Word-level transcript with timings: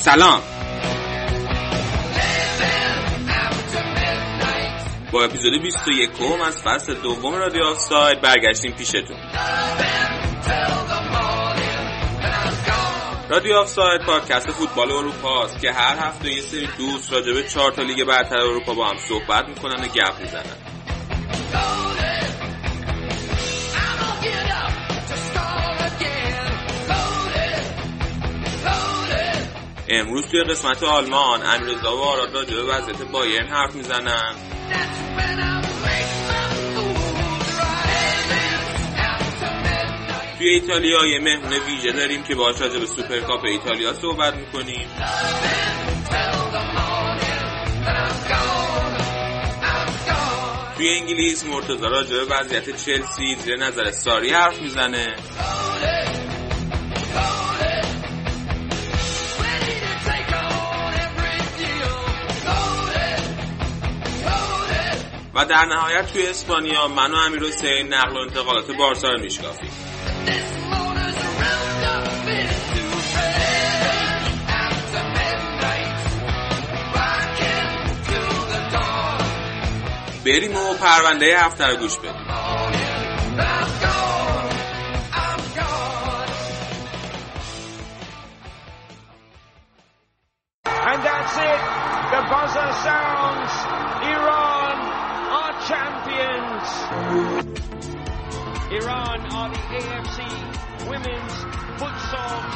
سلام. 0.00 0.42
با 5.12 5.24
اپیزود 5.24 5.62
21 5.62 6.10
از 6.46 6.62
فصل 6.62 6.94
دوم 6.94 7.34
رادیو 7.34 7.64
آفساید 7.64 8.20
برگشتیم 8.20 8.72
پیشتون. 8.72 9.16
رادیو 13.30 13.56
آفساید 13.56 14.00
پادکست 14.00 14.50
فوتبال 14.50 14.92
اروپا 14.92 15.44
است 15.44 15.60
که 15.60 15.72
هر 15.72 16.08
هفته 16.08 16.32
یه 16.34 16.40
سری 16.40 16.68
دوست 16.78 17.12
راجع 17.12 17.32
به 17.32 17.42
چهار 17.42 17.72
تا 17.72 17.82
لیگ 17.82 18.04
برتر 18.04 18.36
اروپا 18.36 18.74
با 18.74 18.88
هم 18.88 18.96
صحبت 19.08 19.48
می‌کنن 19.48 19.84
و 19.84 19.86
گپ 19.86 20.20
می‌زنن. 20.20 20.69
امروز 29.92 30.26
توی 30.26 30.42
قسمت 30.42 30.82
آلمان 30.82 31.42
امیرزا 31.46 31.96
و 31.96 32.00
آراد 32.00 32.34
راجع 32.34 32.54
به 32.54 32.62
وضعیت 32.62 33.02
بایرن 33.02 33.48
حرف 33.48 33.74
می‌زنن. 33.74 34.34
توی 40.38 40.48
ایتالیا 40.48 41.06
یه 41.06 41.20
مهمون 41.20 41.52
ویژه 41.52 41.92
داریم 41.92 42.22
که 42.22 42.34
باهاش 42.34 42.60
راجع 42.60 42.78
به 42.78 42.86
سوپرکاپ 42.86 43.44
ایتالیا 43.44 43.92
صحبت 43.92 44.34
می‌کنیم. 44.34 44.88
توی 50.76 50.88
انگلیس 50.88 51.44
مرتضی 51.44 51.86
راجع 51.86 52.16
به 52.16 52.34
وضعیت 52.34 52.64
چلسی 52.64 53.36
زیر 53.44 53.56
نظر 53.56 53.90
ساری 53.90 54.30
حرف 54.30 54.62
می‌زنه. 54.62 55.16
و 65.34 65.44
در 65.44 65.64
نهایت 65.64 66.12
توی 66.12 66.26
اسپانیا 66.26 66.88
من 66.88 67.12
و 67.12 67.16
امیر 67.16 67.42
حسین 67.42 67.94
نقل 67.94 68.16
و 68.16 68.18
انتقالات 68.18 68.70
بارسا 68.70 69.08
رو 69.08 69.20
میشکافیم 69.20 69.70
بریم 80.26 80.56
و 80.56 80.74
پرونده 80.74 81.38
هفته 81.38 81.66
رو 81.66 81.76
گوش 81.76 81.98
بدیم. 81.98 82.49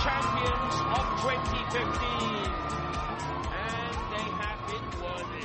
Champions 0.04 0.76
of 0.98 1.04
2015. 1.22 2.52
And 3.64 3.96
they 4.12 4.26
have 4.40 4.60
been 4.68 4.86
worthy. 5.02 5.44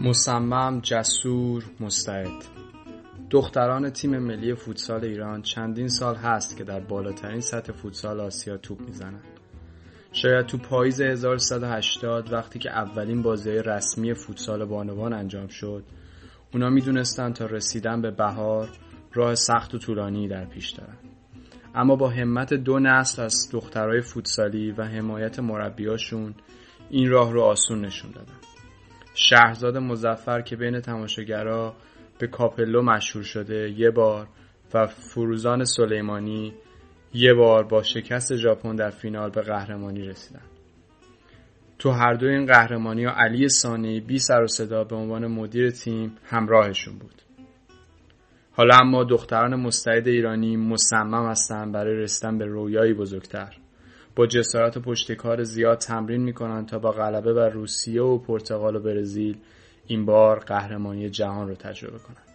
مصمم 0.00 0.80
جسور 0.82 1.64
مستعد 1.80 2.28
دختران 3.30 3.90
تیم 3.90 4.18
ملی 4.18 4.54
فوتسال 4.54 5.04
ایران 5.04 5.42
چندین 5.42 5.88
سال 5.88 6.16
هست 6.16 6.56
که 6.56 6.64
در 6.64 6.80
بالاترین 6.80 7.40
سطح 7.40 7.72
فوتسال 7.72 8.20
آسیا 8.20 8.56
توپ 8.56 8.80
می‌زنند 8.80 9.41
شاید 10.12 10.46
تو 10.46 10.58
پاییز 10.58 11.00
1380 11.00 12.32
وقتی 12.32 12.58
که 12.58 12.70
اولین 12.70 13.22
بازی 13.22 13.50
رسمی 13.50 14.14
فوتسال 14.14 14.64
بانوان 14.64 15.12
انجام 15.12 15.46
شد 15.46 15.84
اونا 16.54 16.70
می‌دونستن 16.70 17.32
تا 17.32 17.46
رسیدن 17.46 18.02
به 18.02 18.10
بهار 18.10 18.68
راه 19.12 19.34
سخت 19.34 19.74
و 19.74 19.78
طولانی 19.78 20.28
در 20.28 20.44
پیش 20.44 20.70
دارن. 20.70 20.96
اما 21.74 21.96
با 21.96 22.08
همت 22.08 22.54
دو 22.54 22.78
نسل 22.78 23.22
از 23.22 23.48
دخترای 23.52 24.00
فوتسالی 24.00 24.72
و 24.72 24.82
حمایت 24.82 25.38
مربیاشون 25.38 26.34
این 26.90 27.10
راه 27.10 27.32
رو 27.32 27.42
آسون 27.42 27.84
نشون 27.84 28.10
دادن. 28.10 28.36
شهرزاد 29.14 29.76
مزفر 29.76 30.40
که 30.40 30.56
بین 30.56 30.80
تماشاگرها 30.80 31.74
به 32.18 32.26
کاپلو 32.26 32.82
مشهور 32.82 33.24
شده 33.24 33.70
یه 33.70 33.90
بار 33.90 34.28
و 34.74 34.86
فروزان 34.86 35.64
سلیمانی 35.64 36.52
یه 37.14 37.34
بار 37.34 37.64
با 37.64 37.82
شکست 37.82 38.36
ژاپن 38.36 38.76
در 38.76 38.90
فینال 38.90 39.30
به 39.30 39.40
قهرمانی 39.40 40.02
رسیدن. 40.02 40.42
تو 41.78 41.90
هر 41.90 42.14
دو 42.14 42.26
این 42.26 42.46
قهرمانی 42.46 43.04
ها 43.04 43.12
علی 43.16 43.48
سانی 43.48 44.00
بی 44.00 44.18
سر 44.18 44.42
و 44.42 44.46
صدا 44.46 44.84
به 44.84 44.96
عنوان 44.96 45.26
مدیر 45.26 45.70
تیم 45.70 46.16
همراهشون 46.24 46.98
بود. 46.98 47.22
حالا 48.52 48.76
اما 48.80 49.04
دختران 49.04 49.54
مستعد 49.56 50.08
ایرانی 50.08 50.56
مصمم 50.56 51.30
هستند 51.30 51.72
برای 51.72 51.96
رسیدن 51.96 52.38
به 52.38 52.44
رویایی 52.44 52.94
بزرگتر. 52.94 53.56
با 54.16 54.26
جسارت 54.26 54.76
و 54.76 54.80
پشتکار 54.80 55.42
زیاد 55.42 55.78
تمرین 55.78 56.22
می‌کنن 56.22 56.66
تا 56.66 56.78
با 56.78 56.90
غلبه 56.90 57.32
بر 57.32 57.48
روسیه 57.48 58.02
و 58.02 58.18
پرتغال 58.18 58.76
و 58.76 58.80
برزیل 58.80 59.36
این 59.86 60.06
بار 60.06 60.38
قهرمانی 60.38 61.10
جهان 61.10 61.48
رو 61.48 61.54
تجربه 61.54 61.98
کنن. 61.98 62.31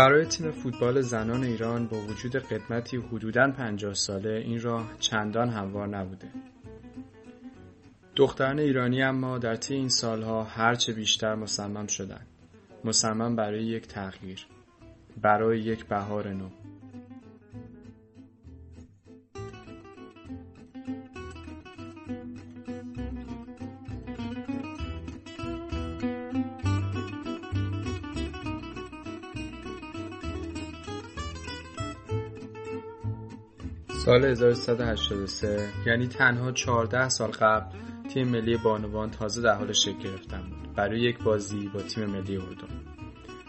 برای 0.00 0.24
تیم 0.24 0.50
فوتبال 0.50 1.00
زنان 1.00 1.44
ایران 1.44 1.86
با 1.86 1.96
وجود 1.96 2.36
قدمتی 2.36 2.96
حدوداً 2.96 3.50
50 3.50 3.94
ساله 3.94 4.30
این 4.30 4.60
راه 4.60 4.90
چندان 4.98 5.48
هموار 5.48 5.88
نبوده. 5.88 6.28
دختران 8.16 8.58
ایرانی 8.58 9.02
اما 9.02 9.38
در 9.38 9.56
طی 9.56 9.74
این 9.74 9.88
سالها 9.88 10.44
هرچه 10.44 10.92
بیشتر 10.92 11.34
مصمم 11.34 11.86
شدند. 11.86 12.26
مصمم 12.84 13.36
برای 13.36 13.64
یک 13.64 13.86
تغییر، 13.88 14.46
برای 15.22 15.60
یک 15.60 15.86
بهار 15.86 16.28
نو. 16.28 16.48
سال 34.10 34.24
1383 34.24 35.68
یعنی 35.86 36.06
تنها 36.06 36.52
14 36.52 37.08
سال 37.08 37.30
قبل 37.30 37.78
تیم 38.14 38.28
ملی 38.28 38.56
بانوان 38.56 39.10
تازه 39.10 39.42
در 39.42 39.54
حال 39.54 39.72
شکل 39.72 39.98
گرفتن 39.98 40.42
بود. 40.42 40.74
برای 40.74 41.00
یک 41.00 41.22
بازی 41.22 41.70
با 41.74 41.82
تیم 41.82 42.04
ملی 42.04 42.36
اردن. 42.36 42.68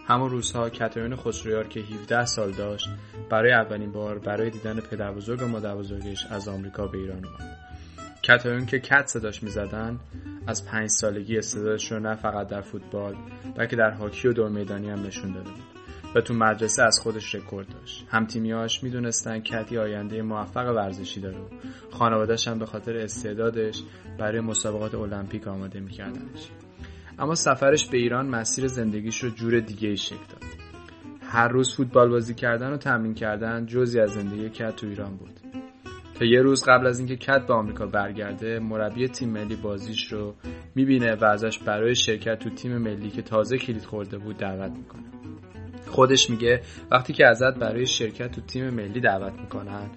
همون 0.08 0.30
روزها 0.30 0.70
کاترین 0.70 1.16
خسرویار 1.16 1.68
که 1.68 1.80
17 1.80 2.26
سال 2.26 2.52
داشت 2.52 2.90
برای 3.30 3.54
اولین 3.54 3.92
بار 3.92 4.20
برای 4.20 4.50
دیدن 4.50 4.80
پدر 4.80 5.12
بزرگ 5.12 5.42
و 5.42 5.48
مادر 5.48 5.76
بزرگش 5.76 6.26
از 6.30 6.48
آمریکا 6.48 6.88
به 6.88 6.98
ایران 6.98 7.26
اومد. 7.26 7.58
کاترین 8.28 8.66
که 8.66 8.80
کت 8.80 9.08
صداش 9.08 9.44
می‌زدن 9.44 10.00
از 10.48 10.66
پنج 10.66 10.90
سالگی 10.90 11.38
استعدادش 11.38 11.92
رو 11.92 12.00
نه 12.00 12.16
فقط 12.16 12.48
در 12.48 12.62
فوتبال 12.62 13.16
بلکه 13.56 13.76
در 13.76 13.92
هاکی 13.92 14.28
و 14.28 14.34
دور 14.34 14.50
میدانی 14.50 14.90
هم 14.90 15.06
نشون 15.06 15.32
داده 15.32 15.50
بود. 15.50 15.71
و 16.16 16.22
تو 16.22 16.34
مدرسه 16.34 16.84
از 16.84 17.00
خودش 17.04 17.36
رکورد 17.36 17.68
داشت. 17.70 18.06
هم 18.10 18.26
تیمیاش 18.26 18.84
می‌دونستن 18.84 19.40
کتی 19.40 19.78
آینده 19.78 20.22
موفق 20.22 20.76
ورزشی 20.76 21.22
داره 21.22 21.38
خانوادهش 21.92 22.48
هم 22.48 22.60
به 22.60 22.66
خاطر 22.66 22.98
استعدادش 22.98 23.84
برای 24.20 24.40
مسابقات 24.40 24.96
المپیک 24.96 25.48
آماده 25.48 25.80
میکردنش. 25.80 26.50
اما 27.20 27.36
سفرش 27.36 27.86
به 27.86 27.98
ایران 27.98 28.28
مسیر 28.28 28.68
زندگیش 28.68 29.24
رو 29.24 29.30
جور 29.30 29.60
دیگه 29.60 29.90
ای 29.90 29.98
شکل 29.98 30.16
داد. 30.16 30.44
هر 31.22 31.48
روز 31.48 31.76
فوتبال 31.76 32.10
بازی 32.10 32.34
کردن 32.34 32.74
و 32.74 32.78
تمرین 32.78 33.14
کردن 33.14 33.66
جزی 33.66 34.00
از 34.00 34.10
زندگی 34.10 34.50
کت 34.50 34.76
تو 34.76 34.88
ایران 34.88 35.18
بود. 35.18 35.40
تا 36.20 36.26
یه 36.26 36.42
روز 36.42 36.64
قبل 36.68 36.88
از 36.88 37.00
اینکه 37.00 37.16
کت 37.16 37.46
به 37.48 37.54
آمریکا 37.54 37.86
برگرده 37.86 38.60
مربی 38.60 39.08
تیم 39.08 39.30
ملی 39.30 39.56
بازیش 39.56 40.14
رو 40.14 40.36
می‌بینه 40.76 41.16
و 41.16 41.26
ازش 41.26 41.60
برای 41.60 41.96
شرکت 41.96 42.40
تو 42.40 42.50
تیم 42.50 42.78
ملی 42.78 43.10
که 43.10 43.22
تازه 43.22 43.58
کلید 43.58 43.84
خورده 43.84 44.18
بود 44.18 44.38
دعوت 44.38 44.72
می‌کنه. 44.72 45.21
خودش 45.92 46.30
میگه 46.30 46.62
وقتی 46.92 47.14
که 47.14 47.28
ازت 47.28 47.56
برای 47.56 47.86
شرکت 47.86 48.32
تو 48.32 48.42
تیم 48.42 48.70
ملی 48.70 49.00
دعوت 49.00 49.34
می‌کنن 49.34 49.90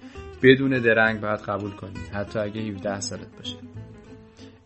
بدون 0.43 0.79
درنگ 0.79 1.21
باید 1.21 1.39
قبول 1.39 1.71
کنی 1.71 1.99
حتی 2.13 2.39
اگه 2.39 2.61
17 2.61 2.99
سالت 2.99 3.37
باشه. 3.37 3.57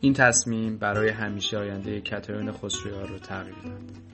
این 0.02 0.14
تصمیم 0.14 0.78
برای 0.78 1.10
همیشه 1.10 1.58
آینده 1.58 2.02
کاترین 2.02 2.52
خسرویار 2.52 3.08
رو 3.08 3.20
تغییر 3.20 3.56
داد. 3.56 4.10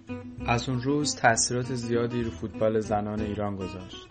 از 0.48 0.70
اون 0.70 0.82
روز 0.82 1.16
تاثیرات 1.16 1.76
زیادی 1.76 2.24
رو 2.24 2.32
فوتبال 2.32 2.80
زنان 2.80 3.22
ایران 3.22 3.56
گذاشت. 3.56 4.08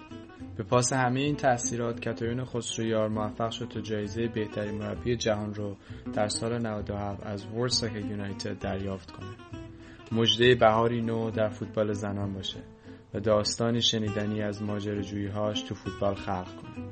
به 0.56 0.62
پاس 0.62 0.92
همه 0.92 1.20
این 1.20 1.36
تاثیرات 1.36 2.04
کاترین 2.04 2.44
خسرویار 2.44 3.08
موفق 3.08 3.50
شد 3.50 3.68
تا 3.68 3.80
جایزه 3.80 4.28
بهترین 4.28 4.74
مربی 4.74 5.16
جهان 5.16 5.54
رو 5.54 5.76
در 6.14 6.28
سال 6.28 6.58
97 6.58 7.26
از 7.26 7.46
ورساک 7.46 7.92
یونایتد 7.94 8.58
دریافت 8.58 9.10
کنه. 9.10 9.34
مجده 10.12 10.54
بهاری 10.54 11.02
نو 11.02 11.30
در 11.30 11.48
فوتبال 11.48 11.92
زنان 11.92 12.34
باشه. 12.34 12.58
و 13.14 13.20
داستانی 13.20 13.82
شنیدنی 13.82 14.42
از 14.42 14.62
هاش 15.28 15.62
تو 15.62 15.74
فوتبال 15.74 16.14
خلق 16.14 16.56
کنه 16.56 16.84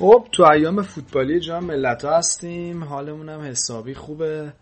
خب 0.00 0.28
تو 0.32 0.44
ایام 0.44 0.82
فوتبالی 0.82 1.40
جام 1.40 1.64
ملت 1.64 2.04
هستیم. 2.04 2.84
حالمون 2.84 3.28
هم 3.28 3.40
حسابی 3.40 3.94
خوبه. 3.94 4.52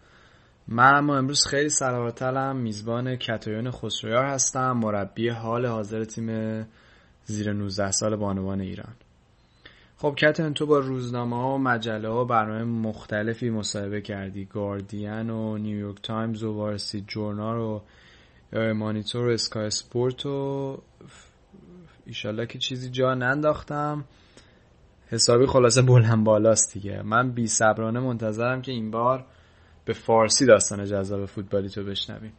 من 0.68 0.94
اما 0.94 1.18
امروز 1.18 1.46
خیلی 1.46 1.68
سلامتلم 1.68 2.56
میزبان 2.56 3.16
کتایون 3.16 3.70
خسرویار 3.70 4.24
هستم. 4.24 4.72
مربی 4.72 5.28
حال 5.28 5.66
حاضر 5.66 6.04
تیم 6.04 6.66
زیر 7.24 7.52
19 7.52 7.90
سال 7.90 8.16
بانوان 8.16 8.60
ایران. 8.60 8.92
خب 9.96 10.14
کتایون 10.18 10.54
تو 10.54 10.66
با 10.66 10.78
روزنامه 10.78 11.36
ها 11.36 11.54
و 11.54 11.58
مجله 11.58 12.08
ها 12.08 12.24
برنامه 12.24 12.64
مختلفی 12.64 13.50
مصاحبه 13.50 14.00
کردی. 14.00 14.44
گاردین 14.44 15.30
و 15.30 15.58
نیویورک 15.58 16.02
تایمز 16.02 16.42
و 16.42 16.52
وارسی 16.52 17.00
جورنال 17.00 17.58
و 17.58 17.80
مانیتور 18.74 19.28
و 19.28 19.30
اسکای 19.30 19.70
سپورت 19.70 20.26
و 20.26 20.78
ایشالله 22.06 22.46
که 22.46 22.58
چیزی 22.58 22.90
جا 22.90 23.14
ننداختم. 23.14 24.04
حسابی 25.10 25.46
خلاصه 25.46 25.82
بلند 25.82 26.24
بالاست 26.24 26.74
دیگه. 26.74 27.02
من 27.02 27.30
بی 27.30 27.46
صبرانه 27.46 28.00
منتظرم 28.00 28.62
که 28.62 28.72
این 28.72 28.90
بار 28.90 29.24
به 29.84 29.92
فارسی 29.92 30.46
داستان 30.46 30.84
جذاب 30.84 31.26
فوتبالی 31.26 31.68
تو 31.68 31.84
بشنویم. 31.84 32.32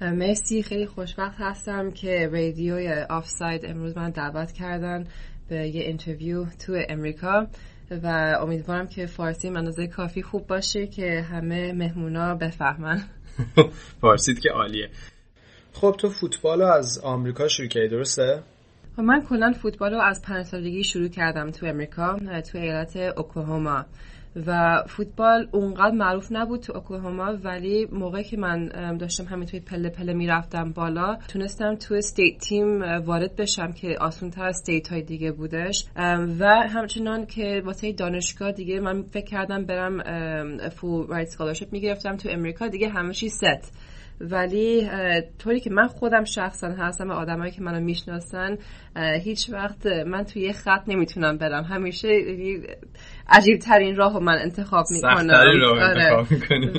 مرسی. 0.00 0.62
خیلی 0.62 0.86
خوشبخت 0.86 1.36
هستم 1.38 1.90
که 1.90 2.28
رادیوی 2.32 2.92
آفساید 3.10 3.66
امروز 3.66 3.96
من 3.96 4.10
دعوت 4.10 4.52
کردن 4.52 5.04
به 5.48 5.68
یه 5.68 5.82
interview 5.82 6.44
تو 6.44 6.84
امریکا 6.88 7.46
و 7.90 8.36
امیدوارم 8.40 8.88
که 8.88 9.06
فارسی 9.06 9.50
منازه 9.50 9.86
کافی 9.86 10.22
خوب 10.22 10.46
باشه 10.46 10.86
که 10.86 11.22
همه 11.30 11.72
مهمونا 11.72 12.34
بفهمن. 12.34 13.02
فارسیت 14.00 14.40
که 14.40 14.50
عالیه. 14.50 14.90
خب 15.72 15.94
تو 15.98 16.08
فوتبال 16.08 16.60
رو 16.60 16.66
از 16.66 16.98
آمریکا 16.98 17.48
شروع 17.48 17.68
کردی 17.68 17.88
درسته؟ 17.88 18.42
خب 18.96 19.02
من 19.02 19.22
کلا 19.22 19.52
فوتبال 19.52 19.94
رو 19.94 20.00
از 20.00 20.22
پنج 20.22 20.46
سالگی 20.46 20.84
شروع 20.84 21.08
کردم 21.08 21.50
تو 21.50 21.66
امریکا 21.66 22.16
تو 22.52 22.58
ایالت 22.58 22.96
اوکلاهوما. 22.96 23.84
و 24.46 24.82
فوتبال 24.88 25.48
اونقدر 25.52 25.90
معروف 25.90 26.28
نبود 26.30 26.60
تو 26.60 26.72
اوکلاهوما 26.76 27.36
ولی 27.44 27.88
موقعی 27.92 28.24
که 28.24 28.36
من 28.36 28.68
داشتم 28.98 29.24
همین 29.24 29.46
توی 29.46 29.60
پله 29.60 29.88
پله 29.88 30.12
می‌رفتم 30.12 30.72
بالا 30.72 31.18
تونستم 31.28 31.74
تو 31.74 31.94
state 31.94 32.38
team 32.38 32.82
وارد 32.82 33.36
بشم 33.36 33.72
که 33.72 33.96
آسون 34.00 34.30
تر 34.30 34.44
state 34.44 34.88
های 34.88 35.02
دیگه 35.02 35.32
بودش. 35.32 35.84
و 36.38 36.46
همچنان 36.68 37.26
که 37.26 37.62
واسه 37.64 37.92
دانشگاه 37.92 38.52
دیگه 38.52 38.80
من 38.80 39.02
فکر 39.02 39.24
کردم 39.24 39.64
برم 39.64 40.02
full 40.68 41.06
ride 41.06 41.28
scholarship 41.28 41.72
می‌گرفتم 41.72 42.16
تو 42.16 42.28
امریکا. 42.32 42.68
دیگه 42.68 42.88
همه 42.88 43.12
چی 43.12 43.28
ست 43.28 43.72
ولی 44.20 44.88
طوری 45.38 45.60
که 45.60 45.70
من 45.70 45.86
خودم 45.86 46.24
شخصا 46.24 46.68
هستم 46.68 47.10
و 47.10 47.12
آدمایی 47.12 47.52
که 47.52 47.62
منو 47.62 47.80
می‌شناسن 47.80 48.58
هیچ 48.96 49.50
وقت 49.50 49.86
من 49.86 50.24
توی 50.24 50.42
یه 50.42 50.52
خط 50.52 50.82
نمی‌تونم 50.86 51.38
برم. 51.38 51.64
همیشه 51.64 52.08
عجیب 53.28 53.58
ترین 53.58 53.96
راه 53.96 54.18
من 54.18 54.38
انتخاب 54.38 54.86
می‌کنم. 54.90 55.30
آره. 55.30 56.26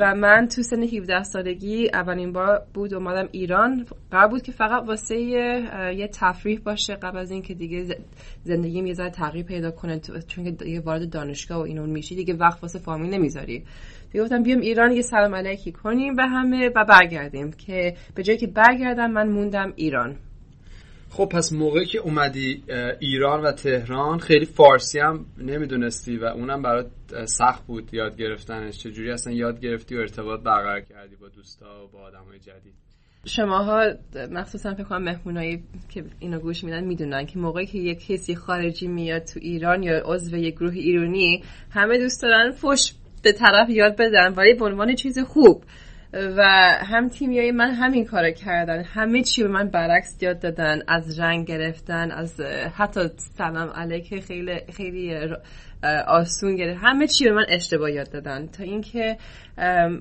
و 0.02 0.16
من 0.16 0.48
تو 0.48 0.62
سن 0.62 0.84
17 0.84 1.24
سالگی 1.24 1.90
اولین 1.94 2.32
بار 2.34 2.62
بود 2.74 2.94
اومدم 2.94 3.30
ایران. 3.32 3.86
قرار 4.12 4.28
بود 4.28 4.42
که 4.42 4.52
فقط 4.52 4.88
واسه 4.88 5.20
یه 5.20 6.10
تفریح 6.14 6.60
باشه 6.60 6.96
قبل 6.96 7.18
از 7.18 7.32
اینکه 7.32 7.54
دیگه 7.54 7.98
زندگیم 8.44 8.86
یه 8.86 8.94
ذره 8.94 9.10
تغییر 9.10 9.46
پیدا 9.46 9.72
کنه 9.72 10.00
چون 10.28 10.44
که 10.44 10.52
دیگه 10.52 10.80
وارد 10.80 11.10
دانشگاه 11.10 11.58
و 11.58 11.62
اینون 11.62 11.90
میشی 11.90 12.16
دیگه 12.16 12.34
وقت 12.34 12.64
واسه 12.64 12.80
فامیل 12.80 13.14
نمی‌ذاری. 13.14 13.64
دیگه 14.12 14.24
گفتم 14.24 14.44
بیام 14.44 14.60
ایران 14.60 14.92
یه 14.92 15.02
سلام 15.02 15.36
علیکی 15.36 15.72
کنیم 15.72 16.18
و 16.18 16.22
همه 16.22 16.70
و 16.76 16.86
برگردیم 16.86 17.52
که 17.52 17.96
به 18.16 18.24
جایی 18.24 18.40
که 18.40 18.48
برگردم 18.48 19.12
من 19.12 19.30
موندم 19.30 19.74
ایران. 19.76 20.16
خب 21.10 21.26
پس 21.26 21.54
موقعی 21.54 21.86
که 21.86 22.00
اومدی 22.00 22.64
ایران 23.00 23.42
و 23.42 23.52
تهران 23.52 24.20
خیلی 24.20 24.46
فارسی 24.46 25.00
هم 25.00 25.26
نمی‌دونستی 25.38 26.18
و 26.18 26.26
اونم 26.26 26.62
برات 26.62 26.88
سخت 27.26 27.66
بود 27.66 27.94
یاد 27.94 28.18
گرفتنش. 28.18 28.78
چجوری 28.78 29.12
اصلا 29.12 29.34
یاد 29.34 29.60
گرفتی 29.60 29.96
و 29.96 30.00
ارتباط 30.00 30.40
برقرار 30.40 30.82
کردی 30.82 31.16
با 31.16 31.28
دوستا 31.28 31.86
و 31.86 31.88
با 31.88 32.00
آدم 32.00 32.24
های 32.30 32.40
جدید؟ 32.40 32.74
شماها 33.26 33.94
مخصوصا 34.32 34.74
فکر 34.74 34.84
کنم 34.84 35.04
مهمونایی 35.04 35.64
که 35.90 36.04
اینو 36.20 36.40
گوش 36.40 36.64
میدن 36.64 36.84
می‌دونن 36.84 37.26
که 37.26 37.40
موقعی 37.40 37.66
که 37.66 37.78
یک 37.78 38.08
کسی 38.08 38.36
خارجی 38.36 38.88
میاد 38.88 39.24
تو 39.24 39.40
ایران 39.44 39.84
یا 39.84 40.02
عضو 40.06 40.38
یک 40.38 40.56
گروه 40.56 40.74
ایرانی 40.74 41.44
همه 41.72 41.98
دوست 41.98 42.22
دارن 42.22 42.52
فش 42.52 42.94
به 43.22 43.32
طرف 43.32 43.70
یاد 43.70 43.96
بدن 43.96 44.34
ولی 44.34 44.54
به 44.54 44.66
عنوان 44.66 44.96
چیز 44.96 45.20
خوب. 45.20 45.64
و 46.14 46.44
هم 46.80 47.10
تیمیای 47.10 47.52
من 47.52 47.72
همین 47.72 48.06
کار 48.06 48.32
کردن. 48.32 48.84
همه 48.84 49.24
چی 49.24 49.44
به 49.44 49.50
من 49.50 49.70
برعکس 49.70 50.18
یاد 50.22 50.40
دادن. 50.40 50.82
از 50.88 51.20
رنگ 51.20 51.48
گرفتن 51.48 52.12
از 52.12 52.42
حتی 52.78 53.10
سلام 53.38 53.70
علیک 53.70 54.20
خیلی 54.24 54.62
خیلی 54.74 55.16
آسون 56.08 56.56
گرفت. 56.56 56.80
همه 56.84 57.08
چی 57.08 57.26
به 57.26 57.32
من 57.32 57.46
اشتباه 57.50 57.92
یاد 57.92 58.12
دادن. 58.12 58.48
تا 58.48 58.64
اینکه 58.64 59.18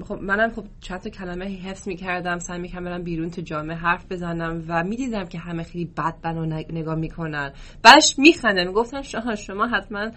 خب 0.09 0.19
منم 0.23 0.51
خب 0.51 0.65
چند 0.81 1.01
تا 1.01 1.11
کلمه 1.11 1.45
حفظ 1.45 1.89
می‌کردم 1.89 2.39
سعی 2.39 2.59
می‌کردم 2.59 2.85
برم 2.85 3.03
بیرون 3.03 3.31
تو 3.31 3.43
جامعه 3.43 3.77
حرف 3.77 4.05
بزنم 4.11 4.65
و 4.69 4.85
می‌دیدم 4.85 5.25
که 5.25 5.39
همه 5.39 5.63
خیلی 5.63 5.85
بد 5.85 6.15
بنا 6.23 6.45
نگاه 6.71 6.95
می‌کنن. 6.95 7.53
بعدش 7.83 8.19
میخندن 8.19 8.67
می‌گفتن 8.67 9.03
شما 9.03 9.35
شما 9.35 9.67
حتما 9.67 10.11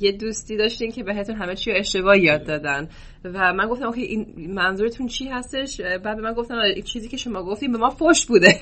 یه 0.00 0.12
دوستی 0.12 0.56
داشتین 0.56 0.90
که 0.90 1.02
بهتون 1.02 1.36
همه 1.36 1.54
چی 1.54 1.70
رو 1.70 1.78
اشتباه 1.78 2.18
یاد 2.18 2.46
دادن. 2.46 2.88
و 3.24 3.52
من 3.52 3.68
گفتم 3.68 3.86
okay 3.86 4.02
این 4.02 4.34
منظورتون 4.54 5.06
چی 5.06 5.28
هستش؟ 5.28 5.80
بعد 5.80 6.18
من 6.18 6.32
گفتم 6.32 6.56
چیزی 6.84 7.08
که 7.08 7.16
شما 7.16 7.42
گفتیم 7.42 7.72
به 7.72 7.78
ما 7.78 7.90
فش 7.90 8.26
بوده. 8.26 8.54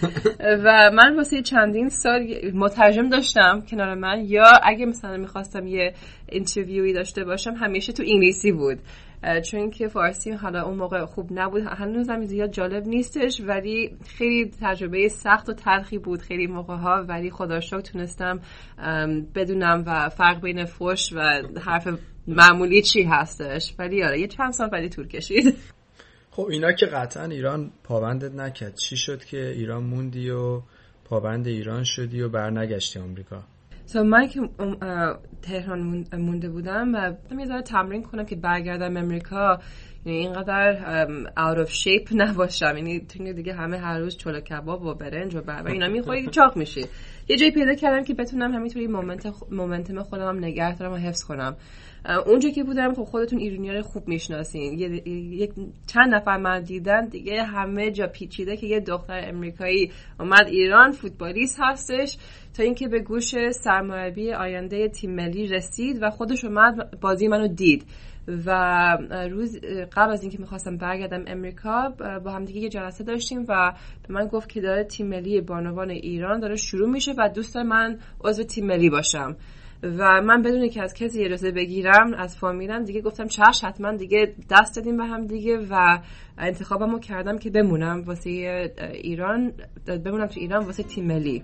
و 0.64 0.90
من 0.94 1.16
واسه 1.16 1.42
چندین 1.42 1.88
سال 1.88 2.26
مترجم 2.54 3.08
داشتم 3.08 3.62
کنار 3.70 3.94
من. 3.94 4.24
یا 4.26 4.44
اگه 4.62 4.86
مثلا 4.86 5.16
می‌خواستم 5.16 5.66
یه 5.66 5.94
interview 6.28 6.86
ی 6.86 6.92
داشته 6.92 7.24
باشم 7.24 7.54
همیشه 7.54 7.92
تو 7.92 8.02
انگلیسی 8.02 8.52
بود. 8.52 8.78
چون 9.44 9.70
که 9.70 9.88
فارسی 9.88 10.30
حالا 10.30 10.62
اون 10.62 10.76
موقع 10.76 11.04
خوب 11.04 11.28
نبود 11.32 11.62
هنوزم 11.62 12.24
زیاد 12.24 12.50
جالب 12.50 12.86
نیستش 12.86 13.40
ولی 13.40 13.96
خیلی 14.06 14.50
تجربه 14.60 15.08
سخت 15.08 15.48
و 15.48 15.52
تلخی 15.52 15.98
بود 15.98 16.22
خیلی 16.22 16.46
موقع 16.46 16.76
ها 16.76 17.04
ولی 17.08 17.30
خدا 17.30 17.60
تونستم 17.60 18.40
بدونم 19.34 19.84
و 19.86 20.08
فرق 20.08 20.40
بین 20.40 20.64
فوش 20.64 21.12
و 21.12 21.20
حرف 21.60 21.88
معمولی 22.26 22.82
چی 22.82 23.02
هستش. 23.02 23.74
ولی 23.78 24.04
آره 24.04 24.20
یه 24.20 24.28
چند 24.28 24.52
سال 24.52 24.68
ولی 24.72 24.88
طول 24.88 25.08
کشید. 25.08 25.54
خب 26.30 26.46
اینا 26.50 26.72
که 26.72 26.86
قطعا 26.86 27.24
ایران 27.24 27.70
پابندت 27.84 28.34
نکرد. 28.34 28.74
چی 28.74 28.96
شد 28.96 29.24
که 29.24 29.48
ایران 29.48 29.82
موندی 29.82 30.30
و 30.30 30.62
پابند 31.04 31.46
ایران 31.46 31.84
شدی 31.84 32.22
و 32.22 32.28
برنگشتی 32.28 32.98
آمریکا؟ 32.98 33.42
So 33.86 33.96
من 33.96 34.28
که 34.28 34.40
تهران 35.42 36.04
مونده 36.12 36.48
بودم 36.48 36.94
و 36.94 37.12
یه 37.38 37.46
ذره 37.46 37.62
تمرین 37.62 38.02
کنم 38.02 38.24
که 38.24 38.36
برگردم 38.36 38.96
امریکا. 38.96 39.58
یعنی 40.06 40.18
اینقدر 40.18 41.06
out 41.36 41.66
of 41.66 41.70
shape 41.70 42.12
نباشم. 42.12 42.76
یعنی 42.76 43.00
تو 43.00 43.32
دیگه 43.32 43.54
همه 43.54 43.78
هر 43.78 43.98
روز 43.98 44.16
چلو 44.16 44.40
کباب 44.40 44.82
و 44.82 44.94
برنج 44.94 45.34
و 45.34 45.40
بربر. 45.40 45.70
اینا 45.70 45.88
می‌خوری 45.88 46.26
چاق 46.36 46.56
میشی. 46.56 46.84
یه 47.28 47.36
جایی 47.36 47.50
پیدا 47.50 47.74
کردم 47.74 48.04
که 48.04 48.14
بتونم 48.14 48.52
همینطوری 48.52 48.86
مومنت 48.86 49.32
مومنتم 49.50 50.02
خودم 50.02 50.28
هم 50.28 50.38
نگه 50.38 50.76
دارم 50.76 50.92
و 50.92 50.96
حفظ 50.96 51.24
کنم. 51.24 51.56
اونجا 52.26 52.50
که 52.50 52.64
بودم 52.64 52.94
خب 52.94 53.04
خودتون 53.04 53.38
ایرانی 53.38 53.70
رو 53.70 53.82
خوب 53.82 54.08
می‌شناسین. 54.08 54.78
یک 55.32 55.50
چند 55.86 56.14
نفر 56.14 56.36
من 56.36 56.62
دیدن 56.62 57.08
دیگه 57.08 57.42
همه 57.42 57.90
جا 57.90 58.06
پیچیده 58.06 58.56
که 58.56 58.66
یه 58.66 58.80
دختر 58.80 59.28
امریکایی 59.28 59.90
اومد 60.20 60.48
ایران 60.48 60.92
فوتبالیست 60.92 61.58
هستش 61.60 62.16
تا 62.56 62.62
اینکه 62.62 62.88
به 62.88 63.00
گوش 63.00 63.50
سرمربی 63.50 64.32
آینده 64.32 64.88
تیم 64.88 65.14
ملی 65.14 65.46
رسید 65.46 66.02
و 66.02 66.10
خودش 66.10 66.44
اومد 66.44 67.00
بازی 67.00 67.28
منو 67.28 67.48
دید. 67.48 67.84
و 68.46 68.98
روز 69.30 69.60
قبل 69.92 70.12
از 70.12 70.22
اینکه 70.22 70.38
می‌خواستم 70.38 70.76
برگردم 70.76 71.24
امریکا 71.26 71.88
با 72.24 72.30
هم 72.30 72.44
دیگه 72.44 72.60
یه 72.60 72.68
جلسه 72.68 73.04
داشتیم 73.04 73.44
و 73.48 73.72
به 74.08 74.14
من 74.14 74.26
گفت 74.26 74.48
که 74.48 74.60
داره 74.60 74.84
تیم 74.84 75.06
ملی 75.06 75.40
بانوان 75.40 75.90
ایران 75.90 76.40
داره 76.40 76.56
شروع 76.56 76.90
میشه 76.90 77.12
و 77.18 77.28
دوست 77.28 77.56
من 77.56 77.98
عضو 78.24 78.42
تیم 78.42 78.66
ملی 78.66 78.90
باشم. 78.90 79.36
و 79.98 80.22
من 80.22 80.42
بدون 80.42 80.68
که 80.68 80.82
از 80.82 80.94
کسی 80.94 81.24
اجازه 81.24 81.50
بگیرم 81.50 82.14
از 82.14 82.36
فامیلم 82.36 82.84
دیگه 82.84 83.00
گفتم 83.00 83.26
چش 83.26 83.64
حتما 83.64 83.92
دیگه 83.92 84.34
دست 84.50 84.76
دادیم 84.76 84.96
به 84.96 85.04
هم 85.04 85.26
دیگه 85.26 85.58
و 85.70 85.98
انتخابمو 86.38 86.98
کردم 86.98 87.38
که 87.38 87.50
بمونم 87.50 88.02
واسه 88.06 88.30
ایران 88.92 89.52
بمونم 90.04 90.26
تو 90.26 90.40
ایران 90.40 90.64
واسه 90.64 90.82
تیم 90.82 91.06
ملی. 91.06 91.42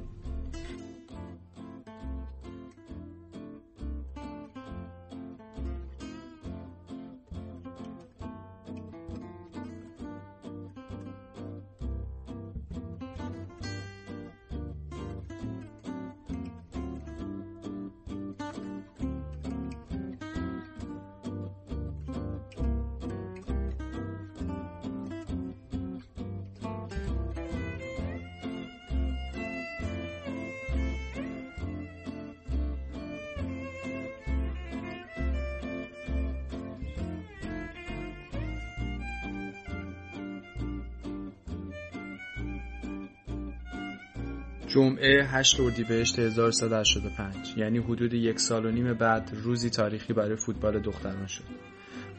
جمعه 44.71 45.25
8 45.25 45.61
اردیبهشت 45.61 46.19
1385 46.19 47.55
یعنی 47.57 47.79
حدود 47.79 48.15
یک 48.15 48.41
سال 48.41 48.67
و 48.67 48.71
نیم 48.71 48.95
بعد 48.95 49.31
روزی 49.43 49.71
تاریخی 49.71 50.12
برای 50.12 50.37
فوتبال 50.37 50.79
دختران 50.79 51.27
شد. 51.27 51.45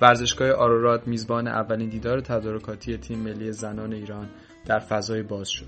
ورزشگاه 0.02 0.52
آرورات 0.52 1.08
میزبان 1.08 1.48
اولین 1.48 1.90
دیدار 1.90 2.22
تدارکاتی 2.22 2.98
تیم 2.98 3.20
ملی 3.20 3.52
زنان 3.52 3.94
ایران 3.94 4.30
در 4.66 4.80
فضای 4.80 5.24
باز 5.24 5.50
شد. 5.50 5.66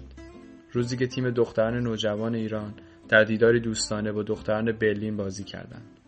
روزی 0.71 0.97
که 0.97 1.07
تیم 1.07 1.29
دختران 1.29 1.83
نوجوان 1.83 2.35
ایران 2.35 2.73
در 3.09 3.23
دیداری 3.23 3.59
دوستانه 3.59 4.11
با 4.11 4.23
دختران 4.23 4.71
برلین 4.71 5.17
بازی 5.17 5.43
کردند. 5.43 5.99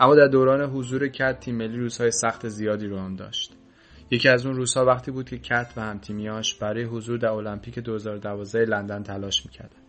اما 0.00 0.14
در 0.14 0.26
دوران 0.26 0.70
حضور 0.70 1.08
کت 1.08 1.40
تیم 1.40 1.56
ملی 1.56 1.76
روزهای 1.76 2.10
سخت 2.10 2.48
زیادی 2.48 2.86
رو 2.86 2.98
هم 2.98 3.16
داشت. 3.16 3.56
یکی 4.10 4.28
از 4.28 4.46
اون 4.46 4.56
روزها 4.56 4.84
وقتی 4.84 5.10
بود 5.10 5.28
که 5.28 5.38
کت 5.38 5.72
و 5.76 5.80
همتیمیاش 5.80 6.54
برای 6.54 6.84
حضور 6.84 7.18
در 7.18 7.28
المپیک 7.28 7.78
2012 7.78 8.64
لندن 8.64 9.02
تلاش 9.02 9.46
می‌کردند. 9.46 9.79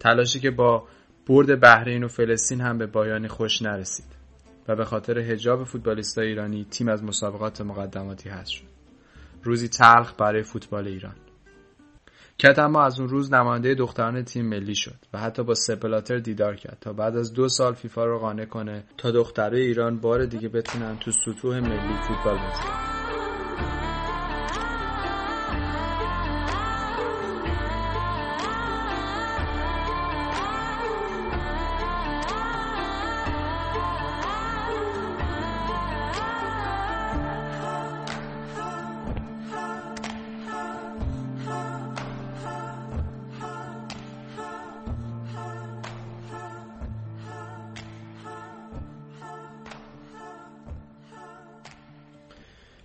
تلاشی 0.00 0.40
که 0.40 0.50
با 0.50 0.88
برد 1.26 1.60
بحرین 1.60 2.04
و 2.04 2.08
فلسطین 2.08 2.60
هم 2.60 2.78
به 2.78 2.86
بایانی 2.86 3.28
خوش 3.28 3.62
نرسید 3.62 4.06
و 4.68 4.76
به 4.76 4.84
خاطر 4.84 5.18
هجاب 5.18 5.64
فوتبالیستای 5.64 6.26
ایرانی 6.26 6.66
تیم 6.70 6.88
از 6.88 7.04
مسابقات 7.04 7.60
مقدماتی 7.60 8.28
هست 8.28 8.50
شد. 8.50 8.64
روزی 9.42 9.68
تلخ 9.68 10.14
برای 10.18 10.42
فوتبال 10.42 10.86
ایران. 10.86 11.14
کت 12.38 12.58
اما 12.58 12.82
از 12.82 13.00
اون 13.00 13.08
روز 13.08 13.32
نماینده 13.32 13.74
دختران 13.74 14.22
تیم 14.22 14.46
ملی 14.46 14.74
شد 14.74 14.94
و 15.12 15.18
حتی 15.18 15.42
با 15.42 15.54
سپلاتر 15.54 16.18
دیدار 16.18 16.56
کرد 16.56 16.78
تا 16.80 16.92
بعد 16.92 17.16
از 17.16 17.32
دو 17.32 17.48
سال 17.48 17.74
فیفا 17.74 18.04
رو 18.04 18.18
قانع 18.18 18.44
کنه 18.44 18.84
تا 18.98 19.10
دخترای 19.10 19.62
ایران 19.62 19.98
بار 19.98 20.24
دیگه 20.24 20.48
بتونن 20.48 20.98
تو 20.98 21.10
سطوح 21.10 21.60
ملی 21.60 21.96
فوتبال 22.08 22.38
بازی 22.38 23.01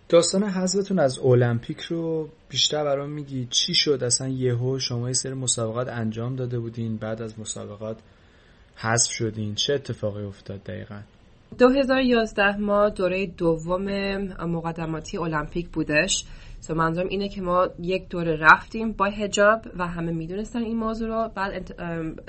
داستان 0.10 0.44
حذفتون 0.44 1.00
از 1.00 1.20
المپیک 1.20 1.80
رو 1.80 2.30
بیشتر 2.50 2.84
برام 2.84 3.10
میگی. 3.10 3.48
چی 3.50 3.74
شد؟ 3.74 4.04
اصلا 4.04 4.28
یهو 4.28 4.80
شما 4.80 5.08
یه 5.08 5.14
سری 5.14 5.34
مسابقات 5.34 5.88
انجام 5.90 6.36
داده 6.36 6.60
بودین 6.60 6.98
بعد 6.98 7.22
از 7.22 7.40
مسابقات 7.40 7.98
حذف 8.76 9.12
شدین. 9.12 9.56
چه 9.56 9.74
اتفاقی 9.74 10.24
افتاد 10.24 10.64
دقیقا؟ 10.64 11.00
2011 11.60 12.58
ما 12.58 12.90
دوره 12.90 13.26
دوم 13.26 13.86
مقدماتی 14.46 15.18
المپیک 15.18 15.70
بودش. 15.70 16.26
سو 16.60 16.76
منظورم 16.76 17.08
اینه 17.08 17.30
که 17.30 17.42
ما 17.42 17.68
یک 17.80 18.10
دوره 18.10 18.38
رفتیم 18.42 18.92
با 18.92 19.06
هجاب 19.06 19.62
و 19.78 19.88
همه 19.88 20.12
می‌دونستن 20.12 20.60
این 20.60 20.78
موضوع 20.78 21.08
رو. 21.08 21.30
بعد 21.36 21.82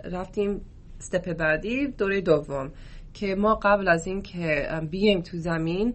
رفتیم 0.05 0.61
استپ 1.01 1.33
بعدی 1.33 1.87
دوره 1.87 2.21
دوم 2.21 2.71
که 3.15 3.35
ما 3.35 3.55
قبل 3.55 3.89
از 3.89 4.07
این 4.07 4.23
که 4.23 4.69
بیایم 4.91 5.21
تو 5.21 5.37
زمین 5.37 5.95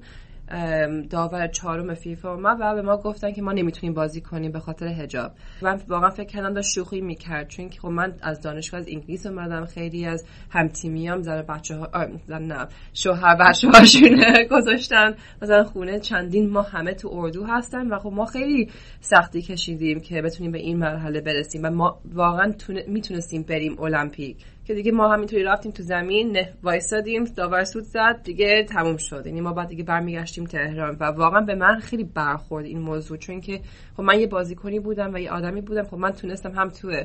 داور 1.10 1.48
چهارم 1.48 1.94
فیفا 1.94 2.34
اومد 2.34 2.58
و 2.60 2.76
به 2.76 2.82
ما 2.82 2.98
گفتن 2.98 3.32
که 3.32 3.42
ما 3.42 3.52
نمی‌تونیم 3.52 3.94
بازی 3.94 4.22
کنیم 4.22 4.52
به 4.52 4.60
خاطر 4.60 4.88
حجاب. 4.88 5.32
من 5.62 5.82
واقعا 5.88 6.10
فکر 6.10 6.28
کردم 6.28 6.54
داشت 6.54 6.70
شوخی 6.74 7.02
می‌کرد 7.02 7.48
چون 7.48 7.70
که 7.70 7.80
خب 7.80 7.88
من 7.88 8.14
از 8.22 8.42
دانشگاه 8.42 8.80
از 8.80 8.88
انگلیس 8.88 9.26
اومدم 9.26 9.66
خیلی 9.66 10.06
از 10.06 10.26
هم 10.50 10.68
تیمیام 10.68 11.22
زن 11.22 11.42
بچه 11.42 11.76
ها 11.76 11.90
زن 12.26 12.42
نه 12.42 12.68
شوهر 12.94 13.36
بچه 13.36 13.68
هاشون 13.70 14.26
گذاشتن. 14.52 15.16
مثلا 15.42 15.64
خونه 15.64 16.00
چندین 16.00 16.50
ما 16.50 16.62
همه 16.62 16.94
تو 16.94 17.10
اردو 17.14 17.44
هستن 17.46 17.88
و 17.88 18.00
خب 18.00 18.12
ما 18.14 18.26
خیلی 18.26 18.70
سختی 19.00 19.42
کشیدیم 19.42 20.00
که 20.00 20.22
بتونیم 20.22 20.52
به 20.52 20.60
این 20.60 20.78
مرحله 20.78 21.22
برسیم 21.22 21.62
و 21.64 21.70
ما 21.70 22.00
واقعا 22.14 22.54
می‌تونستیم 22.88 23.44
بریم 23.44 23.82
المپیک. 23.82 24.38
که 24.66 24.74
دیگه 24.74 24.92
ما 24.92 25.14
همینطوری 25.14 25.44
رفتیم 25.44 25.72
تو 25.72 25.84
زمین 25.84 26.38
وایسادیم 26.64 27.24
داور 27.24 27.64
سود 27.64 27.84
زد 27.84 28.24
دیگه 28.24 28.64
تموم 28.64 28.98
شد. 28.98 29.24
یعنی 29.26 29.42
ما 29.42 29.54
بعد 29.54 29.68
دیگه 29.68 29.84
برمیگشتیم 29.84 30.46
تهران 30.46 30.98
و 31.00 31.04
واقعا 31.04 31.42
به 31.42 31.56
من 31.56 31.80
خیلی 31.80 32.04
برخورد 32.04 32.66
این 32.66 32.80
موضوع 32.80 33.18
چون 33.18 33.42
که 33.42 33.62
خب 33.98 34.04
من 34.04 34.20
یه 34.20 34.28
بازیکنی 34.28 34.80
بودم 34.80 35.14
و 35.14 35.18
یه 35.18 35.32
آدمی 35.32 35.62
بودم. 35.62 35.84
خب 35.84 35.98
من 35.98 36.12
تونستم 36.12 36.52
هم 36.52 36.70
تو 36.70 37.04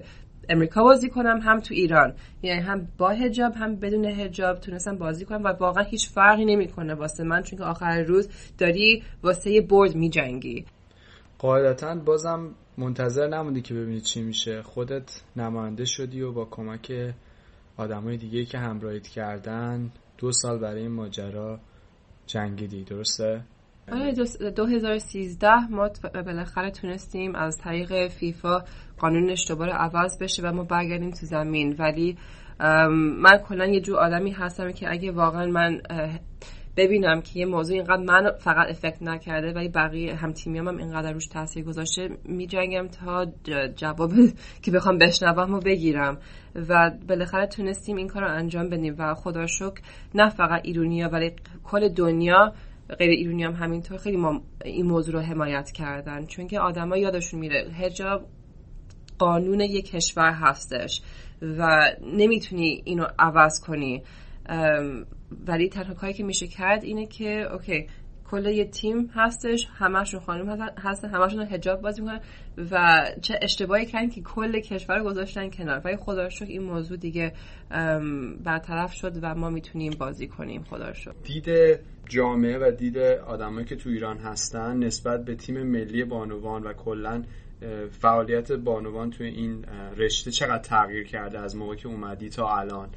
امریکا 0.49 0.83
بازی 0.83 1.09
کنم 1.09 1.41
هم 1.43 1.61
تو 1.61 1.75
ایران. 1.75 2.15
یعنی 2.43 2.61
هم 2.61 2.89
با 2.99 3.09
هجاب 3.09 3.53
هم 3.57 3.77
بدون 3.77 4.05
هجاب 4.05 4.61
تونستم 4.61 4.97
بازی 4.97 5.25
کنم 5.25 5.45
و 5.45 5.49
واقعا 5.49 5.85
هیچ 5.85 6.11
فرقی 6.11 6.45
نمی‌کنه 6.45 6.95
واسه 6.95 7.25
من 7.25 7.43
چون 7.43 7.59
که 7.59 7.65
آخر 7.65 8.03
روز 8.03 8.29
داری 8.59 9.03
واسه 9.23 9.51
یه 9.51 9.61
برد 9.61 9.95
میجنگی. 9.95 10.65
قاعدتا 11.39 11.95
بازم 11.95 12.55
منتظر 12.79 13.29
نموندی 13.29 13.63
که 13.63 13.75
ببینی 13.75 14.01
چی 14.01 14.23
میشه. 14.23 14.63
خودت 14.63 15.23
نماینده 15.37 15.85
شدی 15.85 16.21
و 16.21 16.33
با 16.33 16.45
کمک 16.45 16.93
آدمای 17.79 18.17
دیگه 18.17 18.45
که 18.45 18.59
همراهیت 18.59 19.09
کردن 19.09 19.91
دو 20.19 20.33
سال 20.33 20.59
برای 20.59 20.81
این 20.81 20.93
ماجرا 20.93 21.61
جنگیدی 22.27 22.85
درسته؟ 22.85 23.45
آره 23.93 24.13
2013 24.57 25.67
ما 25.71 25.91
بالاخره 26.15 26.71
تونستیم 26.71 27.35
از 27.35 27.59
طریق 27.59 28.09
فیفا 28.09 28.65
قانونش 28.99 29.49
دوباره 29.49 29.73
عوض 29.73 30.19
بشه 30.19 30.43
و 30.43 30.53
ما 30.53 30.65
برگردیم 30.65 31.11
تو 31.11 31.27
زمین 31.27 31.77
ولی 31.79 32.17
من 33.21 33.39
کلا 33.49 33.67
یه 33.67 33.81
جو 33.81 33.97
آدمی 33.97 34.31
هستم 34.31 34.73
که 34.73 34.91
اگه 34.93 35.13
واقعا 35.13 35.47
من 35.47 35.81
ببینم 36.79 37.21
که 37.21 37.39
یه 37.39 37.47
موضوع 37.47 37.77
اینقدر 37.77 38.03
من 38.03 38.31
فقط 38.39 38.69
افکت 38.71 39.03
نکرده 39.03 39.53
ولی 39.53 39.69
بقیه 39.69 40.15
هم 40.15 40.33
تیمیام 40.33 40.69
هم 40.69 40.77
اینقدر 40.77 41.13
روش 41.13 41.27
تاثیر 41.27 41.65
گذاشته 41.65 42.09
میجنگم 42.25 42.89
تا 42.89 43.27
جواب 43.77 44.13
که 44.63 44.71
بخوام 44.71 44.99
بشنوم 44.99 45.55
و 45.55 45.61
بگیرم. 45.61 46.19
و 46.69 46.91
بالاخره 47.09 47.47
تونستیم 47.47 47.97
این 47.97 48.09
کار 48.09 48.23
رو 48.23 48.31
انجام 48.31 48.69
بدیم 48.69 48.95
و 48.99 49.15
خدا 49.15 49.47
شکر 49.47 49.83
نه 50.15 50.29
فقط 50.29 50.61
ایرونیا 50.65 51.09
ولی 51.09 51.33
کل 51.65 51.89
دنیا 51.89 52.53
غیر 52.99 53.11
ایرانی 53.11 53.45
هم 53.45 53.53
همینطور 53.53 53.99
خیلی 53.99 54.17
ما 54.17 54.41
این 54.65 54.87
موضوع 54.87 55.15
رو 55.15 55.21
حمایت 55.21 55.71
کردن. 55.71 56.27
چون 56.27 56.47
که 56.47 56.61
آدما 56.61 56.97
یادشون 56.97 57.41
میره 57.41 57.71
هجاب 57.73 58.25
قانون 59.19 59.61
یک 59.61 59.91
کشور 59.91 60.33
هستش 60.33 61.03
و 61.43 61.91
نمی‌تونی 62.13 62.83
اینو 62.85 63.07
عوض 63.19 63.61
کنی. 63.61 64.03
ولی 65.47 65.69
تنها 65.69 65.95
کاری 65.95 66.13
که 66.13 66.25
میشه 66.25 66.47
کرد 66.47 66.85
اینه 66.85 67.07
که 67.07 67.53
اوکی 67.53 67.87
کل 68.31 68.47
یه 68.47 68.65
تیم 68.65 69.11
هستش 69.15 69.69
همشون 69.75 70.21
خانم 70.21 70.69
هستن 70.79 71.09
همشون 71.09 71.43
حجاب 71.43 71.81
بازی 71.81 72.03
می‌کنن 72.03 72.21
و 72.71 73.05
چه 73.21 73.39
اشتباهی 73.43 73.87
کردن 73.87 74.09
که 74.09 74.23
کل 74.23 74.61
کشور 74.61 75.03
گذاشتن 75.03 75.51
کنار. 75.51 75.81
ولی 75.85 75.97
خدا 75.97 76.29
شکر 76.29 76.45
این 76.45 76.63
موضوع 76.63 76.97
دیگه 76.97 77.33
برطرف 78.45 78.93
شد 78.93 79.19
و 79.23 79.35
ما 79.35 79.51
می‌تونیم 79.51 79.93
بازی 79.99 80.27
کنیم 80.27 80.63
خدا 80.63 80.93
شکر. 80.93 81.13
دید 81.25 81.79
جامعه 82.09 82.59
و 82.59 82.71
دید 82.71 82.99
آدمایی 82.99 83.67
که 83.67 83.77
تو 83.77 83.91
ایران 83.91 84.19
هستن 84.19 84.77
نسبت 84.77 85.25
به 85.25 85.35
تیم 85.35 85.63
ملی 85.63 86.05
بانوان 86.05 86.63
و 86.63 86.73
کلا 86.73 87.23
فعالیت 87.91 88.53
بانوان 88.53 89.11
توی 89.11 89.27
این 89.27 89.65
رشته 89.97 90.31
چقدر 90.31 90.63
تغییر 90.63 91.05
کرده 91.05 91.39
از 91.39 91.57
موقع 91.57 91.75
که 91.75 91.89
اومدی 91.89 92.29
تا 92.29 92.57
الان؟ 92.57 92.89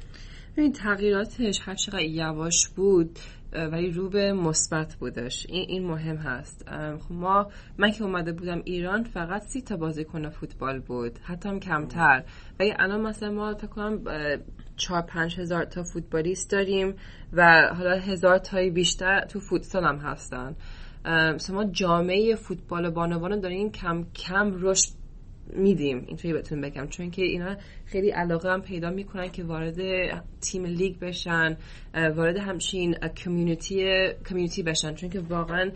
این 0.56 0.72
تغییراتش 0.72 1.60
هر 1.64 1.74
چقدر 1.74 2.02
یواش 2.02 2.68
بود 2.68 3.18
ولی 3.52 3.90
رو 3.90 4.08
به 4.08 4.32
مثبت 4.32 4.94
بودش. 4.94 5.46
این 5.48 5.68
این 5.68 5.84
مهم 5.84 6.16
هست. 6.16 6.64
خب 6.98 7.12
ما 7.12 7.50
من 7.78 7.90
که 7.90 8.04
اومده 8.04 8.32
بودم 8.32 8.62
ایران 8.64 9.04
فقط 9.04 9.42
سی 9.42 9.62
تا 9.62 9.76
بازیکن 9.76 10.28
فوتبال 10.28 10.80
بود. 10.80 11.18
حتی 11.22 11.48
هم 11.48 11.60
کمتر. 11.60 12.24
ولی 12.60 12.74
الان 12.78 13.00
مثلا 13.00 13.30
ما 13.30 13.54
فکر 13.54 13.66
کنم 13.66 14.04
چهار 14.76 15.02
پنج 15.02 15.40
هزار 15.40 15.64
تا 15.64 15.82
فوتبالیست 15.82 16.50
داریم 16.50 16.94
و 17.32 17.70
حالا 17.76 17.98
هزار 17.98 18.38
تایی 18.38 18.70
بیشتر 18.70 19.24
تو 19.24 19.40
فوتسال 19.40 19.84
هم 19.84 19.96
هستن. 19.96 20.56
ما 21.52 21.64
جامعه 21.64 22.34
فوتبال 22.34 22.90
بانوان 22.90 23.40
داریم 23.40 23.70
کم 23.70 24.04
کم 24.14 24.52
رشد 24.60 24.88
میدیم. 25.56 26.04
اینطوری 26.06 26.34
بهتون 26.34 26.60
بگم. 26.60 26.86
چون 26.86 27.10
که 27.10 27.22
اینا 27.22 27.56
خیلی 27.92 28.10
علاقه 28.10 28.50
هم 28.52 28.62
پیدا 28.62 28.90
می‌کنن 28.90 29.28
که 29.28 29.44
وارد 29.44 29.76
تیم 30.40 30.64
لیگ 30.64 30.98
بشن 30.98 31.56
وارد 31.94 32.36
همچین 32.36 32.94
کمیونیتی 32.94 34.08
کمیونیتی 34.30 34.62
بشن. 34.62 34.94
چون 34.94 35.10
که 35.10 35.20
واقعا 35.20 35.70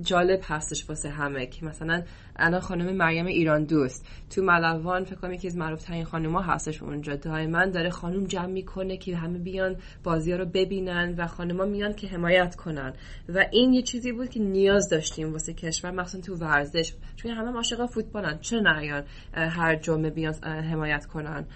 جالب 0.00 0.40
هستش 0.42 0.88
واسه 0.88 1.08
همه 1.08 1.46
که 1.46 1.66
مثلا 1.66 2.02
الان 2.36 2.60
خانم 2.60 2.96
مریم 2.96 3.26
ایران 3.26 3.64
دوست. 3.64 4.06
تو 4.30 4.42
ملوان 4.42 5.04
فکر 5.04 5.14
کنم 5.16 5.32
یکی 5.32 5.46
از 5.46 5.56
معروف 5.56 5.82
ترین 5.82 6.04
خانوما 6.04 6.40
هستش 6.40 6.82
اونجا. 6.82 7.16
دائما 7.16 7.66
داره 7.66 7.90
خانم 7.90 8.24
جمع 8.24 8.46
می‌کنه 8.46 8.96
که 8.96 9.16
همه 9.16 9.38
بیان 9.38 9.76
بازی 10.04 10.32
ها 10.32 10.38
رو 10.38 10.44
ببینن 10.44 11.14
و 11.18 11.26
خانوما 11.26 11.64
میان 11.64 11.92
که 11.92 12.06
حمایت 12.06 12.56
کنن. 12.56 12.92
و 13.28 13.44
این 13.52 13.72
یه 13.72 13.82
چیزی 13.82 14.12
بود 14.12 14.28
که 14.28 14.40
نیاز 14.40 14.88
داشتیم 14.88 15.32
واسه 15.32 15.54
کشور 15.54 15.90
مخصوصا 15.90 16.20
تو 16.20 16.34
ورزش. 16.34 16.92
چون 17.16 17.30
همه 17.30 17.52
عاشق 17.52 17.86
فوتبالن. 17.86 18.38
چرا 18.40 18.60
نیان 18.60 19.04
هر 19.34 19.76
جمعه 19.76 20.10
بیان 20.10 20.34
حمایت 20.44 21.06
کنن. 21.08 21.46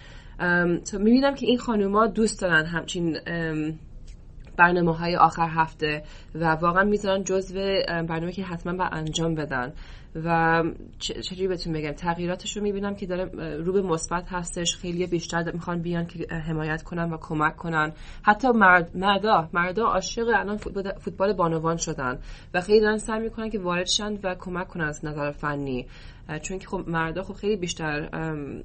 تو 0.90 0.99
می‌بینم 0.99 1.35
که 1.35 1.47
این 1.47 1.59
خانوما 1.59 2.06
دوست 2.06 2.40
دارن 2.40 2.64
همچین 2.64 3.18
برنامه 4.56 4.97
های 4.97 5.16
آخر 5.16 5.49
هفته 5.49 6.02
و 6.35 6.54
واقعا 6.54 6.85
می‌ذارن 6.85 7.25
جزو 7.25 7.54
برنامه 7.87 8.32
که 8.32 8.44
حتما 8.44 8.73
با 8.73 8.85
انجام 8.85 9.35
بدن. 9.35 9.73
و 10.25 10.62
چجوری 10.99 11.49
بهتون 11.49 11.73
بگم؟ 11.73 11.92
تغییراتش 11.92 12.56
رو 12.56 12.62
می‌بینم 12.62 12.94
که 12.94 13.06
داره 13.06 13.25
رو 13.56 13.73
به 13.73 13.82
مثبت 13.82 14.25
هستش. 14.28 14.76
خیلی 14.76 15.06
بیشتر 15.06 15.52
می‌خوان 15.52 15.82
بیان 15.82 16.06
که 16.06 16.26
حمایت 16.35 16.82
کنن 16.82 17.11
و 17.11 17.16
کمک 17.16 17.56
کنن. 17.56 17.92
حتی 18.23 18.49
مرد 18.49 18.97
مردا 18.97 19.49
مردا 19.52 19.87
عاشق 19.87 20.28
الان 20.28 20.56
فوتبال 20.99 21.32
بانوان 21.32 21.76
شدن 21.76 22.18
و 22.54 22.61
خیلی 22.61 22.80
دارن 22.80 22.99
سعی 22.99 23.21
می‌کنن 23.21 23.50
که 23.50 23.59
وارد 23.59 23.87
شن 23.87 24.18
و 24.23 24.35
کمک 24.35 24.68
کنن 24.68 24.85
از 24.85 25.04
نظر 25.04 25.30
فنی. 25.30 25.87
چون 26.42 26.58
که 26.58 26.68
خب 26.68 26.84
مردا 26.86 27.22
خب 27.22 27.34
خیلی 27.34 27.56
بیشتر 27.56 28.08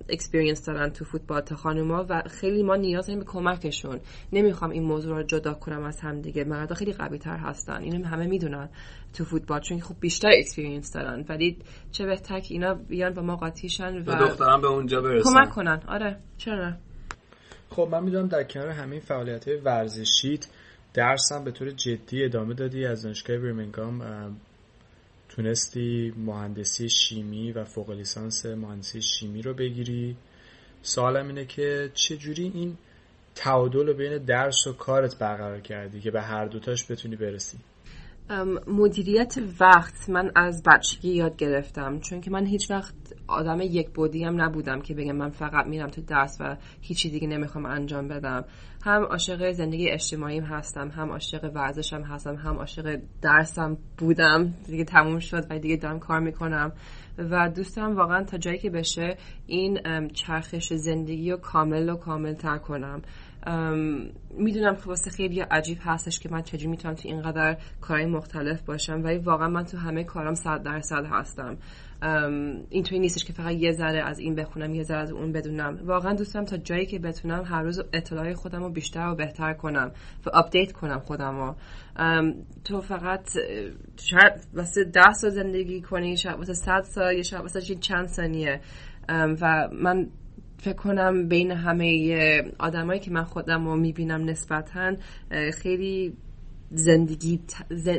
experience 0.09 0.65
دارن 0.65 0.89
تو 0.89 1.05
فوتبال 1.05 1.41
تا 1.41 1.55
خانوما 1.55 2.05
و 2.09 2.23
خیلی 2.29 2.63
ما 2.63 2.75
نیاز 2.75 3.07
داریم 3.07 3.19
به 3.19 3.25
کمکشون. 3.25 3.99
نمی‌خوام 4.33 4.71
این 4.71 4.83
موضوع 4.83 5.17
رو 5.17 5.23
جدا 5.23 5.53
کنم 5.53 5.83
از 5.83 5.99
هم 5.99 6.21
دیگه. 6.21 6.43
مردا 6.43 6.75
خیلی 6.75 6.93
قوی 6.93 7.17
تر 7.17 7.37
هستن. 7.37 7.81
اینو 7.81 8.05
همه 8.05 8.27
می‌دونن 8.27 8.69
تو 9.13 9.25
فوتبال 9.25 9.59
چون 9.59 9.79
خب 9.79 9.95
بیشتر 9.99 10.29
experience 10.37 10.93
دارن. 10.93 11.25
ولی 11.29 11.57
چه 11.91 12.05
بهتر 12.05 12.39
که 12.39 12.53
اینا 12.53 12.73
بیان 12.73 13.13
با 13.13 13.21
ما 13.21 13.35
قاطی 13.35 13.65
شن 13.65 13.95
و 13.97 14.01
دختران 14.01 14.61
به 14.61 14.67
اونجا 14.67 15.01
برسن. 15.01 15.29
کمک 15.29 15.49
کنن. 15.49 15.81
آره. 15.87 16.17
چرا 16.37 16.73
خب 17.69 17.87
من 17.91 18.03
می‌دونم 18.03 18.27
در 18.27 18.43
کنار 18.43 18.69
همه 18.69 18.99
فعالیت 18.99 19.47
های 19.47 19.57
ورزشیت 19.57 20.47
درسم 20.93 21.43
به 21.43 21.51
طور 21.51 21.71
جدی 21.71 22.23
ادامه 22.23 22.53
دادی 22.53 22.85
از 22.85 23.03
دانشگاه 23.03 23.37
برمینگام 23.37 24.01
تونستی 25.37 26.13
مهندسی 26.17 26.89
شیمی 26.89 27.51
و 27.51 27.63
فوق 27.63 27.89
لیسانس 27.91 28.45
مهندسی 28.45 29.01
شیمی 29.01 29.41
رو 29.41 29.53
بگیری. 29.53 30.15
سوالم 30.81 31.27
اینه 31.27 31.45
که 31.45 31.91
چجوری 31.93 32.51
این 32.55 32.77
تعادل 33.35 33.93
بین 33.93 34.17
درس 34.17 34.67
و 34.67 34.73
کارت 34.73 35.19
برقرار 35.19 35.59
کردی 35.59 36.01
که 36.01 36.11
به 36.11 36.21
هر 36.21 36.45
دوتاش 36.45 36.91
بتونی 36.91 37.15
برسی؟ 37.15 37.57
مدیریت 38.67 39.35
وقت 39.59 40.09
من 40.09 40.31
از 40.35 40.63
بچگی 40.63 41.09
یاد 41.09 41.37
گرفتم 41.37 41.99
چون 41.99 42.21
که 42.21 42.31
من 42.31 42.45
هیچ 42.45 42.71
وقت 42.71 42.95
آدم 43.27 43.61
یک 43.61 43.89
بودی 43.89 44.23
هم 44.23 44.41
نبودم 44.41 44.81
که 44.81 44.93
بگم 44.93 45.15
من 45.15 45.29
فقط 45.29 45.65
میرم 45.65 45.89
تو 45.89 46.01
درس 46.01 46.37
و 46.39 46.57
هیچی 46.81 47.09
دیگه 47.09 47.27
نمی‌خوام 47.27 47.65
انجام 47.65 48.07
بدم. 48.07 48.45
هم 48.87 49.03
عاشق 49.03 49.51
زندگی 49.51 49.89
اجتماعیم 49.89 50.43
هستم 50.43 50.89
هم 50.89 51.09
عاشق 51.09 51.51
ورزشم 51.55 52.01
هستم 52.01 52.35
هم 52.35 52.55
عاشق 52.55 52.99
درسم 53.21 53.77
بودم. 53.97 54.53
دیگه 54.65 54.83
تموم 54.83 55.19
شد 55.19 55.47
و 55.49 55.59
دیگه 55.59 55.75
دارم 55.75 55.99
کار 55.99 56.19
می‌کنم. 56.19 56.71
و 57.17 57.49
دوست 57.49 57.75
دارم 57.75 57.95
واقعا 57.95 58.23
تا 58.23 58.37
جایی 58.37 58.57
که 58.57 58.69
بشه 58.69 59.17
این 59.47 60.07
چرخش 60.07 60.73
زندگی 60.73 61.31
رو 61.31 61.37
کامل 61.37 61.89
و 61.89 61.95
کامل 61.95 62.33
تر 62.33 62.57
کنم 62.57 63.01
می‌دونم 64.29 64.75
که 64.75 64.81
واسه 64.85 65.11
خیلی 65.11 65.39
عجیب 65.39 65.77
هستش 65.81 66.19
که 66.19 66.29
من 66.29 66.41
چجوری 66.41 66.67
می‌تونم 66.67 66.93
تو 66.93 67.07
اینقدر 67.07 67.57
کارهای 67.81 68.05
مختلف 68.05 68.61
باشم 68.61 69.03
ولی 69.03 69.17
واقعا 69.17 69.47
من 69.47 69.63
تو 69.63 69.77
همه 69.77 70.03
کارم 70.03 70.33
صد 70.33 70.63
درصد 70.63 71.05
هستم. 71.05 71.57
اینطوری 72.69 72.99
نیستش 72.99 73.25
که 73.25 73.33
فقط 73.33 73.51
یه 73.51 73.71
ذره 73.71 74.03
از 74.03 74.19
این 74.19 74.35
بخونم 74.35 74.75
یه 74.75 74.83
ذره 74.83 74.97
از 74.97 75.11
اون 75.11 75.31
بدونم. 75.31 75.79
واقعا 75.85 76.13
دوستم 76.13 76.45
تا 76.45 76.57
جایی 76.57 76.85
که 76.85 76.99
بتونم 76.99 77.43
هر 77.45 77.63
روز 77.63 77.79
اطلاعای 77.93 78.33
خودم 78.33 78.63
رو 78.63 78.69
بیشتر 78.69 79.07
و 79.07 79.15
بهتر 79.15 79.53
کنم 79.53 79.91
و 80.25 80.29
update 80.29 80.71
کنم 80.71 80.99
خودم 80.99 81.37
رو 81.37 81.55
تو 82.63 82.81
فقط 82.81 83.29
شاید 83.97 84.33
واسه 84.53 84.83
ده 84.83 85.13
سال 85.13 85.29
زندگی 85.29 85.81
کنی 85.81 86.17
شاید 86.17 86.37
واسه 86.37 86.53
صد 86.53 86.81
سال 86.81 87.15
یا 87.15 87.23
شاید 87.23 87.41
واسه 87.41 87.61
چند 87.61 88.07
ثانیه. 88.07 88.61
و 89.09 89.69
من 89.71 90.07
فکر 90.57 90.75
کنم 90.75 91.27
بین 91.27 91.51
همه 91.51 92.43
آدمایی 92.59 92.99
که 92.99 93.11
من 93.11 93.23
خودم 93.23 93.67
رو 93.67 93.75
می‌بینم 93.75 94.25
نسبتا 94.25 94.95
خیلی 95.53 96.13
زندگی 96.71 97.39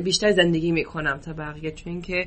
بیشتر 0.04 0.32
زندگی 0.32 0.72
می‌کنم 0.72 1.18
تا 1.18 1.32
بقیه. 1.32 1.70
چون 1.70 2.00
که 2.00 2.26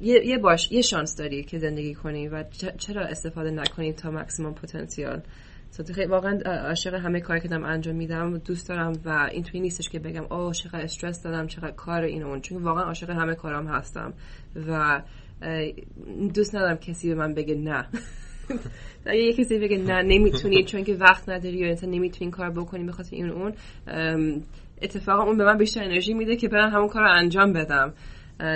یه, 0.00 0.38
باش 0.38 0.72
یه 0.72 0.82
شانس 0.82 1.16
داری 1.16 1.44
که 1.44 1.58
زندگی 1.58 1.94
کنی 1.94 2.28
و 2.28 2.44
چرا 2.78 3.02
استفاده 3.02 3.50
نکنی 3.50 3.92
تا 3.92 4.10
مکسیموم 4.10 4.54
پتانسیال؟ 4.54 5.22
واقعا 6.08 6.38
عاشق 6.46 6.94
همه 6.94 7.20
کاری 7.20 7.40
که 7.40 7.48
دارم 7.48 7.64
انجام 7.64 7.96
میدم 7.96 8.38
دوست 8.38 8.68
دارم 8.68 8.92
و 9.04 9.28
این 9.32 9.42
توی 9.42 9.60
نیستش 9.60 9.88
که 9.88 9.98
بگم 9.98 10.32
اوه 10.32 10.52
چقدر 10.52 10.80
استرس 10.80 11.22
دارم 11.22 11.46
چقدر 11.46 11.70
کار 11.70 12.02
این 12.02 12.22
اون. 12.22 12.40
چون 12.40 12.62
واقعا 12.62 12.84
عاشق 12.84 13.10
همه 13.10 13.34
کارام 13.34 13.66
هستم 13.66 14.12
و 14.68 15.02
دوست 16.34 16.54
ندارم 16.54 16.76
کسی 16.76 17.08
به 17.08 17.14
من 17.14 17.34
بگه 17.34 17.54
نه. 17.54 17.86
اگه 19.06 19.22
یه 19.22 19.32
کسی 19.32 19.58
بگه 19.58 19.78
نه 19.78 20.02
نمی‌تونی 20.02 20.64
چون 20.64 20.84
که 20.84 20.94
وقت 20.94 21.28
نداری 21.28 21.56
یا 21.56 21.68
انسان 21.68 21.90
نمی‌تونی 21.90 22.30
کار 22.30 22.50
بکنی 22.50 22.84
بخاطر 22.84 23.16
این 23.16 23.30
اون 23.30 23.52
اتفاقا 24.82 25.22
اون 25.22 25.38
به 25.38 25.44
من 25.44 25.58
بیشتر 25.58 25.84
انرژی 25.84 26.14
میده 26.14 26.36
که 26.36 26.48
برم 26.48 26.70
همون 26.70 26.88
کار 26.88 27.02
رو 27.02 27.10
انجام 27.10 27.52
بدم. 27.52 27.92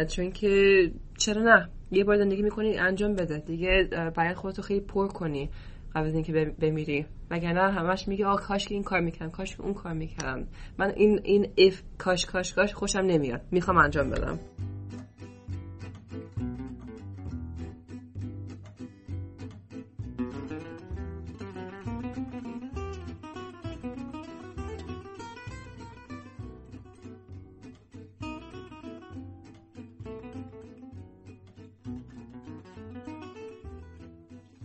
چون 0.08 0.30
که 0.30 0.90
چرا 1.18 1.42
نه؟ 1.42 1.68
یه 1.90 2.04
بار 2.04 2.16
زندگی 2.16 2.42
می‌کنی 2.42 2.78
انجام 2.78 3.14
بده. 3.14 3.38
دیگه 3.38 3.88
باید 4.14 4.36
خودتو 4.36 4.62
خیلی 4.62 4.80
پر 4.80 5.08
کنی 5.08 5.50
قبل 5.94 6.06
از 6.06 6.14
اینکه 6.14 6.54
بمیری. 6.60 7.06
وگرنه 7.30 7.72
همش 7.72 8.08
میگه 8.08 8.26
آ 8.26 8.36
کاش 8.36 8.68
که 8.68 8.74
این 8.74 8.84
کار 8.84 9.00
می‌کنم 9.00 9.30
کاش 9.30 9.56
که 9.56 9.62
اون 9.62 9.74
کار 9.74 9.92
می‌کردم. 9.92 10.46
من 10.78 10.92
این 10.96 11.20
این 11.24 11.48
اف 11.58 11.82
کاش 11.98 12.26
کاش 12.26 12.54
کاش 12.54 12.74
خوشم 12.74 12.98
نمیاد. 12.98 13.40
می‌خوام 13.50 13.76
انجام 13.76 14.10
بدم. 14.10 14.38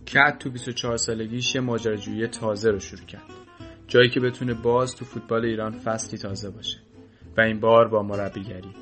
کت 0.08 0.38
تو 0.38 0.50
24 0.50 0.96
سالگیش 0.96 1.54
یه 1.54 1.60
ماجراجویی 1.60 2.26
تازه 2.26 2.70
رو 2.70 2.78
شروع 2.78 3.04
کرد. 3.04 3.22
جایی 3.88 4.10
که 4.10 4.20
بتونه 4.20 4.54
باز 4.54 4.96
تو 4.96 5.04
فوتبال 5.04 5.44
ایران 5.44 5.72
فصلی 5.72 6.18
تازه 6.18 6.50
باشه. 6.50 6.78
و 7.36 7.40
این 7.40 7.60
بار 7.60 7.88
با 7.88 8.02
مربیگری. 8.02 8.74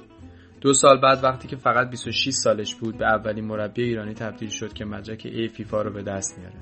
دو 0.60 0.72
سال 0.72 1.00
بعد 1.00 1.24
وقتی 1.24 1.48
که 1.48 1.56
فقط 1.56 1.90
26 1.90 2.30
سالش 2.30 2.74
بود 2.74 2.98
به 2.98 3.06
اولین 3.06 3.44
مربی 3.44 3.82
ایرانی 3.82 4.14
تبدیل 4.14 4.48
شد 4.48 4.72
که 4.72 4.84
مدرک 4.84 5.26
ای 5.32 5.48
فیفا 5.48 5.82
رو 5.82 5.92
به 5.92 6.02
دست 6.02 6.38
میاره. 6.38 6.58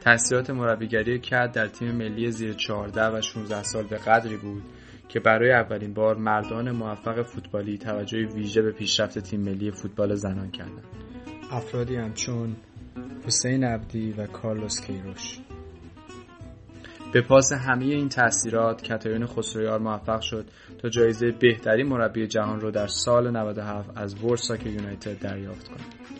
تحصیلات 0.00 0.50
مربیگری 0.50 1.20
کرد 1.20 1.52
در 1.52 1.66
تیم 1.66 1.92
ملی 1.92 2.30
زیر 2.30 2.52
14 2.52 3.06
و 3.06 3.20
16 3.20 3.62
سال 3.62 3.86
به 3.86 3.96
قدری 3.96 4.36
بود 4.36 4.62
که 5.08 5.20
برای 5.20 5.52
اولین 5.52 5.94
بار 5.94 6.16
مردان 6.16 6.70
موفق 6.70 7.22
فوتبالی 7.22 7.78
توجه 7.78 8.26
ویژه 8.26 8.62
به 8.62 8.72
پیشرفت 8.72 9.18
تیم 9.18 9.40
ملی 9.40 9.70
فوتبال 9.70 10.14
زنان 10.14 10.50
کردند. 10.50 10.84
افرادی 11.50 11.96
همچون 11.96 12.56
حسین 13.26 13.64
عبدی 13.64 14.12
و 14.12 14.26
کارلوس 14.26 14.80
کیروش 14.80 15.38
به 17.12 17.22
پاس 17.22 17.52
همه 17.52 17.84
این 17.84 18.08
تاثیرات 18.08 18.88
کاترین 18.88 19.26
خسرویار 19.26 19.78
موفق 19.78 20.20
شد 20.20 20.44
تا 20.78 20.88
جایزه 20.88 21.30
بهترین 21.30 21.86
مربی 21.86 22.26
جهان 22.26 22.60
رو 22.60 22.70
در 22.70 22.86
سال 22.86 23.30
97 23.30 23.90
از 23.96 24.24
ورساک 24.24 24.66
یونایتد 24.66 25.18
دریافت 25.18 25.68
کند. 25.68 26.11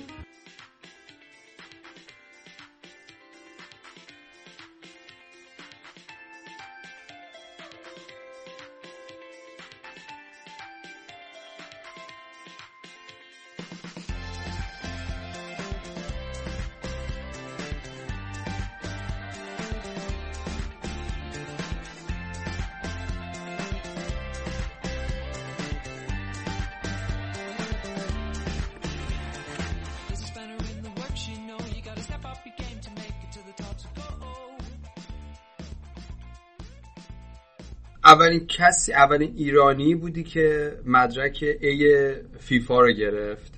اولین 38.22 38.46
کسی 38.46 38.92
اولین 38.92 39.32
ایرانی 39.36 39.94
بودی 39.94 40.24
که 40.24 40.76
مدرک 40.86 41.44
ای 41.60 42.14
فیفا 42.38 42.80
رو 42.80 42.92
گرفت 42.92 43.52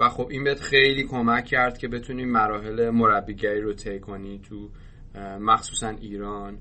و 0.00 0.08
خب 0.08 0.28
این 0.30 0.44
بهت 0.44 0.60
خیلی 0.60 1.04
کمک 1.04 1.44
کرد 1.44 1.78
که 1.78 1.88
بتونی 1.88 2.24
مراحل 2.24 2.90
مربیگری 2.90 3.60
رو 3.60 3.72
طی 3.72 4.00
کنی 4.00 4.40
تو 4.48 4.68
مخصوصا 5.40 5.88
ایران. 5.88 6.58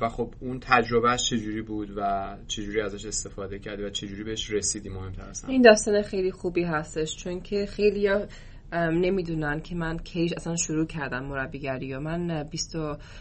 و 0.00 0.08
خب 0.08 0.34
اون 0.40 0.60
تجربهش 0.60 1.30
چجوری 1.30 1.62
بود 1.62 1.92
و 1.96 2.36
چجوری 2.48 2.80
ازش 2.80 3.04
استفاده 3.04 3.58
کردی 3.58 3.82
و 3.82 3.90
چجوری 3.90 4.24
بهش 4.24 4.50
رسیدی 4.50 4.88
مهمتر 4.88 5.22
اصلا 5.22 5.50
این 5.50 5.62
داستان 5.62 6.02
خیلی 6.02 6.30
خوبی 6.30 6.62
هستش 6.62 7.16
چون 7.16 7.40
که 7.40 7.66
خیلی 7.66 8.08
نمی‌دونن 8.72 9.60
که 9.60 9.74
من 9.74 9.98
کیش 9.98 10.32
اصلا 10.32 10.56
شروع 10.56 10.86
کردم 10.86 11.24
مربیگری 11.24 11.94
و 11.94 12.00
من 12.00 12.42
20 12.42 12.76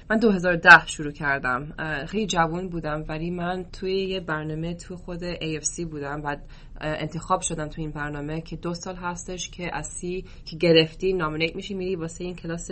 من 0.09 0.17
2010 0.21 0.87
شروع 0.87 1.11
کردم. 1.11 1.73
خیلی 2.07 2.27
جوان 2.27 2.69
بودم 2.69 3.05
ولی 3.07 3.31
من 3.31 3.65
توی 3.73 3.93
یه 3.93 4.19
برنامه 4.19 4.73
تو 4.73 4.95
خود 4.95 5.33
AFC 5.33 5.85
بودم. 5.91 6.21
و 6.23 6.37
انتخاب 6.81 7.41
شدم 7.41 7.67
تو 7.67 7.81
این 7.81 7.91
برنامه 7.91 8.41
که 8.41 8.55
دو 8.55 8.73
سال 8.73 8.95
هستش 8.95 9.49
که 9.49 9.75
از 9.75 9.87
سی 9.87 10.25
که 10.45 10.57
گرفتی 10.57 11.13
نامینیت 11.13 11.55
میشی 11.55 11.73
میری 11.73 11.95
واسه 11.95 12.23
این 12.23 12.35
کلاس 12.35 12.71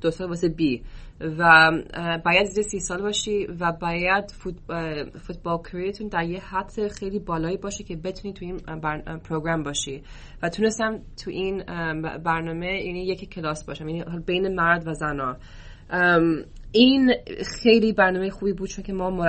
دو 0.00 0.10
سال 0.10 0.28
واسه 0.28 0.48
بی. 0.48 0.82
و 1.20 1.70
باید 2.24 2.46
زیر 2.46 2.64
سی 2.64 2.80
سال 2.80 3.02
باشی 3.02 3.46
و 3.60 3.72
باید 3.72 4.30
فوتبال 5.20 5.58
کریتون 5.72 6.08
در 6.08 6.24
یه 6.24 6.40
حد 6.40 6.88
خیلی 6.88 7.18
بالایی 7.18 7.56
باشه 7.56 7.84
که 7.84 7.96
بتونی 7.96 8.34
تو 8.34 8.44
این 8.44 8.56
پروگرام 9.18 9.62
باشی. 9.62 10.02
و 10.42 10.48
تونستم 10.48 11.00
تو 11.24 11.30
این 11.30 11.62
برنامه 12.24 12.84
یعنی 12.84 13.06
یکی 13.06 13.26
کلاس 13.26 13.64
باشم 13.64 13.88
یعنی 13.88 14.04
بین 14.26 14.54
مرد 14.54 14.88
و 14.88 14.94
زنا 14.94 15.36
این 16.72 17.14
خیلی 17.62 17.92
برنامه 17.92 18.30
خوبی 18.30 18.52
بود 18.52 18.68
چون 18.68 18.84
که 18.84 18.92
ما 18.92 19.26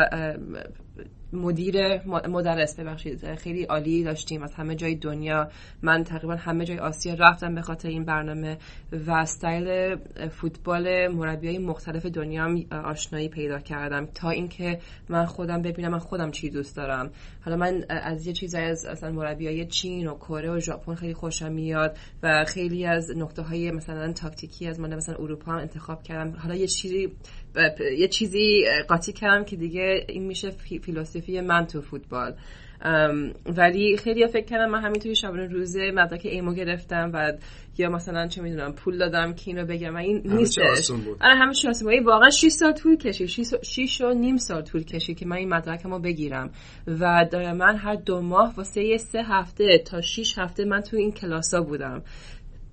مدیر 1.33 2.07
مدرس 2.07 2.79
ببخشید 2.79 3.35
خیلی 3.35 3.63
عالی 3.63 4.03
داشتیم 4.03 4.43
از 4.43 4.53
همه 4.53 4.75
جای 4.75 4.95
دنیا. 4.95 5.49
من 5.81 6.03
تقریبا 6.03 6.35
همه 6.35 6.65
جای 6.65 6.79
آسیا 6.79 7.13
رفتم 7.13 7.55
به 7.55 7.61
خاطر 7.61 7.89
این 7.89 8.05
برنامه 8.05 8.57
و 8.91 9.11
استایل 9.11 9.95
فوتبال 10.29 11.07
مربیای 11.07 11.57
مختلف 11.57 12.05
دنیا 12.05 12.47
آشنایی 12.83 13.29
پیدا 13.29 13.59
کردم 13.59 14.05
تا 14.05 14.29
اینکه 14.29 14.79
من 15.09 15.25
خودم 15.25 15.61
ببینم 15.61 15.91
من 15.91 15.99
خودم 15.99 16.31
چی 16.31 16.49
دوست 16.49 16.75
دارم. 16.77 17.11
حالا 17.41 17.57
من 17.57 17.85
از 17.89 18.27
یه 18.27 18.33
چیزایی 18.33 18.65
از 18.65 18.85
اصلا 18.85 19.11
مربیای 19.11 19.65
چین 19.65 20.07
و 20.07 20.15
کره 20.15 20.51
و 20.51 20.59
ژاپن 20.59 20.95
خیلی 20.95 21.13
خوشم 21.13 21.51
میاد 21.51 21.97
و 22.23 22.45
خیلی 22.47 22.85
از 22.85 23.11
نقطه 23.17 23.41
های 23.41 23.71
مثلا 23.71 24.13
تاکتیکی 24.13 24.67
از 24.67 24.79
من 24.79 24.95
مثلا 24.95 25.15
اروپا 25.15 25.51
هم 25.51 25.57
انتخاب 25.57 26.03
کردم. 26.03 26.39
حالا 26.39 26.55
یه 26.55 26.67
چیزی 26.67 27.11
یه 27.97 28.07
چیزی 28.07 28.65
قاطی 28.87 29.13
کردم 29.13 29.45
که 29.45 29.55
دیگه 29.55 30.05
این 30.09 30.23
میشه 30.23 30.49
فیلسوفی 30.83 31.41
من 31.41 31.67
تو 31.67 31.81
فوتبال. 31.81 32.35
ولی 33.45 33.97
خیلی 33.97 34.27
فکر 34.27 34.45
کردم 34.45 34.69
من 34.69 34.81
همینطوری 34.81 35.15
شبانه 35.15 35.47
روزه 35.47 35.91
مدرک 35.91 36.21
ایمو 36.23 36.53
گرفتم 36.53 37.11
و 37.13 37.33
یا 37.77 37.89
مثلا 37.89 38.27
چه 38.27 38.41
می‌دونم 38.41 38.73
پول 38.73 38.97
دادم 38.97 39.33
که 39.33 39.43
اینو 39.51 39.65
بگم. 39.65 39.95
و 39.95 39.97
این 39.97 40.21
نیستش. 40.25 40.91
آره 41.21 41.35
همه 41.35 41.53
بود. 41.83 42.05
واقعا 42.05 42.29
6 42.29 42.47
سال 42.47 42.71
طول 42.71 42.97
کشید. 42.97 43.45
6 43.63 44.01
و 44.01 44.13
نیم 44.13 44.37
سال 44.37 44.61
طول 44.61 44.83
کشید 44.83 45.17
که 45.17 45.25
من 45.25 45.35
این 45.35 45.49
مدرکمو 45.49 45.99
بگیرم. 45.99 46.51
و 46.87 47.25
من 47.57 47.75
هر 47.75 47.95
دو 47.95 48.21
ماه 48.21 48.53
واسه 48.57 48.97
سه 48.97 49.23
هفته 49.23 49.77
تا 49.85 50.01
6 50.01 50.37
هفته 50.37 50.65
من 50.65 50.81
تو 50.81 50.97
این 50.97 51.11
کلاسا 51.11 51.61
بودم. 51.61 52.03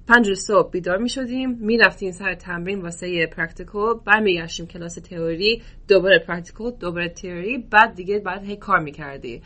پنج 0.09 0.35
صبح 0.35 0.71
بیدار 0.71 0.99
می 0.99 1.09
شدیم 1.09 1.51
می 1.51 1.79
رفتیم 1.79 2.13
سر 2.13 2.35
تمرین 2.35 2.83
واسه 2.83 3.27
practical 3.27 3.95
برمیگشتیم 4.05 4.67
کلاس 4.67 4.95
تئوری 4.95 5.63
دوباره 5.89 6.19
practical 6.19 6.71
دوباره 6.71 7.09
تئوری 7.09 7.59
بعد 7.71 7.95
دیگه 7.95 8.19
بعد 8.19 8.45
هی 8.45 8.57
کار 8.57 8.79
می‌کردی. 8.79 9.43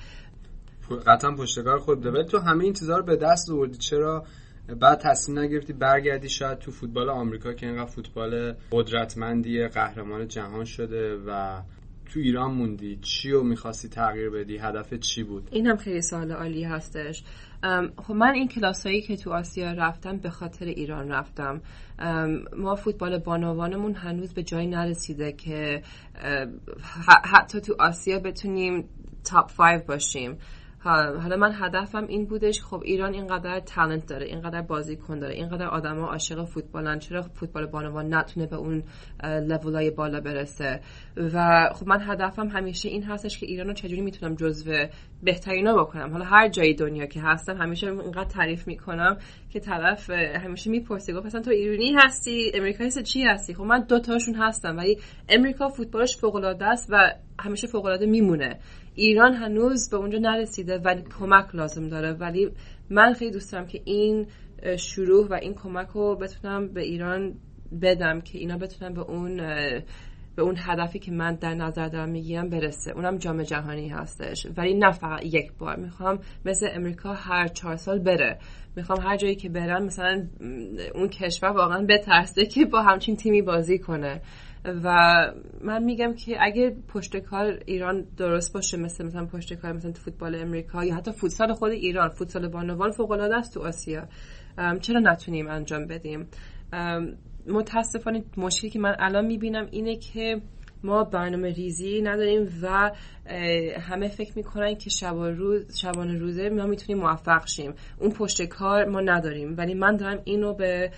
قطعا 1.06 1.34
پشتکار 1.34 1.78
خود 1.78 2.06
ولی 2.06 2.24
تو 2.24 2.38
همه 2.38 2.64
این 2.64 2.72
چیزا 2.72 2.96
رو 2.96 3.02
به 3.02 3.16
دست 3.16 3.50
آوردی. 3.50 3.78
چرا 3.78 4.24
بعد 4.80 4.98
تصمیم 4.98 5.38
نگرفتی 5.38 5.72
برگردی 5.72 6.28
شاید 6.28 6.58
تو 6.58 6.70
فوتبال 6.70 7.10
آمریکا 7.10 7.52
که 7.52 7.66
اینقدر 7.66 7.90
فوتبال 7.90 8.54
قدرتمندی 8.72 9.68
قهرمان 9.68 10.28
جهان 10.28 10.64
شده 10.64 11.16
و 11.26 11.60
تو 12.12 12.20
ایران 12.20 12.50
موندی؟ 12.50 12.98
چی 13.02 13.30
رو 13.30 13.42
می‌خواستی 13.42 13.88
تغییر 13.88 14.30
بدی؟ 14.30 14.58
هدف 14.58 14.94
چی 14.94 15.22
بود؟ 15.22 15.48
این 15.50 15.66
هم 15.66 15.76
خیلی 15.76 16.02
سوال 16.02 16.32
عالی 16.32 16.64
هستش. 16.64 17.24
خب 17.96 18.14
من 18.14 18.34
این 18.34 18.48
کلاسایی 18.48 19.00
که 19.00 19.16
تو 19.16 19.32
آسیا 19.32 19.72
رفتم 19.72 20.16
به 20.16 20.30
خاطر 20.30 20.64
ایران 20.66 21.12
رفتم. 21.12 21.62
ما 22.56 22.74
فوتبال 22.74 23.18
بانوانمون 23.18 23.94
هنوز 23.94 24.34
به 24.34 24.42
جایی 24.42 24.66
نرسیده 24.66 25.32
که 25.32 25.82
حتی 27.24 27.60
تو 27.60 27.74
آسیا 27.78 28.18
بتونیم 28.18 28.88
تاپ 29.24 29.52
5 29.56 29.82
باشیم. 29.82 30.38
حالا 30.82 31.36
من 31.36 31.52
هدفم 31.54 32.06
این 32.06 32.26
بودش 32.26 32.60
خب 32.62 32.82
ایران 32.84 33.14
اینقدر 33.14 33.60
تالنت 33.60 34.06
داره 34.06 34.26
اینقدر 34.26 34.62
بازیکن 34.62 35.18
داره 35.18 35.34
اینقدر 35.34 35.66
آدما 35.66 36.06
عاشق 36.06 36.44
فوتبالن. 36.44 36.98
چرا 36.98 37.22
فوتبال 37.22 37.66
بانوان 37.66 38.14
نتونه 38.14 38.46
به 38.46 38.56
اون 38.56 38.82
لولای 39.24 39.90
بالا 39.90 40.20
برسه؟ 40.20 40.80
و 41.16 41.68
خب 41.74 41.88
من 41.88 42.00
هدفم 42.00 42.48
همیشه 42.48 42.88
این 42.88 43.02
هستش 43.02 43.38
که 43.38 43.46
ایران 43.46 43.66
رو 43.66 43.72
چجوری 43.72 44.00
می‌تونم 44.00 44.34
جزو 44.34 44.72
بهترینا 45.22 45.76
بکنم. 45.76 46.10
حالا 46.12 46.24
هر 46.24 46.48
جای 46.48 46.74
دنیا 46.74 47.06
که 47.06 47.20
هستم 47.20 47.56
همیشه 47.56 47.86
اینقدر 47.86 48.24
تعریف 48.24 48.66
می‌کنم 48.66 49.16
که 49.50 49.60
طرف 49.60 50.10
همیشه 50.10 50.70
می‌پرسه 50.70 51.12
گفت 51.12 51.26
مثلا 51.26 51.40
تو 51.40 51.50
ایرانی 51.50 51.94
هستی؟ 52.04 52.52
امریکایی 52.54 52.90
چی 52.90 53.22
هستی؟ 53.22 53.54
خب 53.54 53.62
من 53.62 53.80
دو 53.80 53.98
تاشون 53.98 54.34
هستم 54.34 54.76
ولی 54.76 54.98
امریکا 55.28 55.68
فوتبالش 55.68 56.16
فوق 56.16 56.34
العاده 56.34 56.64
است 56.64 56.88
و 56.92 57.14
همیشه 57.40 57.66
فوق 57.66 57.84
العاده 57.84 58.06
میمونه. 58.06 58.58
ایران 58.94 59.34
هنوز 59.34 59.90
به 59.90 59.96
اونجا 59.96 60.18
نرسیده 60.18 60.78
ولی 60.78 61.02
کمک 61.18 61.54
لازم 61.54 61.88
داره. 61.88 62.12
ولی 62.12 62.50
من 62.90 63.12
خیلی 63.12 63.30
دوست 63.30 63.52
دارم 63.52 63.66
که 63.66 63.80
این 63.84 64.26
شروع 64.76 65.28
و 65.28 65.34
این 65.34 65.54
کمک 65.54 65.88
رو 65.88 66.16
بتونم 66.16 66.68
به 66.68 66.82
ایران 66.82 67.34
بدم 67.82 68.20
که 68.20 68.38
اینا 68.38 68.58
بتونن 68.58 68.94
به 68.94 69.00
اون 69.00 69.36
به 70.36 70.42
اون 70.42 70.54
هدفی 70.58 70.98
که 70.98 71.12
من 71.12 71.34
در 71.34 71.54
نظر 71.54 71.88
دارم 71.88 72.08
می‌گیرم 72.08 72.48
برسه. 72.48 72.92
اونم 72.92 73.18
جام 73.18 73.42
جهانی 73.42 73.88
هستش. 73.88 74.46
ولی 74.56 74.74
نه 74.74 74.90
فقط 74.90 75.24
یک 75.24 75.52
بار. 75.52 75.76
می‌خوام 75.76 76.18
مثل 76.44 76.68
امریکا 76.72 77.12
هر 77.14 77.48
چهار 77.48 77.76
سال 77.76 77.98
بره. 77.98 78.38
می‌خوام 78.76 79.00
هر 79.00 79.16
جایی 79.16 79.34
که 79.34 79.48
برم 79.48 79.84
مثلا 79.84 80.26
اون 80.94 81.08
کشور 81.08 81.48
واقعا 81.48 81.86
بترسه 81.86 82.46
که 82.46 82.64
با 82.64 82.82
همچین 82.82 83.16
تیمی 83.16 83.42
بازی 83.42 83.78
کنه. 83.78 84.20
و 84.64 85.26
من 85.60 85.82
میگم 85.82 86.14
که 86.14 86.36
اگه 86.40 86.76
پشت 86.88 87.16
کار 87.16 87.58
ایران 87.66 88.06
درست 88.16 88.52
باشه 88.54 88.76
مثل 88.76 89.06
مثلا 89.06 89.26
پشت 89.26 89.54
کار 89.54 89.72
مثلا 89.72 89.92
فوتبال 89.92 90.34
امریکا 90.34 90.84
یا 90.84 90.94
حتی 90.94 91.12
فوتسال 91.12 91.52
خود 91.52 91.70
ایران 91.72 92.08
فوتسال 92.08 92.48
بانوان 92.48 92.90
فوق 92.90 93.10
العاده 93.10 93.36
است 93.36 93.54
تو 93.54 93.60
آسیا. 93.60 94.08
چرا 94.80 95.00
نتونیم 95.00 95.48
انجام 95.48 95.86
بدیم؟ 95.86 96.26
متاسفانه 97.46 98.24
مشکلی 98.36 98.70
که 98.70 98.78
من 98.78 98.96
الان 98.98 99.26
می‌بینم 99.26 99.68
اینه 99.70 99.96
که 99.96 100.40
ما 100.84 101.04
برنامه 101.04 101.52
ریزی 101.52 102.02
نداریم 102.02 102.58
و 102.62 102.90
همه 103.80 104.08
فکر 104.08 104.32
می‌کنن 104.36 104.74
که 104.74 104.90
شب 104.90 105.14
روز 105.14 105.78
شبانه 105.78 106.18
روزه 106.18 106.48
ما 106.48 106.66
می‌تونیم 106.66 107.02
موفق 107.02 107.46
شیم. 107.46 107.74
اون 107.98 108.10
پشت 108.10 108.42
کار 108.42 108.84
ما 108.84 109.00
نداریم. 109.00 109.54
ولی 109.58 109.74
من 109.74 109.96
دارم 109.96 110.20
اینو 110.24 110.54
به 110.54 110.90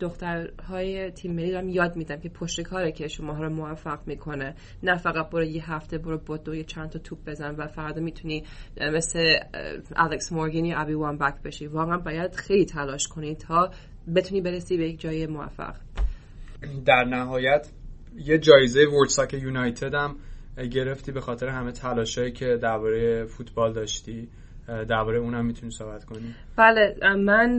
دخترهای 0.00 1.10
تیم 1.10 1.32
ملی 1.34 1.50
دارم 1.50 1.68
یاد 1.68 1.96
میدم 1.96 2.16
که 2.16 2.28
پشت 2.28 2.60
کاره 2.60 2.92
که 2.92 3.08
شما 3.08 3.32
رو 3.32 3.50
موفق 3.50 3.98
می‌کنه. 4.06 4.54
نه 4.82 4.96
فقط 4.96 5.30
برو 5.30 5.44
یه 5.44 5.72
هفته 5.72 5.98
برو 5.98 6.18
با 6.18 6.54
یه 6.54 6.64
چند 6.64 6.90
تا 6.90 6.98
توپ 6.98 7.18
بزن 7.26 7.54
و 7.54 7.66
فردا 7.66 8.02
می‌تونی 8.02 8.44
مثل 8.80 9.38
الکس 9.96 10.32
مورگان 10.32 10.64
یا 10.64 10.78
ابی 10.78 10.94
وان 10.94 11.18
بک 11.18 11.42
بشی. 11.44 11.66
واقعا 11.66 11.98
باید 11.98 12.34
خیلی 12.34 12.64
تلاش 12.64 13.08
کنی 13.08 13.34
تا 13.34 13.70
بتونی 14.14 14.40
برسی 14.40 14.76
به 14.76 14.88
یک 14.88 15.00
جای 15.00 15.26
موفق. 15.26 15.74
در 16.86 17.04
نهایت 17.04 17.68
یه 18.16 18.38
جایزه 18.38 18.86
وردساک 18.86 19.34
یونایتد 19.34 19.94
هم 19.94 20.16
گرفتی 20.70 21.12
به 21.12 21.20
خاطر 21.20 21.48
همه 21.48 21.72
تلاشایی 21.72 22.32
که 22.32 22.56
درباره 22.56 23.24
فوتبال 23.24 23.72
داشتی. 23.72 24.28
درباره 24.88 25.18
اونم 25.18 25.46
می‌تونی 25.46 25.72
صحبت 25.72 26.04
کنی؟ 26.04 26.34
بله 26.56 26.96
من 27.16 27.58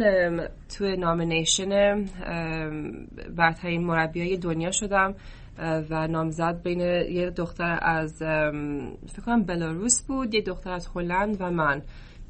توی 0.77 0.97
نامینیشن 0.97 2.05
برترین 3.35 3.83
مربیای 3.83 4.37
دنیا 4.37 4.71
شدم 4.71 5.15
و 5.89 6.07
نامزد 6.07 6.61
بین 6.63 6.79
یه 6.79 7.29
دختر 7.29 7.79
از 7.81 8.13
فکر 9.13 9.21
کنم 9.25 9.43
بلاروس 9.43 10.01
بود 10.01 10.33
یه 10.33 10.41
دختر 10.41 10.71
از 10.71 10.87
هلند 10.95 11.37
و 11.39 11.51
من. 11.51 11.81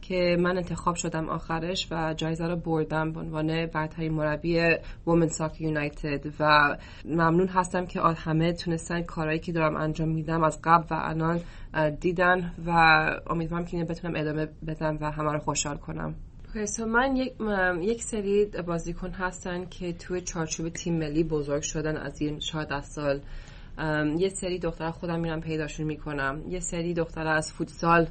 که 0.07 0.37
من 0.39 0.57
انتخاب 0.57 0.95
شدم 0.95 1.29
آخرش 1.29 1.87
و 1.91 2.13
جایزه 2.13 2.47
رو 2.47 2.55
بردم 2.55 3.11
به 3.11 3.19
عنوان 3.19 3.65
برترین 3.65 4.13
مربی 4.13 4.75
وومن 5.07 5.27
ساک 5.27 5.61
یونایتد 5.61 6.25
و 6.39 6.77
ممنون 7.05 7.47
هستم 7.47 7.85
که 7.85 8.01
همه 8.01 8.53
تونستن 8.53 9.01
کارهایی 9.01 9.39
که 9.39 9.51
دارم 9.51 9.75
انجام 9.75 10.09
میدم 10.09 10.43
از 10.43 10.59
قبل 10.63 10.85
و 10.89 10.99
الان 11.03 11.41
دیدن 11.99 12.53
و 12.65 12.71
امیدوارم 13.27 13.65
که 13.65 13.83
بتونم 13.83 14.13
ادامه 14.15 14.47
بدم 14.67 14.97
و 15.01 15.11
همه 15.11 15.31
رو 15.31 15.39
خوشحال 15.39 15.77
کنم. 15.77 16.15
من 16.87 17.15
یک, 17.15 17.33
یک 17.81 18.03
سری 18.03 18.45
بازیکن 18.45 19.11
هستن 19.11 19.65
که 19.65 19.93
توی 19.93 20.21
چارچوب 20.21 20.69
تیم 20.69 20.99
ملی 20.99 21.23
بزرگ 21.23 21.61
شدن 21.61 21.97
از 21.97 22.21
این 22.21 22.39
14 22.39 22.81
سال. 22.81 23.19
یه 24.17 24.29
سری 24.29 24.59
دختر 24.59 24.91
خودم 24.91 25.19
میرم 25.19 25.41
پیداشون 25.41 25.85
می‌کنم. 25.85 26.41
یه 26.49 26.59
سری 26.59 26.93
دختر 26.93 27.27
از 27.27 27.53
فوتسال 27.53 28.07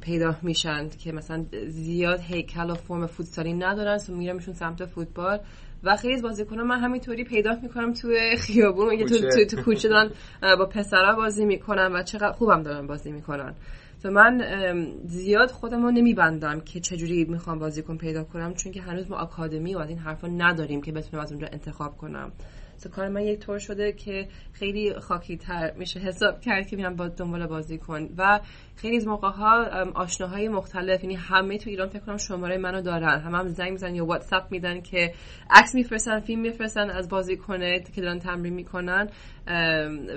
پیدا 0.00 0.36
میشن 0.42 0.88
که 0.88 1.12
مثلا 1.12 1.44
زیاد 1.66 2.20
هیکل 2.20 2.70
و 2.70 2.74
فرم 2.74 3.06
فوتسالی 3.06 3.52
ندارن 3.52 3.98
سو 3.98 4.14
میرمشون 4.14 4.54
سمت 4.54 4.84
فوتبال. 4.84 5.40
و 5.84 5.96
خیلی 5.96 6.14
از 6.14 6.22
بازیکنان 6.22 6.66
من 6.66 6.80
همینطوری 6.80 7.24
پیدا 7.24 7.56
می‌کنم 7.62 7.92
توی 7.92 8.36
خیابون 8.36 9.06
تو 9.06 9.18
تو, 9.18 9.44
تو 9.44 9.62
کوچه 9.62 9.88
دارن 9.88 10.10
با 10.42 10.66
پسرها 10.66 11.16
بازی 11.16 11.44
می‌کنن 11.44 11.92
و 11.92 12.02
چقدر 12.02 12.32
خوبم 12.32 12.62
دارن 12.62 12.86
بازی 12.86 13.12
می‌کنن. 13.12 13.54
تو 14.02 14.10
من 14.10 14.42
زیاد 15.04 15.50
خودم 15.50 15.82
رو 15.82 15.90
نمیبندم 15.90 16.60
که 16.60 16.80
چجوری 16.80 17.24
می‌خوام 17.24 17.58
بازیکن 17.58 17.96
پیدا 17.96 18.24
کنم 18.24 18.54
چون 18.54 18.72
که 18.72 18.82
هنوز 18.82 19.10
ما 19.10 19.16
آکادمی 19.16 19.74
و 19.74 19.78
از 19.78 19.88
این 19.88 19.98
حرفا 19.98 20.28
نداریم 20.28 20.82
که 20.82 20.92
بتونم 20.92 21.22
از 21.22 21.32
اونجا 21.32 21.48
انتخاب 21.52 21.96
کنم. 21.96 22.32
سو 22.78 22.88
کار 22.88 23.08
من 23.08 23.22
یک 23.22 23.38
طور 23.38 23.58
شده 23.58 23.92
که 23.92 24.28
خیلی 24.52 24.94
خاکی 24.94 25.36
تر 25.36 25.72
میشه 25.76 26.00
حساب 26.00 26.40
کرد 26.40 26.66
که 26.66 26.76
میرم 26.76 26.96
با 26.96 27.08
دنبال 27.08 27.46
بازی 27.46 27.78
کن. 27.78 28.08
و 28.18 28.40
خیلی 28.76 28.96
از 28.96 29.06
موقع 29.06 29.28
ها 29.28 29.64
آشناهای 29.94 30.48
مختلف 30.48 31.02
یعنی 31.04 31.14
همه 31.16 31.58
تو 31.58 31.70
ایران 31.70 31.88
فکر 31.88 31.98
کنم 31.98 32.16
شماره 32.16 32.58
منو 32.58 32.82
دارن. 32.82 33.20
هم 33.20 33.34
هم 33.34 33.48
زنگ 33.48 33.72
می‌زنن 33.72 33.94
یا 33.94 34.06
واتساپ 34.06 34.50
میدن 34.50 34.80
که 34.80 35.14
عکس 35.50 35.74
میفرستن 35.74 36.20
فیلم 36.20 36.40
میفرستن 36.40 36.90
از 36.90 37.08
بازی 37.08 37.36
کنه 37.36 37.80
که 37.94 38.00
دارن 38.00 38.18
تمرین 38.18 38.54
می‌کنن. 38.54 39.08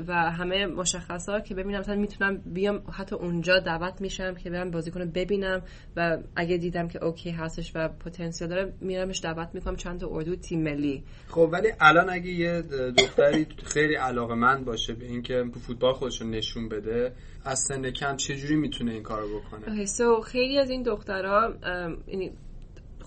و 0.07 0.31
همه 0.31 0.65
مشخصا 0.65 1.39
که 1.39 1.55
ببینم 1.55 1.79
مثلا 1.79 1.95
می‌تونم 1.95 2.37
بیام 2.37 2.83
حتی 2.91 3.15
اونجا 3.15 3.59
دعوت 3.59 4.01
میشم 4.01 4.35
که 4.35 4.49
برم 4.49 4.71
بازیکن 4.71 5.11
ببینم 5.11 5.61
و 5.95 6.17
اگه 6.35 6.57
دیدم 6.57 6.87
که 6.87 7.03
اوکی 7.03 7.31
هستش 7.31 7.71
و 7.75 7.87
پتانسیل 7.87 8.47
داره 8.47 8.73
میرمش 8.81 9.21
دعوت 9.23 9.49
می‌کنم 9.53 9.75
چند 9.75 9.99
تا 9.99 10.07
اردو 10.11 10.35
تیم 10.35 10.63
ملی. 10.63 11.03
خب 11.27 11.49
ولی 11.51 11.67
الان 11.79 12.09
اگه 12.09 12.29
یه 12.29 12.61
دختری 12.97 13.47
خیلی 13.63 13.95
علاقه 13.95 14.35
من 14.35 14.63
باشه 14.63 14.93
به 14.93 15.05
اینکه 15.05 15.43
فوتبال 15.67 15.93
خودش 15.93 16.21
نشون 16.21 16.69
بده 16.69 17.13
از 17.45 17.59
سن 17.59 17.91
کم 17.91 18.15
چجوری 18.15 18.55
می‌تونه 18.55 18.91
این 18.91 19.03
کارو 19.03 19.39
بکنه؟ 19.39 19.85
so, 19.85 20.21
خیلی 20.25 20.59
از 20.59 20.69
این 20.69 20.83
دخترها 20.83 21.53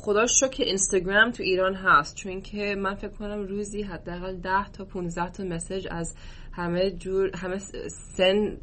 خدا 0.04 0.26
شو 0.26 0.48
که 0.48 0.64
اینستاگرام 0.64 1.30
تو 1.30 1.42
ایران 1.42 1.74
هست. 1.74 2.16
چون 2.16 2.40
که 2.40 2.74
من 2.74 2.94
فکر 2.94 3.08
کنم 3.08 3.46
روزی 3.46 3.82
حداقل 3.82 4.36
10 4.36 4.70
تا 4.72 4.84
15 4.84 5.30
تا 5.30 5.44
مسج 5.44 5.88
از 5.90 6.14
همه 6.56 6.90
جور 6.90 7.30
همه 7.36 7.58
سن 8.16 8.56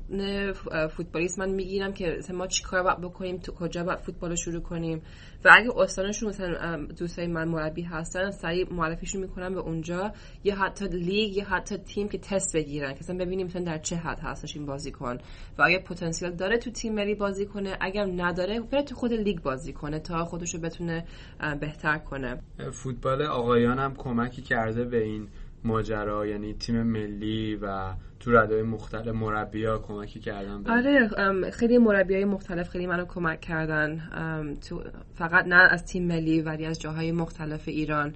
فوتبالیست 0.88 1.40
من 1.40 1.50
می‌گیرم 1.50 1.94
که 1.94 2.20
ما 2.34 2.48
چیکار 2.48 2.84
باید 2.84 3.02
بکنیم 3.02 3.38
تو 3.38 3.52
کجا 3.52 3.84
باید 3.84 4.00
فوتبال 4.00 4.36
شروع 4.36 4.62
کنیم. 4.62 5.02
و 5.46 5.50
اگه 5.54 5.78
استانشون 5.78 6.30
مثلا 6.30 6.86
دوستای 7.00 7.28
من 7.28 7.48
مربی 7.48 7.82
هستن 7.82 8.32
سریع 8.32 8.74
معرفیشون 8.74 9.22
می‌کنم 9.22 9.54
به 9.54 9.60
اونجا. 9.60 10.14
یا 10.44 10.56
حتی 10.56 10.88
لیگ 10.88 11.38
یا 11.38 11.46
حتی 11.46 11.78
تیم 11.78 12.10
که 12.10 12.18
تست 12.18 12.56
بگیرن. 12.56 12.94
که 12.94 13.14
ببینیم 13.14 13.48
مثلا 13.48 13.64
در 13.64 13.78
چه 13.78 13.96
حد 13.96 14.20
هستش 14.20 14.56
این 14.56 14.66
بازیکن 14.66 15.18
و 15.58 15.62
آیا 15.62 15.80
پتانسیل 15.80 16.32
داره 16.32 16.58
تو 16.58 16.72
تیم 16.72 16.94
ملی 16.94 17.16
بازی 17.16 17.46
کنه. 17.46 17.78
اگر 17.82 18.06
نداره 18.06 18.60
بره 18.60 18.84
تو 18.84 18.96
خود 18.96 19.14
لیگ 19.14 19.42
بازی 19.42 19.74
کنه 19.74 20.00
تا 20.00 20.26
خودشو 20.26 20.60
بتونه 20.60 21.06
بهتر 21.60 21.98
کنه. 21.98 22.42
فوتبال 22.72 23.22
آقایان 23.22 23.80
هم 23.80 23.96
کمکی 23.96 24.42
کرده 24.42 24.84
به 24.84 25.04
این. 25.04 25.28
ماجرا 25.64 26.28
یعنی 26.28 26.54
تیم 26.54 26.84
ملی 26.84 27.56
و 27.56 27.94
تو 28.20 28.32
ردای 28.32 28.64
مختلف 28.64 29.08
مربیا 29.08 29.78
کمکی 29.78 30.20
کردن 30.20 30.64
آره 30.68 31.10
خیلی 31.52 31.78
مربی 31.78 32.16
های 32.16 32.26
مختلف 32.26 32.70
خیلی 32.70 32.88
منو 32.88 33.06
کمک 33.06 33.42
کردن 33.42 34.02
تو 34.70 34.84
فقط 35.16 35.46
نه 35.48 35.56
از 35.56 35.86
تیم 35.86 36.08
ملی 36.08 36.42
ولی 36.42 36.66
از 36.66 36.80
جاهای 36.80 37.12
مختلف 37.12 37.68
ایران. 37.68 38.14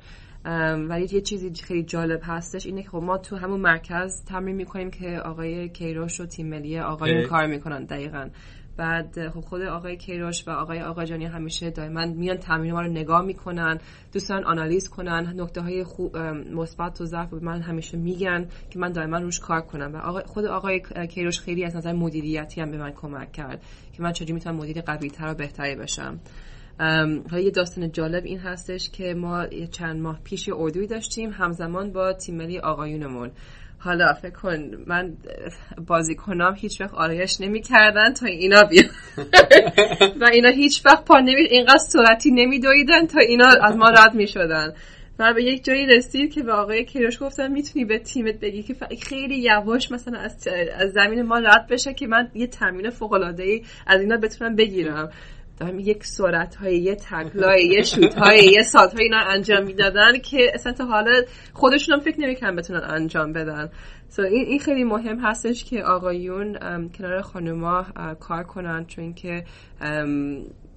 ولی 0.90 1.08
یه 1.12 1.22
چیزی 1.22 1.54
خیلی 1.64 1.84
جالب 1.84 2.20
هستش 2.24 2.66
اینه 2.66 2.84
که 2.84 2.90
خب 2.90 2.98
ما 2.98 3.18
تو 3.18 3.36
همون 3.36 3.60
مرکز 3.60 4.24
تمرین 4.24 4.56
می‌کنیم 4.56 4.92
که 4.92 5.20
آقای 5.20 5.70
کیروش 5.70 6.20
و 6.20 6.26
تیم 6.26 6.48
ملی 6.50 6.80
آقایون 6.80 7.28
کار 7.28 7.48
می‌کنن 7.48 7.84
دقیقا. 7.84 8.30
بعد 8.78 9.30
خب 9.30 9.40
خود 9.40 9.62
آقای 9.62 9.98
کیروش 9.98 10.48
و 10.48 10.52
آقای 10.52 10.82
آقاجانی 10.82 11.26
همیشه 11.26 11.70
دائما 11.70 12.06
میان 12.06 12.38
تمرین 12.38 12.74
ما 12.74 12.82
رو 12.82 12.92
نگاه 12.92 13.22
می‌کنن 13.22 13.80
دوستان 14.14 14.44
آنالیز 14.44 14.90
کنن 14.90 15.34
نکته 15.42 15.62
های 15.62 15.84
خوب 15.84 16.18
مثبت 16.18 17.02
و 17.02 17.06
ضعف 17.06 17.34
من 17.34 17.62
همیشه 17.62 17.98
میگن 17.98 18.48
که 18.70 18.80
من 18.80 18.92
دائما 18.92 19.18
روش 19.18 19.40
کار 19.40 19.62
کنم 19.62 19.94
و 19.94 19.98
آقای 19.98 20.24
خود 20.24 20.46
آقای 20.46 20.82
کیروش 21.08 21.40
خیلی 21.40 21.66
از 21.66 21.76
نظر 21.76 21.94
مدیریتی 21.94 22.62
هم 22.62 22.72
به 22.72 22.78
من 22.78 22.92
کمک 22.92 23.32
کرد 23.32 23.64
که 23.94 24.04
من 24.04 24.12
چجوری 24.12 24.34
می‌تونم 24.34 24.56
مدیر 24.56 24.82
قوی 24.82 25.10
تر 25.10 25.32
و 25.32 25.34
بهتری 25.34 25.76
بشم. 25.76 26.20
حالا 27.30 27.40
یه 27.40 27.52
داستان 27.52 27.92
جالب 27.92 28.26
این 28.26 28.40
هستش 28.40 28.90
که 28.90 29.14
ما 29.14 29.46
چند 29.72 30.02
ماه 30.02 30.20
پیش 30.24 30.50
اردوی 30.54 30.88
داشتیم 30.88 31.32
همزمان 31.32 31.92
با 31.92 32.14
تیم 32.14 32.36
ملی 32.36 32.60
آقایونمون. 32.60 33.32
حالا 33.80 34.14
فکر 34.14 34.34
کن 34.34 34.72
من 34.88 35.14
بازیکنام 35.88 36.54
هیچ 36.54 36.82
وقت 36.82 36.94
آرایش 36.94 37.42
نمی 37.42 37.62
کردن 37.62 38.14
تا 38.14 38.26
اینا 38.26 38.64
بیان. 38.64 38.90
و 40.22 40.26
اینا 40.34 40.50
هیچ 40.50 40.86
وقت 40.86 41.06
پا 41.06 41.20
نمی 41.20 41.42
اینقدر 41.50 41.78
صورتی 41.78 42.32
نمی 42.32 42.60
دویدن 42.60 43.08
تا 43.08 43.20
اینا 43.20 43.48
از 43.62 43.76
ما 43.76 43.90
رد 43.90 44.14
می 44.14 44.28
شدن 44.28 44.74
و 45.20 45.34
به 45.34 45.44
یک 45.44 45.64
جایی 45.64 45.86
رسید 45.86 46.34
که 46.34 46.44
به 46.44 46.54
آقای 46.54 46.86
کیروش 46.86 47.24
گفتم 47.24 47.52
می‌تونی 47.52 47.86
به 47.86 48.00
تیمت 48.00 48.40
بگی 48.40 48.64
که 48.64 48.76
خیلی 49.02 49.38
یواش 49.38 49.92
مثلا 49.92 50.20
از, 50.20 50.48
از 50.80 50.92
زمین 50.92 51.22
ما 51.22 51.40
رد 51.40 51.68
بشه 51.70 51.94
که 51.94 52.08
من 52.08 52.32
یه 52.34 52.48
تمرین 52.48 52.90
فوق 52.90 53.14
العاده 53.14 53.44
ای 53.44 53.64
از 53.88 54.02
اینا 54.02 54.18
بتونم 54.18 54.56
بگیرم. 54.56 55.12
دارم 55.60 55.80
یک 55.80 56.06
سرعت 56.06 56.56
های 56.56 56.78
یه 56.78 56.96
تکلای 56.96 57.65
یه 57.65 57.84
شوت 57.84 58.13
های 58.13 58.46
یه 58.46 58.63
سات 58.63 58.94
های 58.94 59.04
اینا 59.04 59.20
انجام 59.20 59.63
می‌دادن 59.63 60.18
که 60.20 60.52
اصلا 60.54 60.74
تا 60.74 60.86
حالا 60.86 61.22
خودشون 61.54 61.96
هم 61.96 62.02
فکر 62.02 62.20
نمی‌کنن 62.20 62.56
بتونن 62.56 62.82
انجام 62.84 63.34
بدن. 63.34 63.70
So 64.12 64.20
این, 64.20 64.46
این 64.46 64.60
خیلی 64.60 64.84
مهم 64.84 65.20
هستش 65.20 65.63
که 65.63 65.84
آقایون 65.84 66.58
کنار 66.98 67.22
خانوما 67.22 67.86
کار 68.20 68.44
کنن 68.44 68.86
چون 68.86 69.13
که 69.13 69.44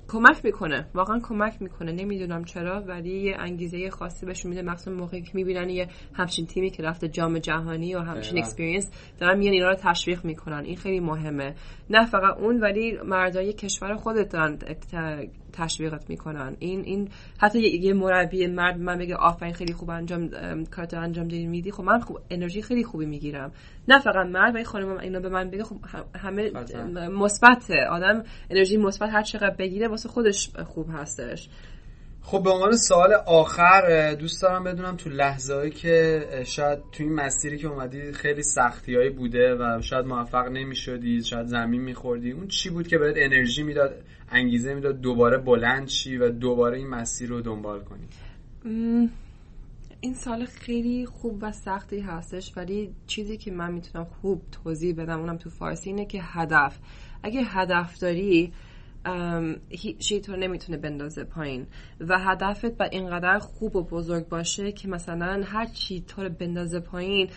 کمک 0.09 0.45
می‌کنه. 0.45 0.87
واقعا 0.95 1.21
کمک 1.23 1.63
می‌کنه. 1.63 1.93
نمی‌دونم 1.93 2.45
چرا 2.45 2.81
ولی 2.81 3.21
یه 3.21 3.37
انگیزه 3.39 3.91
خاصی 3.91 4.27
بهشون 4.27 4.49
میده. 4.51 4.63
مخصوصا 4.63 4.91
موقعی 4.91 5.23
که 5.23 5.31
می‌بینن 5.35 5.69
یه 5.69 5.89
همچین 6.15 6.47
تیمی 6.47 6.71
که 6.71 6.83
رفته 6.83 7.09
جام 7.09 7.39
جهانی 7.39 7.95
و 7.95 7.99
همچین 7.99 8.39
اکسپریانس 8.39 8.91
دارن 9.21 9.39
میان 9.39 9.53
اینا 9.53 9.69
رو 9.69 9.75
تشویق 9.75 10.25
می‌کنن. 10.25 10.65
این 10.65 10.77
خیلی 10.77 11.01
مهمه. 11.01 11.55
نه 11.91 12.07
فقط 12.07 12.37
اون 12.39 12.61
ولی 12.61 12.99
مردای 13.05 13.53
کشور 13.53 13.97
خودت 13.97 14.33
دارن 14.33 14.59
تشویقت 15.53 16.11
می‌کنن. 16.11 16.57
این 16.59 16.81
این 16.85 17.09
حتی 17.39 17.61
یه, 17.61 17.95
مربی 17.95 18.47
مرد 18.47 18.79
من 18.79 18.99
بگه 18.99 19.15
آفرین 19.15 19.55
خیلی 19.55 19.73
خوب 19.73 19.91
انجام 19.91 20.31
کارت 20.65 20.95
انجام 20.95 21.29
دادی 21.29 21.47
میدی 21.47 21.71
خب 21.71 21.83
من 21.83 22.01
خوب 22.01 22.19
انرژی 22.31 22.63
خیلی 22.63 22.85
خوبی 22.85 23.07
می‌گیرم. 23.07 23.53
نه 23.89 23.99
فقط 23.99 24.27
مرد 24.27 24.55
ولی 24.55 24.65
خانم 24.65 24.99
اینا 24.99 25.21
به 25.21 25.29
من 25.29 25.51
بگه 25.51 25.65
خب 25.65 25.77
همه 26.17 26.51
مثبته. 27.09 27.87
آدم 27.91 28.23
انرژی 28.51 28.77
مثبت 28.77 29.11
هر 29.11 29.23
چقدر 29.23 29.57
بگیره 29.57 29.89
واسه 29.89 30.09
خودش 30.09 30.51
خوب 30.57 30.87
هستش. 30.93 31.49
خب 32.31 32.43
به 32.43 32.51
عنوان 32.51 32.77
سوال 32.77 33.13
آخر 33.27 34.15
دوست 34.15 34.43
دارم 34.43 34.65
بدونم 34.65 34.97
تو 34.97 35.11
لحظه 35.11 35.71
که 35.71 36.27
شاید 36.47 36.79
تو 36.93 37.03
این 37.03 37.13
مسیری 37.13 37.59
که 37.59 37.69
اومدی 37.69 38.13
خیلی 38.13 38.43
سختیایی 38.43 39.11
بوده 39.11 39.55
و 39.55 39.83
شاید 39.83 40.07
موفق 40.07 40.49
نمی‌شدی 40.49 41.25
شاید 41.25 41.47
زمین 41.47 41.81
میخوردی 41.81 42.31
اون 42.31 42.49
چی 42.49 42.71
بود 42.71 42.89
که 42.89 42.99
بهت 42.99 43.15
انرژی 43.19 43.63
می‌داد 43.63 43.95
انگیزه 44.31 44.75
می‌داد 44.75 45.01
دوباره 45.01 45.39
بلند 45.39 45.89
شی 45.89 46.17
و 46.17 46.29
دوباره 46.29 46.79
این 46.79 46.89
مسیر 46.89 47.29
رو 47.29 47.41
دنبال 47.41 47.81
کنی؟ 47.81 48.09
این 50.01 50.15
سال 50.15 50.45
خیلی 50.45 51.07
خوب 51.07 51.39
و 51.41 51.53
سختی 51.53 52.01
هستش 52.01 52.53
ولی 52.57 52.95
چیزی 53.07 53.37
که 53.37 53.51
من 53.51 53.73
می‌تونم 53.73 54.05
خوب 54.05 54.43
توضیح 54.65 54.95
بدم 54.95 55.21
اونم 55.21 55.37
تو 55.37 55.51
فارسی 55.51 55.91
اینه 55.91 56.07
که 56.07 56.21
هدف. 56.23 56.79
اگه 57.23 57.41
هدف 57.43 57.99
داری 57.99 58.53
هیچی 59.69 60.21
تو 60.21 60.37
نمی‌تونه 60.37 60.79
بندازه 60.79 61.25
پایین. 61.25 61.67
و 62.01 62.19
هدفت 62.19 62.67
با 62.67 62.85
اینقدر 62.85 63.39
خوب 63.39 63.77
و 63.77 63.83
بزرگ 63.83 64.29
باشه 64.29 64.73
که 64.73 64.89
مثلا 64.89 65.43
هر 65.45 65.67
چی 65.67 66.01
تو 66.01 66.23
رو 66.23 66.29
بندازه 66.29 66.81
پایین 66.81 67.29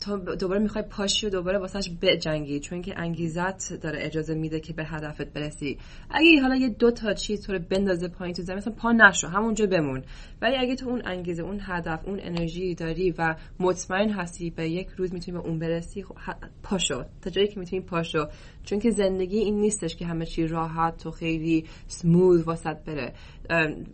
تو 0.00 0.18
دوباره 0.36 0.60
می‌خوای 0.60 0.84
پاشی 0.90 1.26
و 1.26 1.30
دوباره 1.30 1.58
واسهش 1.58 1.90
بجنگی 2.02 2.60
چون 2.60 2.82
که 2.82 3.00
انگیزت 3.00 3.80
داره 3.80 3.98
اجازه 4.02 4.34
میده 4.34 4.60
که 4.60 4.72
به 4.72 4.84
هدفت 4.84 5.32
برسی. 5.32 5.78
اگه 6.10 6.40
حالا 6.42 6.56
یه 6.56 6.68
دو 6.68 6.90
تا 6.90 7.12
چیز 7.12 7.46
تو 7.46 7.52
رو 7.52 7.58
بندازه 7.58 8.08
پایین 8.08 8.34
تو 8.34 8.42
زمین 8.42 8.58
مثلا 8.58 8.72
پا 8.72 8.92
نشو 8.92 9.28
همونجا 9.28 9.66
بمون. 9.66 10.02
ولی 10.42 10.56
اگه 10.56 10.76
تو 10.76 10.88
اون 10.88 11.02
انگیزه 11.04 11.42
اون 11.42 11.58
هدف 11.62 12.00
اون 12.06 12.20
انرژی 12.22 12.74
داری 12.74 13.14
و 13.18 13.36
مطمئن 13.60 14.10
هستی 14.10 14.50
به 14.50 14.70
یک 14.70 14.88
روز 14.96 15.14
می‌تونی 15.14 15.38
به 15.38 15.44
اون 15.44 15.58
برسی 15.58 16.02
خب 16.02 16.14
پاشو. 16.62 17.04
تا 17.22 17.30
جایی 17.30 17.48
که 17.48 17.60
می‌تونی 17.60 17.82
پاشو. 17.82 18.26
چون 18.64 18.78
که 18.78 18.90
زندگی 18.90 19.38
این 19.38 19.60
نیستش 19.60 19.96
که 19.96 20.06
همه 20.06 20.26
چی 20.26 20.46
راحت 20.46 21.06
و 21.06 21.10
خیلی 21.10 21.64
سموث 21.86 22.46
واسط 22.46 22.76
بره. 22.76 23.12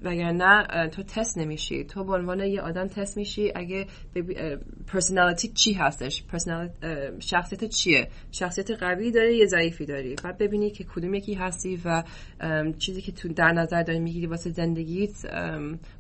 وگرنه 0.03 0.89
تو 0.89 1.03
تست 1.03 1.39
نمیشی. 1.39 1.85
تو 1.85 2.05
به 2.05 2.13
عنوان 2.13 2.41
یه 2.41 2.61
آدم 2.61 2.87
تست 2.87 3.17
میشی 3.17 3.53
اگه 3.55 3.87
پرسنالیتی 4.87 5.49
چی 5.49 5.73
هستش؟ 5.73 6.25
شخصیت 7.19 7.65
چیه؟ 7.65 8.09
شخصیت 8.33 8.71
قوی 8.71 9.11
داری 9.11 9.37
یه 9.37 9.47
ضعیفی 9.47 9.87
داری؟ 9.87 10.15
بعد 10.25 10.39
ببینی 10.39 10.71
که 10.71 10.85
کدوم 10.85 11.15
یکی 11.15 11.35
هستی 11.35 11.81
و 11.85 12.03
چیزی 12.79 13.03
که 13.03 13.13
تو 13.13 13.29
در 13.29 13.53
نظر 13.53 13.83
داری 13.83 13.99
می‌گیری 13.99 14.27
واسه 14.27 14.51
زندگیت 14.51 15.27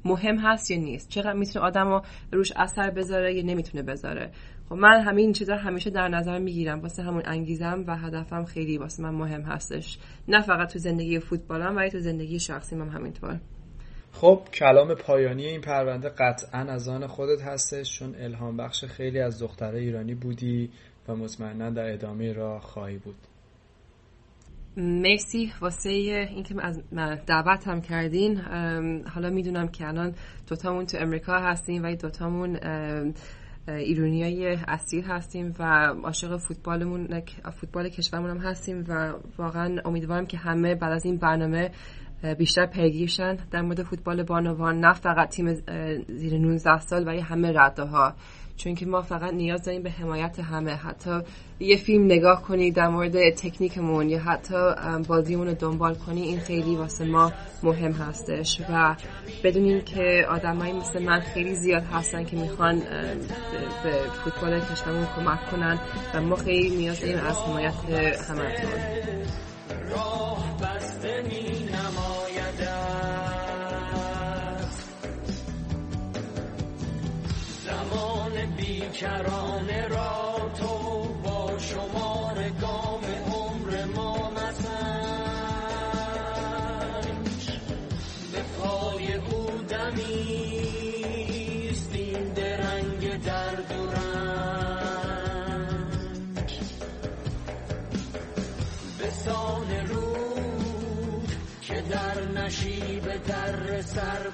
مهم 0.05 0.39
هست 0.39 0.71
یا 0.71 0.77
نیست؟ 0.77 1.09
چقدر 1.09 1.33
می‌تونه 1.33 1.65
آدم 1.65 1.89
رو 1.89 2.03
روش 2.33 2.53
اثر 2.57 2.91
بذاره 2.91 3.35
یا 3.35 3.43
نمی‌تونه 3.43 3.83
بذاره؟ 3.83 4.31
خب 4.69 4.75
من 4.75 5.01
همین 5.01 5.33
چیزا 5.33 5.57
همیشه 5.57 5.91
در 5.91 6.09
نظر 6.09 6.39
می‌گیرم. 6.39 6.81
واسه 6.81 7.03
همون 7.03 7.23
انگیزم 7.25 7.85
و 7.87 7.97
هدفم 7.97 8.45
خیلی 8.45 8.79
واسه 8.79 9.03
من 9.03 9.15
مهم 9.15 9.43
هستش. 9.43 9.99
نه 10.29 10.43
فقط 10.43 10.73
تو 10.73 10.79
زندگی 10.79 11.19
فوتبالم 11.21 11.77
ولی 11.77 11.91
تو 11.91 11.99
زندگی 11.99 12.39
شخصی 12.39 12.77
هم 12.77 12.89
همینطور. 12.89 13.41
خب 14.13 14.41
کلام 14.55 14.95
پایانی 14.95 15.47
این 15.47 15.61
پرونده 15.61 16.09
قطعا 16.09 16.61
از 16.61 16.89
آن 16.89 17.07
خودت 17.07 17.43
هستش 17.43 17.99
چون 17.99 18.15
الهام 18.19 18.57
بخش 18.57 18.85
خیلی 18.85 19.21
از 19.21 19.43
دختره 19.43 19.79
ایرانی 19.79 20.15
بودی 20.15 20.71
و 21.09 21.17
مطمئنا 21.17 21.71
در 21.71 21.93
ادامه 21.93 22.33
راه 22.33 22.61
خواهی 22.61 22.99
بود. 22.99 23.17
مرسی. 24.77 25.53
واسه 25.61 25.91
اینکه 25.91 26.55
از 26.63 26.83
دعوت 27.27 27.69
هم 27.69 27.81
کردین 27.81 28.37
حالا 29.15 29.31
می‌دونم 29.31 29.69
که 29.69 29.89
الان 29.89 30.15
دوتامون 30.47 30.87
تو 30.87 30.99
امریکا 31.01 31.39
هستیم 31.39 31.85
و 31.85 31.95
دوتامون 31.95 32.59
ایرونیای 33.69 34.59
اصیل 34.69 35.05
هستیم 35.05 35.55
و 35.59 35.63
عاشق 36.05 36.37
فوتبالمون 36.37 37.23
فوتبال 37.61 37.89
کشورمون 37.89 38.31
هم 38.31 38.39
هستیم 38.39 38.85
و 38.89 39.13
واقعا 39.39 39.77
امیدوارم 39.85 40.27
که 40.27 40.37
همه 40.37 40.75
بعد 40.75 40.93
از 40.93 41.05
این 41.05 41.17
برنامه 41.17 41.71
بیشتر 42.39 42.67
پیگیرشن 42.67 43.37
در 43.51 43.63
مورد 43.63 43.83
فوتبال 43.83 44.23
بانوان 44.23 44.81
نه 44.81 44.93
فقط 44.93 45.29
تیم 45.29 45.55
زیر 46.09 46.39
19 46.39 46.79
سال 46.79 47.07
ولی 47.07 47.21
همه 47.21 47.53
رده 47.53 47.83
ها 47.83 48.15
چون 48.57 48.75
که 48.75 48.87
ما 48.87 49.03
فقط 49.03 49.35
نیاز 49.35 49.63
داریم 49.65 49.83
به 49.83 49.91
حمایت 49.91 50.41
همه. 50.41 50.75
حتی 50.75 51.21
یه 51.61 51.77
فیلم 51.77 52.05
نگاه 52.05 52.43
کنی 52.43 52.71
در 52.71 52.89
مورد 52.89 53.31
تکنیکمون 53.31 54.09
یا 54.09 54.19
حتی 54.19 54.75
بازیمون 55.09 55.47
رو 55.47 55.55
دنبال 55.55 55.95
کنی 55.95 56.23
این 56.23 56.41
خیلی 56.41 56.77
واسه 56.77 57.05
ما 57.05 57.33
مهم 57.63 57.93
هستش. 57.93 58.61
و 58.71 58.97
بدونیم 59.45 59.81
که 59.81 60.27
آدمایی 60.31 60.73
مثل 60.73 61.03
من 61.03 61.21
خیلی 61.21 61.55
زیاد 61.55 61.83
هستن 61.83 62.25
که 62.25 62.37
می‌خوان 62.37 62.79
به 63.85 63.93
فوتبال 64.25 64.61
کشورمون 64.61 65.07
کمک 65.17 65.51
کنن 65.51 65.79
و 66.15 66.21
ما 66.21 66.37
خیلی 66.37 66.77
نیاز 66.77 67.01
داریم 67.01 67.19
از 67.19 67.37
حمایت 67.37 67.75
همه 68.31 68.57
بیکرانه 78.97 79.89
را 79.89 80.51
تو 80.59 81.05
با 81.25 81.59
شمار 81.59 82.51
گام 82.61 83.05
عمر 83.33 83.85
ما 83.85 84.31
مسنج 84.31 84.71
به 88.33 88.43
پای 88.59 89.15
او 89.15 89.51
دمیست 89.69 90.71
این 91.93 92.33
درنگ 92.33 93.23
درد 93.23 93.73
و 93.79 93.91
رنج. 93.91 94.11
به 98.99 99.11
سان 99.11 99.87
رود 99.89 101.33
که 101.61 101.81
در 101.91 102.25
نشیب 102.25 103.25
در 103.27 103.83
سر 103.83 104.31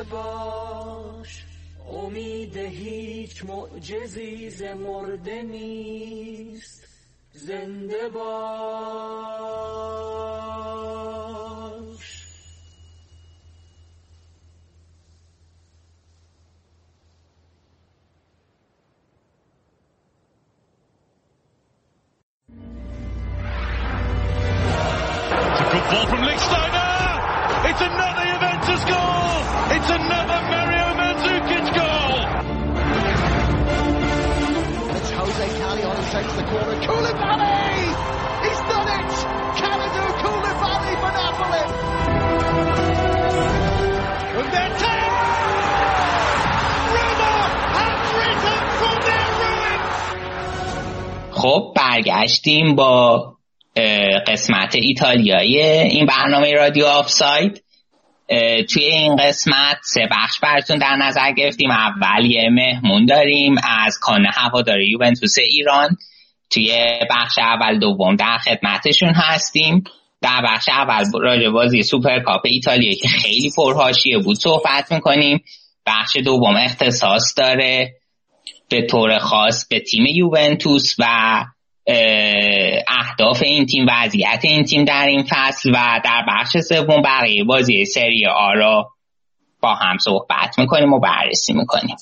زنده 0.00 0.02
باش 0.02 1.44
امید 1.92 2.56
هیچ 2.56 3.44
معجزی 3.44 4.50
ز 4.50 4.62
مرده 4.62 5.42
نیست 5.42 6.88
زنده 7.32 8.08
باش 8.08 9.46
It's 25.48 25.60
a 25.60 25.64
good 25.72 25.84
ball 25.90 26.06
from 26.06 26.22
Lichtsteiner. 26.28 27.70
It's 27.70 27.80
another 27.80 28.19
takes 36.11 36.33
the 36.33 36.43
corner. 36.43 36.75
Koulibaly! 36.87 37.71
He's 38.43 38.61
done 38.71 38.89
it! 38.99 39.11
Kalidou 39.59 40.07
Koulibaly 40.21 40.93
for 41.01 41.11
Napoli. 41.19 41.63
Ten! 44.81 45.11
Roma 46.95 47.33
have 47.77 48.03
risen 48.19 48.61
from 48.79 48.97
their 49.07 49.27
ruins. 49.39 49.95
خب 51.31 51.73
برگشتیم 51.75 52.75
با 52.75 53.25
قسمت 54.27 54.75
ایتالیایی 54.75 55.61
این 55.61 56.05
برنامه 56.05 56.53
رادیو 56.53 56.85
آفساید 56.85 57.63
توی 58.69 58.83
این 58.83 59.15
قسمت 59.15 59.77
سه 59.83 60.07
بخش 60.11 60.39
براتون 60.39 60.77
در 60.77 60.95
نظر 60.95 61.31
گرفتیم. 61.31 61.71
اول 61.71 62.25
یه 62.25 62.49
مهمون 62.49 63.05
داریم 63.05 63.55
از 63.63 63.99
کانون 63.99 64.29
هواداری 64.33 64.89
یوونتوس 64.89 65.35
ایران. 65.37 65.97
توی 66.49 66.71
بخش 67.09 67.39
اول 67.39 67.79
دوم 67.79 68.15
در 68.15 68.37
خدمتشون 68.37 69.13
هستیم. 69.13 69.83
در 70.21 70.41
بخش 70.45 70.69
اول 70.69 71.03
راجع 71.21 71.49
بازی 71.49 71.83
سوپرکاپ 71.83 72.41
ایتالیا 72.43 72.95
که 73.01 73.07
خیلی 73.07 73.51
پرحاشیه 73.57 74.17
بود 74.17 74.37
صحبت 74.37 74.91
می‌کنیم. 74.91 75.43
بخش 75.85 76.17
دوم 76.17 76.55
اختصاص 76.55 77.33
داره. 77.37 77.93
به 78.69 78.87
طور 78.87 79.19
خاص 79.19 79.67
به 79.67 79.79
تیم 79.79 80.05
یوونتوس 80.05 80.95
و 80.99 81.05
اهداف 81.87 83.41
این 83.41 83.65
تیم 83.65 83.85
وضعیت 83.89 84.39
این 84.43 84.63
تیم 84.63 84.85
در 84.85 85.05
این 85.07 85.23
فصل 85.29 85.69
و 85.69 86.01
در 86.05 86.25
بخش 86.27 86.57
سوم 86.57 87.01
بقیه 87.01 87.43
بازی 87.43 87.85
سری 87.85 88.27
آ 88.27 88.53
را 88.53 88.89
با 89.61 89.73
هم 89.73 89.97
صحبت 89.97 90.59
می‌کنیم 90.59 90.93
و 90.93 90.99
بررسی 90.99 91.53
می‌کنیم. 91.53 91.95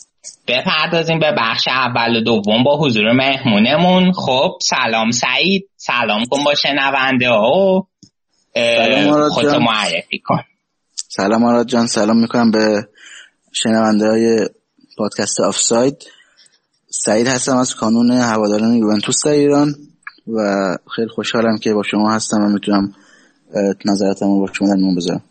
بپردازیم 0.47 1.19
به 1.19 1.31
بخش 1.37 1.67
اول 1.67 2.15
و 2.15 2.21
دوم 2.21 2.63
با 2.63 2.77
حضور 2.77 3.11
مهمونمون. 3.11 4.11
خب 4.11 4.57
سلام 4.61 5.11
سعید. 5.11 5.69
سلام 5.75 6.25
کن 6.25 6.43
با 6.43 6.55
شنونده 6.55 7.29
ها. 7.29 7.87
خودت 9.31 9.53
معرفی 9.53 10.19
کن. 10.25 10.43
سلام 11.07 11.43
آراد 11.43 11.67
جان. 11.67 11.87
سلام 11.87 12.17
می‌کنم 12.21 12.51
به 12.51 12.87
شنونده 13.53 14.07
های 14.07 14.49
پادکست 14.97 15.39
آفساید. 15.39 16.05
سعید 16.91 17.27
هستم 17.27 17.57
از 17.57 17.75
کانون 17.75 18.11
هواداران 18.11 18.73
یوونتوس 18.73 19.25
در 19.25 19.31
ایران 19.31 19.75
و 20.27 20.39
خیلی 20.95 21.07
خوشحالم 21.07 21.57
که 21.57 21.73
با 21.73 21.83
شما 21.83 22.11
هستم 22.11 22.37
و 22.41 22.49
می‌تونم 22.49 22.93
نظراتم 23.85 24.25
رو 24.25 24.39
با 24.39 24.53
شما 24.53 24.67
در 24.67 24.75
میون 24.75 24.95
بذارم. 24.95 25.23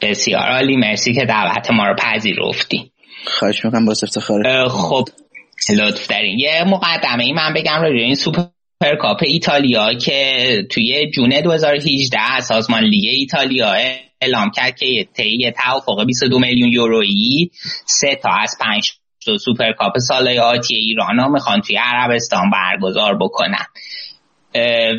بسیار 0.00 0.42
عالی. 0.42 0.76
مرسی 0.76 1.14
که 1.14 1.24
دعوت 1.24 1.70
ما 1.70 1.86
رو 1.86 1.96
پذیرفتی. 1.98 2.90
خواهش 3.38 3.64
می‌کنم 3.64 3.84
با 3.84 3.92
افتخار. 3.92 4.68
خب 4.68 5.04
لطف 5.76 6.06
دارین. 6.06 6.38
یه 6.38 6.64
مقدمه 6.66 7.24
ای 7.24 7.32
من 7.32 7.54
بگم 7.54 7.82
راجع 7.82 7.96
این 7.96 8.14
سوپر 8.14 8.42
کاپ 9.00 9.18
ایتالیا 9.22 9.94
که 9.94 10.36
توی 10.70 11.10
June 11.10 11.40
2018 11.40 12.40
سازمان 12.40 12.84
لیگ 12.84 13.04
ایتالیا 13.08 13.72
اعلام 14.20 14.50
کرد 14.50 14.76
که 14.76 15.08
طی 15.14 15.52
توافق 15.62 16.06
22 16.06 16.38
میلیون 16.38 16.72
یورویی 16.72 17.50
سه 17.86 18.18
تا 18.22 18.30
از 18.42 18.56
پنج 18.60 18.92
تا 19.26 19.38
سوپر 19.38 19.72
کاپ 19.72 19.98
سال 19.98 20.38
آتی 20.38 20.74
ایران 20.74 21.18
ها 21.18 21.28
می‌خوان 21.28 21.60
توی 21.60 21.76
عربستان 21.76 22.50
برگزار 22.50 23.18
بکنن. 23.20 23.66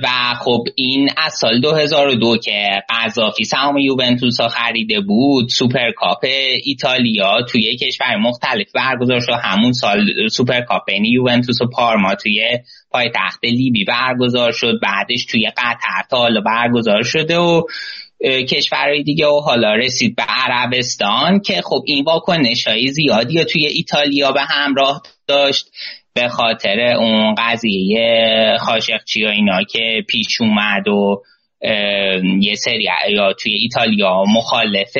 و 0.03 0.07
خب 0.39 0.63
این 0.75 1.09
از 1.17 1.33
سال 1.33 1.61
2002 1.61 2.37
که 2.37 2.83
قذافی 2.89 3.43
سهام 3.43 3.77
یوونتوس 3.77 4.41
ها 4.41 4.47
خریده 4.47 4.99
بود 4.99 5.49
سوپر 5.49 5.91
کاپ 5.91 6.25
ایتالیا 6.63 7.41
توی 7.41 7.77
کشور 7.77 8.15
مختلف 8.15 8.71
برگزار 8.75 9.19
شد. 9.19 9.33
همون 9.43 9.73
سال 9.73 10.27
سوپر 10.31 10.61
کاپ 10.61 10.85
بین 10.85 11.05
یوونتوس 11.05 11.61
و 11.61 11.67
پارما 11.67 12.15
توی 12.15 12.59
پایتخت 12.91 13.43
لیبی 13.43 13.83
برگزار 13.83 14.51
شد. 14.51 14.79
بعدش 14.81 15.25
توی 15.25 15.51
قطر 15.57 16.07
تا 16.09 16.17
حالا 16.17 16.41
برگزار 16.41 17.03
شده 17.03 17.37
و 17.37 17.63
کشورهای 18.23 19.03
دیگه 19.03 19.27
و 19.27 19.39
حالا 19.39 19.75
رسید 19.75 20.15
به 20.15 20.23
عربستان 20.23 21.39
که 21.39 21.61
خب 21.61 21.81
این 21.85 22.03
واکنش 22.03 22.67
های 22.67 22.87
زیادی 22.87 23.45
توی 23.45 23.65
ایتالیا 23.65 24.31
به 24.31 24.41
همراه 24.41 25.01
داشت 25.27 25.65
به 26.13 26.27
خاطر 26.27 26.79
اون 26.79 27.35
قضیه 27.37 28.57
خاشقچی 28.59 29.25
و 29.25 29.27
اینا 29.27 29.63
که 29.63 30.05
پیش 30.09 30.41
اومد 30.41 30.87
و 30.87 31.23
یه 32.41 32.55
سری 32.55 32.87
یا 33.09 33.33
توی 33.33 33.53
ایتالیا 33.53 34.23
مخالف 34.35 34.97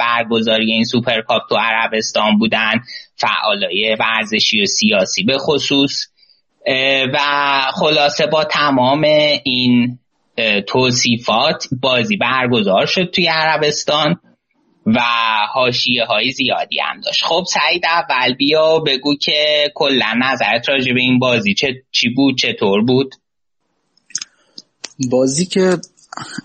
برگزاری 0.00 0.72
این 0.72 0.84
سوپرکاپ 0.84 1.42
تو 1.48 1.56
عربستان 1.56 2.38
بودن 2.38 2.72
فعالای 3.16 3.96
ورزشی 4.00 4.62
و 4.62 4.66
سیاسی 4.66 5.22
به 5.22 5.38
خصوص. 5.38 6.06
و 7.12 7.18
خلاصه 7.74 8.26
با 8.26 8.44
تمام 8.44 9.04
این 9.44 9.98
توصیفات 10.66 11.64
بازی 11.82 12.16
برگزار 12.16 12.86
شد 12.86 13.10
توی 13.14 13.26
عربستان 13.26 14.16
و 14.86 15.00
حاشیه 15.52 16.04
های 16.04 16.30
زیادی 16.30 16.78
هم 16.80 17.00
داشت. 17.00 17.24
خب 17.24 17.44
سعید 17.48 17.82
اول 17.86 18.34
بیا 18.34 18.78
بگو 18.78 19.16
که 19.16 19.70
کلا 19.74 20.14
نظرت 20.22 20.68
راجع 20.68 20.92
به 20.92 21.00
این 21.00 21.18
بازی 21.18 21.54
چه 21.54 21.82
چی 21.92 22.08
بود 22.08 22.38
چطور 22.38 22.82
بود؟ 22.84 23.14
بازی 25.10 25.46
که 25.46 25.76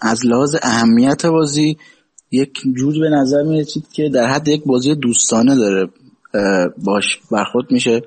از 0.01 0.25
لحاظ 0.25 0.55
اهمیت 0.63 1.25
بازی 1.25 1.77
یک 2.31 2.51
جور 2.77 2.99
به 2.99 3.09
نظر 3.09 3.43
می 3.43 3.65
که 3.93 4.09
در 4.09 4.27
حد 4.27 4.47
یک 4.47 4.63
بازی 4.65 4.95
دوستانه 4.95 5.55
داره 5.55 5.87
باش 6.77 7.19
برخورد 7.31 7.71
میشه. 7.71 8.01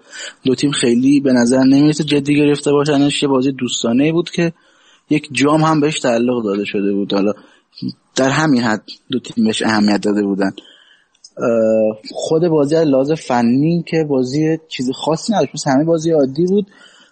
دو 0.45 0.55
تیم 0.55 0.71
خیلی 0.71 1.21
به 1.21 1.33
نظر 1.33 1.59
نمی‌رسه 1.59 2.05
جدی 2.05 2.37
گرفته 2.37 2.73
باشنش. 2.73 3.23
یه 3.23 3.29
بازی 3.29 3.53
دوستانه 3.53 4.13
بود 4.13 4.31
که 4.31 4.53
یک 5.11 5.29
جام 5.33 5.63
هم 5.63 5.81
بهش 5.81 6.01
تعلق 6.01 6.45
داده 6.45 6.65
شده 6.65 6.93
بود. 6.93 7.15
حالا 7.15 7.33
در 8.17 8.29
همین 8.29 8.63
حد 8.63 8.83
دو 9.11 9.21
تیم 9.21 9.45
بهش 9.45 9.63
اهمیت 9.63 10.01
داده 10.01 10.23
بودن. 10.23 10.51
خود 12.13 12.49
بازی 12.49 12.77
از 12.77 12.87
لحاظ 12.87 13.13
فنی 13.13 13.85
که 13.89 14.05
بازی 14.09 14.59
چیز 14.69 14.91
خاصی 14.91 15.33
نداشت 15.33 15.55
مثل 15.55 15.71
همه 15.71 15.85
بازی 15.85 16.11
عادی 16.11 16.47
بود. 16.47 16.67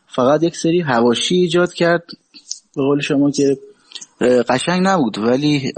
فقط 0.07 0.43
یک 0.43 0.57
سری 0.57 0.81
هواشی 0.81 1.35
ایجاد 1.35 1.73
کرد. 1.73 2.03
به 2.77 2.83
قول 2.83 3.01
شما 3.01 3.31
که 3.31 3.57
قشنگ 4.49 4.87
نبود. 4.87 5.19
ولی 5.19 5.73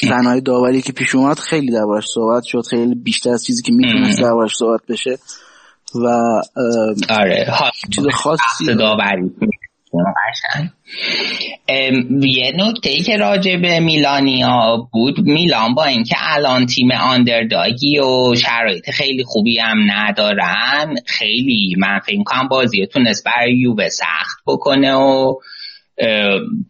صحنه‌های 0.00 0.40
داوری 0.40 0.82
که 0.82 0.92
پیش 0.92 1.14
اومد 1.14 1.38
خیلی 1.38 1.72
دربارش 1.72 2.06
صحبت 2.14 2.42
شد. 2.44 2.62
خیلی 2.70 2.94
بیشتر 2.94 3.30
از 3.30 3.44
چیزی 3.44 3.62
که 3.62 3.72
می‌تونست 3.72 4.20
دربارش 4.20 4.56
صحبت 4.56 4.80
بشه. 4.88 5.18
و 5.94 6.06
آره 7.08 7.46
چیز 7.94 8.04
خاصی 8.12 8.74
داوری. 8.78 9.30
یه 12.22 12.52
نکته 12.56 12.90
ای 12.90 13.00
که 13.00 13.16
راجع 13.16 13.56
به 13.56 13.80
میلانیا 13.80 14.88
بود 14.92 15.20
میلان 15.20 15.74
با 15.74 15.84
اینکه 15.84 16.16
الان 16.18 16.66
تیم 16.66 16.92
آندرداگی 16.92 17.98
و 17.98 18.34
شرایط 18.34 18.90
خیلی 18.90 19.24
خوبی 19.24 19.58
هم 19.58 19.78
ندارن 19.90 20.94
خیلی 21.06 21.74
من 21.78 21.98
فکر 21.98 22.22
کنم 22.22 22.48
بازی 22.48 22.86
تونست 22.86 23.24
برای 23.24 23.58
یووه 23.58 23.88
سخت 23.88 24.38
بکنه 24.46 24.94
و 24.94 25.34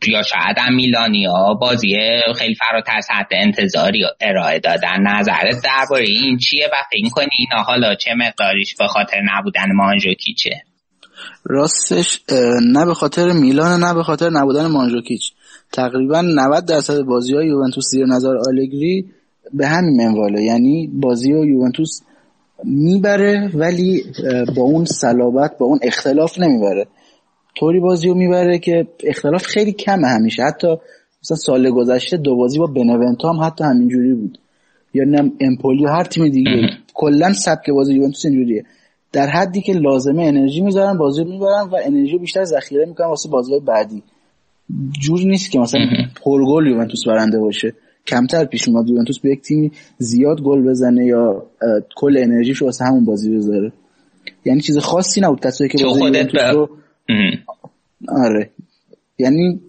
یا 0.07 0.23
شاید 0.23 0.59
هم 0.59 0.75
میلانیا 0.75 1.55
بازی 1.61 1.97
خیلی 2.39 2.55
فراتر 2.55 2.97
از 2.97 3.09
حد 3.11 3.29
انتظاری 3.31 4.05
ارائه 4.21 4.59
دادن. 4.59 5.01
نظرت 5.03 5.65
درباره 5.65 6.05
این 6.05 6.39
چیه 6.39 6.67
و 6.73 6.77
فکر 6.91 7.11
کنی 7.11 7.29
اینا 7.39 7.63
حالا 7.63 7.95
چه 7.95 8.15
مقداریش 8.15 8.75
به 8.79 8.87
خاطر 8.87 9.21
نبودن 9.25 9.73
مانجوکیچه؟ 9.75 10.63
راستش 11.45 12.23
نه 12.73 12.87
به 12.87 12.95
خاطر 12.95 13.33
میلان 13.33 13.85
نه 13.85 13.95
به 13.95 14.03
خاطر 14.03 14.31
نبودن 14.31 14.67
مانجوکیچ. 14.67 15.33
تقریبا 15.73 16.21
90 16.21 16.65
درصد 16.65 17.01
بازی 17.01 17.35
های 17.35 17.47
یوونتوس 17.47 17.85
زیر 17.91 18.07
نظر 18.07 18.37
آلگری 18.49 19.07
به 19.53 19.67
همین 19.67 19.97
منواله. 19.97 20.43
یعنی 20.43 20.91
بازی 20.93 21.33
ها 21.33 21.45
یوونتوس 21.45 22.01
می‌بره 22.65 23.51
ولی 23.55 24.05
با 24.57 24.63
اون 24.63 24.85
صلابت 24.85 25.59
با 25.59 25.67
اون 25.67 25.79
اختلاف 25.83 26.39
نمی‌بره. 26.39 26.87
طوری 27.59 27.81
بازی 27.81 28.09
رو 28.09 28.15
می‌بره 28.15 28.59
که 28.59 28.87
اختلاف 29.05 29.47
خیلی 29.47 29.73
کمه 29.73 30.09
همیشه. 30.09 30.43
حتی 30.43 30.77
مثلا 31.23 31.37
سال 31.37 31.71
گذشته 31.71 32.17
دو 32.17 32.37
بازی 32.37 32.59
با 32.59 32.67
بنونتو 32.67 33.29
هم 33.29 33.41
حتی 33.41 33.65
همینجوری 33.65 34.15
بود. 34.15 34.39
یا 34.95 35.05
نه 35.05 35.33
امپولی 35.41 35.87
هر 35.87 36.05
تیم 36.05 36.29
دیگه. 36.29 36.69
کلا 36.95 37.33
سبک 37.33 37.71
بازی 37.71 37.95
یوونتوس 37.95 38.25
اینجوریه. 38.25 38.65
در 39.13 39.27
حدی 39.27 39.61
که 39.61 39.73
لازمه 39.73 40.23
انرژی 40.23 40.61
می‌ذارن 40.61 40.99
بازی 40.99 41.25
می‌برن 41.25 41.69
و 41.73 41.77
انرژی 41.85 42.19
بیشتر 42.19 42.45
ذخیره 42.45 42.87
می‌کنن 42.87 43.07
واسه 43.07 43.29
بازی 43.29 43.61
بعدی. 43.67 44.03
جوری 45.01 45.25
نیست 45.25 45.51
که 45.51 45.59
مثلا 45.59 45.81
پرگل 46.25 46.67
یوونتوس 46.67 47.07
برنده 47.07 47.39
باشه. 47.39 47.75
کمتر 48.07 48.45
پیش 48.45 48.69
اومد 48.69 48.89
یوونتوس 48.89 49.19
به 49.19 49.31
یک 49.31 49.43
تیمی 49.43 49.73
زیاد 49.99 50.41
گل 50.41 50.69
بزنه 50.69 51.07
یا 51.07 51.47
کل 51.97 52.17
انرژیشو 52.19 52.65
واسه 52.65 52.85
همون 52.85 53.05
بازی 53.05 53.37
بذاره. 53.37 53.73
یعنی 54.45 54.61
چیز 54.61 54.79
خاصی 54.79 55.21
نبود. 55.21 55.41
کسایی 55.41 55.71
که 55.71 55.85
بازی 55.85 56.01
یوونتوس 56.01 56.41
رو 56.53 56.69
آره. 58.09 58.51
یعنی 59.19 59.61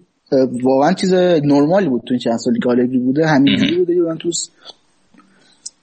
واقعا 0.63 0.93
چیز 0.93 1.13
نرمالی 1.13 1.89
بود 1.89 2.01
تو 2.01 2.13
این 2.13 2.19
چند 2.19 2.37
سالی 2.37 2.59
که 2.59 2.69
آلگری 2.69 2.97
بوده. 2.97 3.27
همینجوری 3.27 3.77
بوده 3.77 3.93
یوونتوس. 3.95 4.49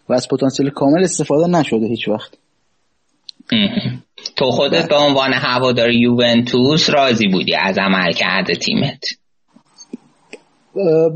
و 0.09 0.13
از 0.13 0.29
پتانسیل 0.29 0.71
کامل 0.71 1.03
استفاده 1.03 1.47
نشده 1.47 1.87
هیچ 1.87 2.09
وقت. 2.09 2.31
تو 4.37 4.51
خودت 4.51 4.89
به 4.89 4.97
عنوان 4.97 5.33
هوادار 5.33 5.91
یوونتوس 5.91 6.91
راضی 6.91 7.29
بودی 7.29 7.55
از 7.55 7.79
عمل 7.79 8.13
کرده 8.13 8.55
تیمت؟ 8.55 9.05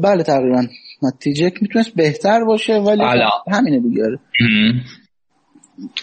بله 0.03 0.22
تقریبا. 0.22 0.62
نتیجه 1.03 1.53
می‌تونست 1.61 1.95
بهتر 1.95 2.45
باشه 2.45 2.72
ولی 2.72 3.03
حالا. 3.03 3.28
همینه 3.53 3.80
دیگه. 3.80 4.03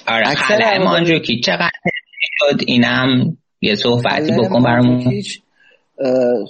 آره. 0.07 0.25
خلع 0.35 0.83
مانجوکی 0.83 1.39
چقدر 1.39 1.69
شد؟ 2.39 2.61
اینم 2.67 3.37
یه 3.61 3.75
صحبتی 3.75 4.31
بکن 4.31 4.63
برامون. 4.63 5.21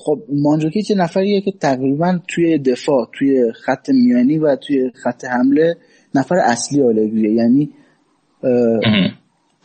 خب 0.05 0.19
مانجوکیچ 0.43 0.91
نفریه 0.97 1.41
که 1.41 1.51
تقریبا 1.51 2.19
توی 2.27 2.57
دفاع 2.57 3.09
توی 3.19 3.51
خط 3.65 3.89
میانی 3.89 4.37
و 4.37 4.55
توی 4.55 4.91
خط 5.03 5.25
حمله 5.25 5.75
نفر 6.15 6.35
اصلی 6.35 6.83
آلگریه. 6.83 7.33
یعنی 7.33 7.69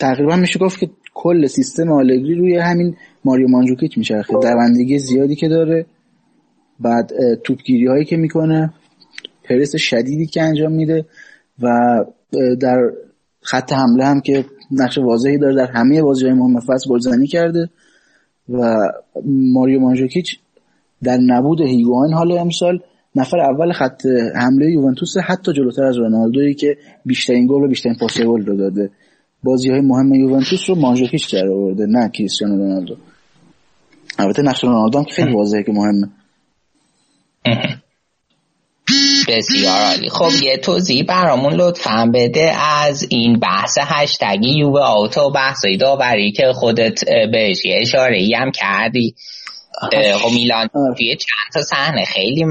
تقریبا 0.04 0.36
میشه 0.36 0.58
گفت 0.58 0.78
که 0.78 0.90
کل 1.14 1.46
سیستم 1.46 1.92
آلگری 1.92 2.34
روی 2.34 2.56
همین 2.56 2.96
ماریو 3.24 3.48
مانجوکیچ 3.48 3.98
میچرخه. 3.98 4.32
دوندگی 4.32 4.98
زیادی 4.98 5.34
که 5.34 5.48
داره 5.48 5.86
بعد 6.80 7.12
توپگیری 7.44 7.86
هایی 7.86 8.04
که 8.04 8.16
می‌کنه 8.16 8.72
پرس 9.44 9.76
شدیدی 9.76 10.26
که 10.26 10.42
انجام 10.42 10.72
میده 10.72 11.04
و 11.62 11.68
در 12.60 12.78
خط 13.40 13.72
حمله 13.72 14.04
هم 14.04 14.20
که 14.20 14.44
نقش 14.70 14.98
واضحی 14.98 15.38
داره 15.38 15.54
در 15.54 15.70
همه 15.72 16.02
بازی 16.02 16.24
های 16.24 16.34
مهم 16.34 16.60
فصل 16.60 16.90
گلزنی 16.90 17.26
کرده 17.26 17.70
و 18.48 18.76
ماریو 19.26 19.80
مانجوکیچ 19.80 20.38
در 21.02 21.16
نبود 21.16 21.60
هیگوان 21.60 22.12
حال 22.12 22.38
امسال 22.38 22.78
نفر 23.16 23.38
اول 23.38 23.72
خط 23.72 24.06
حمله 24.36 24.70
یوونتوس 24.70 25.16
حتی 25.26 25.52
جلوتر 25.52 25.84
از 25.84 25.96
رونالدویی 25.96 26.54
که 26.54 26.76
بیشترین 27.06 27.46
گل 27.46 27.62
و 27.62 27.68
بیشترین 27.68 27.96
پاس 28.00 28.20
گل 28.20 28.46
رو 28.46 28.56
داده. 28.56 28.90
بازی 29.44 29.70
های 29.70 29.80
مهم 29.80 30.14
یوونتوس 30.14 30.70
رو 30.70 30.74
مانجوکیچ 30.74 31.34
در 31.34 31.48
آورده 31.48 31.86
نه 31.86 32.08
کریستیانو 32.08 32.56
رونالدو. 32.56 32.96
البته 34.18 34.42
نقش 34.42 34.64
رونالدو 34.64 34.98
هم 34.98 35.04
خیلی 35.04 35.32
واضحه 35.32 35.62
که 35.62 35.72
مهمه. 35.72 36.08
بسیار 39.28 39.80
عالی. 39.80 40.08
خب 40.08 40.30
یه 40.42 40.56
توضیح 40.56 41.04
برامون 41.04 41.52
لطفا 41.52 42.10
بده 42.14 42.52
از 42.82 43.06
این 43.10 43.38
بحث 43.38 43.78
هشتگی 43.80 44.58
یووه 44.58 44.80
آوتو 44.80 45.30
بحثای 45.30 45.76
داوری 45.76 46.32
که 46.32 46.52
خودت 46.54 47.04
بهش 47.32 47.64
یه 47.64 47.78
اشاره 47.80 48.28
هم 48.36 48.50
کردی. 48.50 49.14
خب 49.82 50.30
میلان 50.34 50.68
توی 50.96 51.16
چند 51.16 51.52
تا 51.54 51.62
صحنه 51.62 52.04
خیلی 52.04 52.44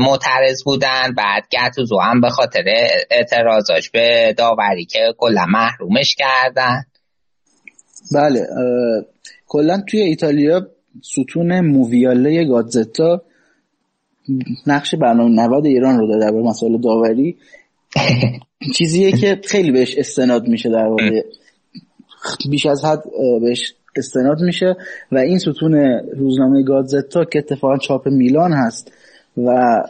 معترض 0.00 0.64
بودن. 0.64 1.14
بعد 1.16 1.42
گتوزو 1.52 1.98
هم 1.98 2.20
به 2.20 2.30
خاطر 2.30 2.64
اعتراضاش 3.10 3.90
به 3.90 4.34
داوری 4.38 4.84
که 4.84 5.14
کلا 5.18 5.46
محرومش 5.46 6.14
کردن. 6.14 6.84
بله 8.14 8.46
کلا 9.46 9.82
توی 9.88 10.00
ایتالیا 10.00 10.66
ستون 11.02 11.60
موویاله 11.60 12.44
گادزتا 12.44 13.22
نقش 14.66 14.94
برنامه 14.94 15.42
نود 15.42 15.66
ایران 15.66 15.98
رو 15.98 16.08
داره 16.08 16.20
در 16.20 16.30
مسائل 16.30 16.80
داوری. 16.80 17.36
چیزیه 18.76 19.12
که 19.12 19.40
خیلی 19.44 19.70
بهش 19.70 19.98
استناد 19.98 20.48
میشه 20.48 20.68
در 20.68 20.86
واقع. 20.86 21.22
بیش 22.50 22.66
از 22.66 22.84
حد 22.84 23.02
بهش 23.40 23.74
استناد 23.98 24.40
میشه 24.40 24.76
و 25.12 25.18
این 25.18 25.38
ستون 25.38 25.74
روزنامه 26.16 26.62
گادزتا 26.62 27.24
که 27.24 27.38
اتفاقا 27.38 27.76
چاپ 27.78 28.08
میلان 28.08 28.52
هست 28.52 28.92
و 29.36 29.82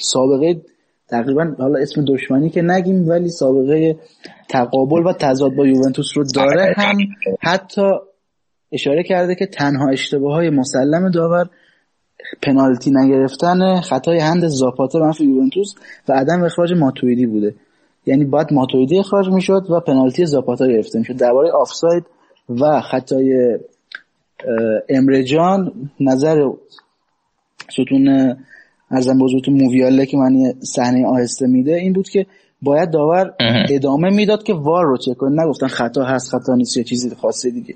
سابقه 0.00 0.60
تقریبا 1.08 1.54
حالا 1.58 1.78
اسم 1.78 2.04
دشمنی 2.08 2.50
که 2.50 2.62
نگیم 2.62 3.08
ولی 3.08 3.28
سابقه 3.28 3.96
تقابل 4.48 5.06
و 5.06 5.12
تضاد 5.12 5.54
با 5.54 5.66
یوونتوس 5.66 6.06
رو 6.14 6.24
داره 6.34 6.74
هم 6.76 6.96
حتی 7.40 7.82
اشاره 8.72 9.02
کرده 9.02 9.34
که 9.34 9.46
تنها 9.46 9.88
اشتباه 9.88 10.34
های 10.34 10.50
مسلم 10.50 11.10
داور 11.10 11.48
پنالتی 12.42 12.90
نگرفتن 12.90 13.80
خطای 13.80 14.18
هند 14.18 14.46
زاپاتا 14.46 14.98
منفی 14.98 15.24
یوونتوس 15.24 15.74
و 16.08 16.12
عدم 16.12 16.42
اخراج 16.42 16.72
ماتویدی 16.72 17.26
بوده. 17.26 17.54
یعنی 18.06 18.24
باید 18.24 18.52
ماتویدی 18.52 18.98
اخراج 18.98 19.28
می‌شد 19.28 19.66
و 19.70 19.80
پنالتی 19.80 20.26
زاپاتا 20.26 20.66
گرفته 20.66 20.98
می‌شد. 20.98 21.16
درباره 21.16 21.50
آفساید 21.52 22.04
و 22.50 22.80
خطای 22.80 23.58
امرجان 24.88 25.72
نظر 26.00 26.50
ستون 27.72 28.36
ارزم 28.90 29.18
بزرگتون 29.18 29.54
موویاله 29.54 30.06
که 30.06 30.16
من 30.16 30.52
صحنه 30.60 31.06
آهسته 31.06 31.46
میده 31.46 31.74
این 31.74 31.92
بود 31.92 32.08
که 32.08 32.26
باید 32.62 32.90
داور 32.90 33.34
ادامه 33.70 34.10
می‌داد 34.10 34.42
که 34.42 34.54
وار 34.54 34.84
رو 34.84 34.96
چک 34.96 35.16
کنه. 35.16 35.44
نگفتن 35.44 35.66
خطا 35.66 36.04
هست 36.04 36.30
خطا 36.30 36.54
نیست 36.54 36.76
یا 36.76 36.82
چیزی 36.82 37.10
خاصه 37.10 37.50
دیگه. 37.50 37.74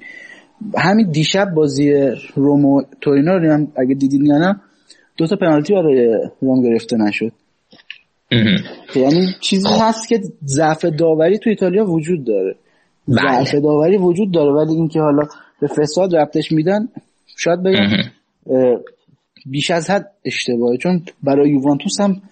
همین 0.78 1.10
دیشب 1.10 1.54
بازی 1.54 1.92
رومو 2.34 2.82
تورینو 3.00 3.38
رو 3.38 3.52
هم 3.52 3.72
اگه 3.76 3.94
دیدین 3.94 4.26
یا 4.26 4.38
نه 4.38 4.60
دو 5.16 5.26
تا 5.26 5.36
پنالتی 5.36 5.74
برای 5.74 6.28
روم 6.40 6.62
گرفته 6.62 6.96
نشد. 6.96 7.32
یعنی 8.96 9.26
چیزی 9.40 9.68
هست 9.80 10.08
که 10.08 10.20
ضعف 10.46 10.84
داوری 10.84 11.38
تو 11.38 11.50
ایتالیا 11.50 11.84
وجود 11.84 12.24
داره. 12.24 12.56
ضعف 13.08 13.54
داوری 13.54 13.96
وجود 13.96 14.32
داره 14.32 14.52
ولی 14.52 14.74
اینکه 14.74 15.00
حالا 15.00 15.22
به 15.60 15.66
فساد 15.66 16.16
ربطش 16.16 16.52
میدن 16.52 16.88
شاید 17.36 17.62
بگم 17.62 17.86
بیش 19.46 19.70
از 19.70 19.90
حد 19.90 20.10
اشتباهه. 20.24 20.76
چون 20.76 21.02
برای 21.22 21.50
یوونتوس 21.50 22.00
هم 22.00 22.22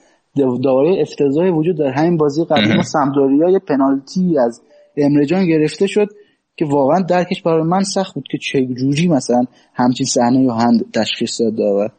داوری 0.64 1.00
افتضاحی 1.00 1.50
وجود 1.50 1.78
داره. 1.78 1.92
همین 1.92 2.16
بازی 2.16 2.44
قبلی 2.44 2.74
ما 2.76 2.82
سمدوریا 2.82 3.50
یه 3.50 3.58
پنالتی 3.58 4.38
از 4.38 4.62
امرجان 4.96 5.46
گرفته 5.46 5.86
شد 5.86 6.08
که 6.56 6.64
واقعا 6.64 7.00
درکش 7.00 7.42
برای 7.42 7.62
من 7.62 7.82
سخت 7.82 8.14
بود 8.14 8.24
که 8.30 8.38
چه 8.38 8.66
جوری 8.66 9.08
مثلا 9.08 9.44
همچین 9.74 10.06
صحنه 10.06 10.42
یا 10.42 10.54
هند 10.54 10.92
تشخیص 10.94 11.40
داد 11.40 11.56
داور. 11.56 11.90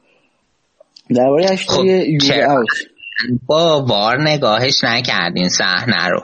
درباره 1.09 1.55
خب، 1.55 1.86
یووه 1.86 2.63
با 3.47 3.86
وار 3.86 4.21
نگاهش 4.21 4.84
نکردین 4.84 5.49
صحنه 5.49 6.07
رو. 6.07 6.19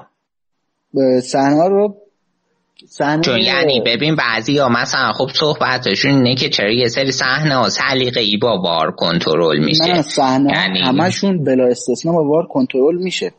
صحنه 1.21 1.67
رو 1.69 1.95
چون 3.21 3.39
یعنی 3.39 3.81
ببین 3.85 4.15
بعضی 4.15 4.57
ها 4.57 4.69
مثلا 4.69 5.11
خب 5.13 5.29
صحبتشون 5.33 6.11
اینه 6.11 6.35
که 6.35 6.49
چرا 6.49 6.71
یه 6.71 6.87
سری 6.87 7.11
صحنه 7.11 7.55
ها 7.55 7.69
سلیقه 7.69 8.21
ای 8.21 8.37
با 8.37 8.61
وار 8.61 8.91
کنترل 8.91 9.65
میشه. 9.65 9.93
نه 9.93 10.01
صحنه 10.01 10.51
یعنی- 10.53 10.79
همشون 10.79 11.43
بلا 11.43 11.67
استثنا 11.67 12.11
با 12.11 12.23
وار 12.23 12.47
کنترل 12.47 12.95
میشه. 12.95 13.31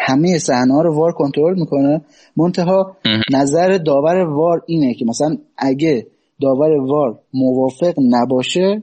همه 0.00 0.38
صحنه 0.38 0.74
ها 0.74 0.82
رو 0.82 0.94
وار 0.94 1.12
کنترل 1.12 1.54
می‌کنه. 1.60 2.00
منتها 2.36 2.96
نظر 3.32 3.78
داور 3.78 4.16
وار 4.16 4.62
اینه 4.66 4.94
که 4.94 5.04
مثلا 5.04 5.36
اگه 5.58 6.06
داور 6.40 6.70
وار 6.70 7.18
موافق 7.34 7.94
نباشه 8.10 8.82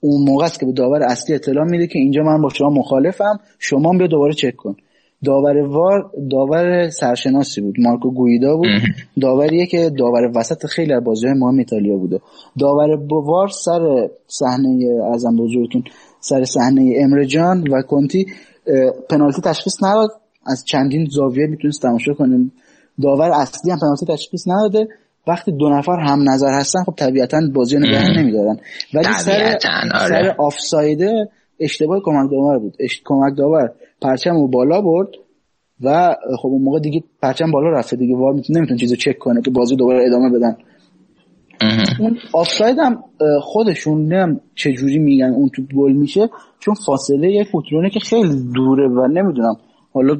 اون 0.00 0.24
موقع 0.28 0.44
است 0.44 0.60
که 0.60 0.66
به 0.66 0.72
داور 0.72 1.02
اصلی 1.02 1.34
اطلاع 1.34 1.64
میده 1.64 1.86
که 1.86 1.98
اینجا 1.98 2.22
من 2.22 2.42
با 2.42 2.48
شما 2.48 2.70
مخالفم 2.70 3.40
شما 3.58 3.92
بیا 3.98 4.06
دوباره 4.06 4.34
چک 4.34 4.56
کن. 4.56 4.76
داور 5.24 5.56
وار 5.56 6.10
داور 6.30 6.88
سرشناسی 6.88 7.60
بود. 7.60 7.74
مارکو 7.78 8.10
گویدا 8.10 8.56
بود. 8.56 8.66
داوریه 9.20 9.66
که 9.66 9.90
داور 9.98 10.30
وسط 10.34 10.66
خیلی 10.66 10.92
از 10.92 11.04
بازی 11.04 11.26
مهم 11.26 11.58
ایتالیا 11.58 11.96
بوده. 11.96 12.20
داور 12.58 12.98
وار 13.10 13.48
سر 13.48 14.08
صحنه 14.26 15.00
ازم 15.14 15.36
بزرگتون 15.36 15.84
سر 16.20 16.44
صحنه 16.44 16.94
امرجان 17.00 17.68
و 17.68 17.82
کنتی 17.82 18.26
پنالتی 19.10 19.42
تشخیص 19.42 19.82
نداد. 19.82 20.10
از 20.46 20.64
چندین 20.64 21.06
زاویه 21.10 21.46
می‌تونست 21.46 21.82
تماشا 21.82 22.14
کنیم 22.14 22.52
داور 23.02 23.30
اصلی 23.30 23.70
هم 23.70 23.78
پنالتی 23.78 24.06
تشخیص 24.06 24.48
نداده. 24.48 24.88
وقتی 25.26 25.52
دو 25.52 25.68
نفر 25.68 25.96
هم 26.00 26.30
نظر 26.30 26.52
هستن 26.60 26.82
خب 26.84 26.94
طبیعتا 26.96 27.40
بازی 27.54 27.78
نگه 27.78 28.18
نمیدارن. 28.18 28.56
ولی 28.94 29.04
سر 29.18 29.58
آره. 29.94 30.08
سر 30.08 30.34
آفسایده 30.38 31.28
اشتباه 31.60 32.00
کمک 32.04 32.30
داور 32.30 32.58
بود. 32.58 32.76
اش... 32.80 33.02
کمک 33.04 33.36
داور. 33.36 33.70
پرچم 34.04 34.34
رو 34.34 34.48
بالا 34.48 34.80
برد 34.80 35.08
و 35.80 36.16
خب 36.38 36.48
اون 36.48 36.62
موقع 36.62 36.80
دیگه 36.80 37.02
پرچم 37.22 37.50
بالا 37.50 37.70
رفته 37.70 37.96
دیگه. 37.96 38.16
وار 38.16 38.32
می‌تونه 38.32 38.58
نمی‌تونه 38.58 38.80
چیزو 38.80 38.96
چک 38.96 39.18
کنه 39.18 39.42
که 39.42 39.50
بازی 39.50 39.76
دوباره 39.76 40.06
ادامه 40.06 40.30
بدن. 40.30 40.56
اون 41.98 42.18
آفساید 42.32 42.76
هم 42.78 43.04
خودشون 43.42 43.98
نمی‌دونم 43.98 44.40
چه 44.54 44.72
جوری 44.72 44.98
میگن 44.98 45.30
اون 45.30 45.48
تو 45.48 45.62
گل 45.76 45.92
میشه 45.92 46.30
چون 46.60 46.74
فاصله 46.86 47.32
یک 47.32 47.48
فوترونه 47.48 47.90
که 47.90 48.00
خیلی 48.00 48.52
دوره 48.54 48.88
و 48.88 49.06
نمی‌دونم. 49.06 49.56
حالا 49.92 50.16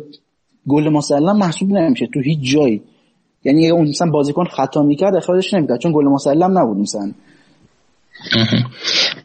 گل 0.68 0.88
مسلم 0.88 1.38
محسوب 1.38 1.70
نمیشه 1.70 2.06
تو 2.14 2.20
هیچ 2.20 2.38
جایی. 2.52 2.82
یعنی 3.44 3.70
اون 3.70 3.88
مثلا 3.88 4.10
بازیکن 4.10 4.44
خطا 4.44 4.82
می‌کرد 4.82 5.16
اخراجش 5.16 5.54
نمی‌کرد 5.54 5.78
چون 5.78 5.92
گل 5.92 6.04
مسلم 6.04 6.58
نبود 6.58 6.76
مثلا. 6.78 7.12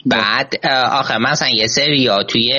بعد 0.06 0.66
آخه 0.92 1.18
مثلا 1.18 1.50
یه 1.50 1.68
سری 1.68 2.08
ها 2.08 2.24
توی 2.24 2.52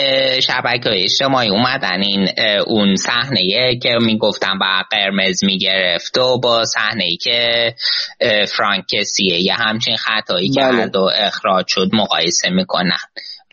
شبکه 0.42 0.90
های 0.90 1.02
اجتماعی 1.02 1.48
اومدن 1.50 2.02
این 2.02 2.28
اون 2.66 2.96
صحنه 2.96 3.78
که 3.82 3.98
می‌گفتن 4.00 4.58
با 4.58 4.66
قرمز 4.90 5.44
می‌گرفت 5.44 6.18
و 6.18 6.40
با 6.40 6.64
صحنه 6.64 7.04
ای 7.04 7.16
که 7.16 7.74
اه، 8.20 8.44
فرانک 8.44 8.84
کسیه 8.92 9.40
یه 9.40 9.54
همچین 9.54 9.96
خطایی 9.96 10.48
بله. 10.48 10.56
کرد 10.56 10.96
و 10.96 11.10
اخراج 11.14 11.64
شد 11.68 11.90
مقایسه 11.92 12.50
می‌کنن 12.50 12.98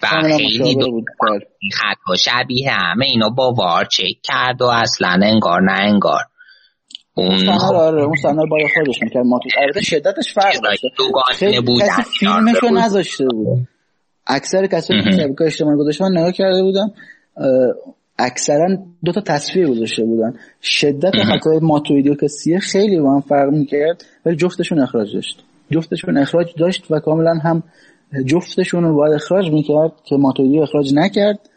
و 0.04 0.08
خیلی 0.38 0.76
دو 0.76 0.92
بله. 0.92 1.40
خطا 1.74 2.16
شبیه 2.16 2.72
همه 2.72 3.06
اینو 3.06 3.30
با 3.30 3.52
وار 3.52 3.86
چک 3.86 4.22
کرد 4.24 4.62
و 4.62 4.66
اصلا 4.66 5.20
انگار 5.24 5.62
نه 5.62 5.80
انگار 5.80 6.22
اون 7.14 7.58
خب 7.58 7.72
رو 7.72 7.78
آره 7.78 8.04
اون 8.04 8.38
رو 8.38 8.48
باید 8.48 8.68
خودش 8.78 9.02
می‌کرد 9.02 9.26
ما 9.26 9.40
البته 9.58 9.82
شدتش 9.82 10.34
فرق 10.34 10.62
داشته 10.64 10.88
خیلی 11.36 11.80
کسی 11.82 12.20
فیلمشو 12.20 12.70
بود. 12.70 12.78
نذاشته 12.78 13.26
بود 13.26 13.68
اکثر 14.28 14.67
کسایی 14.67 15.03
که 15.03 15.11
شبکه 15.11 15.43
اجتماعی 15.45 15.78
گذاشتن 15.78 16.17
نگاه 16.17 16.32
کرده 16.32 16.63
بودم 16.63 16.93
اکثرا 18.19 18.78
دو 19.05 19.11
تا 19.11 19.21
تصویر 19.21 19.67
گذاشته 19.67 20.03
بودن. 20.03 20.34
شدت 20.61 21.15
خطای 21.15 21.59
ماتویدی 21.59 22.09
و 22.09 22.15
کسیه 22.15 22.59
خیلی 22.59 22.99
با 22.99 23.13
هم 23.13 23.21
فرق 23.21 23.49
می‌کرد 23.49 24.05
ولی 24.25 24.36
جفتشون 24.36 24.80
اخراج 24.80 25.13
داشت. 25.13 25.43
جفتشون 25.71 26.17
اخراج 26.17 26.47
داشت 26.57 26.91
و 26.91 26.99
کاملا 26.99 27.34
هم 27.43 27.63
جفتشون 28.25 28.84
رو 28.84 28.95
باید 28.95 29.13
اخراج 29.13 29.51
می‌کرد 29.51 29.91
که 30.05 30.15
ماتویدی 30.15 30.59
اخراج 30.59 30.93
نکرد. 30.95 31.49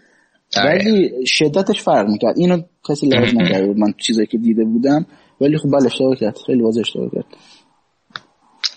آره. 0.56 0.70
ولی 0.70 1.26
شدتش 1.26 1.82
فرق 1.82 2.08
می‌کرد. 2.08 2.38
اینو 2.38 2.62
کسی 2.88 3.06
لحاظ 3.06 3.34
نکرده 3.34 3.66
بود. 3.66 3.78
من 3.78 3.92
چیزایی 3.98 4.26
که 4.26 4.38
دیده 4.38 4.64
بودم 4.64 5.06
ولی 5.40 5.58
خب 5.58 5.68
بله 5.68 5.86
اشتباه 5.86 6.16
کرد. 6.16 6.38
خیلی 6.46 6.62
واضح 6.62 6.80
اشتباه 6.80 7.10
کرد. 7.10 7.24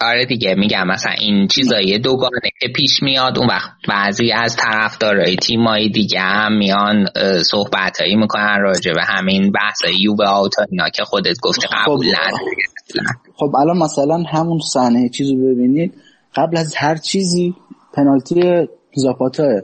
آره 0.01 0.25
دیگه 0.25 0.55
میگم 0.55 0.87
مثلا 0.87 1.11
این 1.19 1.47
چیزای 1.47 1.99
دوگانه 1.99 2.49
که 2.59 2.67
پیش 2.75 3.03
میاد 3.03 3.37
اون 3.37 3.47
وقت 3.47 3.71
بعضی 3.89 4.31
از 4.31 4.55
طرفدارای 4.55 5.35
تیمایی 5.35 5.89
دیگه 5.89 6.19
هم 6.19 6.57
میان 6.57 7.07
صحبتایی 7.43 8.15
می‌کنن 8.15 8.59
راجع 8.61 8.93
به 8.93 9.03
همین 9.03 9.51
بحثای 9.51 9.95
یووه 10.01 10.27
آوت 10.27 10.53
اینا 10.71 10.89
که 10.89 11.03
خودت 11.03 11.35
گفتی 11.41 11.67
قبول 11.71 12.05
نداری 12.07 12.55
اصلا. 12.89 13.03
خب 13.35 13.55
الان 13.55 13.77
مثلا 13.77 14.23
همون 14.33 14.59
صحنه 14.73 15.09
چیزو 15.09 15.35
ببینید 15.35 15.93
قبل 16.35 16.57
از 16.57 16.75
هر 16.75 16.95
چیزی 16.95 17.55
پنالتی 17.93 18.67
زاپاتا 18.95 19.61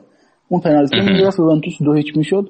اون 0.49 0.61
پنالتی 0.61 0.99
می‌گرفت 0.99 1.39
یوونتوس 1.39 1.73
دو 1.83 1.93
هیچ 1.93 2.17
می‌شد 2.17 2.49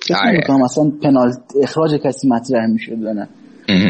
فکر 0.00 0.52
آره. 0.52 0.62
مثلا 0.64 0.92
پنالتی 1.02 1.62
اخراج 1.62 1.94
کسی 1.94 2.28
مطرح 2.28 2.66
می‌شد 2.66 2.92
نه. 2.92 3.28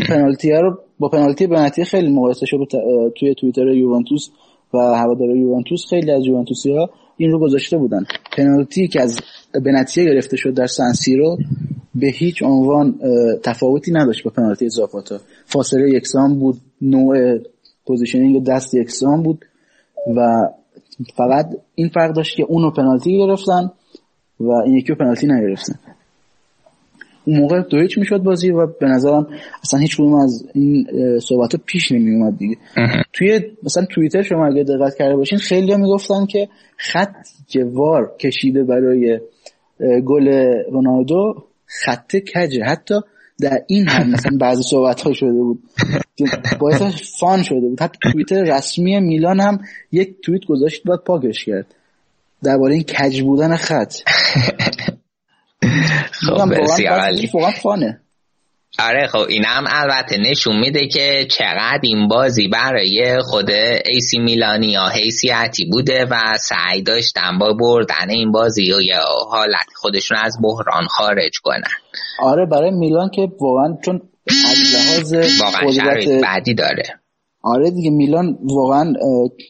پنالتی 0.09 0.53
رو 0.53 0.79
با 0.99 1.09
پنالتی 1.09 1.47
بنتی 1.47 1.85
خیلی 1.85 2.09
مقایسه 2.09 2.47
شد 2.47 2.59
توی 3.19 3.35
توییتر 3.35 3.69
یوونتوس 3.69 4.29
و 4.75 4.79
هوادارهای 4.79 5.39
یوونتوس. 5.39 5.87
خیلی 5.91 6.11
از 6.11 6.27
یوونتوسی 6.27 6.73
ها 6.73 6.91
این 7.17 7.31
رو 7.31 7.39
گذاشته 7.39 7.79
بودن. 7.79 8.05
پنالتی 8.37 8.89
که 8.89 9.01
از 9.01 9.21
نتیجه 9.55 10.05
گرفته 10.05 10.37
شد 10.37 10.55
در 10.55 10.67
سن 10.67 10.91
سیرو 10.91 11.39
به 11.95 12.07
هیچ 12.07 12.43
عنوان 12.43 12.95
تفاوتی 13.43 13.93
نداشت 13.93 14.25
با 14.25 14.31
پنالتی 14.31 14.67
اضافات 14.67 15.13
ها 15.13 15.19
فاصله 15.45 15.91
یکسان 15.91 16.39
بود 16.39 16.57
نوع 16.83 17.39
positioning 17.87 18.45
دست 18.45 18.75
یکسان 18.75 19.23
بود 19.23 19.45
و 20.17 20.49
فقط 21.17 21.49
این 21.75 21.89
فرق 21.89 22.13
داشت 22.13 22.37
که 22.37 22.43
اونو 22.43 22.71
پنالتی 22.71 23.19
گرفتن 23.19 23.71
و 24.41 24.51
این 24.51 24.75
یکی 24.75 24.95
پنالتی 24.95 25.27
نگرفتن. 25.27 25.79
اون 27.25 27.39
موقع 27.39 27.63
دو 27.63 27.81
هیچ 27.81 27.99
می‌شد 27.99 28.19
بازی 28.19 28.51
و 28.51 28.67
به 28.67 28.87
نظرم 28.87 29.27
اصلا 29.63 29.81
هیچ 29.81 29.97
کدوم 29.97 30.15
از 30.15 30.47
این 30.55 30.87
صحبت 31.21 31.55
ها 31.55 31.61
پیش 31.67 31.93
نمی 31.93 32.15
اومد 32.15 32.39
دیگه 32.39 32.57
توی 33.13 33.41
مثلا 33.63 33.85
توییتر 33.85 34.23
شما 34.23 34.47
اگه 34.47 34.65
دقت 34.65 34.95
کرده 34.99 35.17
باشین 35.17 35.39
خیلی 35.39 35.73
ها 35.73 35.79
می‌گفتن 35.79 36.27
که 36.27 36.49
خط 36.77 37.15
که 37.49 37.65
وار 37.65 38.17
کشیده 38.21 38.65
برای 38.65 39.21
گل 40.05 40.29
رونالدو 40.73 41.35
خط 41.67 42.17
کجه. 42.17 42.65
حتی 42.65 42.95
در 43.41 43.63
این 43.67 43.89
هم 43.89 44.11
مثلا 44.11 44.39
بعضی 44.41 44.63
صحبت 44.63 45.01
ها 45.01 45.13
شده 45.13 45.33
بود. 45.33 45.63
باعث 46.59 46.83
فان 47.21 47.43
شده 47.43 47.69
بود. 47.69 47.83
حتی 47.83 47.99
توییتر 48.13 48.43
رسمی 48.43 49.01
میلان 49.01 49.41
هم 49.41 49.59
یک 49.93 50.17
توییت 50.23 50.45
گذاشت 50.45 50.83
بعد 50.85 50.99
پاکش 51.07 51.45
کرد. 51.45 51.75
درباره 52.43 52.75
این 52.75 52.83
کج 52.83 53.23
بودن 53.23 53.57
خط. 53.57 53.95
خب 56.25 56.63
بسیار 56.63 57.01
عالی. 57.01 57.31
فانه. 57.63 58.01
آره 58.79 59.07
خب 59.07 59.27
این 59.29 59.45
هم 59.45 59.65
البته 59.69 60.17
نشون 60.31 60.61
میده 60.61 60.89
که 60.89 61.27
چقدر 61.31 61.81
این 61.83 62.09
بازی 62.09 62.49
برای 62.49 63.19
خود 63.23 63.51
ایسی 63.87 64.19
میلانی 64.19 64.67
یا 64.67 64.87
حیثیتی 64.89 65.65
بوده 65.65 66.05
و 66.05 66.17
سعی 66.39 66.83
داشتن 66.83 67.39
با 67.39 67.53
بردن 67.53 68.11
این 68.11 68.33
بازی 68.33 68.63
یا 68.63 69.01
حالت 69.31 69.67
خودشون 69.77 70.19
از 70.19 70.39
بحران 70.43 70.85
خارج 70.85 71.39
کنن. 71.43 71.63
آره 72.23 72.47
برای 72.47 72.71
میلان 72.71 73.11
که 73.11 73.29
واقعا 73.41 73.77
چون 73.85 74.01
از 74.29 75.15
لحاظ 75.15 75.15
قدرت 75.63 76.09
بعدی 76.23 76.55
داره. 76.55 76.85
آره 77.43 77.71
دیگه 77.71 77.91
میلان 77.91 78.39
واقعا 78.43 78.93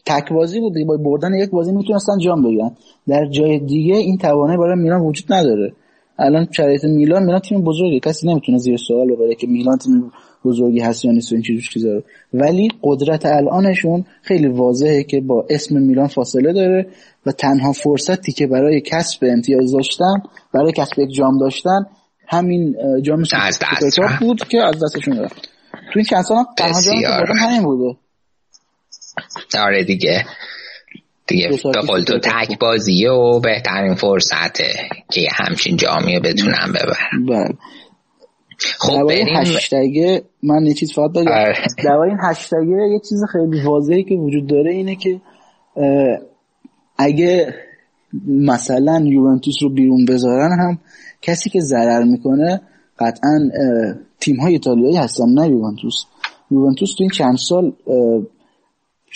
تک 0.05 0.29
بازی 0.31 0.59
بود 0.59 0.73
دیگه 0.73 0.85
با 0.85 0.97
بردن 0.97 1.33
یک 1.33 1.49
بازی 1.49 1.71
می‌تونستن 1.71 2.17
جام 2.17 2.43
بگیرن. 2.43 2.71
در 3.07 3.25
جای 3.25 3.59
دیگه 3.59 3.95
این 3.95 4.17
توانه 4.17 4.57
برای 4.57 4.75
میلان 4.75 5.01
وجود 5.01 5.33
نداره. 5.33 5.73
الان 6.19 6.47
شرایط 6.51 6.83
میلان 6.83 7.23
میلان 7.23 7.39
تیم 7.39 7.61
بزرگی 7.61 7.99
کسی 7.99 8.27
نمی‌تونه 8.27 8.57
زیر 8.57 8.77
سوال 8.77 9.11
ببره 9.11 9.35
که 9.35 9.47
میلان 9.47 9.77
تیم 9.77 10.11
بزرگی 10.45 10.79
هست 10.79 11.05
یا 11.05 11.11
نیست 11.11 11.31
و 11.31 11.35
این 11.35 11.61
چیزا 11.73 12.03
ولی 12.33 12.67
قدرت 12.83 13.25
الانشون 13.25 14.05
خیلی 14.21 14.47
واضحه 14.47 15.03
که 15.03 15.21
با 15.21 15.45
اسم 15.49 15.81
میلان 15.81 16.07
فاصله 16.07 16.53
داره 16.53 16.87
و 17.25 17.31
تنها 17.31 17.71
فرصتی 17.71 18.31
که 18.31 18.47
برای 18.47 18.81
کسب 18.81 19.19
امتیاز 19.23 19.71
داشتن 19.71 20.23
برای 20.53 20.71
کسب 20.71 20.99
یک 20.99 21.13
جام 21.15 21.37
داشتن 21.37 21.85
همین 22.27 22.75
جام 23.01 23.23
سوپر 23.23 24.17
بود 24.19 24.47
که 24.47 24.57
از 24.63 24.83
دستشون 24.83 25.19
رفت. 25.19 25.49
تو 25.71 25.91
این 25.95 26.05
چند 26.05 26.21
سال 26.21 26.37
هم 26.37 26.45
تنها 26.57 26.81
جام 26.81 27.37
همین 27.37 27.63
بوده. 27.63 27.97
آره 29.59 29.83
دیگه. 29.83 30.25
دیگه 31.27 31.49
به 31.73 31.81
قول 31.81 32.03
تو 32.03 32.19
تک 32.19 32.59
بازیه 32.59 33.11
و 33.11 33.39
بهترین 33.39 33.95
فرصته 33.95 34.73
که 35.11 35.27
همچین 35.31 35.77
جامیه 35.77 36.19
بتونم 36.19 36.73
ببرم. 36.75 37.25
بله. 37.29 37.57
خب 38.79 39.07
بریم. 39.07 39.27
هشتگه 39.35 40.21
من 40.43 40.65
یه 40.65 40.73
چیز 40.73 40.93
فقط 40.93 41.11
بگم. 41.11 41.31
آره. 41.31 41.55
در 41.83 41.91
این 41.91 42.17
هشتگه 42.29 42.89
یه 42.93 42.99
چیز 43.09 43.23
خیلی 43.31 43.61
واضحی 43.61 44.03
که 44.03 44.15
وجود 44.15 44.47
داره 44.47 44.71
اینه 44.71 44.95
که 44.95 45.21
اگه 46.97 47.53
مثلا 48.27 49.01
یوونتوس 49.05 49.55
رو 49.61 49.69
بیرون 49.69 50.05
بذارن 50.05 50.51
هم 50.59 50.79
کسی 51.21 51.49
که 51.49 51.59
ضرر 51.59 52.03
می‌کنه 52.03 52.61
قطعا 52.99 53.39
تیم 54.19 54.35
های 54.35 54.53
ایتالیایی 54.53 54.97
هستن 54.97 55.29
نه 55.33 55.47
یوونتوس. 55.47 56.03
یوونتوس 56.51 56.95
تو 56.97 57.03
این 57.03 57.09
چند 57.09 57.37
سال 57.37 57.73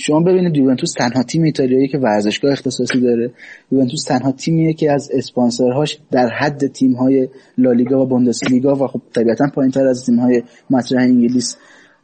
شما 0.02 0.20
ببینید 0.20 0.58
یوونتوس 0.58 0.94
تنها 0.94 1.24
تیم 1.24 1.44
ایتالیایی 1.44 1.88
که 1.88 1.98
ورزشگاه 1.98 2.52
اختصاصی 2.52 3.02
داره. 3.02 3.32
یوونتوس 3.72 4.04
تنها 4.04 4.32
تیمیه 4.32 4.74
که 4.74 4.92
از 4.92 5.10
اسپانسرهاش 5.14 6.00
در 6.12 6.30
حد 6.30 6.68
تیم‌های 6.68 7.28
لالیگا 7.58 8.02
و 8.02 8.06
بوندسلیگا 8.06 8.76
و 8.76 8.88
خب 8.88 9.02
طبیعتا 9.14 9.48
پایینتر 9.56 9.88
از 9.88 10.06
تیم‌های 10.06 10.44
مطرح 10.70 11.02
انگلیس 11.02 11.58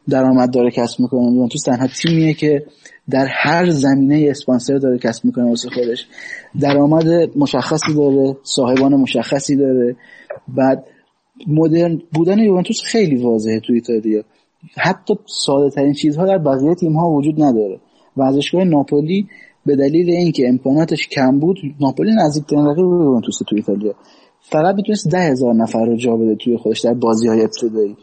درآمد 0.08 0.50
داره 0.50 0.70
کسب 0.70 1.00
می‌کنه. 1.00 1.32
یوونتوس 1.32 1.62
تنها 1.62 1.86
تیمیه 2.02 2.34
که 2.34 2.64
در 3.10 3.26
هر 3.30 3.70
زمینه 3.70 4.26
اسپانسر 4.30 4.78
داره 4.78 4.98
کسب 4.98 5.24
می‌کنه 5.24 5.44
واسه 5.44 5.68
خودش. 5.70 6.06
درآمد 6.60 7.36
مشخصی 7.36 7.94
داره 7.94 8.36
صاحبان 8.42 8.94
مشخصی 8.94 9.56
داره. 9.56 9.96
بعد 10.48 10.84
مدرن 11.46 12.02
بودن 12.12 12.38
یوونتوس 12.38 12.82
خیلی 12.82 13.16
واضحه 13.16 13.60
تو 13.60 13.72
ایتالیا. 13.72 14.22
حتی 14.76 15.14
ساده 15.26 15.70
ترین 15.70 15.92
چیزها 15.92 16.26
در 16.26 16.38
بقیه 16.38 16.74
تیم 16.74 16.92
ها 16.92 17.10
وجود 17.10 17.42
نداره. 17.42 17.80
ورزشگاه 18.16 18.64
ناپولی 18.64 19.28
به 19.66 19.76
دلیل 19.76 20.10
اینکه 20.10 20.48
امکاناتش 20.48 21.08
کم 21.08 21.38
بود 21.38 21.58
ناپولی 21.80 22.10
نزدیکترین 22.14 22.66
رقیب 22.66 22.84
یوونتوس 22.84 23.38
تو 23.48 23.56
ایتالیا. 23.56 23.94
فقط 24.40 24.74
می‌تونست 24.74 25.08
ده 25.10 25.20
هزار 25.20 25.54
نفر 25.54 25.84
رو 25.86 25.96
جا 25.96 26.16
بده 26.16 26.34
توی 26.34 26.56
خودش 26.56 26.80
در 26.80 26.94
بازی 26.94 27.28
های 27.28 27.40
ابتدایی. 27.40 27.96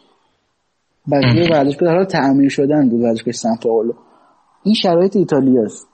بقیه 1.11 1.49
ورزشگاه 1.51 1.89
در 1.89 1.95
حال 1.95 2.05
تعمیر 2.05 2.49
شدن 2.49 2.89
بود 2.89 3.01
ورزشگاه 3.01 3.33
سان 3.33 3.57
پائولو 3.63 3.93
این 4.63 4.75
شرایط 4.75 5.15
ایتالیاست 5.15 5.87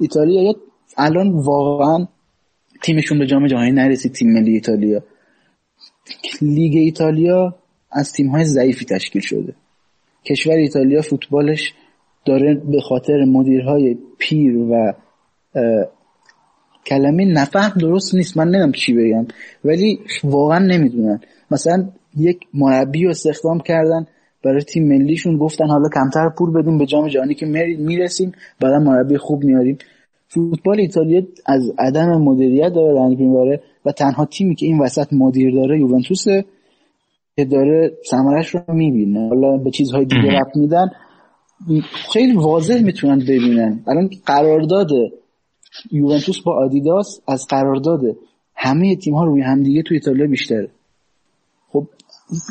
ایتالیا 0.00 0.54
الان 0.96 1.30
واقعا 1.30 2.06
تیمشون 2.82 3.18
به 3.18 3.26
جام 3.26 3.46
جهانی 3.46 3.70
نرسید 3.70 4.12
تیم 4.12 4.32
ملی 4.32 4.52
ایتالیا. 4.52 5.02
لیگ 6.40 6.76
ایتالیا 6.76 7.54
از 7.90 8.12
تیم 8.12 8.28
های 8.28 8.44
ضعیفی 8.44 8.84
تشکیل 8.84 9.22
شده. 9.22 9.54
کشور 10.24 10.54
ایتالیا 10.54 11.02
فوتبالش 11.02 11.74
داره 12.24 12.54
به 12.54 12.80
خاطر 12.80 13.24
مدیرهای 13.24 13.98
پیر 14.18 14.56
و 14.56 14.92
کلمه 16.86 17.24
نفهم 17.24 17.80
درست 17.80 18.14
نیست. 18.14 18.36
من 18.36 18.44
نمی‌دونم 18.44 18.72
چی 18.72 18.94
بگم. 18.94 19.26
ولی 19.64 19.98
واقعا 20.24 20.58
نمی‌دونن. 20.58 21.20
مثلا 21.50 21.88
یک 22.16 22.40
مربی 22.54 23.04
رو 23.04 23.10
استخدام 23.10 23.60
کردن 23.60 24.06
برای 24.44 24.62
تیم 24.62 24.88
ملیشون 24.88 25.36
گفتن 25.36 25.66
حالا 25.66 25.88
کمتر 25.94 26.28
پول 26.38 26.52
بدیم 26.52 26.78
به 26.78 26.86
جام 26.86 27.08
جهانی 27.08 27.34
که 27.34 27.46
می‌رسیم. 27.78 28.32
بعدا 28.60 28.78
مربی 28.78 29.16
خوب 29.16 29.44
میاریم 29.44 29.78
فوتبال 30.28 30.80
ایتالیا 30.80 31.22
از 31.46 31.72
عدم 31.78 32.22
مدیریت 32.22 32.72
داره 32.72 33.00
رنگ 33.00 33.20
می‌بره 33.20 33.60
و 33.84 33.92
تنها 33.92 34.24
تیمی 34.24 34.54
که 34.54 34.66
این 34.66 34.78
وسط 34.78 35.12
مدیر 35.12 35.54
داره 35.54 35.80
یوونتوسه 35.80 36.44
که 37.36 37.44
داره 37.44 37.92
ثمرش 38.10 38.48
رو 38.48 38.60
می‌بینه. 38.68 39.28
حالا 39.28 39.56
به 39.56 39.70
چیزهای 39.70 40.04
دیگه 40.04 40.40
رفت 40.40 40.56
میدن. 40.56 40.90
خیلی 42.12 42.32
واضح 42.32 42.82
می‌تونن 42.82 43.18
ببینن. 43.18 43.84
الان 43.86 44.10
قرارداد 44.26 44.90
یوونتوس 45.92 46.40
با 46.40 46.64
آدیداس 46.64 47.20
از 47.28 47.46
قرارداد 47.46 48.00
همه 48.54 48.96
تیم 48.96 49.14
ها 49.14 49.24
روی 49.24 49.42
همدیگه 49.42 49.82
تو 49.82 49.94
ایتالیا 49.94 50.26
بیشتره. 50.26 50.70
خب 51.72 51.86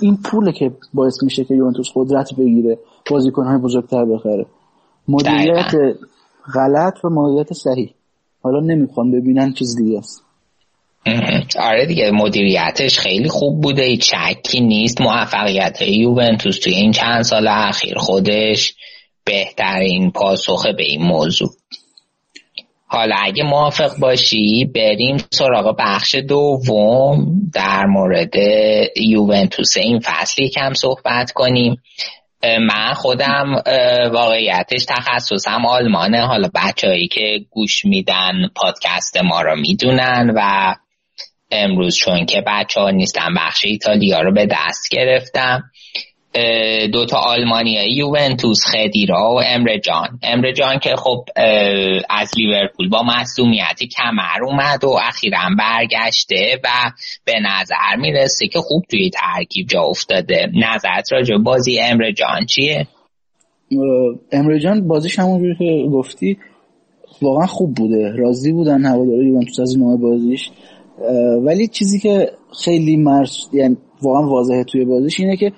این 0.01 0.17
پوله 0.17 0.51
که 0.51 0.71
باعث 0.93 1.23
میشه 1.23 1.43
که 1.43 1.53
یوونتوس 1.53 1.87
قدرت 1.95 2.33
بگیره 2.37 2.77
بازیکن 3.09 3.45
های 3.45 3.57
بزرگتر 3.57 4.05
بخره. 4.05 4.45
مدیریت 5.07 5.71
غلط 6.55 7.05
و 7.05 7.09
مدیریت 7.09 7.53
صحیح. 7.53 7.93
حالا 8.41 8.59
نمی‌خوام 8.59 9.11
ببینن 9.11 9.53
چیز 9.53 9.75
دیگه 9.75 9.97
است. 9.97 10.23
آره 11.59 11.85
دیگه 11.85 12.11
مدیریتش 12.11 12.99
خیلی 12.99 13.29
خوب 13.29 13.61
بوده 13.61 13.97
چکی 13.97 14.61
نیست. 14.61 15.01
موفقیت 15.01 15.81
یوونتوس 15.81 16.59
توی 16.59 16.73
این 16.73 16.91
چند 16.91 17.21
سال 17.21 17.47
اخیر 17.47 17.97
خودش 17.97 18.75
بهترین 19.31 20.11
پاسخه 20.11 20.73
به 20.73 20.83
این 20.83 21.01
موضوع. 21.01 21.49
حالا 22.87 23.15
اگه 23.19 23.43
موافق 23.43 23.97
باشی 23.99 24.65
بریم 24.75 25.17
سراغ 25.31 25.75
بخش 25.79 26.15
دوم 26.15 27.25
در 27.53 27.85
مورد 27.85 28.35
یوونتوس 28.97 29.77
این 29.77 29.99
فصلی 29.99 30.49
کم 30.49 30.73
صحبت 30.73 31.31
کنیم. 31.31 31.81
من 32.43 32.93
خودم 32.93 33.63
واقعیتش 34.13 34.85
تخصصم 34.85 35.65
آلمانه. 35.65 36.25
حالا 36.27 36.49
بچههایی 36.55 37.07
که 37.07 37.39
گوش 37.49 37.85
میدن 37.85 38.33
پادکست 38.55 39.17
ما 39.17 39.41
رو 39.41 39.55
می‌دونن 39.55 40.33
و 40.35 40.75
امروز 41.51 41.95
چون 41.95 42.25
که 42.25 42.43
بچه 42.47 42.79
ها 42.79 42.89
نیستن 42.89 43.33
بخش 43.37 43.65
ایتالیا 43.65 44.21
رو 44.21 44.33
به 44.33 44.45
دست 44.45 44.89
گرفتم. 44.91 45.63
دوتا 46.93 47.17
آلمانیایی 47.17 47.95
یوونتوس 47.95 48.65
خدیرا 48.65 49.33
و 49.33 49.41
امره 49.45 49.79
جان. 49.79 50.19
امره 50.23 50.53
جان 50.53 50.79
که 50.79 50.95
خب 50.95 51.25
از 52.09 52.31
لیورپول 52.37 52.89
با 52.89 53.03
مصومیت 53.03 53.79
کمر 53.97 54.43
اومد 54.45 54.83
و 54.83 54.89
اخیرا 55.07 55.39
برگشته 55.59 56.59
و 56.63 56.67
به 57.25 57.33
نظر 57.39 57.95
می‌رسه 57.97 58.47
که 58.47 58.59
خوب 58.59 58.83
توی 58.91 59.09
ترکیب 59.09 59.67
جا 59.67 59.81
افتاده. 59.81 60.51
نظرت 60.53 61.13
راجع 61.13 61.37
بازی 61.37 61.79
امره 61.79 62.13
جان 62.13 62.45
چیه؟ 62.45 62.87
امره 64.31 64.59
جان 64.59 64.87
بازیش 64.87 65.19
همونجوری 65.19 65.55
که 65.55 65.89
گفتی 65.91 66.37
واقعا 67.21 67.47
خوب 67.47 67.75
بوده. 67.75 68.11
راضی 68.15 68.51
بودن 68.51 68.85
هواداری 68.85 69.27
یوونتوس 69.27 69.59
از 69.59 69.77
نوع 69.77 69.97
بازیش. 69.97 70.49
ولی 71.45 71.67
چیزی 71.67 71.99
که 71.99 72.31
خیلی 72.63 72.97
مرس 72.97 73.49
یعنی 73.53 73.77
واقعا 74.01 74.29
واضحه 74.29 74.63
توی 74.63 74.85
بازیش 74.85 75.19
اینه 75.19 75.37
که 75.37 75.51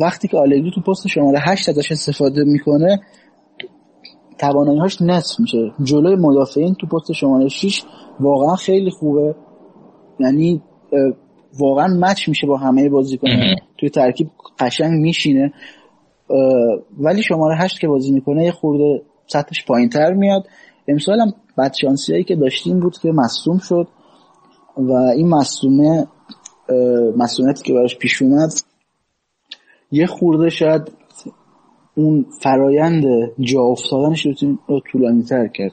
وقتی 0.00 0.28
که 0.28 0.36
آلگری 0.36 0.70
تو 0.74 0.80
پست 0.80 1.06
شماره 1.06 1.38
8 1.42 1.68
ازش 1.68 1.92
استفاده 1.92 2.44
می‌کنه 2.44 3.00
توانایی‌هاش 4.38 5.02
نصف 5.02 5.40
میشه. 5.40 5.72
جلوی 5.82 6.16
مدافعین 6.16 6.74
تو 6.74 6.86
پست 6.86 7.12
شماره 7.12 7.48
6 7.48 7.82
واقعا 8.20 8.56
خیلی 8.56 8.90
خوبه. 8.90 9.34
یعنی 10.20 10.62
واقعا 11.58 11.86
مچ 12.00 12.28
میشه 12.28 12.46
با 12.46 12.56
همه 12.56 12.88
بازیکن‌ها 12.88 13.54
توی 13.78 13.90
ترکیب 13.90 14.30
قشنگ 14.58 15.00
میشینه. 15.00 15.52
ولی 16.98 17.22
شماره 17.22 17.56
8 17.56 17.80
که 17.80 17.88
بازی 17.88 18.12
می‌کنه 18.12 18.44
یه 18.44 18.52
خورده 18.52 19.02
سطحش 19.26 19.64
پایینتر 19.66 20.12
میاد. 20.12 20.46
امسال 20.88 21.20
هم 21.20 21.32
بدشانسی 21.58 22.24
که 22.24 22.36
داشتیم 22.36 22.80
بود 22.80 22.98
که 22.98 23.12
مصوم 23.12 23.58
شد 23.58 23.88
و 24.76 24.92
این 24.92 25.28
مصومه 25.28 26.06
مسئولیتی 27.16 27.62
که 27.62 27.72
براش 27.72 27.98
پیش 27.98 28.22
اومد 28.22 28.50
یه 29.90 30.06
خورده 30.06 30.50
شاید 30.50 30.82
اون 31.94 32.26
فرایند 32.42 33.04
جا 33.38 33.60
افتادنش 33.60 34.26
رو 34.66 34.80
طولانی 34.92 35.22
تر 35.22 35.48
کرد. 35.48 35.72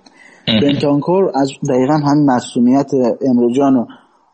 بنتانکور 0.61 1.31
از 1.35 1.51
دقیقا 1.69 1.93
همین 1.93 2.25
مسئولیت 2.25 2.91
امروجان 3.21 3.73
رو 3.73 3.87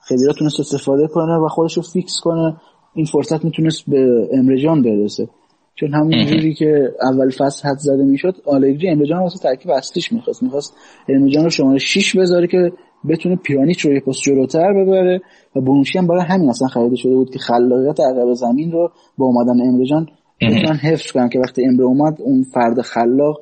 خیلی 0.08 0.26
را 0.26 0.34
تونست 0.34 0.60
استفاده 0.60 1.08
کنه 1.08 1.38
و 1.38 1.48
خودش 1.48 1.74
رو 1.74 1.84
فیکس 1.84 2.20
کنه. 2.24 2.56
این 2.94 3.06
فرصت 3.06 3.46
می‌تونست 3.46 3.84
به 3.88 4.30
امرجان 4.34 4.82
برسه. 4.82 5.28
چون 5.76 5.94
همون 5.94 6.26
جوری 6.26 6.54
که 6.54 6.92
اول 7.02 7.30
فصل 7.30 7.70
حد 7.70 7.78
زده 7.78 8.04
می‌شد 8.04 8.36
آلگری 8.46 8.90
امرجان 8.90 9.20
واسه 9.20 9.40
ترکیب 9.40 9.72
اصلیش 9.72 10.14
می‌خواست. 10.14 10.44
می‌خواست 10.44 10.74
امرجان 11.10 11.44
رو 11.44 11.50
شماره 11.50 11.78
6 11.78 12.16
بذاره 12.16 12.48
که 12.48 12.72
بتونه 13.10 13.36
پیرانیچ 13.36 13.86
رو 13.86 13.94
یه 13.94 14.00
پست 14.00 14.22
جلوتر 14.22 14.74
ببره 14.74 15.22
و 15.56 15.62
بونوشی 15.62 15.98
هم 15.98 16.08
برای 16.08 16.26
همین 16.30 16.50
اصلا 16.50 16.68
خریده 16.68 16.96
شده 16.96 17.16
بود 17.16 17.30
که 17.34 17.40
خلاقیت 17.40 18.00
عقب 18.00 18.34
زمین 18.34 18.72
رو 18.72 18.92
با 19.18 19.26
اومدن 19.26 19.68
امرجان 19.68 20.08
بتونن 20.42 20.76
حفظ 20.76 21.12
کنن 21.12 21.30
که 21.30 21.40
وقتی 21.40 21.66
امره 21.66 21.86
اومد 21.86 22.18
اون 22.20 22.44
فرد 22.54 22.82
خلاق 22.82 23.42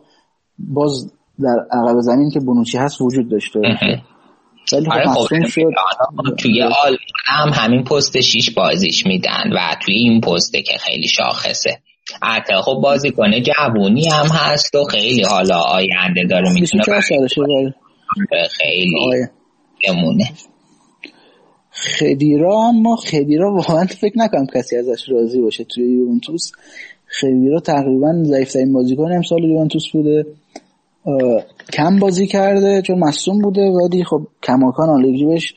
باز 0.60 1.14
در 1.40 1.66
عقب 1.72 2.00
زمین 2.00 2.30
که 2.30 2.40
بونوچی 2.40 2.78
هست 2.78 3.02
وجود 3.02 3.30
داشته. 3.30 3.60
باشه 3.60 4.04
ولی 4.74 4.86
خب, 4.86 4.92
آره 4.92 5.08
خب 5.08 5.46
شد. 5.48 5.62
توی 6.38 6.62
آلمان 6.62 6.98
هم 7.26 7.50
همین 7.54 7.84
پست 7.84 8.22
شیش 8.22 8.50
بازیش 8.50 9.06
میدن 9.06 9.52
و 9.56 9.76
توی 9.86 9.96
این 9.96 10.22
پسته 10.22 10.62
که 10.62 10.78
خیلی 10.78 11.08
شاخصه. 11.08 11.78
حتی 12.24 12.54
خب 12.66 12.80
بازیکن 12.84 13.32
جوونی 13.32 14.10
هم 14.10 14.28
هست 14.28 14.76
و 14.76 14.84
خیلی 14.84 15.24
حالا 15.24 15.60
آینده 15.60 16.24
داره 16.30 16.54
می‌تونه 16.54 16.84
خیلی. 18.50 19.28
بمونه. 19.88 20.24
خدیرا 21.72 22.58
اما 22.58 22.96
خدیرا 22.96 23.54
واقعا 23.54 23.86
فکر 23.86 24.20
نکنم 24.20 24.46
کسی 24.56 24.76
ازش 24.76 25.10
راضی 25.10 25.42
باشه 25.42 25.64
توی 25.64 25.84
یوونتوس. 25.84 26.52
خدیرا 27.22 27.60
تقریبا 27.60 28.24
ضعیفترین 28.24 28.74
بازیکن 28.74 29.12
امسال 29.12 29.44
یوونتوس 29.44 29.84
بوده. 29.94 30.26
کم 31.74 32.00
بازی 32.00 32.28
کرده 32.28 32.82
چون 32.82 33.00
مصوم 33.00 33.42
بوده 33.42 33.62
ولی 33.62 34.04
خب 34.04 34.28
کماکان 34.44 34.90
آلگری 34.90 35.26
بهش 35.26 35.56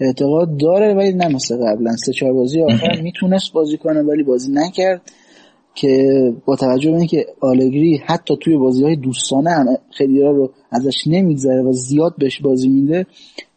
اعتقاد 0.00 0.56
داره 0.56 0.94
ولی 0.94 1.12
نه 1.12 1.28
مثل 1.28 1.56
قبلا. 1.56 1.96
سه 1.96 2.12
چهار 2.12 2.32
بازی 2.32 2.62
آخر 2.62 3.00
می‌تونست 3.02 3.52
بازی 3.52 3.76
کنه 3.76 4.02
ولی 4.02 4.22
بازی 4.22 4.52
نکرد. 4.52 5.02
که 5.74 6.32
با 6.46 6.56
توجه 6.56 6.90
به 6.90 6.96
اینکه 6.96 7.26
آلگری 7.40 8.00
حتی 8.06 8.36
توی 8.40 8.56
بازی 8.56 8.84
های 8.84 8.96
دوستانه 8.96 9.50
هم 9.50 9.66
خیلی 9.90 10.20
رو 10.20 10.50
ازش 10.72 11.06
نمیگذره 11.06 11.62
و 11.62 11.72
زیاد 11.72 12.14
بهش 12.18 12.40
بازی 12.40 12.68
میده 12.68 13.06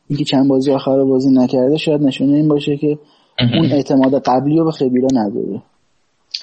اینکه 0.09 0.23
چند 0.25 0.47
بازی 0.47 0.71
آخر 0.71 1.03
بازی 1.03 1.29
نکرده 1.31 1.77
شاید 1.77 2.01
نشونه 2.01 2.35
این 2.35 2.47
باشه 2.47 2.77
که 2.77 2.97
اون 3.53 3.71
اعتماد 3.71 4.21
قبلی 4.25 4.57
رو 4.57 4.65
به 4.65 4.71
خیلی 4.71 5.07
نداره. 5.13 5.61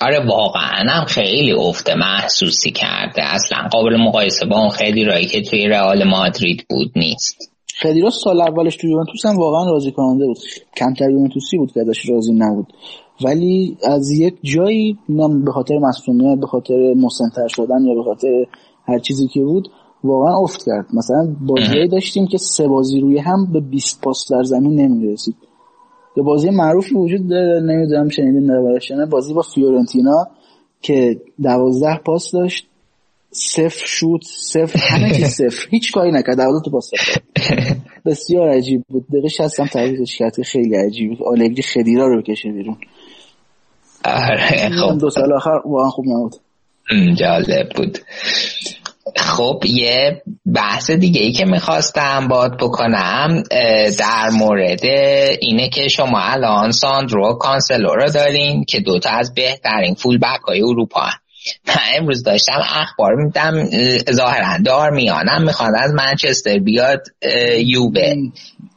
آره 0.00 0.26
واقعا 0.26 0.90
هم 0.90 1.04
خیلی 1.04 1.52
افته 1.52 1.94
محسوسی 1.94 2.70
کرده. 2.70 3.22
اصلا 3.22 3.68
قابل 3.72 3.96
مقایسه 3.96 4.46
با 4.46 4.60
اون 4.60 4.68
خیلی 4.68 5.04
رایی 5.04 5.26
که 5.26 5.42
توی 5.42 5.68
رئال 5.68 6.04
مادرید 6.04 6.66
بود 6.70 6.92
نیست. 6.96 7.50
خیلی 7.74 8.10
سال 8.10 8.40
اولش 8.40 8.76
توی 8.76 8.90
یوونتوس 8.90 9.26
هم 9.26 9.36
واقعا 9.36 9.70
راضی 9.70 9.92
کننده 9.92 10.26
بود. 10.26 10.38
کمتر 10.76 11.10
یوونتوسی 11.10 11.56
بود 11.56 11.72
که 11.72 11.80
ازش 11.80 12.08
راضی 12.08 12.32
نبود. 12.32 12.66
ولی 13.24 13.76
از 13.84 14.10
یک 14.10 14.34
جایی 14.42 14.98
نم 15.08 15.44
به 15.44 15.52
خاطر 15.52 15.78
مسئولیت 15.78 16.40
به 16.40 16.46
خاطر 16.46 16.94
مسنتر 16.96 17.48
شدن 17.48 17.84
یا 17.84 17.94
به 17.94 18.02
خاطر 18.02 18.44
هر 18.88 18.98
چیزی 18.98 19.28
که 19.28 19.40
بود 19.40 19.68
واقعا 20.04 20.36
افت 20.42 20.66
کرد. 20.66 20.86
مثلا 20.94 21.36
بازی 21.40 21.88
داشتیم 21.88 22.26
که 22.26 22.38
سه 22.38 22.68
بازی 22.68 23.00
روی 23.00 23.18
هم 23.18 23.52
به 23.52 23.60
20 23.60 24.00
پاس 24.00 24.32
در 24.32 24.42
زمین 24.42 24.80
نمی‌رسید. 24.80 25.36
یه 26.16 26.22
بازی 26.22 26.50
معروفی 26.50 26.94
وجود 26.94 27.28
داره 27.28 27.60
نمی‌دونم 27.60 28.08
شنیدین 28.08 28.50
نه 28.90 29.06
بازی 29.06 29.34
با 29.34 29.42
فیورنتینا 29.42 30.26
که 30.82 31.20
دوازده 31.42 31.96
پاس 31.96 32.30
داشت 32.32 32.66
صفر 33.30 33.86
شوت 33.86 34.22
صفر 34.24 34.78
همه 34.78 35.14
چیز 35.14 35.26
صفر. 35.40 35.66
هیچ 35.70 35.92
کاری 35.92 36.12
نکرد 36.12 36.36
دوازده 36.36 36.70
پاس 36.70 36.90
بسیار 38.06 38.48
عجیب 38.48 38.84
بود. 38.88 39.06
دقیقه 39.08 39.28
شستم 39.28 39.66
تعریفش 39.66 40.18
کرد 40.18 40.42
خیلی 40.42 40.76
عجیب 40.76 41.22
آلگری 41.22 41.62
خدیرا 41.62 42.06
رو 42.06 42.22
بکشه 42.22 42.52
بیرون. 42.52 42.76
آره 44.04 44.68
خب. 44.68 44.98
دو 44.98 45.10
سال 45.10 45.32
آخر 45.32 45.60
واقعا 45.64 45.88
خوب 45.88 46.04
نبود. 46.06 46.34
جالب 47.18 47.68
بود. 47.76 47.98
خب 49.16 49.62
یه 49.66 50.22
بحث 50.54 50.90
دیگه 50.90 51.20
ای 51.20 51.32
که 51.32 51.44
می‌خواستم 51.44 52.28
باد 52.28 52.56
بکنم 52.56 53.42
در 53.98 54.30
مورد 54.32 54.84
اینه 55.40 55.68
که 55.68 55.88
شما 55.88 56.20
الان 56.20 56.70
ساندرو 56.70 57.34
کانسلو 57.34 57.94
رو 57.94 58.10
دارین 58.10 58.64
که 58.64 58.80
دوتا 58.80 59.10
از 59.10 59.34
بهترین 59.34 59.94
فول 59.94 60.18
بک 60.18 60.40
های 60.48 60.62
اروپا 60.62 61.00
هم. 61.00 61.18
من 61.68 61.74
امروز 61.98 62.22
داشتم 62.22 62.60
اخبار 62.74 63.14
میدم 63.14 63.64
ظاهرا 64.12 64.58
دار 64.64 64.90
میانم 64.90 65.42
می‌خواد 65.42 65.72
از 65.78 65.92
منچستر 65.92 66.58
بیاد 66.58 67.02
یوبه 67.58 68.16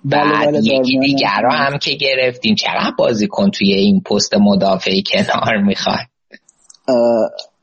بله 0.06 0.22
بعد 0.22 0.50
بله 0.50 0.60
یکی 0.64 1.00
دیگر 1.00 1.42
رو 1.44 1.52
هم 1.52 1.78
که 1.78 1.92
گرفتیم 1.92 2.56
چقدر 2.56 2.92
بازیکن 2.98 3.52
توی 3.52 3.74
این 3.74 4.02
پست 4.02 4.34
مدافعی 4.34 5.04
کنار 5.04 5.58
می‌خواد؟ 5.58 6.06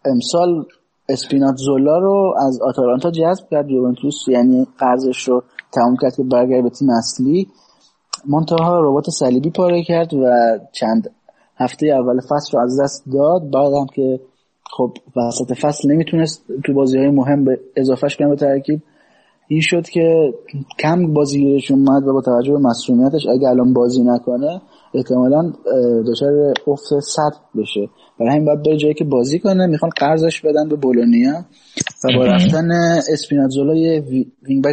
امسال 0.04 0.64
اسپینات 1.08 1.56
زولا 1.56 1.98
رو 1.98 2.34
از 2.46 2.60
آتالانتا 2.62 3.10
جذب 3.10 3.44
کرد 3.50 3.70
یوونتوس 3.70 4.28
یعنی 4.28 4.66
قرضش 4.78 5.28
رو 5.28 5.42
تموم 5.72 5.96
کرد 6.02 6.16
که 6.16 6.22
برگرد 6.22 6.62
به 6.62 6.70
تیم 6.70 6.90
اصلی. 6.90 7.48
منتها 8.26 8.80
ربات 8.80 9.10
صلیبی 9.10 9.50
پاره 9.50 9.82
کرد 9.82 10.14
و 10.14 10.26
چند 10.72 11.10
هفته 11.56 11.86
اول 11.86 12.20
فصل 12.20 12.52
رو 12.52 12.62
از 12.62 12.80
دست 12.82 13.04
داد. 13.12 13.50
بعدم 13.50 13.86
که 13.94 14.20
خب 14.76 14.92
وسط 15.16 15.52
فصل 15.52 15.92
نمی‌تونست 15.92 16.44
تو 16.64 16.74
بازی 16.74 16.98
های 16.98 17.10
مهم 17.10 17.44
به 17.44 17.60
اضافهش 17.76 18.16
کنه 18.16 18.28
به 18.28 18.36
ترکیب 18.36 18.82
این 19.48 19.60
شد 19.60 19.88
که 19.88 20.34
کم 20.78 21.12
بازیگیرش 21.12 21.70
اومد 21.70 22.08
و 22.08 22.12
با 22.12 22.20
توجه 22.20 22.52
به 22.52 22.58
مسئولیتش 22.58 23.26
اگه 23.26 23.48
الان 23.48 23.72
بازی 23.72 24.02
نکنه 24.02 24.60
احتمالا 24.94 25.52
دچار 26.06 26.54
افت 26.66 27.00
سطح 27.00 27.38
بشه. 27.58 27.88
برای 28.20 28.32
همین 28.32 28.44
باید 28.44 28.62
بره 28.62 28.76
جایی 28.76 28.94
که 28.94 29.04
بازی 29.04 29.38
کنه. 29.38 29.66
می‌خوان 29.66 29.90
قرضش 29.96 30.40
بدن 30.40 30.68
به 30.68 30.76
بولونیا. 30.76 31.44
و 32.04 32.18
با 32.18 32.26
رفتن 32.26 32.70
اسپیناتزولا 33.12 33.74
یه 33.74 34.04
وینگ 34.42 34.64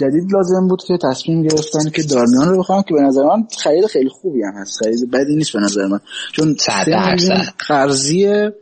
جدید 0.00 0.32
لازم 0.32 0.68
بود 0.68 0.82
که 0.82 0.98
تصمیم 1.02 1.42
گرفتن 1.42 1.90
که 1.90 2.02
دارمیان 2.02 2.48
رو 2.48 2.58
بخوام 2.58 2.82
که 2.82 2.94
به 2.94 3.00
نظر 3.00 3.22
من 3.22 3.46
خرید 3.58 3.86
خیلی 3.86 4.08
خوبی 4.08 4.42
هم 4.42 4.52
هست. 4.54 4.84
خرید 4.84 5.10
بدی 5.10 5.36
نیست 5.36 5.52
به 5.52 5.60
نظر 5.60 5.86
من. 5.86 6.00
چون 6.32 6.56
قرضیه 7.68 8.52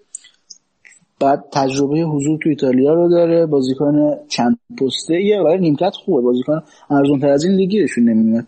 بعد 1.21 1.45
تجربه 1.53 2.01
حضور 2.01 2.39
تو 2.43 2.49
ایتالیا 2.49 2.95
رو 2.95 3.11
داره. 3.11 3.47
بازیکن 3.47 4.17
چند 4.29 4.59
پسته 4.81 5.15
ایه 5.15 5.41
ولی 5.41 5.59
نیمکت 5.59 5.93
خوبه. 6.05 6.23
بازیکن 6.23 6.63
ارزون 6.91 7.21
تر 7.21 7.29
از 7.29 7.45
این 7.45 7.55
لیگیشون 7.57 8.05
نمیاد 8.05 8.45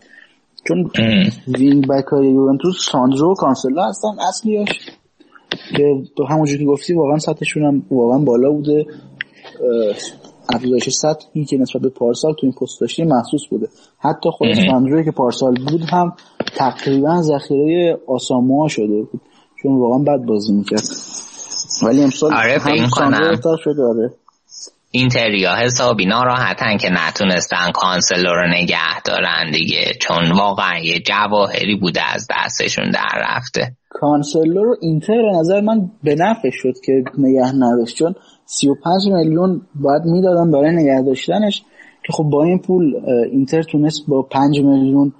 چون 0.67 0.91
وینگ 1.47 1.87
بک 1.87 2.05
های 2.05 2.27
یوونتوس 2.27 2.75
ساندرو 2.91 3.31
و 3.31 3.33
کانسلا 3.33 3.89
هستن. 3.89 4.07
اصلیش 4.29 4.69
که 5.77 5.83
تو 6.17 6.25
همونجور 6.25 6.57
که 6.57 6.65
گفتی 6.65 6.93
واقعا 6.93 7.17
سطحشون 7.17 7.63
هم 7.63 7.83
واقعا 7.91 8.17
بالا 8.17 8.51
بوده. 8.51 8.85
افزایش 10.53 10.89
سطحی 10.89 11.45
که 11.45 11.57
نسبت 11.57 11.81
به 11.81 11.89
پارسال 11.89 12.33
تو 12.33 12.39
این 12.43 12.51
پست 12.51 12.81
داشتیم 12.81 13.07
محسوس 13.07 13.47
بوده. 13.49 13.67
حتی 13.99 14.29
خود 14.29 14.53
ساندروی 14.53 15.05
که 15.05 15.11
پارسال 15.11 15.53
بود 15.53 15.81
هم 15.91 16.13
تقریبا 16.55 17.21
ذخیره 17.21 17.97
آساموها 18.07 18.67
شده 18.67 19.01
بود. 19.11 19.21
چون 19.63 19.79
واقعا 19.79 19.97
بد 19.97 20.25
بازی 20.25 20.53
می‌کرد. 20.53 20.83
ولی 21.83 22.03
امسال 22.03 22.33
آره 22.33 22.59
هم 22.59 22.87
ساندرو 22.87 23.57
شده 23.63 23.83
آره. 23.83 24.13
اینتریا 24.91 25.55
حسابی 25.55 26.05
ناراحتن 26.05 26.77
که 26.77 26.89
نتونستن 26.89 27.71
کانسلو 27.71 28.33
رو 28.33 28.47
نگه 28.47 29.01
دارن 29.05 29.51
دیگه. 29.51 29.93
چون 30.01 30.31
واقعا 30.31 30.79
یه 30.79 30.99
جواهری 30.99 31.75
بوده 31.75 32.01
از 32.13 32.27
دستشون 32.29 32.91
در 32.91 33.23
رفته. 33.35 33.75
کانسلو 33.93 34.63
رو 34.63 34.75
اینتر 34.81 35.21
به 35.21 35.37
نظر 35.39 35.61
من 35.61 35.91
به 36.03 36.15
نفع 36.15 36.49
شد 36.49 36.73
که 36.85 37.03
نگه 37.17 37.55
نداشت. 37.55 37.97
چون 37.97 38.15
35 38.45 39.07
میلیون 39.07 39.61
باید 39.75 40.05
می‌دادن 40.05 40.51
برای 40.51 40.75
نگه 40.75 41.01
داشتنش 41.01 41.63
که 42.03 42.13
خب 42.13 42.23
با 42.23 42.43
این 42.43 42.59
پول 42.59 42.95
اینتر 43.31 43.61
تونست 43.61 44.07
با 44.07 44.21
پنج 44.21 44.61
میلیون 44.61 45.13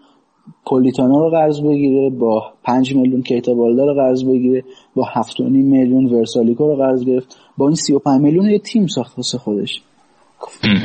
پولیتانو 0.65 1.19
رو 1.19 1.29
قرض 1.29 1.61
بگیره 1.61 2.09
با 2.09 2.43
5 2.63 2.95
میلیون 2.95 3.21
کیتا 3.21 3.53
بالده 3.53 3.85
رو 3.85 3.93
قرض 3.93 4.23
بگیره 4.23 4.63
با 4.95 5.03
7.5 5.03 5.39
میلیون 5.39 6.05
ورسالیکو 6.05 6.67
رو 6.67 6.75
قرض 6.75 7.05
گرفت. 7.05 7.37
با 7.57 7.67
این 7.67 7.75
35 7.75 8.21
میلیون 8.21 8.49
یه 8.49 8.59
تیم 8.59 8.87
ساخت 8.87 9.17
واسه 9.17 9.37
خودش. 9.37 9.81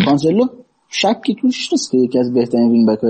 کانسلو 0.07 0.47
شکی 0.89 1.35
توش 1.35 1.73
نیست 1.73 1.91
که 1.91 1.99
یکی 1.99 2.19
از 2.19 2.35
بهترین 2.35 2.71
wing 2.71 2.89
back 2.89 3.05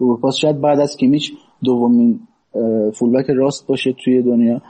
اروپا 0.00 0.30
شاید 0.30 0.60
بعد 0.60 0.80
از 0.80 0.96
کیمیچ 0.96 1.32
دومین 1.64 2.20
fullback 2.94 3.30
راست 3.30 3.66
باشه 3.66 3.94
توی 4.04 4.22
دنیا. 4.22 4.60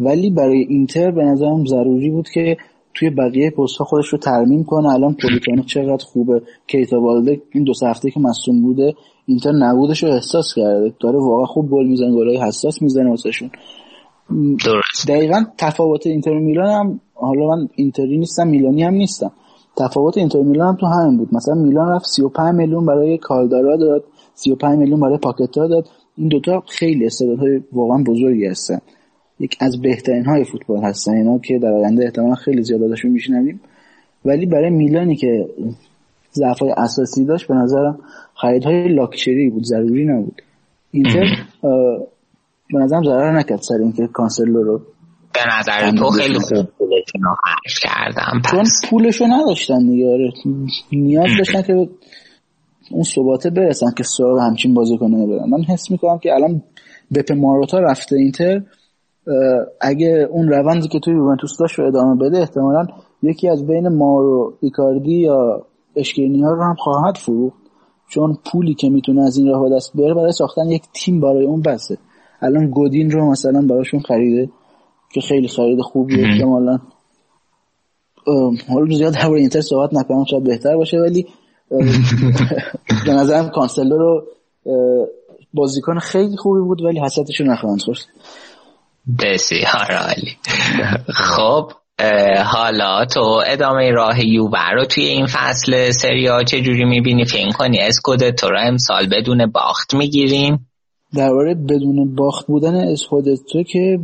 ولی 0.00 0.30
برای 0.30 0.66
اینتر 0.68 1.10
به 1.10 1.24
نظرم 1.24 1.66
ضروری 1.66 2.10
بود 2.10 2.28
که 2.28 2.56
توی 2.94 3.10
بقیه 3.10 3.50
پست 3.50 3.82
خودش 3.82 4.08
رو 4.08 4.18
ترمیم 4.18 4.64
کنه. 4.64 4.88
الان 4.88 5.16
پولیتانو 5.22 5.62
چقدر 5.62 6.04
خوبه. 6.04 6.42
کیتا 6.66 7.00
بالده 7.00 7.42
این 7.52 7.64
دو 7.64 7.72
هفته 7.82 8.10
که 8.10 8.20
مصدوم 8.20 8.62
بوده 8.62 8.94
اینتر 9.26 9.52
نبودش 9.52 10.02
رو 10.02 10.10
احساس 10.10 10.54
کرده. 10.56 10.92
داره 11.00 11.18
واقعا 11.18 11.46
خوب 11.46 11.70
گل 11.70 11.86
می‌زنه 11.86 12.12
گلای 12.12 12.36
حساس 12.36 12.82
می‌زنه 12.82 13.10
واسهشون. 13.10 13.50
دقیقا 15.08 15.44
تفاوت 15.58 16.06
اینتر 16.06 16.38
میلان 16.38 16.70
هم 16.70 17.00
حالا 17.14 17.46
من 17.46 17.68
اینتری 17.74 18.18
نیستم 18.18 18.48
میلانی 18.48 18.82
هم 18.82 18.94
نیستم. 18.94 19.32
تفاوت 19.76 20.18
اینتر 20.18 20.42
میلان 20.42 20.68
هم 20.68 20.76
تو 20.76 20.86
همین 20.86 21.18
بود. 21.18 21.28
مثلا 21.34 21.54
میلان 21.54 21.88
رفت 21.88 22.06
35 22.06 22.54
میلیون 22.54 22.86
برای 22.86 23.18
کالدارا 23.18 23.76
داد 23.76 24.04
35 24.34 24.78
میلیون 24.78 25.00
برای 25.00 25.18
پاکتا 25.18 25.66
داد. 25.66 25.88
این 26.16 26.28
دوتا 26.28 26.64
خیلی 26.68 27.06
استعدادهای 27.06 27.60
واقعا 27.72 28.02
بزرگی 28.02 28.46
هستن. 28.46 28.78
یک 29.40 29.56
از 29.60 29.80
بهترین 29.80 30.24
های 30.24 30.44
فوتبال 30.44 30.84
هستن 30.84 31.12
اینا 31.12 31.38
که 31.38 31.58
در 31.58 31.72
آینده 31.72 32.04
احتمالا 32.04 32.34
خیلی 32.34 32.62
زیاد 32.62 32.82
ازشون 32.82 33.10
میشنویم. 33.10 33.60
ولی 34.24 34.46
برای 34.46 34.70
میلانی 34.70 35.16
که 35.16 35.46
ضعف 36.32 36.62
اساسی 36.76 37.24
داشت 37.24 37.48
به 37.48 37.54
نظرم 37.54 37.98
خریدهای 38.34 38.88
لاکچری 38.88 39.50
بود 39.50 39.64
ضروری 39.64 40.04
نبود. 40.04 40.42
اینتر 40.90 41.24
به 42.70 42.78
نظرم 42.78 43.04
ضرر 43.04 43.38
نکرد 43.38 43.60
سر 43.62 43.74
اینکه 43.74 44.06
کانسلو 44.06 44.62
رو 44.62 44.82
به 45.34 45.40
نظر 45.58 45.90
تو 45.90 46.10
خیلی 46.10 46.38
خوب 46.38 46.62
پولشون 46.78 47.22
رو 47.22 47.34
خرج 47.44 47.80
کردم. 47.82 48.42
چون 48.50 48.60
پس. 48.60 48.80
پولشو 48.90 49.24
نداشتن 49.24 49.86
دیگه 49.86 50.12
آره. 50.12 50.32
نیاز 50.92 51.30
داشتن 51.38 51.62
که 51.62 51.88
اون 52.90 53.02
ثباته 53.02 53.50
برسن 53.50 53.90
که 53.96 54.02
سراغ 54.02 54.38
همچین 54.38 54.74
بازیکنه 54.74 55.26
برن 55.26 55.50
من 55.50 55.62
حس 55.62 55.90
می‌کنم 55.90 56.18
که 56.18 56.34
الان 56.34 56.62
بپ 57.14 57.32
ماروتا 57.32 57.78
رفته 57.78 58.16
اینتر 58.16 58.62
اگه 59.80 60.28
اون 60.30 60.48
روندی 60.48 60.88
که 60.88 60.98
توی 60.98 61.14
یوونتوس 61.14 61.56
داشت 61.60 61.78
رو 61.78 61.86
ادامه 61.86 62.16
بده 62.16 62.38
احتمالا 62.38 62.86
یکی 63.22 63.48
از 63.48 63.66
بین 63.66 63.88
مارو 63.88 64.54
ایکاردی 64.60 65.14
یا 65.14 65.66
اشکرینی 65.96 66.42
ها 66.42 66.52
رو 66.52 66.62
هم 66.62 66.74
خواهد 66.74 67.16
فروخت. 67.16 67.56
چون 68.08 68.38
پولی 68.52 68.74
که 68.74 68.88
می‌تونه 68.88 69.22
از 69.22 69.38
این 69.38 69.48
راه 69.48 69.68
به 69.68 69.76
دست 69.76 69.96
بیاره 69.96 70.14
برای 70.14 70.32
ساختن 70.32 70.70
یک 70.70 70.82
تیم 70.92 71.20
برای 71.20 71.46
اون 71.46 71.62
بسه. 71.62 71.98
الان 72.42 72.70
گودین 72.70 73.10
رو 73.10 73.30
مثلا 73.30 73.62
براشون 73.62 74.00
خریده 74.00 74.50
که 75.12 75.20
خیلی 75.20 75.48
خرید 75.48 75.80
خوبیه 75.80 76.26
احتمالا. 76.26 76.78
حالا 78.68 78.96
زیاد 78.96 79.14
درباره 79.14 79.40
اینتر 79.40 79.60
صحبت 79.60 79.94
نکنم 79.94 80.24
شاید 80.24 80.44
بهتر 80.44 80.76
باشه 80.76 80.98
ولی 80.98 81.26
به 83.06 83.12
نظرم 83.12 83.48
کانسلو 83.48 83.98
رو 83.98 84.26
بازیکن 85.54 85.98
خیلی 85.98 86.36
خوبی 86.36 86.60
بود 86.60 86.82
ولی 86.82 87.00
حسرتش 87.00 87.40
رو 87.40 87.46
نخواهند 87.46 87.82
خورد. 87.82 87.98
بسیار 89.18 89.92
عالی. 90.06 90.36
خب 91.08 91.70
حالا 92.44 93.04
تو 93.04 93.42
ادامه 93.46 93.90
راه 93.90 94.26
یووه 94.26 94.70
رو 94.74 94.84
توی 94.84 95.04
این 95.04 95.26
فصل 95.26 95.90
سریا 95.90 96.44
چجوری 96.44 96.84
می‌بینی؟ 96.84 97.24
فکر 97.24 97.50
کنی 97.50 97.78
اسکودتو 97.80 98.48
رو 98.48 98.58
امسال 98.60 99.06
بدون 99.06 99.46
باخت 99.46 99.94
می‌گیریم؟ 99.94 100.66
درباره 101.14 101.54
بدون 101.54 102.14
باخت 102.14 102.46
بودن 102.46 102.74
اسکودتو 102.74 103.62
که 103.62 103.98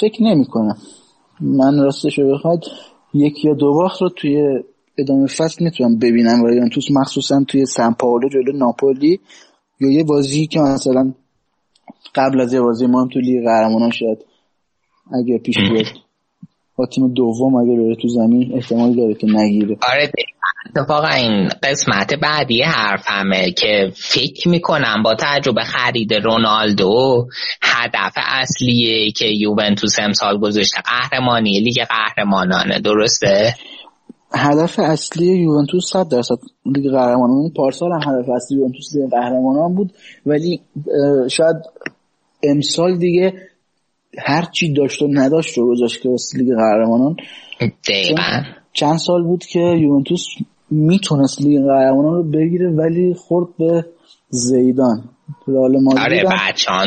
فکر 0.00 0.22
نمی 0.22 0.44
کنم 0.44 0.76
من 1.40 1.78
راستش 1.78 2.18
رو 2.18 2.34
بخواد 2.34 2.64
یک 3.14 3.44
یا 3.44 3.54
دو 3.54 3.72
باخت 3.72 4.02
رو 4.02 4.08
توی 4.08 4.62
ادامه 4.98 5.26
فصل 5.26 5.64
می‌تونم 5.64 5.98
ببینم 5.98 6.48
یوونتوس 6.48 6.90
مخصوصا 6.90 7.44
توی 7.48 7.66
سن 7.66 7.92
پائولو 7.92 8.28
جلو 8.28 8.52
ناپولی 8.52 9.20
یا 9.80 9.90
یه 9.90 10.04
بازی 10.04 10.46
که 10.46 10.60
مثلا 10.60 11.12
قبل 12.14 12.40
از 12.40 12.52
یه 12.52 12.60
بازی 12.60 12.86
مهم 12.86 13.08
تو 13.08 13.20
لیگ 13.20 13.44
قهرمانان 13.44 13.90
شاید 13.90 14.18
اگه 15.12 15.38
پیش 15.38 15.56
بیاد 15.58 15.86
با 16.76 16.86
تیم 16.86 17.14
دوم 17.14 17.54
اگه 17.54 17.76
بره 17.76 17.96
تو 17.96 18.08
زمین 18.08 18.52
احتمال 18.54 18.94
داره 18.94 19.14
که 19.14 19.26
نگیره 19.26 19.76
آره. 19.92 20.12
اتفاقا 20.76 21.08
این 21.08 21.48
قسمت 21.62 22.14
بعدی 22.14 22.62
حرفمه 22.62 23.50
که 23.50 23.92
فکر 23.94 24.48
می‌کنم 24.48 25.02
با 25.04 25.14
تجربه 25.18 25.64
خرید 25.64 26.14
رونالدو 26.14 27.28
هدف 27.62 28.12
اصلیه 28.16 29.10
که 29.10 29.26
یوونتوس 29.26 29.98
امسال 29.98 30.38
گذاشته 30.38 30.80
قهرمانی 30.80 31.60
لیگ 31.60 31.84
قهرمانانه 31.84 32.80
درسته؟ 32.80 33.54
هدف 34.34 34.78
اصلی 34.78 35.26
یوونتوس 35.26 35.90
100 35.92 36.08
درصد 36.08 36.38
لیگ 36.66 36.90
قهرمانان 36.90 37.50
پارسال 37.56 37.90
هم 37.92 38.14
هدف 38.14 38.28
اصلی 38.28 38.58
یوونتوس 38.58 38.96
لیگ 38.96 39.10
قهرمانان 39.10 39.74
بود. 39.74 39.92
ولی 40.26 40.60
شاید 41.30 41.56
امسال 42.42 42.98
دیگه 42.98 43.34
هر 44.18 44.44
چی 44.52 44.72
داشت 44.72 45.02
و 45.02 45.06
نداشت 45.10 45.58
رو 45.58 45.68
گذاشت 45.70 46.02
که 46.02 46.08
واسه 46.08 46.38
لیگ 46.38 46.48
قهرمانان. 46.54 47.16
دقیقا. 47.88 48.22
چند 48.72 48.96
سال 48.96 49.22
بود 49.22 49.44
که 49.44 49.60
یوونتوس 49.60 50.24
می‌تونست 50.70 51.42
لیگ 51.42 51.62
قهرمانان 51.62 52.14
رو 52.14 52.22
بگیره 52.22 52.70
ولی 52.70 53.14
خورد 53.14 53.48
به 53.58 53.84
زیدان. 54.30 55.04
رئال 55.48 55.76
آره 55.76 55.80
مادرید 55.80 56.26
هم 56.26 56.36
بچان 56.48 56.86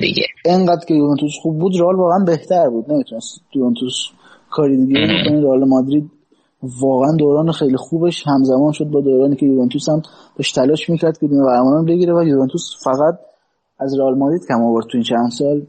دیگه. 0.00 0.26
انقدر 0.44 0.86
که 0.88 0.94
یوونتوس 0.94 1.32
خوب 1.42 1.58
بود 1.58 1.80
رئال 1.80 1.96
واقعا 1.96 2.24
بهتر 2.24 2.68
بود. 2.68 2.92
نمی‌تونست 2.92 3.40
یوونتوس 3.54 3.94
کاری 4.50 4.86
دیگه 4.86 5.00
رئال 5.42 5.64
مادرید 5.68 6.10
واقعا 6.80 7.16
دوران 7.18 7.52
خیلی 7.52 7.76
خوبش. 7.76 8.22
همزمان 8.26 8.72
شد 8.72 8.84
با 8.84 9.00
دورانی 9.00 9.36
که 9.36 9.46
یوونتوس 9.46 9.88
هم 9.88 10.02
داشت 10.38 10.54
تلاش 10.54 10.90
می‌کرد 10.90 11.18
که 11.18 11.26
لیگ 11.26 11.44
قهرمانان 11.44 11.84
بگیره 11.84 12.14
و 12.14 12.22
یوونتوس 12.22 12.62
فقط 12.84 13.14
از 13.80 13.98
رئال 13.98 14.18
مادرید 14.18 14.48
کم 14.48 14.62
آورد 14.62 14.86
تو 14.86 14.90
این 14.94 15.02
چند 15.02 15.30
سال. 15.30 15.62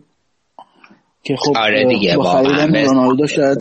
که 1.24 1.36
خب 1.36 1.58
آره 1.58 1.86
دیگه، 1.88 2.18
با 2.18 2.24
خریدن 2.24 2.86
رونالدو 2.86 3.28
شاید 3.28 3.58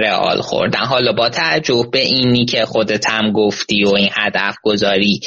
رئال 0.00 0.40
خوردن. 0.40 0.84
حالا 0.86 1.12
با 1.12 1.28
تعجب 1.28 1.90
به 1.92 2.00
اینی 2.00 2.44
که 2.44 2.64
خودت 2.64 3.10
هم 3.10 3.32
گفتی 3.32 3.84
و 3.84 3.94
این 3.94 4.08
هدف 4.12 4.56
گذاری 4.62 5.20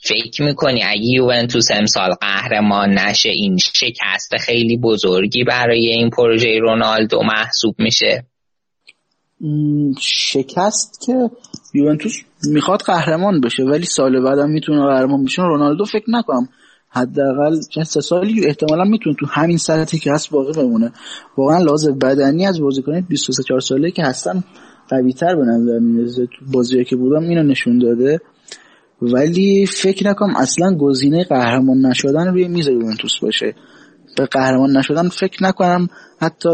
فکر 0.00 0.42
می‌کنی 0.42 0.82
اگه 0.82 1.04
یوونتوس 1.04 1.68
امسال 1.70 2.10
قهرمان 2.20 2.90
نشه 2.90 3.28
این 3.28 3.56
شکست 3.58 4.36
خیلی 4.40 4.76
بزرگی 4.76 5.44
برای 5.44 5.86
این 5.86 6.10
پروژه 6.10 6.58
رونالدو 6.58 7.22
محسوب 7.22 7.74
میشه؟ 7.78 8.24
شکست 10.00 11.00
که 11.06 11.30
یوونتوس 11.74 12.12
می‌خواد 12.48 12.82
قهرمان 12.82 13.40
بشه 13.40 13.62
ولی 13.62 13.86
سال 13.86 14.20
بعدم 14.20 14.50
می‌تونه 14.50 14.86
قهرمان 14.86 15.24
بشه. 15.24 15.42
رونالدو 15.42 15.84
فکر 15.84 16.04
نکنم 16.08 16.48
حداقل 16.88 17.60
چند 17.70 17.84
سه 17.84 18.00
سالی 18.00 18.46
احتمالا 18.46 18.84
می‌تونه 18.84 19.16
تو 19.20 19.26
همین 19.26 19.58
سطحی 19.58 19.98
که 19.98 20.12
هست 20.12 20.30
باقی 20.30 20.52
بمونه. 20.52 20.92
واقعا 21.36 21.58
لازم 21.58 21.98
بدنی 21.98 22.46
از 22.46 22.60
بازیکن 22.60 23.00
23 23.00 23.42
4 23.42 23.60
ساله 23.60 23.90
که 23.90 24.02
هستن 24.02 24.44
قوی 24.88 25.12
تر 25.12 25.36
به 25.36 25.42
نظر 25.42 25.78
می‌رسه. 25.78 26.26
تو 26.26 26.44
بازیایی 26.52 26.84
که 26.84 26.96
بودم 26.96 27.22
اینو 27.22 27.42
نشون 27.42 27.78
داده. 27.78 28.20
ولی 29.02 29.66
فکر 29.66 30.08
نکنم 30.08 30.36
اصلا 30.36 30.76
گزینه 30.76 31.24
قهرمان 31.24 31.86
نشدن 31.86 32.26
روی 32.28 32.48
میز 32.48 32.68
یوونتوس 32.68 33.18
باشه. 33.22 33.54
به 34.16 34.26
قهرمان 34.26 34.76
نشدن 34.76 35.08
فکر 35.08 35.44
نکنم 35.44 35.88
حتی 36.20 36.48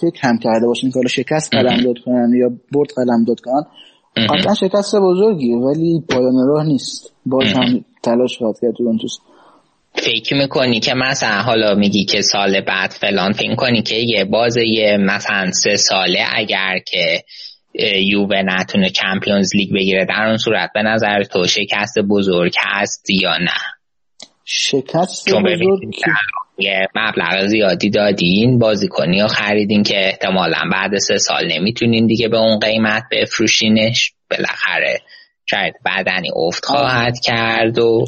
فکر 0.00 0.28
هم 0.28 0.38
کرده 0.38 0.66
باشن 0.66 0.90
که 0.90 0.94
حالا 0.94 1.08
شکست 1.08 1.54
قلم 1.54 1.82
داد 1.82 1.98
کنن 2.04 2.32
یا 2.34 2.50
برد 2.72 2.88
قلم 2.96 3.24
داد 3.24 3.40
کنن. 3.40 3.62
قطعا 4.28 4.54
شکست 4.54 4.96
بزرگیه 4.96 5.56
ولی 5.56 6.02
پایان 6.08 6.48
راه 6.48 6.66
نیست. 6.66 7.12
باز 7.26 7.46
هم 7.46 7.84
تلاش 8.02 8.38
خواهد 8.38 8.56
کرد 8.62 8.80
یوونتوس. 8.80 9.18
فکر 9.94 10.34
می‌کنی 10.34 10.80
که 10.80 10.94
مثلا 10.94 11.42
حالا 11.42 11.74
میگی 11.74 12.04
که 12.04 12.22
سال 12.22 12.60
بعد 12.60 12.90
فلان 12.90 13.32
فکر 13.32 13.54
کنی 13.54 13.82
که 13.82 13.94
یه 13.94 14.24
بازه 14.24 14.66
یه 14.66 14.96
مثلا 14.96 15.50
سه 15.50 15.76
ساله 15.76 16.24
اگر 16.36 16.78
که 16.86 17.24
یووه 18.00 18.42
نتونه 18.44 18.90
چمپیونز 18.90 19.56
لیگ 19.56 19.74
بگیره 19.74 20.04
در 20.04 20.26
اون 20.26 20.36
صورت 20.36 20.70
به 20.74 20.82
نظر 20.82 21.22
تو 21.22 21.46
شکست 21.46 21.98
بزرگ 22.10 22.54
هست 22.58 23.10
یا 23.10 23.36
نه؟ 23.38 23.60
شکست 24.44 25.28
چون 25.28 25.42
بزرگ 25.42 25.80
یه 26.58 26.88
مبلغ 26.94 27.46
زیادی 27.46 27.90
دادین 27.90 28.58
بازیکنی 28.58 29.20
رو 29.20 29.28
خریدین 29.28 29.82
که 29.82 30.06
احتمالا 30.06 30.58
بعد 30.72 30.98
سه 30.98 31.18
سال 31.18 31.52
نمی‌تونین 31.52 32.06
دیگه 32.06 32.28
به 32.28 32.38
اون 32.38 32.58
قیمت 32.58 33.02
بفروشینش. 33.12 34.12
بالاخره 34.30 35.00
شاید 35.46 35.74
بدنی 35.86 36.28
افت 36.36 36.64
خواهد 36.64 37.20
کرد 37.20 37.78
و 37.78 38.04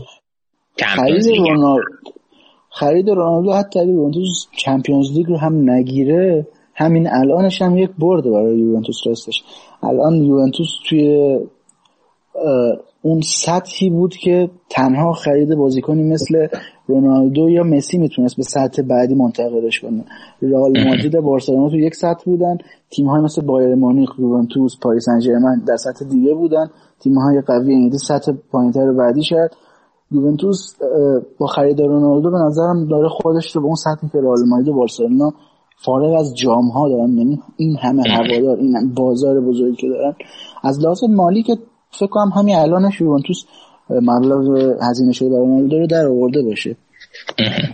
خرید 0.77 1.27
رونالدو 1.39 1.83
خرید 2.71 3.09
رونالدو 3.09 3.53
حتی 3.53 3.81
اگه 3.81 3.91
یوونتوس 3.91 4.47
چمپیونز 4.57 5.13
لیگ 5.17 5.27
رو 5.27 5.37
هم 5.37 5.71
نگیره 5.71 6.47
همین 6.75 7.09
الانش 7.13 7.63
هم 7.63 7.79
یک 7.79 7.91
برد 7.99 8.25
برای 8.25 8.59
یوونتوس 8.59 8.97
راستش. 9.07 9.43
الان 9.83 10.15
یوونتوس 10.15 10.69
توی 10.89 11.39
اون 13.07 13.21
سطحی 13.21 13.91
بود 13.91 14.17
که 14.17 14.51
تنها 14.71 15.13
خرید 15.13 15.55
بازیکنی 15.55 16.03
مثل 16.03 16.47
رونالدو 16.87 17.51
یا 17.51 17.63
مسی 17.63 17.99
می‌تونست 17.99 18.37
به 18.37 18.43
سطح 18.43 18.83
بعدی 18.83 19.15
منتقلش 19.15 19.81
کنه. 19.81 20.05
رئال 20.43 20.85
مادرید 20.85 21.15
و 21.15 21.23
بارسلونا 21.23 21.69
تو 21.69 21.77
یک 21.77 21.95
سطح 21.95 22.25
بودن. 22.25 22.59
تیم 22.91 23.07
های 23.07 23.23
مثل 23.23 23.43
بایر 23.43 23.75
مونیخ 23.75 24.11
یوونتوس 24.19 24.73
پاریس 24.83 25.05
سن 25.05 25.65
در 25.67 25.77
سطح 25.77 26.05
دیگه 26.05 26.35
بودن. 26.35 26.67
تیم 27.01 27.19
های 27.19 27.41
قوی 27.41 27.75
انگلیس 27.75 28.05
سطح 28.09 28.33
پایینتر 28.53 28.93
بعدی 28.93 29.23
شد. 29.25 29.51
یوونتوس 30.11 30.75
با 31.39 31.47
خرید 31.47 31.81
رونالدو 31.81 32.31
به 32.31 32.39
نظرم 32.39 32.89
داره 32.89 33.09
خودش 33.09 33.57
رو 33.57 33.63
به 33.63 33.67
اون 33.67 33.77
سطحی 33.77 34.09
که 34.13 34.19
رئال 34.19 34.39
مادرید 34.49 34.69
و 34.69 34.75
بارسلونا 34.75 35.33
فارغ 35.85 36.21
از 36.21 36.35
جام 36.37 36.69
ها 36.69 36.89
دارن. 36.89 37.19
یعنی 37.19 37.39
این 37.57 37.77
همه 37.77 38.03
هوادار 38.09 38.59
این 38.59 38.95
بازار 38.97 39.41
بزرگی 39.41 39.77
که 39.77 39.89
دارن. 39.89 40.15
از 40.65 40.81
لحاظ 40.81 41.05
مالی 41.05 41.43
که 41.43 41.57
فکر 41.99 42.07
کنم 42.07 42.29
همین 42.37 42.57
الانش 42.57 43.01
یوونتوس 43.01 43.45
مبلغ 43.91 44.77
هزینه 44.83 45.13
شده 45.13 45.29
برای 45.29 45.41
رونالدو 45.41 45.79
رو 45.79 45.87
در 45.87 46.07
آورده 46.07 46.43
باشه. 46.43 46.77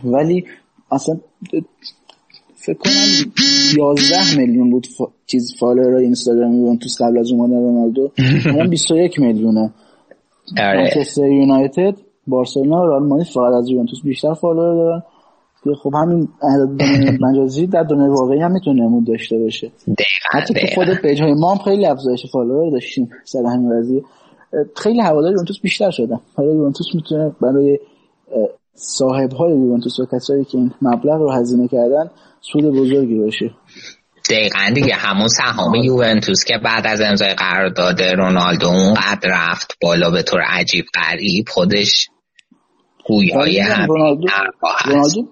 ولی 0.05 0.45
اصلا 0.91 1.17
فکر 2.55 2.79
کنم 2.79 3.33
11 3.77 4.39
میلیون 4.39 4.71
بود 4.71 4.87
فا... 4.87 5.05
چیز 5.27 5.55
follower 5.61 5.95
اینستاگرام 5.95 6.53
یوونتوس 6.53 7.03
قبل 7.03 7.19
از 7.19 7.33
اومدن 7.33 7.55
رونالدو. 7.55 8.11
الان 8.47 8.71
21 8.77 9.21
میلیونه. 9.21 9.73
آره. 10.59 10.83
منچستر 10.83 11.27
یونایتد 11.27 11.95
بارسلونا 12.27 12.77
و 12.77 12.87
رئال 12.87 13.03
مادرید 13.03 13.33
فقط 13.33 13.53
از 13.55 13.69
یوونتوس 13.69 14.03
بیشتر 14.05 14.35
follower 14.35 14.75
دارن. 14.75 15.03
خب 15.83 15.91
همین 15.95 16.29
مجازی 17.21 17.67
در 17.67 17.83
دنیای 17.83 18.09
واقعی 18.09 18.41
هم 18.41 18.53
می‌تونه 18.53 18.83
نمود 18.83 19.07
داشته 19.07 19.39
باشه. 19.39 19.73
حتی 20.31 20.55
که 20.55 20.67
خود 20.75 20.95
page 20.95 21.23
های 21.23 21.35
ما 21.35 21.55
هم 21.55 21.59
خیلی 21.65 21.87
افزایش 21.87 22.21
follower 22.33 22.71
داشتیم 22.71 23.11
سر 23.25 23.39
همین 23.39 23.81
قضیه. 23.81 24.03
خیلی 24.77 25.01
هوادار 25.01 25.33
یوونتوس 25.33 25.61
بیشتر 25.63 25.91
شدن 25.91 26.21
برای 26.39 26.55
یوونتوس 26.55 26.87
می‌تونه 26.95 27.33
برای 27.41 27.79
صاحب 28.75 29.33
های 29.33 29.53
یوونتوس 29.53 30.01
و 30.01 30.07
کسایی 30.13 30.45
که 30.45 30.59
این 30.59 30.71
مبلغ 30.83 31.21
رو 31.21 31.33
هزینه 31.33 31.69
کردن 31.69 32.11
سود 32.41 32.65
بزرگی 32.65 33.19
باشه. 33.19 33.51
دقیقا 34.31 34.71
دیگه 34.75 34.95
همون 34.95 35.29
سهام 35.29 35.75
یوونتوس 35.75 36.45
که 36.45 36.55
بعد 36.65 36.87
از 36.87 37.01
امضای 37.01 37.35
قرارداد 37.35 38.03
رونالدو 38.03 38.67
اونقدر 38.67 39.31
رفت 39.31 39.77
بالا 39.83 40.11
به 40.11 40.23
طور 40.23 40.41
عجیب 40.41 40.85
غریب 40.95 41.45
خودش 41.49 42.09
گویای 43.07 43.59
هم 43.59 43.87
رونالدو, 43.87 44.29
رونالدو 44.87 45.27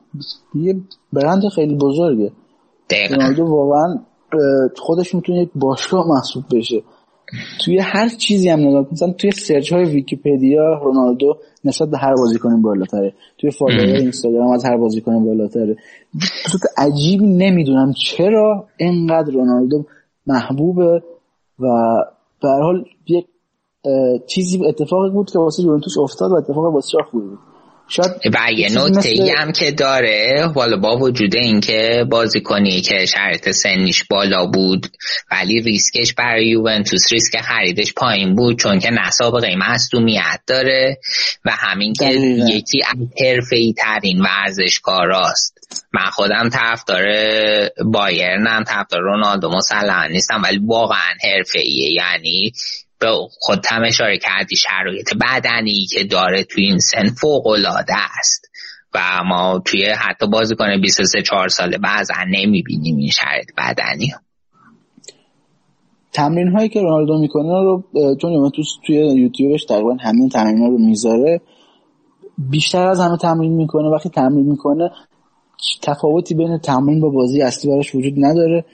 یه 0.55 0.77
برند 1.13 1.43
خیلی 1.55 1.75
بزرگه. 1.75 2.33
دقیقا. 2.91 3.15
رونالدو 3.15 3.47
واقعا 3.47 3.99
خودش 4.77 5.15
می‌تونه 5.15 5.43
یک 5.43 5.51
باشگاه 5.55 6.09
محسوب 6.09 6.45
بشه. 6.53 6.83
توی 7.65 7.79
هر 7.79 8.09
چیزی 8.09 8.49
هم 8.49 8.61
نگاه 8.61 8.87
مثلا 8.93 9.13
توی 9.13 9.31
search 9.31 9.73
های 9.73 9.85
ویکیپدیا 9.85 10.75
رونالدو 10.83 11.37
نسبت 11.65 11.89
به 11.89 11.99
هر 11.99 12.15
بازیکن 12.15 12.63
بالاتره. 12.63 13.15
توی 13.39 13.51
follower 13.51 13.97
اینستاگرام 13.97 14.51
از 14.51 14.65
هر 14.65 14.77
بازیکن 14.77 15.25
بالاتره. 15.25 15.77
صورت 16.47 16.63
عجیبی 16.79 17.27
نمی‌دونم 17.27 17.93
چرا 17.93 18.69
اینقدر 18.77 19.33
رونالدو 19.33 19.85
محبوبه 20.27 21.03
و 21.59 21.69
به 22.43 22.49
هر 22.49 22.63
حال 22.63 22.85
یک 23.09 23.27
چیزی 24.27 24.67
اتفاقی 24.67 25.11
بود 25.11 25.31
که 25.31 25.39
واسه 25.39 25.63
یوونتوس 25.63 25.99
افتاد 25.99 26.31
و 26.31 26.35
اتفاق 26.35 26.77
بسیار 26.77 27.03
خوبی 27.03 27.27
بود. 27.27 27.39
شاید 27.91 28.13
و 28.35 28.53
یه 28.53 28.69
نکته 28.69 29.09
ای 29.09 29.31
هم 29.31 29.53
که 29.53 29.71
داره 29.71 30.51
حالا 30.55 30.77
با 30.77 30.97
وجود 30.97 31.37
اینکه 31.37 32.07
بازیکنی 32.11 32.81
که 32.81 33.07
شرط 33.07 33.49
سنیش 33.49 34.05
بالا 34.05 34.47
بود 34.47 34.87
ولی 35.31 35.61
ریسکش 35.61 36.15
برای 36.15 36.49
یوونتوس 36.49 37.13
ریسک 37.13 37.41
خریدش 37.41 37.93
پایین 37.95 38.35
بود 38.35 38.59
چون 38.59 38.79
که 38.79 38.91
نسابقه 38.91 39.57
مصدومیت 39.57 40.41
داره 40.47 40.99
و 41.45 41.51
همین 41.51 41.93
که 41.93 42.07
یکی 42.55 42.83
از 42.83 42.97
حرفه‌ای 43.25 43.75
ترین 43.79 44.21
ورزشکاراست. 44.21 45.59
من 45.93 46.11
خودم 46.11 46.49
طرفدار 46.49 47.05
بایرنم 47.85 48.65
طرفدار 48.65 49.01
رونالدو 49.01 49.51
مسلما 49.51 50.07
نیستم 50.07 50.43
ولی 50.45 50.61
واقعا 50.67 51.15
حرفه‌ایه. 51.25 51.93
یعنی 51.93 52.53
به 53.01 53.09
خود 53.41 53.67
هم 53.69 53.83
اشاره 53.85 54.19
کردی 54.19 54.57
شرایط 54.57 55.15
بدنی 55.15 55.87
که 55.91 56.05
داره 56.05 56.45
توی 56.45 56.65
این 56.65 56.79
سن 56.79 57.09
فوق 57.21 57.47
العاده 57.47 57.95
است. 58.19 58.51
و 58.95 58.99
ما 59.27 59.63
توی 59.65 59.85
حتی 59.85 60.27
بازیکن 60.27 60.81
23 60.81 61.23
4 61.23 61.49
ساله 61.49 61.79
بعضا 61.79 62.15
نمی‌بینیم 62.29 62.97
این 62.97 63.11
شرایط 63.11 63.49
بدنی 63.59 64.13
تمرین 66.13 66.49
هایی 66.49 66.69
که 66.69 66.81
رونالدو 66.81 67.19
می‌کنه 67.19 67.63
رو 67.63 67.85
چون 68.21 68.33
یوونتوس 68.33 68.67
توی 68.87 68.97
یوتیوبش 68.97 69.65
تقریبا 69.65 69.97
همین 70.01 70.29
تمرین 70.29 70.59
ها 70.59 70.67
رو 70.67 70.79
می‌ذاره. 70.79 71.41
بیشتر 72.39 72.87
از 72.87 73.01
همه 73.01 73.17
تمرین 73.17 73.53
می‌کنه. 73.53 73.89
وقتی 73.89 74.09
تمرین 74.09 74.47
می‌کنه 74.47 74.91
تفاوتی 75.83 76.35
بین 76.35 76.59
تمرین 76.59 77.01
با 77.01 77.09
بازی 77.09 77.43
اصلی 77.43 77.71
براش 77.71 77.95
وجود 77.95 78.15
نداره. 78.17 78.65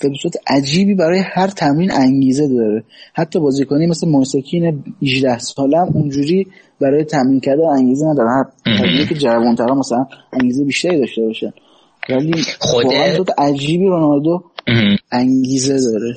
به 0.00 0.10
صورت 0.22 0.34
عجیبی 0.46 0.94
برای 0.94 1.22
هر 1.24 1.46
تمرین 1.46 1.92
انگیزه 1.92 2.48
داره. 2.48 2.84
حتی 3.14 3.40
بازیکنی 3.40 3.86
مثل 3.86 4.08
موسکین 4.08 4.84
18 5.02 5.38
ساله 5.38 5.78
هم 5.78 5.88
اونجوری 5.94 6.46
برای 6.80 7.04
تمرین 7.04 7.40
کردن 7.40 7.64
انگیزه 7.64 8.06
نداره 8.06 8.30
هر 8.30 8.44
تمرینی 8.64 9.06
که 9.06 9.14
جوان‌ترا 9.14 9.74
مثلا 9.74 10.06
انگیزه 10.32 10.64
بیشتری 10.64 10.98
داشته 10.98 11.22
باشن. 11.22 11.52
ولی 12.08 12.42
خود 12.58 13.30
عجیبی 13.38 13.86
رونالدو 13.86 14.44
انگیزه 15.12 15.90
داره. 15.90 16.14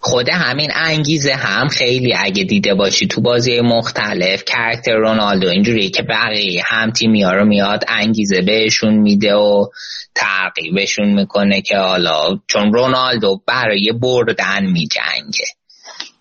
خود 0.00 0.28
همین 0.28 0.70
انگیزه 0.74 1.32
هم 1.32 1.68
خیلی 1.68 2.14
اگه 2.18 2.44
دیده 2.44 2.74
باشی 2.74 3.06
تو 3.06 3.20
بازی 3.20 3.60
مختلف 3.60 4.44
کرکتر 4.44 4.96
رونالدو 4.96 5.48
اینجوری 5.48 5.90
که 5.90 6.02
بقیه 6.02 6.62
هم 6.64 6.90
تیمی 6.90 7.22
ها 7.22 7.32
رو 7.32 7.44
میاد 7.44 7.84
انگیزه 7.88 8.42
بهشون 8.42 8.94
میده 8.94 9.34
و 9.34 9.66
ترقیبشون 10.14 11.08
می‌کنه 11.14 11.60
که 11.60 11.76
حالا 11.76 12.38
چون 12.46 12.72
رونالدو 12.72 13.40
برای 13.46 13.92
بردن 13.92 14.66
میجنگه 14.66 15.46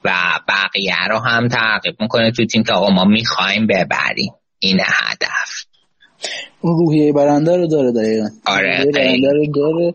و 0.05 0.13
بقیه 0.47 1.07
رو 1.09 1.19
هم 1.19 1.47
تعقیب 1.47 1.95
می‌کنه 1.99 2.31
تو 2.31 2.45
تیم 2.45 2.63
که 2.63 2.73
آقا 2.73 2.89
ما 2.89 3.05
می‌خوایم 3.05 3.67
ببریم. 3.67 4.33
این 4.59 4.79
هدف. 4.79 5.65
اون 6.61 6.77
روحیه 6.77 7.13
برنده 7.13 7.57
رو 7.57 7.67
داره 7.67 7.91
دقیقا. 7.91 8.27
آره 8.45 8.85
برنده 8.93 9.31
رو 9.31 9.45
داره 9.55 9.93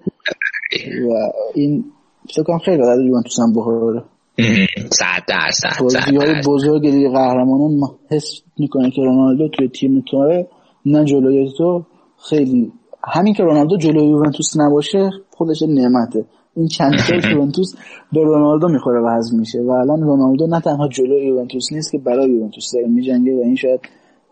و 1.08 1.32
این 1.54 1.84
فکر 2.32 2.42
کنم 2.42 2.58
خیلی 2.58 2.82
قدر 2.82 3.00
یوونتوس 3.00 3.40
هم 3.40 3.52
بخوره. 3.52 4.02
صد 4.98 5.22
درصد 5.28 5.82
بازی 5.82 6.16
های 6.16 6.42
بزرگ 6.46 6.90
دیگه 6.90 7.08
قهرمانان 7.08 7.80
حس 8.10 8.42
می‌کنه 8.58 8.90
که 8.90 9.02
رونالدو 9.02 9.48
توی 9.48 9.68
تیم 9.68 10.04
توه 10.10 10.44
نه 10.86 11.04
جلوی 11.04 11.52
تو. 11.58 11.82
خیلی 12.28 12.72
همین 13.04 13.34
که 13.34 13.42
رونالدو 13.42 13.76
جلوی 13.76 14.06
یوونتوس 14.06 14.56
نباشه 14.56 15.10
خودش 15.30 15.62
نعمته. 15.62 16.24
این 16.56 16.68
چند 16.68 16.98
سال 16.98 17.20
یوونتوس 17.32 17.74
به 18.12 18.24
رونالدو 18.24 18.68
می‌خوره 18.68 19.00
و 19.00 19.08
هضم 19.08 19.38
میشه 19.38 19.60
و 19.60 19.70
الان 19.70 20.02
رونالدو 20.02 20.46
نه 20.46 20.60
تنها 20.60 20.88
جلوی 20.88 21.26
یوونتوس 21.26 21.72
نیست 21.72 21.92
که 21.92 21.98
برای 21.98 22.30
یوونتوس 22.30 22.72
داره 22.74 22.86
میجنگه 22.86 23.36
و 23.36 23.40
این 23.40 23.56
شاید 23.56 23.80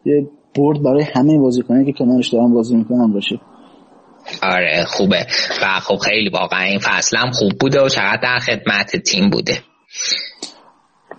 یه 0.05 0.29
برد 0.59 0.83
برای 0.83 1.05
همه 1.15 1.39
بازیکنایی 1.39 1.85
که 1.85 1.93
کنارش 1.93 2.29
دارن 2.29 2.53
بازی 2.53 2.77
می‌کنن 2.77 3.13
باشه. 3.13 3.41
آره 4.43 4.85
خوبه. 4.85 5.27
و 5.63 5.81
خب 5.81 5.97
خیلی 5.97 6.29
واقعا 6.29 6.63
این 6.63 6.79
فصل 6.79 7.17
هم 7.17 7.31
خوب 7.31 7.53
بوده 7.61 7.83
و 7.83 7.89
چقدر 7.89 8.21
در 8.23 8.39
خدمت 8.39 8.97
تیم 8.97 9.31
بوده. 9.31 9.59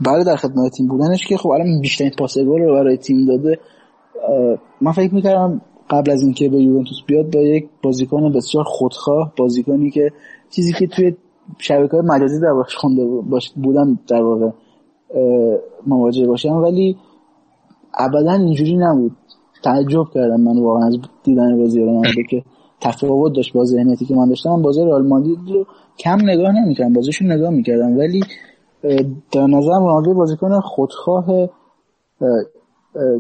بله 0.02 0.24
در 0.24 0.36
خدمت 0.36 0.72
تیم 0.72 0.88
بودنش 0.88 1.28
که 1.28 1.38
خب 1.38 1.50
الان 1.50 1.82
بیشترین 1.82 2.12
پاس 2.18 2.38
گل 2.38 2.62
رو 2.62 2.74
برای 2.74 2.98
تیم 2.98 3.26
داده. 3.26 3.60
من 4.82 4.92
فکر 4.92 5.14
می‌کردم 5.14 5.62
قبل 5.90 6.12
از 6.12 6.24
اینکه 6.24 6.50
به 6.50 6.58
یوونتوس 6.58 6.98
بیاد 7.08 7.32
با 7.32 7.40
یک 7.40 7.66
بازیکن 7.84 8.32
بسیار 8.32 8.64
خودخواه 8.64 9.34
بازیکنی 9.38 9.92
که 9.92 10.12
چیزی 10.50 10.74
که 10.74 10.88
توی 10.88 11.16
شبکه 11.58 11.98
مجازی 11.98 12.40
در 12.40 12.64
خونده 12.78 13.06
بودن 13.56 14.00
در 14.08 14.22
واقع 14.22 14.50
مواجه 15.88 16.28
باشم 16.28 16.50
ولی 16.50 16.98
ابدا 17.94 18.32
اینجوری 18.32 18.78
نبود. 18.78 19.18
تعجب 19.64 20.06
کردم 20.14 20.42
من 20.42 20.60
واقعا 20.60 20.88
از 20.88 20.98
دیدن 21.24 21.58
بازی 21.58 21.80
رونالدو 21.80 22.24
که 22.30 22.44
تفاوت 22.82 23.36
داشت 23.36 23.54
با 23.54 23.66
ذهنیتی 23.66 24.06
که 24.06 24.16
من 24.16 24.30
داشتم. 24.30 24.50
من 24.50 24.62
بازی 24.62 24.82
رئال 24.82 25.08
مادرید 25.08 25.40
رو 25.50 25.66
کم 26.00 26.18
نگاه 26.22 26.52
نمی‌کردم 26.52 26.94
بازیشون 26.94 27.32
نگاه 27.32 27.50
می‌کردم. 27.50 27.98
ولی 27.98 28.22
در 29.32 29.48
نظر 29.48 29.80
رونالدو 29.80 30.14
بازیکن 30.14 30.60
خودخواه 30.60 31.50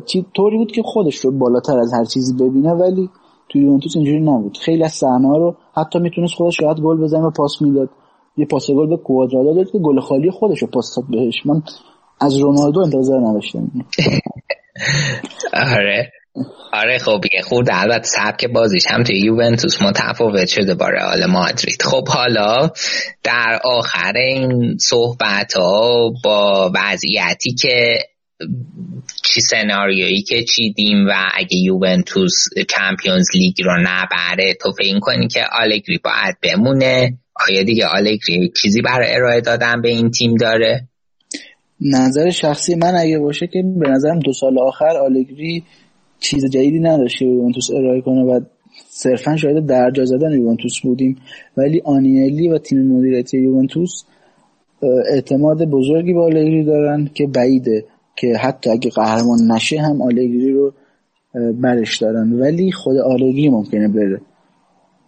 چی 0.05 0.25
طوری 0.35 0.57
بود 0.57 0.71
که 0.71 0.81
خودش 0.85 1.15
رو 1.15 1.31
بالاتر 1.31 1.79
از 1.79 1.93
هر 1.93 2.05
چیزی 2.05 2.33
ببینه 2.33 2.73
ولی 2.73 3.09
تو 3.49 3.59
یوونتوس 3.59 3.95
اینجوری 3.95 4.19
نبود. 4.19 4.57
خیلی 4.57 4.83
از 4.83 4.91
صحنه 4.91 5.37
رو 5.37 5.55
حتی 5.73 5.99
می‌تونست 5.99 6.33
خودش 6.33 6.61
راحت 6.61 6.79
گل 6.79 6.97
بزنه 6.97 7.25
و 7.25 7.31
پاس 7.31 7.61
می‌داد. 7.61 7.89
یه 8.37 8.45
پاس 8.45 8.71
گل 8.71 8.87
به 8.89 8.97
کوادرادو 8.97 9.53
داد 9.53 9.71
که 9.71 9.79
گل 9.79 9.99
خالی 9.99 10.31
خودش 10.31 10.59
رو 10.61 10.67
پاس 10.67 10.95
داد 10.95 11.05
بهش. 11.09 11.45
من 11.45 11.61
از 12.21 12.37
رونالدو 12.37 12.79
انتظار 12.79 13.19
نداشتم. 13.19 13.71
آره. 15.77 16.11
آره 16.73 16.97
خب 16.97 17.21
یه 17.33 17.41
خورد 17.41 17.67
البته 17.71 18.07
سبک 18.07 18.45
بازیش 18.45 18.87
هم 18.87 19.03
توی 19.03 19.19
یوونتوس 19.19 19.81
متفاوت 19.81 20.47
شده 20.47 20.75
با 20.75 20.89
رئال 20.89 21.25
مادرید. 21.25 21.81
خب 21.81 22.07
حالا 22.09 22.69
در 23.23 23.59
آخر 23.63 24.13
این 24.15 24.77
صحبت 24.77 25.53
ها 25.53 26.09
با 26.23 26.71
وضعیتی 26.75 27.53
که 27.53 27.97
چی 29.23 29.41
سناریویی 29.41 30.21
که 30.21 30.43
چیدیم 30.43 31.07
و 31.07 31.11
اگه 31.33 31.57
یوونتوس 31.57 32.45
چمپیونز 32.69 33.27
لیگ 33.33 33.63
رو 33.63 33.77
نبره 33.79 34.53
تو 34.53 34.71
فکر 34.71 34.99
کنی 34.99 35.27
که 35.27 35.39
آلگری 35.61 35.99
باید 36.03 36.35
بمونه؟ 36.43 37.17
آیا 37.49 37.63
دیگه 37.63 37.85
آلگری 37.85 38.51
چیزی 38.61 38.81
برای 38.81 39.15
ارائه 39.15 39.41
دادن 39.41 39.81
به 39.81 39.89
این 39.89 40.11
تیم 40.11 40.35
داره؟ 40.35 40.87
نظر 41.81 42.29
شخصی 42.29 42.75
من 42.75 42.95
اگه 42.95 43.19
باشه 43.19 43.47
که 43.47 43.63
به 43.79 43.89
نظرم 43.89 44.19
دو 44.19 44.33
سال 44.33 44.59
آخر 44.59 44.97
آلگری 44.97 45.63
چیز 46.21 46.45
جدیدی 46.45 46.79
نداشته 46.79 47.25
یوونتوس 47.25 47.71
ارائه 47.71 48.01
کنه 48.01 48.23
و 48.23 48.39
صرفا 48.89 49.35
شاید 49.35 49.65
درجا 49.65 50.05
زدن 50.05 50.31
یوونتوس 50.31 50.79
بودیم. 50.83 51.15
ولی 51.57 51.81
آنیلی 51.85 52.49
و 52.49 52.57
تیم 52.57 52.87
مدیریتی 52.87 53.37
یوونتوس 53.37 54.03
اعتماد 55.09 55.65
بزرگی 55.65 56.13
به 56.13 56.21
آلگری 56.21 56.63
دارن 56.63 57.09
که 57.13 57.27
بعیده 57.27 57.85
که 58.15 58.37
حتی 58.37 58.69
اگه 58.69 58.89
قهرمان 58.89 59.51
نشه 59.51 59.81
هم 59.81 60.01
آلگری 60.01 60.51
رو 60.51 60.73
برش 61.61 61.97
دارن. 61.97 62.33
ولی 62.33 62.71
خود 62.71 62.97
آلگری 62.97 63.49
ممکنه 63.49 63.87
بره. 63.87 64.21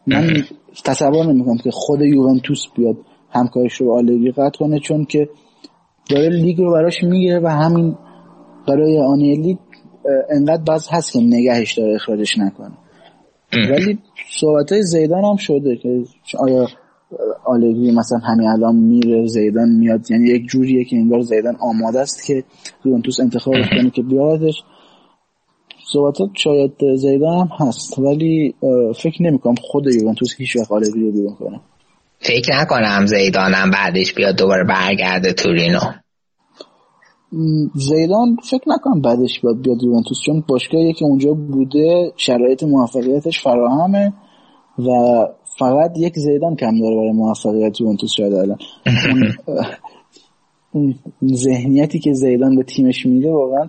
من 0.08 0.28
تصور 0.86 1.26
نمی‌کنم 1.26 1.58
که 1.58 1.72
خود 1.72 2.02
یوونتوس 2.02 2.66
بیاد 2.76 2.98
همکارش 3.30 3.74
رو 3.74 3.94
آلگری 3.94 4.32
قطع 4.32 4.60
کنه 4.60 4.80
چون 4.80 5.06
که 5.06 5.30
داره 6.10 6.30
لیگ 6.30 6.58
رو 6.58 6.72
براش 6.72 7.04
می‌گیره 7.04 7.40
و 7.40 7.48
همین 7.48 7.98
برای 8.68 9.00
آنیلی 9.00 9.60
انقدر 10.30 10.64
باز 10.64 10.88
هست 10.92 11.14
که 11.14 11.20
نگهش 11.20 11.78
داره 11.78 11.96
اخراجش 11.96 12.38
نکنه. 12.38 12.72
ولی 13.70 14.00
صحبت 14.40 14.72
های 14.72 14.82
زیدان 14.82 15.24
هم 15.24 15.36
شده 15.36 15.76
که 15.76 16.04
آیا 16.40 16.68
آلگری 17.46 17.92
مثلا 17.92 18.18
همین 18.18 18.48
الان 18.48 18.76
میره 18.76 19.28
زیدان 19.28 19.70
میاد 19.70 20.12
یعنی 20.12 20.30
یک 20.30 20.46
جوریه 20.46 20.86
که 20.86 20.96
انگار 20.96 21.22
زیدان 21.22 21.56
آماده 21.60 22.00
است 22.00 22.26
که 22.28 22.44
یوونتوس 22.86 23.20
انتخاب 23.20 23.54
کنه 23.54 23.90
که 23.90 24.02
بیاردش 24.02 24.64
صحبتات 25.94 26.30
شاید 26.34 26.72
زیدان 26.96 27.48
هم 27.48 27.68
هست 27.68 28.00
ولی 28.00 28.56
فکر 28.96 29.24
نمی‌کنم 29.24 29.56
خود 29.62 29.88
یوونتوس 29.88 30.36
هیچ 30.38 30.56
وقت 30.56 30.72
آلگری 30.72 31.06
رو 31.06 31.12
بیرون 31.12 31.36
کنه. 31.36 31.60
فکر 32.20 32.62
نکنم 32.62 33.06
زیدانم 33.06 33.72
بعدش 33.72 34.14
بیاد 34.14 34.38
دوباره 34.38 34.64
برگرده 34.64 35.34
تورینو. 35.34 35.80
زیدان 37.76 38.38
فکر 38.50 38.64
نکنم 38.68 39.02
بعدش 39.02 39.42
بیاد 39.42 39.62
بیاد 39.62 39.84
یوونتوس 39.84 40.18
چون 40.26 40.44
باشگاهی 40.48 40.94
که 40.94 41.06
اونجا 41.06 41.34
بوده 41.34 42.12
شرایط 42.18 42.64
موفقیتش 42.64 43.42
فراهمه 43.42 44.14
و 44.80 44.90
فقط 45.60 45.98
یک 45.98 46.14
زیدان 46.16 46.56
کم 46.56 46.80
داره 46.80 46.96
برای 46.96 47.12
موفقیت 47.12 47.82
یوونتوس 47.82 48.12
شده 48.12 48.40
الان. 48.40 48.58
اون 50.72 50.96
ذهنیتی 51.34 52.00
که 52.00 52.14
زیدان 52.14 52.56
به 52.56 52.64
تیمش 52.64 53.06
میده 53.06 53.32
واقعا 53.32 53.68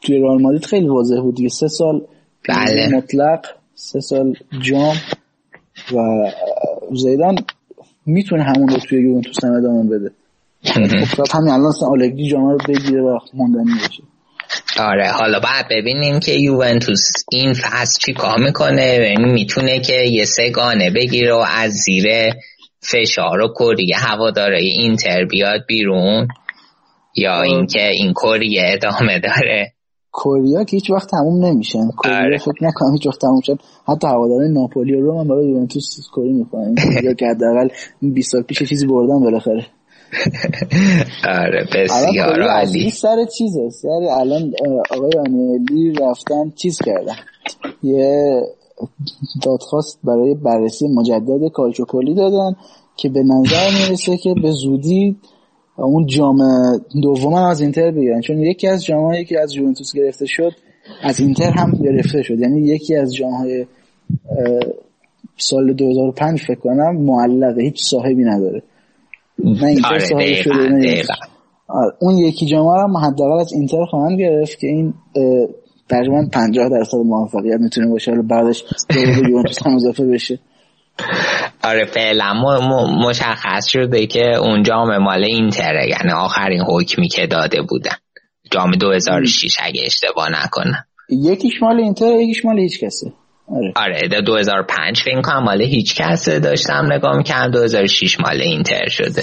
توی 0.00 0.18
رئال 0.18 0.42
مادرید 0.42 0.64
خیلی 0.64 0.88
واضح 0.88 1.20
بود 1.20 1.34
دیگه. 1.34 1.48
سه 1.48 1.68
سال 1.68 2.06
بله. 2.48 2.96
مطلق 2.96 3.40
سه 3.74 4.00
سال 4.00 4.34
جام 4.62 4.94
و 5.94 6.30
زیدان 6.92 7.36
می‌تونه 8.06 8.42
همون 8.42 8.68
رو 8.68 8.76
توی 8.88 9.02
یوونتوس 9.02 9.44
هم 9.44 9.52
ادامه 9.52 9.82
بده. 9.82 10.10
خب 10.64 11.24
همین 11.34 11.52
الان 11.52 11.72
آلگری 11.90 12.28
جام 12.30 12.50
رو 12.50 12.58
بگیره 12.68 13.02
و 13.02 13.18
موندنی 13.34 13.78
بشه. 13.88 14.02
آره 14.80 15.10
حالا 15.10 15.40
باید 15.40 15.66
ببینیم 15.70 16.20
که 16.20 16.32
یوونتوس 16.32 17.10
این 17.32 17.52
فصل 17.52 18.00
چی 18.00 18.12
کار 18.12 18.38
می‌کنه. 18.38 18.82
یعنی 18.82 19.32
می‌تونه 19.32 19.80
که 19.80 19.94
یه 19.94 20.24
سگانه 20.24 20.90
بگیره 20.90 21.34
و 21.34 21.44
از 21.56 21.72
زیر 21.72 22.06
فشار 22.80 23.40
و 23.40 23.54
کریه 23.58 23.96
هواداره 23.96 24.58
اینتر 24.58 25.24
بیاد 25.24 25.60
بیرون. 25.68 26.28
یا 27.16 27.42
اینکه 27.42 27.88
این 27.88 28.12
کریه 28.12 28.62
ادامه 28.66 29.20
داره. 29.20 29.72
کوریا 30.12 30.64
که 30.64 30.76
هیچ 30.76 30.90
وقت 30.90 31.10
تموم 31.10 31.44
نمیشن 31.44 31.90
کوریا 31.96 32.18
آره. 32.18 32.38
فکر 32.38 32.64
نکنم 32.64 32.92
هیچ 32.92 33.06
وقت 33.06 33.20
تموم 33.20 33.40
شن 33.40 33.56
حتی 33.88 34.06
هواداره 34.06 34.48
ناپولی 34.48 34.94
و 34.94 35.00
روم 35.00 35.18
هم 35.18 35.28
برای 35.28 35.48
یوونتوس 35.48 36.08
کوری 36.12 36.32
می‌کنن 36.32 36.74
کوریا 36.74 37.14
که 37.18 37.26
حداقل 37.26 37.68
20 38.02 38.32
سال 38.32 38.42
پیش 38.42 38.62
چیزی 38.62 38.86
بردن 38.86 39.20
بالاخره. 39.20 39.66
آره 41.40 41.64
بسیار 41.74 42.42
عالی. 42.42 42.90
سر 42.90 43.24
چیزه. 43.24 43.70
سر 43.70 43.88
الان 43.88 44.52
آقای 44.90 45.10
آنیلی 45.26 45.92
رفتن 46.00 46.52
چیز 46.56 46.78
کردن. 46.84 47.16
یه 47.82 48.42
دادخواست 49.42 49.98
برای 50.04 50.34
بررسی 50.34 50.88
مجدد 50.88 51.48
کالچوپولی 51.52 52.14
دادن 52.14 52.56
که 52.96 53.08
به 53.08 53.22
نظر 53.22 53.70
می‌رسه 53.82 54.16
که 54.16 54.34
به 54.42 54.50
زودی 54.50 55.16
اون 55.76 56.06
جام 56.06 56.38
دوم 57.02 57.34
از 57.34 57.60
اینتر 57.60 57.90
بگیرن. 57.90 58.20
چون 58.20 58.38
یکی 58.38 58.66
از 58.66 58.84
جامهایی 58.84 59.24
که 59.24 59.40
از 59.40 59.54
یوونتوس 59.54 59.92
گرفته 59.92 60.26
شد 60.26 60.52
از 61.02 61.20
اینتر 61.20 61.50
هم 61.50 61.72
گرفته 61.82 62.22
شد. 62.22 62.38
یعنی 62.38 62.60
یکی 62.60 62.96
از 62.96 63.14
جامهای 63.14 63.66
سال 65.36 65.72
2005 65.72 66.42
فکر 66.42 66.60
کنم 66.60 66.96
معلقه. 66.96 67.62
هیچ 67.62 67.82
صاحبی 67.84 68.24
نداره. 68.24 68.62
نه 69.44 69.66
اینتر 69.66 69.88
آره 69.88 69.98
صاحب 69.98 70.34
شده 70.34 70.68
نه 70.68 71.02
آره، 71.68 71.92
اون 72.00 72.18
یکی 72.18 72.48
رو 72.54 72.70
هم 72.72 72.96
حداقل 72.96 73.40
از 73.40 73.52
اینتر 73.52 73.84
خواهند 73.90 74.20
گرفت 74.20 74.58
که 74.58 74.66
این 74.66 74.94
تقریبا 75.88 76.26
50 76.32 76.68
درصد 76.68 76.96
موفقیت 76.96 77.60
می‌تونه 77.60 77.88
باشه 77.90 78.10
حالا 78.10 78.22
بعدش 78.22 78.64
دوباره 78.90 79.30
یوونتوس 79.30 79.66
هم 79.66 79.74
اضافه 79.74 80.06
بشه. 80.06 80.38
آره 81.64 81.84
فعلا. 81.84 82.32
م- 82.34 82.64
م- 82.64 83.08
مشخص 83.08 83.66
شده 83.66 84.06
که 84.06 84.36
اون 84.36 84.62
جام 84.62 84.98
مال 84.98 85.24
اینتره 85.24 85.88
یعنی 85.88 86.12
آخرین 86.12 86.60
حکمی 86.60 87.08
که 87.08 87.26
داده 87.26 87.62
بودن. 87.62 87.96
جام 88.50 88.70
2006 88.70 89.56
اگه 89.62 89.82
اشتباه 89.86 90.28
نکنم. 90.44 90.84
یکیش 91.10 91.62
مال 91.62 91.80
اینتر 91.80 92.20
یکیش 92.20 92.44
مال 92.44 92.58
هیچ 92.58 92.84
کسه 92.84 93.12
آره. 93.50 93.72
آره 93.76 94.08
ده 94.08 94.20
2005 94.20 95.02
فکر 95.02 95.20
کنم 95.20 95.44
مال 95.44 95.62
هیچ 95.62 95.94
کس 95.94 96.28
داشتم 96.28 96.92
نگاه 96.92 97.16
می‌کردم 97.16 97.50
2006 97.50 98.20
مال 98.20 98.40
اینتر 98.40 98.88
شده. 98.88 99.22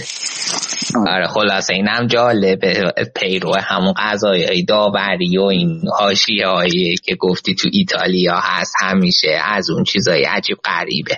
آره 1.07 1.27
خلاصه 1.27 1.73
اینم 1.73 2.07
جالبه 2.07 2.93
پیرو 3.15 3.55
همون 3.55 3.93
قضایای 3.97 4.63
داوری 4.63 5.37
و 5.37 5.43
این 5.43 5.81
حاشیه 5.99 6.47
هایی 6.47 6.95
که 7.03 7.15
گفتی 7.15 7.55
تو 7.55 7.69
ایتالیا 7.73 8.35
هست 8.35 8.75
همیشه 8.81 9.39
از 9.45 9.69
اون 9.69 9.83
چیزای 9.83 10.23
عجیب 10.23 10.57
غریبه. 10.65 11.17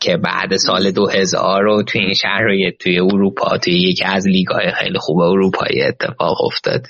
که 0.00 0.16
بعد 0.16 0.56
سال 0.56 0.90
2000 0.90 1.62
رو 1.62 1.82
توی 1.82 2.00
این 2.00 2.14
شهر 2.14 2.70
توی 2.80 3.00
اروپا 3.00 3.58
توی 3.58 3.74
یکی 3.74 4.04
از 4.04 4.26
لیگای 4.26 4.70
خیلی 4.70 4.98
خوب 4.98 5.18
اروپایی 5.18 5.82
اتفاق 5.82 6.44
افتاده. 6.44 6.88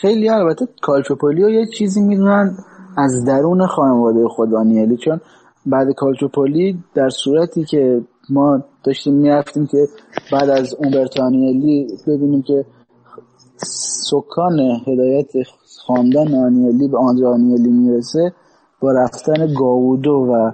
خیلی 0.00 0.28
البته 0.28 0.66
کالچوپولی 0.82 1.52
یه 1.52 1.66
چیزی 1.78 2.00
می‌دونن. 2.00 2.56
از 2.96 3.24
درون 3.26 3.66
خانواده 3.66 4.28
خود 4.28 4.50
دانیلی 4.50 4.96
چون 4.96 5.20
بعد 5.66 5.92
کالچوپولی 5.96 6.78
در 6.94 7.08
صورتی 7.08 7.64
که 7.64 8.00
ما 8.30 8.62
داشتیم 8.84 9.14
می‌رفتیم 9.14 9.66
که 9.66 9.86
بعد 10.32 10.50
از 10.50 10.74
اونبرتو 10.74 11.22
آنیلی 11.22 11.86
ببینیم 12.06 12.42
که 12.42 12.64
سکان 13.56 14.60
هدایت 14.86 15.30
خاندان 15.86 16.34
آنیلی 16.34 16.88
به 16.88 16.98
آندرا 16.98 17.32
آنیلی 17.32 17.70
می‌رسه 17.70 18.32
با 18.80 18.92
رفتن 18.92 19.54
گاودو 19.58 20.12
و 20.12 20.52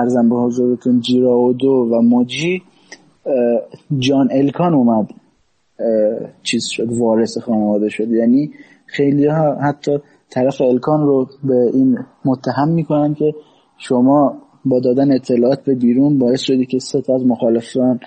ارزم 0.00 0.28
به 0.28 0.36
حضورتون 0.36 1.00
جیراودو 1.00 1.88
و 1.92 2.00
موجی 2.00 2.62
جان 3.98 4.28
الکان 4.32 4.74
اومد 4.74 5.08
چیز 6.42 6.66
شد 6.66 6.92
وارث 6.92 7.38
خانواده 7.38 7.88
شد. 7.88 8.08
یعنی 8.08 8.50
خیلی 8.86 9.26
ها 9.26 9.54
حتی 9.54 9.98
طرف 10.32 10.60
الکان 10.60 11.00
رو 11.00 11.28
به 11.44 11.70
این 11.74 11.98
متهم 12.24 12.68
می‌کنن 12.68 13.14
که 13.14 13.34
شما 13.78 14.34
با 14.64 14.80
دادن 14.80 15.12
اطلاعات 15.12 15.64
به 15.64 15.74
بیرون 15.74 16.18
باعث 16.18 16.40
شدی 16.40 16.66
که 16.66 16.78
سه 16.78 16.98
از 16.98 17.26
مخالفان 17.26 18.00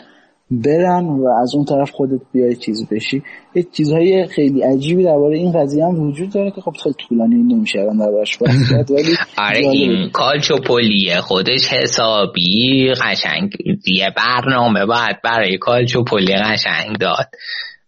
برن 0.51 1.05
و 1.05 1.27
از 1.41 1.55
اون 1.55 1.65
طرف 1.65 1.91
خودت 1.91 2.21
بیای 2.33 2.55
چیز 2.55 2.89
بشی. 2.89 3.23
یه 3.55 3.63
چیزهای 3.71 4.27
خیلی 4.27 4.61
عجیبی 4.61 5.03
درباره 5.03 5.37
این 5.37 5.51
قضیه 5.51 5.85
هم 5.85 5.99
وجود 5.99 6.29
داره 6.33 6.51
که 6.51 6.61
خب 6.61 6.73
خیلی 6.83 6.95
طولانی 7.07 7.35
نمیشه 7.35 7.79
الان 7.79 7.97
دربارش 7.97 8.37
بحث 8.41 8.71
کرد 8.71 8.91
ولی 8.91 9.15
آره. 9.37 9.57
این 9.57 10.09
کالچوپولیه 10.09 11.21
خودش 11.21 11.67
حسابی 11.67 12.93
قشنگ 13.01 13.53
یه 13.87 14.13
برنامه 14.17 14.85
باید 14.85 15.21
برای 15.23 15.57
کالچوپولی 15.57 16.33
قشنگ 16.35 16.97
داد 16.97 17.27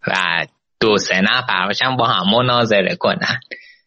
و 0.06 0.46
دو 0.80 0.96
سه 0.96 1.20
نفر 1.20 1.96
با 1.98 2.04
هم 2.04 2.36
مناظره 2.36 2.96
کنن. 2.96 3.40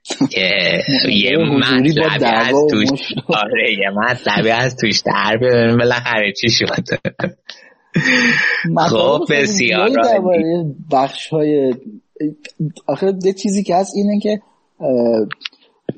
که 0.04 0.50
یه 1.24 1.38
مطلبی 1.38 2.26
از 2.26 2.56
توش. 2.70 3.00
آره 3.44 3.72
یه 3.72 3.90
مطلبی 3.96 4.50
از 4.50 4.76
توش 4.76 5.02
در 5.06 5.38
بیاریم. 5.38 5.78
بالاخره 5.78 6.34
چی 6.42 6.50
شد؟ 6.50 6.66
خب، 8.90 9.20
بسیار 9.30 9.90
بخش 10.92 11.28
های 11.28 11.74
آخه 12.88 13.14
یه 13.24 13.34
چیزی 13.34 13.64
که 13.64 13.76
هست 13.76 13.94
اینه 13.96 14.20
که 14.20 14.42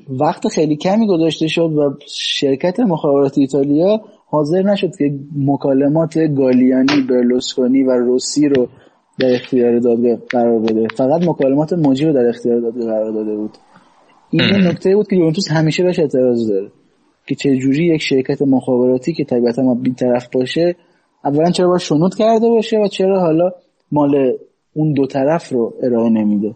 وقت 0.08 0.48
خیلی 0.48 0.76
کمی 0.76 1.06
گذاشته 1.06 1.48
شد 1.48 1.72
و 1.72 1.94
شرکت 2.08 2.80
مخابرات 2.80 3.38
ایتالیا 3.38 4.00
حاضر 4.26 4.62
نشد 4.62 4.96
که 4.96 5.18
مکالمات 5.36 6.18
گالیانی 6.18 7.00
برلوسکونی 7.10 7.82
و 7.82 7.90
روسی 7.90 8.48
رو 8.48 8.68
در 9.18 9.34
اختیار 9.34 9.78
دادگاه 9.78 10.16
قرار 10.16 10.58
بده. 10.58 10.86
فقط 10.96 11.28
مکالمات 11.28 11.72
موجی 11.72 12.04
رو 12.04 12.12
در 12.12 12.28
اختیار 12.28 12.60
دادگاه 12.60 12.86
قرار 12.86 13.12
داده 13.12 13.36
بود. 13.36 13.58
این 14.42 14.66
نکته 14.66 14.96
بود 14.96 15.08
که 15.08 15.16
یوونتوس 15.16 15.50
همیشه 15.50 15.82
بهش 15.82 15.98
اعتراض 15.98 16.48
داره 16.48 16.70
که 17.26 17.34
چه 17.34 17.56
جوری 17.56 17.94
یک 17.94 18.02
شرکت 18.02 18.42
مخابراتی 18.42 19.12
که 19.12 19.24
طبیعتا 19.24 19.62
ما 19.62 19.76
طرف 19.96 20.28
باشه 20.32 20.76
اولا 21.24 21.50
چرا 21.50 21.68
با 21.68 21.78
شنود 21.78 22.14
کرده 22.14 22.48
باشه 22.48 22.76
و 22.76 22.88
چرا 22.88 23.20
حالا 23.20 23.50
مال 23.92 24.32
اون 24.74 24.92
دو 24.92 25.06
طرف 25.06 25.52
رو 25.52 25.74
ارائه 25.82 26.10
نمیده؟ 26.10 26.54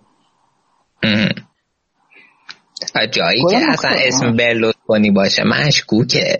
جایی 3.12 3.44
که 3.50 3.56
اصلا 3.68 3.90
اسم 4.06 4.36
برلوسکونی 4.36 5.10
باشه 5.10 5.42
مشکوکه. 5.44 6.38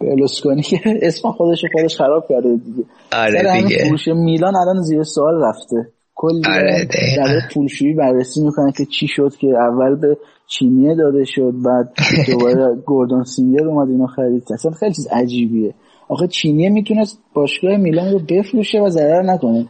برلوسکونی 0.00 0.62
که 0.62 0.80
اسم 1.02 1.30
خودش 1.30 1.64
خودش 1.72 1.96
خراب 1.96 2.26
کرده 2.28 2.56
دیگه. 2.56 2.84
آره 3.12 3.62
دیگه. 3.62 4.14
میلان 4.14 4.56
الان 4.56 4.82
زیر 4.82 5.02
سوال 5.02 5.34
رفته. 5.42 5.92
کلی 6.20 6.42
آره 6.48 6.88
در 7.16 7.40
پولشویی 7.54 7.94
بررسی 7.94 8.40
می‌کنن 8.40 8.72
که 8.76 8.84
چی 8.84 9.06
شد 9.08 9.36
که 9.40 9.46
اول 9.46 9.94
به 9.94 10.18
چینیه 10.46 10.94
داده 10.94 11.24
شد 11.24 11.54
بعد 11.64 11.92
دوباره 12.32 12.76
گوردون 12.86 13.24
سینگر 13.24 13.66
اومد 13.66 13.88
اینو 13.88 14.06
خرید. 14.06 14.42
اصلا 14.52 14.72
خیلی 14.72 14.94
چیز 14.94 15.06
عجیبیه. 15.12 15.74
آخه 16.08 16.26
چینیه 16.26 16.70
می‌تونست 16.70 17.18
باشگاه 17.34 17.76
میلان 17.76 18.12
رو 18.12 18.18
بفروشه 18.18 18.80
و 18.80 18.88
ضرر 18.88 19.22
نکنه. 19.22 19.66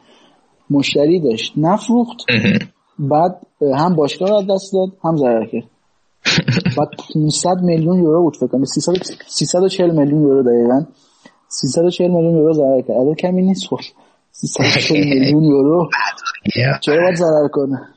مشتری 0.71 1.21
داشت 1.21 1.53
نفروخت 1.57 2.17
بعد 2.99 3.47
هم 3.79 3.97
باشگاه 3.97 4.29
رو 4.29 4.55
دست 4.55 4.73
داد 4.73 4.89
هم 5.05 5.17
ضرر 5.17 5.47
کرد. 5.47 5.71
بعد 6.79 6.89
500 7.15 7.63
میلیون 7.63 7.99
یورو 7.99 8.23
بود 8.23 8.37
فکر 8.37 8.47
کنم. 8.47 8.65
340 8.65 9.91
میلیون 9.91 10.23
یورو 10.23 10.43
دقیقاً. 10.43 10.87
340 11.49 12.11
میلیون 12.11 12.35
یورو 12.35 12.53
ضرر 12.53 12.81
کرد. 12.81 12.97
عدد 12.97 13.17
کمی 13.17 13.43
نیست 13.43 13.67
خب. 13.67 13.77
340 13.77 14.10
میلیون 14.91 15.45
یورو. 15.45 15.91
چرا 16.81 17.03
باید 17.03 17.15
ضرر 17.15 17.49
کنه؟ 17.49 17.89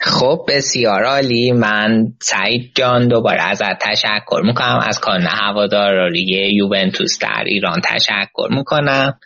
خب 0.00 0.44
بسیار 0.48 1.04
عالی. 1.04 1.52
من 1.52 2.12
سعید 2.20 2.72
جان 2.74 3.08
دوباره 3.08 3.42
ازت 3.42 3.78
تشکر 3.80 4.42
می‌کنم. 4.44 4.80
از 4.86 5.00
کانون 5.00 5.26
هواداری 5.26 6.50
یوونتوس 6.54 7.18
در 7.18 7.44
ایران 7.46 7.80
تشکر 7.84 8.48
می‌کنم. 8.50 9.18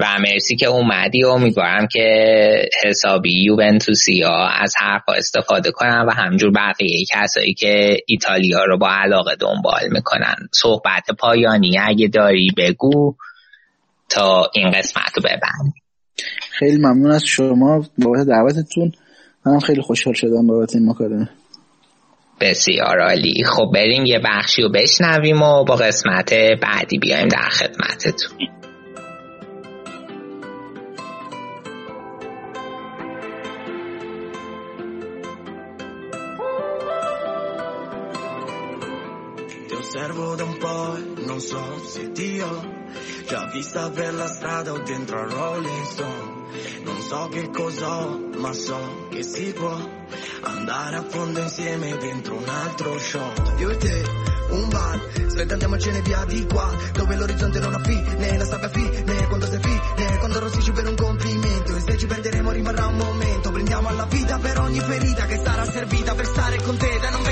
و 0.00 0.18
مرسی 0.18 0.56
که 0.56 0.66
اومدی 0.66 1.24
و 1.24 1.28
امیدوارم 1.28 1.86
که 1.86 2.08
حسابی 2.84 3.44
یوونتوسی 3.44 4.22
ها 4.22 4.48
از 4.48 4.74
حرفا 4.78 5.12
استفاده 5.12 5.70
کنن 5.70 6.04
و 6.08 6.10
همجور 6.10 6.50
بقیه 6.50 7.04
کسایی 7.10 7.54
که 7.54 7.96
ایتالیا 8.06 8.64
رو 8.64 8.78
با 8.78 8.90
علاقه 8.90 9.36
دنبال 9.40 9.82
می‌کنن. 9.90 10.36
صحبت 10.52 11.04
پایانی 11.18 11.78
اگه 11.78 12.08
داری 12.08 12.50
بگو 12.56 13.14
تا 14.08 14.50
این 14.54 14.70
قسمت 14.70 15.12
رو 15.16 15.22
ببند. 15.22 15.72
خیلی 16.50 16.76
ممنون 16.76 17.10
از 17.10 17.24
شما. 17.24 17.84
بابت 17.98 18.26
دعوتتون 18.26 18.92
منم 19.46 19.60
خیلی 19.60 19.82
خوشحال 19.82 20.14
شدم 20.14 20.46
بابت 20.46 20.74
این 20.74 20.90
مکالمه. 20.90 21.28
بسیار 22.40 23.00
عالی. 23.00 23.44
خب 23.44 23.70
بریم 23.74 24.04
یه 24.04 24.18
بخشی 24.24 24.62
رو 24.62 24.68
بشنویم 24.68 25.42
و 25.42 25.64
با 25.64 25.76
قسمت 25.76 26.34
بعدی 26.62 26.98
بیایم 26.98 27.28
در 27.28 27.48
خدمتتون. 27.48 28.65
Osservo 40.16 40.34
da 40.34 40.44
un 40.44 40.56
po' 40.56 40.96
e 40.96 41.24
non 41.26 41.40
so 41.40 41.84
se 41.84 42.10
Dio 42.12 42.74
già 43.28 43.50
vista 43.52 43.90
per 43.90 44.14
la 44.14 44.26
strada 44.26 44.72
o 44.72 44.78
dentro 44.78 45.18
a 45.18 45.24
Rolling 45.28 45.84
Stone 45.84 46.34
non 46.84 47.00
so 47.00 47.28
che 47.28 47.50
cos'ho 47.50 48.20
ma 48.38 48.52
so 48.52 49.08
che 49.10 49.22
si 49.22 49.52
può 49.52 49.76
andare 50.42 50.96
a 50.96 51.04
fondo 51.06 51.40
insieme 51.40 51.96
dentro 51.98 52.36
un 52.36 52.48
altro 52.48 52.98
show 52.98 53.32
io 53.58 53.68
e 53.70 53.76
te 53.76 54.04
un 54.50 54.68
bar 54.68 55.00
aspetta 55.26 55.52
andiamocene 55.52 56.00
via 56.00 56.24
di 56.24 56.46
qua 56.46 56.74
dove 56.92 57.16
l'orizzonte 57.16 57.58
non 57.58 57.74
ha 57.74 57.80
fine 57.82 58.38
la 58.38 58.44
sabbia 58.44 58.68
fine 58.70 59.26
quando 59.28 59.46
sei 59.46 59.60
fine 59.60 59.86
quando 60.26 60.40
rossisci 60.40 60.72
per 60.72 60.88
un 60.88 60.96
complimento 60.96 61.76
e 61.76 61.80
se 61.80 61.96
ci 61.96 62.06
perderemo 62.06 62.50
rimarrà 62.50 62.86
un 62.86 62.96
momento. 62.96 63.52
Prendiamo 63.52 63.88
alla 63.88 64.06
vita 64.06 64.38
per 64.38 64.58
ogni 64.58 64.80
ferita 64.80 65.24
che 65.26 65.40
sarà 65.42 65.64
servita 65.64 66.14
per 66.16 66.26
stare 66.26 66.60
con 66.62 66.76
te 66.76 66.98
da 67.00 67.10
non 67.10 67.25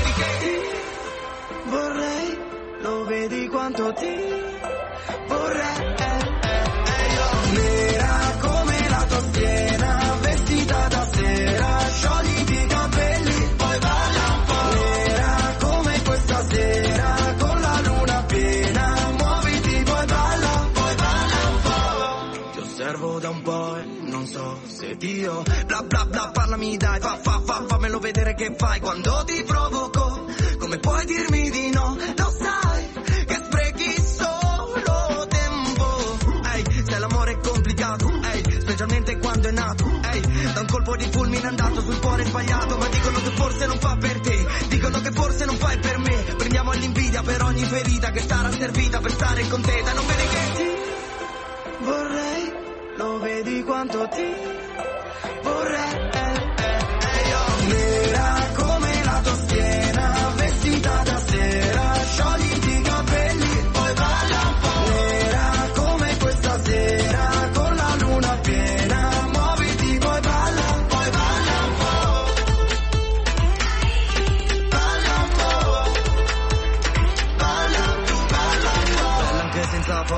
vedi 3.05 3.47
quanto 3.47 3.93
ti 3.93 4.15
vorrei. 5.27 5.93
Nera 7.53 8.37
come 8.41 8.89
la 8.89 9.05
tua 9.07 9.21
schiena 9.21 10.17
vestita 10.21 10.87
da 10.87 11.07
sera 11.13 11.79
sciogliti 11.89 12.53
i 12.53 12.65
capelli 12.67 13.49
poi 13.55 13.79
balla 13.79 14.25
un 14.35 14.43
po' 14.45 14.73
nera 14.73 15.55
come 15.59 16.01
questa 16.03 16.43
sera 16.45 17.35
con 17.37 17.61
la 17.61 17.81
luna 17.85 18.23
piena 18.23 19.11
muoviti 19.17 19.83
poi 19.83 20.05
balla 20.05 20.69
poi 20.73 20.95
balla 20.95 21.47
un 21.49 21.61
po' 21.61 22.49
ti 22.51 22.59
osservo 22.59 23.19
da 23.19 23.29
un 23.29 23.41
po' 23.41 23.77
e 23.77 23.85
non 24.09 24.27
so 24.27 24.59
se 24.65 24.95
Dio 24.97 25.43
bla 25.65 25.81
bla 25.83 26.05
bla 26.05 26.29
parlami 26.33 26.77
dai 26.77 26.99
fa 26.99 27.17
fa 27.21 27.41
fa 27.45 27.63
fammelo 27.67 27.99
vedere 27.99 28.33
che 28.35 28.53
fai 28.57 28.79
quando 28.79 29.23
ti 29.25 29.43
provoco. 29.43 30.23
Come 30.59 30.79
puoi 30.79 31.05
dirmi 31.05 31.49
di 31.51 31.69
no 31.69 31.95
specialmente 38.75 39.17
quando 39.19 39.47
è 39.47 39.51
nato. 39.51 39.85
Ehi 40.11 40.51
da 40.53 40.59
un 40.59 40.67
colpo 40.67 40.95
di 40.97 41.07
fulmine 41.09 41.47
andato 41.47 41.79
sul 41.79 41.97
cuore 41.99 42.25
sbagliato 42.25 42.77
ma 42.77 42.87
dicono 42.89 43.21
che 43.21 43.29
forse 43.31 43.65
non 43.67 43.79
fa 43.79 43.95
per 43.95 44.19
te. 44.19 44.45
Dicono 44.67 44.99
che 44.99 45.11
forse 45.11 45.45
non 45.45 45.55
fai 45.55 45.77
per 45.77 45.97
me. 45.97 46.15
Prendiamo 46.37 46.71
all'invidia 46.71 47.21
per 47.21 47.41
ogni 47.41 47.63
ferita 47.63 48.11
che 48.11 48.19
sarà 48.19 48.51
servita 48.51 48.99
per 48.99 49.11
stare 49.11 49.47
con 49.47 49.61
te. 49.61 49.81
Da 49.81 49.93
non 49.93 50.05
vedi 50.05 50.27
che 50.27 50.51
ti 50.55 51.85
vorrei 51.85 52.53
lo 52.97 53.19
vedi 53.19 53.63
quanto 53.63 54.07
ti 54.09 54.33
vorrei. 55.41 56.13
Nera 57.67 58.44
come 58.44 58.44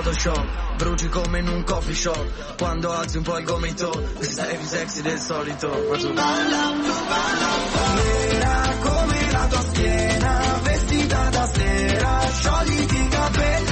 photoshop 0.08 0.78
bruci 0.78 1.10
come 1.10 1.40
in 1.40 1.48
un 1.48 1.64
coffee 1.64 1.94
shop. 1.94 2.56
Quando 2.58 2.92
alzi 2.92 3.18
un 3.18 3.24
po' 3.24 3.38
il 3.38 3.46
gomito 3.46 3.92
sei 4.20 4.58
più 4.58 4.68
sexy 4.68 5.02
del 5.02 5.20
solito. 5.20 5.68
Ma 5.68 5.98
tu 5.98 6.14
balla 6.14 6.72
tu 6.72 7.06
balla 7.08 7.94
nera 7.96 8.78
come 8.80 9.32
la 9.32 9.48
tua 9.48 9.62
schiena 9.62 10.60
vestita 10.64 11.30
da 11.30 11.48
sera 11.48 12.20
sciogliti 12.32 12.96
i 12.96 13.08
capelli 13.10 13.67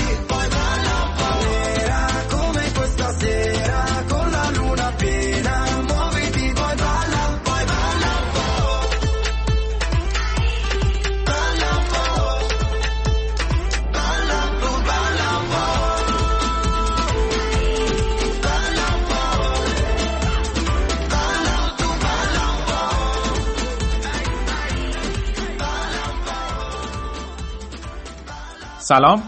سلام. 28.87 29.23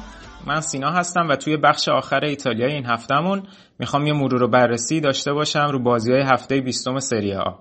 من 0.48 0.62
سینا 0.62 0.92
هستم 0.92 1.28
و 1.30 1.36
توی 1.36 1.58
بخش 1.58 1.90
آخر 1.90 2.26
ایتالیای 2.26 2.74
این 2.74 2.86
هفتهمون 2.86 3.44
می‌خوام 3.80 4.08
یه 4.08 4.14
مرور 4.14 4.44
و 4.44 4.48
بررسی 4.48 5.00
داشته 5.00 5.34
باشم 5.34 5.68
رو 5.72 5.84
بازی 5.84 6.12
های 6.12 6.22
هفته 6.22 6.62
20 6.62 7.00
سری 7.00 7.32
آ 7.32 7.60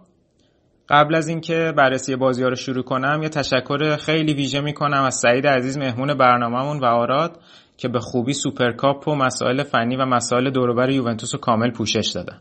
قبل 0.88 1.14
از 1.14 1.28
اینکه 1.28 1.72
بررسی 1.76 2.16
بازی 2.16 2.42
ها 2.42 2.48
رو 2.48 2.54
شروع 2.54 2.82
کنم 2.82 3.22
یه 3.22 3.28
تشکر 3.28 3.96
خیلی 3.96 4.34
ویژه 4.34 4.60
می‌کنم 4.60 5.02
از 5.02 5.14
سعید 5.14 5.46
عزیز 5.46 5.78
مهمون 5.78 6.14
برنامهمون 6.14 6.80
و 6.80 6.84
آراد 6.84 7.40
که 7.76 7.88
به 7.88 7.98
خوبی 7.98 8.32
سوپرکاپ 8.32 9.08
و 9.08 9.14
مسائل 9.14 9.62
فنی 9.62 9.96
و 9.96 10.04
مسائل 10.04 10.50
دوروبر 10.50 10.90
یوونتوس 10.90 11.34
رو 11.34 11.40
کامل 11.40 11.70
پوشش 11.70 12.12
دادن 12.14 12.40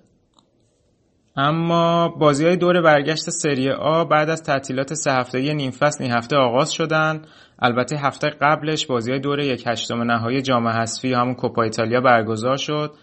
اما 1.37 2.07
بازی 2.07 2.45
های 2.45 2.57
دور 2.57 2.81
برگشت 2.81 3.29
سری 3.29 3.71
آ 3.71 4.03
بعد 4.03 4.29
از 4.29 4.43
تعطیلات 4.43 4.93
سه 4.93 5.11
هفته 5.11 5.53
نیم 5.53 5.71
فصل 5.71 6.03
این 6.03 6.13
هفته 6.13 6.37
آغاز 6.37 6.73
شدن. 6.73 7.21
البته 7.59 7.97
هفته 7.97 8.29
قبلش 8.41 8.85
بازی 8.85 9.19
دور 9.19 9.39
یک 9.39 9.63
هشتم 9.67 10.01
نهایی 10.01 10.41
جام 10.41 10.67
حذفی 10.67 11.13
همون 11.13 11.33
کوپا 11.33 11.63
ایتالیا 11.63 12.01
برگزار 12.01 12.57
شد 12.57 12.93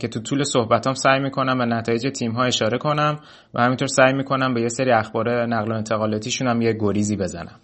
که 0.00 0.08
تو 0.08 0.20
طول 0.20 0.42
صحبتام 0.42 0.94
سعی 0.94 1.20
می‌کنم 1.20 1.58
به 1.58 1.64
نتایج 1.64 2.06
تیم 2.18 2.32
ها 2.32 2.44
اشاره 2.44 2.78
کنم 2.78 3.18
و 3.54 3.62
همینطور 3.62 3.88
سعی 3.88 4.12
می‌کنم 4.12 4.54
به 4.54 4.60
یه 4.60 4.68
سری 4.68 4.92
اخبار 4.92 5.46
نقل 5.46 5.72
و 5.72 5.74
انتقالاتیشون 5.74 6.48
هم 6.48 6.62
یه 6.62 6.76
گریزی 6.80 7.16
بزنم. 7.16 7.60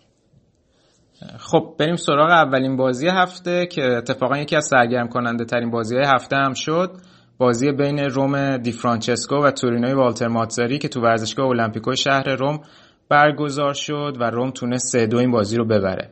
خب 1.39 1.75
بریم 1.79 1.97
سراغ 1.97 2.31
اولین 2.31 2.77
بازی 2.77 3.09
هفته 3.09 3.67
که 3.67 3.83
اتفاقا 3.83 4.39
یکی 4.39 4.57
از 4.57 4.65
سرگرم 4.65 5.09
کننده 5.09 5.45
ترین 5.45 5.71
بازی 5.71 5.97
های 5.97 6.05
هفته 6.07 6.37
هم 6.37 6.53
شد. 6.55 6.91
بازی 7.39 7.73
بین 7.73 7.99
روم 7.99 8.57
دی 8.57 8.73
فرانچسکو 8.73 9.37
و 9.37 9.51
تورینوی 9.51 9.93
والتر 9.93 10.29
ماتزاری 10.29 10.79
که 10.79 10.89
تو 10.89 11.01
ورزشگاه 11.01 11.47
المپیکو 11.47 11.95
شهر 11.95 12.35
روم 12.35 12.61
برگزار 13.09 13.75
شد 13.75 14.17
و 14.21 14.31
روم 14.31 14.51
تونست 14.51 14.93
سه 14.93 15.07
دو 15.07 15.19
این 15.19 15.31
بازی 15.31 15.57
رو 15.57 15.65
ببره. 15.65 16.11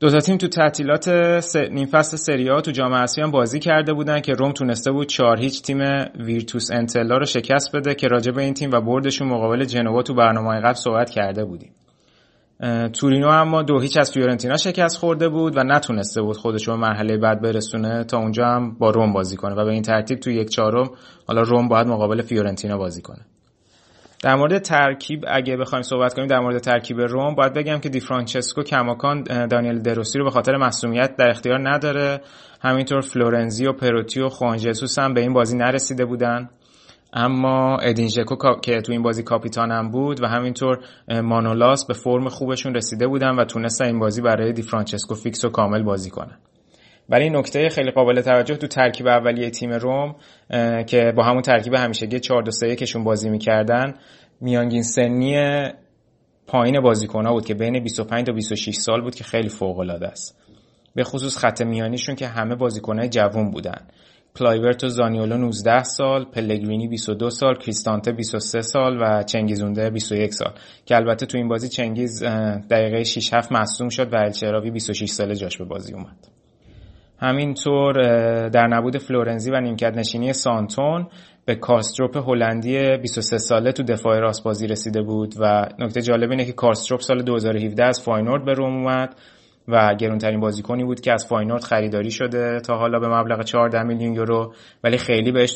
دو 0.00 0.10
تا 0.10 0.18
تیم 0.18 0.36
تو 0.36 0.48
تعطیلات 0.48 1.08
نیم 1.70 1.86
فصل 1.86 2.16
سری 2.16 2.60
تو 2.60 2.70
جام 2.70 2.94
حذفی 2.94 3.20
هم 3.20 3.30
بازی 3.30 3.58
کرده 3.58 3.92
بودن 3.92 4.20
که 4.20 4.32
روم 4.32 4.52
تونسته 4.52 4.92
بود 4.92 5.06
چهار 5.06 5.40
هیچ 5.40 5.62
تیم 5.62 5.78
ویرتوس 6.18 6.70
انتلا 6.72 7.16
رو 7.16 7.24
شکست 7.24 7.76
بده 7.76 7.94
که 7.94 8.08
راجع 8.08 8.32
به 8.32 8.42
این 8.42 8.54
تیم 8.54 8.70
و 8.70 8.80
بردشون 8.80 9.28
مقابل 9.28 9.64
جنوا 9.64 10.02
تو 10.02 10.14
برنامه 10.14 10.60
قبل 10.60 10.72
صحبت 10.72 11.10
کرده 11.10 11.44
بودیم. 11.44 11.72
تورینو 12.92 13.28
اما 13.28 13.62
دو 13.62 13.80
هیچ 13.80 13.96
از 13.98 14.12
فیورنتینا 14.12 14.56
شکست 14.56 14.98
خورده 14.98 15.28
بود 15.28 15.56
و 15.56 15.64
نتونسته 15.64 16.22
بود 16.22 16.36
خودش 16.36 16.68
به 16.68 16.76
مرحله 16.76 17.16
بعد 17.16 17.42
برسونه 17.42 18.04
تا 18.04 18.18
اونجا 18.18 18.46
هم 18.46 18.74
با 18.78 18.90
روم 18.90 19.12
بازی 19.12 19.36
کنه 19.36 19.54
و 19.54 19.64
به 19.64 19.70
این 19.70 19.82
ترتیب 19.82 20.18
تو 20.18 20.30
یک 20.30 20.48
چهارم 20.48 20.90
حالا 21.26 21.42
روم 21.42 21.68
باید 21.68 21.86
مقابل 21.86 22.22
فیورنتینا 22.22 22.78
بازی 22.78 23.02
کنه. 23.02 23.26
در 24.22 24.34
مورد 24.34 24.58
ترکیب 24.58 25.24
اگه 25.28 25.56
بخوایم 25.56 25.82
صحبت 25.82 26.14
کنیم 26.14 26.26
در 26.28 26.40
مورد 26.40 26.58
ترکیب 26.58 27.00
روم 27.00 27.34
باید 27.34 27.52
بگم 27.52 27.78
که 27.78 27.88
دی 27.88 28.00
فرانچسکو 28.00 28.62
کماکان 28.62 29.22
دانیل 29.22 29.78
دروسی 29.78 30.18
رو 30.18 30.24
به 30.24 30.30
خاطر 30.30 30.56
مصدومیت 30.56 31.16
در 31.16 31.30
اختیار 31.30 31.68
نداره. 31.68 32.20
همینطور 32.60 33.00
فلورنزی 33.00 33.66
و 33.66 33.72
پروتی 33.72 34.20
و 34.20 34.28
خوان 34.28 34.63
ژسوس 34.63 34.98
هم 34.98 35.14
به 35.14 35.20
این 35.20 35.32
بازی 35.32 35.56
نرسیده 35.56 36.04
بودن. 36.04 36.48
اما 37.12 37.76
ادین 37.76 38.08
ژکو 38.08 38.60
که 38.60 38.80
تو 38.80 38.92
این 38.92 39.02
بازی 39.02 39.22
کاپیتان 39.22 39.70
هم 39.70 39.90
بود 39.90 40.22
و 40.22 40.26
همینطور 40.26 40.78
مانولاس 41.08 41.86
به 41.86 41.94
فرم 41.94 42.28
خوبشون 42.28 42.74
رسیده 42.74 43.06
بودن 43.06 43.30
و 43.30 43.44
تونستن 43.44 43.84
این 43.84 43.98
بازی 43.98 44.22
برای 44.22 44.52
دی 44.52 44.62
فرانچسکو 44.62 45.14
فیکس 45.14 45.44
و 45.44 45.48
کامل 45.48 45.82
بازی 45.82 46.10
کنن. 46.10 46.38
ولی 47.08 47.30
نکته 47.30 47.68
خیلی 47.68 47.90
قابل 47.90 48.20
توجه 48.20 48.56
تو 48.56 48.66
ترکیب 48.66 49.06
اولیه 49.06 49.50
تیم 49.50 49.72
روم 49.72 50.14
که 50.86 51.12
با 51.16 51.22
همون 51.22 51.42
ترکیب 51.42 51.74
همیشگی 51.74 52.20
4 52.20 52.42
2 52.42 52.50
3 52.50 52.76
یکشون 52.76 53.04
بازی 53.04 53.30
می‌کردن 53.30 53.94
میانگین 54.40 54.82
سنی 54.82 55.36
پایین 56.46 56.80
بازیکن‌ها 56.80 57.32
بود 57.32 57.46
که 57.46 57.54
بین 57.54 57.82
25 57.82 58.26
تا 58.26 58.32
26 58.32 58.74
سال 58.74 59.02
بود 59.02 59.14
که 59.14 59.24
خیلی 59.24 59.48
فوق 59.48 59.78
العاده 59.78 60.08
است. 60.08 60.38
به 60.94 61.04
خصوص 61.04 61.38
خط 61.38 61.62
میانیشون 61.62 62.14
که 62.14 62.26
همه 62.26 62.54
بازیکن‌های 62.54 63.08
جوون 63.08 63.50
بودن. 63.50 63.86
کلایورت 64.38 64.84
و 64.84 64.88
زانیولو 64.88 65.36
19 65.36 65.82
سال، 65.82 66.24
پلگرینی 66.24 66.88
22 66.88 67.30
سال، 67.30 67.54
کریستانته 67.54 68.12
23 68.12 68.60
سال 68.60 69.02
و 69.02 69.22
چنگیز 69.22 69.63
اوندر 69.63 69.90
21 69.90 70.34
سال. 70.34 70.52
که 70.86 70.96
البته 70.96 71.26
تو 71.26 71.38
این 71.38 71.48
بازی 71.48 71.68
چنگیز 71.68 72.24
دقیقه 72.70 73.04
6 73.04 73.34
7 73.34 73.52
مصدوم 73.52 73.88
شد 73.88 74.12
و 74.12 74.16
الچراوی 74.16 74.70
26 74.70 75.08
ساله 75.08 75.34
جاش 75.34 75.56
به 75.58 75.64
بازی 75.64 75.94
اومد. 75.94 76.45
همینطور 77.18 77.92
در 78.48 78.66
نبود 78.66 78.98
فلورنزی 78.98 79.50
و 79.50 79.60
نیمکت 79.60 79.96
نشینی 79.96 80.32
سانتون 80.32 81.06
به 81.44 81.54
کارسدورپ 81.54 82.16
هلندی 82.16 82.96
23 82.96 83.38
ساله 83.38 83.72
تو 83.72 83.82
دفاع 83.82 84.18
راست 84.18 84.44
بازی 84.44 84.66
رسیده 84.66 85.02
بود 85.02 85.34
و 85.40 85.68
نکته 85.78 86.02
جالب 86.02 86.30
اینه 86.30 86.44
که 86.44 86.52
کارسدورپ 86.52 87.00
سال 87.00 87.22
2017 87.22 87.84
از 87.84 88.02
فاینورد 88.02 88.44
به 88.44 88.52
روم 88.52 88.74
اومد 88.74 89.14
و 89.68 89.94
گرونترین 89.94 90.40
بازیکنی 90.40 90.84
بود 90.84 91.00
که 91.00 91.12
از 91.12 91.26
فاینورد 91.26 91.64
خریداری 91.64 92.10
شده 92.10 92.60
تا 92.60 92.76
حالا 92.76 92.98
به 92.98 93.08
مبلغ 93.08 93.44
14 93.44 93.82
میلیون 93.82 94.14
یورو 94.14 94.54
ولی 94.84 94.98
خیلی 94.98 95.32
بهش 95.32 95.52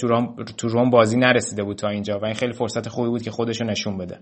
تو 0.56 0.68
روم, 0.68 0.90
بازی 0.90 1.18
نرسیده 1.18 1.62
بود 1.62 1.76
تا 1.76 1.88
اینجا 1.88 2.18
و 2.18 2.24
این 2.24 2.34
خیلی 2.34 2.52
فرصت 2.52 2.88
خوبی 2.88 3.08
بود 3.08 3.22
که 3.22 3.30
خودشو 3.30 3.64
نشون 3.64 3.98
بده. 3.98 4.18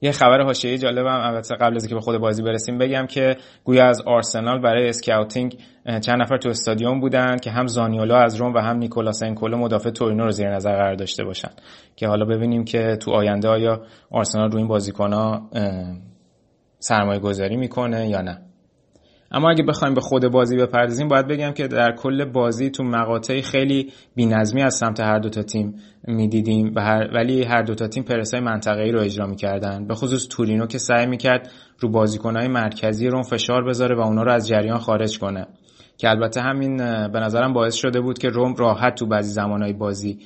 یه 0.00 0.12
خبر 0.12 0.42
حاشیه‌ای 0.42 0.78
جالبم 0.78 1.20
البته 1.20 1.54
قبل 1.54 1.76
از 1.76 1.84
اینکه 1.84 1.94
به 1.94 2.00
خود 2.00 2.18
بازی 2.18 2.42
برسیم 2.42 2.78
بگم 2.78 3.06
که 3.06 3.36
گویا 3.64 3.86
از 3.86 4.02
آرسنال 4.06 4.60
برای 4.60 4.88
scouting 4.88 5.58
چند 6.00 6.22
نفر 6.22 6.36
تو 6.36 6.48
استادیوم 6.48 7.00
بودن 7.00 7.36
که 7.36 7.50
هم 7.50 7.66
زانیولو 7.66 8.14
از 8.14 8.36
روم 8.36 8.54
و 8.54 8.58
هم 8.58 8.76
نیکولاس 8.76 9.22
انکولو 9.22 9.56
مدافع 9.56 9.90
تورینو 9.90 10.24
رو 10.24 10.30
زیر 10.30 10.54
نظر 10.54 10.76
قرار 10.76 10.94
داشته 10.94 11.24
باشن. 11.24 11.50
که 11.96 12.08
حالا 12.08 12.24
ببینیم 12.24 12.64
که 12.64 12.96
تو 12.96 13.10
آینده 13.10 13.48
آیا 13.48 13.82
آرسنال 14.10 14.50
رو 14.50 14.58
این 14.58 14.68
بازیکن‌ها 14.68 15.50
سرمایه 16.78 17.20
گذاری 17.20 17.56
می‌کنه 17.56 18.08
یا 18.08 18.20
نه. 18.20 18.47
اما 19.30 19.50
اگه 19.50 19.64
بخوایم 19.64 19.94
به 19.94 20.00
خود 20.00 20.28
بازی 20.28 20.56
بپردازیم 20.56 21.08
باید 21.08 21.26
بگم 21.26 21.52
که 21.52 21.68
در 21.68 21.94
کل 21.96 22.24
بازی 22.24 22.70
تو 22.70 22.84
مقاطعی 22.84 23.42
خیلی 23.42 23.92
بی‌نظمی 24.14 24.62
از 24.62 24.74
سمت 24.74 25.00
هر 25.00 25.18
دو 25.18 25.28
تا 25.28 25.42
تیم 25.42 25.74
می‌دیدیم 26.04 26.72
و 26.76 26.80
هر 26.80 27.08
ولی 27.14 27.42
هر 27.42 27.62
دو 27.62 27.74
تا 27.74 27.88
تیم 27.88 28.02
پرسای 28.02 28.40
منطقه‌ای 28.40 28.92
رو 28.92 29.00
اجرا 29.00 29.26
می‌کردن. 29.26 29.86
به 29.86 29.94
خصوص 29.94 30.28
تورینو 30.28 30.66
که 30.66 30.78
سعی 30.78 31.06
می‌کرد 31.06 31.50
رو 31.78 31.88
بازیکنهای 31.90 32.48
مرکزی 32.48 33.08
رو 33.08 33.22
فشار 33.22 33.64
بذاره 33.64 33.96
و 33.96 34.00
اونا 34.00 34.22
رو 34.22 34.32
از 34.32 34.48
جریان 34.48 34.78
خارج 34.78 35.18
کنه. 35.18 35.46
که 35.98 36.10
البته 36.10 36.40
همین 36.40 36.76
به 37.08 37.20
نظرم 37.20 37.52
باعث 37.52 37.74
شده 37.74 38.00
بود 38.00 38.18
که 38.18 38.28
روم 38.28 38.54
راحت 38.54 38.94
تو 38.94 39.06
بعضی 39.06 39.32
زمانهای 39.32 39.72
بازی 39.72 40.18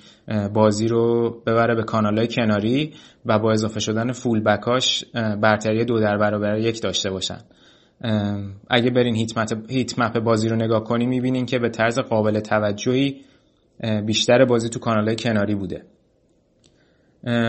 بازی 0.54 0.88
رو 0.88 1.30
ببره 1.46 1.74
به 1.74 1.82
کانالهای 1.82 2.28
کناری 2.28 2.94
و 3.26 3.38
با 3.38 3.52
اضافه 3.52 3.80
شدن 3.80 4.12
فول 4.12 4.40
بکاش 4.40 5.04
برتری 5.14 5.84
دو 5.84 6.00
در 6.00 6.18
برابر 6.18 6.58
یک 6.58 6.82
داشته 6.82 7.10
باشن. 7.10 7.38
اگه 8.70 8.90
برین 8.90 9.16
هیت 9.68 9.98
مپ 9.98 10.18
بازی 10.18 10.48
رو 10.48 10.56
نگاه 10.56 10.84
کنی 10.84 11.06
می‌بینین 11.06 11.46
که 11.46 11.58
به 11.58 11.68
طرز 11.68 11.98
قابل 11.98 12.40
توجهی 12.40 13.20
بیشتر 14.06 14.44
بازی 14.44 14.68
تو 14.68 14.78
کانال 14.78 15.14
کناری 15.14 15.54
بوده. 15.54 15.84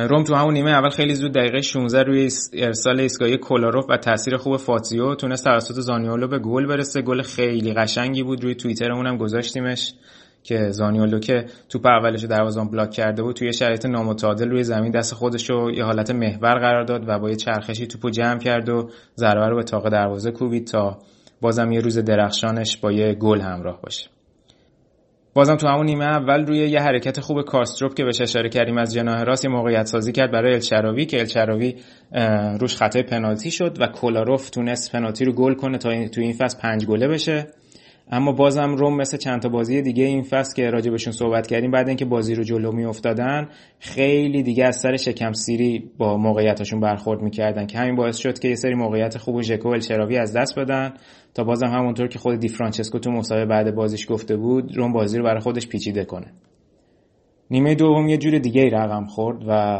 روم 0.10 0.24
تو 0.24 0.36
همون 0.36 0.54
نیمه 0.54 0.72
اول 0.72 0.90
خیلی 0.90 1.16
زود 1.16 1.34
دقیقه 1.34 1.62
16 1.62 2.04
روی 2.04 2.30
ارسال 2.54 3.00
ایستگاهی 3.00 3.38
کولاروف 3.38 3.86
و 3.90 3.98
تاثیر 3.98 4.38
خوب 4.38 4.58
فاتیو 4.58 5.16
تونست 5.16 5.44
توسط 5.44 5.74
زانیولو 5.74 6.28
به 6.28 6.40
گل 6.40 6.66
برسه. 6.66 7.02
گل 7.02 7.22
خیلی 7.22 7.74
قشنگی 7.74 8.24
بود. 8.24 8.44
روی 8.44 8.56
توییترمون 8.56 9.08
هم 9.08 9.18
گذاشتیمش. 9.18 9.94
که 10.44 10.70
زانیولو 10.70 11.20
که 11.20 11.46
توپ 11.70 11.86
اولش 11.86 12.24
دروازه‌بان 12.24 12.72
بلاک 12.72 12.92
کرده 12.92 13.24
بود 13.24 13.36
توی 13.36 13.54
شرایط 13.54 13.86
نامتعادل 13.86 14.50
روی 14.50 14.64
زمین 14.64 14.92
دست 14.92 15.14
خودش 15.14 15.50
رو 15.50 15.72
یه 15.72 15.84
حالت 15.84 16.12
محور 16.12 16.60
قرار 16.60 16.84
داد 16.84 17.04
و 17.08 17.20
با 17.20 17.30
یه 17.30 17.36
چرخشی 17.36 17.88
توپو 17.88 18.10
جمع 18.10 18.40
کرد 18.40 18.70
و 18.70 18.90
ضربه 19.16 19.48
رو 19.48 19.56
به 19.56 19.64
تاق 19.64 19.90
دروازه 19.90 20.32
کوبید 20.32 20.68
تا 20.68 20.98
بازم 21.42 21.72
یه 21.72 21.80
روز 21.80 21.98
درخشانش 21.98 22.78
با 22.78 22.92
یه 22.92 23.14
گل 23.14 23.42
همراه 23.42 23.82
باشه. 23.82 24.10
بازم 25.36 25.56
تو 25.56 25.68
همون 25.68 25.86
نیمه 25.86 26.06
اول 26.06 26.46
روی 26.46 26.58
یه 26.58 26.80
حرکت 26.80 27.20
خوب 27.20 27.42
کارستروپ 27.42 27.94
که 27.94 28.04
بهش 28.04 28.22
اشاره 28.22 28.50
کردیم 28.50 28.78
از 28.78 28.94
جناح 28.94 29.24
راست 29.24 29.46
موقعیت 29.46 29.86
سازی 29.86 30.12
کرد 30.12 30.32
برای 30.32 30.54
الچراوی 30.54 31.06
که 31.06 31.20
الچراوی 31.20 31.76
روش 32.60 32.76
خطای 32.76 33.04
پنالتی 33.04 33.52
شد 33.52 33.78
و 33.82 33.88
کولاروف 33.88 34.50
تونست 34.50 34.92
پنالتی 34.92 35.26
رو 35.26 35.34
گل 35.34 35.54
کنه 35.54 35.78
تا 35.78 36.08
تو 36.08 36.22
این 36.22 36.34
فصل 36.34 36.60
پنج 36.60 36.86
گله 36.86 37.08
بشه. 37.08 37.48
اما 38.12 38.32
بازم 38.32 38.76
روم 38.76 38.98
مثل 38.98 39.18
چند 39.18 39.42
تا 39.42 39.50
بازی 39.50 39.82
دیگه 39.82 40.04
این 40.04 40.24
فصل 40.24 40.56
که 40.56 40.70
راجبشون 40.70 41.14
صحبت 41.14 41.48
کردیم 41.48 41.72
بعد 41.72 41.88
اینکه 41.88 42.06
بازی 42.06 42.36
رو 42.36 42.44
جلو 42.44 42.72
می 42.72 42.86
افتادن 42.86 43.48
خیلی 43.80 44.44
دیگه 44.44 44.66
از 44.66 44.76
سر 44.76 44.98
شکم 44.98 45.32
سیری 45.32 45.92
با 45.98 46.18
موقعیتاشون 46.18 46.80
برخورد 46.80 47.22
می‌کردن 47.22 47.66
که 47.66 47.78
همین 47.78 47.96
باعث 47.96 48.18
شد 48.18 48.40
که 48.40 48.48
یه 48.48 48.56
سری 48.56 48.76
موقعیت 48.76 49.18
خوب 49.18 49.42
ژکو 49.42 49.70
الچراوی 49.70 50.18
از 50.18 50.36
دست 50.36 50.60
بدن. 50.60 50.94
تا 51.34 51.44
بازم 51.44 51.68
همونطور 51.68 52.08
که 52.08 52.20
خود 52.20 52.40
دی 52.40 52.48
فرانچسکو 52.48 53.00
تو 53.00 53.12
مسابقه 53.12 53.46
بعد 53.46 53.76
بازیش 53.76 54.12
گفته 54.12 54.38
بود 54.38 54.78
روم 54.78 54.94
بازی 54.94 55.18
رو 55.18 55.24
برای 55.24 55.40
خودش 55.40 55.68
پیچیده 55.68 56.06
کنه. 56.06 56.34
نیمه 57.52 57.76
دوم 57.76 58.08
یه 58.08 58.18
جور 58.18 58.38
دیگه 58.38 58.62
ای 58.62 58.70
رقم 58.70 59.06
خورد 59.06 59.44
و 59.48 59.80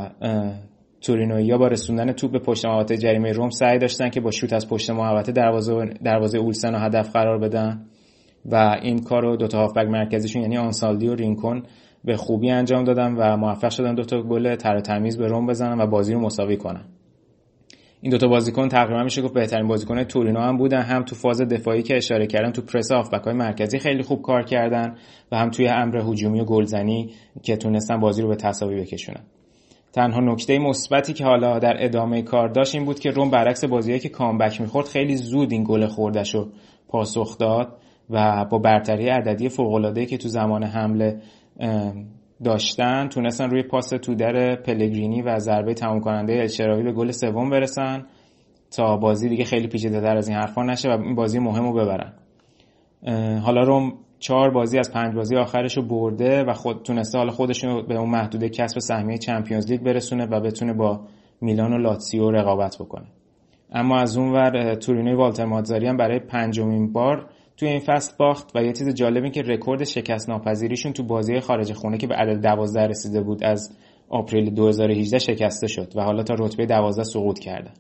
تورینویا 1.02 1.58
با 1.58 1.68
رسوندن 1.68 2.12
توپ 2.12 2.32
به 2.32 2.40
پشت 2.40 2.66
محوطه 2.66 2.98
جریمه 2.98 3.32
روم 3.32 3.50
سعی 3.50 3.80
داشتن 3.80 4.10
که 4.10 4.22
با 4.22 4.32
شوت 4.32 4.54
از 4.54 4.70
پشت 4.70 4.90
محوطه 4.90 5.32
دروازه 5.32 5.86
دروازه 6.04 6.38
اولسن 6.38 6.74
رو 6.74 6.80
هدف 6.80 7.12
قرار 7.12 7.40
بدن. 7.40 7.86
و 8.46 8.80
این 8.82 9.00
کار 9.00 9.22
رو 9.22 9.36
دوتا 9.36 9.58
هافبک 9.58 9.88
مرکزیشون 9.88 10.42
یعنی 10.42 10.58
آنسالدی 10.58 11.08
و 11.08 11.16
رینکون 11.16 11.64
به 12.04 12.18
خوبی 12.18 12.50
انجام 12.50 12.84
دادن 12.84 13.14
و 13.14 13.38
موفق 13.38 13.70
شدن 13.70 13.96
دوتا 13.96 14.22
گل 14.22 14.56
تر 14.56 14.80
تمیز 14.80 15.18
به 15.18 15.28
روم 15.28 15.48
بزنن 15.48 15.82
و 15.82 15.88
بازی 15.88 16.14
رو 16.14 16.20
مساوی 16.20 16.58
کنن. 16.58 16.86
این 18.02 18.12
دوتا 18.12 18.28
بازیکن 18.28 18.68
تقریبا 18.68 19.04
میشه 19.04 19.22
گفت 19.22 19.34
بهترین 19.34 19.68
بازیکن 19.68 20.04
تورینو 20.04 20.40
هم 20.40 20.58
بودن 20.58 20.82
هم 20.82 21.04
تو 21.04 21.16
فاز 21.16 21.42
دفاعی 21.42 21.84
که 21.84 21.98
اشاره 21.98 22.28
کردم 22.28 22.52
تو 22.52 22.62
پرس 22.62 22.92
هافبک 22.92 23.24
های 23.24 23.34
مرکزی 23.34 23.80
خیلی 23.80 24.04
خوب 24.04 24.22
کار 24.22 24.44
کردن 24.44 24.96
و 25.32 25.38
هم 25.38 25.50
توی 25.50 25.68
امر 25.68 25.98
هجومی 25.98 26.40
و 26.40 26.46
گلزنی 26.46 27.10
که 27.44 27.58
تونستن 27.58 28.00
بازی 28.00 28.22
رو 28.22 28.28
به 28.28 28.36
تساوی 28.36 28.82
بکشونن. 28.82 29.24
تنها 29.94 30.20
نکته 30.20 30.60
مثبتی 30.60 31.14
که 31.14 31.26
حالا 31.26 31.60
در 31.60 31.86
ادامه 31.86 32.22
کار 32.22 32.48
داشت 32.48 32.76
این 32.76 32.86
بود 32.86 33.00
که 33.00 33.12
روم 33.12 33.30
برعکس 33.30 33.66
بازیهایی 33.66 34.00
که 34.00 34.10
کامبک 34.10 34.62
می‌خورد 34.62 34.88
خیلی 34.88 35.16
زود 35.16 35.52
این 35.52 35.64
گل 35.64 35.88
خوردش 35.88 36.36
رو 36.36 36.48
پاسخ 36.88 37.38
داد. 37.38 37.78
و 38.10 38.46
با 38.46 38.58
برتری 38.58 39.10
عددی 39.10 39.50
فوق‌العاده‌ای 39.50 40.08
که 40.08 40.18
تو 40.18 40.28
زمان 40.28 40.64
حمله 40.64 41.22
داشتن 42.44 43.08
تونستن 43.08 43.50
روی 43.50 43.64
پاس 43.64 43.90
تو 43.90 44.16
در 44.16 44.56
پلگرینی 44.56 45.22
و 45.22 45.40
ضربه 45.40 45.74
تمام 45.74 46.00
کننده 46.00 46.34
الشراوی 46.34 46.84
به 46.84 46.92
گل 46.92 47.12
سوم 47.12 47.50
برسن 47.50 48.06
تا 48.72 48.98
بازی 48.98 49.30
دیگه 49.30 49.44
خیلی 49.44 49.68
پیچیده 49.68 50.02
تر 50.02 50.18
از 50.18 50.28
این 50.28 50.38
حرفا 50.38 50.64
نشه 50.64 50.90
و 50.90 51.02
این 51.02 51.16
بازی 51.16 51.40
مهم 51.40 51.64
رو 51.64 51.74
ببرن 51.74 52.14
حالا 53.40 53.62
روم 53.62 53.94
چهار 54.20 54.52
بازی 54.52 54.80
از 54.80 54.92
پنج 54.94 55.16
بازی 55.16 55.36
آخرش 55.36 55.78
رو 55.78 55.84
برده 55.84 56.44
و 56.44 56.54
خود 56.54 56.84
تونسته 56.84 57.18
حالا 57.18 57.32
خودش 57.32 57.64
رو 57.64 57.84
به 57.84 57.96
اون 57.96 58.10
محدوده 58.10 58.50
کسب 58.50 58.80
سهمیه 58.80 59.18
Champions 59.18 59.72
League 59.72 59.82
برسونه 59.82 60.26
و 60.26 60.40
بتونه 60.40 60.74
با 60.74 61.02
میلان 61.42 61.74
و 61.74 61.78
لاتسیو 61.78 62.32
رقابت 62.32 62.78
بکنه. 62.80 63.06
اما 63.72 64.00
از 64.00 64.18
اون 64.18 64.32
ور 64.32 64.76
تورینوی 64.76 65.14
والتر 65.14 65.46
مازاری 65.46 65.88
هم 65.88 65.98
برای 65.98 66.20
پنجمین 66.20 66.94
بار 66.94 67.30
توی 67.64 67.72
این 67.72 67.80
فصل 67.80 68.14
باخت 68.20 68.56
و 68.56 68.64
یه 68.64 68.74
چیز 68.74 68.94
جالب 68.94 69.32
که 69.32 69.42
رکورد 69.42 69.84
شکست 69.84 70.30
ناپذیریشون 70.30 70.94
تو 70.94 71.04
بازی 71.04 71.40
خارج 71.40 71.74
خونه 71.74 71.98
که 71.98 72.08
به 72.08 72.16
عدد 72.16 72.42
12 72.42 72.88
رسیده 72.88 73.22
بود 73.22 73.44
از 73.44 73.78
آپریل 74.10 74.50
2018 74.50 75.20
شکسته 75.20 75.68
شد 75.68 75.94
و 75.96 76.02
حالا 76.02 76.24
تا 76.24 76.34
رتبه 76.34 76.66
12 76.66 77.04
سقوط 77.04 77.40
کردن 77.40 77.74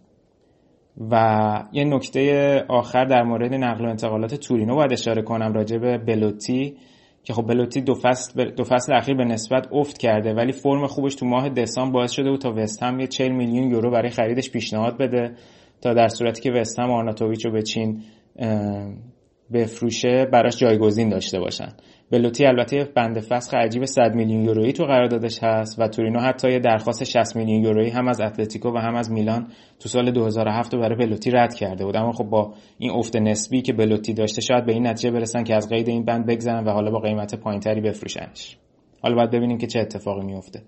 و 1.11 1.63
یه 1.73 1.83
نکته 1.83 2.65
آخر 2.69 3.05
در 3.05 3.23
مورد 3.23 3.53
نقل 3.53 3.85
و 3.85 3.89
انتقالات 3.89 4.35
تورینو 4.35 4.75
باید 4.75 4.93
اشاره 4.93 5.21
کنم 5.21 5.53
راجع 5.53 5.77
به 5.77 5.97
بلوتی 5.97 6.75
که 7.23 7.33
خب 7.33 7.47
بلوتی 7.47 7.81
دو 7.81 7.93
فصل 7.93 8.51
دو 8.51 8.63
فصل 8.63 8.93
اخیر 8.93 9.15
به 9.15 9.25
نسبت 9.25 9.67
افت 9.71 9.97
کرده 9.97 10.33
ولی 10.33 10.51
فرم 10.51 10.87
خوبش 10.87 11.15
تو 11.15 11.25
ماه 11.25 11.49
دسامبر 11.49 11.93
باعث 11.93 12.11
شده 12.11 12.29
بود 12.29 12.41
تا 12.41 12.53
وست 12.57 12.83
هم 12.83 12.99
یه 12.99 13.07
40 13.07 13.31
میلیون 13.31 13.71
یورو 13.71 13.91
برای 13.91 14.09
خریدش 14.09 14.51
پیشنهاد 14.51 14.97
بده 14.97 15.31
تا 15.81 15.93
در 15.93 16.07
صورتی 16.07 16.41
که 16.41 16.51
وست 16.51 16.79
هم 16.79 16.91
آرناتوویچ 16.91 17.45
رو 17.45 17.51
به 17.51 17.61
چین 17.61 18.01
بفروشه 19.53 20.25
براش 20.25 20.57
جایگزین 20.57 21.09
داشته 21.09 21.39
باشن. 21.39 21.73
بلوتی 22.11 22.45
البته 22.45 22.83
بند 22.95 23.19
فسخ 23.19 23.53
عجیب 23.53 23.85
100 23.85 24.15
میلیون 24.15 24.45
یورویی 24.45 24.73
تو 24.73 24.85
قراردادش 24.85 25.43
هست 25.43 25.79
و 25.79 25.87
تورینو 25.87 26.19
حتی 26.19 26.51
یه 26.51 26.59
درخواست 26.59 27.03
60 27.03 27.35
میلیون 27.35 27.63
یورویی 27.63 27.89
هم 27.89 28.07
از 28.07 28.21
اتلتیکو 28.21 28.69
و 28.69 28.77
هم 28.77 28.95
از 28.95 29.11
میلان 29.11 29.47
تو 29.79 29.89
سال 29.89 30.11
2007 30.11 30.75
برای 30.75 30.95
بلوتی 30.95 31.31
رد 31.31 31.53
کرده 31.53 31.85
بود. 31.85 31.95
اما 31.97 32.11
خب 32.11 32.23
با 32.23 32.53
این 32.77 32.91
افت 32.91 33.15
نسبی 33.15 33.61
که 33.61 33.73
بلوتی 33.73 34.13
داشته 34.13 34.41
شاید 34.41 34.65
به 34.65 34.73
این 34.73 34.87
نتیجه 34.87 35.11
برسن 35.11 35.43
که 35.43 35.55
از 35.55 35.69
قید 35.69 35.87
این 35.87 36.05
بند 36.05 36.25
بگذرن 36.25 36.63
و 36.63 36.71
حالا 36.71 36.91
با 36.91 36.99
قیمت 36.99 37.35
پایینتری 37.35 37.81
بفروشنش. 37.81 38.57
حالا 39.01 39.15
باید 39.15 39.31
ببینیم 39.31 39.57
که 39.57 39.67
چه 39.67 39.79
اتفاقی 39.79 40.25
میفته 40.25 40.61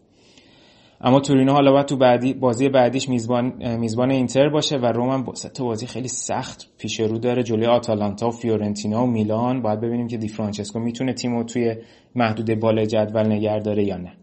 اما 1.06 1.19
تورینو 1.19 1.53
حالا 1.53 1.72
باید 1.72 1.86
تو 1.86 1.98
بعدی 1.98 2.34
بازی 2.34 2.69
بعدیش 2.69 3.10
میزبان 3.10 3.76
میزبان 3.77 4.11
اینتر 4.11 4.49
باشه 4.49 4.77
و 4.77 4.86
روم 4.86 5.10
هم 5.10 5.26
بازی 5.60 5.88
خیلی 5.88 6.07
سخت 6.07 6.68
پیش 6.77 6.99
رو 6.99 7.18
داره. 7.18 7.44
جلوی 7.44 7.65
آتالانتا 7.65 8.27
و 8.27 8.32
فیورنتینا 8.32 9.03
و 9.03 9.07
میلان. 9.07 9.61
باید 9.61 9.82
ببینیم 9.82 10.07
که 10.07 10.18
دی 10.18 10.27
فرانچسکو 10.27 10.80
می‌تونه 10.80 11.14
تیمو 11.14 11.44
توی 11.44 11.76
محدود 12.15 12.60
بالای 12.60 12.88
جدول 12.88 13.27
نگه 13.27 13.60
داره 13.60 13.84
یا 13.84 13.98
نه. 13.98 14.14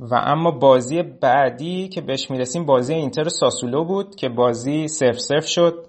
و 0.00 0.14
اما 0.14 0.50
بازی 0.50 1.02
بعدی 1.02 1.88
که 1.88 2.00
بهش 2.00 2.30
می‌رسیم 2.30 2.66
بازی 2.66 2.94
اینتر 2.94 3.26
و 3.26 3.28
ساسولو 3.28 3.84
بود 3.84 4.14
که 4.14 4.28
بازی 4.28 4.88
سرف 4.88 5.20
سرف 5.20 5.46
شد 5.46 5.86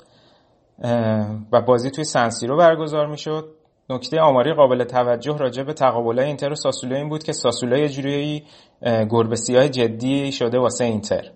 و 1.52 1.62
بازی 1.68 1.92
توی 1.92 2.04
سنسیرو 2.04 2.58
برگزار 2.58 3.08
می‌شد. 3.08 3.61
نکته 3.92 4.20
آماری 4.20 4.54
قابل 4.54 4.84
توجه 4.84 5.38
راجع 5.38 5.64
به 5.64 5.74
تقابلای 5.74 6.26
اینتر 6.26 6.52
و 6.52 6.56
ساسولو 6.56 6.96
این 6.96 7.10
بود 7.10 7.24
که 7.24 7.34
ساسولو 7.34 7.78
یه 7.78 7.90
جوری 7.90 8.44
گربه 9.10 9.36
سیاه 9.36 9.70
جدی 9.70 10.32
شده 10.32 10.60
واسه 10.60 10.86
اینتر. 10.86 11.32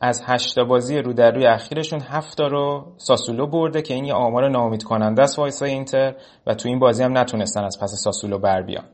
از 0.00 0.22
هشتا 0.26 0.64
بازی 0.64 0.98
رو 0.98 1.12
در 1.12 1.30
روی 1.30 1.46
اخیرشون 1.46 2.00
هفتا 2.00 2.46
رو 2.46 2.92
ساسولو 2.96 3.46
برده 3.46 3.82
که 3.82 3.94
این 3.94 4.04
یه 4.04 4.14
آمار 4.14 4.48
ناامید 4.48 4.82
کننده 4.82 5.22
است 5.22 5.38
واسه 5.38 5.66
اینتر 5.66 6.14
و 6.46 6.54
تو 6.54 6.68
این 6.68 6.78
بازی 6.78 7.02
هم 7.02 7.18
نتونستن 7.18 7.64
از 7.64 7.78
پس 7.82 7.94
ساسولو 8.04 8.38
بر 8.38 8.62
بیان. 8.62 8.84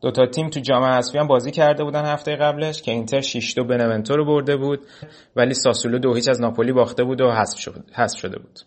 دو 0.00 0.10
تا 0.10 0.26
تیم 0.26 0.48
تو 0.48 0.60
جام 0.60 0.84
حذفی 0.84 1.18
هم 1.18 1.26
بازی 1.26 1.50
کرده 1.50 1.84
بودن 1.84 2.04
هفته 2.04 2.36
قبلش 2.36 2.82
که 2.82 2.92
اینتر 2.92 3.20
6 3.20 3.54
تا 3.54 3.62
بنونتو 3.62 4.16
رو 4.16 4.24
برده 4.24 4.56
بود 4.56 4.80
ولی 5.36 5.54
ساسولو 5.54 5.98
دو 5.98 6.14
هیچ 6.14 6.28
از 6.28 6.40
ناپولی 6.40 6.72
باخته 6.72 7.04
بود 7.04 7.20
و 7.20 7.30
حذف 7.94 8.18
شده 8.18 8.38
بود. 8.38 8.60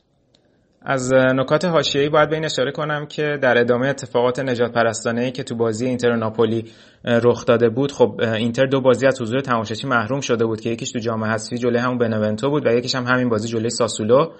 از 0.85 1.14
نکات 1.14 1.65
حاشیه‌ای 1.65 2.10
باید 2.10 2.30
به 2.30 2.35
این 2.35 2.45
اشاره 2.45 2.72
کنم 2.72 3.05
که 3.05 3.38
در 3.41 3.57
ادامه 3.57 3.88
اتفاقات 3.88 4.39
نجات 4.39 4.72
پرستانه 4.72 5.31
که 5.31 5.43
تو 5.43 5.55
بازی 5.55 5.85
اینتر 5.85 6.10
و 6.11 6.15
ناپولی 6.15 6.65
رخ 7.05 7.45
داده 7.45 7.69
بود 7.69 7.91
خب 7.91 8.22
اینتر 8.22 8.65
دو 8.65 8.81
بازی 8.81 9.07
از 9.07 9.22
حضور 9.22 9.39
تماشاچی 9.39 9.88
محروم 9.88 10.19
شده 10.19 10.45
بود 10.45 10.61
که 10.61 10.69
یکیش 10.69 10.91
تو 10.91 10.99
جام 10.99 11.23
حذفی 11.23 11.57
جلوی 11.57 11.77
همون 11.77 11.97
بنونتو 11.97 12.49
بود 12.49 12.68
و 12.68 12.69
یکیش 12.69 12.95
هم 12.95 13.05
همین 13.05 13.30
بازی 13.30 13.47
جلوی 13.47 13.69
ساسولو. 13.69 14.31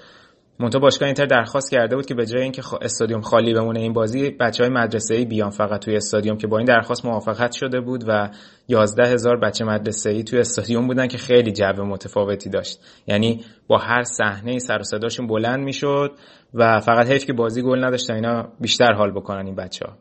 منتها 0.60 0.80
باشگاه 0.80 1.06
اینتر 1.06 1.26
درخواست 1.26 1.72
کرده 1.72 1.96
بود 1.96 2.06
که 2.06 2.14
به 2.14 2.26
جای 2.26 2.42
اینکه 2.42 2.62
استادیوم 2.82 3.22
خالی 3.22 3.54
بمونه 3.54 3.80
این 3.80 3.94
بازی 3.94 4.30
بچه 4.30 4.64
های 4.64 4.74
مدرسه 4.74 5.16
ای 5.16 5.26
بیان 5.26 5.50
فقط 5.50 5.82
توی 5.82 5.96
استادیوم 5.96 6.38
که 6.38 6.48
با 6.48 6.58
این 6.58 6.68
درخواست 6.68 7.06
موافقت 7.06 7.52
شده 7.52 7.82
بود 7.82 8.04
و 8.08 8.30
11 8.68 9.08
هزار 9.08 9.40
بچه 9.40 9.66
مدرسه 9.66 10.10
ای 10.10 10.24
توی 10.24 10.40
استادیوم 10.40 10.88
بودن 10.88 11.08
که 11.08 11.18
خیلی 11.18 11.52
جو 11.52 11.86
متفاوتی 11.86 12.50
داشت. 12.50 12.80
یعنی 13.08 13.46
با 13.68 13.78
هر 13.78 14.04
صحنه 14.04 14.60
سر 14.60 14.80
و 14.80 14.84
صداشون 14.84 15.28
بلند 15.28 15.60
می‌شد 15.60 16.12
و 16.54 16.80
فقط 16.80 17.08
حیف 17.08 17.26
که 17.26 17.34
بازی 17.34 17.62
گل 17.62 17.84
نداشتن 17.84 18.14
اینا 18.14 18.48
بیشتر 18.60 18.94
حال 18.94 19.12
بکنن 19.12 19.46
این 19.46 19.56
بچه 19.56 19.86
ها 19.86 19.98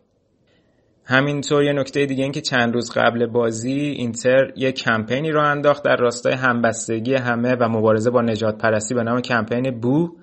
همینطور 1.05 1.65
یه 1.65 1.73
نکته 1.73 2.07
دیگه 2.07 2.23
این 2.23 2.33
که 2.33 2.41
چند 2.41 2.75
روز 2.75 2.91
قبل 2.91 3.27
بازی 3.27 3.73
اینتر 3.73 4.53
یه 4.57 4.73
کمپینی 4.73 5.31
رو 5.31 5.41
انداخت 5.41 5.85
در 5.85 5.97
راستای 5.97 6.33
همبستگی 6.33 7.15
همه 7.15 7.55
و 7.55 7.69
مبارزه 7.69 8.11
با 8.11 8.23
نجات 8.23 8.59
پرستی 8.59 8.95
به 8.95 9.03
نام 9.03 9.21
کمپین 9.21 9.81
بو. 9.81 10.17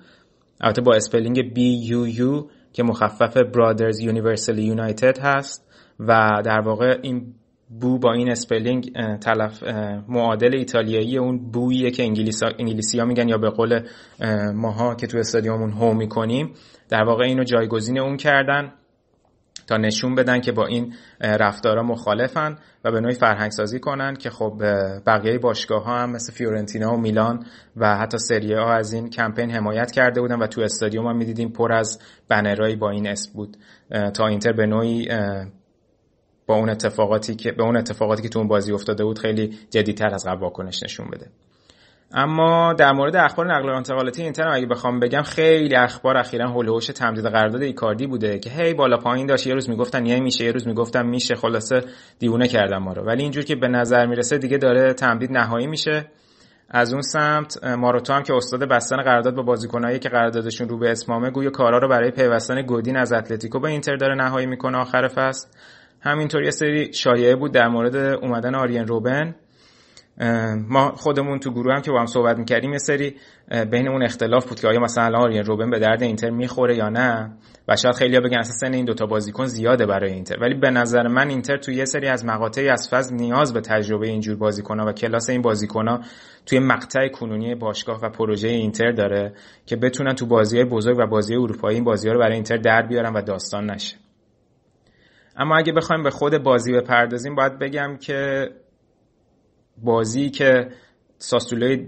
البته 0.60 0.82
با 0.82 0.94
spelling 0.94 1.54
B 1.54 1.78
U 1.84 2.08
U 2.08 2.46
که 2.72 2.82
مخفف 2.82 3.36
Brothers 3.36 4.00
Universal 4.00 4.58
United 4.58 5.18
هست 5.18 5.66
و 6.00 6.42
در 6.44 6.60
واقع 6.60 6.98
این 7.02 7.34
بو 7.80 7.98
با 7.98 8.12
این 8.12 8.30
spelling 8.30 8.92
تلفظ 9.20 9.62
معادل 10.08 10.54
ایتالیایی 10.54 11.18
اون 11.18 11.50
بوییه 11.50 11.90
که 11.90 12.02
انگلیسی 12.02 12.44
ها, 12.44 12.52
انگلیسی 12.58 12.98
ها 12.98 13.04
میگن 13.04 13.28
یا 13.28 13.38
به 13.38 13.50
قول 13.50 13.80
ماها 14.54 14.94
که 14.94 15.06
تو 15.06 15.18
استادیومون 15.18 15.70
هو 15.72 15.94
می‌کنیم 15.94 16.54
در 16.88 17.04
واقع 17.04 17.24
اینو 17.24 17.44
جایگزین 17.44 17.98
اون 17.98 18.16
کردن. 18.16 18.72
تا 19.70 19.76
نشون 19.76 20.14
بدن 20.14 20.40
که 20.40 20.52
با 20.52 20.66
این 20.66 20.94
رفتارا 21.20 21.82
مخالفن 21.82 22.58
و 22.84 22.92
به 22.92 23.00
نوعی 23.00 23.14
فرهنگ 23.14 23.50
سازی 23.50 23.80
کنن 23.80 24.14
که 24.14 24.30
خب 24.30 24.62
بقیه 25.06 25.38
باشگاه 25.38 25.84
ها 25.84 25.98
هم 25.98 26.10
مثل 26.10 26.32
فیورنتینا 26.32 26.94
و 26.94 26.96
میلان 26.96 27.46
و 27.76 27.96
حتی 27.96 28.18
سریه 28.18 28.58
ها 28.58 28.72
از 28.72 28.92
این 28.92 29.10
کمپین 29.10 29.50
حمایت 29.50 29.90
کرده 29.90 30.20
بودن 30.20 30.38
و 30.38 30.46
تو 30.46 30.60
استادیوم 30.60 31.06
هم 31.06 31.16
می‌دیدیم 31.16 31.48
پر 31.48 31.72
از 31.72 31.98
بنرهایی 32.28 32.76
با 32.76 32.90
این 32.90 33.08
اسم 33.08 33.32
بود. 33.34 33.56
تا 34.14 34.26
اینتر 34.26 34.52
به 34.52 34.66
نوعی 34.66 35.08
با 36.46 36.54
اون 36.54 36.70
اتفاقاتی 36.70 37.34
که 37.34 37.52
به 37.52 37.62
اون 37.62 37.76
اتفاقاتی 37.76 38.22
که 38.22 38.28
تو 38.28 38.38
اون 38.38 38.48
بازی 38.48 38.72
افتاده 38.72 39.04
بود 39.04 39.18
خیلی 39.18 39.58
جدیتر 39.70 40.14
از 40.14 40.26
قبل 40.26 40.40
واکنش 40.40 40.82
نشون 40.82 41.10
بده. 41.10 41.26
اما 42.14 42.72
در 42.72 42.92
مورد 42.92 43.16
اخبار 43.16 43.54
نقل 43.54 43.68
و 43.68 43.74
انتقالاتی 43.74 44.22
اینتر 44.22 44.48
اگه 44.48 44.66
بخوام 44.66 45.00
بگم 45.00 45.22
خیلی 45.22 45.76
اخبار 45.76 46.16
اخیرا 46.16 46.48
هول 46.48 46.80
تمدید 46.80 47.24
قرارداد 47.24 47.62
ایکاردی 47.62 48.06
بوده 48.06 48.38
که 48.38 48.50
هی 48.50 48.74
بالا 48.74 48.96
پایین 48.96 49.26
داشت. 49.26 49.46
یه 49.46 49.54
روز 49.54 49.70
می‌گفتن 49.70 50.06
یه 50.06 50.20
میشه 50.20 50.44
یه 50.44 50.52
روز 50.52 50.68
می‌گفتن 50.68 51.06
میشه. 51.06 51.34
خلاصه 51.34 51.84
دیوونه 52.18 52.48
کردن 52.48 52.76
ما 52.76 52.92
رو. 52.92 53.02
ولی 53.02 53.22
اینجور 53.22 53.44
که 53.44 53.56
به 53.56 53.68
نظر 53.68 54.06
می‌رسه 54.06 54.38
دیگه 54.38 54.58
داره 54.58 54.92
تمدید 54.92 55.32
نهایی 55.32 55.66
میشه. 55.66 56.06
از 56.70 56.92
اون 56.92 57.02
سمت 57.02 57.64
ماروتو 57.64 58.12
هم 58.12 58.22
که 58.22 58.34
استاد 58.34 58.64
بستن 58.64 58.96
قرارداد 59.02 59.34
با 59.34 59.42
بازیکنایی 59.42 59.98
که 59.98 60.08
قراردادشون 60.08 60.68
رو 60.68 60.78
به 60.78 60.90
اتمامه 60.90 61.30
گویا 61.30 61.50
کارا 61.50 61.78
رو 61.78 61.88
برای 61.88 62.10
پیوستن 62.10 62.62
گودین 62.62 62.96
از 62.96 63.12
اتلتیکو 63.12 63.60
به 63.60 63.68
اینتر 63.68 63.96
داره 63.96 64.14
نهایی 64.14 64.46
می‌کنه 64.46 64.78
آخر 64.78 65.08
فصل. 65.08 65.48
همینطور 66.00 66.42
یه 66.42 66.50
سری 66.50 66.92
شایعه 66.92 67.36
بود 67.36 67.52
در 67.52 67.68
مورد 67.68 67.96
اومدن 67.96 68.54
آریان 68.54 68.86
روبن. 68.86 69.34
ما 70.68 70.92
خودمون 70.96 71.38
تو 71.38 71.50
گروه 71.50 71.74
هم 71.74 71.80
که 71.80 71.90
با 71.90 72.00
هم 72.00 72.06
صحبت 72.06 72.38
می‌کردیم 72.38 72.72
یه 72.72 72.78
سری 72.78 73.16
بین 73.70 73.88
اون 73.88 74.02
اختلاف 74.02 74.48
بود 74.48 74.60
که 74.60 74.68
آیا 74.68 74.80
مثلا 74.80 75.18
آریان 75.18 75.44
روبن 75.44 75.70
به 75.70 75.78
درد 75.78 76.02
اینتر 76.02 76.30
می‌خوره 76.30 76.76
یا 76.76 76.88
نه؟ 76.88 77.32
و 77.68 77.76
شاید 77.76 77.94
خیلی 77.94 78.20
بگن 78.20 78.38
اساسا 78.38 78.66
این 78.66 78.84
دوتا 78.84 79.06
بازیکن 79.06 79.46
زیاده 79.46 79.86
برای 79.86 80.12
اینتر. 80.12 80.36
ولی 80.40 80.54
به 80.54 80.70
نظر 80.70 81.08
من 81.08 81.28
اینتر 81.28 81.56
تو 81.56 81.72
یه 81.72 81.84
سری 81.84 82.08
از 82.08 82.24
مقاطعی 82.24 82.68
از 82.68 82.88
فاز 82.88 83.12
نیاز 83.12 83.52
به 83.52 83.60
تجربه 83.60 84.06
اینجور 84.06 84.36
بازیکن‌ها 84.36 84.86
و 84.86 84.92
کلاس 84.92 85.30
این 85.30 85.42
بازیکن‌ها 85.42 86.00
توی 86.46 86.58
مقطع 86.58 87.08
کنونی 87.08 87.54
باشگاه 87.54 88.00
و 88.02 88.08
پروژه 88.10 88.48
اینتر 88.48 88.92
داره 88.92 89.32
که 89.66 89.76
بتونن 89.76 90.14
تو 90.14 90.26
بازی 90.26 90.64
بزرگ 90.64 90.98
و 90.98 91.06
بازی 91.06 91.34
اروپایی 91.34 91.74
این 91.74 91.84
بازی‌ها 91.84 92.14
رو 92.14 92.20
برای 92.20 92.34
اینتر 92.34 92.56
در 92.56 92.82
بیارن 92.82 93.12
و 93.12 93.22
داستان 93.22 93.70
نشه. 93.70 93.96
اما 95.36 95.56
اگه 95.56 95.72
بخوایم 95.72 96.02
به 96.02 96.10
خود 96.10 96.38
بازی 96.42 96.72
بپردازیم 96.72 97.34
باید 97.34 97.58
بگم 97.58 97.96
که 97.96 98.48
بازی 99.84 100.30
که 100.30 100.68
ساسولوی 101.18 101.86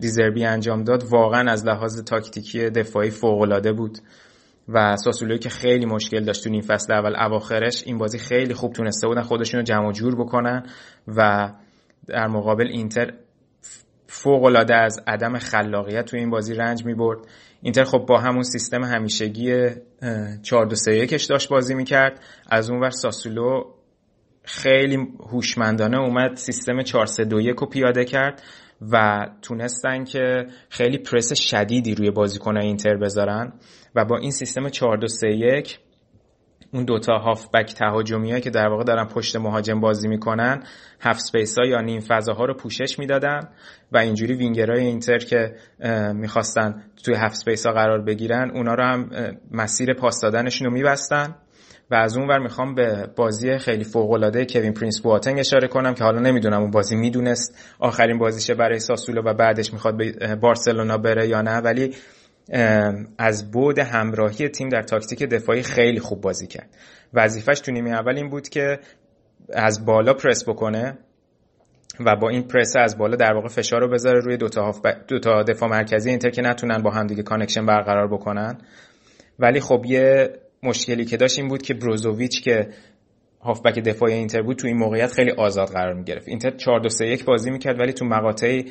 دیزربی 0.00 0.44
انجام 0.44 0.84
داد 0.84 1.04
واقعا 1.10 1.50
از 1.52 1.66
لحاظ 1.66 2.02
تاکتیکی 2.02 2.70
دفاعی 2.70 3.10
فوقالعاده 3.10 3.72
بود 3.72 3.98
و 4.68 4.96
ساسولوی 4.96 5.38
که 5.38 5.48
خیلی 5.48 5.86
مشکل 5.86 6.24
داشت 6.24 6.44
تو 6.44 6.50
این 6.50 6.62
فصل 6.62 6.92
اول 6.92 7.16
اواخرش 7.16 7.82
این 7.86 7.98
بازی 7.98 8.18
خیلی 8.18 8.54
خوب 8.54 8.72
تونسته 8.72 9.08
بودن 9.08 9.22
خودشون 9.22 9.58
رو 9.58 9.64
جمع 9.64 9.92
جور 9.92 10.16
بکنن 10.16 10.66
و 11.08 11.52
در 12.06 12.26
مقابل 12.26 12.66
اینتر 12.66 13.12
فوق 14.06 14.44
العاده 14.44 14.74
از 14.74 15.00
عدم 15.06 15.38
خلاقیت 15.38 16.04
تو 16.04 16.16
این 16.16 16.30
بازی 16.30 16.54
رنج 16.54 16.84
می 16.84 16.94
برد 16.94 17.18
اینتر 17.62 17.84
خب 17.84 17.98
با 17.98 18.18
همون 18.18 18.42
سیستم 18.42 18.84
همیشگی 18.84 19.68
4 20.42 20.66
2 20.66 20.74
3 20.74 20.96
1 20.96 21.28
داشت 21.28 21.48
بازی 21.48 21.74
می‌کرد. 21.74 22.20
از 22.50 22.70
اون 22.70 22.80
ور 22.80 22.90
ساسولو 22.90 23.64
خیلی 24.46 25.08
هوشمندانه 25.30 25.98
اومد 25.98 26.34
سیستم 26.34 26.82
4-3-2-1 26.82 26.92
رو 27.58 27.66
پیاده 27.66 28.04
کرد 28.04 28.42
و 28.92 29.26
تونستن 29.42 30.04
که 30.04 30.46
خیلی 30.68 30.98
پرس 30.98 31.40
شدیدی 31.40 31.94
روی 31.94 32.10
بازیکن 32.10 32.56
اینتر 32.56 32.96
بذارن 32.96 33.52
و 33.94 34.04
با 34.04 34.18
این 34.18 34.30
سیستم 34.30 34.68
4 34.68 34.96
2 34.96 35.08
3 35.08 35.28
1 35.28 35.78
اون 36.72 36.84
دوتا 36.84 37.18
هافبک 37.18 37.74
تهاجمی 37.74 38.40
که 38.40 38.50
در 38.50 38.68
واقع 38.68 38.84
دارن 38.84 39.04
پشت 39.04 39.36
مهاجم 39.36 39.80
بازی 39.80 40.08
می‌کنن 40.08 40.62
half 41.00 41.20
space 41.20 41.58
ها 41.58 41.66
یا 41.66 41.80
نیم 41.80 42.00
فضاها 42.00 42.44
رو 42.44 42.54
پوشش 42.54 42.98
می‌دادن 42.98 43.48
و 43.92 43.98
اینجوری 43.98 44.34
وینگرهای 44.34 44.86
اینتر 44.86 45.18
که 45.18 45.54
می‌خواستن 46.14 46.82
توی 47.04 47.14
half 47.14 47.34
space 47.34 47.66
ها 47.66 47.72
قرار 47.72 48.02
بگیرن 48.02 48.50
اونا 48.50 48.74
رو 48.74 48.84
هم 48.84 49.10
مسیر 49.50 49.94
پاس 49.94 50.20
دادنشون 50.20 50.68
رو 50.68 50.72
میبستن. 50.72 51.34
و 51.90 51.94
از 51.94 52.16
اون 52.16 52.28
ور 52.28 52.38
می‌خوام 52.38 52.74
به 52.74 53.08
بازی 53.16 53.58
خیلی 53.58 53.84
فوق 53.84 54.10
العاده 54.10 54.46
کوین 54.46 54.72
پرینس 54.72 55.00
بواتنگ 55.00 55.38
اشاره 55.38 55.68
کنم 55.68 55.94
که 55.94 56.04
حالا 56.04 56.20
نمی‌دونم 56.20 56.60
اون 56.60 56.70
بازی 56.70 56.96
می‌دونست 56.96 57.58
آخرین 57.78 58.18
بازیشه 58.18 58.54
برای 58.54 58.78
ساسولو 58.78 59.22
و 59.22 59.34
بعدش 59.34 59.72
می‌خواد 59.72 59.96
به 59.96 60.36
بارسلونا 60.36 60.98
بره 60.98 61.28
یا 61.28 61.42
نه. 61.42 61.58
ولی 61.58 61.94
از 63.18 63.50
بعد 63.50 63.78
همراهی 63.78 64.48
تیم 64.48 64.68
در 64.68 64.82
تاکتیک 64.82 65.22
دفاعی 65.22 65.62
خیلی 65.62 66.00
خوب 66.00 66.20
بازی 66.20 66.46
کرد. 66.46 66.70
وظیفش 67.14 67.60
تو 67.60 67.72
نیمه 67.72 67.90
اول 67.90 68.16
این 68.16 68.28
بود 68.28 68.48
که 68.48 68.78
از 69.52 69.84
بالا 69.84 70.14
پرس 70.14 70.48
بکنه 70.48 70.98
و 72.06 72.16
با 72.16 72.28
این 72.28 72.42
پرس 72.42 72.72
از 72.76 72.98
بالا 72.98 73.16
در 73.16 73.32
واقع 73.32 73.48
فشار 73.48 73.80
رو 73.80 73.88
بذاره 73.88 74.20
روی 74.20 74.36
دوتا, 74.36 74.72
دو 75.08 75.18
تا 75.18 75.42
دفاع 75.42 75.68
مرکزی 75.68 76.10
اینتر 76.10 76.30
که 76.30 76.42
نتونن 76.42 76.82
با 76.82 76.90
هم 76.90 77.06
دیگه 77.06 77.22
connection 77.22 77.66
برقرار 77.66 78.08
بکنن. 78.08 78.58
ولی 79.38 79.60
خب 79.60 79.82
یه 79.86 80.30
مشکلی 80.66 81.04
که 81.04 81.16
داشت 81.16 81.38
این 81.38 81.48
بود 81.48 81.62
که 81.62 81.74
بروزوویچ 81.74 82.42
که 82.42 82.68
هافبک 83.40 83.78
دفاعی 83.78 84.14
اینتر 84.14 84.42
بود 84.42 84.56
تو 84.56 84.66
این 84.66 84.76
موقعیت 84.76 85.12
خیلی 85.12 85.30
آزاد 85.30 85.68
قرار 85.68 85.94
می 85.94 86.04
گرفت 86.04 86.28
اینتر 86.28 86.50
4 86.50 86.80
2 86.80 86.88
3 86.88 87.06
1 87.06 87.24
بازی 87.24 87.50
می‌کرد 87.50 87.80
ولی 87.80 87.92
تو 87.92 88.04
مقاطعی 88.04 88.64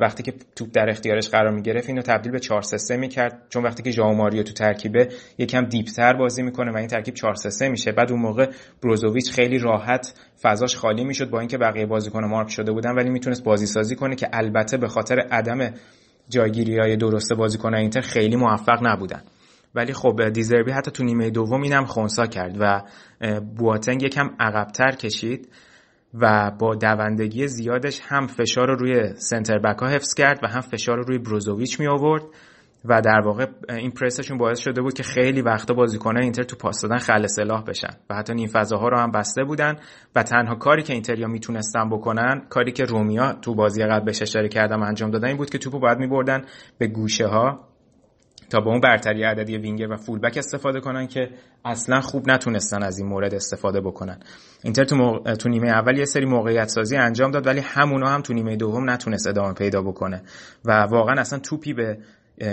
وقتی 0.00 0.22
که 0.22 0.32
توپ 0.56 0.68
در 0.72 0.90
اختیارش 0.90 1.28
قرار 1.28 1.50
می 1.54 1.62
گرفت 1.62 1.88
اینو 1.88 2.02
تبدیل 2.02 2.32
به 2.32 2.38
4 2.38 2.62
3 2.62 2.78
3 2.78 2.96
می‌کرد. 2.96 3.46
چون 3.48 3.62
وقتی 3.62 3.82
که 3.82 3.90
ژائو 3.90 4.12
ماریو 4.12 4.42
تو 4.42 4.52
ترکیبه 4.52 5.08
یکم 5.38 5.64
دیپتر 5.64 6.12
بازی 6.12 6.42
می‌کنه 6.42 6.72
و 6.72 6.76
این 6.76 6.86
ترکیب 6.86 7.14
4 7.14 7.34
3 7.34 7.50
3 7.50 7.68
میشه. 7.68 7.92
بعد 7.92 8.12
اون 8.12 8.20
موقع 8.20 8.46
بروزوویچ 8.82 9.32
خیلی 9.32 9.58
راحت 9.58 10.14
فضاش 10.42 10.76
خالی 10.76 11.04
می‌شد 11.04 11.30
با 11.30 11.38
اینکه 11.40 11.58
بقیه 11.58 11.86
بازیکن 11.86 12.24
مارک 12.24 12.50
شده 12.50 12.72
بودن 12.72 12.90
ولی 12.90 13.10
می‌تونست 13.10 13.44
بازی 13.44 13.66
سازی 13.66 13.96
کنه 13.96 14.16
که 14.16 14.28
البته 14.32 14.76
به 14.76 14.88
خاطر 14.88 15.18
عدم 15.18 15.74
جایگیری 16.28 16.78
های 16.78 16.96
درست 16.96 17.32
بازیکن 17.32 17.74
اینتر 17.74 18.00
خیلی 18.00 18.36
موفق 18.36 18.78
نبودن. 18.86 19.22
ولی 19.74 19.92
خب 19.92 20.28
دیزربی 20.28 20.70
حتی 20.70 20.90
تو 20.90 21.04
نیمه 21.04 21.30
دوم 21.30 21.62
اینم 21.62 21.84
خونسا 21.84 22.26
کرد 22.26 22.56
و 22.60 22.82
بواتنگ 23.40 24.02
یکم 24.02 24.30
عقبتر 24.40 24.90
کشید 24.90 25.48
و 26.14 26.50
با 26.58 26.74
دوندگی 26.74 27.48
زیادش 27.48 28.00
هم 28.04 28.26
فشار 28.26 28.66
رو 28.66 28.74
روی 28.74 29.14
سنتر 29.14 29.58
بک 29.58 29.78
ها 29.78 29.88
حفظ 29.88 30.14
کرد 30.14 30.40
و 30.42 30.46
هم 30.46 30.60
فشار 30.60 30.96
رو 30.96 31.02
روی 31.02 31.18
بروزوویچ 31.18 31.80
می 31.80 31.86
آورد 31.86 32.22
و 32.84 33.00
در 33.00 33.20
واقع 33.24 33.46
این 33.68 33.90
پرسشون 33.90 34.38
باعث 34.38 34.58
شده 34.58 34.82
بود 34.82 34.94
که 34.94 35.02
خیلی 35.02 35.42
وقتا 35.42 35.74
بازیکنان 35.74 36.22
اینتر 36.22 36.42
تو 36.42 36.56
پاس 36.56 36.82
دادن 36.82 36.98
خل 36.98 37.26
سلاح 37.26 37.64
بشن 37.64 37.96
و 38.10 38.14
حتی 38.14 38.34
نیم 38.34 38.48
فضاها 38.48 38.88
رو 38.88 38.98
هم 38.98 39.10
بسته 39.10 39.44
بودن 39.44 39.76
و 40.16 40.22
تنها 40.22 40.54
کاری 40.54 40.82
که 40.82 40.92
اینتریا 40.92 41.28
می‌تونستن 41.28 41.90
بکنن 41.90 42.46
کاری 42.48 42.72
که 42.72 42.84
رومیا 42.84 43.32
تو 43.32 43.54
بازی 43.54 43.84
قبل 43.84 44.04
بهش 44.04 44.22
اشاره 44.22 44.48
کردم 44.48 44.82
انجام 44.82 45.10
دادن 45.10 45.28
این 45.28 45.36
بود 45.36 45.50
که 45.50 45.58
توپو 45.58 45.78
باید 45.78 45.98
میبردن 45.98 46.42
به 46.78 46.86
گوشه 46.86 47.26
ها 47.26 47.69
تا 48.50 48.60
با 48.60 48.70
اون 48.70 48.80
برتری 48.80 49.22
عددی 49.22 49.58
وینگر 49.58 49.92
و 49.92 49.96
فولبک 49.96 50.36
استفاده 50.36 50.80
کنن 50.80 51.06
که 51.06 51.30
اصلا 51.64 52.00
خوب 52.00 52.30
نتونستن 52.30 52.82
از 52.82 52.98
این 52.98 53.08
مورد 53.08 53.34
استفاده 53.34 53.80
بکنن. 53.80 54.20
اینتر 54.64 54.84
تو, 54.84 55.18
تو 55.38 55.48
نیمه 55.48 55.68
اول 55.68 55.98
یه 55.98 56.04
سری 56.04 56.24
موقعیت 56.24 56.68
سازی 56.68 56.96
انجام 56.96 57.30
داد 57.30 57.46
ولی 57.46 57.60
همونا 57.60 58.08
هم 58.08 58.20
تو 58.20 58.32
نیمه 58.32 58.56
دوم 58.56 58.90
نتونست 58.90 59.26
ادامه 59.26 59.54
پیدا 59.54 59.82
بکنه. 59.82 60.22
و 60.64 60.86
واقعا 60.90 61.20
اصلا 61.20 61.38
توپی 61.38 61.72
به 61.72 61.98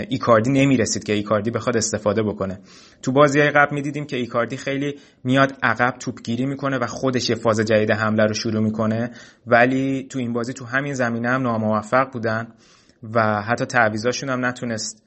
ایکاردی 0.09 0.51
نمی‌رسید 0.51 1.03
که 1.03 1.13
ایکاردی 1.13 1.51
بخواد 1.51 1.77
استفاده 1.77 2.23
بکنه. 2.23 2.59
تو 3.01 3.11
بازی 3.11 3.41
قبل 3.41 3.75
می‌دیدیم 3.75 4.05
که 4.05 4.17
ایکاردی 4.17 4.57
خیلی 4.57 4.95
میاد 5.23 5.53
عقب 5.63 5.97
توپگیری 5.99 6.45
می‌کنه 6.45 6.77
و 6.77 6.87
خودش 6.87 7.29
یه 7.29 7.35
فاز 7.35 7.59
جدید 7.59 7.91
حمله 7.91 8.25
رو 8.25 8.33
شروع 8.33 8.63
می‌کنه. 8.63 9.11
ولی 9.47 10.07
تو 10.09 10.19
این 10.19 10.33
بازی 10.33 10.53
تو 10.53 10.65
همین 10.65 10.93
زمینه 10.93 11.29
هم 11.29 11.41
ناموفق 11.41 12.11
بودن 12.11 12.47
و 13.13 13.41
حتی 13.41 13.65
تعویضاشون 13.65 14.29
هم 14.29 14.45
نتونست 14.45 15.06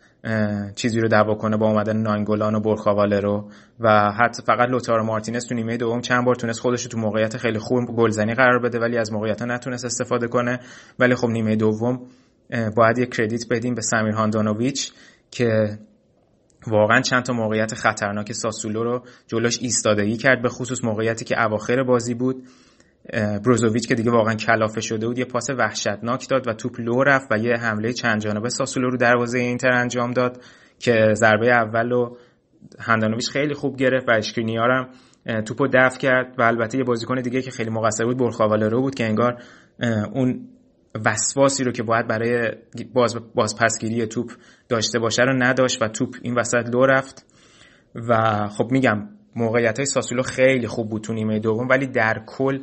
چیزی 0.77 1.01
رو 1.01 1.09
دعوا 1.09 1.35
کنه 1.35 1.57
با 1.57 1.67
اومدن 1.67 1.97
ناینگولان 1.97 2.55
و 2.55 2.61
برخاواله 2.61 3.21
رو. 3.21 3.51
و 3.81 4.13
حتی 4.13 4.43
فقط 4.43 4.69
لوتارو 4.69 5.05
مارتینز 5.05 5.47
تو 5.47 5.55
نیمه 5.55 5.77
دوم 5.77 6.01
چند 6.01 6.25
بار 6.25 6.35
تونست 6.35 6.61
خودش 6.61 6.83
رو 6.83 6.89
تو 6.89 6.99
موقعیت 6.99 7.37
خیلی 7.37 7.59
خوب 7.59 7.97
گلزنی 7.97 8.35
قرار 8.35 8.59
بده 8.59 8.79
ولی 8.79 8.99
از 8.99 9.13
موقعیت 9.13 9.43
نتونست 9.43 9.85
استفاده 9.85 10.29
کنه. 10.29 10.61
ولی 10.99 11.15
خب 11.15 11.29
نیمه 11.29 11.57
دوم 11.57 12.01
باید 12.77 12.99
یه 12.99 13.07
کردیت 13.07 13.45
بدیم 13.51 13.75
به 13.75 13.83
سمیر 13.83 14.15
هاندانوویچ 14.15 14.93
که 15.31 15.79
واقعا 16.67 17.01
چند 17.01 17.23
تا 17.23 17.33
موقعیت 17.33 17.75
خطرناک 17.75 18.33
ساسولو 18.33 18.83
رو 18.85 19.05
جلوش 19.27 19.59
ایستادگی 19.61 20.17
کرد 20.17 20.43
به 20.43 20.49
خصوص 20.49 20.85
موقعیتی 20.85 21.25
که 21.25 21.43
اواخر 21.43 21.83
بازی 21.83 22.15
بود. 22.15 22.43
بروزوویچ 23.45 23.89
که 23.89 23.95
دیگه 23.95 24.11
واقعا 24.11 24.35
کلافه 24.35 24.81
شده 24.81 25.07
بود 25.07 25.19
یه 25.19 25.25
پاس 25.25 25.51
وحشتناک 25.51 26.29
داد 26.29 26.49
و 26.49 26.53
توپ 26.53 26.81
لو 26.81 27.03
رفت 27.03 27.27
و 27.31 27.39
یه 27.39 27.57
حمله 27.57 27.93
چند 27.93 28.21
جانبه 28.21 28.49
ساسولو 28.49 28.91
رو 28.91 28.97
دروازه 28.97 29.39
اینتر 29.39 29.73
انجام 29.73 30.11
داد 30.11 30.43
که 30.79 31.15
ضربه 31.15 31.53
اول 31.53 31.91
رو 31.91 32.17
هندانویچ 32.79 33.31
خیلی 33.31 33.55
خوب 33.55 33.77
گرفت 33.77 34.09
و 34.09 34.13
اشکرینیار 34.13 34.71
هم 34.71 34.89
توپو 35.43 35.67
دفع 35.67 35.99
کرد 35.99 36.35
و 36.39 36.43
البته 36.43 36.79
یه 36.79 36.85
بازیکن 36.85 37.21
دیگه 37.21 37.43
که 37.43 37.51
خیلی 37.51 37.71
مقصر 37.71 38.05
بود 38.05 38.21
رو 38.63 38.81
بود 38.81 38.95
که 38.95 39.05
انگار 39.05 39.43
اون 40.13 40.49
وسواسی 41.05 41.65
رو 41.65 41.73
که 41.73 41.83
باید 41.83 42.07
برای 42.07 42.51
باز 42.95 43.17
بازپسگیری 43.35 44.07
توپ 44.07 44.33
داشته 44.69 44.99
باشه 44.99 45.23
رو 45.23 45.43
نداشت 45.43 45.83
و 45.83 45.89
توپ 45.89 46.17
این 46.23 46.35
وسط 46.35 46.69
لو 46.73 46.87
رفت. 46.87 47.27
و 47.95 48.49
خب 48.49 48.71
میگم 48.71 49.09
موقعیت 49.37 49.79
های 49.79 49.87
ساسولو 49.87 50.23
خیلی 50.23 50.67
خوب 50.67 50.91
بود 50.91 51.03
تو 51.03 51.13
نیمه 51.13 51.39
دوم 51.39 51.69
ولی 51.69 51.87
در 51.87 52.23
کل 52.27 52.59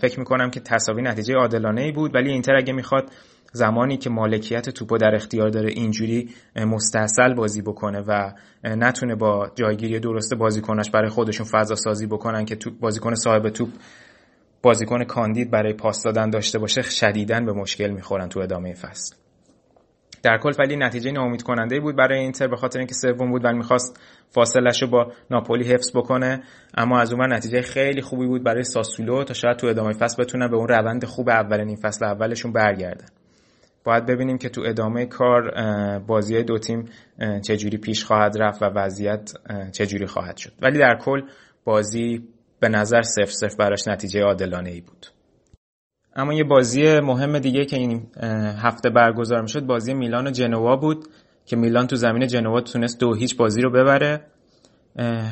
فکر 0.00 0.18
می‌کنم 0.18 0.50
که 0.50 0.60
تصاوی 0.60 1.02
نتیجه 1.02 1.34
عادلانه 1.34 1.80
ای 1.80 1.92
بود 1.92 2.14
ولی 2.14 2.30
اینتر 2.30 2.56
اگه 2.56 2.72
می‌خواد 2.72 3.10
زمانی 3.52 3.96
که 3.96 4.10
مالکیت 4.10 4.70
توپو 4.70 4.98
در 4.98 5.14
اختیار 5.14 5.48
داره 5.48 5.70
اینجوری 5.70 6.28
مستحصل 6.56 7.34
بازی 7.34 7.62
بکنه 7.62 8.00
و 8.00 8.32
نتونه 8.64 9.14
با 9.14 9.50
جایگیری 9.54 10.00
درست 10.00 10.34
بازیکناش 10.34 10.90
برای 10.90 11.08
خودشون 11.08 11.46
فضا 11.46 11.74
سازی 11.74 12.06
بکنن 12.06 12.44
که 12.44 12.58
بازیکن 12.80 13.14
صاحب 13.14 13.48
توپ 13.48 13.68
بازیکن 14.62 15.04
کاندید 15.04 15.50
برای 15.50 15.72
پاس 15.72 16.02
دادن 16.02 16.30
داشته 16.30 16.58
باشه 16.58 16.82
شدیدن 16.82 17.46
به 17.46 17.52
مشکل 17.52 17.90
می‌خورن 17.90 18.28
تو 18.28 18.40
ادامه 18.40 18.74
فصل. 18.74 19.23
در 20.24 20.38
کل 20.38 20.52
ولی 20.58 20.76
نتیجه 20.76 21.10
ناامید 21.10 21.42
کننده 21.42 21.80
بود 21.80 21.96
برای 21.96 22.18
اینتر 22.18 22.46
به 22.46 22.56
خاطر 22.56 22.78
اینکه 22.78 22.94
سوم 22.94 23.30
بود 23.30 23.44
ولی 23.44 23.56
می‌خواست 23.56 24.00
فاصلش 24.28 24.82
رو 24.82 24.88
با 24.88 25.12
ناپولی 25.30 25.64
حفظ 25.64 25.96
بکنه. 25.96 26.42
اما 26.76 27.00
از 27.00 27.12
اون 27.12 27.32
نتیجه 27.32 27.62
خیلی 27.62 28.02
خوبی 28.02 28.26
بود 28.26 28.44
برای 28.44 28.64
ساسولو 28.64 29.24
تا 29.24 29.34
شاید 29.34 29.56
تو 29.56 29.66
ادامه 29.66 29.92
فصل 29.92 30.22
بتونن 30.22 30.48
به 30.48 30.56
اون 30.56 30.68
روند 30.68 31.04
خوب 31.04 31.28
اولین 31.28 31.68
این 31.68 31.76
فصل 31.76 32.04
اولشون 32.04 32.52
برگردن 32.52 33.06
باید 33.84 34.06
ببینیم 34.06 34.38
که 34.38 34.48
تو 34.48 34.62
ادامه 34.66 35.06
کار 35.06 35.50
بازی 35.98 36.42
دو 36.42 36.58
تیم 36.58 36.84
چجوری 37.42 37.78
پیش 37.78 38.04
خواهد 38.04 38.38
رفت 38.38 38.62
و 38.62 38.66
وضعیت 38.66 39.32
چجوری 39.72 40.06
خواهد 40.06 40.36
شد. 40.36 40.52
ولی 40.62 40.78
در 40.78 40.98
کل 41.00 41.22
بازی 41.64 42.28
به 42.60 42.68
نظر 42.68 43.02
سف 43.02 43.32
سف 43.32 43.56
براش 43.56 43.88
نتیجه 43.88 44.20
عادلانه 44.20 44.70
ای 44.70 44.80
بود. 44.80 45.06
اما 46.16 46.34
یه 46.34 46.44
بازی 46.44 47.00
مهم 47.00 47.38
دیگه 47.38 47.64
که 47.64 47.76
این 47.76 48.06
هفته 48.62 48.90
برگزار 48.90 49.42
می‌شد 49.42 49.66
بازی 49.66 49.94
میلان 49.94 50.26
و 50.26 50.30
جنوا 50.30 50.76
بود 50.76 51.04
که 51.46 51.56
میلان 51.56 51.86
تو 51.86 51.96
زمین 51.96 52.26
جنوا 52.26 52.60
تونست 52.60 53.00
دو 53.00 53.14
هیچ 53.14 53.36
بازی 53.36 53.62
رو 53.62 53.70
ببره. 53.70 54.20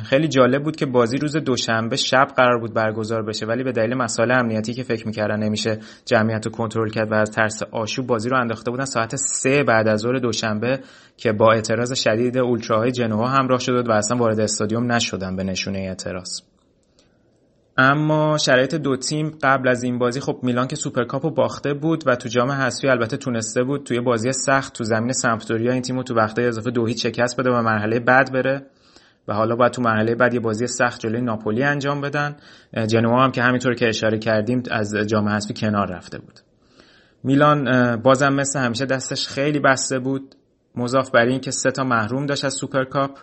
خیلی 0.03 0.27
جالب 0.27 0.63
بود 0.63 0.75
که 0.75 0.85
بازی 0.85 1.17
روز 1.17 1.37
دوشنبه 1.37 1.95
شب 1.95 2.27
قرار 2.37 2.59
بود 2.59 2.73
برگزار 2.73 3.23
بشه 3.23 3.45
ولی 3.45 3.63
به 3.63 3.71
دلیل 3.71 3.93
مسائل 3.93 4.31
امنیتی 4.31 4.73
که 4.73 4.83
فکر 4.83 5.07
می‌کردن 5.07 5.43
نمیشه 5.43 5.79
جمعیت 6.05 6.45
رو 6.45 6.51
کنترل 6.51 6.89
کرد 6.89 7.11
و 7.11 7.13
از 7.13 7.31
ترس 7.31 7.63
آشوب 7.71 8.07
بازی 8.07 8.29
رو 8.29 8.37
انداخته 8.37 8.71
بودن 8.71 8.85
ساعت 8.85 9.15
سه 9.15 9.63
بعد 9.63 9.87
از 9.87 9.99
ظهر 9.99 10.19
دوشنبه 10.19 10.79
که 11.17 11.31
با 11.31 11.53
اعتراض 11.53 11.93
شدید 11.93 12.37
اولتراهای 12.37 12.91
جنوا 12.91 13.27
همراه 13.27 13.59
شد 13.59 13.87
و 13.87 13.91
اصلا 13.91 14.17
وارد 14.17 14.39
استادیوم 14.39 14.91
نشدن 14.91 15.35
به 15.35 15.43
نشونه 15.43 15.79
اعتراض. 15.79 16.52
اما 17.77 18.37
شرایط 18.37 18.75
دو 18.75 18.97
تیم 18.97 19.37
قبل 19.43 19.67
از 19.67 19.83
این 19.83 19.99
بازی 19.99 20.19
خب 20.19 20.39
میلان 20.43 20.67
که 20.67 20.75
سوپرکاپو 20.75 21.29
باخته 21.29 21.73
بود 21.73 22.03
و 22.07 22.15
تو 22.15 22.29
جام 22.29 22.51
حذفی 22.51 22.87
البته 22.87 23.17
تونسته 23.17 23.63
بود 23.63 23.83
توی 23.83 23.99
بازی 23.99 24.31
سخت 24.33 24.73
تو 24.73 24.83
زمین 24.83 25.13
سمپدوریا 25.13 25.71
این 25.71 25.81
تیمو 25.81 26.03
تو 26.03 26.15
وقته 26.15 26.41
اضافه 26.41 26.71
دو 26.71 26.85
هیچ 26.85 27.03
شکست 27.03 27.39
بده 27.39 27.49
و 27.49 27.61
مرحله 27.61 27.99
بعد 27.99 28.33
بره 28.33 28.65
و 29.27 29.33
حالا 29.33 29.55
باید 29.55 29.71
تو 29.71 29.81
مرحله 29.81 30.15
بعد 30.15 30.33
یه 30.33 30.39
بازی 30.39 30.67
سخت 30.67 30.99
جلوی 30.99 31.21
ناپولی 31.21 31.63
انجام 31.63 32.01
بدن. 32.01 32.35
جنوا 32.87 33.23
هم 33.23 33.31
که 33.31 33.41
همینطور 33.41 33.75
که 33.75 33.87
اشاره 33.87 34.17
کردیم 34.17 34.63
از 34.71 34.95
جام 35.07 35.29
حذفی 35.29 35.53
کنار 35.53 35.87
رفته 35.87 36.19
بود. 36.19 36.39
میلان 37.23 37.95
بازم 38.01 38.33
مثل 38.33 38.59
همیشه 38.59 38.85
دستش 38.85 39.27
خیلی 39.27 39.59
بسته 39.59 39.99
بود. 39.99 40.35
مضاف 40.75 41.09
بر 41.09 41.25
این 41.25 41.39
که 41.39 41.51
سه 41.51 41.71
تا 41.71 41.83
محروم 41.83 42.25
داشت 42.25 42.45
از 42.45 42.53
سوپرکاپ. 42.53 43.19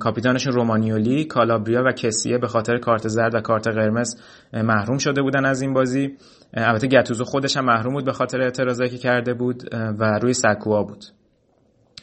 کاپیتانشون 0.00 0.52
رومانیولی 0.52 1.24
کالابریا 1.24 1.82
و 1.86 1.92
کسیه 1.92 2.38
به 2.38 2.46
خاطر 2.46 2.78
کارت 2.78 3.08
زرد 3.08 3.34
و 3.34 3.40
کارت 3.40 3.68
قرمز 3.68 4.20
محروم 4.52 4.98
شده 4.98 5.22
بودن 5.22 5.44
از 5.44 5.62
این 5.62 5.74
بازی. 5.74 6.16
البته 6.54 6.86
گتوزو 6.86 7.24
خودش 7.24 7.56
هم 7.56 7.64
محروم 7.64 7.92
بود 7.92 8.04
به 8.04 8.12
خاطر 8.12 8.40
اعتراضایی 8.40 8.90
که 8.90 8.98
کرده 8.98 9.34
بود 9.34 9.62
و 9.72 10.18
روی 10.22 10.32
سکوها 10.32 10.82
بود. 10.82 11.04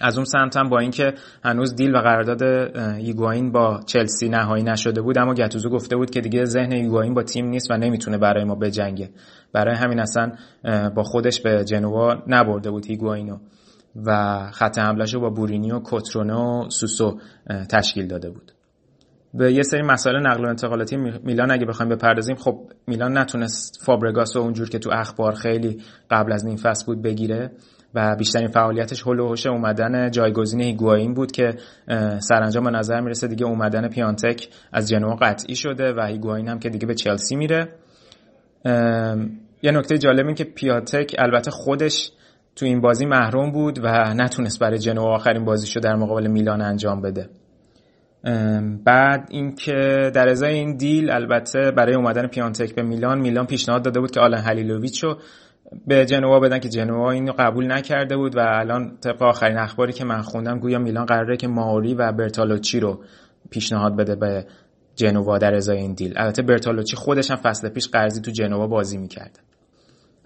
از 0.01 0.17
اون 0.17 0.25
سمت 0.25 0.57
هم 0.57 0.69
با 0.69 0.79
اینکه 0.79 1.13
هنوز 1.43 1.75
deal 1.75 1.95
و 1.95 1.99
قرارداد 1.99 2.43
ایگواین 2.97 3.51
با 3.51 3.79
چلسی 3.85 4.29
نهایی 4.29 4.63
نشده 4.63 5.01
بود 5.01 5.17
اما 5.17 5.33
گتوزو 5.33 5.69
گفته 5.69 5.95
بود 5.95 6.09
که 6.09 6.21
دیگه 6.21 6.45
ذهن 6.45 6.71
ایگواین 6.71 7.13
با 7.13 7.23
تیم 7.23 7.45
نیست 7.45 7.71
و 7.71 7.77
نمی‌تونه 7.77 8.17
برای 8.17 8.43
ما 8.43 8.55
بجنگه. 8.55 9.09
برای 9.53 9.75
همین 9.75 9.99
اصلا 9.99 10.31
با 10.95 11.03
خودش 11.03 11.41
به 11.41 11.63
جنوا 11.63 12.23
نبرده 12.27 12.71
بود 12.71 12.85
ایگواینو 12.87 13.37
و 14.05 14.39
خط 14.51 14.77
حملهشو 14.77 15.19
با 15.19 15.29
بورینیو 15.29 15.79
کوترونه 15.79 16.33
و 16.33 16.69
سوسو 16.69 17.19
تشکیل 17.69 18.07
داده 18.07 18.29
بود. 18.29 18.51
به 19.33 19.53
یه 19.53 19.63
سری 19.63 19.81
مسائل 19.81 20.27
نقل 20.27 20.45
و 20.45 20.47
انتقالاتی 20.47 20.97
میلان 20.97 21.51
اگه 21.51 21.65
بخوایم 21.65 21.95
بپردازیم 21.95 22.35
خب 22.35 22.59
میلان 22.87 23.17
نتونست 23.17 23.83
فابرگاس 23.85 24.35
و 24.35 24.39
اونجور 24.39 24.69
که 24.69 24.79
تو 24.79 24.89
اخبار 24.93 25.33
خیلی 25.33 25.81
قبل 26.11 26.33
از 26.33 26.45
نیم 26.45 26.55
فصل 26.55 26.85
بود 26.85 27.01
بگیره 27.01 27.51
و 27.93 28.15
بیشترین 28.15 28.47
فعالیتش 28.47 29.01
حول 29.01 29.35
اومدن 29.45 30.11
جایگزین 30.11 30.61
هیگواین 30.61 31.13
بود 31.13 31.31
که 31.31 31.53
سرانجام 32.19 32.63
به 32.63 32.71
نظر 32.71 33.01
می‌رسه 33.01 33.27
دیگه 33.27 33.45
اومدن 33.45 33.87
پیانتک 33.87 34.49
از 34.73 34.89
جنوا 34.89 35.15
قطعی 35.15 35.55
شده 35.55 35.93
و 35.93 36.05
هیگواین 36.07 36.47
هم 36.47 36.59
که 36.59 36.69
دیگه 36.69 36.87
به 36.87 36.95
چلسی 36.95 37.35
میره. 37.35 37.67
یه 39.63 39.71
نکته 39.71 39.97
جالب 39.97 40.25
این 40.25 40.35
که 40.35 40.43
پیانتک 40.43 41.15
البته 41.19 41.51
خودش 41.51 42.11
تو 42.55 42.65
این 42.65 42.81
بازی 42.81 43.05
محروم 43.05 43.51
بود 43.51 43.79
و 43.83 44.13
نتونست 44.13 44.59
برای 44.59 44.79
جنوا 44.79 45.15
آخرین 45.15 45.45
بازیشو 45.45 45.79
در 45.79 45.95
مقابل 45.95 46.27
میلان 46.27 46.61
انجام 46.61 47.01
بده. 47.01 47.29
بعد 48.85 49.27
اینکه 49.29 50.11
در 50.13 50.29
ازای 50.29 50.53
این 50.53 50.77
دیل 50.77 51.11
البته 51.11 51.71
برای 51.71 51.95
اومدن 51.95 52.27
پیانتک 52.27 52.75
به 52.75 52.83
میلان 52.83 53.19
میلان 53.19 53.45
پیشنهاد 53.45 53.83
داده 53.83 53.99
بود 53.99 54.11
که 54.11 54.19
آلن 54.19 54.37
هلیلوویچ 54.37 55.03
رو 55.03 55.17
به 55.87 56.05
جنوا 56.05 56.39
بدن 56.39 56.59
که 56.59 56.69
جنوا 56.69 57.11
اینو 57.11 57.33
قبول 57.39 57.71
نکرده 57.71 58.17
بود 58.17 58.35
و 58.35 58.39
الان 58.39 58.97
طبق 58.97 59.23
آخرین 59.23 59.57
اخباری 59.57 59.93
که 59.93 60.05
من 60.05 60.21
خوندم 60.21 60.59
گویا 60.59 60.79
میلان 60.79 61.05
قراره 61.05 61.37
که 61.37 61.47
ماوری 61.47 61.93
و 61.93 62.11
برتالوچی 62.11 62.79
رو 62.79 63.03
پیشنهاد 63.49 63.95
بده 63.97 64.15
به 64.15 64.45
جنوا 64.95 65.37
در 65.37 65.55
ازای 65.55 65.77
این 65.77 65.93
دیل. 65.93 66.13
البته 66.15 66.41
برتالوچی 66.41 66.95
خودش 66.95 67.31
هم 67.31 67.37
فصل 67.37 67.69
پیش 67.69 67.87
قرضی 67.87 68.21
تو 68.21 68.31
جنوا 68.31 68.67
بازی 68.67 68.97
می‌کرده 68.97 69.39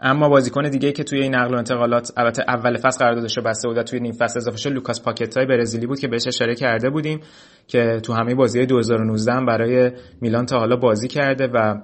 اما 0.01 0.29
بازیکن 0.29 0.69
دیگه 0.69 0.91
که 0.91 1.03
توی 1.03 1.21
این 1.21 1.35
نقل 1.35 1.53
و 1.53 1.57
انتقالات 1.57 2.11
البته 2.17 2.43
اول 2.47 2.77
فصل 2.77 2.99
قراردادش 2.99 3.37
رو 3.37 3.43
بسته 3.43 3.67
بود 3.67 3.77
و 3.77 3.83
توی 3.83 3.99
نیم 3.99 4.11
فصل 4.11 4.39
اضافه 4.39 4.57
شد 4.57 4.71
لوکاس 4.71 5.01
پاکتای 5.01 5.45
برزیلی 5.45 5.87
بود 5.87 5.99
که 5.99 6.07
بهش 6.07 6.27
اشاره 6.27 6.55
کرده 6.55 6.89
بودیم 6.89 7.19
که 7.67 7.99
تو 8.03 8.13
همه 8.13 8.35
بازی 8.35 8.65
2019 8.65 9.33
هم 9.33 9.45
برای 9.45 9.91
میلان 10.21 10.45
تا 10.45 10.59
حالا 10.59 10.75
بازی 10.75 11.07
کرده 11.07 11.47
و 11.47 11.75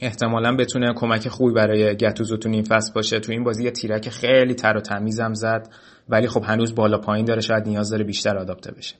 احتمالا 0.00 0.56
بتونه 0.56 0.94
کمک 0.94 1.28
خوبی 1.28 1.54
برای 1.54 1.96
گتوزو 1.96 2.36
تو 2.36 2.48
نیم 2.48 2.64
فصل 2.64 2.92
باشه. 2.94 3.20
تو 3.20 3.32
این 3.32 3.44
بازی 3.44 3.64
یه 3.64 3.70
تیرک 3.70 4.08
خیلی 4.08 4.54
تر 4.54 4.76
و 4.76 4.80
تمیزم 4.80 5.34
زد 5.34 5.68
ولی 6.08 6.28
خب 6.28 6.42
هنوز 6.44 6.74
بالا 6.74 6.98
پایین 6.98 7.24
داره 7.24 7.40
شاید 7.40 7.66
نیاز 7.66 7.90
داره 7.90 8.04
بیشتر 8.04 8.38
آداپته 8.38 8.72
بشه. 8.72 8.94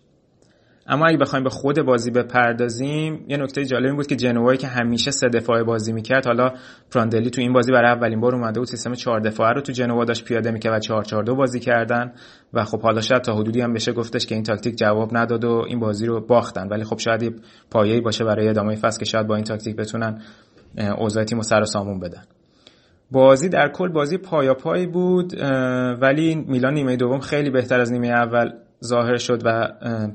اما 0.89 1.07
اگه 1.07 1.19
بخوایم 1.19 1.45
به 1.45 1.51
خود 1.51 1.83
بازی 1.83 2.11
بپردازیم 2.11 3.25
یه 3.29 3.37
نکته 3.37 3.65
جالبی 3.65 3.93
بود 3.93 4.07
که 4.07 4.17
جنوایی 4.17 4.59
که 4.59 4.67
همیشه 4.67 5.11
سه 5.11 5.29
دفاعه 5.29 5.63
بازی 5.63 5.93
می‌کرد 5.93 6.27
حالا 6.27 6.53
پراندلی 6.91 7.31
تو 7.31 7.41
این 7.41 7.53
بازی 7.53 7.73
برای 7.73 7.91
اولین 7.91 8.21
بار 8.21 8.35
اومده 8.35 8.61
بود 8.61 8.69
سیستم 8.69 8.93
چهار 8.93 9.21
دفاعه 9.21 9.53
رو 9.53 9.61
تو 9.61 9.73
جنوا 9.73 10.05
داشت 10.05 10.25
پیاده 10.25 10.51
می‌کرد 10.51 10.75
و 10.75 10.79
4 10.79 11.05
4 11.05 11.23
2 11.23 11.35
بازی 11.35 11.61
کردن 11.61 12.13
و 12.55 12.65
خب 12.65 12.81
حالا 12.81 13.01
شاید 13.01 13.23
تا 13.23 13.35
حدودی 13.35 13.61
هم 13.61 13.73
بشه 13.73 13.93
گفتش 13.93 14.27
که 14.27 14.35
این 14.35 14.45
تاکتیک 14.45 14.77
جواب 14.77 15.17
نداد 15.17 15.45
و 15.45 15.65
این 15.69 15.81
بازی 15.81 16.07
رو 16.07 16.21
باختن. 16.21 16.69
ولی 16.69 16.85
خب 16.85 16.99
شاید 16.99 17.43
پایه‌ای 17.71 18.01
باشه 18.01 18.25
برای 18.25 18.49
ادامه 18.49 18.75
فصل 18.75 18.99
که 18.99 19.05
شاید 19.05 19.27
با 19.27 19.35
این 19.35 19.45
تاکتیک 19.45 19.77
بتونن 19.77 20.21
اوضاع 20.99 21.25
تیم 21.25 21.43
سر 21.43 21.61
و 21.61 21.65
سامون 21.65 22.01
بدن. 22.01 22.23
بازی 23.11 23.49
در 23.49 23.69
کل 23.69 23.89
بازی 23.89 24.19
پایا 24.19 24.55
پای 24.55 24.87
بود 24.87 25.33
ولی 26.01 26.35
میلان 26.35 26.75
نیمه 26.75 26.97
دوم 26.97 27.21
خیلی 27.21 27.51
بهتر 27.51 27.81
از 27.81 27.93
نیمه 27.93 28.09
اول 28.09 28.51
ظاهر 28.85 29.17
شد 29.17 29.43
و 29.45 29.69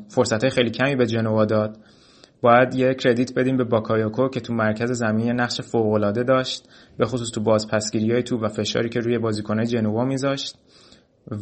فرصت 0.09 0.49
خیلی 0.49 0.69
کمی 0.69 0.95
به 0.95 1.05
جنوا 1.05 1.45
داد. 1.45 1.77
باید 2.41 2.75
یه 2.75 2.93
credit 2.93 3.33
بدیم 3.33 3.57
به 3.57 3.63
باکایوکو 3.63 4.29
که 4.29 4.39
تو 4.39 4.53
مرکز 4.53 4.91
زمین 4.91 5.31
نقش 5.31 5.61
فوق‌العاده 5.61 6.23
داشت 6.23 6.69
به 6.97 7.05
خصوص 7.05 7.31
تو 7.31 7.41
بازپسگیری 7.41 8.11
های 8.11 8.23
توپ 8.23 8.37
و 8.37 8.47
فشاری 8.47 8.89
که 8.89 8.99
روی 8.99 9.17
بازیکنهای 9.17 9.67
جنوا 9.67 10.05
میذاشت. 10.05 10.55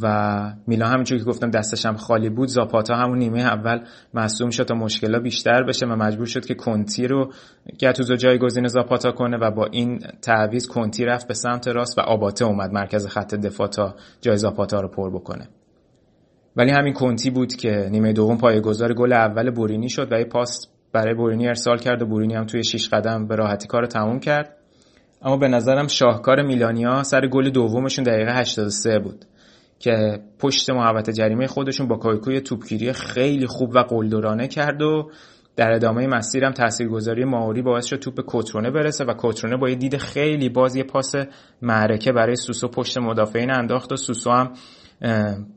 و 0.02 0.54
میلان 0.68 0.91
همینجور 0.91 1.18
که 1.18 1.24
گفتم 1.24 1.50
دستش 1.50 1.86
هم 1.86 1.96
خالی 1.96 2.30
بود 2.30 2.48
زاپاتا 2.48 2.96
همون 2.96 3.18
نیمه 3.18 3.41
اول 3.41 3.80
مصدوم 4.14 4.50
شد 4.50 4.64
تا 4.64 4.76
مشکلا 4.76 5.20
بیشتر 5.20 5.64
بشه 5.64 5.86
و 5.86 5.90
مجبور 5.90 6.26
شد 6.26 6.46
که 6.46 6.54
کنتی 6.54 7.08
رو 7.08 7.32
گتوزو 7.80 8.16
جایگزین 8.16 8.68
زاپاتا 8.68 9.12
کنه 9.12 9.38
و 9.38 9.52
با 9.52 9.66
این 9.66 10.00
تعویض 10.22 10.68
کنتی 10.68 11.06
رفت 11.06 11.28
به 11.28 11.34
سمت 11.34 11.68
راست 11.68 11.98
و 11.98 12.02
آباته 12.02 12.46
اومد 12.46 12.72
مرکز 12.72 13.08
خط 13.08 13.36
دفاع 13.36 13.68
تا 13.68 13.96
جای 14.22 14.38
زاپاتا 14.38 14.82
رو 14.82 14.88
پر 14.88 15.10
بکنه. 15.10 15.48
ولی 16.60 16.72
همین 16.72 16.94
کنتی 16.94 17.30
بود 17.30 17.56
که 17.56 17.88
نیمه 17.91 18.14
دوم 18.14 18.38
پایه‌گذار 18.38 18.94
گل 18.94 19.14
اول 19.14 19.49
بورینی 19.49 19.90
شد 19.90 20.11
و 20.11 20.19
یه 20.19 20.26
پاس 20.26 20.68
برای 20.94 21.14
بورینی 21.14 21.48
ارسال 21.48 21.77
کرد 21.77 22.02
و 22.02 22.06
بورینی 22.06 22.36
هم 22.36 22.45
توی 22.45 22.64
6 22.64 22.90
قدم 22.90 23.27
به 23.27 23.36
راحتی 23.36 23.68
کار 23.68 23.86
تموم 23.86 24.19
کرد. 24.19 24.56
اما 25.22 25.38
به 25.38 25.48
نظرم 25.48 25.88
شاهکار 25.88 26.41
میلانیا 26.41 27.03
سر 27.03 27.27
گل 27.27 27.49
دومشون 27.49 28.03
دقیقه 28.03 28.34
83 28.34 28.99
بود 28.99 29.26
که 29.80 30.19
پشت 30.40 30.69
محوطه 30.69 31.14
جریمه 31.14 31.48
خودشون 31.48 31.88
با 31.88 31.95
کایکوی 31.95 32.41
توپگیری 32.41 32.94
خیلی 32.94 33.48
خوب 33.48 33.76
و 33.76 33.80
قلدرانه 33.80 34.48
کرد 34.48 34.81
و 34.81 35.11
در 35.56 35.72
ادامه 35.72 36.07
مسیرم 36.07 36.52
تاثیرگذاری 36.52 37.26
ماوری 37.26 37.61
باعث 37.61 37.86
شد 37.86 37.95
توپ 37.95 38.22
کوترونه 38.22 38.72
برسه 38.72 39.06
و 39.06 39.14
کوترونه 39.14 39.57
با 39.57 39.69
یه 39.69 39.76
دید 39.76 39.98
خیلی 39.98 40.49
باز 40.49 40.76
یه 40.76 40.84
پاس 40.84 41.15
معرکه 41.61 42.11
برای 42.11 42.36
سوسو 42.36 42.68
پشت 42.68 42.98
مدافعین 42.98 43.52
انداخت 43.52 43.91
و 43.91 43.95
سوسو 43.95 44.31
هم 44.31 44.53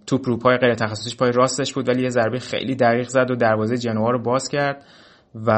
توپ 0.07 0.29
رو 0.29 0.37
پای 0.37 0.57
غیر 0.57 0.75
تخصصیش 0.75 1.17
پای 1.17 1.33
راستش 1.33 1.73
بود 1.75 1.89
ولی 1.89 2.03
یه 2.03 2.09
ضربه 2.09 2.39
خیلی 2.39 2.75
دقیق 2.75 3.09
زد 3.09 3.31
و 3.31 3.37
دروازه 3.37 3.77
جنوا 3.77 4.11
رو 4.11 4.23
باز 4.23 4.49
کرد 4.49 4.85
و 5.35 5.51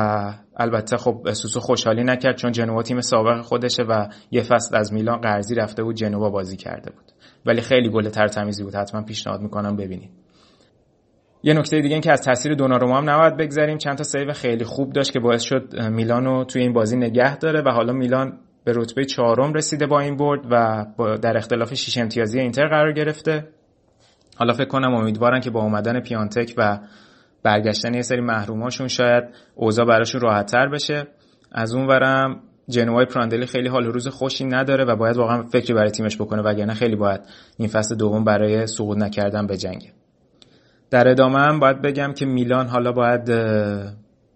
البته 0.57 0.97
خب 0.97 1.33
سوسو 1.33 1.61
خوشحالی 1.61 2.05
نکرد 2.05 2.37
چون 2.37 2.53
جنوا 2.53 2.83
تیم 2.83 3.01
سابق 3.01 3.41
خودشه 3.41 3.83
و 3.83 4.07
یه 4.31 4.43
فصل 4.43 4.77
از 4.77 4.93
میلان 4.93 5.21
قرضی 5.21 5.55
رفته 5.55 5.83
بود 5.83 5.95
جنوا 5.95 6.31
بازی 6.31 6.57
کرده 6.57 6.91
بود. 6.91 7.05
ولی 7.47 7.61
خیلی 7.61 7.91
گل 7.91 8.09
تر 8.09 8.27
تمیزی 8.27 8.65
بود. 8.65 8.75
حتما 8.75 9.03
پیشنهاد 9.03 9.41
می‌کنم 9.41 9.77
ببینید. 9.77 10.11
یه 11.43 11.55
نکته 11.55 11.81
دیگه 11.81 11.95
این 11.95 12.01
که 12.01 12.13
از 12.13 12.23
تاثیر 12.23 12.55
دوناروما 12.55 12.99
هم 12.99 13.11
نباید 13.11 13.37
بگذریم. 13.37 13.79
چند 13.79 13.97
تا 13.97 14.05
save 14.05 14.33
خیلی 14.33 14.65
خوب 14.65 14.93
داشت 14.93 15.13
که 15.13 15.21
باعث 15.21 15.43
شد 15.43 15.81
میلانو 15.81 16.45
توی 16.45 16.63
این 16.63 16.73
بازی 16.73 16.97
نگه 16.97 17.37
داره 17.37 17.63
و 17.63 17.69
حالا 17.69 17.93
میلان 17.93 18.39
به 18.65 18.73
رتبه 18.77 19.05
چهارم 19.05 19.53
رسیده 19.53 19.87
با 19.87 20.01
این 20.01 20.17
برد 20.17 20.41
و 20.51 20.87
در 21.17 21.37
اختلاف 21.37 21.75
شیش 21.75 21.99
امتیازی 21.99 22.41
اینتر 22.41 22.69
قرار 22.69 22.93
گرفته. 22.93 23.49
حالا 24.37 24.53
فکر 24.53 24.69
کنم 24.69 24.95
امیدوارن 24.95 25.41
که 25.41 25.51
با 25.51 25.63
اومدن 25.63 26.01
پیانتک 26.01 26.55
و 26.57 26.79
برگشتن 27.43 27.95
یه 27.95 28.03
سری 28.03 28.21
محروماشون 28.21 28.89
شاید 28.89 29.25
اوضاع 29.55 29.87
براشون 29.87 30.21
راحتتر 30.21 30.69
بشه. 30.69 31.07
از 31.53 31.75
اون 31.75 31.87
ورم 31.87 32.41
جنوای 32.69 33.05
پراندلی 33.05 33.47
خیلی 33.47 33.69
حال 33.69 33.85
روز 33.85 34.09
خوشی 34.09 34.45
نداره 34.45 34.85
و 34.85 34.97
باید 34.97 35.17
واقعا 35.17 35.43
فکری 35.43 35.75
برای 35.75 35.91
تیمش 35.91 36.17
بکنه 36.17 36.43
وگرنه 36.43 36.75
خیلی 36.75 36.97
باید 36.97 37.21
این 37.59 37.69
فصل 37.69 37.97
دوم 37.97 38.25
برای 38.25 38.67
سقوط 38.67 38.99
نکردن 38.99 39.47
به 39.47 39.57
جنگ 39.57 39.93
در 40.91 41.09
ادامه 41.09 41.39
هم 41.39 41.61
باید 41.61 41.83
بگم 41.83 42.13
که 42.13 42.27
میلان 42.27 42.67
حالا 42.67 42.93
باید 42.93 43.25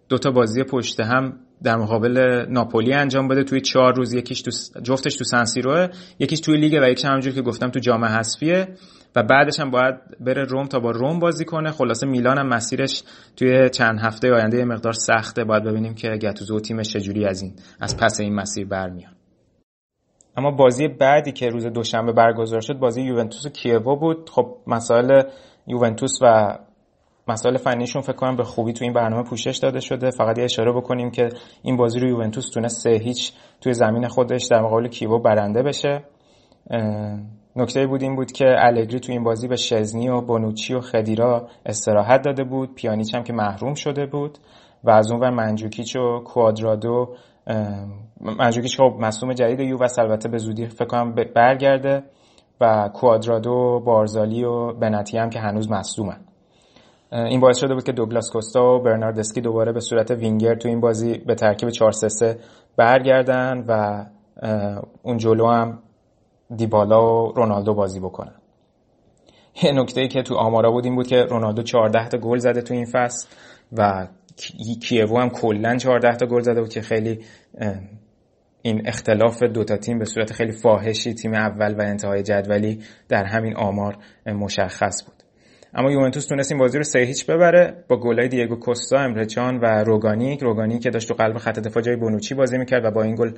دو 0.08 0.18
تا 0.18 0.30
بازی 0.30 0.62
پشت 0.62 1.00
هم 1.00 1.32
در 1.62 1.76
مقابل 1.76 2.46
ناپولی 2.48 2.92
انجام 2.92 3.28
بده 3.28 3.44
توی 3.44 3.60
چهار 3.60 3.94
روز 3.94 4.14
یکیش 4.14 4.42
تو 4.42 4.50
جفتش 4.82 5.16
تو 5.16 5.24
سنسیروه 5.24 5.88
یکیش 6.18 6.40
توی 6.40 6.56
لیگ 6.56 6.80
و 6.82 6.88
یکیش 6.88 7.04
همونجور 7.04 7.32
که 7.32 7.42
گفتم 7.42 7.70
تو 7.70 7.80
جام 7.80 8.04
حذفیه 8.04 8.68
و 9.16 9.22
بعدش 9.22 9.60
هم 9.60 9.70
باید 9.70 9.94
بره 10.20 10.44
روم 10.44 10.66
تا 10.66 10.80
با 10.80 10.90
روم 10.90 11.18
بازی 11.18 11.44
کنه. 11.44 11.70
خلاصه 11.70 12.06
میلان 12.06 12.38
هم 12.38 12.48
مسیرش 12.48 13.02
توی 13.36 13.70
چند 13.70 14.00
هفته 14.00 14.32
آینده 14.32 14.58
یه 14.58 14.64
مقدار 14.64 14.92
سخته. 14.92 15.44
باید 15.44 15.64
ببینیم 15.64 15.94
که 15.94 16.08
گتوزو 16.08 16.60
تیمش 16.60 16.88
چجوری 16.88 17.24
از 17.24 17.42
این 17.42 17.52
از 17.80 17.96
پس 17.96 18.20
این 18.20 18.34
مسیر 18.34 18.66
برمیان 18.66 19.12
اما 20.36 20.50
بازی 20.50 20.88
بعدی 20.88 21.32
که 21.32 21.48
روز 21.48 21.66
دوشنبه 21.66 22.12
برگزار 22.12 22.60
شد 22.60 22.78
بازی 22.78 23.02
یوونتوس 23.02 23.46
و 23.46 23.48
کیوو 23.48 23.96
بود. 23.96 24.30
خب 24.30 24.56
مسائل 24.66 25.22
یوونتوس 25.66 26.18
و 26.22 26.58
مسائل 27.28 27.56
فنیشون 27.56 28.02
فکر 28.02 28.16
کنم 28.16 28.36
به 28.36 28.44
خوبی 28.44 28.72
تو 28.72 28.84
این 28.84 28.92
برنامه 28.92 29.22
پوشش 29.22 29.58
داده 29.58 29.80
شده. 29.80 30.10
فقط 30.10 30.38
یه 30.38 30.44
اشاره 30.44 30.72
بکنیم 30.72 31.10
که 31.10 31.28
این 31.62 31.76
بازی 31.76 32.00
رو 32.00 32.08
یوونتوس 32.08 32.50
تونست 32.50 32.82
سه 32.82 32.90
هیچ 32.90 33.32
توی 33.60 33.72
زمین 33.74 34.08
خودش 34.08 34.46
در 34.46 34.60
مقابل 34.62 34.88
کیوو 34.88 35.18
برنده 35.18 35.62
بشه. 35.62 36.04
نکته 37.56 37.86
بود 37.86 38.02
این 38.02 38.16
بود 38.16 38.32
که 38.32 38.44
الگری 38.58 39.00
تو 39.00 39.12
این 39.12 39.24
بازی 39.24 39.48
به 39.48 39.56
شزنی 39.56 40.08
و 40.08 40.20
بونوچی 40.20 40.74
و 40.74 40.80
خدیرا 40.80 41.48
استراحت 41.66 42.22
داده 42.22 42.44
بود. 42.44 42.74
پیانیچ 42.74 43.14
هم 43.14 43.22
که 43.22 43.32
محروم 43.32 43.74
شده 43.74 44.06
بود 44.06 44.38
و 44.84 44.90
از 44.90 45.10
اون 45.10 45.20
ور 45.20 45.30
منجوکیچ 45.30 45.96
و 45.96 46.18
کوادرادو 46.18 47.14
منجوکیچ 48.20 48.76
خب 48.76 48.96
مصوم 49.00 49.32
جدید 49.32 49.60
یووس 49.60 49.98
البته 49.98 50.28
به 50.28 50.38
زودی 50.38 50.66
فکر 50.66 50.84
کنم 50.84 51.14
برگرده 51.34 52.02
و 52.60 52.90
کوادرادو 52.94 53.82
بارزالی 53.86 54.44
و 54.44 54.72
بنتی 54.72 55.18
هم 55.18 55.30
که 55.30 55.40
هنوز 55.40 55.70
مصومن 55.70 56.27
این 57.12 57.40
باعث 57.40 57.58
شده 57.58 57.74
بود 57.74 57.84
که 57.84 57.92
دوگلاس 57.92 58.30
کوستا 58.30 58.74
و 58.74 58.82
برناردسکی 58.82 59.40
دوباره 59.40 59.72
به 59.72 59.80
صورت 59.80 60.10
وینگر 60.10 60.54
تو 60.54 60.68
این 60.68 60.80
بازی 60.80 61.18
به 61.18 61.34
ترکیب 61.34 61.70
4 61.70 61.92
3 61.92 62.38
برگردن 62.76 63.64
و 63.68 64.04
اون 65.02 65.16
جلو 65.16 65.46
هم 65.46 65.78
دیبالا 66.56 67.24
و 67.24 67.32
رونالدو 67.32 67.74
بازی 67.74 68.00
بکنن. 68.00 68.34
یه 69.62 69.72
نکته 69.72 70.08
که 70.08 70.22
تو 70.22 70.34
آمارا 70.34 70.70
بود 70.70 70.84
این 70.84 70.94
بود 70.94 71.06
که 71.06 71.16
رونالدو 71.16 71.62
14 71.62 72.08
تا 72.08 72.18
گل 72.18 72.38
زده 72.38 72.62
تو 72.62 72.74
این 72.74 72.86
فصل 72.92 73.28
و 73.72 74.08
کیوو 74.82 75.18
هم 75.18 75.30
کلا 75.30 75.76
14 75.76 76.16
تا 76.16 76.26
گل 76.26 76.40
زده 76.40 76.60
بود 76.60 76.70
که 76.70 76.80
خیلی 76.80 77.20
این 78.62 78.88
اختلاف 78.88 79.42
دوتا 79.42 79.76
تیم 79.76 79.98
به 79.98 80.04
صورت 80.04 80.32
خیلی 80.32 80.52
فاحشی 80.52 81.14
تیم 81.14 81.34
اول 81.34 81.74
و 81.74 81.80
انتهای 81.80 82.22
جدولی 82.22 82.82
در 83.08 83.24
همین 83.24 83.56
آمار 83.56 83.96
مشخص 84.26 85.04
بود 85.04 85.17
اما 85.74 85.90
یوونتوس 85.92 86.26
تونست 86.26 86.52
این 86.52 86.58
بازی 86.58 86.78
رو 86.78 86.84
سه 86.84 86.98
هیچ 86.98 87.26
ببره. 87.26 87.84
با 87.88 88.00
گلای 88.00 88.28
دیگو 88.28 88.56
کوستا 88.56 88.98
امرچان 88.98 89.58
و 89.58 89.84
روگانی 89.84 90.38
روگانی 90.40 90.78
که 90.78 90.90
داشت 90.90 91.08
تو 91.08 91.14
قلب 91.14 91.38
خط 91.38 91.58
دفاع 91.58 91.82
جای 91.82 91.96
بونوچی 91.96 92.34
بازی 92.34 92.58
می‌کرد 92.58 92.84
و 92.84 92.90
با 92.90 93.02
این 93.02 93.14
گل 93.14 93.32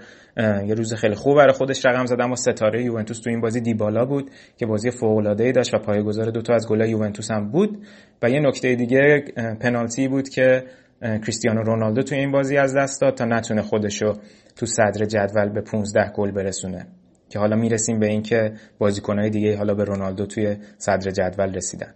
یه 0.67 0.75
روز 0.75 0.95
خیلی 0.95 1.15
خوب 1.15 1.37
برای 1.37 1.53
خودش 1.53 1.87
رقم 1.87 2.07
زد. 2.07 2.21
اما 2.21 2.37
ستاره 2.37 2.85
یوونتوس 2.85 3.21
تو 3.21 3.31
این 3.31 3.41
بازی 3.41 3.61
دیبالا 3.61 4.05
بود 4.05 4.31
که 4.57 4.67
بازی 4.67 4.91
فوق 4.91 5.17
العاده 5.17 5.53
داشت 5.53 5.75
و 5.75 5.79
پایه‌گذار 5.79 6.31
دو 6.31 6.43
تا 6.43 6.55
از 6.55 6.69
گلای 6.69 6.91
یوونتوس 6.91 7.31
هم 7.31 7.51
بود. 7.51 7.87
و 8.23 8.31
یه 8.31 8.41
نکته 8.41 8.75
دیگه 8.75 9.25
پنالتی 9.61 10.09
بود 10.09 10.29
که 10.29 10.65
کریستیانو 11.03 11.63
رونالدو 11.63 12.03
تو 12.03 12.15
این 12.15 12.33
بازی 12.33 12.57
از 12.57 12.77
دست 12.77 13.01
داد 13.01 13.15
تا 13.15 13.25
نتونه 13.25 13.63
خودشو 13.63 14.13
تو 14.57 14.67
صدر 14.67 15.05
جدول 15.05 15.49
به 15.49 15.61
15 15.61 16.13
گل 16.15 16.31
برسونه. 16.31 16.87
که 17.29 17.39
حالا 17.39 17.57
می‌رسیم 17.57 17.99
به 17.99 18.07
اینکه 18.07 18.53
بازیکنهای 18.79 19.31
دیگه 19.31 19.57
حالا 19.57 19.75
به 19.75 19.85
رونالدو 19.85 20.27
توی 20.27 20.57
صدر 20.79 21.11
جدول 21.11 21.55
رسیدن. 21.55 21.95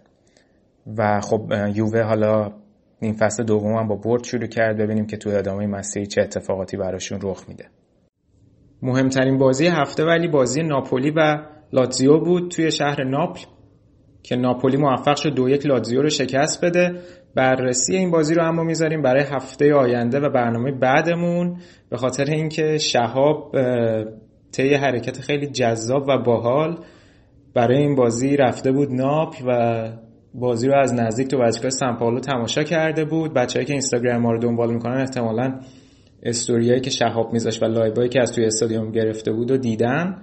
و 0.97 1.21
خب 1.21 1.51
یووه 1.75 2.01
حالا 2.01 2.51
این 2.99 3.13
فصل 3.13 3.43
دوم 3.43 3.73
هم 3.73 3.87
با 3.87 3.95
برد 3.95 4.23
شروع 4.23 4.47
کرد. 4.47 4.77
ببینیم 4.77 5.05
که 5.05 5.17
تو 5.17 5.29
ادامه 5.29 5.67
مسیر 5.67 6.05
چه 6.05 6.21
اتفاقاتی 6.21 6.77
براشون 6.77 7.19
رخ 7.23 7.45
میده. 7.47 7.65
مهمترین 8.81 9.37
بازی 9.37 9.67
هفته 9.67 10.05
ولی 10.05 10.27
بازی 10.27 10.63
ناپولی 10.63 11.11
و 11.11 11.37
لاتزیو 11.73 12.19
بود 12.19 12.51
توی 12.51 12.71
شهر 12.71 13.03
ناپل 13.03 13.45
که 14.23 14.35
ناپولی 14.35 14.77
موفق 14.77 15.15
شد 15.15 15.29
دو 15.29 15.49
یک 15.49 15.65
لاتزیو 15.65 16.01
رو 16.01 16.09
شکست 16.09 16.65
بده. 16.65 16.99
بررسی 17.35 17.95
این 17.95 18.11
بازی 18.11 18.35
رو 18.35 18.47
اما 18.47 18.63
می‌ذاریم 18.63 19.01
برای 19.01 19.23
هفته 19.23 19.73
آینده 19.73 20.19
و 20.19 20.29
برنامه 20.29 20.71
بعدمون. 20.71 21.57
به 21.89 21.97
خاطر 21.97 22.25
اینکه 22.25 22.77
شهاب 22.77 23.55
طی 24.51 24.73
حرکت 24.73 25.19
خیلی 25.19 25.47
جذاب 25.47 26.05
و 26.07 26.17
باحال 26.17 26.77
برای 27.53 27.77
این 27.77 27.95
بازی 27.95 28.37
رفته 28.37 28.71
بود 28.71 28.91
ناپل 28.91 29.45
و 29.47 30.04
بازی 30.39 30.67
رو 30.67 30.79
از 30.79 30.93
نزدیک 30.93 31.27
تو 31.27 31.37
ورزشگاه 31.37 31.69
سن 31.69 32.19
تماشا 32.21 32.63
کرده 32.63 33.05
بود. 33.05 33.33
بچه‌ای 33.33 33.65
که 33.65 33.73
اینستاگرام 33.73 34.21
ما 34.21 34.31
رو 34.31 34.39
دنبال 34.39 34.73
می‌کنن 34.73 34.97
احتمالاً 34.97 35.59
استوریایی 36.23 36.81
که 36.81 36.89
شهاب 36.89 37.33
میذاشت 37.33 37.63
و 37.63 37.65
لایوهایی 37.65 38.09
که 38.09 38.21
از 38.21 38.31
توی 38.31 38.45
استادیوم 38.45 38.91
گرفته 38.91 39.31
بود 39.31 39.51
و 39.51 39.57
دیدن 39.57 40.21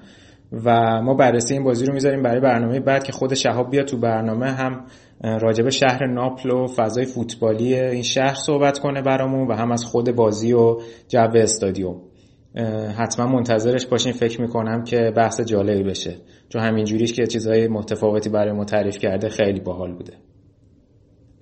و 0.65 1.01
ما 1.03 1.15
بررسی 1.15 1.55
این 1.55 1.65
بازی 1.65 1.87
رو 1.87 1.95
می‌ذاریم 1.95 2.23
برای 2.23 2.41
برنامه 2.41 2.81
بعد 2.81 3.05
که 3.05 3.13
خود 3.13 3.35
شهاب 3.35 3.71
بیاد 3.71 3.87
تو 3.87 3.99
برنامه 3.99 4.51
هم 4.51 4.85
راجب 5.25 5.69
شهر 5.69 6.07
ناپل 6.07 6.51
و 6.51 6.67
فضای 6.67 7.05
فوتبالی 7.05 7.75
این 7.75 8.03
شهر 8.03 8.35
صحبت 8.35 8.79
کنه 8.79 9.03
برامون 9.03 9.49
و 9.49 9.53
هم 9.55 9.73
از 9.73 9.85
خود 9.85 10.15
بازی 10.15 10.53
و 10.53 10.79
جو 11.09 11.29
استادیوم. 11.35 12.01
حتما 12.97 13.27
منتظرش 13.27 13.87
باشین. 13.87 14.13
فکر 14.13 14.41
می‌کنم 14.41 14.85
که 14.85 15.13
بحث 15.17 15.41
جالبی 15.41 15.83
بشه. 15.83 16.17
چون 16.49 16.63
همینجوریش 16.63 17.13
که 17.13 17.27
چیزهای 17.27 17.69
متفاوتی 17.69 18.29
برای 18.29 18.53
ما 18.53 18.65
تعریف 18.65 18.99
کرده 18.99 19.29
خیلی 19.29 19.61
باحال 19.61 19.93
بوده. 19.93 20.13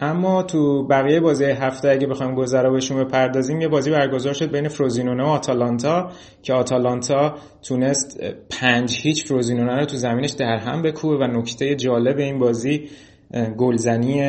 اما 0.02 0.42
تو 0.42 0.86
بقیه 0.86 1.20
بازی 1.20 1.44
هفته 1.44 1.88
اگه 1.88 2.06
بخوایم 2.06 2.34
گذرا 2.34 2.70
بهشون 2.70 3.04
بپردازیم 3.04 3.60
یه 3.60 3.68
بازی 3.68 3.90
برگزار 3.90 4.32
شد 4.32 4.52
بین 4.52 4.68
فروزینونه 4.68 5.24
و 5.24 5.26
آتالانتا 5.26 6.10
که 6.42 6.52
آتالانتا 6.52 7.34
تونست 7.62 8.20
پنج 8.50 9.00
هیچ 9.02 9.26
فروزینونه 9.26 9.76
رو 9.76 9.84
تو 9.84 9.96
زمینش 9.96 10.30
در 10.30 10.56
هم 10.56 10.82
بکوبه 10.82 11.16
و 11.16 11.26
نکته 11.26 11.74
جالب 11.74 12.18
این 12.18 12.38
بازی 12.38 12.88
گلزنی 13.58 14.22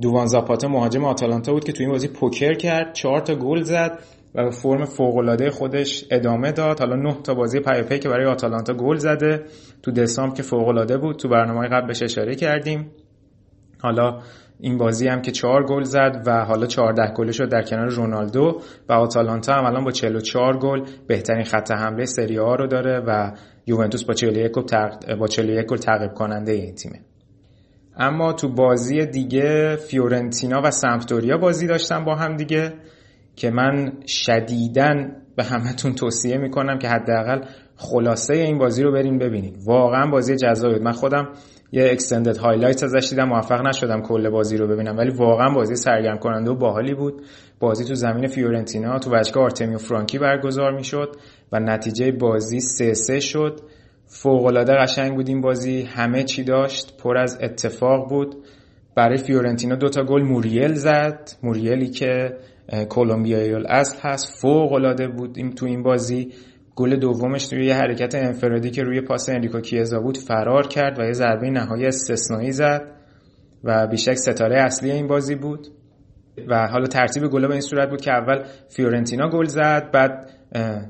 دووان 0.00 0.26
زاپاتا 0.26 0.68
مهاجم 0.68 1.04
آتالانتا 1.04 1.52
بود 1.52 1.64
که 1.64 1.72
تو 1.72 1.82
این 1.82 1.92
بازی 1.92 2.08
پوکر 2.08 2.54
کرد 2.54 2.92
چهار 2.92 3.20
تا 3.20 3.34
گل 3.34 3.62
زد. 3.62 3.98
و 4.36 4.44
به 4.44 4.50
فرم 4.50 4.84
فوق 4.84 5.50
خودش 5.50 6.04
ادامه 6.10 6.52
داد. 6.52 6.80
حالا 6.80 6.96
نه 6.96 7.16
تا 7.22 7.34
بازی 7.34 7.60
پی 7.60 7.98
که 7.98 8.08
برای 8.08 8.26
آتالانتا 8.26 8.74
گل 8.74 8.96
زده. 8.96 9.44
تو 9.82 9.90
دسامبر 9.90 10.36
که 10.36 10.42
فوق 10.42 10.96
بود. 11.00 11.16
تو 11.16 11.28
برنامه 11.28 11.68
قبل 11.68 11.86
بهش 11.86 12.02
اشاره 12.02 12.34
کردیم. 12.34 12.90
حالا 13.82 14.20
این 14.60 14.78
بازی 14.78 15.08
هم 15.08 15.22
که 15.22 15.30
چهار 15.30 15.66
گل 15.66 15.82
زد 15.82 16.22
و 16.26 16.44
حالا 16.44 16.66
14 16.66 17.12
گل 17.12 17.30
شد 17.30 17.48
در 17.48 17.62
کنار 17.62 17.88
رونالدو 17.88 18.60
و 18.88 18.92
آتالانتا 18.92 19.54
هم 19.54 19.64
الان 19.64 19.84
با 19.84 19.90
44 19.90 20.58
گل 20.58 20.82
بهترین 21.06 21.44
خط 21.44 21.70
حمله 21.70 22.04
سری 22.04 22.38
آ 22.38 22.54
رو 22.54 22.66
داره 22.66 23.00
و 23.06 23.32
یوونتوس 23.66 24.04
با 24.04 24.14
41 24.14 24.52
گل 24.52 25.16
با 25.16 25.26
41 25.26 25.66
گل 25.66 25.76
تعقیب 25.76 26.14
کننده 26.14 26.52
این 26.52 26.74
تیمه. 26.74 27.00
اما 27.98 28.32
تو 28.32 28.48
بازی 28.48 29.06
دیگه 29.06 29.76
فیورنتینا 29.76 30.60
و 30.64 30.70
سمپدوریا 30.70 31.38
بازی 31.38 31.66
داشتن 31.66 32.04
با 32.04 32.14
هم 32.14 32.36
دیگه. 32.36 32.72
که 33.36 33.50
من 33.50 33.92
شدیدن 34.06 35.16
به 35.36 35.44
همتون 35.44 35.92
توصیه 35.92 36.38
می‌کنم 36.38 36.78
که 36.78 36.88
حداقل 36.88 37.40
خلاصه 37.76 38.34
این 38.34 38.58
بازی 38.58 38.82
رو 38.82 38.92
برین 38.92 39.18
ببینید. 39.18 39.56
واقعا 39.66 40.06
بازی 40.06 40.36
جذابی 40.36 40.78
من 40.78 40.92
خودم 40.92 41.28
یه 41.72 41.88
extended 41.92 42.36
highlight 42.36 42.82
ازش 42.82 43.08
دیدم 43.10 43.28
موفق 43.28 43.66
نشدم 43.66 44.02
کل 44.02 44.30
بازی 44.30 44.56
رو 44.56 44.68
ببینم. 44.68 44.98
ولی 44.98 45.10
واقعا 45.10 45.54
بازی 45.54 45.76
سرگرم 45.76 46.18
کننده 46.18 46.50
و 46.50 46.54
باحالی 46.54 46.94
بود. 46.94 47.22
بازی 47.60 47.84
تو 47.84 47.94
زمین 47.94 48.26
فیورنتینا 48.26 48.98
تو 48.98 49.10
ورزشگاه 49.14 49.44
آرتمیو 49.44 49.78
فرانکی 49.78 50.18
برگزار 50.18 50.72
می‌شد 50.72 51.16
و 51.52 51.60
نتیجه 51.60 52.12
بازی 52.12 52.60
سه 52.60 52.94
سه 52.94 53.20
شد. 53.20 53.60
فوق 54.06 54.46
العاده 54.46 54.72
قشنگ 54.72 55.14
بود 55.14 55.28
این 55.28 55.40
بازی. 55.40 55.82
همه 55.82 56.24
چی 56.24 56.44
داشت. 56.44 56.96
پر 57.02 57.18
از 57.18 57.38
اتفاق 57.42 58.08
بود. 58.08 58.34
برای 58.94 59.16
فیورنتینا 59.16 59.76
دوتا 59.76 60.04
گل 60.04 60.22
موریل 60.22 60.74
زد. 60.74 61.30
موریلی 61.42 61.86
که 61.86 62.36
کلمبیایی 62.88 63.52
الاصل 63.52 63.98
هست. 64.00 64.40
فوق 64.40 64.72
العاده 64.72 65.08
بود 65.08 65.38
این 65.38 65.52
تو 65.52 65.66
این 65.66 65.82
بازی. 65.82 66.32
گل 66.76 66.96
دومش 66.96 67.48
توی 67.48 67.66
یه 67.66 67.74
حرکت 67.74 68.14
انفرادی 68.14 68.70
که 68.70 68.82
روی 68.82 69.00
پاس 69.00 69.28
انریکو 69.28 69.60
کیزا 69.60 70.00
بود 70.00 70.18
فرار 70.18 70.66
کرد 70.66 70.98
و 70.98 71.02
یه 71.02 71.12
ضربه 71.12 71.50
نهایی 71.50 71.86
استثنایی 71.86 72.52
زد 72.52 72.82
و 73.64 73.86
بیشک 73.86 74.14
ستاره 74.14 74.60
اصلی 74.60 74.90
این 74.90 75.06
بازی 75.06 75.34
بود. 75.34 75.68
و 76.48 76.66
حالا 76.66 76.86
ترتیب 76.86 77.28
گل 77.28 77.46
به 77.46 77.52
این 77.52 77.60
صورت 77.60 77.90
بود 77.90 78.00
که 78.00 78.12
اول 78.12 78.44
فیورنتینا 78.68 79.28
گل 79.28 79.44
زد 79.44 79.90
بعد 79.92 80.30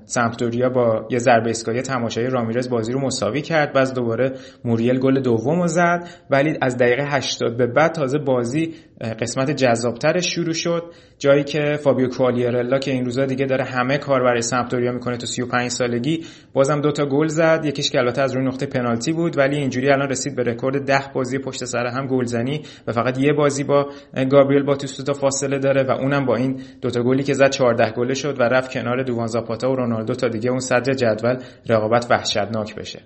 سمپدوریا 0.05 0.69
با 0.69 1.09
یه 1.11 1.19
ضربه 1.19 1.47
ایستگاهی 1.47 1.83
تماشایی 1.83 2.27
رامیرز 2.27 2.71
بازی 2.71 2.93
رو 2.93 3.01
مساوی 3.01 3.43
کرد. 3.43 3.73
بعد 3.73 3.95
دوباره 3.95 4.33
موریل 4.65 4.99
گل 4.99 5.21
دوم 5.21 5.61
رو 5.61 5.67
زد. 5.67 6.09
ولی 6.31 6.59
از 6.63 6.77
دقیقه 6.77 7.05
80 7.05 7.57
به 7.57 7.67
بعد 7.67 7.93
تازه 7.93 8.19
بازی 8.19 8.75
قسمت 9.21 9.51
جذابترش 9.51 10.35
شروع 10.35 10.53
شد. 10.53 10.83
جایی 11.19 11.45
که 11.45 11.79
فابیو 11.85 12.09
کوالیرلا 12.09 12.79
که 12.79 12.91
این 12.91 13.05
روزا 13.05 13.25
دیگه 13.25 13.47
داره 13.47 13.65
همه 13.65 13.99
کار 13.99 14.23
برای 14.23 14.43
سمپدوریا 14.43 14.93
می‌کنه 14.93 15.17
تو 15.17 15.27
35 15.27 15.71
سالگی 15.71 16.25
بازم 16.53 16.81
دوتا 16.81 17.07
گل 17.07 17.27
زد. 17.27 17.61
یکیش 17.65 17.91
که 17.91 17.99
البته 17.99 18.23
از 18.23 18.37
روی 18.37 18.47
نقطه 18.47 18.67
پنالتی 18.67 19.13
بود 19.13 19.39
ولی 19.39 19.57
اینجوری 19.57 19.91
الان 19.91 20.09
رسید 20.09 20.37
به 20.37 20.43
رکورد 20.43 20.85
10 20.85 20.99
بازی 21.15 21.39
پشت 21.39 21.65
سر 21.65 21.87
هم 21.87 22.07
گلزنی 22.07 22.63
و 22.87 22.93
فقط 22.93 23.19
یه 23.19 23.33
بازی 23.33 23.65
با 23.65 23.91
گابریل 24.31 24.63
باتوستو 24.63 25.13
فاصله 25.13 25.59
داره 25.59 25.83
و 25.83 25.91
اونم 25.91 26.27
با 26.27 26.37
این 26.37 26.61
دوتا 26.81 27.03
گلی 27.03 27.23
که 27.23 27.35
زد 27.35 27.51
14 27.51 27.91
گله 27.91 28.15
شد 28.15 28.41
و 28.41 28.43
رفت 28.43 28.73
کنار 28.73 29.03
دووان 29.03 29.27
زاپاتا 29.47 29.73
و 29.73 29.77
رونالدو 29.77 30.15
تا 30.15 30.29
دیگه 30.29 30.51
اون 30.51 30.61
صدر 30.61 30.95
جدول 30.95 31.37
رقابت 31.69 32.07
وحشتناک 32.11 32.75
بشه. 32.75 33.03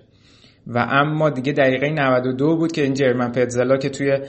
و 0.67 0.87
اما 0.89 1.29
دیگه 1.29 1.53
دقیقه 1.53 1.89
92 1.89 2.55
بود 2.57 2.71
که 2.71 2.83
این 2.83 2.93
جرمن 2.93 3.31
پتزلا 3.31 3.77
که 3.77 3.89
توی 3.89 4.19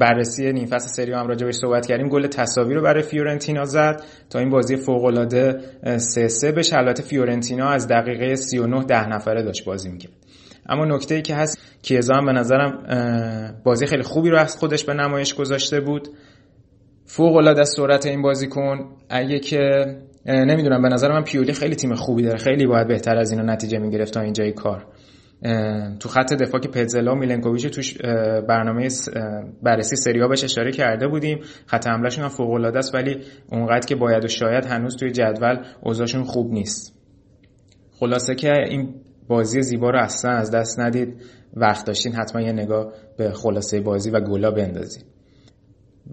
بررسی 0.00 0.52
نیم 0.52 0.66
فصل 0.66 0.88
سری 0.88 1.12
هم 1.12 1.26
راجع 1.28 1.50
صحبت 1.50 1.86
کردیم 1.86 2.08
گل 2.08 2.26
تساوی 2.26 2.74
رو 2.74 2.82
برای 2.82 3.02
فیورنتینا 3.02 3.64
زد 3.64 4.02
تا 4.30 4.38
این 4.38 4.50
بازی 4.50 4.76
فوق 4.76 5.04
العاده 5.04 5.60
3 5.98 6.28
3 6.28 6.52
بشه. 6.52 6.76
البته 6.76 7.02
فیورنتینا 7.02 7.68
از 7.68 7.88
دقیقه 7.88 8.36
39 8.36 8.84
ده 8.84 9.08
نفره 9.08 9.42
داشت 9.42 9.64
بازی 9.64 9.90
می‌کرد. 9.90 10.12
اما 10.68 10.84
نکته 10.84 11.14
ای 11.14 11.22
که 11.22 11.34
هست 11.34 11.58
کیزا 11.82 12.14
هم 12.14 12.26
به 12.26 12.32
نظرم 12.32 12.78
بازی 13.64 13.86
خیلی 13.86 14.02
خوبی 14.02 14.30
رو 14.30 14.38
از 14.38 14.56
خودش 14.56 14.84
به 14.84 14.94
نمایش 14.94 15.34
گذاشته 15.34 15.80
بود. 15.80 16.08
فوق 17.04 17.36
العاده 17.36 17.64
سرعت 17.64 18.06
این 18.06 18.22
بازیکن. 18.22 18.88
اگه 19.08 19.38
که 19.38 19.60
نمی‌دونم 20.26 20.82
به 20.82 20.88
نظر 20.88 21.12
من 21.12 21.24
پیولی 21.24 21.52
خیلی 21.52 21.74
تیم 21.74 21.94
خوبی 21.94 22.22
داره. 22.22 22.38
خیلی 22.38 22.66
باید 22.66 22.88
بهتر 22.88 23.16
از 23.16 23.30
اینو 23.30 23.44
نتیجه 23.44 23.78
می‌گرفت 23.78 24.14
تا 24.14 24.20
اینجای 24.20 24.52
کار. 24.52 24.86
تو 26.00 26.08
خط 26.08 26.32
دفاع 26.32 26.60
که 26.60 26.68
پتزلا 26.68 27.12
و 27.12 27.14
میلنکوویچ 27.14 27.66
توش 27.66 27.98
برنامه 28.48 28.88
بررسی 29.62 29.96
سریا 29.96 30.28
بهش 30.28 30.44
اشاره 30.44 30.72
کرده 30.72 31.08
بودیم. 31.08 31.40
خط 31.66 31.86
حملهشون 31.86 32.24
هم 32.24 32.30
فوق 32.30 32.50
العاده 32.50 32.78
است 32.78 32.94
ولی 32.94 33.16
اونقدر 33.52 33.86
که 33.86 33.96
باید 33.96 34.24
و 34.24 34.28
شاید 34.28 34.64
هنوز 34.64 34.96
توی 34.96 35.10
جدول 35.10 35.64
اوضاعشون 35.82 36.24
خوب 36.24 36.52
نیست. 36.52 36.96
خلاصه 38.00 38.34
که 38.34 38.52
این 38.68 38.94
بازی 39.28 39.62
زیبا 39.62 39.90
رو 39.90 39.98
اصلا 39.98 40.30
از 40.30 40.50
دست 40.50 40.80
ندید. 40.80 41.22
وقت 41.56 41.86
داشتین 41.86 42.12
حتما 42.12 42.42
یه 42.42 42.52
نگاه 42.52 42.92
به 43.16 43.32
خلاصه 43.32 43.80
بازی 43.80 44.10
و 44.10 44.20
گلا 44.20 44.50
بندازید 44.50 45.04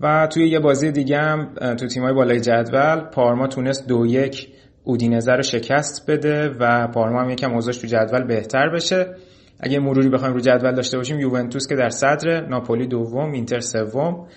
و 0.02 0.28
توی 0.28 0.48
یه 0.48 0.60
بازی 0.60 0.91
دیگه 0.91 1.18
هم 1.18 1.53
تو 1.80 1.88
تیمای 1.88 2.14
بالای 2.14 2.40
جدول 2.40 2.99
پارما 2.99 3.48
تونست 3.48 3.88
دو 3.88 4.06
یک 4.06 4.48
اودینزه 4.84 5.32
رو 5.32 5.44
شکست 5.44 6.11
بده 6.11 6.49
و 6.49 6.88
پارما 6.88 7.22
هم 7.22 7.30
یکم 7.30 7.53
اوضاعش 7.53 7.78
تو 7.78 7.88
جدول 7.88 8.24
بهتر 8.24 8.69
بشه. 8.69 9.15
اگه 9.60 9.80
مروری 9.80 10.10
بخوایم 10.10 10.34
رو 10.34 10.40
جدول 10.40 10.76
داشته 10.76 10.98
باشیم 10.98 11.19
یوونتوس 11.19 11.68
که 11.68 11.76
در 11.76 11.90
صدر 11.90 12.48
ناپولی 12.48 12.88
دوم 12.88 13.32
اینتر 13.32 13.60
سوم 13.60 14.28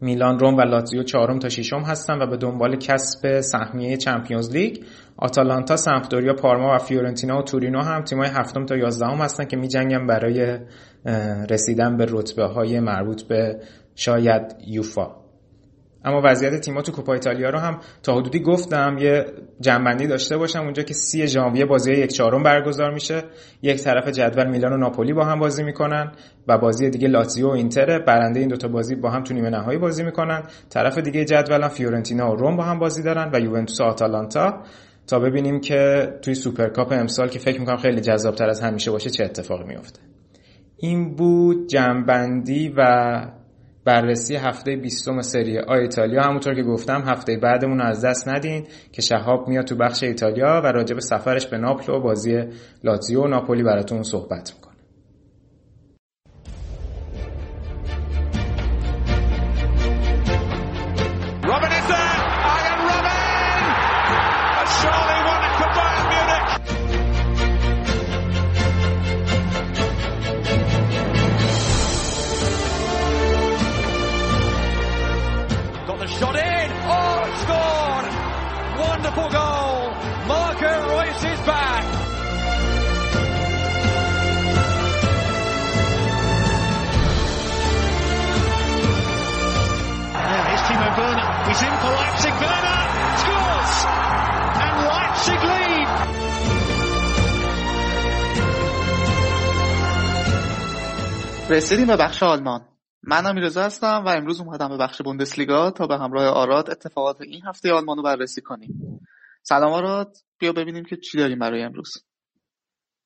میلان 0.00 0.38
روم 0.38 0.56
و 0.56 0.60
لاتزیو 0.60 1.02
چهارم 1.02 1.38
تا 1.38 1.48
ششم 1.48 1.80
هستن 1.80 2.22
و 2.22 2.26
به 2.26 2.36
دنبال 2.36 2.76
کسب 2.76 3.40
سهمیه 3.40 3.96
چمپیونز 3.96 4.56
لیگ 4.56 4.76
آتالانتا 5.16 5.76
سمپدوریا 5.76 6.34
پارما 6.34 6.74
و 6.74 6.78
فیورنتینا 6.78 7.38
و 7.38 7.42
تورینو 7.42 7.82
هم 7.82 8.02
تیمای 8.02 8.28
هفتم 8.28 8.64
تا 8.64 8.76
یازدهم 8.76 9.18
هستن 9.18 9.44
که 9.44 9.56
میجنگن 9.56 10.06
برای 10.06 10.58
رسیدن 11.50 11.96
به 11.96 12.06
رتبه 12.08 12.44
های 12.44 12.80
مربوط 12.80 13.22
به 13.22 13.60
شاید 13.96 14.42
یوفا. 14.66 15.10
اما 16.04 16.20
وضعیت 16.24 16.60
تیم‌ها 16.60 16.82
تو 16.82 16.92
کوپا 16.92 17.12
ایتالیا 17.12 17.50
رو 17.50 17.58
هم 17.58 17.78
تا 18.02 18.14
حدودی 18.14 18.40
گفتم 18.40 18.96
یه 19.00 19.24
جنبندی 19.60 20.06
داشته 20.06 20.36
باشم 20.36 20.60
اونجا 20.60 20.82
که 20.82 20.94
سی 20.94 21.26
ژانویه 21.26 21.64
بازی 21.64 21.92
یک 21.92 22.12
چهارم 22.12 22.42
برگزار 22.42 22.94
میشه. 22.94 23.22
یک 23.62 23.82
طرف 23.82 24.08
جدول 24.08 24.46
میلان 24.50 24.72
و 24.72 24.76
ناپولی 24.76 25.12
با 25.12 25.24
هم 25.24 25.38
بازی 25.38 25.62
می‌کنن 25.62 26.12
و 26.48 26.58
بازی 26.58 26.90
دیگه 26.90 27.08
لاتزیو 27.08 27.48
و 27.48 27.50
اینتر. 27.50 27.98
برنده 27.98 28.40
این 28.40 28.48
دوتا 28.48 28.68
بازی 28.68 28.94
با 28.94 29.10
هم 29.10 29.22
تو 29.22 29.34
نیمه 29.34 29.50
نهایی 29.50 29.78
بازی 29.78 30.02
می‌کنن. 30.02 30.42
طرف 30.70 30.98
دیگه 30.98 31.24
جدول 31.24 31.62
هم 31.62 31.68
فیورنتینا 31.68 32.32
و 32.32 32.36
روم 32.36 32.56
با 32.56 32.62
هم 32.62 32.78
بازی 32.78 33.02
دارن 33.02 33.30
و 33.32 33.40
یوونتوس 33.40 33.80
و 33.80 33.84
آتالانتا. 33.84 34.62
تا 35.06 35.18
ببینیم 35.18 35.60
که 35.60 36.12
توی 36.22 36.34
سوپرکاپ 36.34 36.92
امسال 36.92 37.28
که 37.28 37.38
فکر 37.38 37.60
می‌کنم 37.60 37.76
خیلی 37.76 38.00
جذابتر 38.00 38.48
از 38.48 38.60
همیشه 38.60 38.90
باشه 38.90 39.10
چه 39.10 39.24
اتفاقی 39.24 39.64
میفته 39.64 40.00
این 40.76 41.14
بود 41.14 41.66
جمع‌بندی 41.66 42.74
و 42.76 42.82
بررسی 43.86 44.36
هفته 44.36 44.76
بیستم 44.76 45.20
سری 45.20 45.58
آ 45.58 45.74
ایتالیا. 45.74 46.22
همونطور 46.22 46.54
که 46.54 46.62
گفتم 46.62 47.02
هفته 47.06 47.36
بعدمون 47.36 47.80
از 47.80 48.04
دست 48.04 48.28
ندین 48.28 48.66
که 48.92 49.02
شهاب 49.02 49.48
میاد 49.48 49.64
تو 49.64 49.76
بخش 49.76 50.02
ایتالیا 50.02 50.60
و 50.64 50.66
راجع 50.66 50.94
به 50.94 51.00
سفرش 51.00 51.46
به 51.46 51.58
ناپل 51.58 51.92
و 51.92 52.00
بازی 52.00 52.44
لاتزیو 52.84 53.22
و 53.22 53.26
ناپولی 53.26 53.62
براتون 53.62 54.02
صحبت 54.02 54.52
می‌کنه. 54.54 54.75
رسیدیم 101.50 101.86
به 101.86 101.96
بخش 101.96 102.22
آلمان. 102.22 102.68
من 103.02 103.26
امیرزا 103.26 103.62
هستم 103.62 104.02
و 104.06 104.08
امروز 104.08 104.40
اومدم 104.40 104.68
به 104.68 104.76
بخش 104.76 105.02
بوندسلیگا 105.02 105.70
تا 105.70 105.86
به 105.86 105.98
همراه 105.98 106.26
آراد 106.26 106.70
اتفاقات 106.70 107.20
این 107.20 107.42
هفته 107.46 107.72
آلمان 107.72 107.96
رو 107.96 108.02
بررسی 108.02 108.40
کنیم. 108.40 109.00
سلام 109.42 109.72
آراد 109.72 110.16
بیا 110.38 110.52
ببینیم 110.52 110.84
که 110.84 110.96
چی 110.96 111.18
داریم 111.18 111.38
برای 111.38 111.62
امروز. 111.62 111.92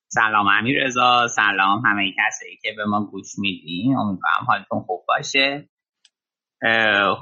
سلام 0.08 0.46
امیر 0.48 0.84
رضا 0.84 1.26
سلام 1.28 1.86
همه 1.86 2.12
کسایی 2.12 2.56
که 2.62 2.72
به 2.76 2.84
ما 2.84 3.04
گوش 3.04 3.38
میدین. 3.38 3.96
امیدوارم 3.96 4.46
حالتون 4.46 4.80
خوب 4.80 5.04
باشه. 5.08 5.68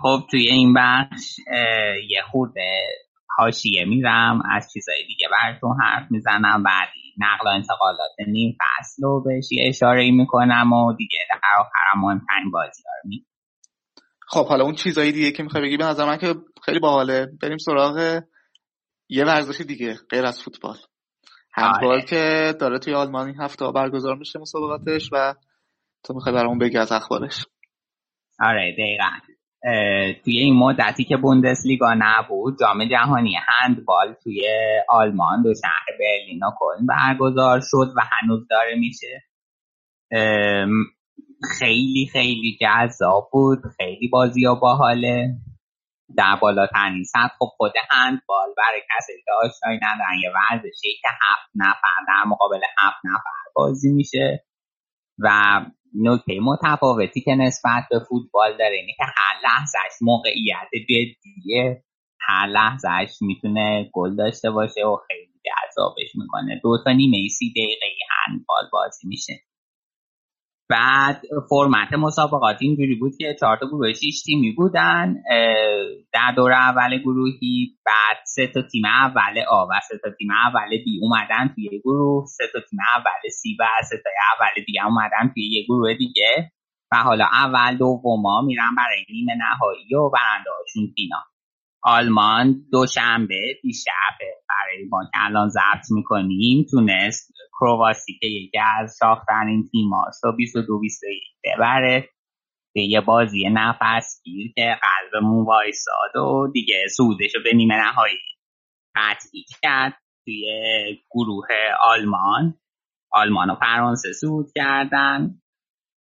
خب 0.02 0.26
توی 0.30 0.48
این 0.48 0.74
بخش 0.74 1.38
یه 2.08 2.22
خورده 2.30 2.80
حاشیه 3.36 3.84
میرم 3.84 4.42
از 4.50 4.70
چیزای 4.72 5.06
دیگه 5.06 5.28
براتون 5.32 5.76
حرف 5.82 6.10
می‌زنم. 6.10 6.62
بعدی 6.62 6.97
نقل 7.18 7.46
و 7.46 7.48
انتقالات 7.48 8.10
نیم 8.26 8.56
فصل 8.60 9.02
رو 9.02 9.22
بهش 9.22 9.52
یه 9.52 9.68
اشاره 9.68 10.10
می‌کنم 10.10 10.72
و 10.72 10.92
دیگه 10.92 11.18
در 11.30 11.40
آخرم 11.58 12.00
مهمترین 12.00 12.50
بازی 12.52 12.82
رو 12.82 13.08
می 13.08 13.26
خب 14.28 14.46
حالا 14.46 14.64
اون 14.64 14.74
چیزایی 14.74 15.12
دیگه 15.12 15.32
که 15.32 15.42
می‌خوای 15.42 15.62
بگی 15.62 15.76
به 15.76 15.84
نظر 15.84 16.04
من 16.06 16.16
که 16.18 16.34
خیلی 16.64 16.78
باحاله. 16.78 17.26
بریم 17.42 17.58
سراغ 17.58 18.22
یه 19.08 19.24
ورزش 19.24 19.60
دیگه 19.60 19.96
غیر 20.10 20.26
از 20.26 20.42
فوتبال. 20.42 20.76
هندبال 21.54 21.92
آره. 21.92 22.02
که 22.02 22.54
داره 22.60 22.78
توی 22.78 22.94
آلمان 22.94 23.26
این 23.26 23.40
هفته 23.40 23.72
برگزار 23.72 24.16
میشه 24.16 24.38
مسابقاتش 24.38 25.08
و 25.12 25.34
تو 26.04 26.14
می‌خوای 26.14 26.34
برامون 26.34 26.58
بگی 26.58 26.78
از 26.78 26.92
اخبارش. 26.92 27.46
آره 28.40 28.72
دقیقا. 28.72 29.27
توی 30.24 30.38
این 30.38 30.56
مدتی 30.56 31.04
که 31.04 31.16
بوندسلیگا 31.16 31.94
نبود 31.98 32.58
جام 32.60 32.84
جهانی 32.84 33.36
هندبال 33.48 34.14
توی 34.24 34.48
آلمان 34.88 35.42
دو 35.42 35.54
شهر 35.54 35.98
برلین 35.98 36.44
و 36.44 36.50
کلن 36.58 36.86
برگزار 36.86 37.60
شد 37.60 37.92
و 37.96 38.00
هنوز 38.12 38.46
داره 38.50 38.74
میشه. 38.74 39.22
خیلی 41.58 42.08
خیلی 42.12 42.58
جذاب 42.60 43.28
بود 43.32 43.58
خیلی 43.76 44.08
بازی 44.08 44.46
و 44.46 44.54
باحاله. 44.54 45.34
در 46.16 46.38
بالاترین 46.40 47.04
سطح 47.04 47.34
خب 47.38 47.46
خود 47.56 47.72
هندبال 47.90 48.48
برای 48.56 48.80
کسی 48.96 49.12
که 49.24 49.30
آشنایی 49.46 49.80
ندارن 49.82 50.18
یه 50.22 50.30
ورزشی 50.30 50.98
که 51.02 51.08
هفت 51.08 51.50
نفر 51.54 52.04
در 52.08 52.24
مقابل 52.26 52.60
هفت 52.78 53.00
نفر 53.04 53.52
بازی 53.54 53.92
میشه. 53.92 54.44
و 55.18 55.60
نکته 55.94 56.40
متفاوتی 56.40 57.20
که 57.20 57.34
نسبت 57.34 57.84
به 57.90 57.98
فوتبال 58.08 58.56
داره 58.58 58.76
اینه 58.76 58.92
که 58.96 59.04
هر 59.04 59.40
لحظهش 59.44 59.92
موقعیت 60.02 60.68
جدیه 60.88 61.84
هر 62.20 62.46
لحظهش 62.46 63.16
می‌تونه 63.20 63.90
گل 63.92 64.16
داشته 64.16 64.50
باشه 64.50 64.86
و 64.86 64.96
خیلی 65.08 65.32
جذابش 65.44 66.10
می‌کنه. 66.14 66.60
دو 66.62 66.78
تا 66.84 66.92
نیمه 66.92 67.28
سی 67.28 67.50
دقیقه 67.50 67.86
هندبال 68.26 68.68
بازی 68.72 69.08
میشه. 69.08 69.32
بعد 70.70 71.22
فرمت 71.50 71.92
مسابقات 71.92 72.56
اینجوری 72.60 72.94
بود 72.94 73.12
که 73.18 73.36
چهار 73.40 73.56
تا 73.56 73.66
گروه 73.66 73.92
شیش 73.92 74.22
تیمی 74.22 74.52
بودن 74.52 75.14
در 76.12 76.32
دور 76.36 76.52
اول 76.52 76.98
گروهی 76.98 77.76
بعد 77.86 78.16
سه 78.26 78.46
تا 78.46 78.62
تیم 78.62 78.84
اول 78.84 79.38
آ 79.50 79.64
و 79.64 79.70
سه 79.88 79.98
تا 80.04 80.10
تیم 80.18 80.28
اول 80.30 80.68
بی 80.84 81.00
اومدن 81.02 81.54
توی 81.54 81.64
یه 81.72 81.78
گروه 81.84 82.24
سه 82.26 82.44
تا 82.52 82.60
تیم 82.70 82.78
اول 82.96 83.30
سی 83.30 83.56
و 83.60 83.64
سه 83.90 83.96
تا 83.96 84.10
اول 84.32 84.64
بی 84.66 84.80
اومدن 84.80 85.32
توی 85.34 85.48
یه 85.50 85.64
گروه 85.68 85.94
دیگه. 85.94 86.52
و 86.92 86.96
حالا 86.96 87.24
اول 87.24 87.76
دوما 87.76 88.42
میرن 88.46 88.74
برای 88.76 89.04
نیمه 89.10 89.32
نهایی 89.34 89.94
و 89.94 90.10
برنده 90.10 90.50
هاشون 90.58 90.92
فینال. 90.96 91.37
آلمان 91.82 92.64
دوشنبه 92.72 93.58
دیشب 93.62 94.18
برای 94.48 94.84
ما 94.90 95.04
که 95.04 95.24
الان 95.26 95.48
ضبط 95.48 95.90
می‌کنیم 95.90 96.66
تونست 96.70 97.32
کرواسی 97.60 98.18
که 98.20 98.26
یکی 98.26 98.58
از 98.78 98.96
شاخترین 99.00 99.68
تیم 99.72 99.90
هاست 99.90 100.24
و 100.24 100.32
22 100.32 100.78
21 100.80 101.22
ببره. 101.44 102.08
به 102.74 102.82
یه 102.82 103.00
بازی 103.00 103.48
نفس 103.52 104.20
گیر 104.24 104.52
که 104.56 104.78
قلبمون 104.82 105.46
وایساد 105.46 106.16
و 106.16 106.50
دیگه 106.52 106.88
سودش 106.96 107.34
رو 107.34 107.42
به 107.44 107.54
نیمه 107.54 107.74
نهایی 107.74 108.18
قطعی 108.94 109.44
کرد 109.62 109.94
توی 110.24 110.44
گروه 111.10 111.46
آلمان. 111.82 112.54
آلمان 113.12 113.50
و 113.50 113.54
فرانسه 113.54 114.12
سود 114.12 114.46
کردن 114.54 115.40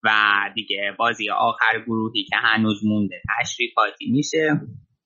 و 0.05 0.11
دیگه 0.55 0.97
بازی 0.99 1.31
آخر 1.31 1.81
گروهی 1.87 2.25
که 2.25 2.37
هنوز 2.37 2.85
مونده 2.85 3.23
تشریفاتی 3.41 4.11
میشه. 4.11 4.61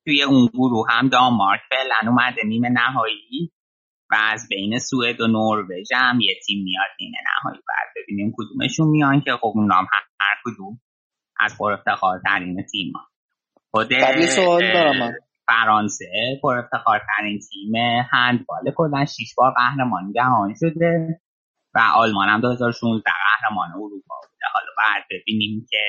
توی 0.07 0.23
اون 0.23 0.47
گروه 0.55 0.87
هم 0.91 1.09
دانمارک 1.09 1.61
فعلا 1.70 2.11
اومده 2.11 2.43
نیمه 2.45 2.69
نهایی 2.69 3.53
و 4.11 4.16
از 4.19 4.49
بین 4.51 4.78
سوئد 4.78 5.20
و 5.20 5.27
نروژ 5.27 5.93
هم 5.95 6.20
یه 6.20 6.35
تیم 6.47 6.65
میاد 6.65 6.91
نیمه 7.01 7.19
نهایی 7.19 7.62
بعد. 7.69 7.89
ببینیم 7.97 8.35
کدومشون 8.37 8.89
میان 8.89 9.20
که 9.20 9.33
خب 9.33 9.53
اون 9.55 9.66
نام 9.66 9.87
هر 10.20 10.37
کدوم 10.45 10.81
از 11.41 11.59
پر 11.59 11.73
افتخار 11.73 12.20
ترین 12.24 12.65
تیم 12.73 12.93
ها. 12.93 13.01
خود 13.70 13.93
فرانسه 15.47 16.39
پر 16.43 16.59
افتخار 16.59 17.01
ترین 17.16 17.39
تیم 17.39 17.73
هندبال 18.12 18.73
کلا 18.77 19.05
6 19.05 19.35
بار 19.37 19.55
قهرمان 19.57 20.12
جهان 20.12 20.55
شده 20.61 21.20
و 21.74 21.78
آلمان 21.95 22.28
هم 22.28 22.41
2016 22.41 23.11
قهرمان 23.11 23.70
اروپا 23.70 24.15
بوده. 24.23 24.47
حالا 24.55 24.73
بعد 24.77 25.05
ببینیم 25.11 25.66
که 25.70 25.85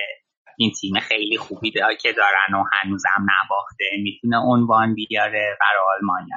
این 0.57 0.71
تیم 0.81 0.93
خیلی 0.99 1.37
خوبی 1.37 1.71
که 1.71 2.13
دارن 2.17 2.59
و 2.59 2.63
هنوزم 2.71 3.19
نباخته. 3.19 3.85
می‌تونه 4.03 4.37
عنوان 4.37 4.93
بیاره 4.93 5.57
برای 5.61 5.97
آلمان 5.97 6.27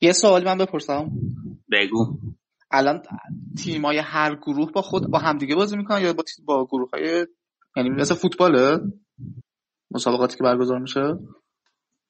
یه 0.00 0.12
سوال 0.12 0.44
من 0.44 0.58
بپرسم. 0.58 1.10
بگو. 1.72 2.18
الان 2.70 3.02
تیمای 3.64 3.98
هر 3.98 4.34
گروه 4.34 4.72
با 4.72 4.82
خود 4.82 5.10
با 5.10 5.18
همدیگه 5.18 5.54
بازی 5.54 5.76
می‌کنن 5.76 6.02
یا 6.02 6.12
با 6.12 6.22
با 6.46 6.66
گروه 6.66 6.88
های 6.92 7.26
یعنی 7.76 7.90
مثل 7.90 8.14
فوتباله؟ 8.14 8.78
مسابقاتی 9.90 10.36
که 10.36 10.44
برگزار 10.44 10.78
میشه؟ 10.78 11.00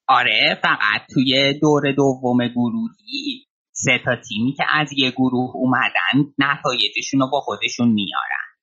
آره 0.08 0.58
فقط 0.62 1.00
توی 1.14 1.58
دور 1.62 1.92
دوم 1.92 2.48
گروهی 2.48 3.46
سه 3.72 4.00
تا 4.04 4.16
تیمی 4.28 4.52
که 4.52 4.64
از 4.70 4.88
یه 4.96 5.10
گروه 5.10 5.56
اومدن 5.56 6.32
نتایجشون 6.38 7.20
رو 7.20 7.30
با 7.30 7.40
خودشون 7.40 7.88
میارن. 7.88 8.53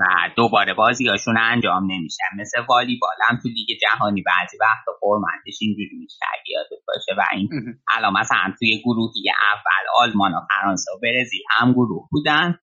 و 0.00 0.04
دوباره 0.36 0.74
بازیاشون 0.74 1.38
انجام 1.38 1.82
نمیشن. 1.82 2.24
مثل 2.40 2.60
والیبال 2.68 3.16
هم 3.28 3.38
تو 3.42 3.48
لیگ 3.48 3.78
جهانی 3.82 4.22
بعضی 4.22 4.56
وقتا 4.60 4.92
فرمتش 5.00 5.58
اینجوری 5.60 5.98
میشه 5.98 6.16
یادت 6.48 6.84
باشه. 6.86 7.12
و 7.18 7.24
این 7.32 7.48
الان 7.96 8.12
مثلا 8.12 8.54
توی 8.58 8.82
گروهی 8.84 9.30
اول 9.52 10.08
آلمان 10.08 10.34
و 10.34 10.40
فرانسه 10.48 10.92
و 10.92 10.98
برزیل 11.02 11.42
هم 11.50 11.72
گروه 11.72 12.08
بودن. 12.10 12.58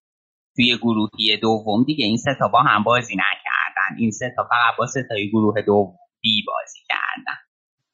توی 0.55 0.77
گروهی 0.77 1.37
دوم 1.41 1.83
دیگه 1.83 2.05
این 2.05 2.17
سه 2.17 2.35
تا 2.39 2.47
با 2.47 2.61
هم 2.61 2.83
بازی 2.83 3.13
نکردن. 3.13 3.97
این 3.97 4.11
سه 4.11 4.33
تا 4.35 4.43
فقط 4.43 4.77
با 4.77 4.85
سه 4.85 5.05
تای 5.09 5.29
گروه 5.29 5.61
دوم 5.61 5.97
بی 6.21 6.43
بازی 6.47 6.79
کردن. 6.89 7.39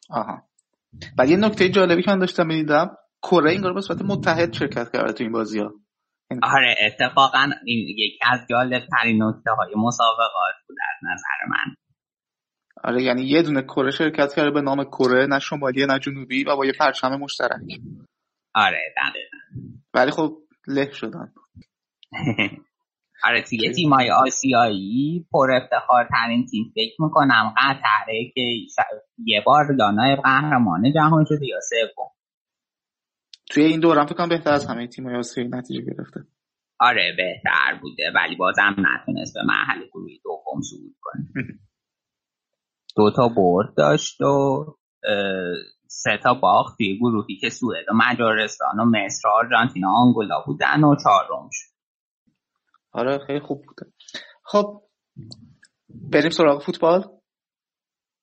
آها. 0.09 0.41
و 1.17 1.25
یه 1.25 1.37
نکته 1.37 1.69
جالبی 1.69 2.03
که 2.03 2.11
من 2.11 2.19
داشتم 2.19 2.47
می‌دیدم 2.47 2.97
کره 3.21 3.51
این 3.51 3.73
به 3.73 3.81
صورت 3.81 4.01
متحد 4.01 4.53
شرکت 4.53 4.91
کرده 4.93 5.13
تو 5.13 5.23
این 5.23 5.33
بازی 5.33 5.59
ها 5.59 5.71
آره 6.43 6.75
اتفاقا 6.85 7.49
این 7.65 7.89
یکی 7.89 8.19
از 8.31 8.39
جالب 8.49 8.81
ترین 8.91 9.23
نکته 9.23 9.51
های 9.51 9.73
مسابقات 9.75 10.55
بود 10.67 10.77
از 10.89 11.09
نظر 11.11 11.49
من. 11.49 11.75
آره 12.83 13.03
یعنی 13.03 13.21
یه 13.21 13.41
دونه 13.41 13.61
کره 13.61 13.91
شرکت 13.91 14.33
کرده 14.35 14.51
به 14.51 14.61
نام 14.61 14.83
کره 14.83 15.25
نه 15.25 15.39
شمالی 15.39 15.85
نه 15.85 15.99
جنوبی 15.99 16.43
و 16.43 16.55
با 16.55 16.65
یه 16.65 16.73
پرچم 16.79 17.15
مشترک. 17.15 17.61
آره 18.55 18.81
دقیقا. 18.97 19.37
ولی 19.93 20.11
خب 20.11 20.37
له 20.67 20.91
شدن. 20.91 21.33
آره 23.23 23.41
توی 23.41 23.71
تیمای 23.71 24.11
آسیایی 24.11 25.27
پر 25.31 25.51
افتخار 25.51 26.07
ترین 26.11 26.45
تیم 26.45 26.71
فکر 26.75 27.01
می‌کنم 27.01 27.53
قطره 27.57 28.31
که 28.35 28.41
یه 29.25 29.41
بار 29.45 29.65
یا 29.79 29.91
نایب 29.91 30.19
قهرمان 30.19 30.93
جهان 30.93 31.25
شده 31.27 31.45
یا 31.47 31.59
سوم. 31.69 32.20
توی 33.51 33.63
این 33.63 33.79
دورم 33.79 34.05
فکر 34.05 34.15
کنم 34.15 34.29
بهتر 34.29 34.51
از 34.51 34.65
همه 34.65 34.87
تیم‌های 34.87 35.15
آسیایی 35.15 35.49
نتیجه 35.49 35.81
گرفته. 35.81 36.19
آره 36.79 37.13
بهتر 37.17 37.79
بوده 37.81 38.03
ولی 38.15 38.35
بازم 38.35 38.75
نتونست 38.77 39.33
به 39.33 39.43
مرحله 39.43 39.87
گروهی 39.93 40.21
دوم 40.23 40.61
صعود 40.61 40.95
کنه. 41.01 41.23
دو 42.97 43.11
تا 43.11 43.27
برد 43.27 43.75
داشت 43.75 44.21
و 44.21 44.65
سه 45.87 46.17
تا 46.23 46.33
باخت 46.33 46.77
توی 46.77 46.97
گروهی 46.97 47.37
که 47.37 47.49
سوئد 47.49 47.85
و 47.89 47.93
مجارستان 47.93 48.79
و 48.79 48.85
مصر 48.85 49.27
و 49.27 49.31
آرژانتین 49.31 49.85
و 49.85 49.89
آنگولا 49.89 50.43
بودن 50.45 50.83
و 50.83 50.95
چهارم 51.03 51.49
شد. 51.51 51.71
آره 52.91 53.19
خیلی 53.27 53.39
خوب 53.39 53.61
بوده 53.67 53.91
خب 54.43 54.81
بریم 56.11 56.29
سراغ 56.29 56.63
فوتبال؟ 56.65 57.03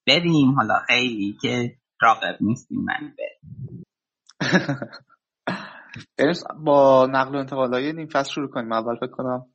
بریم 0.06 0.54
حالا 0.56 0.78
خیلی 0.86 1.36
که 1.42 1.76
راقب 2.00 2.36
نیستیم 2.40 2.84
من 2.84 3.14
بریم. 3.18 3.84
بریم 6.18 6.34
با 6.64 7.06
نقل 7.10 7.34
و 7.34 7.38
انتقالای 7.38 7.92
نیم 7.92 8.08
فصل 8.12 8.32
شروع 8.32 8.48
کنیم. 8.48 8.72
اول 8.72 8.96
فکر 8.96 9.10
کنم 9.10 9.46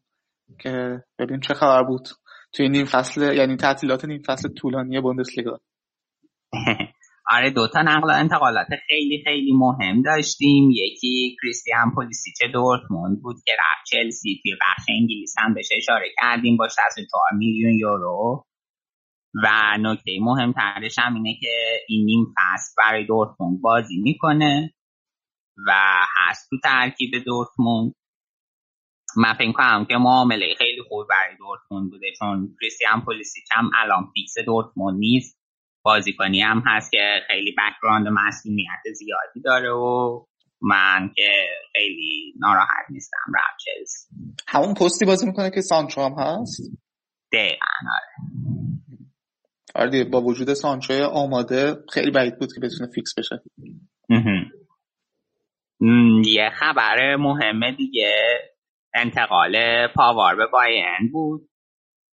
که 0.60 1.04
ببینیم 1.20 1.40
چه 1.40 1.54
خبر 1.54 1.84
بود 1.84 2.08
توی 2.54 2.70
نیم 2.70 2.86
فصل 2.86 3.34
یعنی 3.34 3.56
تعطیلات 3.56 4.06
نیم 4.06 4.22
فصل 4.28 4.50
طولانی 4.50 5.02
بوندسلیگا. 5.02 5.60
آره 7.36 7.50
دوتا 7.50 7.82
نقل 7.82 8.10
و 8.10 8.14
انتقالات 8.14 8.68
خیلی 8.88 9.24
خیلی 9.26 9.54
مهم 9.54 10.02
داشتیم. 10.02 10.70
یکی 10.72 11.36
کریستیان 11.42 11.92
پولیسیچ 11.96 12.52
دورتموند 12.54 13.22
بود 13.22 13.36
که 13.46 13.52
رفت 13.52 13.86
چلسی 13.92 14.40
توی 14.44 14.52
بخش 14.62 14.86
انگلیس 14.90 15.36
هم 15.38 15.54
بهش 15.54 15.70
اشاره 15.78 16.06
کردیم 16.22 16.58
با 16.58 16.68
64 16.68 17.22
میلیون 17.38 17.74
یورو. 17.74 18.46
و 19.44 19.78
نکته 19.80 20.12
مهمترش 20.22 21.00
هم 21.00 21.14
اینه 21.16 21.38
که 21.42 21.52
این 21.88 22.06
نیم 22.06 22.26
فصل 22.26 22.74
برای 22.78 23.06
دورتموند 23.06 23.62
بازی 23.62 24.02
می‌کنه. 24.02 24.74
و 25.68 25.72
هست. 26.18 26.50
تو 26.50 26.58
ترکیب 26.64 27.12
دورتموند 27.26 27.96
من 29.18 29.34
فکر 29.34 29.52
کنم 29.52 29.86
که 29.86 29.96
معامله 29.96 30.56
خیلی 30.58 30.82
خوب 30.90 31.08
برای 31.10 31.38
دورتموند 31.38 31.92
بوده 31.92 32.08
چون 32.20 32.56
کریستیان 32.62 33.02
پولیسیچ 33.06 33.44
هم 33.52 33.72
الان 33.76 34.12
فیکس 34.14 34.34
دورتموند 34.46 35.00
نیست. 35.00 35.40
بازیکنی 35.86 36.42
هم 36.42 36.64
هست 36.66 36.92
که 36.92 37.20
خیلی 37.28 37.56
background 37.58 38.08
مصدومیت 38.08 38.94
زیادی 38.94 39.42
داره 39.44 39.72
و 39.72 40.26
من 40.62 41.12
که 41.16 41.32
خیلی 41.74 42.34
ناراحت 42.40 42.86
نیستم 42.90 43.18
چلسی. 43.66 44.08
همون 44.48 44.74
پستی 44.74 45.06
بازی 45.06 45.26
می‌کنه 45.26 45.52
که 45.52 45.62
سانچو 45.62 46.02
هم 46.02 46.16
هست؟ 46.18 46.62
دقیقا 47.34 47.66
آره. 47.96 48.28
آره 49.76 50.04
با 50.04 50.22
وجود 50.22 50.54
سانچو 50.54 50.94
آماده 51.14 51.76
خیلی 51.94 52.12
بعید 52.12 52.40
بود 52.40 52.54
که 52.54 52.60
بتونه 52.62 52.90
فیکس 52.96 53.14
بشه. 53.18 53.42
یه 56.26 56.50
خبر 56.50 57.16
مهمه 57.16 57.72
دیگه. 57.72 58.16
انتقال 58.94 59.88
پاوار 59.88 60.36
به 60.36 60.46
باین 60.46 61.12
بود 61.12 61.50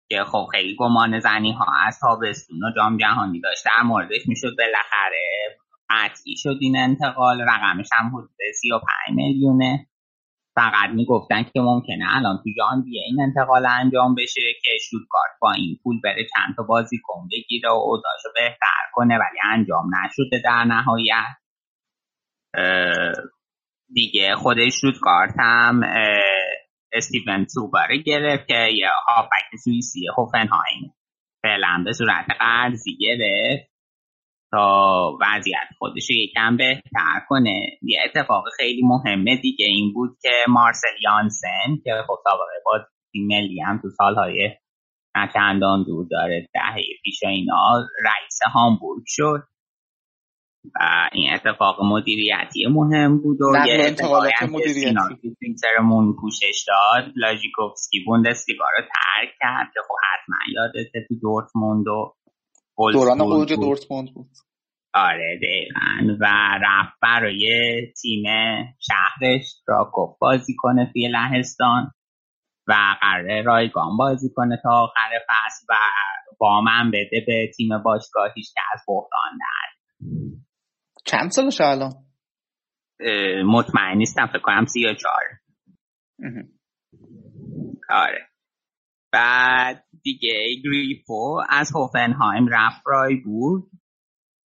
که 0.08 0.24
خب 0.24 0.46
خیلی 0.52 0.76
گمان 0.76 1.20
زنی 1.20 1.52
ها 1.52 1.66
از 1.86 1.98
تابستون 2.00 2.64
و 2.64 2.72
جام 2.76 2.96
جهانی 2.96 3.40
داشت 3.40 3.64
در 3.64 3.82
موردش 3.82 4.26
می‌شد 4.26 4.56
بالاخره 4.58 5.58
قطعی 5.90 6.36
شد 6.36 6.56
این 6.60 6.76
انتقال. 6.76 7.40
رقمش 7.40 7.88
هم 7.92 8.08
حدود 8.08 8.30
35 8.60 8.90
میلیونه. 9.16 9.86
فقط 10.54 10.90
می‌گفتن 10.94 11.42
که 11.42 11.60
ممکنه 11.60 12.16
الان 12.16 12.40
تو 12.44 12.50
ژانویه 12.56 13.02
این 13.06 13.20
انتقال 13.20 13.66
انجام 13.66 14.14
بشه 14.14 14.40
که 14.62 14.70
شوتگارت 14.90 15.38
با 15.40 15.52
این 15.52 15.78
پول 15.82 16.00
بره 16.04 16.26
چند 16.34 16.56
تا 16.56 16.62
بازیکن 16.62 17.28
بگیره 17.32 17.70
و 17.70 17.72
اوضاعشو 17.72 18.28
بهتر 18.34 18.82
کنه 18.92 19.14
ولی 19.14 19.38
انجام 19.52 19.90
نشده 20.04 20.42
در 20.44 20.64
نهایت. 20.64 21.36
دیگه. 23.94 24.34
خودش 24.34 24.72
شوتگارت 24.80 25.34
هم 25.38 25.80
استیون 26.92 27.46
توباره 27.54 27.98
گرفت 27.98 28.46
که 28.46 28.68
یه 28.74 28.88
هافبک 29.06 29.56
سوئیسی 29.64 30.06
هوفنهایم 30.18 30.94
فعلا 31.42 31.82
به 31.84 31.92
صورت 31.92 32.26
قرضی 32.40 32.96
گرفت. 33.00 33.76
تا 34.52 35.18
وضعیت 35.20 35.68
خودش 35.78 36.10
رو 36.10 36.16
یکم 36.16 36.56
بهتر 36.56 37.20
کنه. 37.28 37.78
یه 37.82 37.98
اتفاق 38.04 38.44
خیلی 38.56 38.82
مهمه 38.82 39.36
دیگه 39.36 39.66
این 39.66 39.92
بود 39.92 40.10
که 40.22 40.30
مارسل 40.48 40.96
یانسن 41.02 41.76
که 41.84 41.90
خب 42.06 42.16
سابقه 42.24 42.62
با 42.64 42.78
تیم 43.12 43.26
ملی 43.26 43.60
هم 43.60 43.78
تو 43.82 43.88
سالهای 43.88 44.50
نچندان 45.16 45.84
دور 45.84 46.06
داره 46.10 46.48
دهه 46.54 46.82
پیش 47.04 47.22
اینا 47.22 47.78
رئیس 47.78 48.38
هامبورگ 48.54 49.02
شد. 49.06 49.42
و 50.74 51.08
این 51.12 51.34
اتفاق 51.34 51.82
مدیریتی 51.82 52.66
مهم 52.66 53.18
بود 53.18 53.42
و 53.42 53.66
یه 53.66 53.74
انتقالات 53.74 54.42
مدیریتی. 54.42 55.34
تویترمون 55.40 56.16
پوشش 56.20 56.66
داد 56.66 57.12
لاژیکوفسکی 57.16 58.04
بوندسلیگا 58.06 58.64
رو 58.78 58.84
ترک 58.84 59.28
کرد 59.40 59.70
که 59.74 59.80
خب 59.88 59.94
حتما 60.12 60.36
یادته 60.54 61.06
تو 61.08 61.14
دورتموند 61.22 61.88
و 61.88 62.14
دوران 62.92 63.20
اوج 63.20 63.52
دورتموند 63.52 64.14
بود. 64.14 64.30
آره 64.94 65.38
دقیقا. 65.42 66.16
و 66.20 66.26
رفت 66.62 66.94
برای 67.02 67.46
تیم 68.02 68.24
شهرش 68.80 69.44
راکوف 69.66 70.18
بازی 70.18 70.54
کنه 70.58 70.90
توی 70.92 71.08
لهستان 71.08 71.90
و 72.66 72.74
قراره 73.00 73.42
رایگان 73.42 73.96
بازی 73.96 74.30
کنه 74.34 74.60
تا 74.62 74.70
آخر 74.70 75.10
فصل 75.28 75.66
و 75.68 75.74
وامم 76.40 76.90
بده 76.90 77.24
به 77.26 77.50
تیم 77.56 77.78
باشگاهیش 77.84 78.52
که 78.54 78.60
از 78.72 78.80
بحران 78.88 79.38
در 79.40 79.76
چند 81.06 81.30
سالشه 81.30 81.64
الان؟ 81.64 81.92
مطمئن 83.46 83.96
نیستم 83.96 84.26
فکر 84.26 84.38
کنم 84.38 84.66
سی 84.66 84.80
یا 84.80 84.94
چهار. 84.94 85.22
آره. 87.90 88.28
بعد 89.12 89.84
دیگه 90.02 90.46
گریفو 90.64 91.42
از 91.50 91.70
هوفنهایم 91.74 92.48
رفت 92.50 92.82
بود 93.24 93.70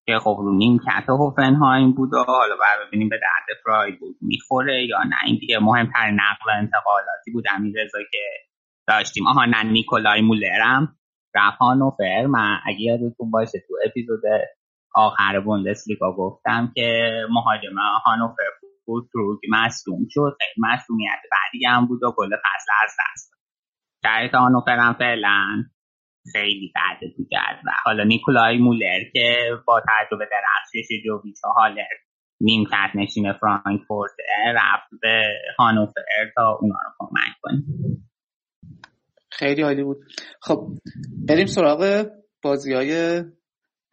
که 0.05 0.19
خب 0.19 0.35
رو 0.39 0.57
نیم 0.57 0.79
کت 0.79 1.09
هوفنهایم 1.09 1.93
بود 1.93 2.13
و 2.13 2.23
حالا 2.27 2.55
باید 2.55 2.87
ببینیم 2.87 3.09
به 3.09 3.19
درد 3.21 3.99
بود 3.99 4.17
می‌خوره 4.21 4.85
یا 4.85 5.03
نه. 5.03 5.15
این 5.25 5.37
دیگه 5.39 5.59
مهمتر 5.59 6.11
نقل 6.11 6.49
انتقالاتی 6.57 7.31
بود. 7.33 7.43
همین 7.47 7.73
رضا 7.77 7.99
که 8.11 8.23
داشتیم. 8.87 9.27
آها 9.27 9.45
نه 9.45 9.63
نیکولای 9.63 10.21
مولرم 10.21 10.97
رفت 11.35 11.57
هانوفر 11.57 12.25
من 12.25 12.59
اگه 12.65 12.81
یادتون 12.81 13.31
باشه 13.31 13.59
تو 13.67 13.73
اپیزود 13.85 14.21
آخر 14.95 15.39
بوندسلیگا 15.39 16.11
گفتم 16.11 16.71
که 16.75 17.11
مهاجم 17.29 17.75
هانوفر 18.05 18.49
بود 18.85 19.09
رو 19.13 19.39
مصدوم 19.49 20.07
شد 20.09 20.37
خیلی 20.39 20.67
مصدومیت 20.67 21.19
بعدی 21.31 21.65
هم 21.65 21.87
بود 21.87 22.03
و 22.03 22.13
کل 22.17 22.29
فصل 22.29 22.71
از 22.83 22.95
دست 22.99 23.33
شرایط 24.03 24.35
هانوفر 24.35 24.77
هم 24.77 24.93
فعلا 24.93 25.63
خیلی 26.31 26.71
بعد 26.75 27.11
تو 27.17 27.23
و 27.65 27.71
حالا 27.85 28.03
نیکولای 28.03 28.57
مولر 28.57 29.03
که 29.13 29.37
با 29.65 29.81
تجربه 29.89 30.29
درخشش 30.31 30.87
جوویچ 31.05 31.37
و 31.45 31.47
هالر 31.47 31.87
نیمکت 32.41 32.91
نشین 32.95 33.33
فرانکفورت 33.33 34.11
رفت 34.55 34.89
به 35.01 35.23
هانوفر 35.59 36.31
تا 36.35 36.57
اونا 36.61 36.75
رو 36.85 36.91
کمک 36.99 37.35
کنیم 37.41 37.63
خیلی 39.31 39.61
عالی 39.61 39.83
بود. 39.83 39.97
خب 40.41 40.67
بریم 41.27 41.45
سراغ 41.45 42.05
بازی 42.41 42.73
های 42.73 43.23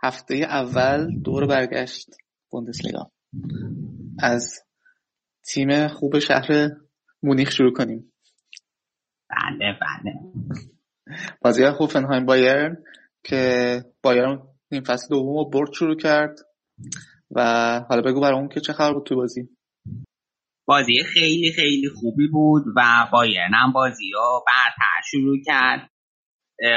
هفته 0.05 0.35
اول 0.35 1.21
دور 1.25 1.47
برگشت 1.47 2.09
بوندسلیگا. 2.51 3.11
از 4.19 4.65
تیم 5.47 5.89
خوب 5.89 6.19
شهر 6.19 6.71
مونیخ 7.23 7.51
شروع 7.51 7.73
کنیم. 7.73 8.13
بله 9.31 9.79
بله. 9.81 10.13
بازی 11.43 11.63
های 11.63 11.73
هوفنهایم 11.81 12.27
بایرن 12.27 12.77
که 13.25 13.81
بایرن 14.03 14.43
نیم 14.73 14.83
فصل 14.83 15.09
دوم 15.09 15.37
رو 15.37 15.51
برد 15.51 15.73
شروع 15.73 15.97
کرد 15.97 16.39
و 17.31 17.41
حالا 17.89 18.03
بگو 18.03 18.21
برامون 18.21 18.49
که 18.49 18.61
چه 18.61 18.73
خبر 18.73 18.93
بود 18.93 19.07
تو 19.07 19.17
بازی؟ 19.17 19.49
بازی 20.67 21.03
خیلی 21.05 21.53
خیلی 21.53 21.89
خوبی 21.89 22.29
بود 22.29 22.65
و 22.77 23.09
بایرن 23.13 23.55
هم 23.55 23.73
بازی 23.73 24.11
رو 24.15 24.45
برتر 24.47 25.01
شروع 25.11 25.37
کرد. 25.47 25.91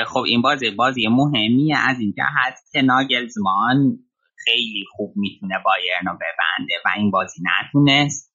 خب 0.07 0.19
این 0.19 0.41
بازی 0.41 0.71
بازی 0.71 1.07
مهمیه 1.07 1.77
از 1.77 1.99
این 1.99 2.13
جهت 2.17 2.59
که 2.71 2.81
ناگلزمان 2.81 3.99
خیلی 4.45 4.85
خوب 4.91 5.13
می‌تونه 5.15 5.55
بایرن 5.65 6.05
رو 6.05 6.13
ببنده 6.13 6.73
و 6.85 6.89
این 6.97 7.11
بازی 7.11 7.41
نتونست. 7.43 8.33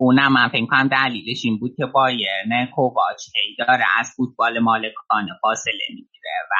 اونم 0.00 0.32
من 0.32 0.48
فکر 0.48 0.66
کنم 0.66 0.88
دلیلش 0.88 1.44
این 1.44 1.58
بود 1.58 1.74
که 1.76 1.86
بایرن 1.86 2.66
کوواچ 2.74 3.22
هی 3.34 3.56
داره 3.58 3.84
از 3.98 4.12
فوتبال 4.16 4.58
مالکانه 4.58 5.30
فاصله 5.42 5.86
می‌گیره 5.88 6.32
و 6.50 6.54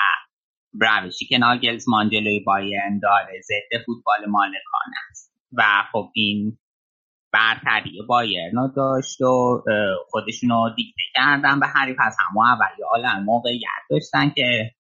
روشی 0.81 1.27
که 1.27 1.39
ناگلزمان 1.39 2.11
جلوی 2.11 2.41
بایرن 2.41 2.99
داره 3.03 3.41
ضد 3.41 3.85
فوتبال 3.87 4.27
مالکانه 4.29 4.97
است. 5.11 5.33
و 5.53 5.63
خب 5.93 6.11
این 6.15 6.59
برتری 7.33 8.03
بایرن 8.09 8.57
رو 8.57 8.69
داشت 8.77 9.21
و 9.21 9.63
خودشون 10.11 10.51
رو 10.51 10.71
دیکته 10.77 11.03
کردن 11.15 11.61
به 11.61 11.67
حریف 11.67 11.97
از 12.01 12.17
همه 12.21 12.47
اول 12.47 12.85
حالا 12.91 13.21
موقعیت 13.25 13.83
داشتن 13.91 14.31
که 14.31 14.71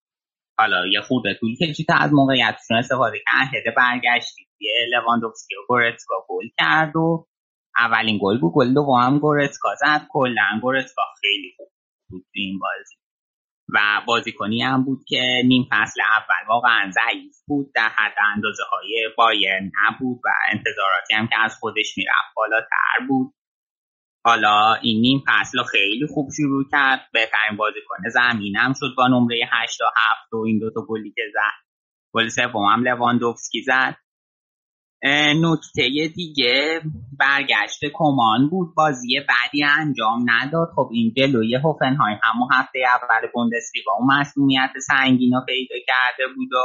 حالا 0.58 0.86
یه 0.86 1.00
خورده 1.00 1.34
طول 1.40 1.56
کشید 1.56 1.86
از 1.88 2.12
موقعیتشون 2.12 2.76
استفاده 2.76 3.18
کرد 3.18 3.54
هده 3.54 3.74
برگشتی 3.76 4.46
یه 4.60 4.86
لواندوفسکی 4.92 5.54
و 5.54 5.66
گورتسکا 5.68 6.14
گل 6.28 6.48
کرد 6.58 6.96
و 6.96 7.26
اولین 7.78 8.18
گل 8.22 8.38
بود. 8.40 8.52
گل 8.54 8.74
دوم 8.74 9.18
گورتسکا 9.18 9.74
زد. 9.80 10.06
کلا 10.10 10.60
گورتسکا 10.62 11.02
خیلی 11.20 11.54
خوب 11.56 11.68
بود 12.10 12.24
این 12.34 12.58
بازی. 12.58 13.01
و 13.74 14.02
بازیکنی 14.06 14.62
هم 14.62 14.84
بود 14.84 15.04
که 15.08 15.42
نیم 15.44 15.68
فصل 15.70 16.00
اول 16.00 16.48
واقعا 16.48 16.90
ضعیف 16.90 17.36
بود 17.46 17.72
در 17.74 17.88
حد 17.88 18.14
اندازه 18.34 18.62
های 18.72 19.08
بایرن 19.16 19.64
نبود 19.64 20.20
و 20.24 20.28
انتظاراتی 20.52 21.14
هم 21.14 21.26
که 21.26 21.40
از 21.40 21.56
خودش 21.60 21.98
می‌رفت 21.98 22.34
بالاتر 22.36 23.06
بود. 23.08 23.34
حالا 24.24 24.74
این 24.74 25.00
نیم 25.00 25.24
فصل 25.26 25.62
خیلی 25.62 26.06
خوب 26.06 26.28
شروع 26.36 26.64
کرد. 26.72 27.00
بهترین 27.12 27.56
بازیکن 27.56 28.08
زمینم 28.12 28.72
شد 28.80 28.94
با 28.96 29.08
نمره 29.08 29.48
8 29.52 29.78
تا 29.78 29.92
7 30.10 30.32
و 30.32 30.36
این 30.36 30.58
دوتا 30.58 30.80
گلی 30.88 31.12
که 31.16 31.22
زد. 31.32 31.66
گل 32.14 32.28
سوم 32.28 32.64
هم 32.64 32.84
لواندوفسکی 32.84 33.62
زد. 33.62 33.96
نکته 35.04 36.08
دیگه 36.16 36.80
برگشت 37.18 37.80
کمان 37.94 38.48
بود. 38.50 38.74
بازی 38.74 39.20
بعدی 39.28 39.64
انجام 39.64 40.24
نداد. 40.26 40.68
خب 40.76 40.88
این 40.92 41.14
جلوی 41.16 41.54
هوفنهایم 41.54 42.20
همون 42.22 42.48
هفته 42.52 42.78
اول 42.88 43.28
بوندسلیگا 43.34 43.92
اون 43.98 44.20
مسئولیت 44.20 44.70
سنگین 44.86 45.32
رو 45.34 45.40
پیدا 45.46 45.74
کرده 45.86 46.34
بود 46.36 46.52
و 46.52 46.62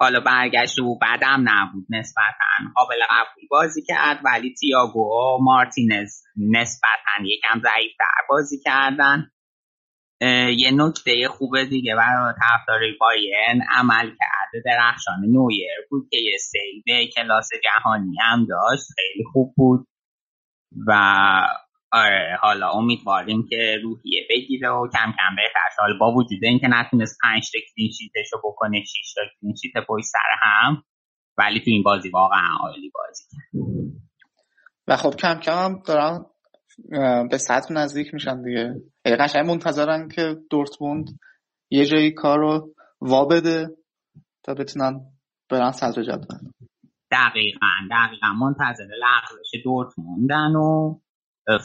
حالا 0.00 0.20
برگشت 0.20 0.78
و 0.78 0.98
بعدم 0.98 1.44
نبود 1.48 1.86
نسبتا. 1.90 2.72
قابل 2.74 3.00
قبول 3.10 3.44
بازی 3.50 3.82
کرد 3.82 4.20
ولی 4.24 4.54
تیاگو 4.54 5.00
و 5.00 5.38
مارتینز 5.40 6.22
نسبتا 6.36 7.24
یکم 7.24 7.60
ضعیفتر 7.60 8.26
بازی 8.28 8.60
کردن. 8.64 9.30
یه 10.56 10.70
نکته 10.72 11.28
خوبه 11.28 11.64
دیگه 11.64 11.94
برای 11.96 12.34
طرفدارای 12.42 12.92
بایرن 13.00 13.62
عمل 13.76 14.06
کرده 14.06 14.62
درخشان 14.64 15.20
نویر 15.20 15.70
بود 15.90 16.08
که 16.10 16.16
یه 16.16 16.38
save 16.38 17.06
کلاس 17.16 17.48
جهانی 17.64 18.16
هم 18.20 18.46
داشت 18.46 18.84
خیلی 18.96 19.24
خوب 19.32 19.54
بود. 19.56 19.86
و 20.86 20.92
آره 21.92 22.38
حالا 22.40 22.70
امیدواریم 22.70 23.46
که 23.50 23.78
روحیه 23.82 24.26
بگیره 24.30 24.68
و 24.68 24.88
کم 24.92 25.12
کم 25.12 25.36
بهتر 25.36 25.60
حالا 25.78 25.98
با 26.00 26.12
وجود 26.12 26.44
اینکه 26.44 26.68
نتونست 26.68 27.18
پنج 27.22 27.50
تا 27.52 27.58
clean 27.58 27.90
sheet 27.90 28.20
ش 28.20 28.32
رو 28.32 28.38
بکنه 28.44 28.84
6 28.84 29.14
تا 29.14 29.20
clean 29.40 29.54
sheet 29.62 29.72
پشت 29.88 30.04
سر 30.04 30.18
هم 30.42 30.82
ولی 31.38 31.60
تو 31.60 31.70
این 31.70 31.82
بازی 31.82 32.08
واقعا 32.08 32.56
عالی 32.60 32.90
بازی 32.94 33.24
کرد. 33.32 33.64
و 34.88 34.96
خب 34.96 35.16
کم 35.16 35.40
کم 35.40 35.82
دارن 35.86 36.24
به 37.30 37.38
سطح 37.38 37.72
نزدیک 37.72 38.14
میشن 38.14 38.42
دیگه. 38.42 38.74
قشنگ 39.04 39.46
منتظرن 39.46 40.08
که 40.08 40.36
دورتموند 40.50 41.06
یه 41.70 41.84
جایی 41.86 42.12
کار 42.12 42.38
رو 42.38 42.74
وا 43.00 43.24
بده 43.24 43.68
تا 44.42 44.54
بتونن 44.54 45.00
برن 45.50 45.72
صدر 45.72 46.02
جدول. 46.02 46.38
دقیقا 47.10 47.66
دقیقا. 47.90 48.32
منتظر 48.32 48.84
لغزش 48.84 49.64
دورتموندن 49.64 50.56
و 50.56 50.98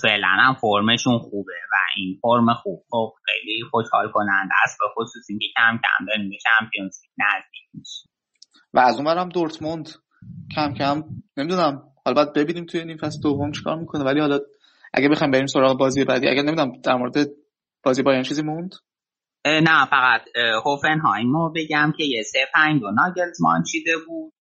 فعلا 0.02 0.28
هم 0.28 0.54
فرمشون 0.54 1.20
خوبه 1.20 1.54
و 1.72 1.76
این 1.96 2.20
فرم 2.22 2.54
خوب. 2.54 2.86
خب 2.90 3.14
خیلی 3.26 3.64
خوشحال 3.72 4.12
کننده 4.12 4.54
است 4.64 4.78
به 4.80 4.86
خصوص 4.96 5.26
اینکه 5.30 5.46
کم 5.58 5.78
کم 5.78 6.06
به 6.06 6.38
چمپیونز 6.44 6.98
نزدیک 7.18 7.70
میشه 7.74 8.10
و 8.74 8.80
از 8.80 8.96
اونورم 8.96 9.30
دورتموند 9.30 9.90
کم 10.56 10.74
کم 10.74 11.04
نمی‌دونم 11.38 11.84
حالا 12.06 12.16
باید 12.16 12.34
ببینیم 12.34 12.66
توی 12.66 12.80
این 12.80 12.98
فصل 12.98 13.22
دوم 13.22 13.52
چیکار 13.52 13.76
می‌کنه 13.76 14.04
ولی 14.04 14.20
حالا 14.20 14.40
اگه 14.94 15.10
بخوایم 15.10 15.32
بریم 15.32 15.46
سراغ 15.46 15.80
بازی 15.80 16.06
بعدی 16.06 16.28
اگه 16.28 16.42
نمی‌دونم 16.42 16.72
در 16.84 16.96
مورد 16.96 17.16
بازی 17.84 18.04
بایرن 18.04 18.24
چیزی 18.24 18.42
موند؟ 18.42 18.72
نه 19.46 19.86
فقط 19.86 20.22
هوفنهایم 20.66 21.34
رو 21.34 21.54
بگم 21.56 21.94
که 21.98 22.04
یه 22.04 22.24
سه 22.24 22.40
پنج 22.54 22.82
دو 22.82 22.92
ناگلزمان 22.92 23.64
چیده 23.64 23.98
بود 24.08 24.34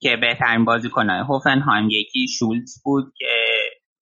که 0.00 0.16
بهترین 0.20 0.64
بازیکنهای 0.64 1.20
هوفنهایم 1.20 1.88
یکی 1.90 2.26
شولز 2.38 2.82
بود 2.84 3.12
که 3.16 3.34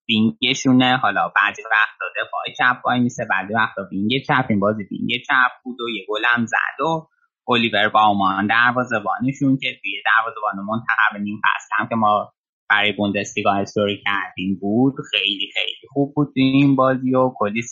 wing 0.09 0.44
شونه. 0.44 0.97
حالا 0.97 1.33
بعضی 1.37 1.63
وقتا 1.63 2.07
دفاع 2.23 2.43
چپ 2.59 2.87
وایمیسه 2.87 3.27
بعضی 3.31 3.55
وقتا 3.55 3.83
wing 3.93 4.11
چپ. 4.27 4.47
این 4.49 4.61
بازی 4.61 4.83
wing 4.91 5.11
چپ 5.27 5.51
بود 5.65 5.81
و 5.81 5.89
یه 5.89 6.07
گلم 6.09 6.47
زد 6.47 6.85
و 6.85 7.09
الیور 7.49 7.89
باومان 7.89 8.47
دروازه‌بانشون 8.47 9.59
که 9.63 9.69
توی 9.83 9.93
دروازه‌بان 10.05 10.65
منتخب 10.67 11.23
نیم 11.23 11.41
فصل 11.45 11.69
هم 11.79 11.89
که 11.89 11.95
ما 11.95 12.33
برای 12.71 12.93
بوندسلیگا 12.93 13.53
استوری 13.53 14.03
کردیم. 14.05 14.59
بود. 14.61 14.95
خیلی 15.11 15.51
خیلی 15.55 15.89
خوب 15.89 16.15
بود 16.15 16.33
این 16.37 16.77
بازی 16.77 17.15
و 17.15 17.33
کلی 17.37 17.63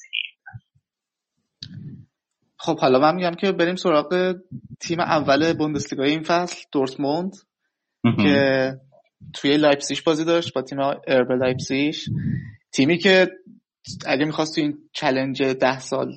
خب 2.58 2.80
حالا 2.80 2.98
من 2.98 3.14
میگم 3.14 3.34
که 3.34 3.52
بریم 3.52 3.76
سراغ 3.76 4.34
تیم 4.80 5.00
اول 5.00 5.52
بوندسلیگا 5.52 6.04
این 6.04 6.22
فصل 6.22 6.56
دورتموند 6.72 7.32
که 8.22 8.72
توی 9.34 9.56
لایپسیش 9.56 10.02
بازی 10.02 10.24
داشت 10.24 10.54
با 10.54 10.62
تیم 10.62 10.78
اربه 11.08 11.34
لایپسیش 11.34 12.08
تیمی 12.72 12.98
که 12.98 13.28
اگه 14.06 14.24
می‌خواست 14.24 14.54
تو 14.54 14.60
این 14.60 14.78
challenge 14.92 15.42
ده 15.42 15.78
سال 15.78 16.12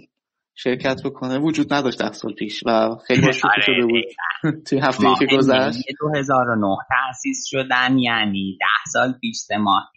شرکت 0.56 1.02
بکنه. 1.06 1.40
وجود 1.40 1.74
نداشت 1.74 2.00
ده 2.00 2.12
سال 2.12 2.34
پیش 2.34 2.64
و 2.66 2.96
خیلی 3.08 3.22
باش 3.22 3.46
آره 3.46 3.62
شده 3.62 3.86
بود. 3.86 4.64
توی 4.64 4.80
هفته 4.80 5.08
که 5.20 5.36
گذشت. 5.38 5.80
2009 6.00 6.76
تأسیس 6.90 7.46
شدن 7.48 7.98
یعنی 7.98 8.58
ده 8.60 8.92
سال 8.92 9.14
پیش 9.22 9.38
ماه. 9.60 9.92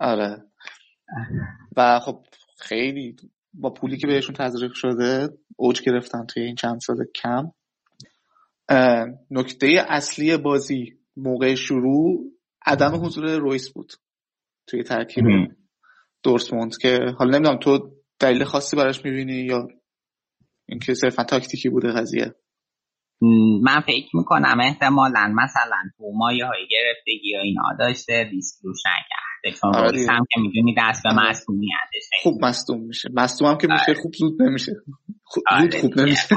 آره. 0.00 0.44
و 1.76 2.00
خب 2.00 2.24
خیلی 2.58 3.16
با 3.54 3.70
پولی 3.70 3.96
که 3.96 4.06
بهشون 4.06 4.34
تزریق 4.34 4.72
شده 4.74 5.28
اوج 5.56 5.82
گرفتن 5.82 6.26
توی 6.26 6.42
این 6.42 6.54
چند 6.54 6.80
سال 6.80 6.96
کم. 7.14 7.50
نکته 9.30 9.84
اصلی 9.88 10.36
بازی 10.36 10.98
موقع 11.16 11.54
شروع 11.54 12.24
عدم 12.66 13.04
حضور 13.04 13.36
رویس 13.36 13.72
بود 13.72 13.92
توی 14.66 14.82
ترکیب 14.82 15.24
دورتموند 16.22 16.76
که 16.76 16.98
حالا 17.18 17.38
نمی‌دونم 17.38 17.58
تو 17.58 17.90
دلیل 18.20 18.44
خاصی 18.44 18.76
براش 18.76 19.04
می‌بینی 19.04 19.32
یا 19.32 19.68
اینکه 20.68 20.94
صرفا 20.94 21.24
تاکتیکی 21.24 21.68
بوده 21.68 21.92
قضیه؟ 21.92 22.34
من 23.62 23.80
فکر 23.80 24.16
می‌کنم 24.16 24.58
احتمالا 24.60 25.34
مثلا 25.36 25.82
تو 25.96 26.04
مایه 26.14 26.46
های 26.46 26.66
گرفتگی 26.70 27.36
و 27.36 27.38
اینا 27.38 27.62
داشته 27.78 28.28
ریسک 28.32 28.58
روش 28.64 28.78
نکرده 28.86 29.58
چون 29.60 29.74
آره 29.74 30.06
هم 30.08 30.24
که 30.30 30.40
می‌دونی 30.40 30.74
دست 30.78 31.02
به 31.04 31.14
مصدومیتش 31.14 32.08
خوب 32.22 32.44
مصدوم 32.44 32.80
میشه. 32.80 33.08
مصدوم 33.14 33.48
هم 33.48 33.58
که 33.58 33.68
میشه 33.70 33.94
خوب 34.02 34.12
زود 34.14 34.42
نمیشه. 34.42 34.72
خوب 35.24 35.44
آره 35.50 35.80
خوب 35.80 36.00
نمیشه. 36.00 36.36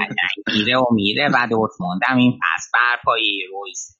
میره 0.54 0.78
و 0.78 0.86
میره 0.94 1.30
و 1.34 1.48
دورتموند 1.50 2.02
هم 2.04 2.18
این 2.18 2.32
پس 2.32 2.72
بر 2.74 3.02
پایه 3.06 3.48
رویس 3.52 3.98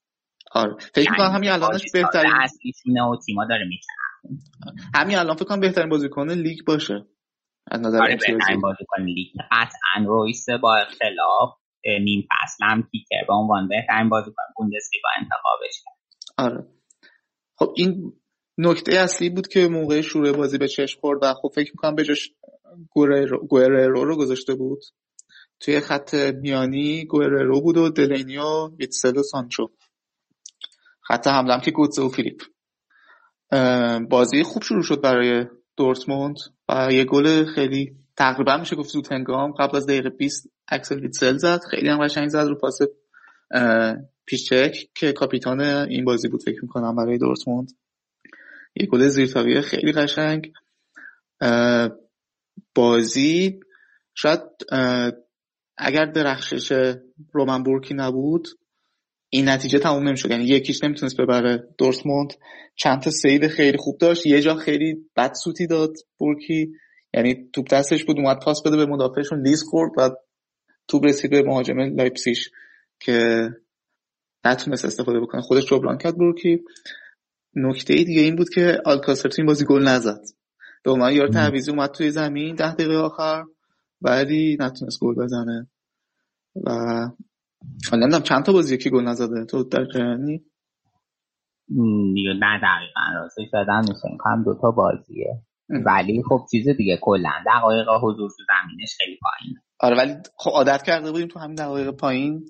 آره. 0.52 0.76
فکر 0.96 1.12
می‌کنم 1.12 1.32
همین 1.32 1.50
الانش 1.50 1.84
بهترین 1.94 2.34
اصلیشونه 2.42 3.04
و 3.04 3.16
تیما 3.26 3.46
داره 3.46 3.66
میچنه 3.68 3.96
همین 4.96 5.18
الان 5.18 5.36
فکر 5.36 5.46
کنم 5.46 5.60
بهترین 5.60 5.90
بازیکن 5.90 6.32
لیگ 6.32 6.60
باشه. 6.68 7.06
از 7.68 7.82
نظر 7.82 8.02
آره 8.02 8.18
بازیکن 8.62 9.02
لیگ 9.04 9.28
قطعا 9.52 10.06
رویس 10.06 10.50
با 10.50 10.76
اختلاف 10.76 11.50
نیم 11.86 12.28
فصل 12.32 12.66
هم 12.66 12.84
کیکر 12.92 13.26
به 13.28 13.34
عنوان 13.34 13.68
بهترین 13.68 14.10
بازیکن 14.10 14.44
بوندسلیگا 14.56 15.10
انتخابش 15.18 15.84
کرد. 15.86 15.98
آره. 16.38 16.68
خب 17.56 17.74
این 17.78 18.14
نکته 18.58 19.00
اصلی 19.00 19.30
بود 19.30 19.48
که 19.48 19.68
موقع 19.68 20.02
شروع 20.02 20.32
بازی 20.32 20.58
به 20.58 20.68
چشم 20.68 21.00
خورد 21.00 21.20
و 21.24 21.34
خب 21.34 21.52
فکر 21.56 21.72
می‌کنم 21.72 21.96
به 21.96 22.04
جاش 22.04 22.32
گوئرو 23.50 24.06
رو 24.06 24.18
گذاشته 24.18 24.54
بود. 24.54 24.80
توی 25.60 25.80
خط 25.80 26.14
میانی 26.14 27.06
گوئررو 27.06 27.62
بود 27.62 27.78
و 27.78 27.90
دلینی 27.90 28.38
و 28.38 28.68
ویتسل 28.80 29.18
و 29.18 29.24
سانچو. 29.24 29.70
خط 31.02 31.28
حمله 31.28 31.62
که 31.62 31.72
گوتزه 31.72 32.02
و 32.02 32.10
فیلیپ. 32.10 32.42
بازی 34.10 34.44
خوب 34.44 34.64
شروع 34.64 34.84
شد 34.84 35.02
برای 35.02 35.46
دورتموند. 35.78 36.36
و 36.70 36.88
یه 36.92 37.04
گل 37.04 37.46
خیلی 37.46 37.96
تقریبا 38.18 38.58
میشه 38.58 38.76
گفت 38.76 38.90
زود 38.90 39.12
هنگام 39.12 39.52
قبل 39.52 39.78
از 39.78 39.86
دقیقه 39.86 40.10
20 40.10 40.50
اکسل 40.68 41.00
ویتسل 41.00 41.38
زد. 41.38 41.62
خیلی 41.72 41.90
هم 41.90 42.06
قشنگ 42.06 42.30
زد 42.30 42.48
رو 42.48 42.56
پاس 42.56 42.80
پیشچک 44.26 44.90
که 44.96 45.12
کاپیتان 45.12 45.62
این 45.62 46.06
بازی 46.06 46.28
بود 46.28 46.44
فکر 46.44 46.60
می‌کنم 46.62 46.96
برای 46.96 47.18
دورتموند. 47.18 47.72
یه 48.76 48.86
گل 48.86 49.08
زیرتاقیه 49.08 49.62
خیلی 49.62 49.92
قشنگ. 49.92 50.54
بازی 52.76 53.60
شاید 54.16 54.42
اگر 55.78 56.06
درخشش 56.06 56.94
رومن 57.32 57.64
بورکی 57.64 57.94
نبود 57.94 58.48
این 59.34 59.50
نتیجه 59.50 59.80
تموم 59.80 60.08
نمی‌شد. 60.08 60.32
یعنی 60.32 60.44
یکیش 60.44 60.84
نمی‌تونست 60.84 61.22
ببره. 61.22 61.68
دورتموند 61.78 62.34
چند 62.76 63.02
تا 63.02 63.12
save 63.12 63.48
خیلی 63.48 63.78
خوب 63.78 63.98
داشت. 63.98 64.26
یه 64.26 64.42
جا 64.42 64.56
خیلی 64.56 64.96
بد 65.16 65.34
سوتی 65.34 65.68
داد 65.68 65.94
بورکی. 66.18 66.72
یعنی 67.14 67.50
توپ 67.54 67.70
دستش 67.70 68.04
بود 68.04 68.18
اومد 68.18 68.40
پاس 68.40 68.62
بده 68.66 68.78
به 68.78 68.86
مدافعشون 68.86 69.48
لیز 69.48 69.64
خورد 69.64 69.92
و 69.98 70.10
توپ 70.88 71.06
رسید 71.06 71.32
به 71.32 71.44
مهاجم 71.44 71.80
لایپسیش 71.80 72.50
که 73.00 73.50
نتونست 74.46 74.86
استفاده 74.86 75.20
بکنه. 75.20 75.42
خودش 75.42 75.66
جبران 75.66 75.98
کرد 75.98 76.18
بورکی. 76.18 76.64
نکته 77.56 77.94
دیگه 77.94 78.22
این 78.22 78.36
بود 78.36 78.50
که 78.50 78.82
آلکاسر 78.86 79.30
تو 79.30 79.36
این 79.38 79.46
بازی 79.46 79.66
گل 79.66 79.88
نزد. 79.88 80.22
به 80.84 80.92
عنوان 80.92 81.14
یار 81.14 81.28
تعویضی 81.28 81.72
اومد 81.72 81.92
توی 81.92 82.12
زمین 82.12 82.56
ده 82.56 82.74
دقیقه 82.74 82.98
آخر 82.98 83.44
ولی 84.02 84.58
نتونست 84.60 85.00
گل 85.02 85.16
بزنه. 85.16 85.68
و 86.56 86.72
حالا 87.92 88.20
چند 88.20 88.44
تا 88.44 88.54
بازی 88.54 88.78
که 88.78 88.90
گل 88.90 89.04
نزده. 89.04 89.46
تو 89.46 89.64
در 89.64 89.86
جریانی؟ 89.94 90.46
نه 92.40 92.60
دقیقا. 92.64 93.02
راستش 93.16 93.50
دادن 93.54 93.80
میشه 93.80 94.18
هم 94.26 94.44
دوتا 94.44 94.72
بازیه. 94.72 95.44
ولی 95.70 96.24
خب 96.30 96.46
چیز 96.52 96.70
دیگه 96.78 97.00
کلا 97.02 97.32
دقایق 97.56 97.88
حضور 98.02 98.30
تو 98.30 98.44
زمینش 98.48 98.96
خیلی 98.98 99.20
پایین 99.22 99.58
آره 99.80 99.98
ولی 99.98 100.14
خب 100.38 100.52
عادت 100.52 100.84
کرده 100.84 101.12
بودیم 101.12 101.28
تو 101.28 101.40
همین 101.40 101.56
دقایق 101.56 101.92
پایین 101.92 102.46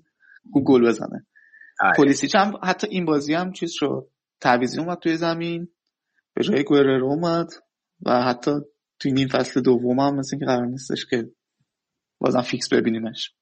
گل 0.66 0.88
بزنه. 0.88 1.26
آره. 1.80 1.94
پلیسیچ 1.98 2.36
هم 2.36 2.54
حتی 2.64 2.88
این 2.88 3.06
بازی 3.06 3.34
هم 3.34 3.52
چیز 3.52 3.72
شد. 3.72 4.08
تعویزی 4.42 4.80
اومد 4.80 4.98
توی 4.98 5.16
زمین. 5.16 5.68
به 6.34 6.44
جای 6.44 6.64
گوئررو 6.64 7.08
اومد. 7.08 7.48
و 8.06 8.22
حتی 8.22 8.52
توی 9.00 9.12
نیم 9.12 9.28
فصل 9.28 9.62
دوم 9.62 10.00
هم 10.00 10.16
مثل 10.16 10.40
که 10.40 10.46
قرار 10.46 10.66
نیستش 10.66 11.06
که 11.10 11.30
بازم 12.20 12.42
فیکس 12.42 12.74
ببینیمش. 12.74 13.36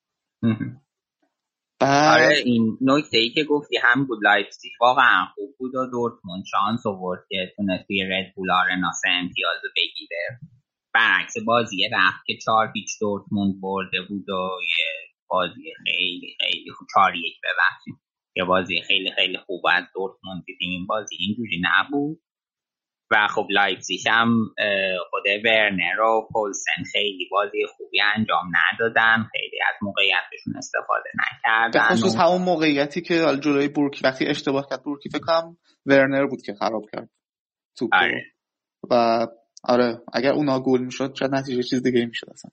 آره 1.82 2.36
این 2.46 2.78
نکته 2.82 3.18
ای 3.18 3.30
که 3.30 3.44
گفتی 3.44 3.78
هم 3.78 4.06
بود 4.06 4.20
لایپزیگ. 4.24 4.72
واقعا 4.82 5.26
خوب 5.36 5.56
بود 5.60 5.76
و 5.76 5.86
دورتموند 5.92 6.44
شانس 6.52 6.86
آورد 6.86 7.20
که 7.30 7.54
تونست 7.56 7.88
توی 7.88 8.04
رد 8.04 8.34
بول 8.36 8.52
آرنا 8.52 8.92
سه 9.02 9.10
امتیاز 9.10 9.62
بگیره. 9.76 10.40
برعکس 10.94 11.34
بازی 11.46 11.90
رفت 11.94 12.26
که 12.26 12.34
چهار 12.46 12.72
هیچ 12.76 12.90
دورتموند 13.02 13.62
برده 13.62 14.02
بود 14.10 14.30
و 14.30 14.50
یه 14.62 14.86
بازی 15.30 15.74
خیلی 15.86 16.38
خیلی 16.42 16.72
خوب 16.72 16.88
چهار 16.94 17.16
یک 17.16 17.36
ببخشید. 17.44 17.96
یه 18.36 18.44
بازی 18.44 18.82
خیلی 18.82 19.12
خیلی 19.12 19.38
خوب 19.38 19.62
از 19.72 19.84
دورتموند 19.94 20.44
دیدیم. 20.46 20.70
این 20.70 20.88
بازی 20.88 21.16
اینجوری 21.20 21.62
نبود. 21.64 22.20
و 23.12 23.28
خب 23.28 23.48
لایپزیگ 23.50 24.00
هم 24.10 24.54
خود 25.10 25.24
ورنر 25.46 26.02
و 26.02 26.28
پولسن 26.34 26.84
خیلی 26.92 27.28
بازی 27.32 27.66
خوبی 27.78 28.02
انجام 28.16 28.46
ندادن. 28.46 29.28
خیلی 29.32 29.60
از 29.70 29.76
موقعیتشون 29.82 30.54
استفاده 30.58 31.10
نکردن. 31.16 31.96
خصوص 31.96 32.16
همون 32.16 32.42
موقعیتی 32.42 33.02
که 33.02 33.38
جلوی 33.44 33.68
بورکی 33.68 34.02
وقتی 34.04 34.28
اشتباه 34.28 34.68
کرد 34.70 34.84
بورکی 34.84 35.10
فکر 35.10 35.22
کنم 35.22 35.58
ورنر 35.86 36.26
بود 36.26 36.42
که 36.42 36.54
خراب 36.54 36.84
کرد 36.94 37.10
توپ 37.78 37.90
آره. 37.94 38.26
و 38.92 39.28
آره 39.64 40.02
اگر 40.14 40.32
اونا 40.32 40.60
گل 40.60 40.82
می‌شد 40.82 41.16
شاید 41.16 41.36
نتیجه 41.36 41.64
چیز 41.64 41.84
دیگه 41.84 42.06
می‌شد 42.06 42.30
اصلا. 42.30 42.52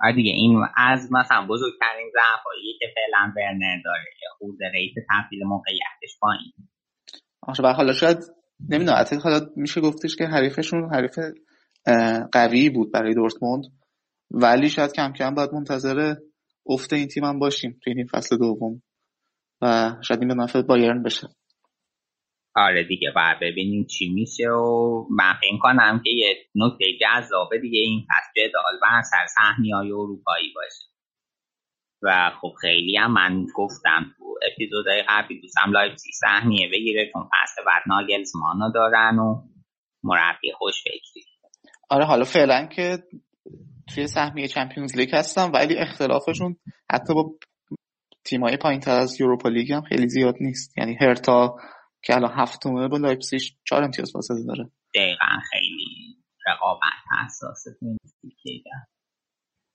آره 0.00 0.14
دیگه 0.14 0.30
این 0.30 0.66
از 0.76 1.12
مثلا 1.12 1.46
بزرگترین 1.46 2.10
ضعفایی 2.12 2.78
که 2.78 2.86
فعلا 2.94 3.32
ورنر 3.36 3.82
داره 3.84 4.10
که 4.20 4.26
خود 4.38 4.58
rate 4.74 4.94
تبدیل 5.10 5.44
موقعیتش 5.44 6.18
پایین. 6.20 6.52
آره 7.42 7.72
حالا 7.72 7.92
شاید 7.92 8.18
نمی‌دونم 8.68 9.04
حالا 9.22 9.40
میشه 9.56 9.80
گفتش 9.80 10.16
که 10.16 10.24
حریفشون 10.24 10.94
حریف 10.94 11.18
قوی 12.32 12.70
بود 12.70 12.92
برای 12.92 13.14
دورتموند. 13.14 13.64
ولی 14.30 14.68
شاید 14.68 14.92
کم 14.92 15.12
کم 15.12 15.34
باید 15.34 15.52
منتظر 15.52 16.14
افت 16.66 16.92
این 16.92 17.08
تیم 17.08 17.24
هم 17.24 17.38
باشیم 17.38 17.78
توی 17.84 17.94
این 17.96 18.06
فصل 18.06 18.36
دوم. 18.36 18.82
و 19.62 19.94
شاید 20.02 20.20
این 20.20 20.28
به 20.28 20.34
نفع 20.34 20.62
بایرن 20.62 21.02
بشه. 21.02 21.28
آره 22.54 22.84
دیگه 22.84 23.12
باید 23.14 23.36
ببینیم 23.40 23.84
چی 23.84 24.08
میشه 24.08 24.48
و 24.48 25.06
من 25.10 25.32
فکر 25.40 25.58
کنم 25.62 26.00
که 26.04 26.10
یه 26.10 26.36
نکته 26.54 26.84
جذابه 27.00 27.58
دیگه 27.58 27.78
این 27.78 28.00
فصل. 28.00 28.42
جدال 28.48 28.80
بر 28.82 29.02
سر 29.02 29.26
های 29.74 29.92
اروپایی 29.92 30.52
باشه. 30.54 30.91
و 32.02 32.30
خب 32.40 32.52
خیلی 32.60 32.96
هم 32.96 33.12
من 33.12 33.46
گفتم 33.54 34.14
تو 34.18 34.34
اپیزودهای 34.52 35.04
قبلی 35.08 35.40
دوستم 35.40 35.72
لایپزیگ 35.72 36.12
سهمیه 36.12 36.68
بگیره 36.72 37.10
چون 37.12 37.22
فصل 37.22 37.64
بعد 37.66 37.82
ناگلزمانو 37.86 38.72
دارن 38.74 39.18
و 39.18 39.42
مربی 40.04 40.52
خوش 40.52 40.82
فکری 40.84 41.24
آره 41.90 42.04
حالا 42.04 42.24
فعلا 42.24 42.66
که 42.66 42.98
توی 43.94 44.06
سهمیه 44.06 44.48
چمپیونز 44.48 44.96
لیگ 44.96 45.14
هستم 45.14 45.50
ولی 45.54 45.76
اختلافشون 45.76 46.56
حتی 46.92 47.14
با 47.14 47.34
تیمای 48.24 48.56
پایین 48.56 48.80
تر 48.80 49.00
از 49.00 49.20
یوروپا 49.20 49.48
لیگ 49.48 49.72
هم 49.72 49.82
خیلی 49.82 50.08
زیاد 50.08 50.34
نیست. 50.40 50.78
یعنی 50.78 50.96
هرتا 51.00 51.56
که 52.02 52.14
الان 52.16 52.32
هفتمه 52.34 52.88
با 52.88 52.96
لایپزیگ 52.96 53.40
چهار 53.64 53.84
امتیاز 53.84 54.10
فاصله 54.12 54.46
داره. 54.46 54.70
دقیقا 54.94 55.40
خیلی 55.50 56.16
رقابت 56.46 57.24
حساسه 57.24 57.70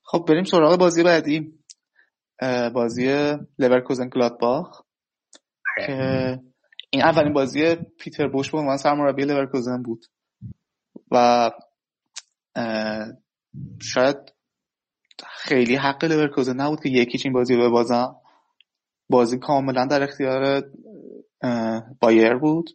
خب 0.03 0.25
بریم 0.27 0.43
سراغ 0.43 0.79
بازی 0.79 1.03
بعدی. 1.03 1.53
بازی 2.73 3.37
لورکوزن 3.59 4.09
گلادباخ 4.09 4.81
که 5.87 6.39
این 6.89 7.03
اولین 7.03 7.33
بازی 7.33 7.75
پیتر 7.75 8.27
بوش 8.27 8.51
به 8.51 8.57
عنوان 8.57 8.77
سرمربی 8.77 9.25
لورکوزن 9.25 9.83
بود. 9.83 10.05
و 11.11 11.51
شاید 13.81 14.17
خیلی 15.27 15.75
حق 15.75 16.05
لورکوزن 16.05 16.55
نبود 16.61 16.83
که 16.83 16.89
یکیچ 16.89 17.25
این 17.25 17.33
بازی 17.33 17.55
رو 17.55 17.69
ببازه 17.69 18.15
بازی 19.09 19.39
کاملا 19.39 19.85
در 19.85 20.03
اختیار 20.03 20.63
بایر 21.99 22.33
بود. 22.33 22.69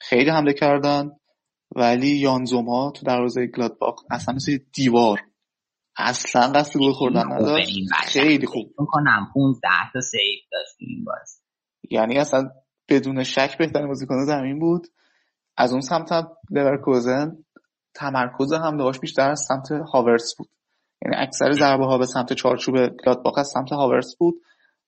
خیلی 0.00 0.30
حمله 0.30 0.52
کردن. 0.52 1.10
ولی 1.76 2.08
یانزوما 2.08 2.90
تو 2.90 3.06
دروازه 3.06 3.46
گلادباخ 3.46 3.94
اصلا 4.10 4.34
مثل 4.34 4.58
دیوار 4.72 5.20
اصلا 5.96 6.52
قصد 6.52 6.80
گل 6.80 6.92
خوردن 6.92 7.32
نداشت. 7.32 7.70
خیلی 8.04 8.46
خوب. 8.46 8.66
می‌کنم 8.78 9.30
15 9.34 9.68
تا 9.92 10.00
save 10.00 10.40
داشت 10.52 10.76
این 10.78 11.04
باز 11.04 11.42
یعنی 11.90 12.18
اصلا 12.18 12.50
بدون 12.88 13.22
شک 13.22 13.58
بهترین 13.58 13.88
بازیکن 13.88 14.24
زمین 14.24 14.58
بود. 14.58 14.86
از 15.56 15.72
اون 15.72 15.80
سمت 15.80 16.12
هم 16.12 16.28
لورکوزن 16.50 17.36
تمرکز 17.94 18.52
هم 18.52 18.76
داشت 18.76 19.00
بیشتر 19.00 19.30
از 19.30 19.46
سمت 19.48 19.72
هاورتز 19.92 20.34
بود. 20.38 20.48
یعنی 21.04 21.16
اکثر 21.16 21.52
ضربه 21.52 21.86
ها 21.86 21.98
به 21.98 22.06
سمت 22.06 22.32
چارچوب 22.32 22.74
گلادباخ 22.74 23.38
از 23.38 23.48
سمت 23.48 23.72
هاورتز 23.72 24.16
بود 24.16 24.34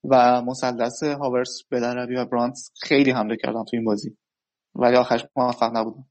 و 0.05 0.43
مثلث 0.43 1.03
هاورتز 1.03 1.62
بلارابی 1.70 2.16
و 2.16 2.24
برانت 2.24 2.70
خیلی 2.83 3.11
حمله 3.11 3.37
کردن 3.37 3.65
تو 3.65 3.77
این 3.77 3.85
بازی. 3.85 4.16
ولی 4.74 4.97
آخرش 4.97 5.27
موفق 5.37 5.77
نبودن 5.77 6.05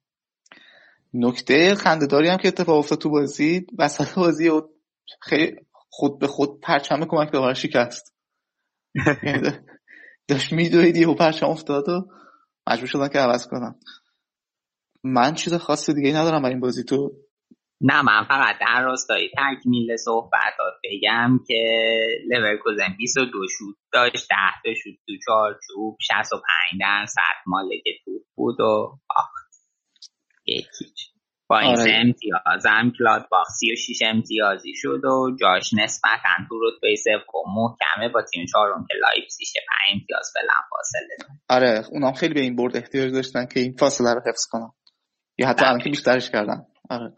نکته 1.13 1.76
خندهداری 1.76 2.27
هم 2.27 2.38
که 2.38 2.47
اتفاق 2.47 2.77
افتاد 2.77 2.99
تو 2.99 3.09
بازی 3.09 3.68
وسط 3.80 4.15
بازی 4.15 4.49
و 4.49 4.61
خیلی 5.21 5.55
خود 5.89 6.19
به 6.19 6.27
خود 6.27 6.61
پرچم 6.61 7.05
کمک 7.05 7.31
به 7.31 7.53
شکست. 7.53 8.15
یعنی 9.23 9.49
داشت 10.27 10.53
میدوید 10.53 10.97
یهو 10.97 11.15
پرچم 11.15 11.45
افتاد 11.45 11.89
و 11.89 12.07
مجبور 12.67 12.87
شدن 12.87 13.07
که 13.07 13.19
عوض 13.19 13.47
کنم. 13.47 13.79
من 15.03 15.33
چیز 15.33 15.53
خاص 15.53 15.89
دیگه 15.89 16.09
ندارم 16.09 16.41
برای 16.41 16.53
این 16.53 16.61
بازی. 16.61 16.83
تو؟ 16.83 17.11
نه 17.81 18.01
من 18.01 18.25
فقط 18.27 18.55
در 18.59 18.83
راستای 18.83 19.29
تکمیل 19.37 19.95
صحبتات 19.95 20.73
بگم 20.83 21.39
که 21.47 21.89
لورکوزن 22.29 22.95
22 22.97 23.47
شوت 23.47 23.75
داشت 23.93 24.27
10 24.29 24.35
تا 24.63 24.73
شوت 24.73 24.95
تو 25.07 25.13
چارچوب 25.25 25.97
65 26.01 26.43
درصد 26.81 27.37
مالک 27.47 27.83
توپ 28.05 28.21
بود 28.35 28.59
و 28.59 28.99
باخت. 29.09 29.51
یکیچ 30.45 31.10
با 31.51 31.59
این 31.59 31.69
آره. 31.69 31.83
سه 31.83 31.91
امتیاز. 31.93 32.65
هم 32.65 32.93
گلادباخ 32.99 33.47
36 33.59 34.01
امتیازی 34.05 34.73
شد 34.75 35.05
و 35.05 35.35
جاش 35.41 35.73
نسبتا 35.73 36.35
تو 36.49 36.59
رتبه 36.63 36.95
سوم 36.95 37.43
محکمه 37.55 38.09
با 38.13 38.21
تیم 38.21 38.45
چهارم 38.45 38.85
که 38.89 38.97
لایپزیگ 39.01 39.47
5 39.87 39.99
امتیاز 39.99 40.31
فعلا 40.33 40.53
فاصله 40.69 41.37
آره 41.49 41.85
اونام 41.91 42.13
خیلی 42.13 42.33
به 42.33 42.39
این 42.41 42.55
برد 42.55 42.77
احتیاج 42.77 43.11
داشتن 43.11 43.45
که 43.45 43.59
این 43.59 43.75
فاصله 43.79 44.13
رو 44.13 44.21
حفظ 44.27 44.45
کنن. 44.51 44.71
یا 45.37 45.47
حتی 45.47 45.65
الان 45.65 45.79
که 45.79 45.89
بیشترش 45.89 46.29
کردن. 46.29 46.65
آره. 46.89 47.13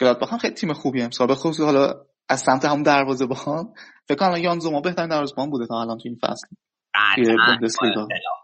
گلادباخ 0.00 0.32
هم 0.32 0.38
خیلی 0.38 0.54
تیم 0.54 0.72
خوبی 0.72 1.02
امسال. 1.02 1.26
به 1.26 1.34
خصوص 1.34 1.60
حالا 1.60 1.94
از 2.28 2.40
سمت 2.40 2.64
همون 2.64 2.82
دروازه‌بان 2.82 3.74
فکر 4.08 4.18
کنم 4.18 4.36
یان 4.42 4.58
زومر 4.58 4.80
بهترین 4.80 5.08
دروازه‌بان 5.08 5.50
بوده 5.50 5.66
تا 5.66 5.80
الان 5.80 5.98
تو 5.98 6.08
این 6.08 6.18
فصل. 6.22 6.46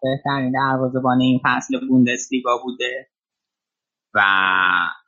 بهترین 0.03 0.53
دروازه‌بان 0.53 1.21
این 1.21 1.41
فصل 1.45 1.87
بوندسلیگا 1.89 2.59
بوده. 2.65 3.09
و 4.17 4.21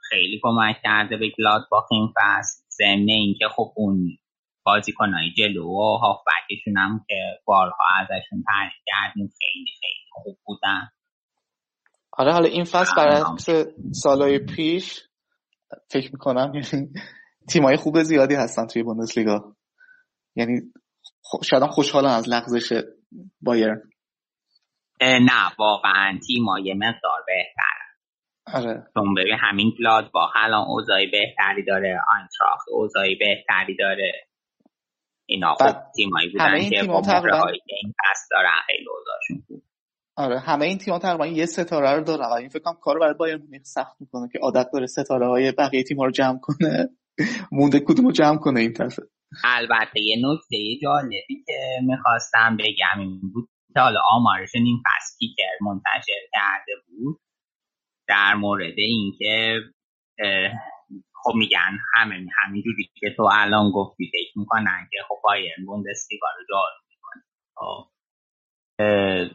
خیلی 0.09 0.40
کمک 0.43 0.76
کرده 0.82 1.16
به 1.16 1.32
گلادباخ 1.39 1.86
این 1.90 2.12
فصل. 2.16 2.62
ضمن 2.70 3.09
اینکه 3.09 3.48
خب 3.56 3.72
اون 3.76 4.18
بازیکنهای 4.64 5.32
جلو 5.36 5.64
و 5.64 5.97
هافبکشون 5.97 6.76
هم 6.76 7.05
که 7.09 7.40
بارها 7.44 7.85
ازشون 8.01 8.44
تعریف 8.47 8.74
کردیم 8.86 9.30
خیلی 9.39 9.70
خیلی 9.80 10.09
خوب 10.12 10.39
بودن. 10.44 10.89
آره 12.12 12.32
حالا 12.32 12.48
این 12.48 12.64
فصل 12.64 12.97
برعکس 12.97 13.47
سالهای 13.93 14.39
پیش 14.39 15.01
فکر 15.90 16.10
می‌کنم 16.12 16.52
یعنی 16.55 16.89
تیمای 17.48 17.76
خوب 17.76 18.02
زیادی 18.02 18.35
هستن 18.35 18.66
توی 18.66 18.82
بوندسلیگا. 18.82 19.56
یعنی 20.36 20.60
شاید 21.44 21.62
هم 21.62 21.68
خوشحالن 21.68 22.10
از 22.10 22.28
لغزش 22.28 22.82
بایرن. 23.40 23.82
اه، 25.01 25.18
نه 25.18 25.52
واقعا 25.59 26.18
تیمای 26.26 26.74
مقدار 26.74 27.18
آره. 28.54 28.86
چون 28.94 29.14
ببین 29.14 29.36
همین 29.40 29.72
گلادباخ 29.78 30.30
الان 30.36 30.66
اوضاعی 30.68 31.06
بهتری 31.06 31.64
داره 31.64 32.00
آینتراخت 32.14 32.68
اوضاعی 32.68 33.14
بهتری 33.14 33.76
داره. 33.76 34.12
اینا 35.26 35.54
خب 35.54 35.76
تیمایی 35.96 36.28
همه 36.28 36.50
بودن 36.50 36.54
این 36.54 36.70
که 36.70 36.80
تیم‌ها 36.80 37.00
با 37.00 37.06
تقریباً- 37.06 37.52
این 37.66 37.94
پس 38.10 38.28
دارن 38.30 38.56
خیلی 38.66 38.86
اوضاعشون 38.88 39.44
خوب. 39.48 39.62
آره 40.16 40.38
همه 40.38 40.64
این 40.66 40.78
تیم‌ها 40.78 40.98
تقریبا 40.98 41.26
یه 41.26 41.46
ستاره 41.46 41.92
رو 41.96 42.04
دارن. 42.04 42.26
و 42.30 42.32
این 42.32 42.48
فکر 42.48 42.62
کنم 42.62 42.74
کارو 42.82 43.00
برای 43.00 43.14
بایرن 43.14 43.42
مونیخ 43.42 43.62
سخت 43.62 43.96
می‌کنه 44.00 44.28
که 44.32 44.38
عادت 44.42 44.66
داره 44.72 44.86
ستاره 44.86 45.28
های 45.28 45.52
بقیه 45.52 45.82
تیم‌ها 45.82 46.04
رو 46.04 46.10
جمع 46.10 46.38
کنه. 46.42 46.88
مونده 47.52 47.80
کدوم 47.80 48.06
رو 48.06 48.12
جمع 48.12 48.36
کنه 48.38 48.60
این 48.60 48.72
دفعه 48.72 49.06
البته 49.44 50.00
یه 50.00 50.16
نکته 50.16 50.56
جالبی 50.82 51.44
که 51.46 51.58
می‌خواستم 51.82 52.56
بگم 52.56 53.00
این 53.00 53.20
بود 53.34 53.48
که 53.74 53.80
حالا 53.80 54.00
آمارش 54.10 54.54
نیم 54.54 54.82
پس 54.86 55.16
کیکر 55.18 55.42
منتشر 55.60 56.20
کرده 56.32 56.72
بود. 56.86 57.20
در 58.09 58.35
مورد 58.35 58.74
اینکه 58.76 59.60
خب 61.22 61.35
میگن 61.35 61.78
همه 61.94 62.26
همینجوری 62.43 62.90
که 62.94 63.14
تو 63.16 63.22
الان 63.32 63.70
گفتی 63.70 64.10
فکر 64.12 64.39
می‌کنن 64.39 64.89
که 64.90 64.98
خب 65.09 65.16
بایرن 65.24 65.66
بوندسلیگا 65.66 66.26
رو 66.39 66.44
جارو 66.48 66.82
می‌کنه. 66.89 67.22
خب. 67.55 67.89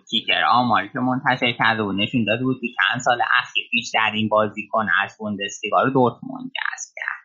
کیکر 0.10 0.44
آماری 0.50 0.90
که 0.90 1.00
منتشر 1.00 1.52
کرده 1.52 1.84
بود 1.84 1.95
نشون 1.95 2.24
داده 2.24 2.44
بود 2.44 2.62
که 2.62 2.68
چند 2.68 3.02
سال 3.02 3.22
اخیر 3.34 3.68
بیشترین 3.72 4.30
بازیکن 4.30 4.88
از 5.04 5.16
بوندسلیگا 5.20 5.84
رو 5.84 5.90
دورتموند 5.90 6.45
جذب 6.45 6.94
کرد. 6.95 7.24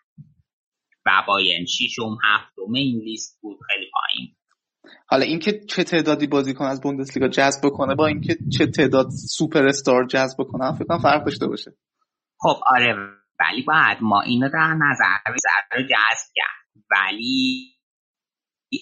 و 1.06 1.22
بایرن 1.26 1.64
ششم 1.64 2.18
هفتم 2.24 2.72
این 2.74 2.98
لیست 2.98 3.38
بود 3.42 3.58
خیلی 3.66 3.90
پایین. 3.92 4.36
حالا 5.06 5.24
اینکه 5.24 5.60
چه 5.68 5.84
تعدادی 5.84 6.26
بازیکن 6.26 6.64
از 6.64 6.80
بوندسلیگا 6.80 7.28
جذب 7.28 7.66
بکنه 7.66 7.94
با 7.94 8.06
اینکه 8.06 8.36
چه 8.58 8.66
تعداد 8.66 9.06
سوپر 9.10 9.66
استار 9.66 10.06
جذب 10.06 10.36
بکنه 10.38 10.72
فکر 10.76 10.84
کنم 10.84 10.98
فرق 10.98 11.24
داشته 11.24 11.46
باشه. 11.46 11.70
خب 12.40 12.56
آره 12.66 12.94
ولی 13.40 13.62
باید 13.62 13.98
ما 14.00 14.20
اینو 14.20 14.48
در 14.48 14.74
نظر 14.74 15.18
بگیریم 15.26 15.68
رو 15.72 15.82
جذب 15.82 16.28
کرد. 16.34 16.84
ولی 16.90 17.74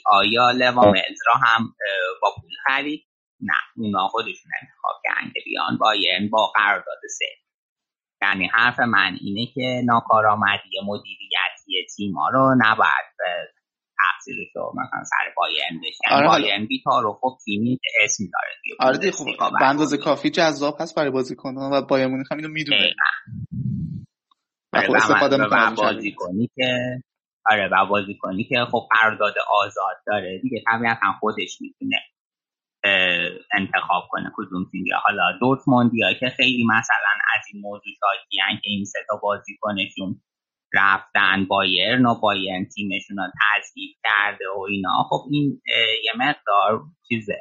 آیا 0.07 0.51
لوا 0.51 0.85
ملز 0.85 1.19
را 1.27 1.35
هم 1.35 1.75
با 2.23 2.35
پول 2.41 2.51
خرید؟ 2.67 3.01
نه 3.41 3.55
اونا 3.77 4.09
خودشون 4.09 4.53
انتخاب 4.63 5.03
کردن 5.05 5.33
که 5.35 5.41
بیان 5.45 5.79
بایرن 5.79 6.29
با 6.29 6.53
قرارداد 6.55 7.01
سه. 7.19 7.27
یعنی 8.23 8.47
حرف 8.47 8.81
من 8.81 9.19
اینه 9.21 9.47
که 9.55 9.83
ناکارآمدی 9.85 10.71
مدیریتی 10.87 11.87
تیما 11.97 12.29
رو 12.29 12.55
نباید 12.59 13.07
تقصیرش 13.99 14.49
رو 14.55 14.73
مثلا 14.77 15.05
سر 15.05 15.33
بایرن 15.37 15.81
بشن 15.81 16.15
آره، 16.15 16.27
بایرن 16.27 16.67
بیتار 16.67 17.07
و 17.07 17.19
خب 17.21 17.39
تیمی 17.45 17.79
که 17.83 17.89
اسم 18.05 18.25
داره 18.25 18.55
توی 18.63 18.73
آره 18.81 18.99
دیگه 18.99 19.13
خب 19.13 19.59
به 19.59 19.67
اندازه 19.67 19.97
کافی 19.97 20.31
جذاب 20.31 20.77
هست 20.81 20.97
برای 20.97 21.11
بازیکن‌ها 21.11 21.71
و 21.73 21.83
بایر 21.83 22.07
مونیخ 22.07 22.33
هم 22.33 22.39
اینو 22.39 22.51
می‌دونه. 22.51 22.95
خب 24.73 24.79
آره، 24.79 24.97
استفاده 24.97 25.37
می‌کنه 25.37 25.73
و 25.73 25.75
بازی 25.75 26.13
کنی 26.13 26.51
که 26.57 26.79
آره 27.51 27.69
و 27.73 27.87
بازی 27.87 28.15
کنی 28.15 28.45
که 28.45 28.65
خب 28.71 28.89
قرارداد 28.91 29.35
آزاد 29.49 29.97
داره. 30.07 30.39
دیگه 30.43 30.63
طبیعتا 30.73 31.13
خودش 31.21 31.59
می‌تونه 31.61 31.97
انتخاب 33.53 34.05
کنه 34.11 34.33
کدوم 34.37 34.67
تیم 34.73 34.85
حالا 35.05 35.23
دورتموندیا 35.41 36.15
که 36.21 36.29
خیلی 36.29 36.65
مثلا 36.65 37.13
از 37.37 37.45
این 37.53 37.63
موضوع 37.63 37.93
شاکیان 38.01 38.61
که 38.63 38.71
این 38.71 38.85
سه 38.85 38.99
تا 39.09 39.17
بازیکنشون 39.23 40.21
رفتن 40.77 41.45
بایرن 41.45 42.07
و 42.07 42.21
بایرن 42.21 42.65
تیمشون 42.75 43.17
رو 43.17 43.25
تضعیف 43.27 43.97
کرده 44.05 44.45
و 44.59 44.61
اینا. 44.61 45.07
خب 45.11 45.25
این 45.31 45.63
یه 46.05 46.13
مقدار 46.19 46.83
چیزه. 47.09 47.41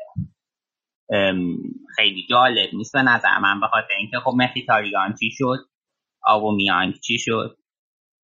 خیلی 1.96 2.26
جالب 2.30 2.70
نیست 2.74 2.94
به 2.94 3.02
نظر 3.02 3.38
من 3.40 3.60
به 3.60 3.68
خاطر 3.68 3.94
اینکه 4.00 4.20
خب 4.20 4.32
مخیتاریان 4.38 5.14
چی 5.20 5.32
شد؟ 5.32 5.58
آبومیانگ 6.24 6.94
چی 7.00 7.18
شد؟ 7.20 7.58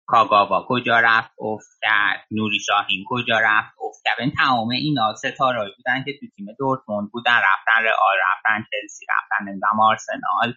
کاگاوا 0.07 0.65
کجا 0.69 0.99
رفت؟ 0.99 1.31
افت 1.39 1.79
کرد. 1.81 2.27
نوری 2.31 2.59
شاهین 2.59 3.03
کجا 3.07 3.39
رفت؟ 3.43 3.75
افت 3.83 4.01
کرد. 4.05 4.15
این 4.19 4.31
تمام 4.31 4.69
اینا 4.69 5.15
ستاره 5.15 5.71
بودن 5.77 6.03
که 6.03 6.11
تو 6.19 6.25
تیم 6.35 6.45
دورتموند 6.59 7.11
بودن. 7.11 7.37
رفتن 7.37 7.83
رئال 7.83 8.17
رفتن 8.31 8.65
چلسی 8.71 9.05
رفتن 9.09 9.51
نمی‌دونم 9.51 9.79
آرسنال. 9.79 10.53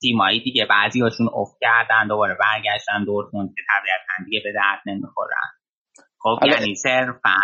تیمایی 0.00 0.40
دیگه 0.40 0.66
بعضی 0.66 1.00
هاشون 1.00 1.28
افت 1.34 1.56
کردن 1.60 2.08
دوباره 2.08 2.34
برگشتن 2.40 3.04
دورتموند 3.04 3.48
که 3.56 3.62
طبیعتا 3.68 4.24
دیگه 4.24 4.40
به 4.44 4.52
درد 4.52 4.82
نمی‌خورن. 4.86 5.48
خب 6.20 6.38
حالا- 6.40 6.56
یعنی 6.56 6.74
صرفا 6.74 7.40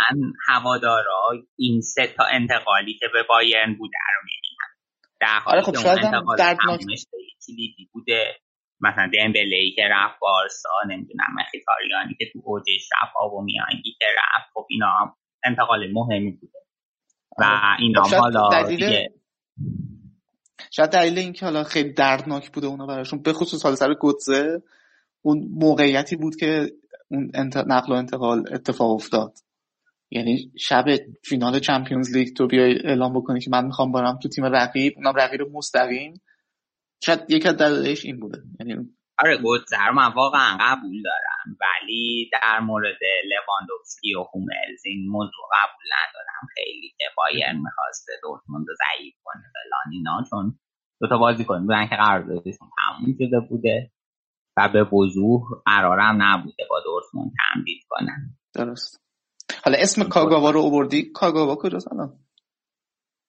هوادارا 0.48 1.31
این 1.59 1.81
سه 1.81 2.06
تا 2.06 2.24
انتقالی 2.24 2.94
که 2.94 3.06
به 3.12 3.22
بایرن 3.28 3.74
بوده 3.74 3.98
رو 4.14 4.20
می‌بینن. 4.24 4.70
در 5.20 5.39
حالی 5.44 5.56
آره 5.56 5.66
خب 5.66 5.72
که 5.72 5.78
اون 5.78 6.05
انتقال 6.05 6.36
تمومش 6.36 7.06
به 7.12 7.18
کلیدی 7.47 7.90
بوده. 7.93 8.35
مثلا 8.81 9.10
دمبله 9.14 9.56
ای 9.56 9.70
که 9.76 9.82
رفت 9.90 10.18
بارسا 10.20 10.68
نمی‌دونم 10.89 11.26
مخیتاریانی 11.35 12.14
که 12.18 12.24
تو 12.32 12.40
اوجش 12.44 12.89
رفت 13.02 13.12
آبومیانگی 13.16 13.97
که 13.98 14.06
رفت. 14.18 14.51
خب 14.55 14.66
اینا 14.70 15.16
انتقال 15.44 15.93
مهمی 15.93 16.31
بوده. 16.31 16.59
و 17.39 17.44
آره. 17.44 17.81
اینا 17.81 18.02
خب 18.02 18.16
حالا 18.16 18.68
دیگه 18.68 19.10
شاید 20.70 20.90
دلیل 20.90 21.18
این 21.18 21.32
که 21.32 21.44
حالا 21.44 21.64
خیلی 21.64 21.93
دردناک 21.93 22.51
بوده 22.52 22.66
اونا 22.66 22.86
براشون 22.86 23.22
به 23.22 23.32
خصوص 23.32 23.62
حالا 23.62 23.76
سر 23.76 23.94
گوتزه 23.94 24.62
اون 25.22 25.48
موقعیتی 25.51 26.16
بود 26.16 26.36
که 26.36 26.72
اون. 27.09 27.31
نقل 27.66 27.93
و 27.93 27.97
انتقال 27.97 28.44
اتفاق 28.55 28.90
افتاد 28.90 29.39
یعنی 30.10 30.52
شب 30.59 30.85
فینال 31.24 31.59
چمپیونز 31.59 32.16
لیگ 32.16 32.36
تو 32.36 32.47
بیای 32.47 32.78
اعلام 32.85 33.14
بکنی 33.14 33.40
که 33.40 33.51
من 33.51 33.64
می‌خوام 33.64 33.93
برم 33.93 34.18
تو 34.22 34.28
تیم 34.28 34.44
رقیب 34.44 34.93
اونم 34.97 35.14
رقیب 35.16 35.40
مستقیم 35.52 36.20
شاید 37.05 37.20
یکی 37.28 37.48
از 37.48 37.56
دلایلش 37.56 38.05
این 38.05 38.20
بوده 38.20 38.43
یعنی 38.60 38.90
آره 39.19 39.36
گوتزر 39.36 39.91
من 39.91 40.12
واقعا 40.12 40.59
قبول 40.61 41.03
دارم 41.03 41.57
ولی 41.61 42.31
در 42.32 42.61
مورد 42.61 42.99
لواندوفسکی 43.31 44.15
و 44.15 44.23
هوملز 44.23 44.82
این 44.85 45.11
موضوع 45.11 45.45
قبول 45.53 45.86
ندارم. 45.99 46.49
خیلی 46.55 46.95
که 46.99 47.05
بایرن 47.16 47.57
می‌خواسته 47.57 48.12
دورتموند 48.23 48.66
رو 48.69 48.74
ضعیف 48.74 49.15
کنه 49.24 49.43
فلان 49.53 49.93
اینا. 49.93 50.24
چون 50.31 50.59
دو 51.01 51.09
تا 51.09 51.19
بازیکن 51.19 51.61
بودن 51.61 51.86
که 51.86 51.97
قراردادشون 51.97 52.69
تموم 52.78 53.15
شده 53.19 53.41
بوده 53.41 53.91
و 54.57 54.69
به 54.69 54.85
وضوح 54.85 55.43
قرارم 55.66 56.23
نبوده 56.23 56.65
با 56.70 56.81
دورتموند 56.81 57.32
تمدید 57.39 57.82
کنن. 57.89 58.36
درست. 58.55 59.01
حالا 59.65 59.78
اسم 59.81 60.09
کاگاوا 60.09 60.51
رو 60.51 60.62
آوردی؟ 60.62 61.12
کاگاوا 61.12 61.57
کجاست 61.57 61.93
الان؟ 61.93 62.19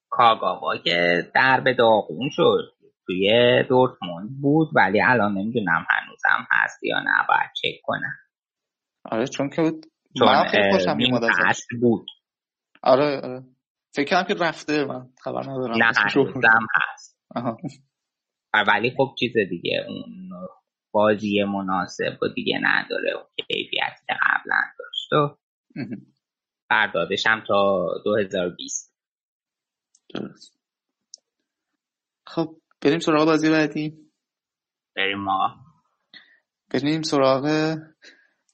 کاگاوا 0.09 0.77
که 0.77 1.31
در 1.35 1.61
به 1.61 1.73
داغون 1.73 2.29
شد. 2.31 2.74
توی 3.05 3.63
دورتموند 3.69 4.41
بود 4.41 4.69
ولی 4.75 5.01
الان 5.01 5.37
نمی‌دونم 5.37 5.85
هنوزم 5.89 6.47
هست 6.51 6.83
یا 6.83 6.99
نه 6.99 7.25
باید 7.27 7.49
چک 7.61 7.81
کنم. 7.83 8.15
آره 9.05 9.27
چون 9.27 9.49
که 9.49 9.71
چون 10.19 10.27
من 10.27 10.47
خیلی 10.47 10.71
خوشم 10.71 10.97
بود. 11.81 12.07
آره 12.83 13.21
آره. 13.21 13.43
فکر 13.95 14.05
کردم 14.05 14.27
که 14.27 14.43
رفته 14.43 14.85
من 14.85 15.09
خبر 15.21 15.43
ندارم. 15.43 15.77
نه. 15.77 15.85
هنوزم 15.97 16.67
هست. 16.75 17.17
آها. 17.35 17.57
ولی 18.67 18.93
خب 18.97 19.15
چیز 19.19 19.33
دیگه 19.49 19.85
اون 19.87 20.29
بازی 20.91 21.43
مناسب 21.43 22.17
و 22.21 22.27
دیگه 22.35 22.59
نداره 22.63 23.11
اون 23.11 23.25
کیفیتی 23.35 24.05
که 24.07 24.13
قبلا 24.21 24.61
داشت 24.79 25.13
و. 25.13 25.37
قراردادش 26.69 27.27
هم 27.27 27.43
تا 27.47 27.87
2020 28.05 28.95
درست. 30.13 30.59
خب 32.27 32.57
بریم 32.85 32.99
سراغ 32.99 33.25
بازی 33.25 33.49
بعدی. 33.49 33.97
بریم 34.95 35.17
ما 35.17 35.55
بریم 36.73 37.01
سراغ 37.01 37.75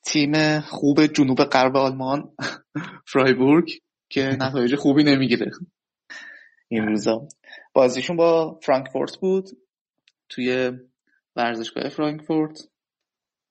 تیم 0.06 0.60
خوب 0.60 1.06
جنوب 1.06 1.44
غرب 1.44 1.78
آلمان 1.78 2.36
فرایبورگ 3.08 3.70
که 4.10 4.22
نتایج 4.22 4.76
خوبی 4.76 5.04
نمی‌گیره. 5.04 5.52
این 6.68 6.88
روزا. 6.88 7.28
بازیشون 7.74 8.18
با 8.18 8.60
فرانکفورت 8.64 9.18
بود 9.18 9.50
توی 10.30 10.72
ورزشگاه 11.36 11.90
فرانکفورت. 11.90 12.58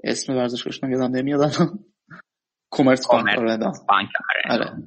اسم 0.05 0.33
ورزشگاهشون 0.33 0.93
یادم 0.93 1.17
نمیاد. 1.17 1.53
کومرس 2.71 3.09
بانک 3.09 3.37
کومرس 3.37 3.81
آره. 4.51 4.83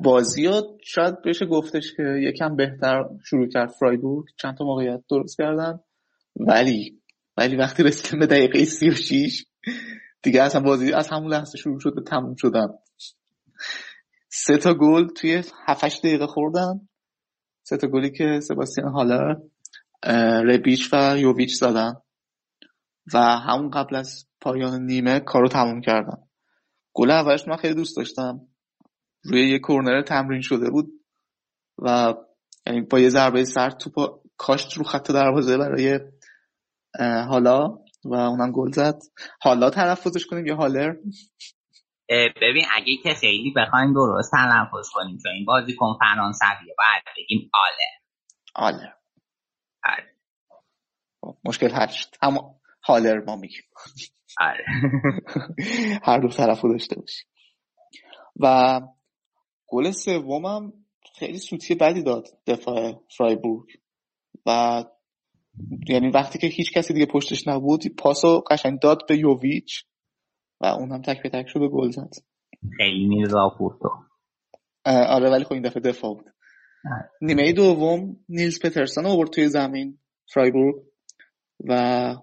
بازی 0.00 0.46
رو 0.46 0.78
شاید 0.84 1.22
بشه 1.22 1.46
گفتش 1.46 1.94
که 1.96 2.02
یکم 2.02 2.56
بهتر 2.56 3.04
شروع 3.24 3.48
کرد 3.48 3.70
فرایبورگ. 3.70 4.26
چند 4.36 4.56
تا 4.56 4.64
موقعیت 4.64 5.00
درست 5.10 5.36
کردن. 5.36 5.80
ولی 6.36 7.02
ولی 7.36 7.56
وقتی 7.56 7.82
رسیدیم 7.82 8.20
به 8.20 8.26
دقیقه 8.26 8.64
36 8.64 9.44
دیگه 10.22 10.42
اصلا 10.42 10.60
بازی 10.60 10.92
از 10.92 11.08
همون 11.08 11.32
لحظه 11.32 11.58
شروع 11.58 11.80
شد 11.80 11.94
به 11.94 12.02
تموم 12.02 12.34
شدن. 12.38 12.68
سه 14.28 14.56
تا 14.56 14.74
گل 14.74 15.08
توی 15.08 15.42
7 15.66 15.98
دقیقه 15.98 16.26
خوردن. 16.26 16.88
سه 17.62 17.76
تا 17.76 17.86
گلی 17.86 18.10
که 18.10 18.40
سباستیان 18.40 18.92
هالر 18.92 19.36
ربیچ 20.42 20.88
و 20.92 21.18
یوویچ 21.18 21.54
زدن. 21.54 21.94
و 23.14 23.18
همون 23.18 23.70
قبل 23.70 23.96
از 23.96 24.26
پایان 24.40 24.82
نیمه 24.82 25.20
کارو 25.20 25.48
تموم 25.48 25.80
کردن. 25.80 26.16
گل 26.92 27.10
اولش 27.10 27.48
من 27.48 27.56
خیلی 27.56 27.74
دوست 27.74 27.96
داشتم. 27.96 28.40
روی 29.24 29.48
یه 29.48 29.58
کورنر 29.58 30.02
تمرین 30.02 30.40
شده 30.40 30.70
بود 30.70 30.86
و 31.78 32.14
یعنی 32.66 32.80
با 32.80 32.98
یه 32.98 33.08
ضربه 33.08 33.44
سر 33.44 33.70
توپ 33.70 34.20
کاشت 34.36 34.76
رو 34.76 34.84
خط 34.84 35.10
دروازه 35.10 35.58
برای 35.58 36.00
اه، 36.98 37.24
هالا 37.24 37.78
و 38.04 38.14
اونم 38.14 38.52
گل 38.52 38.70
زد. 38.70 38.98
حالا 39.40 39.70
تلفظش 39.70 40.26
کنیم 40.26 40.46
یا 40.46 40.56
هالر 40.56 40.94
ببین 42.42 42.64
اگه 42.72 42.96
که 43.02 43.14
خیلی 43.14 43.54
بخوایم 43.56 43.94
درست 43.94 44.30
تلفظ 44.30 44.90
کنیم 44.94 45.18
چون 45.22 45.32
این 45.32 45.44
بازیکن 45.44 45.98
فرانسویه 46.00 46.74
باید 46.78 47.02
بگیم 47.16 47.50
آله 47.54 48.02
هالر 48.56 48.92
آره. 49.84 50.16
خب، 51.20 51.36
مشکل 51.44 51.70
حل 51.70 51.86
شد 51.86 52.08
اما 52.22 52.60
هالر 52.84 53.24
ما 53.26 53.36
میگیم. 53.36 53.62
آره. 54.40 54.64
هر 56.06 56.18
دو 56.18 56.28
طرفو 56.28 56.68
داشته 56.68 56.96
باشیم. 57.00 57.26
و 58.40 58.80
گل 59.72 59.90
سومم 59.90 60.72
خیلی 61.18 61.38
سوتی 61.38 61.74
بدی 61.74 62.02
داد 62.02 62.28
دفاع 62.46 63.02
فرایبورگ. 63.16 63.66
و 64.46 64.84
یعنی 65.88 66.08
وقتی 66.10 66.38
که 66.38 66.46
هیچ 66.46 66.72
کسی 66.72 66.94
دیگه 66.94 67.06
پشتش 67.06 67.48
نبود 67.48 67.82
پاسو 67.98 68.40
قشنگ 68.50 68.80
داد 68.80 68.98
به 69.08 69.16
یوویچ 69.16 69.84
و 70.60 70.66
اونم 70.66 71.02
تک 71.02 71.22
به 71.22 71.28
تک 71.28 71.48
شد 71.48 71.60
و 71.60 71.68
گل 71.68 71.90
زد. 71.90 72.10
خیلی 72.76 73.06
میرزا 73.06 73.54
پورتو 73.58 73.88
اه، 74.84 75.06
آره 75.06 75.30
ولی 75.30 75.44
خب 75.44 75.52
این 75.52 75.62
دفعه 75.62 75.82
دفاع 75.82 76.14
بود. 76.14 76.26
نیمه 77.20 77.52
دوم 77.52 78.16
نیلز 78.28 78.58
پترسون 78.60 79.06
آورد 79.06 79.30
توی 79.30 79.48
زمین 79.48 79.98
فرایبورگ 80.34 80.74
و 81.68 82.14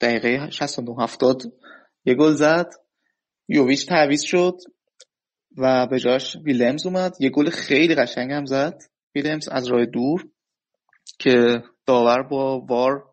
دقیقه 0.00 0.50
69 0.50 1.02
70 1.02 1.42
یه 2.04 2.14
گل 2.14 2.32
زد. 2.32 2.70
یوویچ 3.48 3.88
تعویض 3.88 4.22
شد. 4.22 4.56
و 5.58 5.86
به 5.86 5.98
جاش 5.98 6.36
ویلمز 6.36 6.86
اومد. 6.86 7.12
یه 7.20 7.30
گل 7.30 7.50
خیلی 7.50 7.94
قشنگ 7.94 8.32
هم 8.32 8.44
زد. 8.44 8.78
ویلمز 9.14 9.48
از 9.48 9.68
راه 9.68 9.86
دور 9.86 10.24
که 11.18 11.62
داور 11.86 12.22
با 12.22 12.60
وار 12.60 13.04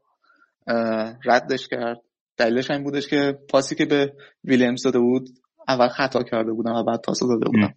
ردش 1.26 1.68
کرد. 1.68 2.02
دلیلش 2.38 2.72
این 2.72 2.84
بودش 2.84 3.07
که 3.07 3.40
پاسی 3.49 3.76
که 3.76 3.86
به 3.86 4.14
ویلمز 4.44 4.84
داده 4.84 4.99
بود 4.99 5.30
اول 5.68 5.88
خطا 5.88 6.24
کرده 6.24 6.52
بودن 6.52 6.72
و 6.72 6.84
بعد 6.84 7.02
پاس 7.06 7.20
داده 7.20 7.45
بودن 7.45 7.74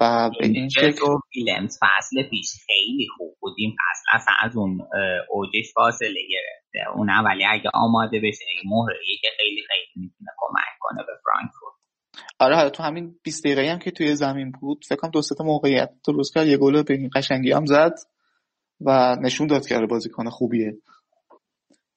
و 0.00 0.30
به 0.40 0.46
این 0.46 0.68
شکل 0.68 1.06
ویلمز 1.36 1.78
فصل 1.80 2.30
پیش 2.30 2.48
خیلی 2.66 3.06
خوب 3.16 3.36
بودیم 3.40 3.70
فصل 3.70 4.16
اصلا 4.16 4.34
از 4.40 4.56
اون 4.56 4.80
اوجش 5.28 5.72
فاصله 5.74 6.20
گرفته. 6.30 6.90
اون 6.96 7.08
ولی 7.10 7.44
اگه 7.44 7.70
آماده 7.74 8.18
بشه 8.18 8.44
یه 8.56 8.62
مهره 8.64 8.96
که 9.20 9.28
خیلی 9.36 9.62
خیلی 9.68 10.06
می‌تونه 10.06 10.30
کمک 10.38 10.72
کنه 10.80 11.02
به 11.06 11.12
فرانکفورت. 11.24 11.71
آره 12.38 12.56
حالا 12.56 12.70
تو 12.70 12.82
همین 12.82 13.18
20 13.22 13.44
دقیقه 13.44 13.72
هم 13.72 13.78
که 13.78 13.90
توی 13.90 14.16
زمین 14.16 14.50
بود 14.50 14.84
فکر 14.88 14.96
کنم 14.96 15.10
دو 15.10 15.22
سه 15.22 15.34
تا 15.34 15.44
موقعیت 15.44 15.90
درست 16.06 16.34
کرد. 16.34 16.46
یه 16.46 16.56
گل 16.56 16.82
به 16.82 16.94
این 16.94 17.10
قشنگی 17.14 17.52
هم 17.52 17.66
زد 17.66 17.94
و 18.80 19.16
نشون 19.20 19.46
داد 19.46 19.66
که 19.66 19.76
آره 19.76 19.86
بازیکن 19.86 20.28
خوبیه. 20.28 20.78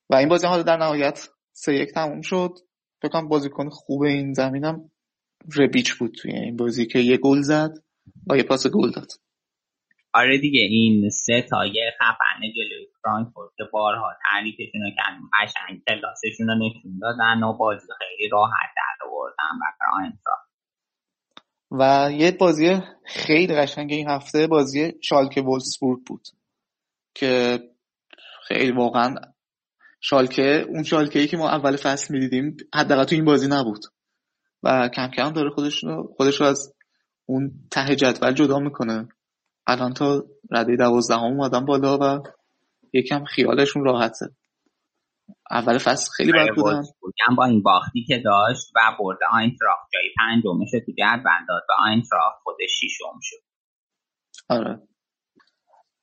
و 0.09 0.15
این 0.15 0.29
بازی 0.29 0.47
حالا 0.47 0.63
در 0.63 0.77
نهایت 0.77 1.29
سه 1.53 1.73
یک 1.73 1.89
تموم 1.93 2.21
شد. 2.21 2.53
فکر 3.01 3.11
کنم 3.11 3.27
بازیکن 3.27 3.69
خوب 3.69 4.01
این 4.01 4.33
زمینم 4.33 4.91
ربیچ 5.55 5.93
بود 5.93 6.15
توی 6.21 6.31
این 6.31 6.55
بازی 6.55 6.85
که 6.85 6.99
یه 6.99 7.17
گل 7.17 7.41
زد 7.41 7.71
و 8.29 8.37
یه 8.37 8.43
پاس 8.43 8.67
گل 8.67 8.91
داد. 8.91 9.11
آره 10.15 10.37
دیگه 10.37 10.61
این 10.61 11.09
سه 11.09 11.33
یه 11.73 11.91
خفن 11.99 12.41
جلوی 12.55 12.87
فرانکفورت 13.03 13.49
که 13.57 13.63
بارها 13.73 14.13
تعریفشون 14.23 14.81
رو 14.81 14.89
کردیم 14.97 15.29
قشنگ 15.41 15.81
کلاسشون 15.87 16.47
رو 16.47 16.55
نشون 16.55 16.99
دادن 17.01 17.43
و 17.43 17.57
بازی 17.57 17.87
خیلی 17.99 18.29
راحت 18.29 18.69
در 18.75 19.07
آوردن 19.07 19.59
فرانکفورت 19.79 20.45
و 21.71 22.11
یه 22.11 22.31
بازی 22.31 22.81
خیلی 23.05 23.55
قشنگ 23.55 23.93
این 23.93 24.09
هفته 24.09 24.47
بازی 24.47 24.93
شالکه 25.03 25.41
وولسبورگ 25.41 25.99
بود 26.07 26.27
که 27.13 27.59
خیلی 28.47 28.71
واقعا 28.71 29.15
شالکه 30.01 30.65
اون 30.69 30.83
شالکه 30.83 31.19
ای 31.19 31.27
که 31.27 31.37
ما 31.37 31.49
اول 31.49 31.75
فصل 31.75 32.13
می‌دیدیم 32.13 32.57
حداقل 32.75 33.03
تو 33.03 33.15
این 33.15 33.25
بازی 33.25 33.47
نبود 33.47 33.81
و 34.63 34.89
کم 34.95 35.07
کم 35.07 35.29
داره 35.29 35.49
خودش 35.49 35.85
خودش 36.17 36.41
رو 36.41 36.45
از 36.45 36.73
اون 37.25 37.51
ته 37.71 37.95
جدول 37.95 38.31
جدا 38.31 38.59
می‌کنه. 38.59 39.07
الان 39.67 39.93
تا 39.93 40.23
رده 40.51 40.75
دوازدهم 40.75 41.23
اومدن 41.23 41.65
بالا 41.65 41.97
و 42.01 42.23
یکم 42.93 43.23
خیالشون 43.23 43.83
راحته. 43.85 44.25
اول 45.51 45.77
فصل 45.77 46.11
خیلی 46.11 46.31
بد 46.31 46.55
بودن. 46.55 46.69
وولفسبورگ 46.71 47.13
هم 47.27 47.35
با 47.35 47.45
این 47.45 47.61
باختی 47.61 48.05
که 48.07 48.21
داشت 48.25 48.71
و 48.75 48.79
برد 48.99 49.17
آینتراخت 49.33 49.89
جای 49.93 50.09
پنجمش 50.17 50.73
رو 50.73 50.79
تو 50.79 50.91
جدول 50.91 51.45
داد 51.47 51.63
و 51.69 51.73
آینتراخت 51.87 52.37
خودش 52.43 52.71
شیشم 52.79 53.19
شد 53.21 53.37
آره. 54.49 54.81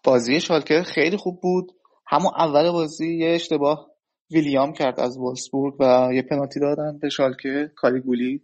بازی 0.05 0.41
شالکه 0.41 0.83
خیلی 0.83 1.17
خوب 1.17 1.41
بود. 1.43 1.73
همون 2.07 2.33
اول 2.39 2.71
بازی 2.71 3.19
یه 3.19 3.31
اشتباه 3.35 3.87
ویلیام 4.31 4.73
کرد 4.73 5.01
از 5.01 5.19
وولسبورگ 5.19 5.75
و 5.81 6.11
یه 6.15 6.23
پنالتی 6.23 6.61
دادن 6.61 6.99
به 6.99 7.09
شالکه 7.09 7.73
کالیگولی. 7.77 8.43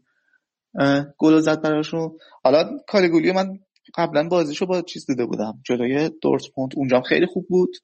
گل 1.19 1.41
زد 1.41 1.63
براشون. 1.63 2.19
حالا 2.45 2.79
کالیگولی 2.89 3.33
من 3.33 3.59
قبلا 3.95 4.29
بازیشو 4.29 4.67
با 4.67 4.83
چیز 4.83 5.07
دیده 5.07 5.27
بودم 5.27 5.63
جلوی 5.67 6.11
دورتموند. 6.23 6.71
اونجا 6.77 7.01
خیلی 7.01 7.27
خوب 7.27 7.47
بود. 7.49 7.77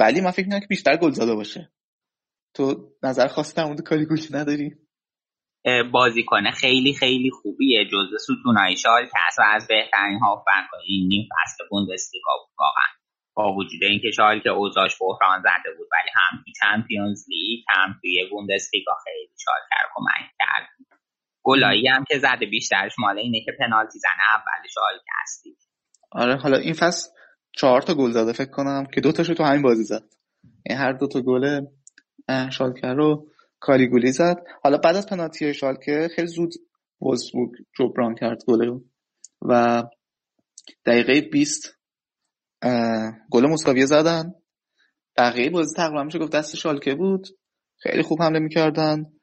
ولی 0.00 0.20
من 0.20 0.30
فکر 0.30 0.44
می‌کنم 0.44 0.60
که 0.60 0.66
بیشتر 0.66 0.96
گل 0.96 1.10
زده 1.10 1.34
باشه. 1.34 1.72
تو 2.54 2.92
نظر 3.02 3.26
خاصی 3.26 3.54
در 3.54 3.64
مورد 3.64 3.80
کالیگولی 3.80 4.26
نداری؟ 4.30 4.74
بازیکن 5.92 6.50
خیلی 6.50 6.94
خیلی 6.94 7.30
خوبیه. 7.30 7.84
جزو 7.84 8.18
ستونهای 8.18 8.76
شالکه 8.76 9.18
است 9.26 9.38
و 9.38 9.42
از 9.42 9.66
بهترین 9.68 10.18
هافبک 10.18 10.70
این 10.86 11.08
نیم 11.08 11.28
فصل 11.32 11.64
بوندسلیگا 11.70 12.32
بود 12.40 12.54
واقعا. 12.58 12.90
با 13.34 13.54
وجود 13.54 13.84
اینکه 13.84 14.10
شالکه 14.10 14.48
اوضاعش 14.48 14.96
بحران 15.00 15.40
زده 15.40 15.76
بود 15.76 15.88
ولی 15.92 16.10
هم 16.14 16.44
چمپیونز 16.60 17.24
لیگ 17.28 17.64
هم 17.68 17.98
توی 18.00 18.28
بوندسلیگا 18.30 18.92
خیلی 19.04 19.32
رو 19.82 19.88
کمک 19.94 20.30
کرد. 20.38 20.89
گلایی 21.50 21.88
هم 21.88 22.04
که 22.08 22.18
زده 22.18 22.46
بیشترش 22.46 22.92
مال 22.98 23.18
اینه 23.18 23.40
که 23.44 23.52
پنالتی 23.58 23.98
زنه 23.98 24.34
اول 24.34 24.68
شالکه 24.74 25.12
هستی. 25.22 25.56
آره 26.12 26.36
حالا 26.36 26.56
این 26.56 26.74
فصل 26.74 27.10
چهار 27.52 27.82
تا 27.82 27.94
گل 27.94 28.10
زده 28.10 28.32
فکر 28.32 28.50
کنم 28.50 28.86
که 28.94 29.00
دو 29.00 29.12
تاشو 29.12 29.34
تو 29.34 29.44
همین 29.44 29.62
بازی 29.62 29.84
زد. 29.84 30.04
این 30.66 30.78
هر 30.78 30.92
دو 30.92 31.08
تا 31.08 31.20
گل 31.20 31.66
شالکه 32.50 32.86
رو 32.86 33.28
کالیگولی 33.60 34.12
زد. 34.12 34.36
حالا 34.62 34.78
بعد 34.78 34.96
از 34.96 35.06
پنالتی 35.06 35.54
شالکه 35.54 36.08
خیلی 36.16 36.28
زود 36.28 36.52
وولسبورگ 37.00 37.50
جبران 37.78 38.14
کرد 38.14 38.44
گل 38.46 38.78
و 39.42 39.82
دقیقه 40.86 41.20
20 41.20 41.76
اه، 42.62 43.12
گل 43.30 43.46
مساویه 43.46 43.86
زدن. 43.86 44.34
بقیه 45.16 45.50
بازی 45.50 45.76
تقریبا 45.76 46.02
میشه 46.02 46.18
گفت 46.18 46.32
دست 46.32 46.56
شالکه 46.56 46.94
بود. 46.94 47.28
خیلی 47.82 48.02
خوب 48.02 48.22
حمله 48.22 48.38
می‌کردن. 48.38 49.19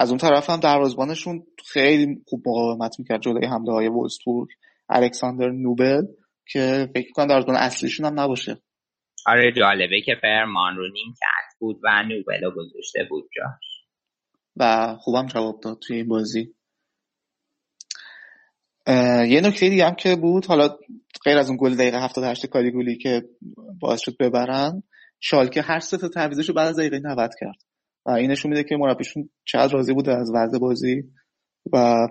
از 0.00 0.08
اون 0.08 0.18
طرف 0.18 0.50
هم 0.50 0.60
دروازه‌بانشون 0.60 1.46
خیلی 1.66 2.22
خوب 2.26 2.48
مقاومت 2.48 2.98
می‌کرد 2.98 3.20
جلوی 3.20 3.46
حمله 3.46 3.72
های 3.72 3.88
وولسبورگ 3.88 4.48
الکساندر 4.88 5.48
نوبل 5.48 6.02
که 6.46 6.88
فکر 6.94 7.10
کنم 7.10 7.26
دروازه‌بان 7.26 7.56
اصلیشون 7.56 8.06
هم 8.06 8.20
نباشه. 8.20 8.56
آره 9.26 9.52
جالبه 9.56 10.00
که 10.06 10.12
فرمان 10.22 10.76
رو 10.76 10.82
نیم 10.82 11.14
کرد 11.20 11.58
بود 11.58 11.80
و 11.84 12.02
نوبل 12.02 12.44
رو 12.44 12.50
گذاشته 12.50 13.06
بود 13.10 13.28
جا 13.36 13.44
و 14.56 14.94
خوبم 15.00 15.26
جواب 15.26 15.60
داد 15.60 15.78
توی 15.78 15.96
این 15.96 16.08
بازی. 16.08 16.54
یه 19.28 19.40
نکته 19.44 19.68
دیگه 19.68 19.86
هم 19.86 19.94
که 19.94 20.16
بود 20.16 20.46
حالا 20.46 20.78
غیر 21.24 21.38
از 21.38 21.48
اون 21.48 21.58
گل 21.60 21.74
دقیقه 21.74 22.04
78 22.04 22.46
کالیگولی 22.46 22.96
که 22.96 23.22
باعث 23.80 24.00
شد 24.00 24.16
ببرن 24.20 24.82
شالکه 25.20 25.62
هر 25.62 25.78
سه 25.78 25.98
تا 25.98 26.08
تعویضش 26.08 26.48
رو 26.48 26.54
بعد 26.54 26.68
از 26.68 26.78
دقیقه 26.78 26.98
90 26.98 27.30
کرد. 27.40 27.69
و 28.06 28.10
این 28.10 28.30
نشون 28.30 28.50
میده 28.50 28.64
که 28.64 28.76
مربیشون 28.76 29.30
چقدر 29.44 29.72
راضی 29.72 29.94
بوده 29.94 30.12
از 30.12 30.32
وضع 30.34 30.58
بازی. 30.58 31.02
و 31.72 32.06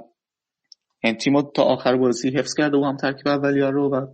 این 1.03 1.15
تیم 1.15 1.41
تا 1.41 1.63
آخر 1.63 1.97
بازی 1.97 2.29
حفظ 2.29 2.53
کرده 2.57 2.77
و 2.77 2.85
هم 2.85 2.97
ترکیب 2.97 3.27
اولیه 3.27 3.69
رو 3.69 3.89
و 3.89 4.05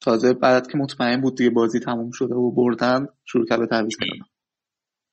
تازه 0.00 0.34
بعد 0.34 0.66
که 0.72 0.78
مطمئن 0.78 1.20
بود 1.20 1.36
دیگه 1.36 1.50
بازی 1.50 1.80
تموم 1.80 2.10
شده 2.12 2.34
و 2.34 2.50
بردن 2.50 3.06
شروع 3.24 3.46
کرد 3.46 3.58
به 3.58 3.66
تعویض 3.66 3.96
کردن. 4.00 4.24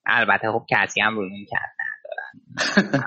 البته 0.05 0.51
خب 0.51 0.65
کسی 0.69 1.01
هم 1.01 1.15
رو 1.15 1.29
نیم 1.29 1.45
کرد 1.49 1.75
ندارن. 1.81 3.05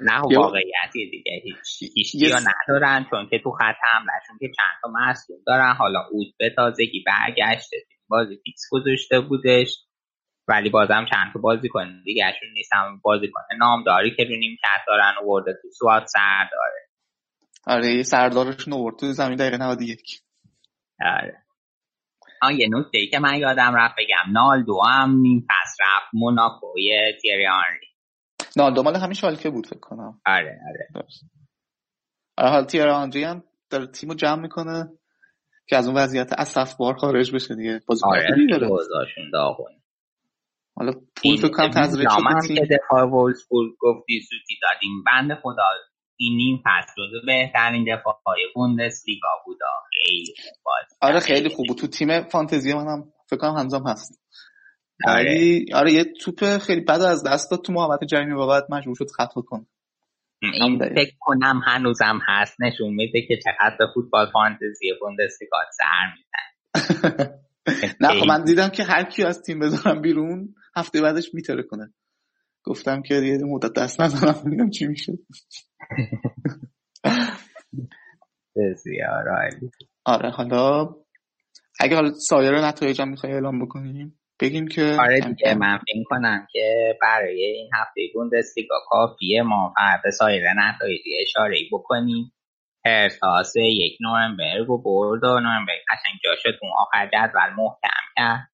نه 0.00 0.20
واقعیتی 0.38 1.10
دیگه 1.10 1.32
هیچ 1.44 1.92
هیچ 1.94 2.32
ندارن 2.32 3.06
چون 3.10 3.28
که 3.30 3.38
تو 3.38 3.50
خط 3.50 3.76
حملهشون 3.92 4.38
که 4.40 4.46
چند 4.56 4.80
تا 4.82 4.90
مصدوم 4.94 5.38
دارن. 5.46 5.74
حالا 5.78 6.00
اود 6.10 6.34
به 6.38 6.50
تازگی 6.56 7.04
برگشته 7.06 7.76
بازی 8.08 8.40
فیکس 8.44 8.62
گذاشته 8.70 9.20
بودش. 9.20 9.84
ولی 10.48 10.70
بازم 10.70 11.06
چند 11.10 11.32
تا 11.32 11.40
بازیکن 11.40 12.02
دیگهشون 12.04 12.48
نیست. 12.54 12.72
هم 12.74 13.00
بازیکن 13.02 13.40
نامداری 13.58 14.16
که 14.16 14.24
رو 14.24 14.36
نیمکت 14.36 14.80
دارن 14.86 15.12
و 15.22 15.32
ورده 15.32 15.52
تو 15.62 15.68
سوات 15.78 16.06
سر 16.06 16.48
داره. 16.52 16.88
آره 17.66 17.94
یه 17.94 18.02
سردارشون 18.02 18.74
آورد. 18.74 18.96
تو 18.98 19.12
زمین 19.12 19.36
دقیقه 19.36 19.56
91 19.56 20.20
آره. 21.00 21.42
آن 22.42 22.52
یه 22.60 22.68
نکته 22.70 22.98
ای 22.98 23.06
که 23.06 23.18
من 23.18 23.38
یادم 23.38 23.74
رفت 23.74 23.94
بگم. 23.98 24.32
نالدو 24.32 24.80
هم 24.82 25.16
نیم 25.20 25.46
پس 25.50 25.76
رفت. 25.80 26.06
موناکوی 26.12 27.12
تیری 27.22 27.46
آنری 27.46 27.86
نالدو 28.56 28.82
مال 28.82 28.96
همین 28.96 29.14
شالکه 29.14 29.50
بود 29.50 29.66
فکر 29.66 29.80
کنم. 29.80 30.20
آره 30.26 30.58
آره. 30.68 31.04
آره 32.38 32.50
حالا 32.50 32.64
تیر 32.64 32.88
آنجی 32.88 33.24
هم 33.24 33.44
داره 33.70 33.86
تیمو 33.86 34.14
جمع 34.14 34.40
می‌کنه 34.42 34.88
که 35.66 35.76
از 35.76 35.86
اون 35.88 35.96
وضعیت 35.96 36.32
اسف 36.32 36.76
بار 36.76 36.94
خارج 36.94 37.34
بشه 37.34 37.54
دیگه. 37.54 37.80
بازیکن 37.86 38.08
آره 38.08 38.28
داغونه. 39.32 39.81
حالا 40.76 40.92
پول 41.16 41.36
فکر 41.36 41.48
کنم 41.48 41.70
تزریق 41.70 42.08
شد 42.10 42.54
که 42.54 42.68
دفاع 42.76 43.04
وولسبورگ 43.04 43.72
گفتی 43.80 44.20
سوتی 44.20 44.58
دادیم. 44.62 45.04
بند 45.06 45.38
خدا 45.42 45.62
این 46.16 46.36
نیم 46.36 46.62
فصل 46.64 46.92
جزو 46.96 47.26
بهترین 47.26 47.96
دفاع 47.96 48.20
های 48.26 48.46
بوندسلیگا 48.54 49.28
بود 49.46 49.58
خیلی 49.90 50.34
آره. 51.00 51.20
خیلی 51.20 51.48
خوب 51.48 51.66
بود. 51.66 51.78
تو 51.78 51.86
تیم 51.86 52.22
فانتزی 52.22 52.74
منم 52.74 53.12
فکر 53.30 53.40
کنم 53.40 53.56
هنوزم 53.56 53.84
هست. 53.86 54.20
آره. 55.06 55.24
ولی 55.24 55.66
آره 55.74 55.92
یه 55.92 56.04
توپ 56.04 56.58
خیلی 56.58 56.80
بد 56.80 57.00
از 57.00 57.24
دست 57.26 57.50
داد. 57.50 57.62
تو 57.62 57.98
جریمی 58.06 58.32
و 58.32 58.46
بعد 58.46 58.64
مجبور 58.70 58.94
شد 58.94 59.10
خطا 59.16 59.40
کنه. 59.40 59.66
این 60.42 60.78
فکر 60.78 61.14
کنم 61.20 61.62
هنوزم 61.66 62.18
هست. 62.28 62.56
نشون 62.60 62.94
میده 62.94 63.22
که 63.28 63.38
چقدر 63.44 63.76
به 63.78 63.86
فوتبال 63.94 64.30
فانتزی 64.32 64.92
بوندسلیگا 65.00 65.58
سر 65.72 66.12
میزن 66.16 66.32
نه 68.00 68.20
خب 68.20 68.26
من 68.26 68.44
دیدم 68.44 68.68
که 68.68 68.82
هر 68.82 69.04
کی 69.04 69.24
از 69.24 69.42
تیم 69.42 69.58
بذارم 69.58 70.02
بیرون 70.02 70.54
هفته 70.76 71.00
بعدش 71.00 71.34
میتره 71.34 71.62
کنه. 71.62 71.94
گفتم 72.64 73.02
که 73.02 73.14
یه 73.14 73.38
مدت 73.44 73.72
دست 73.72 74.00
نزنم 74.00 74.42
ببینم 74.46 74.70
چی 74.70 74.86
میشه. 74.86 75.12
بسیار 78.56 79.28
عالی. 79.28 79.70
آره 80.04 80.30
حالا 80.30 80.88
اگه 81.80 81.94
حالا 81.94 82.10
سایر 82.10 82.60
نتایجم 82.60 83.08
می‌خوای 83.08 83.32
اعلام 83.32 83.64
بکنیم 83.64 84.20
بگیم 84.40 84.68
که 84.68 84.96
آره 85.00 85.20
دیگه 85.20 85.54
من 85.54 85.78
فکر 85.78 86.04
کنم 86.04 86.46
که 86.52 86.98
برای 87.02 87.44
این 87.44 87.70
هفته 87.74 88.00
بوندسلیگا 88.14 88.74
کافیه 88.88 89.42
ما 89.42 89.74
به 90.04 90.10
سایر 90.10 90.44
نتایجی 90.56 91.10
اشاره 91.22 91.56
بکنیم. 91.72 92.32
هرتاس 92.84 93.52
یک 93.56 93.98
نورنبرگ 94.00 94.70
و 94.70 94.82
برد 94.82 95.24
و 95.24 95.40
نورنبرگ 95.40 95.78
قشنگ 95.90 96.20
جاشو 96.24 96.58
تو 96.58 96.66
آخر 96.78 97.06
جدول 97.06 97.50
محکم 97.56 98.04
کرد. 98.16 98.48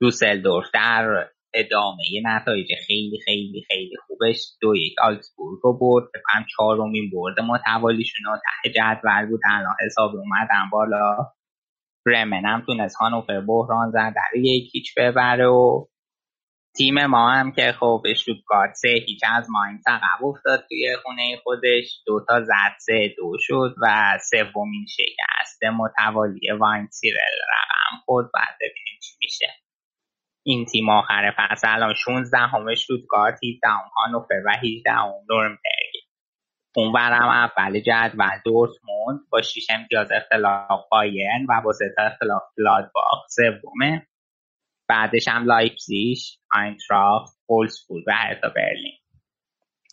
دوسلدورف 0.00 0.66
در 0.74 1.28
ادامه. 1.54 2.04
نتایج 2.24 2.68
خیلی 2.86 3.18
خیلی 3.24 3.64
خیلی 3.68 3.96
خوبش 4.06 4.36
دو 4.60 4.76
یک. 4.76 4.94
آلزبورگ 5.02 5.58
رو 5.62 5.78
برد 5.78 6.04
فکرم 6.08 6.46
چهارمین 6.56 7.10
برد. 7.10 7.40
متوالیشون 7.40 8.22
ته 8.64 8.70
جدول 8.70 9.26
بود. 9.26 9.40
الان 9.50 9.74
حساب 9.86 10.10
اومدن 10.16 10.70
بالا. 10.72 11.32
برمن 12.06 12.44
هم 12.44 12.62
تونست 12.66 12.96
هانوفر 12.96 13.40
بحران 13.40 13.90
زد. 13.90 14.12
در 14.16 14.38
یک 14.40 14.74
هیچ 14.74 14.94
ببره 14.98 15.46
و 15.46 15.86
تیم 16.76 17.06
ما 17.06 17.30
هم 17.30 17.52
که 17.52 17.72
خب 17.80 18.02
شوتگارت 18.16 18.74
سه 18.74 18.88
هیچ 18.88 19.20
از 19.36 19.46
ماین 19.50 19.80
عقب 19.86 20.24
افتاد 20.24 20.64
توی 20.68 20.96
خونه 21.02 21.36
خودش. 21.44 22.02
دوتا 22.06 22.40
زد 22.44 22.74
سه 22.78 23.14
دو 23.16 23.36
شد 23.40 23.74
و 23.82 24.18
سومین 24.30 24.86
شکست 24.88 25.64
متوالی 25.64 26.50
واین 26.60 26.86
سیرل 26.90 27.38
رقم 27.50 28.02
خورد. 28.04 28.30
بعد 28.34 28.54
ببینیم 28.60 28.98
چی 29.02 29.12
میشه. 29.20 29.67
این 30.48 30.64
تیم 30.64 30.88
آخر 30.88 31.34
فصل 31.38 31.68
الان 31.70 31.94
16 31.94 32.38
همه 32.38 32.74
شوتگارت 32.74 33.34
17 33.34 33.68
هم 33.68 33.90
هانوفر 33.96 34.42
و 34.46 34.52
18 34.62 34.90
هم 34.90 35.12
نورنبرگ 35.30 35.94
اون 36.76 36.92
برم 36.92 37.28
اول 37.28 37.80
جدول 37.80 38.40
دورتموند 38.44 39.20
با 39.30 39.42
6 39.42 39.66
امتیاز 39.70 40.08
اختلاف 40.12 40.80
بایرن 40.90 41.46
و 41.48 41.60
با 41.64 41.72
3 41.72 41.84
اختلاف 41.98 42.42
گلادباخ. 42.58 43.26
سومه. 43.28 44.06
بعدش 44.88 45.28
هم 45.28 45.44
لایپزیگ 45.44 46.18
آینتراخت 46.54 47.38
وولسبورگ 47.48 48.04
و 48.06 48.12
هرتا 48.12 48.48
برلین. 48.48 48.98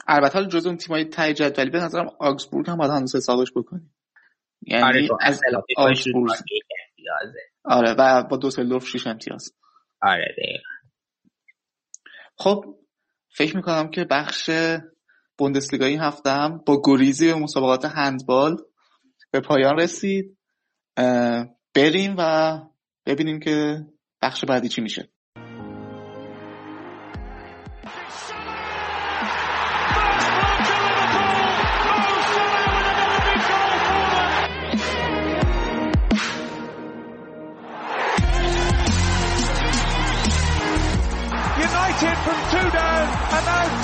البته 0.08 0.34
حالا 0.34 0.48
جز 0.48 0.66
اون 0.66 0.78
تیمای 0.78 1.06
ته 1.06 1.34
جدولی 1.34 1.70
به 1.70 1.80
نظرم 1.80 2.10
آگزبورگ 2.20 2.70
هم 2.70 2.78
باید 2.78 2.92
هنوز 2.92 3.16
حسابش 3.16 3.52
بکنیم. 3.56 3.96
یعنی 4.62 4.84
آره 4.84 5.08
از 5.22 5.42
آگزبورگ. 5.78 6.32
آره 7.66 7.96
و 8.00 8.24
با 8.24 8.38
دوسلدورف 8.38 8.88
6 8.88 9.08
امتیاز. 9.08 9.65
آره 10.06 10.36
دقیقا. 10.38 10.64
خب 12.38 12.76
فکر 13.38 13.56
می‌کنم 13.56 13.92
که 13.92 14.04
بخش 14.04 14.50
بوندسلیگا 15.38 15.86
این 15.86 16.00
هفته 16.00 16.30
هم 16.30 16.58
با 16.66 16.82
گریزی 16.86 17.32
و 17.32 17.38
مسابقات 17.38 17.86
هندبال 17.86 18.58
به 19.32 19.40
پایان 19.40 19.78
رسید. 19.80 20.38
بریم 21.76 22.16
و 22.18 22.60
ببینیم 23.06 23.40
که 23.40 23.86
بخش 24.22 24.46
بعدی 24.46 24.70
چی 24.70 24.82
میشه. 24.82 25.10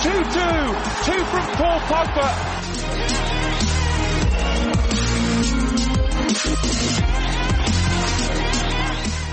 2-2. 0.01 0.09
Two 1.05 1.25
from 1.25 1.45
Paul 1.57 1.79
Pogba. 1.81 2.27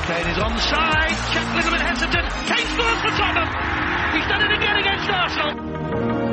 Kane 0.06 0.28
is 0.28 0.36
onside. 0.36 1.16
Check 1.32 1.46
bit 1.70 1.80
hesitant. 1.80 2.26
Kane 2.48 2.66
scores 2.66 3.00
for 3.00 3.12
Tottenham. 3.16 3.48
He's 4.12 4.28
done 4.28 4.42
it 4.42 4.52
again 4.58 4.76
against 4.76 5.08
Arsenal. 5.08 6.27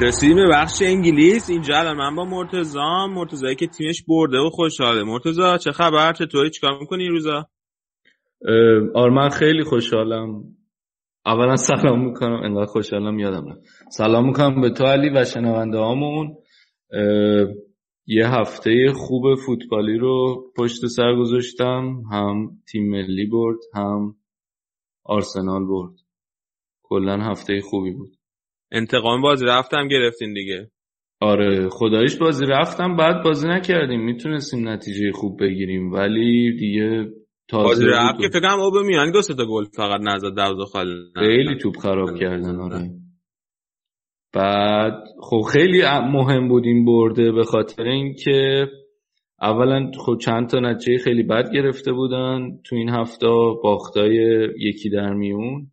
رسیدیم 0.00 0.36
به 0.36 0.48
بخش 0.52 0.82
انگلیس. 0.82 1.50
اینجا 1.50 1.78
الان 1.78 1.96
من 1.96 2.16
با 2.16 2.24
مرتزا 2.24 3.06
مرتزایی 3.06 3.54
که 3.56 3.66
تیمش 3.66 4.02
برده 4.08 4.38
و 4.38 4.50
خوشحاله. 4.50 5.02
مرتزا 5.02 5.58
چه 5.58 5.72
خبر؟ 5.72 6.12
چطوری؟ 6.12 6.50
چیکار 6.50 6.78
می‌کنی 6.80 7.02
این 7.02 7.12
روزا؟ 7.12 7.48
آرمن 8.94 9.28
خیلی 9.28 9.64
خوشحالم. 9.64 10.44
اولا 11.26 11.56
سلام 11.56 12.04
می‌کنم. 12.04 12.40
انقدر 12.44 12.66
خوشحالم 12.66 13.18
یادم 13.18 13.48
رفت. 13.48 13.60
سلام 13.90 14.26
می‌کنم 14.26 14.60
به 14.60 14.70
تو 14.70 14.84
علی 14.84 15.10
و 15.10 15.24
شنونده 15.24 15.78
هامون. 15.78 16.36
یه 18.06 18.28
هفته 18.28 18.92
خوب 18.94 19.34
فوتبالی 19.46 19.98
رو 19.98 20.44
پشت 20.56 20.86
سر 20.86 21.14
گذاشتم. 21.14 22.02
هم 22.12 22.50
تیم 22.72 22.90
ملی 22.90 23.26
برد 23.26 23.58
هم 23.74 24.16
آرسنال 25.04 25.64
برد. 25.64 25.94
کلا 26.82 27.20
هفته 27.20 27.60
خوبی 27.60 27.90
بود. 27.90 28.15
انتقام 28.76 29.22
بازی 29.22 29.44
رفتم 29.44 29.88
گرفتین 29.88 30.32
دیگه. 30.32 30.70
آره 31.20 31.68
خدایش 31.68 32.16
بازی 32.16 32.46
رفتم 32.46 32.96
بعد 32.96 33.24
بازی 33.24 33.48
نکردیم. 33.48 34.00
می‌تونستیم 34.00 34.68
نتیجه 34.68 35.12
خوب 35.12 35.40
بگیریم 35.40 35.92
ولی 35.92 36.56
دیگه 36.56 37.06
تازه 37.48 37.64
بازی 37.68 37.86
رفت 37.86 38.20
که 38.20 38.28
فکرم 38.28 38.60
اوبه 38.60 38.82
میانی 38.82 39.12
دو 39.12 39.22
سه 39.22 39.34
تا 39.34 39.46
گل 39.46 39.64
فقط 39.76 40.00
نزد 40.00 40.34
دروازه 40.36 40.64
خالی 40.64 40.94
خیلی 41.14 41.56
توپ 41.58 41.76
خراب 41.76 42.18
کردن 42.18 42.60
آره. 42.60 42.90
بعد 44.32 45.04
خب 45.20 45.40
خیلی 45.52 45.82
مهم 46.12 46.48
بود 46.48 46.64
این 46.64 46.84
برده 46.84 47.32
به 47.32 47.44
خاطر 47.44 47.82
اینکه 47.82 48.66
اولا 49.42 49.90
خب 50.06 50.18
چند 50.24 50.48
تا 50.48 50.60
نتیجه 50.60 51.04
خیلی 51.04 51.22
بد 51.22 51.52
گرفته 51.52 51.92
بودن. 51.92 52.58
تو 52.64 52.76
این 52.76 52.88
هفته 52.88 53.26
باخت‌های 53.62 54.48
یکی 54.58 54.90
در 54.90 55.12
میون. 55.14 55.70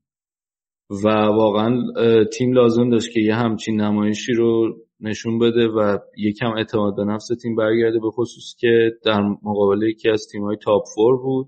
و 1.04 1.08
واقعا 1.10 1.84
تیم 2.26 2.54
لازم 2.54 2.90
داشت 2.90 3.14
که 3.14 3.20
یه 3.20 3.36
همچین 3.36 3.82
نمایشی 3.82 4.34
رو 4.34 4.76
نشون 5.00 5.40
بده 5.40 5.68
و 5.68 5.98
یکم 6.18 6.52
اعتماد 6.58 6.96
به 6.96 7.04
نفس 7.04 7.28
تیم 7.42 7.56
برگرده 7.56 8.00
به 8.00 8.10
خصوص 8.10 8.56
که 8.60 8.92
در 9.06 9.22
مقابل 9.22 9.84
یکی 9.84 10.10
از 10.10 10.28
تیم‌های 10.32 10.58
top 10.58 10.84
four 10.96 11.18
بود. 11.18 11.48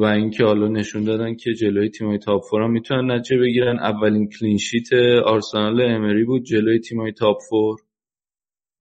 و 0.00 0.04
اینکه 0.04 0.44
حالا 0.44 0.68
نشون 0.68 1.04
دادن 1.04 1.34
که 1.34 1.52
جلوی 1.54 1.88
تیمای 1.88 2.18
top 2.18 2.42
four 2.50 2.66
می‌تونن 2.66 3.10
نتیجه 3.10 3.40
بگیرن. 3.40 3.78
اولین 3.78 4.28
clean 4.28 4.60
sheet 4.60 4.92
آرسنال 5.24 5.80
امری 5.80 6.24
بود 6.24 6.42
جلوی 6.42 6.80
تیمای 6.80 7.12
top 7.12 7.36
four 7.50 7.76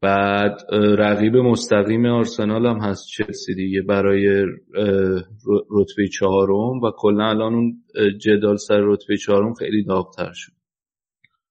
بعد 0.02 0.62
رقیب 0.74 1.36
مستقیم 1.36 2.06
آرسنال 2.06 2.66
هم 2.66 2.80
هست 2.80 3.08
چلسی 3.08 3.56
دیگه 3.56 3.82
برای 3.82 4.46
رتبه 5.72 6.08
چهارم 6.20 6.82
و 6.82 6.92
کلا 6.98 7.30
الان 7.30 7.54
اون 7.54 7.84
جدال 8.18 8.56
سر 8.56 8.80
رتبه 8.82 9.18
چهارم 9.18 9.54
خیلی 9.54 9.84
داغتر 9.84 10.32
شد. 10.34 10.52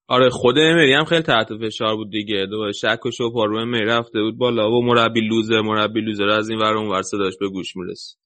آره 0.09 0.31
خود 0.31 0.59
امری 0.59 0.93
هم 0.93 1.05
خیلی 1.05 1.22
تحت 1.22 1.48
فشار 1.56 1.97
بود 1.97 2.10
دیگه. 2.10 2.47
دوباره 2.47 2.72
شک 2.72 3.06
و 3.06 3.10
شبهه 3.10 3.47
رو 3.47 3.56
امری 3.56 3.85
رفته 3.85 4.20
بود 4.22 4.39
بالا 4.39 4.70
و 4.70 4.85
مربی 4.85 5.20
لوزر 5.20 5.60
مربی 5.60 6.01
لوزر 6.01 6.28
از 6.28 6.48
این 6.48 6.59
ور 6.59 6.77
اون 6.77 6.89
ور 6.89 7.02
صداش 7.02 7.35
به 7.40 7.48
گوش 7.48 7.77
می‌رسید. 7.77 8.18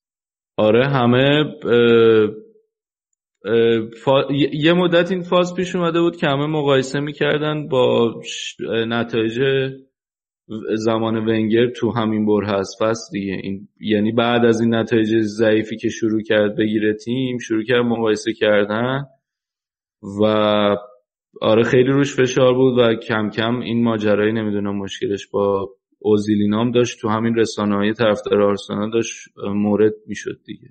آره 0.57 0.87
همه 0.87 1.45
فا... 4.05 4.33
یه 4.53 4.73
مدت 4.73 5.13
این 5.13 5.23
فاز 5.23 5.55
پیش 5.55 5.77
اومده 5.77 6.01
بود 6.01 6.17
که 6.17 6.27
همه 6.27 6.47
مقایسه 6.47 7.01
می‌کردن 7.01 7.69
با 7.69 8.15
نتایج 8.69 9.41
زمان 10.75 11.17
ونگر 11.17 11.71
تو 11.71 11.91
همین 11.91 12.27
بر 12.27 12.45
هست. 12.45 12.83
فصل 12.83 13.13
دیگه 13.13 13.33
این 13.43 13.69
یعنی 13.81 14.13
بعد 14.13 14.45
از 14.45 14.61
این 14.61 14.75
نتایج 14.75 15.19
ضعیفی 15.21 15.77
که 15.77 15.89
شروع 15.89 16.23
کرد 16.23 16.57
بگیره 16.57 16.95
تیم 16.95 17.39
شروع 17.39 17.65
کرد 17.65 17.85
مقایسه 17.85 18.33
کردن 18.33 19.05
و 20.21 20.25
آره 21.41 21.63
خیلی 21.63 21.89
روش 21.89 22.17
فشار 22.17 22.55
بود 22.55 22.79
و 22.79 22.95
کم 22.95 23.31
کم 23.31 23.61
این 23.61 23.85
ماجرایی 23.85 24.33
نمی‌دونم 24.33 24.77
مشکلش 24.77 25.27
با 25.27 25.71
اوزیلینام 25.99 26.71
داشت. 26.71 27.01
تو 27.01 27.09
همین 27.09 27.35
رسانه 27.35 27.77
های 27.77 27.93
طرفدار 27.93 28.43
آرسنال 28.43 28.91
داشت 28.91 29.29
مورد 29.55 29.93
می‌شد 30.07 30.39
دیگه. 30.45 30.69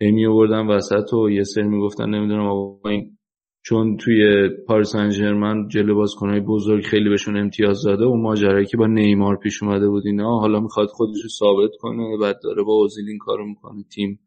هی 0.00 0.26
آوردن 0.26 0.66
وسط 0.66 1.12
و 1.14 1.30
یه 1.30 1.42
سری 1.42 1.68
می‌گفتن 1.68 2.10
نمی‌دونم 2.10 2.46
این 2.84 3.18
چون 3.62 3.96
توی 3.96 4.48
پاریس 4.66 4.92
سن 4.92 5.68
جلو 5.68 5.94
بازیکنهای 5.94 6.40
بزرگ 6.40 6.84
خیلی 6.84 7.08
بهشون 7.08 7.36
امتیاز 7.36 7.82
داده 7.82 8.04
و 8.04 8.16
ماجرایی 8.16 8.66
که 8.66 8.76
با 8.76 8.86
نیمار 8.86 9.36
پیش 9.36 9.62
اومده 9.62 9.88
بود 9.88 10.06
اینا 10.06 10.38
حالا 10.38 10.60
می‌خواد 10.60 10.88
خودش 10.88 11.22
رو 11.22 11.28
ثابت 11.28 11.70
کنه 11.80 12.16
بعد 12.20 12.36
داره 12.42 12.62
با 12.62 12.72
اوزیلین 12.72 13.18
کارو 13.18 13.46
می‌کنه 13.46 13.84
تیم 13.94 14.20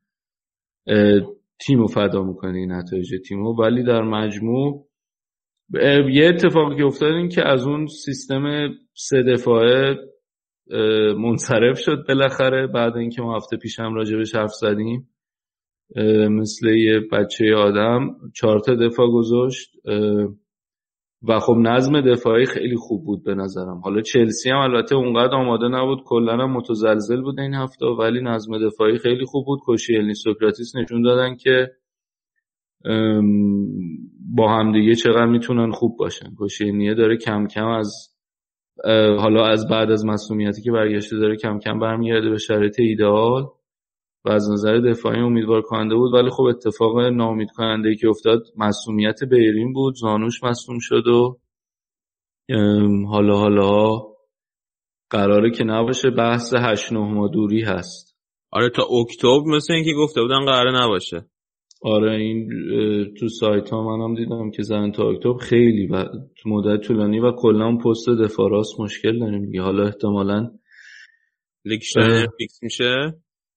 تیم 1.59 1.79
رو 1.79 1.87
فدا 1.87 2.23
می‌کنه 2.23 2.57
این 2.57 2.71
نتایج 2.71 3.13
تیم 3.27 3.45
ولی 3.45 3.83
در 3.83 4.01
مجموع 4.01 4.87
یه 6.11 6.25
اتفاقی 6.27 6.75
که 6.75 6.83
افتاد 6.83 7.13
این 7.13 7.29
که 7.29 7.47
از 7.47 7.67
اون 7.67 7.87
سیستم 7.87 8.69
سه 8.93 9.23
دفاعه 9.23 9.95
منصرف 11.17 11.79
شد 11.79 12.05
بالاخره 12.07 12.67
بعد 12.67 12.97
اینکه 12.97 13.21
ما 13.21 13.35
هفته 13.35 13.57
پیش 13.57 13.79
هم 13.79 13.93
راجبش 13.93 14.35
حرف 14.35 14.51
زدیم. 14.51 15.09
مثل 16.29 16.67
یه 16.67 16.99
بچه 17.11 17.55
آدم 17.55 18.15
چهار 18.35 18.59
تا 18.59 18.75
دفاع 18.75 19.07
گذاشت 19.07 19.71
و 21.27 21.39
خب 21.39 21.53
نظم 21.53 22.01
دفاعی 22.01 22.45
خیلی 22.45 22.75
خوب 22.75 23.05
بود 23.05 23.23
به 23.23 23.35
نظرم. 23.35 23.81
حالا 23.83 24.01
چلسی 24.01 24.49
هم 24.49 24.57
البته 24.57 24.95
اونقدر 24.95 25.35
آماده 25.35 25.67
نبود 25.67 26.03
کلا 26.05 26.33
هم 26.33 26.51
متزلزل 26.51 27.21
بود 27.21 27.39
این 27.39 27.53
هفته 27.53 27.85
ولی 27.85 28.21
نظم 28.21 28.67
دفاعی 28.67 28.97
خیلی 28.97 29.25
خوب 29.25 29.45
بود. 29.45 29.59
کوشیلنی 29.59 30.13
سوکراتیس 30.13 30.75
نشون 30.75 31.01
دادن 31.01 31.35
که 31.35 31.71
با 34.35 34.49
همدیگه 34.49 34.95
چقدر 34.95 35.25
می‌تونن 35.25 35.71
خوب 35.71 35.97
باشن. 35.97 36.35
کوشیلنیه 36.35 36.93
داره 36.93 37.17
کم 37.17 37.47
کم 37.47 37.67
از 37.67 38.09
حالا 39.19 39.45
از 39.45 39.67
بعد 39.67 39.91
از 39.91 40.05
مسئولیتی 40.05 40.61
که 40.61 40.71
برگشته 40.71 41.17
داره 41.17 41.35
کم 41.35 41.59
کم 41.59 41.79
برمیگرده 41.79 42.29
به 42.29 42.37
شرایط 42.37 42.79
ایدئال. 42.79 43.43
و 44.25 44.29
از 44.29 44.51
نظر 44.51 44.77
دفاعی 44.77 45.19
امیدوار 45.19 45.61
کننده 45.61 45.95
بود. 45.95 46.13
ولی 46.13 46.29
خب 46.29 46.43
اتفاق 46.43 46.99
ناامید 46.99 47.49
کننده 47.55 47.95
که 47.95 48.07
افتاد 48.07 48.43
مسئولیت 48.57 49.23
بیرین 49.23 49.73
بود. 49.73 49.95
زانوش 49.95 50.43
مصوم 50.43 50.77
شد 50.81 51.07
و 51.07 51.39
حالا 53.07 53.37
حالا 53.37 53.91
قراره 55.09 55.51
که 55.51 55.63
نباشه 55.63 56.09
بحث 56.09 56.53
8 56.53 56.93
9 56.93 56.99
ما 56.99 57.27
دوری 57.27 57.61
هست. 57.61 58.17
آره 58.51 58.69
تا 58.69 58.83
اکتبر 58.83 59.55
مثل 59.55 59.73
اینکه 59.73 59.93
گفته 59.97 60.21
بودن 60.21 60.45
قراره 60.45 60.83
نباشه. 60.83 61.25
آره 61.81 62.11
این 62.11 62.49
تو 63.19 63.29
سایت 63.29 63.69
ها 63.69 63.97
منم 63.97 64.15
دیدم 64.15 64.51
که 64.51 64.63
زن 64.63 64.91
تا 64.91 65.09
اکتبر 65.09 65.37
خیلی 65.37 65.87
و 65.87 66.05
تو 66.37 66.49
مدت 66.49 66.81
طولانی 66.81 67.19
و 67.19 67.31
کلا 67.31 67.77
پست 67.77 68.09
دفاع 68.09 68.49
راست 68.49 68.79
مشکل 68.79 69.19
داریم 69.19 69.45
دیگه 69.45 69.61
حالا 69.61 69.83
احتمالا 69.83 70.51
لیکشتاینر 71.65 72.27
فیکس 72.37 72.63
میشه. 72.63 73.13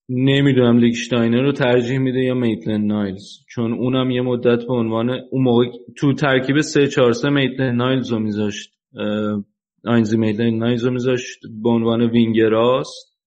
نمی‌دونم 0.09 0.77
لیکشتاینر 0.77 1.41
رو 1.41 1.51
ترجیح 1.51 1.97
میده 1.97 2.19
یا 2.19 2.33
میتلن 2.33 2.85
نایلز. 2.85 3.39
چون 3.49 3.73
اونم 3.73 4.11
یه 4.11 4.21
مدت 4.21 4.65
به 4.67 4.73
عنوان 4.73 5.09
اون 5.09 5.43
موقع 5.43 5.65
تو 5.97 6.13
ترکیب 6.13 6.61
3 6.61 6.87
4 6.87 7.13
3 7.13 7.29
میتلن 7.29 7.75
نایلز 7.75 8.11
رو 8.11 8.19
میذاشت. 8.19 8.73
آینزی 9.85 10.17
میتلن 10.17 10.57
نایلز 10.57 10.85
رو 10.85 10.91
میذاشت 10.91 11.39
به 11.63 11.69
عنوان 11.69 12.01
وینگ 12.01 12.67
راست 12.67 13.17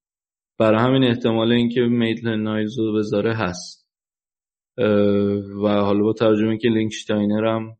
برای 0.58 0.80
همین 0.80 1.04
احتمال 1.04 1.52
اینکه 1.52 1.80
میتلن 1.80 2.42
نایلز 2.42 2.78
رو 2.78 2.92
بذاره 2.92 3.34
هست. 3.34 3.80
و 5.64 5.68
حالا 5.68 6.02
با 6.02 6.12
ترجمه 6.12 6.58
که 6.58 6.68
لیکشتاینر 6.68 7.44
هم 7.46 7.76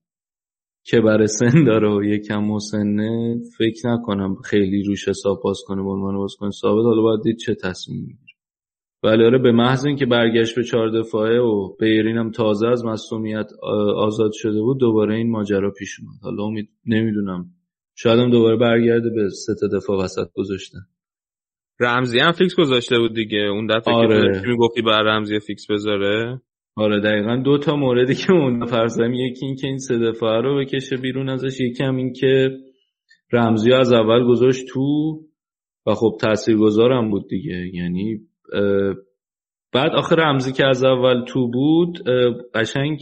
که 0.85 1.01
برای 1.01 1.27
سن 1.27 1.65
داره 1.65 1.97
و 1.97 2.05
یکم 2.05 2.45
مسنه 2.45 3.37
فکر 3.59 3.89
نکنم 3.89 4.35
خیلی 4.35 4.83
روش 4.83 5.09
حساب 5.09 5.41
باز 5.45 5.59
کنه 5.67 5.83
به 5.83 5.89
عنوان 5.89 6.17
بازیکن 6.17 6.51
ثابت. 6.51 6.85
حالا 6.85 7.03
باید 7.03 7.21
دید 7.23 7.37
چه 7.37 7.55
تصمیم 7.55 8.01
می‌گیره. 8.01 8.30
ولی 9.03 9.25
آره 9.25 9.39
به 9.39 9.53
محض 9.53 9.87
اینکه 9.87 10.07
برگشت 10.07 10.57
به 10.57 10.65
چهار 10.65 10.91
دفاعه 10.91 11.41
و 11.41 11.77
بیرین 11.81 12.17
هم 12.17 12.31
تازه 12.31 12.69
از 12.69 12.85
مصدومیت 12.85 13.47
آزاد 13.97 14.31
شده 14.35 14.61
بود 14.61 14.81
دوباره 14.81 15.17
این 15.17 15.31
ماجرا 15.31 15.71
پیش 15.71 16.01
اومد. 16.01 16.21
حالا 16.23 16.43
امید 16.43 16.69
نمی‌دونم. 16.87 17.47
شاید 17.95 18.19
هم 18.21 18.31
دوباره 18.31 18.57
برگرده 18.57 19.11
به 19.11 19.29
سه 19.29 19.53
تا 19.61 19.77
دفاع 19.77 20.05
وسط 20.05 20.27
گذاشتن 20.35 20.79
رمزی 21.81 22.19
هم 22.19 22.33
فیکس 22.33 22.55
گذاشته 22.55 22.99
بود 22.99 23.15
دیگه. 23.15 23.39
اون 23.39 23.67
دفعه 23.67 23.95
آره. 23.95 24.41
که 24.41 24.49
می‌گفتی 24.49 24.83
بر 24.83 25.03
رمزی 25.03 25.41
فیکس 25.41 25.71
بذاره؟ 25.71 26.41
آره 26.77 27.01
دقیقا 27.01 27.37
دو 27.37 27.59
تا 27.59 27.77
موردی 27.77 28.15
که 28.15 28.33
اون 28.33 28.67
فرضم 28.67 29.13
یکی 29.15 29.47
این 29.47 29.57
که 29.57 29.67
این 29.67 29.79
سه 29.79 29.99
دفاعه 29.99 30.41
رو 30.43 30.61
بکشه 30.61 30.97
بیرون 30.97 31.29
ازش 31.29 31.61
یکی 31.61 31.85
هم 31.85 31.97
این 31.97 32.13
که 32.13 32.51
رمزی 33.33 33.73
از 33.73 33.93
اول 33.93 34.25
گذاشت 34.25 34.67
تو 34.69 35.21
و 35.87 35.95
خب 35.95 36.17
تاثیرگذارم 36.21 37.11
بود 37.11 37.29
دیگه. 37.29 37.71
یعنی 37.75 38.21
بعد 39.73 39.93
آخر 39.93 40.17
رمزی 40.17 40.53
که 40.53 40.67
از 40.67 40.85
اول 40.85 41.25
تو 41.25 41.51
بود 41.51 41.99
قشنگ 42.55 43.01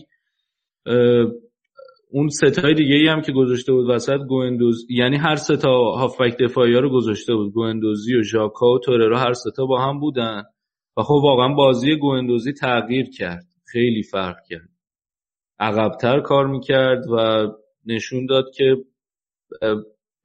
اون 2.11 2.29
ستای 2.29 2.75
دیگه 2.75 2.95
ای 2.95 3.09
هم 3.09 3.21
که 3.21 3.33
گذاشته 3.33 3.73
بود 3.73 3.91
وسط 3.91 4.19
گوندوز 4.29 4.87
یعنی 4.91 5.17
هر 5.17 5.37
ستا 5.37 5.71
هافبک 5.71 6.37
دفاعی 6.41 6.75
ها 6.75 6.81
رو 6.81 6.91
گذاشته 6.91 7.35
بود 7.35 7.53
گوندوزی 7.53 8.17
و 8.17 8.23
ژاکا 8.23 8.67
و 8.67 8.79
توررو 8.79 9.17
هر 9.17 9.33
ستا 9.33 9.67
با 9.67 9.81
هم 9.81 10.01
بودن. 10.01 10.43
و 10.97 11.03
خب 11.03 11.21
واقعا 11.23 11.55
بازی 11.55 11.97
گوندوزی 11.97 12.53
تغییر 12.53 13.07
کرد 13.19 13.45
خیلی 13.73 14.03
فرق 14.03 14.37
کرد. 14.49 14.69
عقبتر 15.59 16.21
کار 16.21 16.47
می‌کرد 16.47 17.05
و 17.11 17.47
نشون 17.87 18.27
داد 18.27 18.45
که 18.57 18.77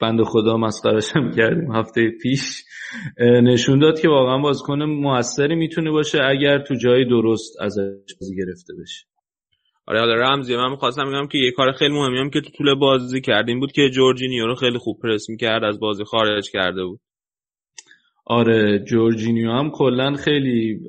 بند 0.04 0.24
خدا 0.24 0.58
مسخرش 0.58 1.16
هم 1.16 1.32
کردیم 1.32 1.76
هفته 1.76 2.10
پیش. 2.22 2.64
نشون 3.20 3.80
داد 3.80 4.00
که 4.00 4.10
واقعا 4.10 4.38
بازیکن 4.38 4.84
موثری 4.84 5.56
می‌تونه 5.56 5.92
باشه 5.92 6.20
اگر 6.24 6.60
تو 6.60 6.76
جای 6.76 7.06
درست 7.06 7.62
ازش 7.62 8.14
بازی 8.22 8.36
گرفته 8.36 8.74
بشه. 8.82 9.06
آره 9.88 10.00
حالا 10.00 10.14
رمزی 10.14 10.56
من 10.56 10.70
می‌خواستم 10.72 11.06
بگم 11.06 11.28
که 11.28 11.38
یه 11.38 11.52
کار 11.52 11.72
خیلی 11.72 11.94
مهمی 11.94 12.20
هم 12.20 12.30
که 12.30 12.42
تو 12.42 12.50
طول 12.50 12.74
بازی 12.76 13.22
کرده 13.22 13.60
بود 13.60 13.72
که 13.72 13.90
جورجینیو 13.90 14.48
رو 14.48 14.56
خیلی 14.56 14.78
خوب 14.78 15.00
پرس 15.04 15.30
می‌کرد 15.30 15.64
از 15.64 15.80
بازی 15.80 16.04
خارج 16.04 16.52
کرده 16.52 16.86
بود. 16.86 17.00
آره 18.26 18.80
جورجینیو 18.80 19.52
هم 19.52 19.72
کلا 19.72 20.14
خیلی 20.14 20.80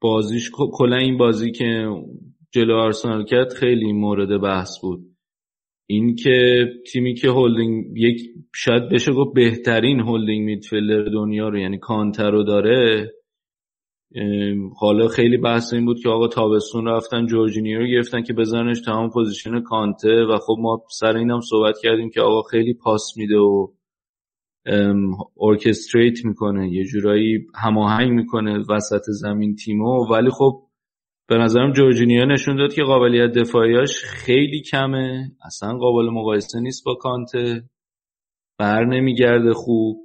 بازیش 0.00 0.50
کلا 0.72 0.96
این 0.96 1.18
بازی 1.18 1.52
که 1.52 1.88
جلو 2.50 2.74
آرسنال 2.76 3.24
کرد 3.24 3.52
خیلی 3.52 3.92
مورد 3.92 4.40
بحث 4.40 4.80
بود. 4.82 5.00
این 5.92 6.14
که 6.14 6.66
تیمی 6.92 7.14
که 7.14 7.28
هولدینگ 7.28 7.84
یک 7.96 8.20
شاید 8.54 8.88
بشه 8.88 9.12
گفت 9.12 9.34
بهترین 9.34 10.00
holding 10.00 10.44
midfielder 10.44 11.10
دنیا 11.10 11.48
رو 11.48 11.58
یعنی 11.58 11.78
کانته 11.78 12.30
رو 12.30 12.42
داره 12.44 13.12
حالا 14.80 15.08
خیلی 15.08 15.36
بحث 15.36 15.72
این 15.72 15.84
بود 15.84 16.00
که 16.02 16.08
آقا 16.08 16.28
تابستون 16.28 16.86
رفتن 16.86 17.26
جورجینیو 17.26 17.78
رو 17.78 17.86
گرفتن 17.86 18.22
که 18.22 18.32
بذارنش 18.32 18.80
تو 18.80 18.90
همون 18.90 19.10
position 19.10 19.60
کانته 19.60 20.24
و 20.24 20.38
خب 20.38 20.56
ما 20.58 20.84
سر 20.90 21.16
اینم 21.16 21.40
صحبت 21.40 21.74
کردیم 21.82 22.10
که 22.10 22.20
آقا 22.20 22.42
خیلی 22.42 22.74
پاس 22.74 23.12
میده 23.16 23.36
و 23.36 23.68
orchestrate 25.40 26.24
می‌کنه 26.24 26.72
یه 26.72 26.84
جورایی 26.84 27.46
هماهنگ 27.54 28.10
می‌کنه 28.10 28.64
وسط 28.68 29.02
زمین 29.06 29.54
تیمو. 29.54 30.06
ولی 30.10 30.30
خب 30.30 30.62
به 31.28 31.38
نظرم 31.38 31.72
جورجینیو 31.72 32.24
نشون 32.24 32.56
داد 32.56 32.74
که 32.74 32.82
قابلیت 32.82 33.32
دفاعیاش 33.32 34.04
خیلی 34.04 34.62
کمه. 34.62 35.30
اصلا 35.46 35.78
قابل 35.78 36.10
مقایسه 36.10 36.60
نیست 36.60 36.84
با 36.84 36.94
کانته. 36.94 37.62
بر 38.58 38.84
نمیگرده 38.84 39.52
خوب. 39.52 39.96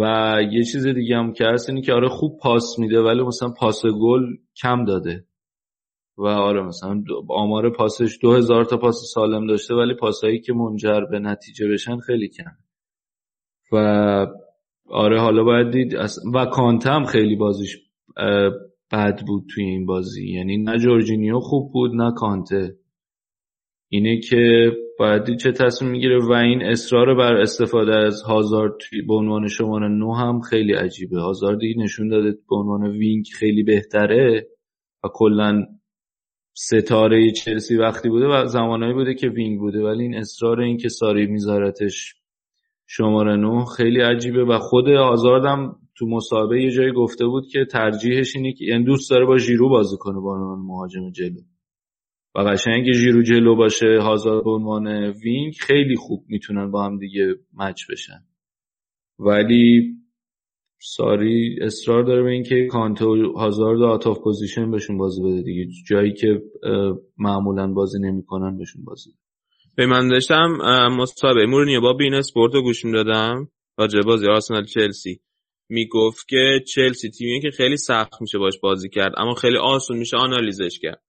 و 0.00 0.36
یه 0.52 0.64
چیز 0.64 0.86
دیگه 0.86 1.16
هم 1.16 1.32
که 1.32 1.44
هست 1.46 1.68
اینه 1.68 1.82
که 1.82 1.92
آره 1.92 2.08
خوب 2.08 2.38
پاس 2.38 2.78
میده 2.78 3.00
ولی 3.00 3.22
مثلا 3.22 3.48
پاس 3.58 3.82
گل 3.86 4.22
کم 4.62 4.84
داده. 4.84 5.26
و 6.18 6.26
آره 6.26 6.62
مثلا 6.62 7.02
آمار 7.28 7.70
پاسش 7.70 8.18
دو 8.22 8.32
هزار 8.32 8.64
تا 8.64 8.76
پاس 8.76 8.96
سالم 9.14 9.46
داشته 9.46 9.74
ولی 9.74 9.94
پاسایی 9.94 10.40
که 10.40 10.52
منجر 10.52 11.00
به 11.00 11.18
نتیجه 11.18 11.68
بشن 11.68 11.98
خیلی 11.98 12.28
کم 12.28 12.50
و 13.72 13.76
آره 14.90 15.20
حالا 15.20 15.44
باید 15.44 15.70
دید 15.70 15.94
و 16.34 16.46
کانته 16.46 16.90
هم 16.90 17.04
خیلی 17.04 17.36
بازیش 17.36 17.78
بد 18.92 19.22
بود 19.26 19.44
توی 19.54 19.64
این 19.64 19.86
بازی. 19.86 20.32
یعنی 20.32 20.56
نه 20.56 20.78
جورجینیو 20.78 21.40
خوب 21.40 21.72
بود 21.72 21.94
نه 21.94 22.12
کانته. 22.16 22.76
اینه 23.88 24.20
که 24.20 24.72
باید 24.98 25.36
چه 25.36 25.52
تصمیم 25.52 25.90
می‌گیره 25.90 26.18
و 26.18 26.32
این 26.32 26.62
اصرار 26.62 27.14
بر 27.14 27.34
استفاده 27.34 27.94
از 27.96 28.22
هازارد 28.22 28.74
به 29.06 29.14
عنوان 29.14 29.48
شماره 29.48 29.88
نه 29.88 30.14
هم 30.14 30.40
خیلی 30.40 30.72
عجیبه. 30.72 31.20
هازاردی 31.20 31.74
نشون 31.78 32.08
داده 32.08 32.30
به 32.30 32.56
عنوان 32.56 32.90
wing 32.90 33.24
خیلی 33.38 33.62
بهتره 33.62 34.46
و 35.04 35.08
کلا 35.14 35.66
ستاره 36.54 37.30
چلسی 37.30 37.76
وقتی 37.76 38.08
بوده 38.08 38.26
و 38.26 38.46
زمانهایی 38.46 38.94
بوده 38.94 39.14
که 39.14 39.28
wing 39.28 39.58
بوده. 39.58 39.82
ولی 39.82 40.02
این 40.02 40.14
اصرار 40.14 40.60
این 40.60 40.76
که 40.76 40.88
ساری 40.88 41.26
میذارتش 41.26 42.14
شماره 42.86 43.36
نه 43.36 43.64
خیلی 43.64 44.00
عجیبه 44.00 44.44
و 44.44 44.58
خود 44.58 44.88
هازاردم 44.88 45.76
تو 45.98 46.06
مصاحبه 46.06 46.62
یه 46.62 46.70
جایی 46.70 46.92
گفته 46.92 47.26
بود 47.26 47.46
که 47.46 47.64
ترجیحش 47.64 48.36
اینه 48.36 48.52
که 48.52 48.64
یعنی 48.64 48.84
دوست 48.84 49.10
داره 49.10 49.26
با 49.26 49.38
ژیرو 49.38 49.68
بازی 49.68 49.96
کنه 50.00 50.20
با 50.20 50.34
عنوان 50.34 50.58
مهاجم 50.58 51.10
جلو. 51.10 51.40
و 52.34 52.40
قشنگ 52.40 52.92
ژیرو 52.92 53.22
جلو 53.22 53.56
باشه 53.56 53.98
هازارد 54.00 54.44
به 54.44 54.50
عنوان 54.50 54.86
wing 55.10 55.54
خیلی 55.60 55.96
خوب 55.96 56.24
می‌تونن 56.28 56.70
با 56.70 56.84
هم 56.84 56.98
دیگه 56.98 57.34
match 57.54 57.80
بشن. 57.90 58.24
ولی 59.18 59.94
ساری 60.80 61.58
اصرار 61.62 62.02
داره 62.02 62.22
به 62.22 62.30
اینکه 62.30 62.66
کانته 62.66 63.04
و 63.04 63.32
هازارد 63.32 63.80
و 63.80 63.84
out 63.84 64.04
of 64.04 64.18
position 64.18 64.70
بهشون 64.70 64.98
بازی 64.98 65.22
بده 65.22 65.42
دیگه. 65.42 65.66
جایی 65.88 66.12
که 66.12 66.42
معمولا 67.18 67.72
بازی 67.72 67.98
نمی‌کنن 68.00 68.58
بهشون 68.58 68.84
بازی 68.84 69.10
به 69.76 69.86
من 69.86 70.08
داشتم 70.08 70.48
مصاحبه 70.98 71.46
مورینیو 71.46 71.80
با 71.80 71.92
بین 71.92 72.14
اسپورت 72.14 72.54
رو 72.54 72.62
گوش 72.62 72.84
می‌دادم. 72.84 73.48
راجع 73.78 74.00
بازی 74.00 74.26
آرسنال 74.26 74.64
چلسی. 74.64 75.20
می‌گفت 75.68 76.28
که 76.28 76.64
چلسی 76.74 77.10
تیمیه 77.10 77.40
که 77.40 77.50
خیلی 77.50 77.76
سخت 77.76 78.20
میشه 78.20 78.38
باش 78.38 78.58
بازی 78.58 78.88
کرد 78.88 79.12
اما 79.16 79.34
خیلی 79.34 79.56
آسون 79.56 79.96
میشه 79.96 80.16
آنالیزش 80.16 80.78
کرد. 80.82 81.02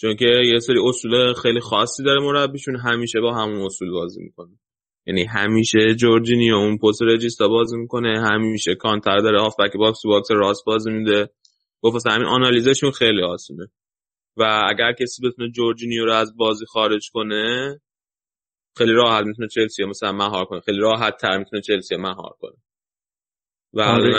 چون 0.00 0.16
که 0.16 0.26
یه 0.44 0.58
سری 0.58 0.78
اصول 0.84 1.32
خیلی 1.32 1.60
خاصی 1.60 2.02
داره 2.02 2.20
مربیشون 2.20 2.76
همیشه 2.76 3.20
با 3.20 3.34
همون 3.34 3.66
اصول 3.66 3.90
بازی 3.90 4.22
می‌کنه. 4.22 4.58
یعنی 5.06 5.24
همیشه 5.24 5.94
جورجینیو 5.94 6.54
اون 6.54 6.78
پست 6.78 7.02
regista 7.02 7.48
بازی 7.48 7.76
می‌کنه 7.76 8.20
همیشه 8.20 8.74
کانته 8.74 9.18
داره 9.18 9.40
هافبک 9.40 9.76
box 9.76 10.06
to 10.06 10.16
box 10.16 10.30
راست 10.30 10.64
بازی 10.66 10.90
میده. 10.90 11.30
گفت 11.82 12.06
همین 12.06 12.26
آنالیزشون 12.26 12.90
خیلی 12.90 13.22
آسونه. 13.22 13.68
و 14.36 14.62
اگر 14.70 14.92
کسی 14.92 15.22
بتونه 15.28 15.50
جورجینیو 15.50 16.04
رو 16.04 16.12
از 16.12 16.36
بازی 16.36 16.66
خارج 16.66 17.10
کنه 17.12 17.80
خیلی 18.76 18.92
راحت 18.92 19.24
می‌تونه 19.24 19.48
چلسی 19.48 19.84
مثلا 19.84 20.12
مهار 20.12 20.44
کنه. 20.44 20.60
خیلی 20.60 20.78
راحت 20.78 21.16
تر 21.20 21.38
می‌تونه 21.38 21.62
چلسی 21.62 21.96
مهار 21.96 22.34
کنه. 22.40 22.56
و 23.74 23.80
آره 23.80 24.14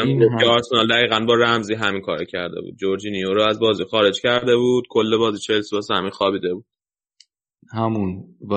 آرسنال 0.48 0.88
دقیقا 0.88 1.20
با 1.28 1.36
رمزی 1.36 1.74
همین 1.74 2.02
کار 2.02 2.24
کرده 2.24 2.62
بود. 2.62 2.76
جورجینیو 2.76 3.34
رو 3.34 3.42
از 3.42 3.60
بازی 3.60 3.84
خارج 3.84 4.22
کرده 4.22 4.56
بود. 4.56 4.84
کل 4.90 5.18
بازی 5.18 5.40
چلسی 5.40 5.76
واسه 5.76 5.94
همین 5.94 6.10
خوابیده 6.10 6.54
بود. 6.54 6.66
همون. 7.74 8.24
و 8.50 8.56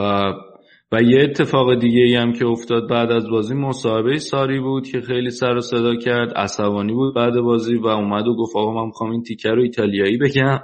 و 0.93 1.03
یه 1.03 1.23
اتفاق 1.23 1.75
دیگه 1.75 2.21
هم 2.21 2.33
که 2.33 2.47
افتاد 2.47 2.89
بعد 2.89 3.11
از 3.11 3.31
بازی 3.31 3.55
مصاحبه 3.55 4.19
ساری 4.19 4.61
بود 4.61 4.87
که 4.87 5.01
خیلی 5.01 5.31
سر 5.31 5.57
و 5.57 5.61
صدا 5.61 5.97
کرد. 5.97 6.33
عصبانی 6.33 6.93
بود 6.93 7.15
بعد 7.15 7.41
بازی 7.41 7.77
و 7.77 7.87
اومد 7.87 8.27
و 8.27 8.37
گفت 8.37 8.57
آقا 8.57 8.73
من 8.73 8.87
می‌خوام 8.87 9.11
این 9.11 9.23
تیکه 9.23 9.49
رو 9.49 9.63
ایتالیایی 9.63 10.17
بگم. 10.17 10.61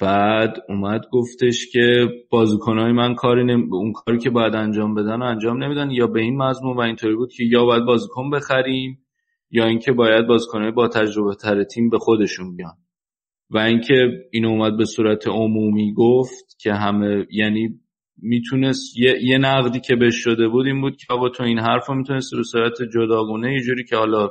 بعد 0.00 0.56
اومد 0.68 1.00
گفتش 1.12 1.66
که 1.72 2.08
بازیکنهای 2.30 2.92
من 2.92 3.14
کاری 3.14 3.44
نم... 3.44 3.72
اون 3.72 3.92
کاری 3.92 4.18
که 4.18 4.30
باید 4.30 4.54
انجام 4.54 4.94
بدن 4.94 5.22
انجام 5.22 5.64
نمیدن 5.64 5.90
یا 5.90 6.06
به 6.06 6.20
این 6.20 6.36
مضمون 6.36 6.76
و 6.76 6.80
اینطوری 6.80 7.14
بود 7.14 7.32
که 7.32 7.44
یا 7.44 7.64
باید 7.64 7.84
بازیکن 7.84 8.30
بخریم 8.30 9.05
یا 9.50 9.66
اینکه 9.66 9.92
باید 9.92 10.26
بازیکنهای 10.26 10.70
با 10.70 10.88
تجربه 10.88 11.34
تر 11.34 11.64
تیم 11.64 11.90
به 11.90 11.98
خودشون 11.98 12.56
بیان. 12.56 12.76
و 13.50 13.58
اینکه 13.58 13.94
این 14.30 14.46
اومد 14.46 14.76
به 14.76 14.84
صورت 14.84 15.28
عمومی 15.28 15.92
گفت 15.92 16.56
که 16.60 16.72
همه 16.72 17.26
یعنی 17.30 17.80
می‌تونست 18.22 18.98
یه, 18.98 19.14
یه 19.22 19.38
نقدی 19.38 19.80
که 19.80 19.96
بهش 19.96 20.14
شده 20.14 20.48
بود 20.48 20.66
این 20.66 20.80
بود 20.80 20.96
که 20.96 21.06
آقا 21.10 21.28
تو 21.28 21.42
این 21.42 21.58
حرف 21.58 21.90
می‌تونست 21.90 22.34
به 22.36 22.42
صورت 22.42 22.72
جداگونه 22.94 23.52
یه 23.52 23.60
جوری 23.60 23.84
که 23.84 23.96
حالا 23.96 24.30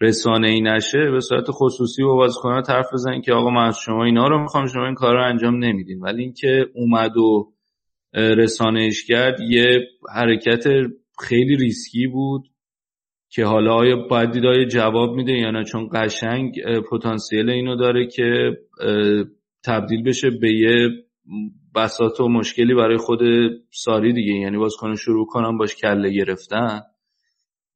رسانه 0.00 0.48
ای 0.48 0.60
نشه 0.60 1.10
به 1.10 1.20
صورت 1.20 1.44
خصوصی 1.50 2.02
با 2.02 2.14
بازیکن‌ها 2.14 2.62
طرف 2.62 2.86
بزنین 2.92 3.22
که 3.22 3.32
آقا 3.32 3.50
من 3.50 3.66
از 3.66 3.78
شما 3.78 4.04
اینا 4.04 4.28
رو 4.28 4.42
می‌خوام 4.42 4.66
شما 4.66 4.86
این 4.86 4.94
کار 4.94 5.14
رو 5.14 5.24
انجام 5.24 5.64
نمیدین. 5.64 6.00
ولی 6.00 6.22
اینکه 6.22 6.66
اومد 6.74 7.16
و 7.16 7.52
رسانهش 8.14 9.04
کرد 9.04 9.40
یه 9.40 9.80
حرکت 10.14 10.64
خیلی 11.20 11.56
ریسکی 11.56 12.06
بود. 12.06 12.49
که 13.32 13.44
حالا 13.44 13.74
آیا 13.74 13.96
باید 13.96 14.30
دیدای 14.30 14.66
جواب 14.66 15.14
میده 15.14 15.32
یا 15.32 15.50
نه؟ 15.50 15.64
چون 15.64 15.88
قشنگ 15.94 16.52
پتانسیل 16.90 17.50
اینو 17.50 17.76
داره 17.76 18.06
که 18.06 18.56
تبدیل 19.64 20.02
بشه 20.02 20.30
به 20.30 20.52
یه 20.52 20.88
بساط 21.74 22.20
و 22.20 22.28
مشکلی 22.28 22.74
برای 22.74 22.96
خود 22.96 23.20
ساری 23.70 24.12
دیگه. 24.12 24.32
یعنی 24.32 24.58
باز 24.58 24.76
کنه 24.76 24.94
شروع 24.96 25.26
کنم 25.26 25.58
باش 25.58 25.76
کله 25.76 26.10
گرفتن. 26.10 26.80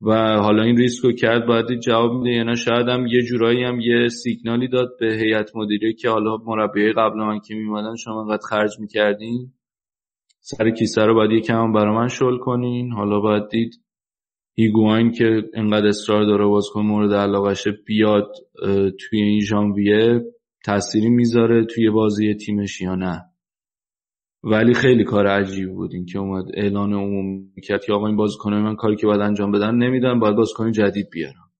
و 0.00 0.12
حالا 0.38 0.62
این 0.62 0.76
ریسکو 0.76 1.12
کرد 1.12 1.46
باید 1.46 1.80
جواب 1.80 2.12
میده 2.12 2.30
یا 2.30 2.42
نه. 2.42 2.54
شاید 2.54 2.88
هم 2.88 3.06
یه 3.06 3.22
جورایی 3.22 3.64
هم 3.64 3.80
یه 3.80 4.08
سیگنالی 4.08 4.68
داد 4.68 4.88
به 5.00 5.06
هیئت 5.06 5.56
مدیره 5.56 5.92
که 5.92 6.08
حالا 6.08 6.36
مربی 6.46 6.92
قبل 6.92 7.18
من 7.18 7.40
که 7.40 7.54
میمدن 7.54 7.96
شما 7.96 8.20
انقدر 8.20 8.42
خرج 8.50 8.70
می‌کردین. 8.80 9.52
سر 10.40 10.70
کیسه 10.70 11.04
رو 11.04 11.14
باید 11.14 11.30
یکم 11.30 11.72
برای 11.72 11.96
من 11.96 12.08
شل 12.08 12.38
کنین. 12.38 12.92
حالا 12.92 13.20
باید 13.20 13.48
دید 13.48 13.83
هیگواین 14.56 15.10
که 15.10 15.42
انقدر 15.54 15.86
اصرار 15.86 16.24
داره 16.24 16.46
بازیکن 16.46 16.82
مورد 16.82 17.12
علاقشه 17.12 17.70
بیاد 17.86 18.32
توی 19.00 19.22
این 19.22 19.40
ژانویه 19.40 20.20
تأثیری 20.64 21.08
می‌ذاره 21.08 21.64
توی 21.64 21.90
بازی 21.90 22.34
تیمش 22.34 22.80
یا 22.80 22.94
نه. 22.94 23.24
ولی 24.42 24.74
خیلی 24.74 25.04
کار 25.04 25.26
عجیب 25.26 25.70
بود 25.70 25.94
این 25.94 26.04
که 26.04 26.18
اومد 26.18 26.44
اعلان 26.54 26.92
عمومی 26.92 27.60
کرد 27.62 27.84
که 27.84 27.92
آقا 27.92 28.06
این 28.06 28.16
بازیکنای 28.16 28.62
من 28.62 28.76
کاری 28.76 28.96
که 28.96 29.06
باید 29.06 29.20
انجام 29.20 29.52
بدن 29.52 29.74
نمیدن 29.74 30.18
باید 30.18 30.36
بازیکن 30.36 30.72
جدید 30.72 31.06
بیارم. 31.12 31.50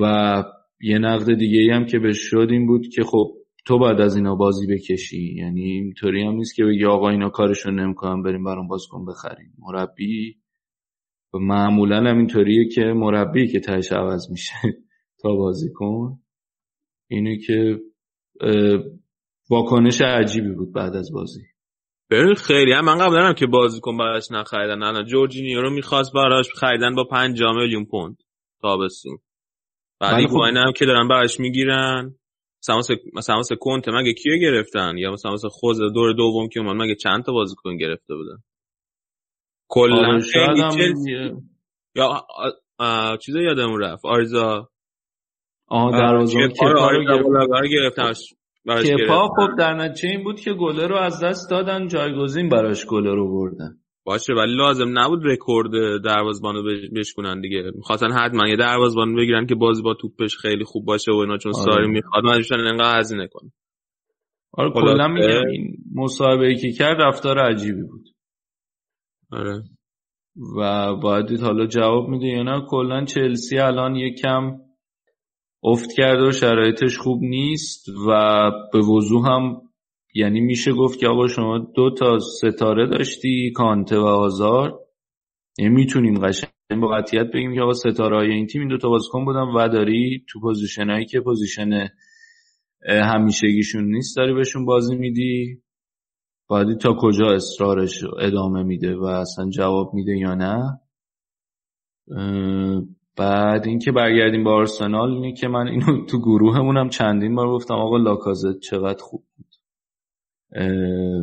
و 0.00 0.44
یه 0.80 0.98
نقد 0.98 1.34
دیگه 1.34 1.58
ای 1.58 1.70
هم 1.70 1.86
که 1.86 1.98
به 1.98 2.12
شد 2.12 2.48
این 2.50 2.66
بود 2.66 2.88
که 2.88 3.02
خب 3.02 3.32
تو 3.64 3.78
باید 3.78 4.00
از 4.00 4.16
اینا 4.16 4.34
بازی 4.34 4.66
بکشی. 4.66 5.34
یعنی 5.34 5.62
اینطوری 5.64 6.22
هم 6.22 6.34
نیست 6.34 6.56
که 6.56 6.64
بگی 6.64 6.84
آقا 6.84 7.10
اینا 7.10 7.28
کارشون 7.28 7.80
نمی‌کنن 7.80 8.22
بریم 8.22 8.44
برام 8.44 8.68
بازیکن 8.68 9.04
بخریم. 9.04 9.52
مربی 9.58 10.36
و 11.34 11.38
معمولا 11.38 11.96
هم 11.96 12.18
اینطوریه 12.18 12.68
که 12.68 12.80
مربی 12.80 13.48
که 13.48 13.60
تهش 13.60 13.92
عوض 13.92 14.30
میشه 14.30 14.54
تا 15.22 15.34
بازیکن 15.34 16.18
اینه 17.10 17.38
که 17.38 17.80
واکنش 19.50 20.00
عجیبی 20.00 20.50
بود 20.52 20.72
بعد 20.72 20.96
از 20.96 21.12
بازی. 21.12 21.42
ببین 22.10 22.34
خیلی. 22.34 22.72
هم 22.72 22.84
من 22.84 22.98
قبل 22.98 23.12
دارم 23.12 23.34
که 23.34 23.46
بازیکن 23.46 23.96
براش 23.96 24.30
نخریدن. 24.30 24.82
الان 24.82 25.04
جورجینیو 25.04 25.60
رو 25.60 25.70
می‌خواست 25.70 26.12
براش 26.12 26.46
خریدن 26.54 26.94
با 26.94 27.04
5 27.04 27.42
میلیون 27.42 27.84
پوند 27.84 28.16
تابستون. 28.62 29.18
بعد 30.00 30.26
خب 30.26 30.36
هم 30.36 30.72
که 30.76 30.86
دارن 30.86 31.08
براش 31.08 31.40
می‌گیرن 31.40 32.14
مثلا 32.68 33.38
مثلا 33.38 33.56
کنت 33.60 33.88
مگه 33.88 34.12
کیو 34.12 34.38
گرفتن؟ 34.40 34.98
یا 34.98 35.12
مثلا 35.12 35.32
مثلا 35.32 35.50
خوز 35.50 35.80
دور 35.80 36.12
دوم 36.12 36.48
که 36.48 36.60
اومد 36.60 36.82
مگه 36.82 36.94
چند 36.94 37.24
تا 37.24 37.32
بازیکن 37.32 37.76
گرفته 37.76 38.14
بودن؟ 38.14 38.38
کلا 39.68 39.96
آره 39.96 40.22
یا 41.94 42.26
چیزا 43.16 43.40
یادمون 43.40 43.80
رفت. 43.80 44.04
آرزا 44.04 44.68
آها 45.68 45.90
دروازه 45.90 46.38
گرفتنش 47.70 48.34
کپا 48.66 49.28
خب 49.28 49.58
در 49.58 49.74
نتیجه 49.74 50.08
این 50.08 50.24
بود 50.24 50.40
که 50.40 50.52
گله 50.52 50.86
رو 50.86 50.96
از 50.96 51.24
دست 51.24 51.50
دادن 51.50 51.88
جایگزین 51.88 52.48
براش 52.48 52.86
گله 52.86 53.14
رو 53.14 53.32
بردن. 53.32 53.76
باشه 54.04 54.32
ولی 54.32 54.56
لازم 54.56 54.98
نبود 54.98 55.20
رکورد 55.24 55.70
دروازبانو 56.04 56.62
بشکنن 56.96 57.40
دیگه. 57.40 57.62
می‌خواستن 57.74 58.12
حتما 58.12 58.48
یه 58.48 58.56
دروازبان 58.56 59.16
بگیرن 59.16 59.46
که 59.46 59.54
بازی 59.54 59.82
با 59.82 59.94
توپش 59.94 60.36
خیلی 60.36 60.64
خوب 60.64 60.84
باشه 60.84 61.12
و 61.12 61.16
اینا 61.16 61.38
چون 61.38 61.52
آره. 61.54 61.64
ساری 61.64 61.88
می‌خواد. 61.88 62.24
مجبورن 62.24 62.66
انقدر 62.66 62.98
هزینه 62.98 63.28
کنه 63.28 63.50
آره 64.52 64.70
کلا 64.70 65.08
میگم 65.08 65.46
این 65.50 65.76
مصاحبه 65.94 66.54
که 66.54 66.72
کرد 66.72 67.00
رفتار 67.00 67.38
عجیبی 67.38 67.82
بود. 67.82 68.04
آره. 69.32 69.62
و 70.56 70.94
باید 70.96 71.40
حالا 71.40 71.66
جواب 71.66 72.08
میده 72.08 72.26
یا 72.26 72.42
نه. 72.42 72.66
کلا 72.68 73.04
چلسی 73.04 73.58
الان 73.58 73.96
یکم 73.96 74.58
افت 75.62 75.92
کرده 75.92 76.28
و 76.28 76.32
شرایطش 76.32 76.98
خوب 76.98 77.22
نیست 77.22 77.88
و 78.08 78.50
به 78.72 78.78
وضوح 78.78 79.28
هم 79.28 79.62
یعنی 80.14 80.40
میشه 80.40 80.72
گفت 80.72 80.98
که 80.98 81.08
آقا 81.08 81.26
شما 81.26 81.58
دو 81.58 81.90
تا 81.90 82.18
ستاره 82.18 82.86
داشتی 82.86 83.52
کانته 83.54 83.98
و 83.98 84.04
هازارد. 84.04 84.80
یعنی 85.58 85.74
می‌تونیم 85.74 86.18
قشنگ 86.18 86.50
با 86.80 86.88
قطعیت 86.88 87.26
بگیم 87.34 87.54
که 87.54 87.60
آقا 87.60 87.72
ستاره 87.72 88.16
های 88.16 88.32
این 88.32 88.46
تیم 88.46 88.60
این 88.60 88.70
دوتا 88.70 88.88
بازیکن 88.88 89.24
بودن 89.24 89.40
و 89.40 89.68
داری 89.68 90.24
تو 90.28 90.40
position 90.40 90.90
هایی 90.90 91.04
که 91.04 91.20
position 91.20 91.88
همیشگیشون 92.88 93.84
نیست 93.84 94.16
داری 94.16 94.34
بهشون 94.34 94.64
بازی 94.64 94.96
میدی. 94.96 95.62
باید 96.48 96.78
تا 96.78 96.96
کجا 97.00 97.26
اصرارش 97.32 98.04
ادامه 98.18 98.62
میده 98.62 98.96
و 98.96 99.04
اصلا 99.04 99.50
جواب 99.50 99.94
میده 99.94 100.16
یا 100.16 100.34
نه؟ 100.34 100.80
بعد 103.16 103.66
اینکه 103.66 103.92
برگردیم 103.92 104.44
با 104.44 104.54
آرسنال 104.54 105.10
اینه 105.10 105.32
که 105.32 105.48
من 105.48 105.68
اینو 105.68 106.06
تو 106.06 106.18
گروهمونم 106.18 106.88
چندین 106.88 107.34
بار 107.34 107.48
گفتم 107.48 107.74
آقا 107.74 107.96
لاکازت 107.96 108.58
چقدر 108.60 109.02
خوب؟ 109.02 109.24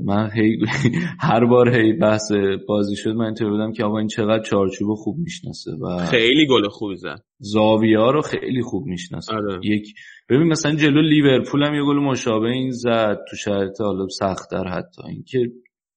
من 0.06 0.32
هی 0.34 0.58
هر 1.30 1.46
بار 1.46 1.76
هی 1.76 1.94
بحث 1.94 2.32
بازی 2.68 2.96
شد 2.96 3.10
من 3.10 3.26
اینطور 3.26 3.50
بودم 3.50 3.72
که 3.72 3.84
آقا 3.84 3.98
این 3.98 4.08
چقدر 4.08 4.44
چارچوب 4.44 4.94
خوب 4.96 5.18
می‌شناسه 5.18 5.72
و 5.72 5.98
خیلی 6.06 6.48
گل 6.48 6.68
خوبی 6.70 6.96
زد. 6.96 7.24
زاویه 7.40 8.12
رو 8.12 8.22
خیلی 8.22 8.62
خوب 8.62 8.86
می‌شناسه. 8.86 9.34
آره. 9.36 9.60
یک 9.64 9.94
ببین 10.30 10.48
مثلا 10.48 10.76
جلو 10.76 11.02
لیورپول 11.02 11.64
هم 11.64 11.76
یه 11.76 11.84
گل 11.84 12.00
مشابه 12.00 12.48
این 12.50 12.72
زد 12.72 13.20
تو 13.30 13.36
شرایط 13.36 13.82
حالا 13.82 14.08
سختتر 14.08 14.68
حتی. 14.68 15.02
اینکه 15.08 15.40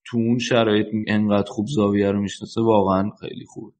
تو 0.07 0.19
اون 0.19 0.39
شرایط 0.39 0.87
انقدر 1.07 1.51
خوب 1.51 1.67
زاویه 1.69 2.11
رو 2.11 2.21
می‌شناسه 2.21 2.61
واقعا 2.61 3.11
خیلی 3.21 3.45
خوبه. 3.49 3.73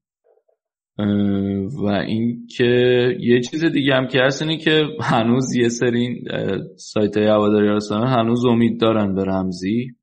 و 1.83 1.85
اینکه 1.85 2.65
یه 3.19 3.41
چیز 3.41 3.65
دیگه 3.65 3.95
هم 3.95 4.07
که 4.07 4.19
هست 4.21 4.41
اینه 4.41 4.57
که 4.57 4.83
هنوز 5.01 5.55
یه 5.55 5.69
سری 5.69 6.23
سایت 6.75 7.17
های 7.17 7.27
هواداری 7.27 7.69
آرسنال 7.69 8.07
هنوز 8.07 8.45
امید 8.45 8.81
دارن 8.81 9.15
به 9.15 9.23
رمزی. 9.23 9.97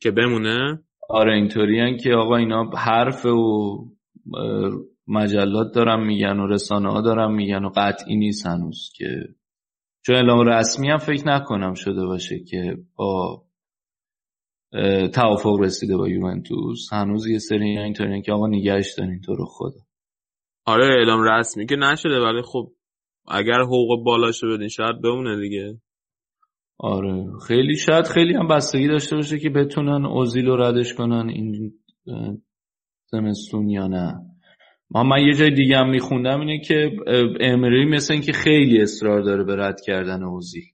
که 0.00 0.10
بمونه؟ 0.10 0.80
آره 1.08 1.34
اینطوری 1.34 1.96
که 1.96 2.14
آقا 2.14 2.36
اینا 2.36 2.70
حرف 2.76 3.26
و 3.26 3.76
مجلات 5.06 5.74
دارن 5.74 6.06
میگن 6.06 6.38
و 6.38 6.46
رسانه 6.46 6.92
ها 6.92 7.00
دارن 7.00 7.32
میگن 7.32 7.64
و 7.64 7.70
قطعی 7.76 8.16
نیست 8.16 8.46
هنوز 8.46 8.90
که. 8.96 9.06
چون 10.02 10.16
اعلام 10.16 10.48
رسمی 10.48 10.90
هم 10.90 10.96
فکر 10.96 11.26
نکنم 11.26 11.74
شده 11.74 12.06
باشه 12.06 12.38
که 12.38 12.76
با 12.96 13.44
توافق 15.14 15.60
رسیده 15.60 15.96
با 15.96 16.08
یوونتوس. 16.08 16.92
هنوز 16.92 17.26
یه 17.26 17.38
سری 17.38 17.78
اینطوری 17.78 18.22
که 18.22 18.32
آقا 18.32 18.46
نگهش 18.46 18.94
دارین 18.98 19.20
تو 19.20 19.34
رو 19.34 19.44
خدا. 19.44 19.83
آره 20.66 20.86
اعلام 20.86 21.22
رسمی 21.22 21.66
که 21.66 21.76
نشده 21.76 22.20
ولی 22.20 22.42
خب 22.42 22.72
اگر 23.28 23.60
حقوق 23.60 24.04
بالاشو 24.04 24.56
بدین 24.56 24.68
شاید 24.68 25.00
بمونه 25.00 25.40
دیگه. 25.40 25.80
آره 26.78 27.26
خیلی 27.48 27.76
شاید 27.76 28.06
خیلی 28.06 28.34
هم 28.34 28.48
بستگی 28.48 28.88
داشته 28.88 29.16
باشه 29.16 29.38
که 29.38 29.50
بتونن 29.50 30.06
اوزیل 30.06 30.46
رو 30.46 30.56
ردش 30.56 30.94
کنن 30.94 31.28
این 31.28 31.72
زمستون 33.06 33.68
یا 33.68 33.86
نه. 33.86 34.14
ما 34.90 35.02
من 35.02 35.22
یه 35.22 35.34
جای 35.34 35.50
دیگه 35.50 35.76
هم 35.76 35.90
میخوندم 35.90 36.40
اینه 36.40 36.60
که 36.60 36.96
امری 37.40 37.84
مثل 37.84 38.20
که 38.20 38.32
خیلی 38.32 38.82
اصرار 38.82 39.22
داره 39.22 39.44
به 39.44 39.56
رد 39.56 39.80
کردن 39.80 40.22
اوزیل. 40.22 40.64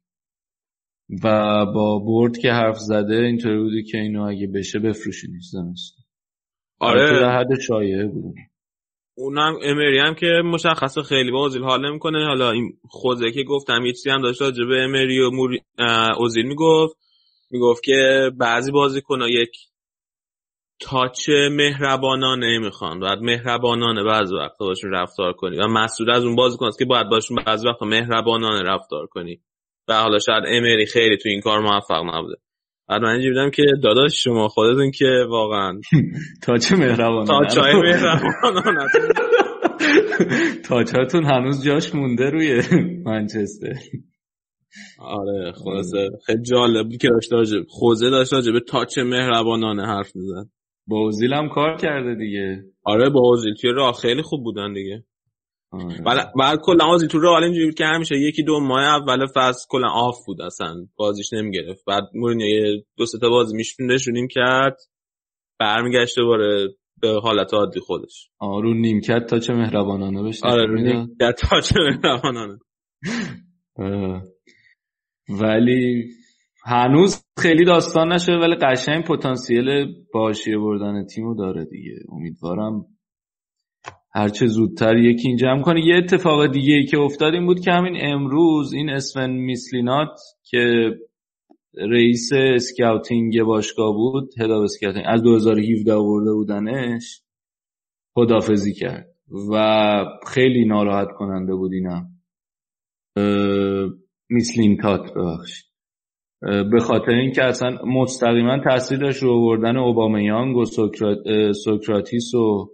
و 1.25 1.67
با 1.67 1.99
برد 1.99 2.39
که 2.39 2.53
حرف 2.53 2.79
زده 2.79 3.15
اینطوری 3.15 3.59
بوده 3.59 3.83
که 3.83 3.99
اینو 3.99 4.23
اگه 4.23 4.47
بشه 4.47 4.79
بفروشین 4.79 5.31
زمستون. 5.53 6.05
آره. 6.79 7.29
حد 7.29 7.61
شایعه 7.67 8.07
بوده 8.07 8.50
اونم 9.21 9.59
امری 9.63 9.99
هم 9.99 10.15
که 10.15 10.27
مشخص 10.45 10.99
خیلی 10.99 11.31
با 11.31 11.39
اوزیل 11.39 11.63
حال 11.63 11.89
نمی‌کنه. 11.89 12.27
حالا 12.27 12.51
این 12.51 12.73
خوزه 12.89 13.31
که 13.31 13.43
گفتم 13.43 13.87
یه 13.87 13.93
چیزی 13.93 14.11
هم 14.11 14.23
داشت 14.23 14.43
راجع 14.43 14.65
به 14.65 14.83
امری 14.83 15.21
و 15.21 15.31
موری... 15.31 15.61
اوزیل 16.17 16.47
می‌گفت. 16.47 16.97
می‌گفت 17.51 17.83
که 17.83 18.31
بعضی 18.39 18.73
بازیکن‌ها 18.73 19.29
یک 19.29 19.51
تاچ 20.81 21.29
مهربانانه 21.51 22.59
می‌خوان. 22.59 23.01
باید 23.01 23.19
مهربانانه 23.19 24.05
بعضی 24.05 24.37
وقتا 24.37 24.65
باشون 24.65 24.91
رفتار 24.91 25.33
کنی. 25.33 25.57
و 25.57 25.67
مسئول 25.67 26.11
از 26.11 26.25
اون 26.25 26.37
بازیکن 26.37 26.67
است 26.67 26.79
که 26.79 26.85
باید 26.85 27.09
باشون 27.09 27.39
بعضی 27.47 27.69
وقتا 27.69 27.87
مهربانانه 27.87 28.63
رفتار 28.63 29.07
کنی. 29.07 29.41
و 29.89 30.03
حالا 30.03 30.19
شاید 30.19 30.45
امری 30.47 30.87
خیلی 30.87 31.17
تو 31.17 31.29
این 31.29 31.41
کار 31.41 31.61
موفق 31.61 32.05
نبوده. 32.15 32.37
بعد 32.91 33.03
من 33.03 33.09
اینجوری 33.09 33.51
که 33.51 33.63
داداش 33.83 34.25
شما 34.25 34.49
خودتون 34.49 34.91
که 34.91 35.25
واقعا 35.29 35.81
تاچ 36.43 36.73
مهربانانه 36.73 37.27
تاچای 37.27 37.75
مهربانانه 37.83 38.87
تاچاتون 40.69 41.25
هنوز 41.25 41.65
جاش 41.65 41.95
مونده 41.95 42.31
روی 42.31 42.63
منچستر. 43.05 43.75
آره 44.99 45.53
خلاصه. 45.53 46.11
خیلی 46.27 46.43
جالب 46.43 46.89
بود 46.89 46.97
که 46.97 47.09
داشته 47.09 47.37
راجب 47.37 47.63
خوزه 47.69 48.11
داشته 48.11 48.37
راجب 48.37 48.59
تاچ 48.59 48.99
مهربانانه 48.99 49.87
حرف 49.87 50.17
می‌زد. 50.17 50.47
با 50.87 50.99
اوزیل 50.99 51.33
هم 51.33 51.49
کار 51.49 51.77
کرده 51.77 52.15
دیگه. 52.15 52.65
آره 52.85 53.11
با 53.11 53.21
اوزیل 53.21 53.55
توی 53.55 53.73
راه 53.73 53.95
خیلی 54.03 54.23
خوب 54.23 54.43
بودن 54.43 54.73
دیگه. 54.73 55.05
بعد 56.07 56.33
بعد 56.39 56.59
کلا 56.63 56.85
اوزیل 56.85 57.09
تو 57.09 57.19
راه 57.19 57.43
اینجوری 57.43 57.65
بود 57.65 57.75
که 57.75 57.85
همیشه 57.85 58.17
یکی 58.17 58.43
دو 58.43 58.61
ماه 58.61 58.83
اول 58.83 59.27
فصل 59.27 59.67
کلا 59.69 59.89
آف 59.89 60.17
بود 60.27 60.43
اصلا. 60.43 60.87
بازیش 60.97 61.33
نمی‌گرفت. 61.33 61.85
بعد 61.87 62.03
مورینیو 62.15 62.47
یه 62.47 62.85
دو 62.97 63.07
سه 63.07 63.19
تا 63.19 63.29
بازی 63.29 63.57
میشونیم 63.79 64.29
کرد 64.31 64.77
برمیگشت 65.59 66.17
دوباره 66.17 66.69
به 67.01 67.21
حالت 67.23 67.55
عادی 67.55 67.81
خودش. 67.81 68.31
آره 68.39 68.75
نیمکت 68.75 69.27
touch 69.27 69.53
مهربانانه 69.53 70.23
بشه 70.23 70.47
آره 70.47 70.67
رو 70.67 70.75
نیمکت 70.75 71.41
touch 71.41 71.75
مهربانانه. 71.81 72.59
ولی 75.41 76.05
هنوز 76.65 77.25
خیلی 77.39 77.65
داستان 77.65 78.13
نشده 78.13 78.37
ولی 78.37 78.55
قشنگ 78.55 79.05
پتانسیل 79.05 79.95
به 80.15 80.27
حاشیه 80.27 80.59
بردن 80.59 81.07
تیمو 81.07 81.35
داره 81.35 81.65
دیگه. 81.65 81.97
امیدوارم 82.13 82.87
هرچه 84.13 84.47
زودتر 84.47 84.97
یکی 84.97 85.29
این 85.29 85.37
جمع 85.37 85.63
کنه 85.63 85.87
یه 85.87 85.97
اتفاق 85.97 86.47
دیگه 86.47 86.75
ای 86.75 86.85
که 86.85 86.99
افتاد 86.99 87.35
این 87.35 87.47
بود 87.47 87.61
که 87.61 87.71
همین 87.71 87.97
امروز 88.01 88.73
این 88.73 88.91
اسون 88.91 89.31
میسلینتات 89.31 90.19
که 90.45 90.91
رئیس 91.75 92.31
scouting 92.33 93.43
باشگاه 93.43 93.93
بود 93.93 94.31
head 94.41 94.56
of 94.56 94.63
scouting 94.63 95.05
از 95.09 95.23
2017 95.23 95.93
آورده 95.93 96.33
بودنش 96.33 97.23
خدافزی 98.15 98.75
کرد 98.75 99.07
و 99.53 100.05
خیلی 100.27 100.65
ناراحت 100.65 101.09
کننده 101.19 101.55
بود 101.55 101.73
اینم 101.73 102.07
میسلین 104.31 104.77
تات 104.77 105.15
ببخشید. 105.15 105.71
به 106.43 106.81
خاطر 106.81 107.13
اینکه 107.13 107.45
اصلا 107.45 107.79
مستقیما 107.87 108.59
تاثیر 108.65 108.99
داشت 108.99 109.23
رو 109.23 109.33
آوردن 109.33 109.77
اوبامیانگ 109.77 110.57
و 110.57 110.65
سوکرات، 110.65 111.19
سوکراتیس 111.53 112.35
و 112.35 112.71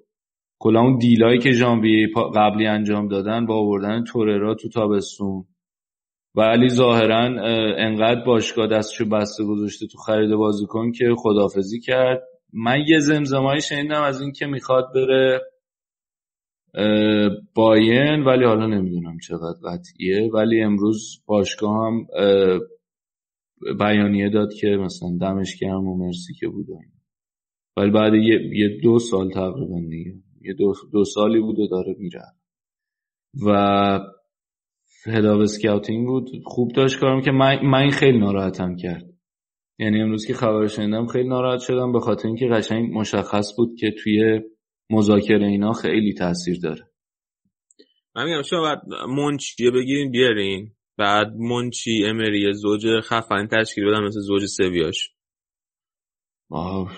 کلا 0.58 0.80
اون 0.80 0.98
دیلایی 0.98 1.38
که 1.38 1.50
ژانویه 1.50 2.08
قبلی 2.34 2.66
انجام 2.66 3.08
دادن 3.08 3.46
با 3.46 3.54
آوردن 3.54 4.04
توررا 4.04 4.54
تو 4.54 4.68
تابستون. 4.68 5.44
ولی 6.34 6.68
ظاهرا 6.68 7.18
انقدر 7.78 8.24
باشگاه 8.24 8.66
دستشو 8.66 9.08
بسته 9.08 9.44
گذاشته 9.44 9.86
تو 9.86 9.98
خرید 9.98 10.30
بازیکن 10.30 10.92
که 10.92 11.14
خدافزی 11.16 11.80
کرد. 11.80 12.22
من 12.52 12.84
یه 12.88 12.98
زمزمایی 12.98 13.60
شنیدم 13.60 14.02
از 14.02 14.20
اینکه 14.20 14.46
می‌خواد 14.46 14.84
بره 14.94 15.40
باین 17.54 18.24
ولی 18.24 18.44
حالا 18.44 18.66
نمی‌دونم 18.66 19.18
چقدر 19.18 19.58
قطعیه. 19.64 20.30
ولی 20.32 20.62
امروز 20.62 21.22
باشگاه 21.26 21.86
هم 21.86 22.06
بیانیه 23.78 24.28
داد 24.28 24.52
که 24.52 24.68
مثلا 24.68 25.08
دمش 25.20 25.56
گرم 25.60 25.88
و 25.88 26.06
مرسی 26.06 26.34
که 26.34 26.48
بود 26.48 26.66
ولی 27.76 27.90
بعد 27.90 28.14
یه, 28.14 28.50
یه 28.52 28.80
دو 28.82 28.98
سال 28.98 29.30
تقریبا 29.30 29.80
دیگه. 29.90 30.14
یه 30.40 30.54
دو, 30.54 30.72
دو 30.92 31.04
سالی 31.04 31.40
بود 31.40 31.58
و 31.58 31.66
داره 31.66 31.96
میره. 31.98 32.22
و 33.46 34.00
هداب 35.06 35.40
اسکاوتینگ 35.40 36.06
بود. 36.06 36.30
خوب 36.44 36.72
داشت 36.72 37.00
کارم 37.00 37.22
که 37.22 37.30
من, 37.30 37.66
من 37.66 37.90
خیلی 37.90 38.18
ناراحتم 38.18 38.76
کرد. 38.76 39.04
یعنی 39.78 40.02
امروز 40.02 40.26
که 40.26 40.34
خبر 40.34 40.66
شنیدم 40.66 41.06
خیلی 41.06 41.28
ناراحت 41.28 41.60
شدم 41.60 41.92
به 41.92 42.00
خاطر 42.00 42.28
اینکه 42.28 42.46
قشنگ 42.46 42.92
مشخص 42.92 43.56
بود 43.56 43.76
که 43.78 43.90
توی 44.02 44.40
مذاکره 44.90 45.46
اینا 45.46 45.72
خیلی 45.72 46.14
تاثیر 46.14 46.60
داره. 46.62 46.90
من 48.14 48.24
میگم 48.24 48.42
شما 48.42 48.62
بعد 48.62 48.82
منچیه 49.08 49.70
بگیرین 49.70 50.10
بیارین. 50.10 50.72
بعد 50.98 51.32
منچی 51.36 52.04
امری 52.04 52.52
زوج 52.52 52.86
خفن 53.00 53.46
تشکیل 53.46 53.84
بدن 53.84 54.04
مثل 54.04 54.20
زوج 54.20 54.46
سویاش 54.46 55.15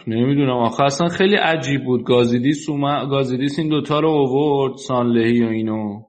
نمی‌دونم. 0.07 0.57
آخه 0.57 0.85
اصلا 0.85 1.09
خیلی 1.09 1.36
عجیب 1.36 1.85
بود. 1.85 2.05
گازیدیس 2.05 2.68
اومد 2.68 3.09
گازیدیس 3.10 3.59
این 3.59 3.68
دوتا 3.68 4.01
رو 4.01 4.09
اوورد 4.09 4.77
سانلهی 4.77 5.44
و 5.44 5.49
اینو. 5.49 6.02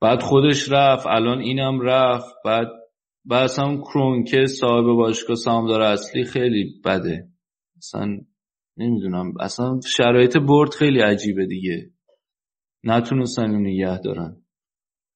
بعد 0.00 0.22
خودش 0.22 0.72
رفت 0.72 1.06
الان 1.06 1.38
اینم 1.40 1.80
رفت. 1.80 2.34
بعد 2.44 2.68
بعد 3.24 3.42
اصلا 3.42 3.76
کرونکه 3.76 4.46
صاحب 4.46 4.84
باشگاه 4.84 5.36
سهامدار 5.36 5.80
اصلی 5.80 6.24
خیلی 6.24 6.80
بده. 6.84 7.28
اصلا 7.76 8.18
نمی‌دونم. 8.76 9.32
اصلا 9.40 9.80
شرایط 9.86 10.36
برد 10.36 10.74
خیلی 10.74 11.00
عجیبه 11.00 11.46
دیگه. 11.46 11.90
نتونستن 12.84 13.50
اون 13.50 13.66
نگه 13.66 13.98
دارن. 13.98 14.42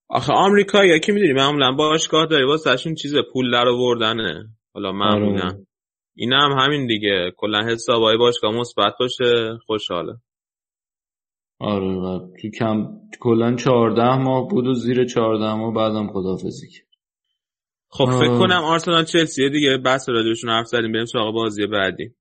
آخه 0.08 0.32
آمریکا 0.32 0.84
یا 0.84 0.98
که 0.98 1.12
می‌دونی 1.12 1.32
معمولا 1.32 1.72
باشگاه 1.72 2.26
داری 2.26 2.44
واسه 2.44 2.94
چیز 2.94 3.14
پول 3.32 3.52
در 3.52 3.68
آوردنه. 3.68 4.48
حالا 4.74 4.92
معمولا. 4.92 5.64
این 6.14 6.32
هم 6.32 6.52
همین 6.58 6.86
دیگه. 6.86 7.32
کلا 7.36 7.64
حسابای 7.66 8.16
باشگاه 8.16 8.54
مثبت 8.54 8.92
باشه. 9.00 9.58
خوشحاله. 9.66 10.12
آره 11.58 11.94
و 11.94 12.18
تو 12.42 12.48
کم 12.58 12.86
کلا 13.20 13.56
14 13.56 14.16
ماه 14.16 14.48
بود 14.48 14.66
و 14.66 14.74
زیر 14.74 15.04
14 15.04 15.54
ماه 15.54 15.74
بعدم 15.74 16.12
خدافزی 16.12 16.68
کرد. 16.68 16.88
خب 17.88 18.04
فکر 18.04 18.30
آه. 18.30 18.38
کنم 18.38 18.64
آرسنال 18.64 19.04
چلسی 19.04 19.50
دیگه. 19.50 19.78
بحث 19.78 20.08
راجبشون 20.08 20.50
حرف 20.50 20.66
زدیم. 20.66 20.92
بریم 20.92 21.04
سراغ 21.06 21.34
بازی 21.34 21.66
بعدی. 21.66 22.14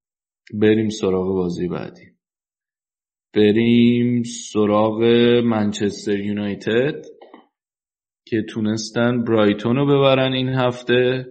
بریم 0.53 0.90
سراغ 0.90 1.28
بازی 1.28 1.68
بعدی. 1.68 2.11
بریم 3.34 4.24
سراغ 4.24 5.02
منچستر 5.44 6.20
یونایتد 6.20 7.06
که 8.28 8.42
تونستن 8.50 9.24
برایتون 9.24 9.76
رو 9.76 9.86
ببرن 9.86 10.34
این 10.34 10.50
هفته. 10.50 11.26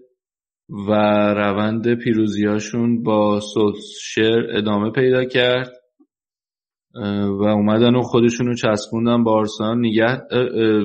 و 0.70 0.92
روند 1.34 1.94
پیروزیاشون 1.94 3.02
با 3.02 3.40
سولشر 3.40 4.46
ادامه 4.50 4.90
پیدا 4.90 5.24
کرد 5.24 5.72
و 7.40 7.42
اومدن 7.42 7.94
و 7.94 8.02
خودشون 8.02 8.46
رو 8.46 8.54
چسبوندن 8.54 9.24
با 9.24 9.32
آرسنال. 9.32 9.78
نگه 9.78 10.22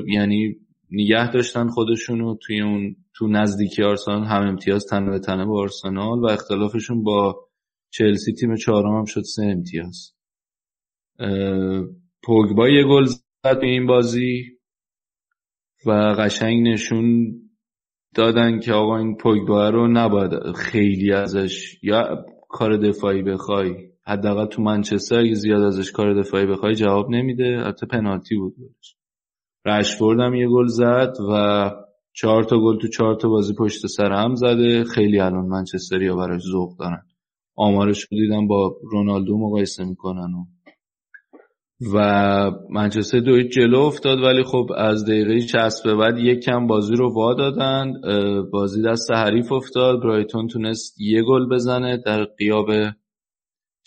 یعنی 0.07 0.55
نگه 0.91 1.31
داشتن 1.31 1.67
خودشون 1.67 2.19
رو 2.19 2.39
توی 2.41 2.61
اون 2.61 2.95
تو 3.13 3.27
نزدیکی 3.27 3.83
آرسنال. 3.83 4.23
هم 4.23 4.47
امتیاز 4.47 4.85
تنه 4.85 5.11
به 5.11 5.19
تنه 5.19 5.45
با 5.45 5.59
آرسنال 5.59 6.19
و 6.19 6.25
اختلافشون 6.25 7.03
با 7.03 7.47
چلسی 7.89 8.33
تیم 8.33 8.55
چهارم 8.55 8.97
هم 8.97 9.05
شد 9.05 9.21
سه 9.21 9.43
امتیاز. 9.43 10.11
پوگبا 12.23 12.69
یه 12.69 12.83
گل 12.83 13.05
زد 13.05 13.59
به 13.61 13.67
این 13.67 13.87
بازی 13.87 14.43
و 15.85 15.91
قشنگ 15.91 16.67
نشون 16.67 17.35
دادن 18.15 18.59
که 18.59 18.73
آقا 18.73 18.97
این 18.97 19.15
پوگبا 19.15 19.69
رو 19.69 19.87
نباید 19.87 20.31
خیلی 20.55 21.13
ازش 21.13 21.83
یا 21.83 22.25
کار 22.49 22.77
دفاعی 22.77 23.21
بخوای. 23.21 23.75
حداقل 24.07 24.45
تو 24.45 24.61
منچستر 24.61 25.19
اگه 25.19 25.33
زیاد 25.33 25.61
ازش 25.61 25.91
کار 25.91 26.13
دفاعی 26.13 26.45
بخوای 26.45 26.75
جواب 26.75 27.09
نمیده. 27.09 27.59
حتی 27.59 27.85
پنالتی 27.85 28.35
بود 28.35 28.55
رشفورد 29.65 30.19
هم 30.19 30.35
یه 30.35 30.47
گل 30.47 30.67
زد 30.67 31.13
و 31.29 31.71
چهار 32.13 32.43
تا 32.43 32.59
گل 32.59 32.77
تو 32.77 32.87
چهار 32.87 33.15
تا 33.15 33.29
بازی 33.29 33.53
پشت 33.59 33.87
سر 33.87 34.11
هم 34.11 34.35
زده. 34.35 34.83
خیلی 34.83 35.19
الان 35.19 35.45
منچستری 35.45 36.07
ها 36.07 36.15
براش 36.15 36.41
ذوق 36.41 36.77
دارن. 36.79 37.01
آمارش 37.55 38.07
رو 38.11 38.17
دیدم 38.17 38.47
با 38.47 38.77
رونالدو 38.83 39.37
مقایسه 39.37 39.85
می‌کنن 39.85 40.33
و 40.33 40.45
و 41.81 41.97
منچستر 42.69 43.19
دو 43.19 43.35
هیچ 43.35 43.51
جلو 43.51 43.79
افتاد 43.79 44.19
ولی 44.23 44.43
خب 44.43 44.67
از 44.77 45.05
دقیقه 45.05 45.39
60 45.39 45.83
به 45.83 45.95
بعد 45.95 46.17
یک 46.17 46.39
کم 46.39 46.67
بازی 46.67 46.95
رو 46.95 47.13
وا 47.13 47.33
دادن. 47.33 47.93
بازی 48.51 48.81
دست 48.81 49.11
حریف 49.11 49.51
افتاد. 49.51 50.01
برایتون 50.01 50.47
تونست 50.47 51.01
یه 51.01 51.23
گل 51.23 51.49
بزنه 51.49 51.97
در 51.97 52.25
قیاب 52.25 52.67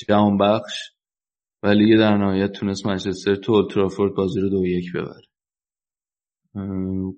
جهان 0.08 0.38
بخش 0.38 0.92
ولی 1.62 1.96
در 1.96 2.16
نهایت 2.16 2.52
تونست 2.52 2.86
منچستر 2.86 3.34
تو 3.34 3.52
اولترافورد 3.52 4.14
بازی 4.14 4.40
رو 4.40 4.48
دو 4.48 4.66
یک 4.66 4.92
ببره. 4.92 5.28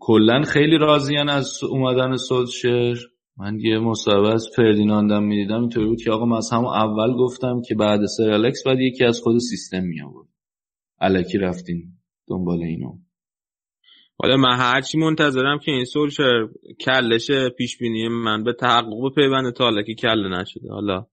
کلا 0.00 0.42
خیلی 0.42 0.78
راضیان 0.78 1.28
از 1.28 1.64
اومدن 1.70 2.16
سولشر 2.16 2.94
من 3.36 3.58
یه 3.60 3.78
مصاحبه 3.78 4.28
از 4.28 4.48
فردیناندم 4.56 5.22
می‌دیدم. 5.22 5.60
اینطوری 5.60 5.86
بود 5.86 6.02
که 6.02 6.10
آقا 6.10 6.24
من 6.24 6.36
از 6.36 6.50
همون 6.52 6.74
اول 6.74 7.12
گفتم 7.12 7.62
که 7.68 7.74
بعد 7.74 8.00
سر 8.06 8.30
الکس 8.30 8.64
باید 8.64 8.80
یکی 8.80 9.04
از 9.04 9.20
خود 9.20 9.38
سیستم 9.38 9.84
می 9.84 10.02
آورد 10.02 10.29
الکی 11.00 11.38
رفتین 11.38 11.82
دنبال 12.28 12.62
اینو. 12.62 12.98
حالا 14.18 14.36
من 14.36 14.56
هرچی 14.58 14.98
منتظرم 14.98 15.58
که 15.58 15.70
این 15.70 15.84
سولشر 15.84 16.48
کلش 16.80 17.30
پیش 17.58 17.78
بینی 17.78 18.08
من 18.08 18.44
به 18.44 18.52
تحقق 18.52 19.14
پیوند 19.14 19.52
تا 19.52 19.64
حالا 19.64 19.82
که 19.82 19.94
کله 19.94 20.40
نشده. 20.40 20.68
حالا 20.70 21.06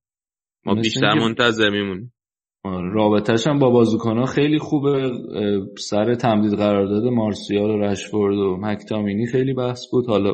ما 0.66 0.75
بیشتر 0.75 1.14
منتظر 1.14 1.69
میمونیم. 1.69 2.14
آره، 2.64 2.93
رابطهش 2.93 3.48
هم 3.48 3.59
با 3.59 3.69
بازیکنها 3.69 4.25
خیلی 4.25 4.59
خوبه. 4.59 5.11
سر 5.77 6.16
تمدید 6.16 6.53
قرارداد 6.53 7.03
مارسیال 7.03 7.69
و 7.69 7.77
رشفورد 7.77 8.38
و 8.38 8.57
مکتامینی 8.61 9.27
خیلی 9.27 9.53
بحث 9.53 9.82
بود. 9.91 10.07
حالا 10.07 10.33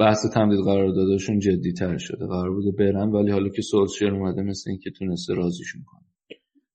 بحث 0.00 0.18
تمدید 0.34 0.64
قراردادشون 0.64 1.38
جدی 1.38 1.72
تر 1.72 1.98
شده. 1.98 2.26
قرار 2.26 2.50
بوده 2.50 2.70
برن 2.78 3.08
ولی 3.08 3.30
حالا 3.30 3.48
که 3.48 3.62
سولشر 3.62 4.14
اومده 4.14 4.42
مثل 4.42 4.70
اینکه 4.70 4.90
تونسته 4.90 5.34
رازیشون 5.34 5.82
کنه. 5.86 6.02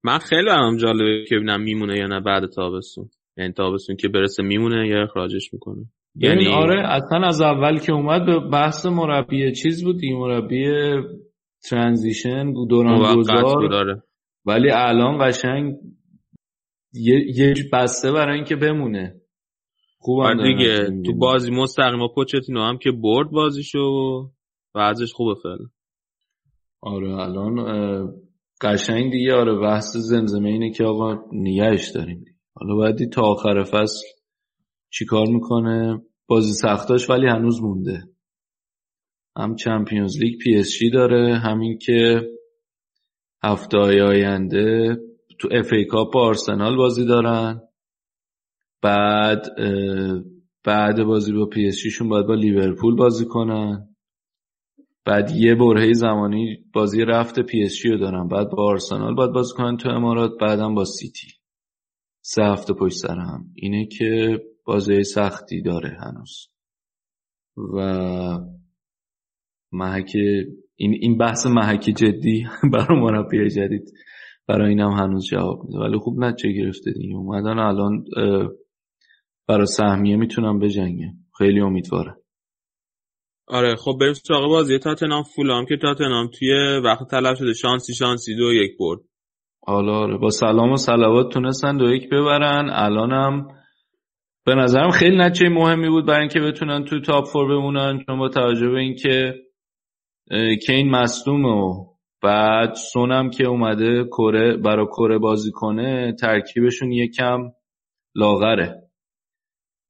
من 0.03 0.17
خیلی 0.17 0.45
برام 0.45 0.77
جالبه 0.77 1.25
که 1.29 1.35
ببینم 1.35 1.61
میمونه 1.61 1.97
یا 1.97 2.07
نه 2.07 2.19
بعد 2.19 2.45
تابستون. 2.55 3.09
یعنی 3.37 3.53
تابستون 3.53 3.95
که 3.95 4.07
برسه 4.07 4.43
میمونه 4.43 4.87
یا 4.87 5.03
اخراجش 5.03 5.53
می‌کنه. 5.53 5.85
یعنی 6.15 6.47
آره 6.47 6.87
اصلا 6.87 7.27
از 7.27 7.41
اول 7.41 7.79
که 7.79 7.93
اومد 7.93 8.25
به 8.25 8.39
بحث 8.39 8.85
مربی 8.85 9.51
چیز 9.51 9.83
بود 9.83 9.99
دیگه 9.99 10.15
مربی 10.15 10.65
ترانزیشن 11.69 12.53
دوران 12.69 13.15
گذار. 13.15 13.73
آره. 13.73 14.03
ولی 14.45 14.69
الان 14.71 15.27
قشنگ 15.27 15.75
یه 16.93 17.53
بسته 17.73 18.11
برای 18.11 18.35
اینکه 18.35 18.55
بمونه. 18.55 19.16
خوب 19.99 20.43
دیگه 20.43 21.01
تو 21.05 21.13
بازی 21.13 21.51
مستقیم 21.51 22.07
پوچتینو 22.15 22.61
هم 22.61 22.77
که 22.77 22.91
برد 22.91 23.31
بازیشو 23.31 23.79
و 24.75 24.79
ازش 24.79 25.13
خوبه 25.13 25.35
فعلا 25.43 25.65
آره 26.81 27.13
الان 27.13 27.55
قشنگ 28.61 29.11
دیگه 29.11 29.33
آره 29.33 29.55
بحث 29.59 29.97
زمزمه 29.97 30.49
اینه 30.49 30.71
که 30.71 30.83
آقا 30.83 31.15
نگهش 31.31 31.89
داریم. 31.89 32.25
حالا 32.55 32.75
باید 32.75 33.09
تا 33.09 33.21
آخر 33.21 33.63
فصل 33.63 34.07
چیکار 34.89 35.27
می‌کنه. 35.27 36.01
بازی 36.27 36.53
سختاش 36.53 37.09
ولی 37.09 37.27
هنوز 37.27 37.61
مونده. 37.61 38.03
هم 39.37 39.55
Champions 39.55 40.17
League 40.19 40.39
پی 40.39 40.55
اس 40.55 40.69
جی 40.79 40.89
داره 40.89 41.37
همین 41.37 41.77
که 41.77 42.21
هفته 43.43 43.77
های 43.77 44.01
آینده 44.01 44.97
تو 45.39 45.49
FA 45.51 45.73
Cup 45.73 46.13
با 46.13 46.21
آرسنال 46.21 46.77
بازی 46.77 47.05
دارن. 47.05 47.61
بعد 48.81 49.47
بعد 50.63 51.03
بازی 51.03 51.33
با 51.33 51.45
پی 51.45 51.67
اس 51.67 51.77
جیشون 51.77 52.09
باید 52.09 52.25
با 52.25 52.33
لیورپول 52.33 52.95
بازی 52.95 53.25
کنن. 53.25 53.95
بعد 55.05 55.31
یه 55.31 55.55
برهه 55.55 55.93
زمانی 55.93 56.57
بازی 56.73 57.05
رفت 57.05 57.39
پی 57.39 57.61
اس 57.63 57.71
جی 57.71 57.85
رو 57.85 57.97
دارن. 57.97 58.27
بعد 58.27 58.49
با 58.49 58.63
آرسنال 58.63 59.15
باید 59.15 59.31
بازی 59.31 59.53
کنن 59.53 59.77
تو 59.77 59.89
امارات 59.89 60.31
بعدم 60.41 60.75
با 60.75 60.85
سیتی. 60.85 61.27
سه 62.21 62.43
هفته 62.43 62.73
پشت 62.73 62.97
سر 62.97 63.19
هم. 63.19 63.45
اینه 63.55 63.85
که 63.85 64.39
بازی 64.65 65.03
سختی 65.03 65.61
داره 65.61 65.97
هنوز. 66.01 66.47
و 67.57 67.79
محک 69.71 70.11
این 70.75 70.93
این 71.01 71.17
بحث 71.17 71.45
محک 71.45 71.79
جدی 71.79 72.47
برای 72.73 72.99
مربی 72.99 73.49
جدید 73.49 73.93
برای 74.47 74.69
اینم 74.69 74.91
هنوز 74.91 75.25
جواب 75.25 75.63
میده. 75.63 75.79
ولی 75.79 75.97
خوب 75.97 76.19
نتیجه 76.19 76.61
گرفته 76.61 76.91
دیگه. 76.91 77.15
اومدن 77.15 77.59
الان 77.59 78.05
برای 79.47 79.65
سهمیه 79.65 80.15
می‌تونم 80.15 80.59
بجنگه 80.59 81.13
خیلی 81.37 81.59
امیدواره 81.59 82.15
آره 83.47 83.75
خب 83.75 83.97
بریم 84.01 84.13
سراغ 84.13 84.49
بازی. 84.49 84.79
تاتنهام 84.79 85.23
فولام 85.23 85.65
که 85.65 85.77
تاتنهام 85.77 86.27
توی 86.39 86.77
وقت 86.83 87.07
تلف 87.11 87.37
شده. 87.37 87.53
شانسی 87.53 87.93
شانسی. 87.93 88.35
دو 88.35 88.53
یک 88.53 88.71
برد. 88.79 88.99
حالا 89.61 89.93
آره 89.93 90.17
با 90.17 90.29
سلام 90.29 90.71
و 90.71 90.77
صلوات 90.77 91.33
تونستن 91.33 91.77
دو 91.77 91.93
یک 91.93 92.09
ببرن. 92.09 92.69
الانم 92.69 93.47
به 94.45 94.55
نظرم 94.55 94.91
خیلی 94.91 95.17
نتیجه 95.17 95.49
مهمی 95.49 95.89
بود 95.89 96.05
برای 96.05 96.19
اینکه 96.19 96.39
بتونن 96.39 96.85
تو 96.85 97.01
تاپ 97.01 97.25
فور 97.25 97.47
بمونن. 97.47 98.03
چون 98.05 98.19
با 98.19 98.29
توجه 98.29 98.69
به 98.69 98.79
اینکه 98.79 99.35
کین 100.65 100.89
مصدومه 100.91 101.49
و 101.49 101.85
بعد 102.23 102.73
سونم 102.73 103.29
که 103.29 103.47
اومده 103.47 104.03
کره 104.03 104.57
برای 104.57 104.85
کره 104.85 105.17
بازی 105.17 105.51
کنه 105.51 106.15
ترکیبشون 106.21 106.91
یکم 106.91 107.39
لاغره. 108.15 108.86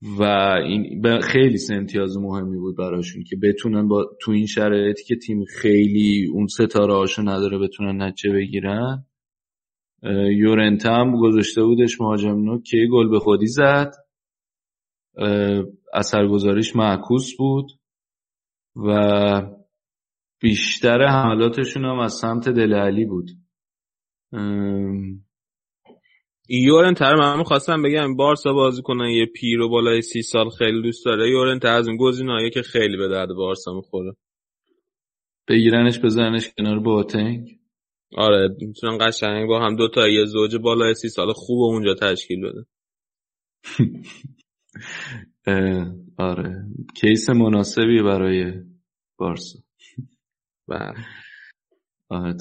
و 0.01 0.23
این 0.63 1.19
خیلی 1.21 1.57
سه 1.57 1.75
امتیاز 1.75 2.17
مهمی 2.17 2.57
بود 2.57 2.77
براشون 2.77 3.23
که 3.23 3.35
بتونن 3.43 3.87
با 3.87 4.17
تو 4.21 4.31
این 4.31 4.45
شرایطی 4.45 5.03
که 5.03 5.15
تیم 5.15 5.45
خیلی 5.45 6.27
اون 6.33 6.47
ستاره 6.47 6.93
هاشو 6.93 7.21
نداره 7.21 7.57
بتونن 7.57 8.01
نتیجه 8.01 8.33
بگیرن 8.33 9.05
اه، 10.03 10.33
یورنته 10.33 10.89
هم 10.89 11.21
گذاشته 11.21 11.63
بودش 11.63 12.01
مهاجم 12.01 12.43
نو 12.43 12.61
که 12.61 12.87
گل 12.91 13.09
به 13.09 13.19
خودی 13.19 13.47
زد. 13.47 13.93
اثرگذاریش 15.93 16.75
معکوس 16.75 17.37
بود 17.37 17.71
و 18.75 18.91
بیشتر 20.41 21.01
حملاتشون 21.01 21.85
هم 21.85 21.99
از 21.99 22.13
سمت 22.13 22.49
دل 22.49 22.73
علی 22.73 23.05
بود. 23.05 23.29
ام، 26.49 26.59
یورنت 26.59 27.01
رو 27.01 27.19
من 27.19 27.43
خواستم 27.43 27.81
بگم 27.81 28.15
بارسا 28.15 28.53
بازی 28.53 28.81
کنن 28.81 29.09
یه 29.09 29.25
پیر 29.25 29.61
و 29.61 29.69
بالای 29.69 30.01
سی 30.01 30.21
سال 30.21 30.49
خیلی 30.49 30.81
دوست 30.81 31.05
داره. 31.05 31.29
یورنت 31.29 31.65
از 31.65 31.87
اون 31.87 31.97
گزینه‌هایی 31.97 32.49
که 32.49 32.61
خیلی 32.61 32.97
به 32.97 33.07
درد 33.07 33.29
بارسا 33.29 33.73
می‌خوره. 33.73 34.13
بگیرنش 35.47 35.99
بزنش 35.99 36.49
کنار 36.57 36.79
باتنگ. 36.79 37.59
آره 38.17 38.55
می‌تونن 38.61 38.97
قشنگ 39.01 39.47
با 39.47 39.59
هم 39.65 39.75
دو 39.75 39.87
تا 39.89 40.07
یه 40.07 40.25
زوج 40.25 40.55
بالای 40.55 40.93
سی 40.93 41.09
سال 41.09 41.33
خوب 41.33 41.61
اونجا 41.61 41.93
تشکیل 41.93 42.41
بده. 42.41 42.65
اه، 45.47 45.87
آره. 46.17 46.65
کیس 46.95 47.29
مناسبی 47.29 48.01
برای 48.01 48.53
بارسا. 49.17 49.59
بله. 50.67 51.05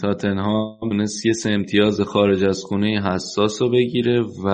تاتنهام 0.01 0.79
تونست 0.81 1.27
یه 1.27 1.33
سه 1.33 1.51
امتیاز 1.51 2.01
خارج 2.01 2.45
از 2.45 2.63
خونه 2.65 3.03
حساس 3.05 3.63
رو 3.63 3.71
بگیره 3.71 4.25
و 4.45 4.49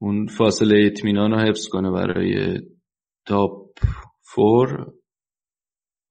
اون 0.00 0.26
فاصله 0.26 0.86
اطمینان 0.86 1.30
رو 1.30 1.38
حفظ 1.38 1.68
کنه 1.68 1.90
برای 1.90 2.60
تاپ 3.26 3.78
فور 4.20 4.92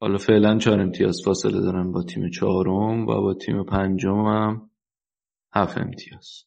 حالا 0.02 0.18
فعلا 0.18 0.58
چهار 0.58 0.80
امتیاز 0.80 1.22
فاصله 1.26 1.62
دارن 1.62 1.92
با 1.92 2.04
تیم 2.04 2.30
چهارم 2.30 3.08
و 3.08 3.22
با 3.22 3.34
تیم 3.34 3.64
پنجم 3.64 4.26
هم 4.26 4.70
هفت 5.56 5.78
امتیاز. 5.78 6.44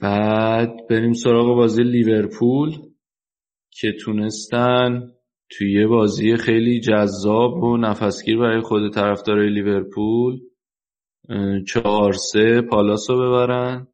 بعد 0.00 0.70
بریم 0.90 1.12
سراغ 1.12 1.56
بازی 1.56 1.82
لیورپول 1.82 2.70
که 3.70 3.92
تونستن 4.04 5.12
توی 5.58 5.72
یه 5.72 5.86
بازی 5.86 6.36
خیلی 6.36 6.80
جذاب 6.80 7.62
و 7.62 7.76
نفسگیر 7.76 8.38
برای 8.38 8.60
خود 8.60 8.94
طرفدارای 8.94 9.50
لیورپول 9.50 10.40
چهار 11.68 12.12
سه 12.12 12.60
پالاس 12.60 13.10
رو 13.10 13.16
ببرن. 13.16 13.86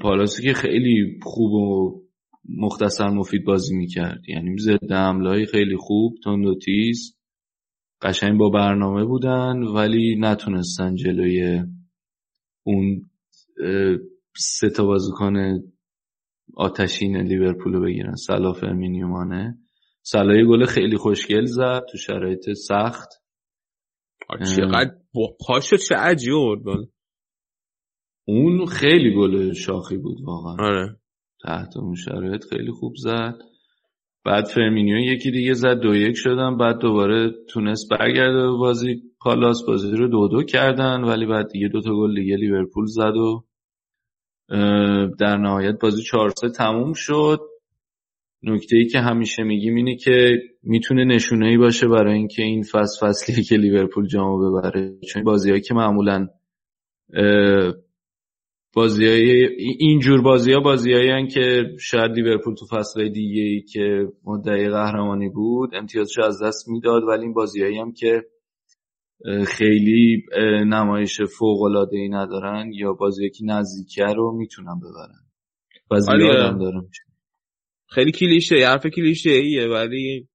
پالاسی 0.00 0.42
که 0.42 0.52
خیلی 0.52 1.20
خوب 1.22 1.52
و 1.52 2.00
مختصر 2.48 3.08
مفید 3.08 3.44
بازی 3.44 3.76
می‌کرد. 3.76 4.28
یعنی 4.28 4.58
ضد 4.58 4.92
حمله 4.92 5.44
خیلی 5.44 5.76
خوب 5.76 6.14
تند 6.24 6.46
و 6.46 6.58
تیز 6.58 7.16
قشنگ 8.02 8.38
با 8.38 8.50
برنامه 8.50 9.04
بودن 9.04 9.62
ولی 9.62 10.16
نتونستن 10.20 10.94
جلوی 10.94 11.62
اون 12.66 13.02
سه 14.36 14.70
تا 14.70 14.84
بازیکن 14.84 15.62
آتشین 16.54 17.16
لیورپول 17.16 17.72
رو 17.72 17.80
بگیرن. 17.84 18.14
سلا 18.14 18.52
فرمینیو 18.52 19.06
مانه. 19.06 19.58
سلا 20.08 20.36
یه 20.36 20.44
گل 20.44 20.64
خیلی 20.64 20.96
خوشگل 20.96 21.44
زد 21.44 21.84
تو 21.90 21.98
شرایط 21.98 22.52
سخت. 22.52 23.08
چقدر 24.56 24.90
با 25.14 25.36
پاشو 25.46 25.76
چه 25.76 25.94
عجیب 25.94 26.62
بالا 26.64 26.86
اون 28.24 28.66
خیلی 28.66 29.14
گل 29.16 29.52
شاخی 29.52 29.96
بود 29.96 30.18
واقعا. 30.24 30.56
آره. 30.68 30.96
تحت 31.42 31.76
اون 31.76 31.94
شرایط 31.94 32.44
خیلی 32.50 32.70
خوب 32.70 32.92
زد. 32.96 33.34
بعد 34.24 34.44
فرمینیو 34.44 34.98
یکی 34.98 35.30
دیگه 35.30 35.52
زد 35.52 35.80
دو 35.80 35.94
یک 35.94 36.14
شدن. 36.16 36.56
بعد 36.56 36.78
دوباره 36.78 37.30
تونست 37.48 37.88
برگرده 37.90 38.42
به 38.42 38.56
بازی. 38.58 39.02
پالاس 39.20 39.66
بازی 39.66 39.90
رو 39.90 40.08
دو 40.08 40.28
دو 40.28 40.42
کردن 40.42 41.04
ولی 41.04 41.26
بعد 41.26 41.48
دیگه 41.48 41.68
دوتا 41.68 41.90
گل 41.90 42.14
دیگه 42.14 42.36
لیورپول 42.36 42.86
زد 42.86 43.16
و 43.16 43.44
در 45.18 45.36
نهایت 45.36 45.80
بازی 45.80 46.02
چهار 46.02 46.30
سه 46.30 46.48
تموم 46.48 46.92
شد. 46.92 47.40
نکته 48.42 48.76
ای 48.76 48.86
که 48.86 48.98
همیشه 49.00 49.42
میگیم 49.42 49.74
اینه 49.74 49.96
که 49.96 50.42
می‌تونه 50.62 51.04
نشونه 51.04 51.46
ای 51.46 51.56
باشه 51.56 51.88
برای 51.88 52.14
اینکه 52.14 52.42
این 52.42 52.62
فصل 52.62 53.06
فصلیه 53.06 53.44
که 53.44 53.56
لیورپول 53.56 54.06
جامو 54.06 54.38
ببره 54.38 54.96
چون 55.12 55.24
بازیهایی 55.24 55.62
که 55.62 55.74
معمولا 55.74 56.28
بازی 58.74 59.06
های 59.06 59.46
اینجور 59.78 60.22
بازی 60.22 60.52
ها 60.52 60.60
بازی 60.60 60.90
که 61.26 61.64
شاید 61.80 62.12
لیورپول 62.12 62.54
تو 62.54 62.66
فصل 62.66 63.08
دیگه 63.08 63.42
ای 63.42 63.62
که 63.62 64.08
مدعی 64.24 64.68
قهرمانی 64.68 65.28
بود 65.28 65.74
امتیازش 65.74 66.18
از 66.18 66.42
دست 66.42 66.68
می‌داد 66.68 67.02
ولی 67.02 67.22
این 67.22 67.32
بازی 67.32 67.62
هم 67.62 67.92
که 67.92 68.22
خیلی 69.46 70.22
نمایش 70.66 71.20
فوق 71.20 71.62
العاده 71.62 71.96
ای 71.96 72.08
ندارن 72.08 72.72
یا 72.72 72.92
بازی 72.92 73.30
که 73.30 73.44
نزدیکه 73.44 74.04
رو 74.04 74.36
می‌تونن 74.36 74.80
ببرن 74.80 75.26
و 75.90 76.10
آره. 76.10 76.80
میشه 76.80 77.05
خیلی 77.88 78.12
کلیشه 78.12 78.56
حرف 78.56 78.86
کلیشه 78.86 79.30
ایه 79.30 79.66
ولی 79.68 80.28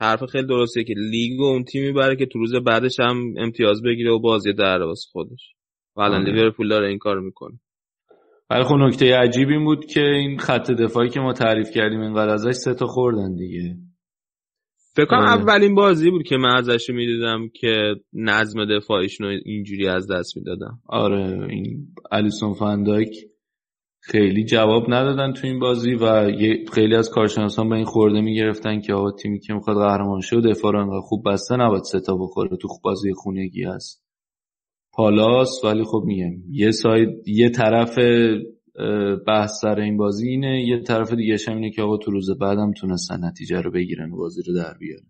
حرف 0.00 0.24
خیلی 0.24 0.46
درسته 0.46 0.84
که 0.84 0.94
لیگ 0.96 1.40
و 1.40 1.44
اون 1.44 1.64
تیمی 1.64 1.92
بره 1.92 2.16
که 2.16 2.26
تو 2.26 2.38
روز 2.38 2.54
بعدش 2.54 3.00
هم 3.00 3.34
امتیاز 3.38 3.82
بگیره 3.82 4.10
و 4.10 4.18
بازی 4.18 4.52
در 4.52 4.82
واسه 4.82 5.08
خودش 5.12 5.54
و 5.96 6.00
الان 6.00 6.22
آره. 6.22 6.32
لیورپول 6.32 6.68
داره 6.68 6.88
این 6.88 6.98
کارو 6.98 7.22
می‌کنه 7.22 7.60
ولی 8.50 8.64
خب 8.64 8.74
نکته 8.74 9.16
عجیب 9.16 9.48
این 9.48 9.64
بود 9.64 9.86
که 9.86 10.00
این 10.00 10.38
خط 10.38 10.70
دفاعی 10.70 11.08
که 11.08 11.20
ما 11.20 11.32
تعریف 11.32 11.70
کردیم 11.70 12.00
اینقدر 12.00 12.32
ازش 12.32 12.52
سه 12.52 12.74
تا 12.74 12.86
خوردن 12.86 13.36
دیگه 13.36 13.76
فکر 14.96 15.06
کنم 15.06 15.18
آره. 15.18 15.30
اولین 15.30 15.74
بازی 15.74 16.10
بود 16.10 16.22
که 16.22 16.36
من 16.36 16.56
ازش 16.56 16.90
می‌دیدم 16.90 17.48
که 17.60 17.94
نظم 18.12 18.64
دفاعیشون 18.76 19.40
اینجوری 19.44 19.88
از 19.88 20.10
دست 20.10 20.36
می‌دادم 20.36 20.80
آره 20.86 21.46
این 21.50 21.88
الیسون 22.12 22.54
فندایک 22.54 23.08
خیلی 24.08 24.44
جواب 24.44 24.84
ندادن 24.88 25.32
تو 25.32 25.46
این 25.46 25.58
بازی 25.58 25.94
و 25.94 26.32
خیلی 26.72 26.94
از 26.94 27.10
کارشناسان 27.10 27.68
به 27.68 27.76
این 27.76 27.84
خورده 27.84 28.20
می‌گرفتن 28.20 28.80
که 28.80 28.94
آقا 28.94 29.10
تیمی 29.10 29.40
که 29.40 29.54
می‌خواد 29.54 29.76
قهرمان 29.76 30.20
شه 30.20 30.36
و 30.36 30.40
دفاع 30.40 30.72
رو 30.72 31.00
خوب 31.00 31.28
بسته 31.32 31.56
نباید 31.56 31.82
سه 31.82 32.00
تا 32.00 32.16
بخوره. 32.16 32.56
تو 32.56 32.68
بازی 32.82 33.12
خونگی 33.12 33.64
هست. 33.64 34.04
پالاس 34.92 35.64
ولی 35.64 35.84
خب 35.84 36.02
میگم 36.06 36.32
یه 36.50 36.70
ساید 36.70 37.08
یه 37.28 37.50
طرف 37.50 37.98
بحث 39.26 39.50
سر 39.60 39.80
این 39.80 39.96
بازی 39.96 40.28
اینه 40.28 40.62
یه 40.62 40.80
طرف 40.82 41.12
دیگه 41.12 41.36
هم 41.48 41.54
اینه 41.54 41.70
که 41.70 41.82
آقا 41.82 41.96
تو 41.96 42.10
روز 42.10 42.38
بعدم 42.38 42.72
تونستن 42.72 43.24
نتیجه 43.24 43.60
رو 43.60 43.70
بگیرن 43.70 44.12
و 44.12 44.16
بازی 44.16 44.42
رو 44.46 44.54
در 44.54 44.74
بیارن. 44.80 45.06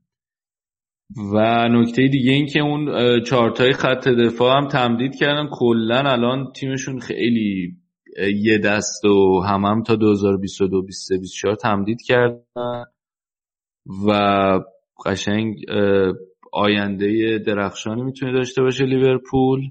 و 1.34 1.68
نکته 1.68 2.08
دیگه 2.08 2.32
این 2.32 2.46
که 2.46 2.60
اون 2.60 2.90
چارتای 3.20 3.72
خط 3.72 4.08
دفاع 4.08 4.56
هم 4.56 4.68
تمدید 4.68 5.14
کردن. 5.14 5.48
کلا 5.52 5.98
الان 5.98 6.52
تیمشون 6.52 7.00
خیلی 7.00 7.76
یه 8.18 8.58
دست 8.58 9.04
و 9.04 9.40
هم 9.40 9.64
هم 9.64 9.82
تا 9.82 9.96
2022 9.96 10.82
23 10.82 11.18
24 11.18 11.54
تمدید 11.54 12.02
کردن 12.02 12.84
و 14.06 14.10
قشنگ 15.06 15.56
آینده 16.52 17.38
درخشانی 17.46 18.02
می‌تونه 18.02 18.32
داشته 18.32 18.62
باشه 18.62 18.84
لیورپول. 18.84 19.70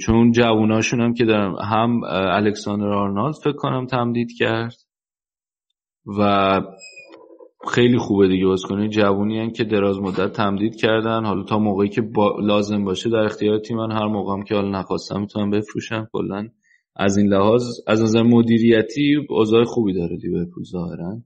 چون 0.00 0.32
جووناشون 0.32 1.00
هم 1.00 1.14
که 1.14 1.24
دارن 1.24 1.56
هم 1.64 2.00
الکساندر 2.14 2.88
آرنالد 2.88 3.34
فکر 3.34 3.56
کنم 3.56 3.86
تمدید 3.86 4.32
کرد 4.38 4.76
و 6.18 6.60
خیلی 7.68 7.98
خوبه 7.98 8.28
دیگه 8.28 8.46
بازیکن 8.46 8.88
جوونی 8.88 9.38
هن 9.38 9.50
که 9.50 9.64
دراز 9.64 10.00
مدت 10.00 10.32
تمدید 10.32 10.76
کردن. 10.76 11.24
حالا 11.24 11.42
تا 11.42 11.58
موقعی 11.58 11.88
که 11.88 12.02
با 12.02 12.36
لازم 12.40 12.84
باشه 12.84 13.10
در 13.10 13.24
اختیار 13.24 13.58
تیمن 13.58 13.92
هر 13.92 14.06
موقع 14.06 14.32
هم 14.32 14.42
که 14.42 14.54
حالا 14.54 14.68
نخواستم 14.68 15.20
می‌تونن 15.20 15.50
بفروشن 15.50 16.06
کلا 16.12 16.48
از 16.96 17.16
این 17.16 17.26
لحاظ 17.26 17.62
از 17.86 18.02
نظر 18.02 18.22
مدیریتی 18.22 19.26
اوضاع 19.28 19.64
خوبی 19.64 19.92
داره 19.92 20.16
لیورپول 20.16 20.64
ظاهرا. 20.64 21.22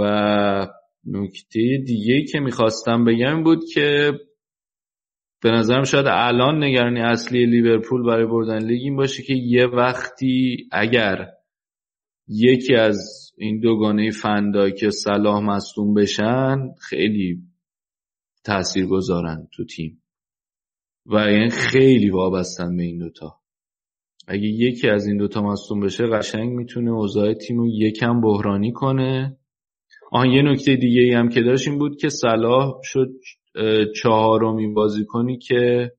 و 0.00 0.68
نکته 1.04 1.82
دیگه 1.86 2.24
که 2.32 2.40
می‌خواستم 2.40 3.04
بگم 3.04 3.42
بود 3.44 3.64
که 3.74 4.12
به 5.42 5.50
نظرم 5.50 5.84
شاید 5.84 6.06
الان 6.08 6.64
نگرانی 6.64 7.00
اصلی 7.00 7.46
لیورپول 7.46 8.06
برای 8.06 8.26
بردن 8.26 8.64
لیگ 8.64 8.82
این 8.82 8.96
باشه 8.96 9.22
که 9.22 9.34
یه 9.34 9.66
وقتی 9.66 10.68
اگر 10.72 11.28
یکی 12.28 12.74
از 12.74 13.32
این 13.36 13.60
دوگانه 13.60 14.10
فندای 14.10 14.72
که 14.72 14.90
صلاح 14.90 15.42
مصدوم 15.42 15.94
بشن 15.94 16.56
خیلی 16.80 17.42
تأثیر 18.44 18.86
گذارن 18.86 19.48
تو 19.52 19.64
تیم. 19.64 20.02
و 21.06 21.16
یعنی 21.16 21.50
خیلی 21.50 22.10
وابستن 22.10 22.76
به 22.76 22.82
این 22.82 22.98
دوتا. 22.98 23.41
اگه 24.26 24.46
یکی 24.46 24.88
از 24.88 25.06
این 25.06 25.16
دوتا 25.16 25.42
مصدوم 25.42 25.80
بشه 25.80 26.06
قشنگ 26.06 26.52
می‌تونه 26.52 26.90
اوضاع 26.90 27.34
تیم 27.34 27.58
رو 27.58 27.68
یکم 27.68 28.20
بحرانی 28.20 28.72
کنه. 28.72 29.36
آن 30.12 30.30
یه 30.30 30.42
نکته 30.42 30.76
دیگه 30.76 31.00
ای 31.00 31.12
هم 31.12 31.28
که 31.28 31.42
داشت 31.42 31.68
این 31.68 31.78
بود 31.78 31.96
که 31.96 32.08
صلاح 32.08 32.80
شد 32.84 33.10
اه، 33.54 33.84
چهارمین 34.02 34.74
بازیکنی 34.74 35.38
که 35.38 35.92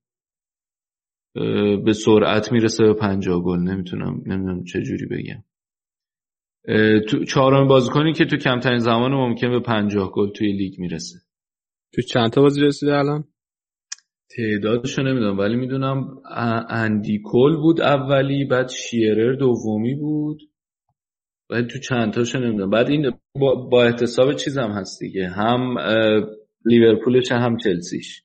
به 1.86 1.94
سرعت 1.94 2.52
می‌رسه 2.52 2.84
به 2.84 2.94
پنجاه 2.94 3.44
گل. 3.44 3.60
نمی‌تونم 3.60 4.22
نمی‌دونم 4.26 4.64
چه 4.64 4.82
جوری 4.82 5.06
بگم. 5.06 5.44
چهارمین 7.28 7.68
بازیکنی 7.68 8.14
که 8.14 8.26
تو 8.26 8.38
کمترین 8.38 8.80
زمان 8.80 9.12
ممکن 9.12 9.50
به 9.50 9.60
پنجاه 9.60 10.12
گل 10.12 10.30
توی 10.30 10.52
لیگ 10.52 10.80
می‌رسه. 10.80 11.20
تو 11.94 12.02
چند 12.02 12.30
تا 12.30 12.42
بازی 12.42 12.62
رسیده 12.62 12.94
الان؟ 12.98 13.24
تعدادشو 14.38 15.02
نمی‌دونم 15.04 15.38
ولی 15.38 15.56
می‌دونم 15.56 16.22
اندی 16.70 17.22
کل 17.26 17.56
بود 17.56 17.82
اولی 17.82 18.46
بعد 18.46 18.70
شیرر 18.70 19.34
دومی 19.34 19.96
بود. 19.96 20.42
ولی 21.50 21.68
تو 21.68 21.80
چند 21.80 22.14
تاشو 22.14 22.40
نمی‌دونم. 22.40 22.70
بعد 22.70 22.90
این 22.90 23.12
با, 23.40 23.56
با 23.56 23.84
احتساب 23.84 24.34
چیزم 24.34 24.72
هست 24.72 25.00
دیگه. 25.00 25.28
هم 25.28 25.78
لیورپولش 26.66 27.32
هم 27.32 27.58
چلسیش. 27.58 28.24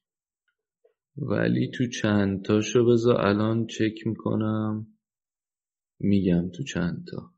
ولی 1.17 1.70
تو 1.70 1.87
چند 1.87 2.45
تاشو 2.45 2.87
بذار 2.87 3.20
الان 3.20 3.67
چک 3.67 4.07
می‌کنم. 4.07 4.87
میگم 6.01 6.51
تو 6.51 6.62
چند 6.62 7.05
تا 7.11 7.31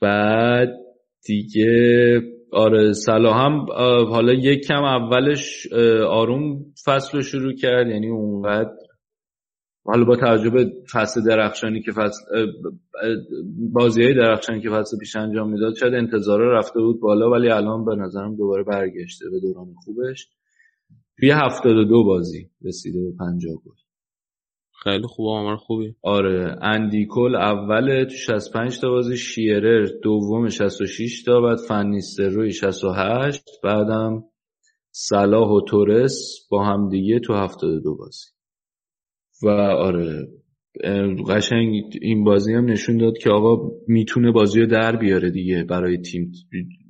بعد 0.00 0.68
دیگه 1.24 2.20
آره 2.52 2.92
صلاح 2.92 3.44
هم 3.44 3.66
حالا 4.08 4.32
یک 4.32 4.66
کم 4.66 4.84
اولش 4.84 5.72
آروم 6.08 6.64
فصل 6.84 7.16
رو 7.16 7.22
شروع 7.22 7.52
کرد 7.52 7.88
یعنی 7.88 8.08
اونقدر 8.08 8.76
حالا 9.84 10.04
با 10.04 10.16
توجه 10.16 10.72
فصل 10.92 11.24
درخشانی 11.24 11.82
که 11.82 11.92
فصل 11.92 12.46
بازی 13.72 14.14
درخشانی 14.14 14.60
که 14.60 14.70
فصل 14.70 14.98
پیش 14.98 15.16
انجام 15.16 15.50
می‌داد 15.50 15.74
شاید 15.74 15.94
انتظار 15.94 16.40
رفته 16.40 16.80
بود 16.80 17.00
بالا 17.00 17.30
ولی 17.30 17.48
الان 17.48 17.84
به 17.84 17.96
نظرم 17.96 18.36
دوباره 18.36 18.62
برگشته 18.62 19.30
به 19.30 19.40
دوران 19.40 19.74
خوبش. 19.84 20.28
توی 21.18 21.30
72 21.30 22.04
بازی 22.04 22.50
رسیده 22.64 23.00
به 23.00 23.16
50 23.18 23.54
گل. 23.54 23.81
خیلی 24.82 25.06
خوب 25.06 25.28
آمار 25.28 25.56
خوبی. 25.56 25.94
آره. 26.02 26.56
اندیکل 26.62 27.34
اوله 27.34 28.04
تو 28.04 28.14
65 28.14 28.80
تا 28.80 28.90
بازی 28.90 29.16
شیرر 29.16 29.88
دوم 30.02 30.48
66 30.48 31.22
تا 31.22 31.40
بعد 31.40 31.58
فنیستر 31.68 32.28
روی 32.28 32.52
68 32.52 33.44
بعدم 33.64 34.24
صلاح 34.90 35.48
و 35.48 35.60
تورس 35.60 36.48
با 36.50 36.64
هم 36.64 36.88
دیگه 36.88 37.18
تو 37.18 37.34
72 37.34 37.96
بازی. 37.96 38.26
و 39.42 39.48
آره 39.48 40.28
قشنگ 41.28 41.82
این 42.02 42.24
بازی 42.24 42.54
هم 42.54 42.64
نشون 42.64 42.96
داد 42.96 43.18
که 43.18 43.30
آقا 43.30 43.70
می‌تونه 43.88 44.32
بازی 44.32 44.60
رو 44.60 44.66
در 44.66 44.96
بیاره 44.96 45.30
دیگه 45.30 45.64
برای 45.64 45.98
تیم. 45.98 46.32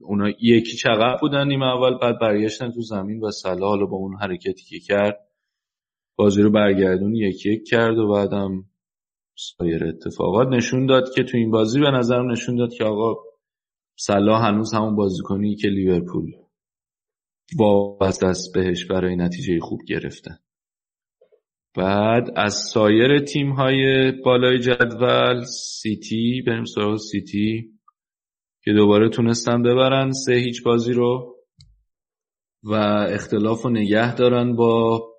اونا 0.03 0.31
یکی 0.41 0.77
چقدر 0.77 1.19
بودن 1.21 1.49
نیم 1.49 1.63
اول 1.63 1.99
بعد 1.99 2.19
برگشتن 2.19 2.71
تو 2.71 2.81
زمین 2.81 3.21
و 3.21 3.31
صلاح 3.31 3.69
حالا 3.69 3.87
با 3.87 3.97
اون 3.97 4.17
حرکتی 4.21 4.65
که 4.69 4.79
کرد 4.79 5.32
بازی 6.17 6.43
رو 6.43 6.51
برگردون 6.51 7.15
یکی 7.15 7.53
یک 7.53 7.69
کرد 7.69 7.99
و 7.99 8.09
بعدم 8.09 8.65
سایر 9.35 9.85
اتفاقات. 9.85 10.49
نشون 10.49 10.87
داد 10.87 11.05
که 11.15 11.23
تو 11.23 11.37
این 11.37 11.51
بازی 11.51 11.81
به 11.81 11.91
نظرم 11.91 12.31
نشون 12.31 12.57
داد 12.57 12.73
که 12.73 12.85
آقا 12.85 13.15
صلاح 13.97 14.47
هنوز 14.47 14.75
همون 14.75 14.97
بازیکنی 14.97 15.57
که 15.57 15.69
لیورپول 15.69 16.33
واپس 17.57 18.25
دست 18.25 18.55
بهش 18.55 18.85
برای 18.85 19.17
نتیجه 19.17 19.61
خوب 19.61 19.81
گرفتن 19.89 20.39
بعد 21.77 22.31
از 22.37 22.55
سایر 22.55 23.19
تیم 23.19 23.53
های 23.53 24.11
بالای 24.13 24.59
جدول 24.59 25.45
سیتی 25.45 26.43
بریم 26.47 26.65
سراغ 26.65 26.97
سیتی 26.97 27.73
که 28.65 28.73
دوباره 28.73 29.09
تونستن 29.09 29.63
ببرن 29.63 30.11
سه 30.13 30.33
هیچ 30.33 30.63
بازی 30.63 30.93
رو 30.93 31.37
و 32.63 32.75
اختلاف 33.11 33.63
رو 33.63 33.71
نگه 33.71 34.15
دارن 34.15 34.57
با 34.57 35.12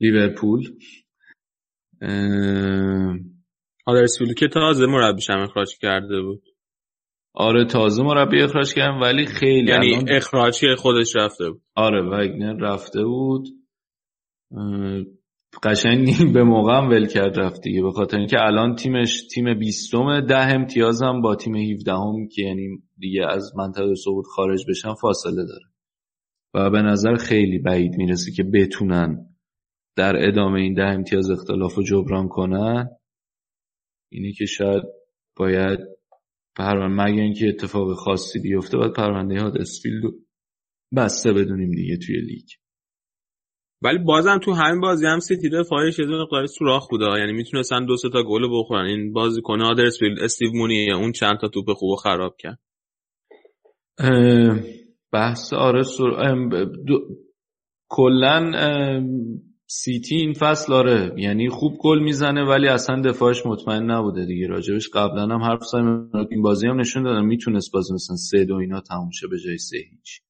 لیورپول. 0.00 0.62
هادرسفیلد 3.86 4.34
که 4.34 4.48
تازه 4.48 4.86
مربیش 4.86 5.30
هم 5.30 5.42
اخراج 5.42 5.78
کرده 5.80 6.22
بود. 6.22 6.42
آره 7.34 7.64
تازه 7.64 8.02
مربی 8.02 8.42
اخراج 8.42 8.74
کردن 8.74 9.00
ولی 9.00 9.26
خیلی 9.26 9.70
یعنی 9.70 9.94
الان... 9.94 10.16
اخراجی 10.16 10.74
خودش 10.74 11.16
رفته 11.16 11.50
بود. 11.50 11.62
آره 11.74 12.02
وگنر 12.02 12.56
رفته 12.60 13.04
بود. 13.04 13.48
قشنگ 15.62 16.08
به 16.34 16.44
موقع 16.44 16.76
هم 16.76 16.88
ول 16.88 17.06
کرد 17.06 17.38
رفت 17.38 17.60
دیگه 17.60 17.82
به 17.82 17.90
خاطر 17.90 18.18
اینکه 18.18 18.36
الان 18.40 18.74
تیمش 18.74 19.26
تیم 19.34 19.58
20 19.58 19.92
ده 20.28 20.54
امتیاز 20.54 21.02
هم 21.02 21.22
با 21.22 21.36
تیم 21.36 21.56
17 21.56 21.92
هم 21.92 22.28
که 22.32 22.42
یعنی 22.42 22.68
دیگه 22.98 23.26
از 23.30 23.52
منطقه 23.56 23.94
صعود 23.94 24.24
خارج 24.26 24.64
بشن 24.68 24.94
فاصله 24.94 25.44
داره. 25.46 25.73
و 26.54 26.70
به 26.70 26.82
نظر 26.82 27.16
خیلی 27.16 27.58
بعید 27.58 27.92
می‌رسه 27.96 28.32
که 28.32 28.42
بتونن 28.42 29.26
در 29.96 30.28
ادامه 30.28 30.60
این 30.60 30.74
ده 30.74 30.84
امتیاز 30.84 31.30
اختلاف 31.30 31.74
رو 31.74 31.82
جبران 31.82 32.28
کنن. 32.28 32.88
اینی 34.12 34.32
که 34.32 34.46
شاید 34.46 34.82
باید 35.36 35.78
پرونده 36.56 37.02
مگه 37.02 37.22
اینکه 37.22 37.48
اتفاق 37.48 37.94
خاصی 37.94 38.40
بیفته 38.40 38.76
باید 38.76 38.92
پرونده 38.92 39.40
هادرسفیلد 39.40 40.12
بسته 40.96 41.32
بدونیم 41.32 41.70
دیگه 41.70 41.96
توی 41.96 42.20
لیگ. 42.20 42.48
ولی 43.82 43.98
بازم 43.98 44.38
تو 44.38 44.52
همین 44.52 44.80
بازی 44.80 45.06
هم 45.06 45.18
سیتی 45.18 45.48
دفاعش 45.48 45.98
یه 45.98 46.06
مقدار 46.06 46.46
سوراخ 46.46 46.90
بوده. 46.90 47.04
یعنی 47.04 47.32
می‌تونستن 47.32 47.86
دو 47.86 47.96
سه 47.96 48.08
تا 48.08 48.22
گل 48.22 48.48
بخورن. 48.50 48.86
این 48.86 49.12
بازیکن 49.12 49.60
هادرسفیلد 49.60 50.18
استیو 50.18 50.50
مونی 50.52 50.92
اون 50.92 51.12
چند 51.12 51.38
تا 51.40 51.48
توپ 51.48 51.72
خوب 51.72 51.96
خراب 51.96 52.36
کرد. 52.38 52.58
بحث 55.14 55.52
آره 55.52 55.82
سر... 55.82 56.34
دو... 56.86 57.00
کلا 57.88 58.52
سیتی 59.66 60.16
این 60.16 60.32
فصل 60.32 60.72
آره 60.72 61.14
یعنی 61.16 61.48
خوب 61.48 61.76
گل 61.80 61.98
می‌زنه 61.98 62.44
ولی 62.44 62.68
اصلا 62.68 63.00
دفاعش 63.00 63.46
مطمئن 63.46 63.90
نبوده 63.90 64.26
دیگه. 64.26 64.46
راجبش 64.46 64.88
قبلا 64.88 65.22
هم 65.22 65.42
حرف 65.42 65.62
زدیم 65.72 66.10
این 66.30 66.42
بازی 66.42 66.66
هم 66.66 66.80
نشون 66.80 67.02
دادم. 67.02 67.24
می‌تونست 67.24 67.72
بازی 67.72 67.94
مثلا 67.94 68.16
سه 68.16 68.44
دو 68.44 68.54
اینا 68.54 68.80
تموم 68.80 69.10
شه 69.10 69.26
به 69.26 69.38
جای 69.38 69.58
سه 69.58 69.76
هیچ. 69.76 70.20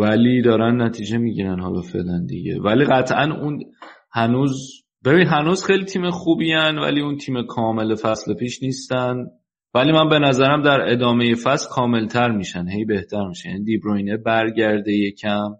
ولی 0.00 0.42
دارن 0.42 0.82
نتیجه 0.82 1.18
می‌گیرن 1.18 1.60
حالا 1.60 1.80
فعلا 1.80 2.24
دیگه. 2.28 2.60
ولی 2.60 2.84
قطعا 2.84 3.40
اون 3.42 3.64
هنوز 4.12 4.82
ببین 5.04 5.26
هنوز 5.26 5.64
خیلی 5.64 5.84
تیم 5.84 6.10
خوبی 6.10 6.52
هن 6.52 6.78
ولی 6.78 7.00
اون 7.00 7.16
تیم 7.16 7.46
کامل 7.46 7.94
فصل 7.94 8.34
پیش 8.34 8.62
نیستن. 8.62 9.26
ولی 9.74 9.92
من 9.92 10.08
به 10.08 10.18
نظرم 10.18 10.62
در 10.62 10.92
ادامه 10.92 11.34
فصل 11.34 11.68
کاملتر 11.70 12.30
میشن. 12.30 12.68
هی 12.68 12.84
بهتر 12.84 13.28
میشن. 13.28 13.48
یعنی 13.48 13.64
دیبروینه 13.64 14.16
برگرده 14.16 14.92
یکم 14.92 15.56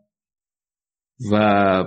و 1.33 1.85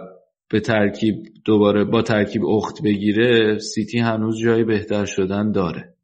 به 0.50 0.60
ترکیب 0.60 1.16
دوباره 1.46 1.84
با 1.84 2.02
ترکیب 2.02 2.46
اخت 2.46 2.84
بگیره 2.84 3.58
سیتی 3.58 4.00
هنوز 4.00 4.40
جای 4.40 4.64
بهتر 4.64 5.06
شدن 5.06 5.52
داره. 5.52 5.96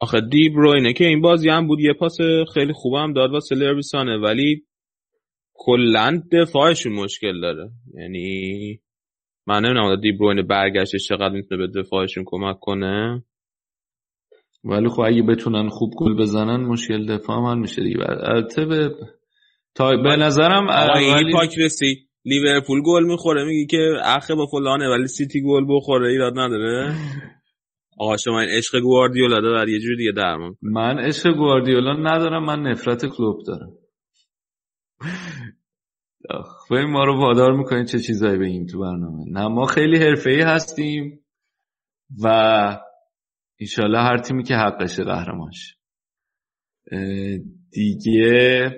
آخه 0.00 0.20
دی 0.20 0.48
بروینه 0.48 0.92
که 0.92 1.06
این 1.06 1.20
بازی 1.20 1.48
هم 1.48 1.66
بود 1.66 1.80
یه 1.80 1.92
پاس 1.92 2.16
خیلی 2.54 2.72
خوبم 2.72 3.12
داد 3.12 3.30
واسه 3.30 3.54
لربیسانه 3.54 4.18
ولی 4.18 4.64
کلا 5.54 6.22
دفاعشون 6.32 6.92
مشکل 6.92 7.40
داره. 7.40 7.70
یعنی 7.94 8.80
من 9.46 9.64
نمی‌دونم 9.64 10.00
دی 10.00 10.12
بروینه 10.12 10.42
برگشتش 10.42 11.08
چقدر 11.08 11.34
می‌تونه 11.34 11.66
به 11.66 11.80
دفاعشون 11.80 12.24
کمک 12.26 12.56
کنه. 12.60 13.24
ولی 14.64 14.88
خب 14.88 15.00
اگه 15.00 15.22
بتونن 15.22 15.68
خوب 15.68 15.92
گل 15.96 16.16
بزنن 16.16 16.56
مشکل 16.56 17.06
دفاع 17.06 17.36
هم 17.36 17.58
میشه 17.58 17.82
دیگه. 17.82 17.98
البته 18.08 18.64
به 18.64 18.94
تا 19.74 19.96
به 19.96 20.16
نظرم 20.16 20.68
اولی 20.68 21.32
پاکرسی 21.32 22.08
لیورپول 22.24 22.82
گل 22.82 23.04
می‌خوره 23.04 23.44
میگی 23.44 23.66
که 23.66 23.92
اخه 24.04 24.34
با 24.34 24.46
فلانه 24.46 24.88
ولی 24.88 25.06
سیتی 25.06 25.42
گل 25.42 25.64
بخوره 25.68 26.08
ایراد 26.08 26.32
نداره. 26.38 26.94
آقا 28.00 28.16
شما 28.16 28.40
این 28.40 28.50
عشق 28.50 28.80
گواردیولا 28.80 29.40
داره 29.40 29.72
یه 29.72 29.78
جوری 29.78 29.96
دیگه 29.96 30.12
درمان 30.12 30.56
من 30.62 30.98
عشق 30.98 31.32
گواردیولا 31.36 31.92
ندارم 31.92 32.44
من 32.44 32.62
نفرت 32.62 33.06
کلوب 33.06 33.36
دارم. 33.46 33.72
خب 36.68 36.74
ما 36.74 37.04
رو 37.04 37.18
وادار 37.18 37.52
می‌کنید 37.52 37.86
چه 37.86 37.98
چیزایی 37.98 38.38
بگیم 38.38 38.66
تو 38.66 38.80
برنامه. 38.80 39.24
نه 39.28 39.48
ما 39.48 39.66
خیلی 39.66 39.96
حرفه‌ای 39.96 40.40
هستیم 40.40 41.20
و 42.24 42.78
ایشالله 43.60 43.98
هر 43.98 44.18
تیمی 44.18 44.42
که 44.42 44.54
حقشه 44.54 45.04
قهرمانش. 45.04 45.76
دیگه 47.70 48.70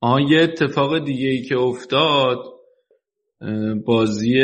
آن 0.00 0.22
یه 0.22 0.40
اتفاق 0.40 1.04
دیگه 1.04 1.28
ای 1.28 1.42
که 1.42 1.56
افتاد 1.56 2.38
بازی 3.86 4.42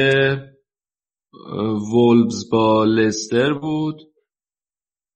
وولبز 1.92 2.50
با 2.50 2.84
لستر 2.84 3.52
بود 3.52 4.00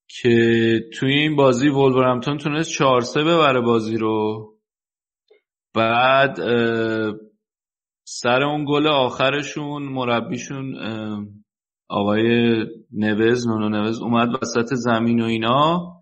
که 0.09 0.81
توی 0.99 1.13
این 1.13 1.37
بازی 1.37 1.69
وولورهمپتون 1.69 2.39
تونست 2.39 2.71
4 2.71 3.01
3 3.01 3.21
ببره 3.21 3.61
بازی 3.61 3.97
رو. 3.97 4.49
بعد 5.75 6.37
سر 8.05 8.43
اون 8.43 8.65
گل 8.69 8.87
آخرشون 8.87 9.83
مربیشون 9.83 10.75
آقای 11.93 12.55
نوز 12.93 13.47
نونو 13.49 13.69
نوز 13.69 14.03
اومد 14.03 14.29
وسط 14.43 14.75
زمین 14.75 15.21
و 15.21 15.25
اینا 15.25 15.93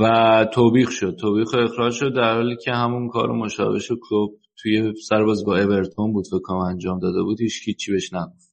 و 0.00 0.46
توبیخ 0.54 0.90
شد. 0.90 1.16
توبیخ 1.20 1.54
اخراج 1.54 1.92
شد 1.92 2.14
در 2.16 2.34
حالی 2.34 2.56
که 2.64 2.72
همون 2.72 3.08
کار 3.08 3.32
مشابهش 3.32 3.88
کلوب 4.00 4.40
توی 4.62 4.92
سرباز 5.08 5.44
با 5.44 5.58
اورتون 5.58 6.12
بود 6.12 6.24
فکرم 6.26 6.56
انجام 6.56 6.98
داده 6.98 7.22
بود. 7.22 7.40
هیچ 7.40 7.76
چی 7.78 7.92
بهش 7.92 8.12
نگفت. 8.12 8.52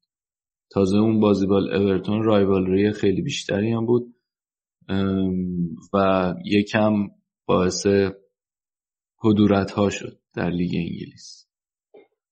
تازه 0.72 0.98
اون 0.98 1.20
بازی 1.20 1.48
با 1.48 1.58
اورتون 1.58 2.24
رایوالری 2.24 2.92
خیلی 2.92 3.22
بیشتری 3.22 3.72
هم 3.72 3.86
بود. 3.86 4.14
و 5.94 6.34
یکم 6.46 6.94
باعث 7.46 7.88
کدورت 9.18 9.72
ها 9.72 9.90
شد 9.90 10.20
در 10.34 10.50
لیگ 10.50 10.72
انگلیس 10.76 11.48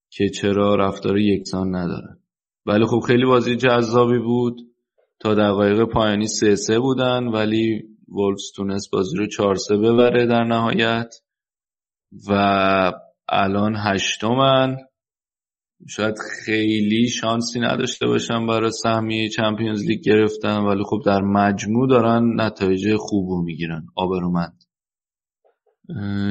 که 0.10 0.30
چرا 0.30 0.76
رفتار 0.76 1.18
یکسان 1.18 1.76
ندارن 1.76 2.25
ولی 2.66 2.86
خب 2.86 3.00
خیلی 3.08 3.26
بازی 3.26 3.56
جذابی 3.56 4.20
بود. 4.20 4.62
تا 5.20 5.34
دقایق 5.34 5.84
پایانی 5.84 6.28
سه 6.28 6.56
سه 6.56 6.80
بودن 6.80 7.28
ولی 7.28 7.84
وولفز 8.08 8.52
تونست 8.56 8.92
بازی 8.92 9.18
رو 9.18 9.28
چهار 9.28 9.56
سه 9.56 9.78
ببره 9.78 10.26
در 10.26 10.44
نهایت. 10.44 11.16
و 12.30 12.92
الان 13.30 13.76
هشتمن. 13.78 14.78
شاید 15.90 16.16
خیلی 16.46 17.08
شانسی 17.08 17.60
نداشته 17.60 18.08
باشن 18.08 18.48
برای 18.48 18.72
سهمیه 18.72 19.30
چمپیونز 19.30 19.84
لیگ 19.84 20.02
گرفتن 20.04 20.58
ولی 20.58 20.84
خب 20.84 21.02
در 21.06 21.22
مجموع 21.22 21.90
دارن 21.90 22.42
نتایج 22.42 22.96
خوب 22.98 23.46
می‌گیرن. 23.46 23.86
آبرومند. 23.96 24.65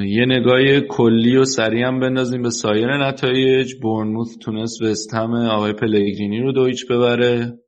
یه 0.07 0.27
نگاه 0.27 0.81
کلی 0.81 1.37
و 1.37 1.45
سریع 1.45 1.87
هم 1.87 2.01
بندازیم 2.01 2.43
به 2.43 2.51
سایر 2.51 3.09
نتایج. 3.09 3.75
بورنموث 3.83 4.39
تونست 4.39 4.83
وستهم 4.83 5.35
آقای 5.35 5.73
پلگرینی 5.73 6.41
رو 6.41 6.53
دویچ 6.53 6.87
ببره 6.87 7.59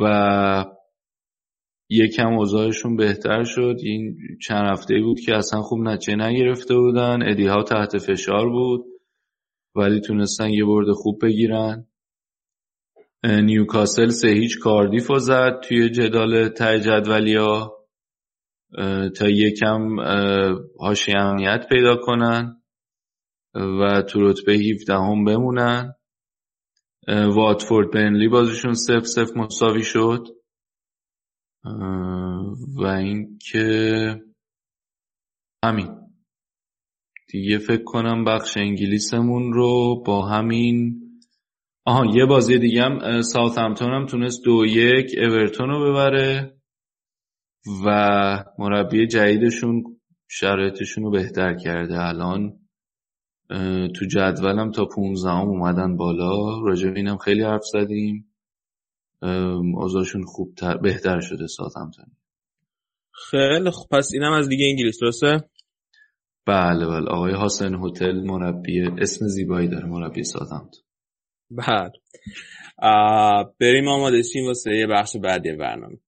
و 0.00 0.64
یکم 1.88 2.32
اوضاعشون 2.32 2.96
بهتر 2.96 3.44
شد. 3.44 3.76
این 3.82 4.16
چند 4.46 4.68
هفته 4.72 5.00
بود 5.00 5.20
که 5.20 5.34
اصلا 5.34 5.60
خوب 5.60 5.80
نچه 5.80 6.16
نگرفته 6.16 6.74
بودن. 6.74 7.30
ادی 7.30 7.46
ها 7.46 7.62
تحت 7.62 7.98
فشار 7.98 8.50
بود 8.50 8.84
ولی 9.74 10.00
تونستن 10.00 10.50
یه 10.50 10.64
برد 10.64 10.86
خوب 10.92 11.18
بگیرن. 11.22 11.86
نیوکاسل 13.24 14.08
سه 14.08 14.28
هیچ 14.28 14.58
کاردیف 14.58 15.12
زد 15.18 15.60
توی 15.64 15.90
جدال 15.90 16.48
ته 16.48 16.80
جدولیا. 16.80 17.79
تا 19.16 19.28
یکم 19.28 19.96
هاشی 20.80 21.12
امنیت 21.12 21.66
پیدا 21.68 21.96
کنن 21.96 22.62
و 23.54 24.02
تو 24.02 24.20
رتبه 24.20 24.52
17 24.52 24.94
هم 24.94 25.24
بمونن 25.24 25.94
واتفورد 27.08 27.90
بنلی 27.90 28.28
بازشون 28.28 28.74
سف 28.74 29.06
سف 29.06 29.36
مساوی 29.36 29.82
شد. 29.82 30.26
و 32.76 32.86
اینکه 32.86 34.16
همین. 35.64 35.96
دیگه 37.28 37.58
فکر 37.58 37.84
کنم 37.84 38.24
بخش 38.24 38.56
انگلیسمون 38.56 39.52
رو 39.52 40.02
با 40.06 40.26
همین. 40.26 41.00
آها 41.84 42.06
یه 42.16 42.26
بازی 42.26 42.58
دیگه 42.58 42.82
هم 42.82 43.22
ساوت 43.22 43.58
همتون 43.58 43.92
هم 43.92 44.06
تونست 44.06 44.44
دو 44.44 44.66
یک 44.66 45.18
اورتون 45.18 45.68
رو 45.68 45.90
ببره. 45.90 46.59
و 47.86 48.44
مربی 48.58 49.06
جدیدشون 49.06 49.84
شرایطشون 50.28 51.04
رو 51.04 51.10
بهتر 51.10 51.54
کرده. 51.54 52.00
الان 52.00 52.60
تو 53.96 54.06
جدولم 54.10 54.70
تا 54.70 54.84
15 54.84 55.30
هم 55.30 55.48
اومدن 55.48 55.96
بالا. 55.96 56.60
راجع 56.60 56.88
اینم 56.96 57.16
خیلی 57.16 57.42
حرف 57.42 57.64
زدیم. 57.72 58.26
اوضاعشون 59.74 60.24
خوبتر 60.24 60.76
بهتر 60.76 61.20
شده 61.20 61.46
همتون 61.76 62.04
خیلی 63.30 63.70
خوب. 63.70 63.88
پس 63.90 64.10
اینم 64.14 64.32
از 64.32 64.48
دیگه 64.48 64.66
انگلیس 64.66 64.98
درسته؟ 65.02 65.50
بله 66.46 66.86
بله. 66.86 67.08
آقای 67.08 67.34
حسن 67.34 67.74
هتل 67.74 68.20
مربی 68.20 68.82
اسم 68.98 69.26
زیبایی 69.26 69.68
داره 69.68 69.86
مربی 69.86 70.24
ساوثهمپتون 70.24 70.82
بله. 71.50 71.92
بریم 73.60 73.88
آماده 73.88 74.22
شیم 74.22 74.46
واسه 74.46 74.76
یه 74.76 74.86
بخش 74.86 75.16
بعدی 75.16 75.52
برنامه. 75.52 75.98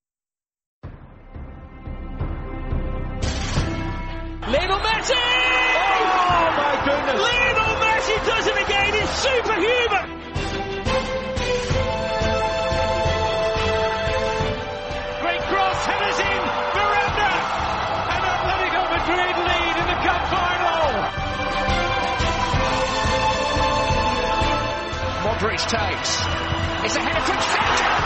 Lionel 4.52 4.80
Messi! 4.80 5.16
Oh 5.16 6.48
my 6.60 6.74
goodness! 6.84 7.18
Lionel 7.24 7.74
Messi 7.80 8.16
does 8.26 8.46
it 8.48 8.58
again! 8.60 8.92
It's 9.00 9.16
superhuman! 9.24 10.06
Great 15.22 15.42
cross, 15.48 15.86
headers 15.88 16.20
in, 16.20 16.42
Miranda! 16.76 17.32
And 18.12 18.22
Atletico 18.28 18.82
Madrid 18.92 19.36
lead 19.48 19.74
in 19.80 19.86
the 19.88 19.98
cup 20.04 20.22
final! 20.28 20.90
Modric 25.24 25.64
takes. 25.64 26.12
It's 26.84 26.96
a 26.96 27.00
header 27.00 27.22
from 27.22 27.38
Sergio 27.38 28.01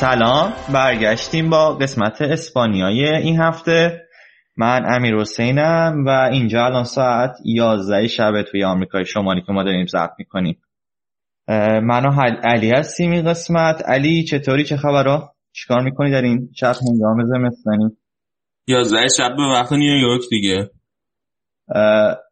سلام. 0.00 0.52
برگشتیم 0.74 1.50
با 1.50 1.74
قسمت 1.74 2.22
اسپانیای 2.22 3.16
این 3.16 3.40
هفته. 3.40 4.02
من 4.56 4.82
امیر 4.94 5.16
حسینم 5.16 6.04
و 6.06 6.08
اینجا 6.32 6.64
الان 6.64 6.84
ساعت 6.84 7.36
11 7.44 8.06
شب 8.06 8.42
توی 8.42 8.64
آمریکای 8.64 9.04
شمالی 9.04 9.42
که 9.46 9.52
ما 9.52 9.62
داریم 9.62 9.86
ضبط 9.86 10.10
می‌کنیم. 10.18 10.58
من 11.82 12.06
و 12.06 12.20
علی 12.44 12.70
هستیم 12.70 13.10
این 13.10 13.30
قسمت. 13.30 13.82
علی 13.86 14.24
چطوری؟ 14.24 14.64
چه 14.64 14.76
خبرها؟ 14.76 15.34
چیکار 15.52 15.82
می‌کنی 15.82 16.10
در 16.10 16.22
این 16.22 16.48
شب 16.56 16.74
هنگام 16.88 17.24
زمستانی؟ 17.24 17.96
11 18.66 19.08
شب 19.16 19.36
به 19.36 19.42
وقت 19.42 19.72
نیویورک 19.72 20.22
دیگه. 20.30 20.70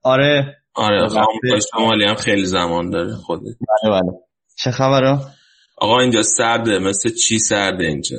آره. 0.03 0.57
آره 0.75 1.03
آمریکای 1.03 1.61
شمالی 1.73 2.05
هم 2.05 2.15
خیلی 2.15 2.45
زمان 2.45 2.91
داره 2.91 3.13
خوده 3.15 3.51
بله 3.83 3.93
بله. 3.93 4.13
چه 4.57 4.71
خبرها؟ 4.71 5.21
آقا 5.77 6.01
اینجا 6.01 6.23
سرده 6.23 6.79
مثل 6.79 7.11
چی 7.11 7.39
سرده 7.39 7.87
اینجا؟ 7.87 8.17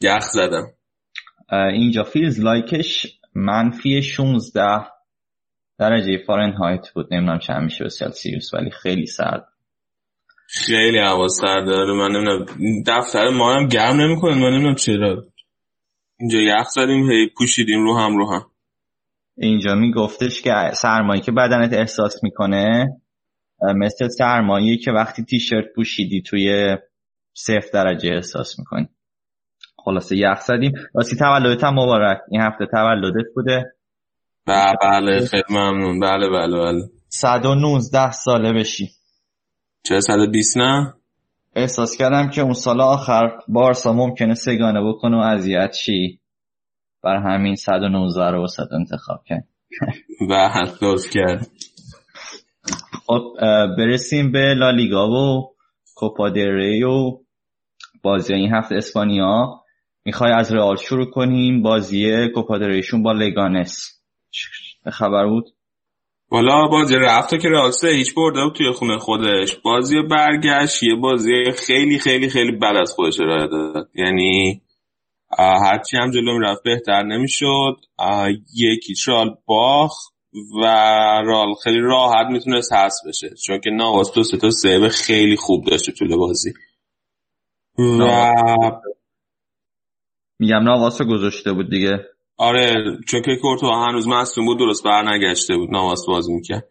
یخ 0.00 0.22
زدم. 0.22 0.66
اینجا 1.52 2.02
فیلز 2.02 2.40
لایکش 2.40 3.06
منفی 3.34 4.02
16 4.02 4.86
درجه 5.78 6.18
فارنهایت 6.26 6.88
بود. 6.94 7.14
نمی‌دونم 7.14 7.38
چند 7.38 7.62
میشه 7.62 7.84
به 7.84 7.90
سلسیوس 7.90 8.54
ولی 8.54 8.70
خیلی 8.70 9.06
سرد. 9.06 9.48
خیلی 10.46 10.98
هوا 10.98 11.28
سرد 11.28 11.66
داره 11.66 11.92
من 11.92 12.10
نمی‌دونم. 12.12 12.46
دفتر 12.86 13.28
ما 13.28 13.54
هم 13.54 13.66
گرم 13.66 14.00
نمی‌کنه. 14.00 14.34
من 14.34 14.50
نمی‌دونم 14.50 14.74
چرا. 14.74 15.24
اینجا 16.20 16.38
یخ 16.38 16.68
زدیم 16.68 17.10
هی 17.10 17.28
پوشیدیم 17.38 17.84
رو 17.84 17.98
هم 17.98 18.16
رو 18.16 18.32
هم. 18.32 18.46
اینجا 19.36 19.74
میگفتش 19.74 20.42
که 20.42 20.70
سرمایه 20.74 21.20
که 21.20 21.32
بدنت 21.32 21.72
احساس 21.72 22.24
می‌کنه 22.24 22.88
مثل 23.76 24.08
سرمایه 24.08 24.76
که 24.76 24.92
وقتی 24.92 25.24
تیشرت 25.24 25.64
پوشیدی 25.74 26.22
توی 26.22 26.76
صفر 27.34 27.68
درجه 27.72 28.10
احساس 28.14 28.58
می‌کنی. 28.58 28.88
خلاصه 29.76 30.16
یخ 30.16 30.40
زدیم 30.40 30.72
راستی 30.94 31.16
تولدت 31.16 31.64
هم 31.64 31.74
مبارک. 31.74 32.18
این 32.30 32.40
هفته 32.40 32.66
تولدت 32.72 33.26
بوده. 33.34 33.64
بله 34.46 34.74
بله 34.82 35.26
خیلی 35.26 35.42
ممنون. 35.50 36.00
بله 36.00 36.28
بله 36.28 36.58
بله. 36.58 36.82
119 37.08 38.10
ساله 38.10 38.52
بشی. 38.52 38.88
چه 39.82 40.00
120 40.00 40.56
نه؟ 40.56 40.94
احساس 41.56 41.96
کردم 41.96 42.30
که 42.30 42.40
اون 42.40 42.52
سال 42.52 42.80
آخر 42.80 43.38
بارسا 43.48 43.92
ممکنه 43.92 44.34
سگانه 44.34 44.80
بکنه 44.88 45.16
و 45.16 45.20
اذیت 45.20 45.70
چی 45.70 46.20
بر 47.02 47.16
همین 47.16 47.54
119 47.54 48.30
رو 48.30 48.44
وسط 48.44 48.72
انتخاب 48.72 49.24
کرد. 49.26 49.48
بله 50.30 50.72
لطف 50.82 51.10
کرد. 51.10 51.46
خب 53.06 53.34
برسیم 53.78 54.32
به 54.32 54.54
لالیگا 54.54 55.10
و 55.10 55.52
کوپا 55.94 56.28
ری 56.28 56.82
و 56.82 57.18
بازی 58.02 58.34
این 58.34 58.54
هفته 58.54 58.74
اسپانیا. 58.74 59.62
می‌خوای 60.04 60.32
از 60.32 60.52
رئال 60.52 60.76
شروع 60.76 61.10
کنیم 61.10 61.62
بازی 61.62 62.28
کوپا 62.28 62.58
با 63.02 63.12
لگانس. 63.12 64.00
خبر 64.92 65.26
بود؟ 65.26 65.44
والا 66.30 66.68
بازی 66.68 66.96
رفت 66.96 67.40
که 67.40 67.48
رئال 67.48 67.72
هیچ 67.82 68.14
برده 68.14 68.44
بود 68.44 68.54
توی 68.54 68.70
خونه 68.70 68.98
خودش. 68.98 69.56
بازی 69.56 70.02
برگشت 70.02 70.82
یه 70.82 70.94
بازی 70.94 71.44
خیلی 71.66 71.98
خیلی 71.98 72.28
خیلی 72.28 72.52
بد 72.52 72.76
از 72.76 72.92
خودش 72.92 73.20
ارائه 73.20 73.46
داد. 73.46 73.90
یعنی 73.94 74.62
هرچی 75.38 75.96
هم 75.96 76.10
جلو 76.10 76.38
رفت 76.38 76.62
بهتر 76.62 77.02
نمی‌شد. 77.02 77.76
یکی 78.54 78.94
رئال 79.08 79.36
باخ 79.46 80.11
و 80.34 80.64
رال 81.24 81.54
خیلی 81.64 81.80
راحت 81.80 82.26
می‌تونست 82.30 82.72
حذف 82.72 83.06
بشه 83.08 83.30
چون 83.46 83.60
که 83.60 83.70
نواس 83.70 84.12
دو 84.12 84.22
سه 84.22 84.50
سیو 84.50 84.88
خیلی 84.88 85.36
خوب 85.36 85.64
داشته 85.64 85.92
طول 85.92 86.16
بازی. 86.16 86.52
و 87.78 88.32
میگم 90.38 90.62
نواس 90.62 91.00
رو 91.00 91.06
گذاشته 91.06 91.52
بود 91.52 91.70
دیگه. 91.70 91.98
آره 92.36 92.74
چون 93.08 93.22
که 93.22 93.36
کورتوا 93.42 93.66
هنوز 93.66 94.08
مصدوم 94.08 94.46
بود 94.46 94.58
درست 94.58 94.84
برنگشته 94.84 95.56
بود 95.56 95.70
نواس 95.70 96.06
بازی 96.06 96.32
می‌کرد. 96.32 96.64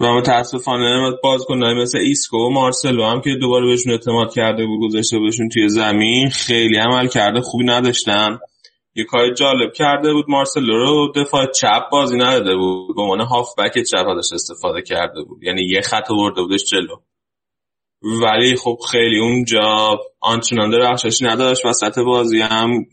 و 0.00 0.14
متاسفانه 0.14 1.12
بازیکنا 1.22 1.74
مثل 1.74 1.98
ایسکو 1.98 2.36
و 2.36 2.50
مارسلو 2.50 3.04
هم 3.04 3.20
که 3.20 3.30
دوباره 3.40 3.66
بهشون 3.66 3.92
اعتماد 3.92 4.34
کرده 4.34 4.66
بود 4.66 4.88
گذاشته 4.88 5.18
بهشون 5.18 5.48
توی 5.48 5.68
زمین 5.68 6.28
خیلی 6.30 6.76
عملکرد 6.76 7.40
خوبی 7.40 7.64
نداشتن. 7.64 8.38
یه 8.94 9.04
کار 9.04 9.34
جالب 9.34 9.72
کرده 9.72 10.12
بود. 10.12 10.24
مارسلو 10.28 10.76
رو 10.76 11.12
دفاع 11.16 11.46
چپ 11.46 11.90
بازی 11.92 12.16
نداده 12.16 12.56
بود. 12.56 12.96
به 12.96 13.02
عنوان 13.02 13.20
هافبک 13.20 13.72
چپ 13.90 14.06
ازش 14.08 14.32
استفاده 14.32 14.82
کرده 14.82 15.22
بود. 15.22 15.42
یعنی 15.42 15.62
یه 15.62 15.80
خط 15.80 16.08
برده 16.08 16.42
بودش 16.42 16.64
جلو. 16.64 16.96
ولی 18.22 18.56
خب 18.56 18.78
خیلی 18.90 19.18
اونجا 19.20 19.98
آنچنان 20.20 20.70
درخششی 20.70 21.24
نداشت. 21.24 21.66
وسط 21.66 21.98
بازی 21.98 22.40
هم 22.40 22.86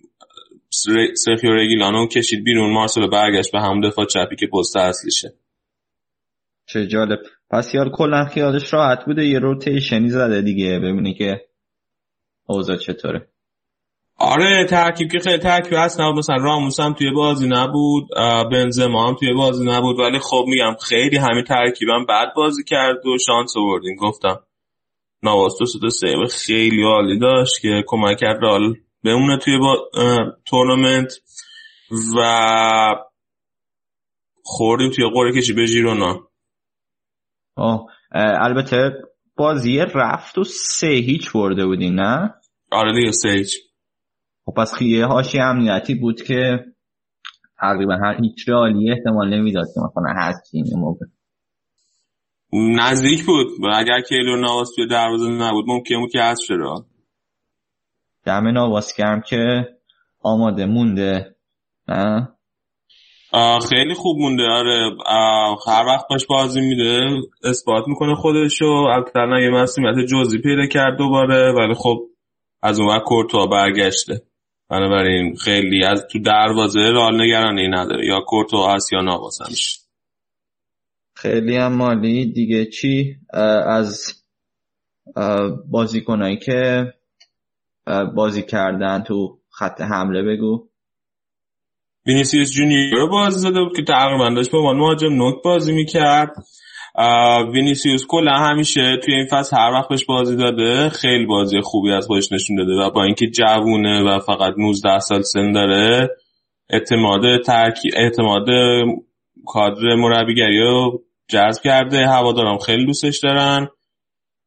سرخیو 1.14 1.52
رگیلانو 1.52 2.08
کشید 2.08 2.44
بیرون. 2.44 2.74
مارسلو 2.74 3.08
برگشت 3.08 3.52
به 3.52 3.62
همون 3.62 3.90
دفاع 3.90 4.06
چپی 4.06 4.36
که 4.36 4.48
پست 4.48 4.78
اصلیشه. 4.78 5.34
چه 6.66 6.88
جالب. 6.88 7.20
پس 7.50 7.74
یار 7.74 7.90
کلا 7.90 8.26
خیالش 8.26 8.74
راحت 8.74 9.06
بوده. 9.06 9.26
یه 9.26 9.40
روتیشنی 9.40 10.10
زده 10.10 10.42
دیگه. 10.42 10.80
ببینی 10.80 11.14
که 11.14 11.42
اوضاع 12.48 12.78
چطوره. 12.78 13.28
آره 14.20 14.66
ترکیب 14.66 15.12
که 15.12 15.20
خیلی 15.20 15.38
ترکیب 15.38 15.74
هست. 15.74 16.02
نبود 16.02 16.18
مثلا 16.18 16.36
راموس 16.36 16.80
هم 16.80 16.94
توی 16.94 17.12
بازی 17.12 17.48
نبود 17.48 18.08
بنزما 18.52 19.08
هم 19.08 19.16
توی 19.16 19.34
بازی 19.34 19.66
نبود. 19.66 20.00
ولی 20.00 20.20
خب 20.20 20.46
میگم 20.48 20.76
خیلی 20.84 21.18
همین 21.18 21.44
ترکیبم 21.44 22.06
بعد 22.06 22.34
بازی 22.36 22.64
کرد 22.64 23.06
و 23.06 23.18
شانس 23.26 23.58
آوردیم. 23.58 23.96
گفتم 23.96 24.40
نواس 25.24 25.54
دو 25.60 25.66
تا 25.80 25.90
save 25.90 26.26
خیلی 26.26 26.84
عالی 26.84 27.20
داشت 27.20 27.62
که 27.62 27.84
کمک 27.88 28.18
کرد 28.18 28.40
رئال 28.42 28.76
بمونه 29.04 29.38
توی 29.38 29.58
با... 29.58 29.90
تورنمنت. 30.46 31.14
و 32.18 32.96
خوردیم 34.44 34.92
توی 34.92 35.06
قرعه 35.14 35.32
کشی 35.32 35.54
به 35.54 35.66
ژیرونا. 35.66 36.28
البته 38.12 38.92
بازی 39.38 39.78
رفت 39.78 40.38
و 40.38 40.44
سه 40.44 40.88
هیچ 40.88 41.32
برده 41.32 41.66
بودی 41.66 41.90
نه؟ 41.90 42.34
آره 42.72 42.94
دیگه 42.94 43.12
سه 43.12 43.30
هیچ. 43.30 43.67
خب 44.48 44.54
پس 44.54 44.74
خیلی 44.74 45.02
حاشیه 45.02 45.40
امنیتی 45.40 45.96
بود 45.96 46.22
که 46.22 46.66
تقریبا 47.60 47.96
هر 47.96 48.18
هیچ 48.22 48.50
رئالی 48.50 48.92
احتمال 48.92 49.34
نمی‌داد 49.34 49.66
که 49.76 49.80
مثلا 49.80 50.14
هست 50.16 50.50
این 50.54 50.66
موقع. 50.76 51.06
نزدیک 52.54 53.26
بود 53.26 53.48
و 53.64 53.68
اگر 53.76 54.02
کیلو 54.02 54.36
نواس 54.36 54.76
توی 54.76 54.88
دروازه 54.88 55.30
نبود 55.30 55.66
ممکن 55.68 56.00
بود 56.00 56.12
که 56.12 56.22
هست 56.22 56.42
شده 56.44 56.64
دم 58.26 58.48
نواس 58.48 58.96
گرم 58.98 59.22
که 59.22 59.68
آماده 60.22 60.66
مونده 60.66 61.36
نه؟ 61.88 62.30
خیلی 63.70 63.94
خوب 63.94 64.18
مونده 64.18 64.44
آره. 64.44 64.92
هر 65.68 65.86
وقت 65.86 66.06
باش 66.10 66.26
بازی 66.26 66.62
میده 66.62 67.06
اثبات 67.44 67.88
می‌کنه 67.88 68.16
خودشو. 68.16 68.66
البته 68.66 69.20
یه 69.42 69.50
مسئولیت 69.50 70.08
جزئی 70.08 70.42
پیدا 70.42 70.66
کرد 70.66 70.98
دوباره 70.98 71.54
ولی 71.54 71.74
خب 71.74 71.98
از 72.62 72.80
اون 72.80 72.90
وقت 72.90 73.04
کورتوا 73.04 73.48
برگشته. 73.48 74.22
بنابراین 74.70 75.36
خیلی 75.36 75.84
از 75.86 76.08
تو 76.12 76.20
دروازه 76.20 76.80
رال 76.80 77.22
نگرانی 77.22 77.68
نداره 77.68 78.06
یا 78.06 78.20
کورتوا 78.20 78.76
هست 78.76 78.94
یا 78.94 79.02
نواس 79.02 79.42
همیشه 79.42 79.80
خیلی 81.16 81.56
هم 81.56 81.74
عالی. 81.74 82.26
دیگه 82.26 82.66
چی؟ 82.66 83.16
از 83.68 84.24
بازیکنایی 85.72 86.38
که 86.38 86.94
بازی 88.16 88.44
کردن 88.44 89.04
تو 89.04 89.40
خط 89.50 89.82
حمله 89.82 90.24
بگو. 90.24 90.70
وینیسیوس 92.06 92.52
جونیور 92.52 93.10
بازی 93.10 93.40
زده 93.40 93.64
بود 93.64 93.76
که 93.76 93.84
تقریبا 93.84 94.30
داشت 94.30 94.52
به 94.52 94.58
عنوان 94.58 94.78
مهاجم 94.78 95.14
نوک 95.14 95.44
بازی 95.44 95.74
می‌کرد. 95.74 96.36
وینیسیوس 97.54 98.06
کلا 98.08 98.32
همیشه 98.32 98.98
توی 98.98 99.14
این 99.14 99.26
فصل 99.26 99.58
هر 99.58 99.72
وقت 99.72 99.90
بهش 99.90 100.06
بازی 100.06 100.36
داده 100.36 100.90
خیلی 100.90 101.26
بازی 101.26 101.62
خوبی 101.62 101.92
از 101.92 102.06
خودش 102.08 102.32
نشون 102.32 102.56
داده 102.56 102.74
و 102.74 102.90
با 102.90 103.04
اینکه 103.04 103.28
جوونه 103.28 104.04
و 104.04 104.20
فقط 104.20 104.54
19 104.58 105.00
سال 105.00 105.22
سن 105.22 105.52
داره 105.52 106.10
اعتماد 106.70 107.42
ترکی 107.42 107.90
اعتماد 107.96 108.48
کادر 109.46 109.96
مربیگری 109.96 110.60
رو 110.60 111.04
جذب 111.28 111.64
کرده 111.64 112.08
هوادارم 112.08 112.58
خیلی 112.58 112.86
دوستش 112.86 113.20
دارن. 113.20 113.68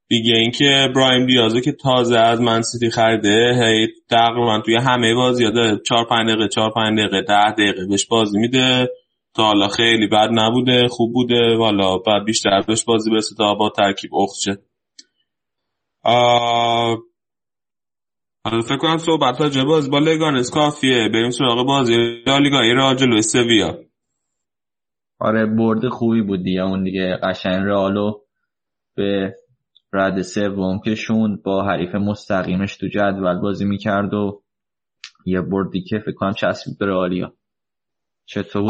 دیگه 0.08 0.34
اینکه 0.34 0.88
برایم 0.96 1.26
دیازه 1.26 1.60
که 1.60 1.72
تازه 1.72 2.18
از 2.18 2.40
من 2.40 2.62
سیتی 2.62 2.90
خریده 2.90 3.62
هی 3.64 3.88
تقریبا 4.10 4.60
توی 4.60 4.76
همه 4.76 5.14
بازی 5.14 5.52
داره 5.52 5.80
4 5.86 6.04
5 6.04 6.28
دقیقه 6.28 6.48
4 6.48 6.70
5 6.70 6.98
دقیقه 6.98 7.22
10 7.22 7.52
دقیقه 7.52 7.86
بهش 7.86 8.06
بازی 8.06 8.38
میده. 8.38 8.88
تا 9.34 9.42
حالا 9.42 9.68
خیلی 9.68 10.06
بد 10.06 10.28
نبوده 10.32 10.88
خوب 10.88 11.12
بوده. 11.12 11.56
والا 11.58 11.98
بعد 11.98 12.24
بیشتر 12.24 12.60
بهش 12.66 12.84
بازی 12.84 13.10
برسه 13.10 13.34
تا 13.38 13.54
با 13.54 13.70
ترکیب 13.70 14.14
اخچه 14.14 14.58
حالا 18.44 18.60
فکر 18.62 18.76
کنم 18.76 18.98
صحبت 18.98 19.40
راجع 19.40 19.64
باز 19.64 19.90
با 19.90 19.98
لگانس 19.98 20.50
کافیه. 20.50 21.08
بریم 21.08 21.30
سراغ 21.30 21.66
بازی 21.66 21.96
لالیگا 22.26 22.60
ایران 22.60 22.96
جلوی 22.96 23.22
سویا. 23.22 23.78
آره 25.18 25.46
برد 25.46 25.88
خوبی 25.88 26.22
بود 26.22 26.42
دیگه. 26.42 26.62
اون 26.62 26.84
دیگه 26.84 27.18
قشنگ 27.22 27.66
رئالو 27.66 28.20
به 28.96 29.34
رد 29.92 30.22
سوم 30.22 30.80
کشوند. 30.86 31.42
با 31.42 31.64
حریف 31.64 31.94
مستقیمش 31.94 32.76
تو 32.76 32.88
جدول 32.88 33.40
بازی 33.40 33.64
می‌کرد 33.64 34.14
و 34.14 34.42
یه 35.26 35.40
بردی 35.40 35.82
که 35.82 35.98
فکر 35.98 36.14
کنم 36.14 36.32
چسبید 36.32 36.78
به 36.78 36.86
بود 36.86 37.39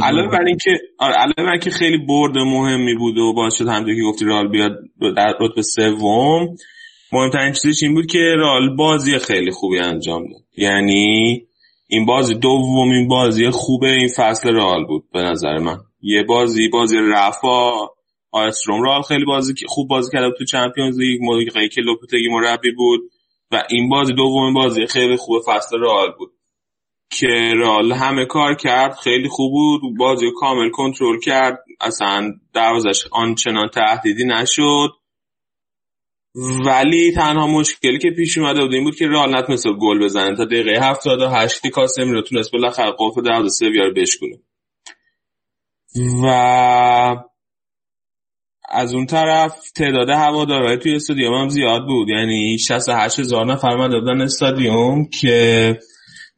علاوه 0.02 0.28
بر 0.28 0.44
اینکه 0.44 0.70
آره 0.98 1.14
علاوه 1.14 1.34
بر 1.36 1.50
اینکه 1.50 1.70
خیلی 1.70 1.98
برد 1.98 2.38
مهمی 2.38 2.94
بود 2.94 3.18
و 3.18 3.32
باعث 3.32 3.54
شد 3.54 3.68
همونطور 3.68 3.94
که 3.94 4.02
گفتی 4.02 4.24
رئال 4.24 4.48
بیاد 4.48 4.72
در 5.16 5.34
رتبه 5.40 5.62
سوم 5.62 6.56
مهمترین 7.12 7.52
چیزش 7.52 7.82
این 7.82 7.94
بود 7.94 8.06
که 8.06 8.18
رئال 8.38 8.76
بازی 8.76 9.18
خیلی 9.18 9.50
خوبی 9.50 9.78
انجام 9.78 10.22
داد. 10.22 10.42
یعنی 10.56 11.42
این 11.88 12.06
بازی 12.06 12.34
دومین 12.34 13.08
بازی 13.08 13.50
خوب 13.50 13.84
این 13.84 14.08
فصل 14.16 14.48
رئال 14.48 14.84
بود 14.84 15.04
به 15.12 15.22
نظر 15.22 15.58
من. 15.58 15.78
یه 16.02 16.22
بازی 16.22 16.68
بازی 16.68 16.96
رفا 17.12 17.72
آیستروم 18.32 18.82
رال 18.82 19.02
خیلی 19.02 19.24
بازی 19.24 19.54
خوب 19.68 19.88
بازی 19.88 20.18
بود 20.18 20.34
تو 20.38 20.44
چمپیونز 20.44 20.98
لیگ 20.98 21.20
موقعی 21.22 21.68
که 21.68 21.80
لوپتگی 21.80 22.28
مربی 22.30 22.70
بود 22.70 23.00
و 23.50 23.62
این 23.70 23.88
بازی 23.88 24.12
دومین 24.12 24.54
بازی 24.54 24.86
خیلی 24.86 25.16
خوب 25.16 25.42
فصل 25.46 25.78
رال 25.78 26.12
بود. 26.18 26.32
که 27.10 27.52
رال 27.56 27.92
همه 27.92 28.24
کار 28.26 28.54
کرد 28.54 28.94
خیلی 28.94 29.28
خوب 29.28 29.52
بود. 29.52 29.98
بازی 29.98 30.26
کامل 30.40 30.70
کنترل 30.70 31.18
کرد. 31.18 31.64
اصلا 31.80 32.32
دروازش 32.54 33.06
آنچنان 33.10 33.68
تهدیدی 33.68 34.24
نشد. 34.24 34.90
ولی 36.66 37.12
تنها 37.12 37.46
مشکلی 37.46 37.98
که 37.98 38.10
پیش 38.10 38.38
اومده 38.38 38.60
بود 38.60 38.74
این 38.74 38.84
بود 38.84 38.96
که 38.96 39.06
رال 39.06 39.36
نتونست 39.36 39.66
گل 39.80 40.04
بزنه. 40.04 40.36
تا 40.36 40.44
دقیقه 40.44 40.80
78 40.80 41.66
کاسمی 41.66 42.12
رو 42.12 42.22
تونست 42.22 42.52
بالاخره 42.52 42.92
قفل 42.98 43.22
دروازه 43.22 43.48
سویا 43.48 43.84
رو 43.84 43.94
بشکنه 43.94 44.36
و 46.22 46.26
از 48.68 48.94
اون 48.94 49.06
طرف 49.06 49.70
تعداد 49.70 50.10
هوادارهای 50.10 50.78
توی 50.78 50.94
استادیوم 50.94 51.34
هم 51.34 51.48
زیاد 51.48 51.86
بود. 51.86 52.08
یعنی 52.08 52.58
68 52.58 53.18
هزار 53.18 53.46
نفر 53.46 53.76
من 53.76 53.88
دادن 53.88 54.20
استادیوم 54.20 55.08
که 55.20 55.78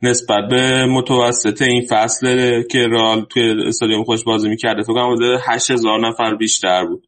نسبت 0.02 0.48
به 0.50 0.86
متوسط 0.86 1.62
این 1.62 1.86
فصل 1.90 2.62
که 2.62 2.86
رال 2.86 3.24
توی 3.24 3.54
استادیوم 3.66 4.04
خوش 4.04 4.24
بازی 4.24 4.48
می‌کرده 4.48 4.82
فکر 4.82 4.92
کنم 4.92 5.38
8 5.48 5.70
هزار 5.70 6.08
نفر 6.08 6.34
بیشتر 6.34 6.86
بود 6.86 7.06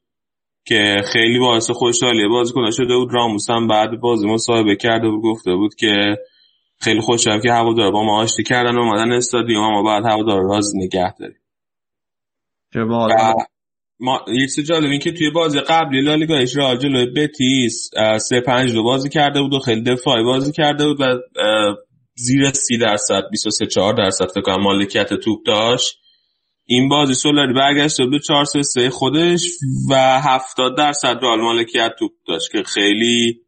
که 0.66 1.02
خیلی 1.12 1.38
باعث 1.38 1.70
خوشحالی 1.70 2.28
بازیکن 2.28 2.70
شده 2.70 2.96
بود 2.96 3.14
راموس 3.14 3.50
هم 3.50 3.68
بعد 3.68 4.00
بازی 4.00 4.26
مصاحبه 4.26 4.76
کرده 4.76 5.08
بود 5.08 5.22
گفته 5.22 5.54
بود 5.54 5.74
که 5.74 6.16
خیلی 6.80 7.00
خوشحالم 7.00 7.40
که 7.40 7.52
هوادار 7.52 7.90
با 7.90 8.02
ما 8.04 8.22
آشتی 8.22 8.42
کردن 8.42 8.76
و 8.76 8.80
اومدن 8.80 9.12
استادیوم 9.12 9.70
ما 9.70 9.82
بعد 9.82 10.04
هوادار 10.04 10.42
راز 10.42 10.72
نگه 10.76 11.14
داریم. 11.18 11.40
ما 14.00 14.20
یه 14.28 14.46
چیز 14.54 14.66
جالب 14.68 14.90
این 14.90 15.00
که 15.00 15.12
توی 15.12 15.30
بازی 15.30 15.60
قبلی 15.60 16.00
لالیگا 16.00 16.36
اشرا 16.36 16.76
جلوی 16.76 17.06
بتیس 17.06 17.90
سه 18.18 18.40
پنج 18.40 18.72
دو 18.72 18.82
بازی 18.82 19.08
کرده 19.08 19.42
بود 19.42 19.54
و 19.54 19.58
خیلی 19.58 19.82
دفاعی 19.82 20.24
بازی 20.24 20.52
کرده 20.52 20.86
بود 20.86 21.00
و 21.00 21.04
زیر 22.14 22.50
سی 22.50 22.78
درصد 22.78 23.22
23 23.30 23.66
4 23.66 23.94
درصد 23.94 24.30
فکر 24.30 24.40
کنم 24.40 24.62
مالکیت 24.62 25.14
توپ 25.14 25.46
داشت. 25.46 25.98
این 26.66 26.88
بازی 26.88 27.14
سولاری 27.14 27.52
برگشت 27.52 28.02
بود 28.02 28.22
4 28.22 28.44
3 28.44 28.62
3 28.62 28.90
خودش 28.90 29.48
و 29.90 30.20
70 30.20 30.76
درصد 30.76 31.18
رال 31.22 31.40
مالکیت 31.40 31.92
توپ 31.98 32.12
داشت 32.28 32.52
که 32.52 32.62
خیلی 32.62 33.40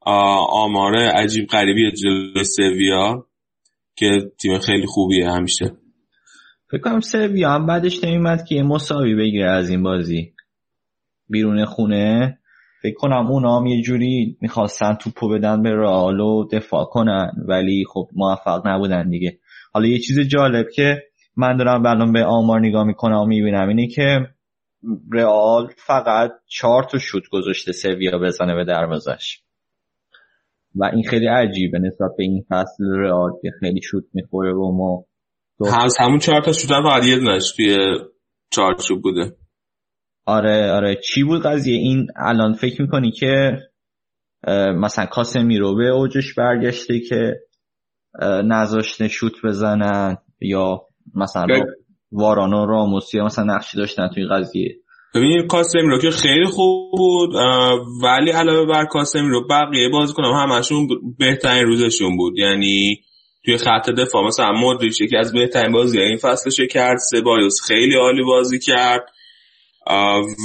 آماره 0.00 1.08
عجیب 1.08 1.46
غریبی 1.46 1.92
جلوی 1.92 2.44
سویا 2.44 3.26
که 3.96 4.32
تیم 4.40 4.58
خیلی 4.58 4.86
خوبیه 4.86 5.30
همیشه. 5.30 5.76
فکر 6.70 6.80
کنم 6.80 7.00
سویا 7.00 7.50
هم 7.50 7.66
بعدش 7.66 8.04
نمیمد 8.04 8.44
که 8.44 8.54
یه 8.54 8.62
مساوی 8.62 9.14
بگیره 9.14 9.50
از 9.50 9.70
این 9.70 9.82
بازی. 9.82 10.32
بیرون 11.28 11.64
خونه. 11.64 12.37
فکر 12.82 12.94
کنم 12.94 13.26
اونا 13.26 13.58
هم 13.60 13.66
یه 13.66 13.82
جوری 13.82 14.36
می‌خواستن 14.40 14.94
توپو 14.94 15.28
بدن 15.28 15.62
به 15.62 15.70
رئال 15.70 16.20
و 16.20 16.48
دفاع 16.52 16.84
کنن 16.84 17.32
ولی 17.48 17.84
خب 17.92 18.08
موفق 18.16 18.68
نبودن 18.68 19.08
دیگه. 19.08 19.38
حالا 19.72 19.86
یه 19.86 19.98
چیز 19.98 20.20
جالب 20.20 20.66
که 20.74 21.02
من 21.36 21.56
دارم 21.56 21.86
الان 21.86 22.12
به 22.12 22.24
آمار 22.24 22.60
نگاه 22.60 22.84
می‌کنم 22.84 23.20
و 23.20 23.26
می‌بینم 23.26 23.68
اینه 23.68 23.86
که 23.86 24.28
رئال 25.12 25.68
فقط 25.86 26.30
چهار 26.46 26.84
تا 26.84 26.98
شوت 26.98 27.22
گذاشته 27.32 27.72
سویا 27.72 28.18
بزنه 28.18 28.54
به 28.54 28.64
دروازش. 28.64 29.40
و 30.74 30.84
این 30.84 31.02
خیلی 31.02 31.26
عجیبه 31.26 31.78
نسبت 31.78 32.10
به 32.18 32.24
این 32.24 32.44
فصل 32.48 32.84
رئال 32.84 33.30
که 33.42 33.50
خیلی 33.60 33.82
شوت 33.82 34.04
می‌خوره 34.14 34.54
و 34.54 34.72
ما 34.72 35.04
هم 35.72 35.88
همون 36.00 36.18
چهار 36.18 36.42
تا 36.42 36.52
شوت 36.52 36.70
فقط 36.70 37.04
یه 37.04 37.16
دونش 37.18 37.52
توی 37.56 37.76
چارچوب 38.50 39.02
بوده. 39.02 39.32
آره 40.28 40.72
آره. 40.72 41.00
چی 41.04 41.24
بود 41.24 41.42
قضیه؟ 41.42 41.76
این 41.76 42.06
الان 42.16 42.52
فکر 42.52 42.82
می‌کنی 42.82 43.10
که 43.10 43.58
مثلا 44.76 45.06
کاسمیرو 45.06 45.76
به 45.76 45.88
اوجش 45.88 46.34
برگشته 46.34 47.00
که 47.00 47.40
نذاشته 48.44 49.08
شوت 49.08 49.32
بزنن 49.44 50.16
یا 50.40 50.82
مثلا 51.14 51.46
وارانو 52.12 52.66
راموس 52.66 53.14
یا 53.14 53.24
مثلا 53.24 53.44
نقشی 53.44 53.76
داشتن 53.76 54.08
توی 54.14 54.26
قضیه؟ 54.26 54.76
ببینید 55.14 55.46
کاسمیرو 55.46 55.98
که 55.98 56.10
خیلی 56.10 56.44
خوب 56.44 56.90
بود 56.98 57.34
ولی 58.02 58.30
علاوه 58.30 58.66
بر 58.66 58.84
کاسمیرو 58.84 59.46
بقیه 59.50 59.88
بازی 59.88 60.12
کنم 60.12 60.32
همشون 60.32 60.88
بهترین 61.18 61.64
روزشون 61.64 62.16
بود. 62.16 62.38
یعنی 62.38 63.00
توی 63.44 63.56
خط 63.56 63.90
دفاع 63.90 64.26
مثلا 64.26 64.52
مودریچ 64.52 65.02
که 65.10 65.18
از 65.18 65.32
بهترین 65.32 65.72
بازی 65.72 66.00
این 66.00 66.16
فصلش 66.16 66.60
کرد 66.70 66.98
سبایوس 66.98 67.60
خیلی 67.66 67.96
عالی 67.96 68.24
بازی 68.24 68.58
کرد. 68.58 69.00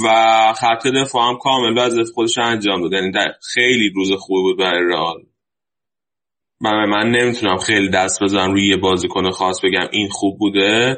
و 0.04 0.52
خط 0.56 0.86
دفاع 0.86 1.28
هم 1.28 1.38
کامل 1.38 1.78
وظیفه 1.78 2.10
خودش 2.14 2.38
انجام 2.38 2.82
داد. 2.82 2.92
یعنی 2.92 3.12
خیلی 3.54 3.92
روز 3.94 4.12
خوبی 4.12 4.42
بود 4.42 4.58
برای 4.58 4.88
رئال. 4.88 5.22
من 6.60 6.84
من 6.88 7.10
نمی‌تونم 7.10 7.56
خیلی 7.56 7.88
دست 7.88 8.22
بزنم 8.22 8.52
روی 8.52 8.68
یه 8.68 8.76
بازیکن 8.76 9.30
خاص 9.30 9.60
بگم 9.64 9.88
این 9.92 10.08
خوب 10.08 10.38
بوده. 10.38 10.96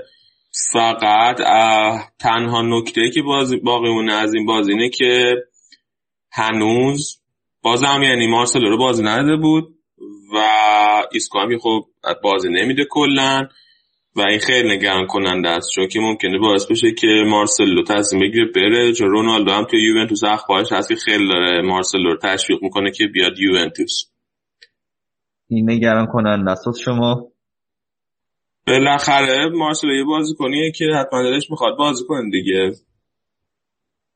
فقط 0.73 1.37
تنها 2.19 2.63
نکته 2.63 3.11
که 3.15 3.23
بازی 3.23 3.57
باقی 3.57 3.89
مونه 3.89 4.13
از 4.13 4.35
این 4.35 4.47
بازی 4.47 4.73
اینه 4.73 4.89
که 4.89 5.35
هنوز 6.33 7.21
بازم 7.63 8.01
یعنی 8.03 8.27
مارسلو 8.27 8.71
رو 8.71 8.79
بازی 8.79 9.03
نداده 9.03 9.37
بود 9.37 9.65
و 10.35 10.39
ایسکو 11.13 11.39
هم 11.39 11.59
خب 11.59 11.85
بازی 12.23 12.49
نمیده 12.49 12.85
کلا. 12.91 13.49
و 14.17 14.21
این 14.21 14.39
خیلی 14.39 14.77
نگران 14.77 15.07
کننده 15.07 15.49
است. 15.49 15.69
چون 15.75 15.89
که 15.89 16.01
ممکنه 16.01 16.39
باعث 16.39 16.67
بشه 16.71 16.93
که 16.93 17.07
مارسلو 17.27 17.83
تصمیم 17.83 18.23
بگیره 18.23 18.47
بره. 18.55 18.93
چون 18.93 19.11
رونالدو 19.11 19.51
هم 19.51 19.65
توی 19.65 19.83
یوونتوس 19.83 20.25
اخبارش 20.25 20.73
هست 20.73 20.89
که 20.89 20.95
خیلی 20.95 21.29
داره 21.29 21.63
مارسلو 21.63 22.11
رو 22.11 22.19
تشویق 22.23 22.59
می‌کنه 22.63 22.91
که 22.91 23.07
بیاد 23.07 23.39
یوونتوس. 23.39 24.05
این 25.49 25.71
نگران 25.71 26.07
کننده 26.07 26.51
است. 26.51 26.65
شما؟ 26.85 27.29
بالاخره 28.67 29.49
مارسلو 29.49 29.95
یه 29.95 30.05
بازیکنیه 30.05 30.73
که 30.73 30.85
حتما 31.01 31.23
دلش 31.23 31.51
می‌خواد 31.51 31.77
بازی 31.77 32.05
کنه 32.09 32.31
دیگه. 32.31 32.73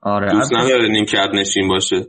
آره 0.03 0.33
دوست 0.33 0.53
نداره 0.53 0.89
نیمکت 0.89 1.29
نشین 1.35 1.69
باشه. 1.69 2.07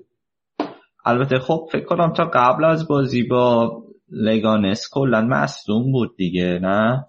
البته 1.05 1.39
خب 1.39 1.69
فکر 1.71 1.85
کنم 1.85 2.13
تا 2.13 2.31
قبل 2.33 2.63
از 2.65 2.87
بازی 2.87 3.23
با 3.23 3.71
لگانس 4.11 4.89
کلا 4.91 5.21
مصدوم 5.21 5.91
بود 5.91 6.15
دیگه 6.17 6.59
نه؟ 6.61 7.05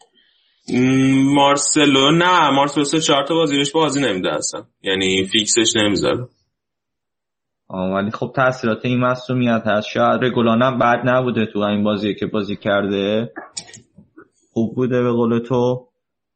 مارسلو 1.34 2.10
نه 2.10 2.50
مارسلو 2.50 2.84
سه 2.84 3.00
چهار 3.00 3.26
تا 3.26 3.34
بازی 3.34 3.57
بهش 3.57 3.73
بازی 3.73 4.00
نمیده 4.00 4.34
اصلا. 4.34 4.65
یعنی 4.82 5.24
فیکسش 5.24 5.76
نمی‌ذاره. 5.76 6.28
ولی 7.70 8.10
خب 8.10 8.32
تاثیرات 8.36 8.84
این 8.84 9.00
مصومیت 9.00 9.62
هست. 9.66 9.89
شاید 9.89 10.24
رگولان 10.24 10.62
هم 10.62 10.78
بد 10.78 11.02
نبوده 11.05 11.47
تو 11.47 11.58
این 11.58 11.84
بازی 11.84 12.15
که 12.15 12.26
بازی 12.26 12.57
کرده. 12.57 13.32
خوب 14.52 14.74
بوده 14.74 15.02
به 15.02 15.10
قول 15.12 15.39
تو. 15.39 15.89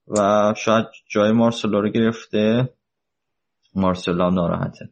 و 0.09 0.55
شاید 0.57 0.87
جای 1.09 1.33
مارسلو 1.33 1.81
رو 1.81 1.89
گرفته. 1.89 2.69
مارسلو 3.75 4.25
هم 4.25 4.35
ناراحته. 4.35 4.89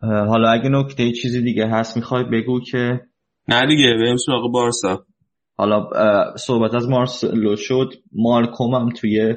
حالا 0.00 0.50
اگه 0.50 0.68
نکته 0.68 1.12
چیزی 1.12 1.42
دیگه 1.42 1.66
هست 1.66 1.96
می‌خوای 1.96 2.24
بگو 2.24 2.60
که؟ 2.60 3.00
نه 3.48 3.66
دیگه 3.66 3.94
بریم 3.94 4.16
سراغ 4.16 4.52
بارسا. 4.52 5.04
حالا 5.58 5.90
صحبت 6.36 6.74
از 6.74 6.88
مارسلو 6.88 7.56
شد. 7.56 7.92
مالکوم 8.12 8.74
هم 8.74 8.88
توی 8.88 9.36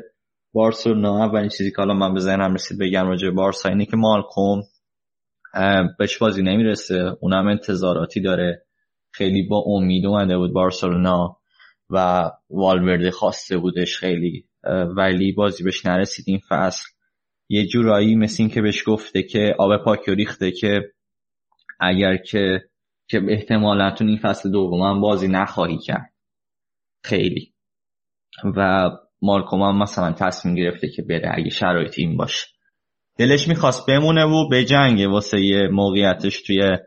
بارسلونا 0.53 1.25
اولین 1.25 1.49
چیزی 1.49 1.71
که 1.71 1.77
حالا 1.77 1.93
من 1.93 2.13
به 2.13 2.19
ذهنم 2.19 2.53
رسید 2.53 2.79
بگم 2.79 3.07
راجع 3.07 3.29
بارسا 3.29 3.69
اینه 3.69 3.85
که 3.85 3.97
مالکوم 3.97 4.61
بهش 5.99 6.17
بازی 6.17 6.41
نمی‌رسه. 6.43 7.17
اونم 7.21 7.47
انتظاراتی 7.47 8.21
داره. 8.21 8.65
خیلی 9.11 9.43
با 9.43 9.63
امید 9.67 10.05
اومده 10.05 10.37
بود 10.37 10.53
بارسلونا 10.53 11.37
و 11.89 12.29
والورده 12.49 13.11
خواسته 13.11 13.57
بودش 13.57 13.97
خیلی 13.97 14.45
ولی 14.97 15.31
بازی 15.31 15.63
بهش 15.63 15.85
نرسید. 15.85 16.25
این 16.27 16.39
فصل 16.49 16.85
یه 17.49 17.65
جورایی 17.65 18.15
مثل 18.15 18.43
این 18.43 18.49
که 18.49 18.61
بهش 18.61 18.83
گفته 18.87 19.23
که 19.23 19.55
آب 19.59 19.83
پاکی 19.83 20.15
ریخته 20.15 20.51
که 20.51 20.81
اگر 21.79 22.17
که 22.17 22.61
که 23.07 23.21
احتمالا 23.29 23.95
این 23.99 24.17
فصل 24.17 24.51
دوم 24.51 24.81
هم 24.81 25.01
بازی 25.01 25.27
نخواهی 25.27 25.77
کرد. 25.77 26.10
خیلی. 27.03 27.53
و 28.57 28.89
مالکوم 29.21 29.61
هم 29.61 29.77
مثلا 29.77 30.11
تصمیم 30.11 30.55
گرفته 30.55 30.89
که 30.89 31.01
بره 31.01 31.31
اگه 31.33 31.49
شرایط 31.49 31.93
این 31.97 32.17
باشه. 32.17 32.47
دلش 33.17 33.47
می‌خواست 33.47 33.87
بمونه 33.87 34.25
و 34.25 34.49
به 34.49 34.65
جنگ 34.65 35.09
واسه 35.09 35.41
یه 35.41 35.67
موقعیتش 35.67 36.41
توی 36.41 36.77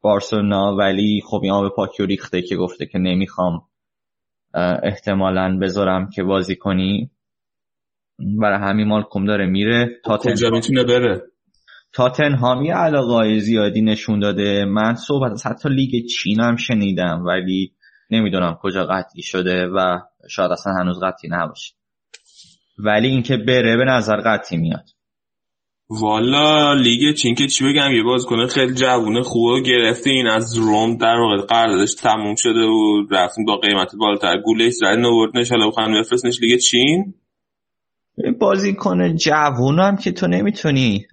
بارسلونا 0.00 0.76
ولی 0.76 1.20
خب 1.26 1.40
این 1.42 1.52
آب 1.52 1.74
پاکی 1.76 2.06
ریخته 2.06 2.42
که 2.42 2.56
گفته 2.56 2.86
که 2.86 2.98
نمی‌خوام 2.98 3.62
احتمالا 4.82 5.58
بذارم 5.62 6.10
که 6.10 6.22
بازی 6.22 6.56
کنی. 6.56 7.10
برای 8.40 8.58
همین 8.58 8.86
مالکوم 8.86 9.24
داره 9.24 9.46
میره. 9.46 10.00
کجا 10.04 10.50
می‌تونه 10.50 10.84
بره؟ 10.84 11.22
تاتنهام 11.92 12.64
یه 12.64 12.74
علاقه 12.74 13.38
زیادی 13.38 13.82
نشون 13.82 14.20
داده. 14.20 14.64
من 14.64 14.94
صحبت 14.94 15.32
از 15.32 15.46
حتی 15.46 15.68
لیگ 15.68 16.06
چین 16.06 16.40
هم 16.40 16.56
شنیدم 16.56 17.24
ولی 17.26 17.72
نمی‌دونم 18.12 18.58
کجا 18.62 18.84
قطعی 18.84 19.22
شده 19.22 19.66
و 19.66 19.98
شاید 20.30 20.50
اصلا 20.50 20.72
هنوز 20.72 21.00
قطعی 21.02 21.30
نباشه. 21.30 21.74
ولی 22.78 23.08
اینکه 23.08 23.36
بره 23.36 23.76
به 23.76 23.84
نظر 23.84 24.16
قطعی 24.16 24.58
میاد. 24.58 24.84
والا 25.88 26.74
لیگ 26.74 27.14
چین 27.14 27.34
که 27.34 27.46
چی 27.46 27.64
بگم 27.64 27.92
یه 27.92 28.02
باز 28.02 28.24
کنه 28.24 28.46
خیلی 28.46 28.74
جوونه 28.74 29.22
خوبه 29.22 29.60
گرفته. 29.60 30.10
این 30.10 30.26
از 30.26 30.56
روم 30.56 30.96
در 30.96 31.16
واقع 31.16 31.46
قراردادش 31.46 31.94
تموم 31.94 32.34
شده 32.34 32.60
و 32.60 33.06
رفتیم 33.10 33.44
با 33.44 33.56
قیمت 33.56 33.90
بالاتر. 33.98 34.36
گولش 34.36 34.72
زد 34.72 34.86
نوردنش 34.86 35.50
حالا 35.50 35.68
بخوام 35.68 36.00
بفرستنش 36.00 36.40
لیگ 36.40 36.58
چین. 36.58 37.14
بازی 38.40 38.74
کنه 38.74 39.14
جوون 39.14 39.78
هم 39.78 39.96
که 39.96 40.12
تو 40.12 40.26
نمی‌تونی 40.26 41.06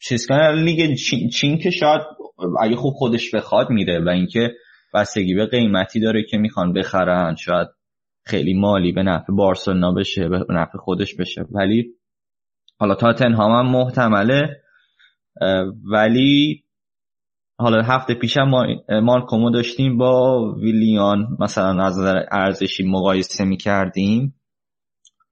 چیز 0.00 0.26
کنه 0.26 0.52
لیگ 0.52 0.94
چین, 0.94 1.28
چین 1.28 1.58
که 1.58 1.70
شاید 1.70 2.00
اگه 2.60 2.76
خوب 2.76 2.94
خودش 2.94 3.34
بخواد 3.34 3.70
میره 3.70 4.04
و 4.04 4.08
اینکه 4.08 4.50
بستگی 4.94 5.34
به 5.34 5.46
قیمتی 5.46 6.00
داره 6.00 6.22
که 6.22 6.38
می‌خوان 6.38 6.72
بخرن. 6.72 7.34
شاید 7.34 7.68
خیلی 8.24 8.54
مالی 8.54 8.92
به 8.92 9.02
نفع 9.02 9.32
بارسلونا 9.32 9.92
بشه 9.92 10.28
به 10.28 10.46
نفع 10.50 10.78
خودش 10.78 11.14
بشه. 11.14 11.44
ولی 11.50 11.94
حالا 12.78 12.94
تاتنهام 12.94 13.52
هم 13.52 13.72
محتمله. 13.72 14.62
ولی 15.92 16.64
حالا 17.58 17.82
هفته 17.82 18.14
پیشم 18.14 18.42
ما 18.42 18.66
مالکومو 19.02 19.50
داشتیم 19.50 19.98
با 19.98 20.40
ویلیان. 20.52 21.36
مثلا 21.40 21.84
از 21.84 21.98
نظر 21.98 22.24
ارزشی 22.30 22.84
مقایسه 22.86 23.44
می‌کردیم. 23.44 24.34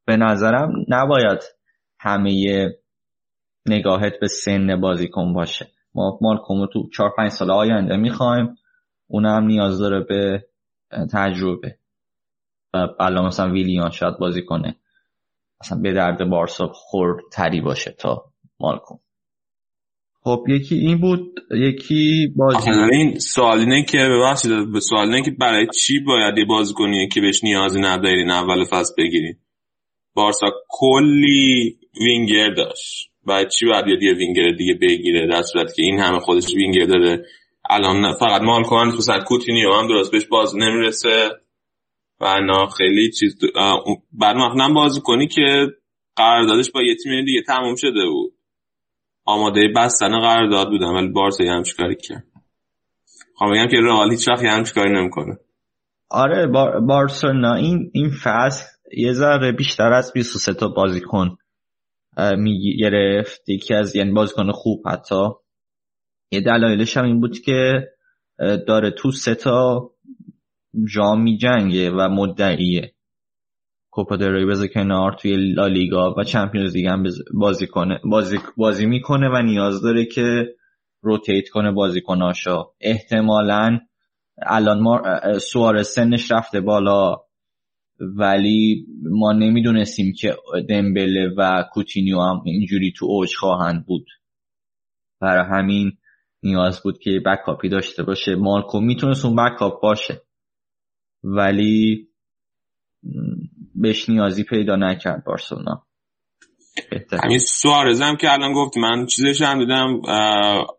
به 0.06 0.16
نظرم 0.16 0.72
نباید 0.88 1.38
همه 2.00 2.68
نگاهت 3.66 4.20
به 4.20 4.28
سن 4.28 4.80
بازیکن 4.80 5.32
باشه. 5.32 5.66
ما 5.94 6.18
مالکومو 6.22 6.66
تو 6.66 6.88
4 6.88 7.12
5 7.16 7.30
سال 7.30 7.50
آینده 7.50 7.96
می‌خوایم. 7.96 8.56
اون 9.10 9.26
هم 9.26 9.44
نیاز 9.44 9.78
داره 9.78 10.00
به 10.00 10.44
تجربه. 11.12 11.76
و 12.74 12.88
الان 13.00 13.26
مثلا 13.26 13.52
ویلیان 13.52 13.90
شاید 13.90 14.18
بازی 14.18 14.42
کنه. 14.42 14.76
مثلا 15.60 15.78
به 15.78 15.92
درد 15.92 16.30
بارسا 16.30 16.66
خورتری 16.66 17.60
باشه 17.60 17.94
تا 17.98 18.24
مالکوم 18.60 18.98
خب 20.22 20.44
یکی 20.48 20.74
این 20.74 21.00
بود 21.00 21.40
یکی 21.50 22.32
بازی. 22.36 22.70
این 22.92 23.18
سوال 23.18 23.58
اینه 23.58 23.84
که 23.84 23.98
ببخشید 23.98 24.72
به 24.72 24.80
سوال 24.80 25.08
اینه 25.08 25.22
که 25.22 25.30
برای 25.30 25.66
چی 25.66 26.00
باید 26.00 26.38
یه 26.38 26.44
بازیکنی 26.44 27.08
که 27.08 27.20
بهش 27.20 27.44
نیازی 27.44 27.80
ندارین 27.80 28.30
اول 28.30 28.64
فصل 28.64 28.94
بگیرین 28.98 29.36
بارسا 30.14 30.46
کلی 30.68 31.78
وینگر 32.00 32.54
داشت. 32.54 33.10
و 33.26 33.44
چی 33.44 33.66
باید 33.66 34.02
یه 34.02 34.12
وینگر 34.12 34.50
دیگه 34.58 34.74
بگیره؟ 34.74 35.26
در 35.26 35.42
صورت 35.42 35.74
که 35.74 35.82
این 35.82 35.98
همه 35.98 36.18
خودش 36.20 36.54
وینگر 36.54 36.86
داره. 36.86 37.24
الان 37.70 38.14
فقط 38.14 38.42
مالکوم 38.42 38.88
مثلا 38.88 39.24
کوتینیو 39.24 39.72
هم 39.72 39.88
درست 39.88 40.12
بهش 40.12 40.26
باز 40.26 40.56
نمی‌رسه. 40.56 41.30
و 42.20 42.40
نه 42.40 42.66
خیلی 42.66 43.10
چیز 43.10 43.38
بعد 44.12 44.36
مخنم 44.36 44.74
بازی 44.74 45.00
کنی 45.00 45.26
که 45.26 45.66
قراردادش 46.16 46.70
با 46.70 46.82
یه 46.82 46.94
تیم 46.94 47.24
دیگه 47.24 47.42
تموم 47.46 47.74
شده 47.74 48.06
بود. 48.06 48.32
آماده 49.24 49.68
بستن 49.76 50.20
قرارداد 50.20 50.68
بودن 50.68 50.86
ولی 50.86 51.08
بارسا 51.08 51.44
همچی 51.44 51.74
کاری 51.76 51.96
کرد؟ 51.96 52.24
خواهم 53.34 53.52
بگم 53.52 53.68
که 53.68 53.76
رئال 53.76 54.10
هیچ 54.10 54.28
وقت 54.28 54.42
یه 54.42 54.50
همچی 54.50 54.72
کاری 54.74 54.92
نمی‌کنه. 54.92 55.38
آره 56.10 56.46
بار 56.46 56.80
بارسلونا 56.80 57.54
این 57.54 57.90
این 57.94 58.10
فصل 58.24 58.64
یه 58.96 59.12
ذره 59.12 59.52
بیشتر 59.52 59.92
از 59.92 60.12
23 60.12 60.54
تا 60.54 60.68
بازیکن 60.68 61.36
می‌گرفت 62.36 63.48
یکی 63.48 63.74
از 63.74 63.96
یعنی 63.96 64.12
بازیکن 64.12 64.52
خوب 64.52 64.88
حتی. 64.88 65.24
یه 66.30 66.40
دلایلش 66.40 66.96
هم 66.96 67.04
این 67.04 67.20
بود 67.20 67.38
که 67.38 67.88
داره 68.38 68.90
تو 68.90 69.12
سه 69.12 69.34
تا 69.34 69.90
جام 70.94 71.36
جنگه 71.36 71.90
و 71.90 72.08
مدعیه. 72.08 72.94
کوپا 73.90 74.16
دل 74.16 74.46
بذار 74.46 74.66
کنار 74.66 75.12
توی 75.12 75.36
لالیگا 75.36 76.14
و 76.18 76.24
چمپیونز 76.24 76.76
لیگ 76.76 76.86
هم 76.86 77.04
بازی 77.34 77.66
کنه 77.66 78.00
بازی, 78.04 78.38
بازی 78.56 78.86
می‌کنه 78.86 79.28
و 79.28 79.42
نیاز 79.42 79.82
داره 79.82 80.04
که 80.04 80.54
روتیت 81.02 81.48
کنه 81.48 81.72
بازیکناشا 81.72 82.64
احتمالا 82.80 83.78
الان 84.42 84.80
ما 84.80 85.02
سوار 85.38 85.82
سنش 85.82 86.32
رفته 86.32 86.60
بالا 86.60 87.16
ولی 88.00 88.86
ما 89.02 89.32
نمی‌دونستیم 89.32 90.12
که 90.12 90.36
دمبله 90.68 91.34
و 91.36 91.64
کوتینیو 91.72 92.20
هم 92.20 92.42
اینجوری 92.44 92.92
تو 92.96 93.06
اوج 93.06 93.34
خواهند 93.36 93.86
بود. 93.86 94.06
برای 95.20 95.44
همین 95.50 95.92
نیاز 96.42 96.82
بود 96.82 96.98
که 96.98 97.20
بکاپی 97.26 97.68
داشته 97.68 98.02
باشه. 98.02 98.34
مالکو 98.34 98.80
می‌تونست 98.80 99.24
اون 99.24 99.36
بکاپ 99.36 99.82
باشه. 99.82 100.22
ولی 101.24 102.08
بهش 103.74 104.08
نیازی 104.08 104.44
پیدا 104.44 104.76
نکرد 104.76 105.24
بارسلونا. 105.24 105.82
همین 107.22 107.38
سوارز 107.38 108.00
هم 108.00 108.16
که 108.16 108.32
الان 108.32 108.52
گفت 108.52 108.76
من 108.76 109.06
چیزش 109.06 109.42
هم 109.42 109.58
دیدم 109.58 110.00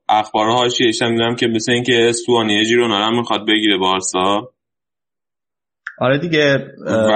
اخبار 0.10 0.50
هاشیش 0.50 1.02
هم 1.02 1.12
دیدم 1.12 1.36
که 1.36 1.48
مثل 1.48 1.72
اینکه 1.72 2.10
استوانی 2.10 2.66
جیرونا 2.66 3.06
هم 3.06 3.18
می‌خواد 3.18 3.48
بگیره 3.48 3.78
بارسا. 3.78 4.54
آره 6.00 6.18
دیگه 6.18 6.58
و 6.88 7.12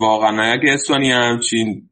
واقعا 0.00 0.52
اگه 0.52 0.72
استوانی 0.72 1.12
همچین 1.12 1.90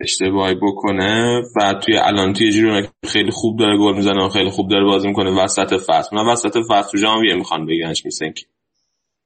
اشتباهی 0.00 0.54
بکنه. 0.54 1.42
و 1.56 1.74
توی 1.74 1.96
الان 1.96 2.32
توی 2.32 2.52
جیرونا 2.52 2.82
خیلی 3.06 3.30
خوب 3.30 3.58
داره 3.58 3.78
گل 3.78 3.96
می‌زنه 3.96 4.24
و 4.24 4.28
خیلی 4.28 4.50
خوب 4.50 4.70
داره 4.70 4.84
بازی 4.84 5.08
می‌کنه. 5.08 5.44
وسط 5.44 5.72
فصل. 5.72 6.16
من 6.16 6.32
وسط 6.32 6.56
فصل 6.70 6.98
ژانویه 6.98 7.34
می‌خوان 7.34 7.66
بگنش 7.66 8.06
مثل 8.06 8.24
اینکه 8.24 8.46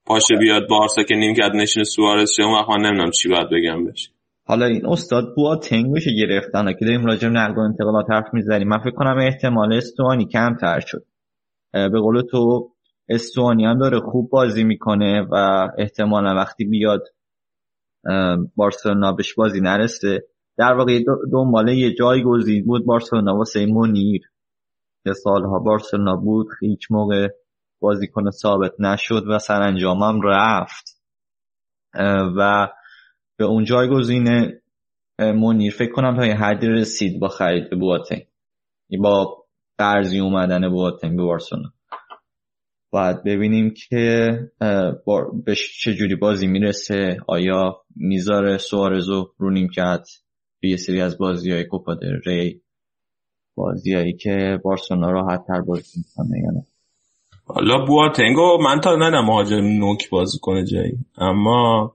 پاشه 0.07 0.37
بیاد 0.37 0.69
بارسا 0.69 1.03
که 1.03 1.15
نیمکت 1.15 1.51
نشین 1.55 1.85
سوارز 1.85 2.41
اون 2.41 2.55
وقت 2.55 2.69
من 2.69 2.87
نمی‌دونم 2.87 3.11
چی 3.11 3.29
باید 3.29 3.49
بگم 3.51 3.85
بهش. 3.85 4.11
حالا 4.47 4.67
این 4.67 4.87
استاد 4.87 5.35
بوا 5.37 5.57
تنگ 5.57 5.87
میشه 5.87 6.11
گرفتن. 6.19 6.73
که 6.73 6.85
داریم 6.85 7.07
راجع 7.07 7.29
به 7.29 7.35
نقل 7.35 7.55
و 7.57 7.61
انتقالات 7.61 8.11
حرف 8.11 8.27
می‌زنیم. 8.33 8.69
من 8.69 8.79
فکر 8.79 8.91
کنم 8.91 9.19
احتمال 9.19 9.73
استوانی 9.73 10.27
کمتر 10.27 10.81
شد. 10.81 11.05
به 11.73 12.01
قول 12.01 12.23
تو 12.31 12.71
استوانی 13.09 13.65
هم 13.65 13.79
داره 13.79 14.01
خوب 14.01 14.31
بازی 14.31 14.65
می‌کنه 14.65 15.27
و 15.31 15.69
احتمالا 15.79 16.35
وقتی 16.35 16.65
بیاد 16.65 17.03
بارسلونا 18.57 19.13
بهش 19.13 19.35
بازی 19.35 19.61
نرسه 19.61 20.23
در 20.61 20.73
واقع 20.73 21.03
دو- 21.03 21.27
دنبال 21.33 21.69
یه 21.69 21.95
جایگزین 21.95 22.65
بود 22.65 22.85
بارسلونا 22.87 23.37
واسه 23.37 23.67
مونیر. 23.67 24.23
که 25.05 25.13
سالها 25.13 25.59
بارسلونا 25.59 26.17
بود 26.17 26.47
هیچ 26.61 26.87
موقع 26.91 27.29
بازیکن 27.81 28.31
ثابت 28.31 28.73
نشد 28.81 29.25
و 29.29 29.39
سرانجام 29.39 30.03
هم 30.03 30.21
رفت 30.25 31.03
و 32.37 32.69
به 33.37 33.45
اون 33.45 33.65
جایگزین 33.65 34.29
اه، 35.19 35.33
منیر 35.33 35.73
فکر 35.73 35.93
کنم 35.93 36.17
تا 36.17 36.27
یه 36.27 36.35
حدی 36.35 36.67
رسید 36.67 37.21
با 37.21 37.29
خرید 37.29 37.71
بواتنگ. 37.71 38.27
با 38.99 39.45
قرضی 39.79 40.21
اومدن 40.21 40.69
بواتنگ 40.69 41.17
به 41.17 41.23
بارسلونا. 41.23 41.73
باید 42.91 43.25
ببینیم 43.25 43.75
که 43.89 44.31
به 45.45 45.55
چجوری 45.81 46.17
بازی 46.17 46.47
می‌رسه. 46.47 47.17
آیا 47.27 47.83
می‌ذاره 47.97 48.59
سوارزو 48.59 49.33
رو 49.39 49.51
نیمکت 49.51 50.09
توی 50.61 50.71
یه 50.71 50.77
سری 50.77 51.01
از 51.01 51.19
بازی 51.19 51.53
های 51.53 51.65
کوپا 51.65 51.97
ری 52.27 52.61
بازیایی 53.55 54.13
که 54.13 54.59
بارسلونا 54.65 55.11
راحت 55.11 55.47
تر 55.47 55.61
بازی 55.61 55.99
می‌کنه 55.99 56.39
یا 56.39 56.51
نه؟ 56.51 56.67
حالا 57.47 57.85
بواتنگو 57.85 58.59
من 58.65 58.81
تا 58.81 58.97
ندم 58.97 59.25
مهاجم 59.25 59.65
نوک 59.65 60.11
بازی 60.11 60.39
کنه 60.43 60.65
جایی. 60.65 60.99
اما 61.19 61.93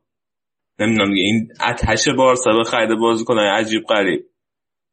نمی‌دونم 0.79 1.13
دیگه 1.13 1.23
این 1.23 1.49
اتش 1.69 2.09
بارسا 2.09 2.51
به 2.57 2.63
خرید 2.63 2.99
بازیکن 2.99 3.39
عجیب 3.39 3.83
غریب. 3.83 4.25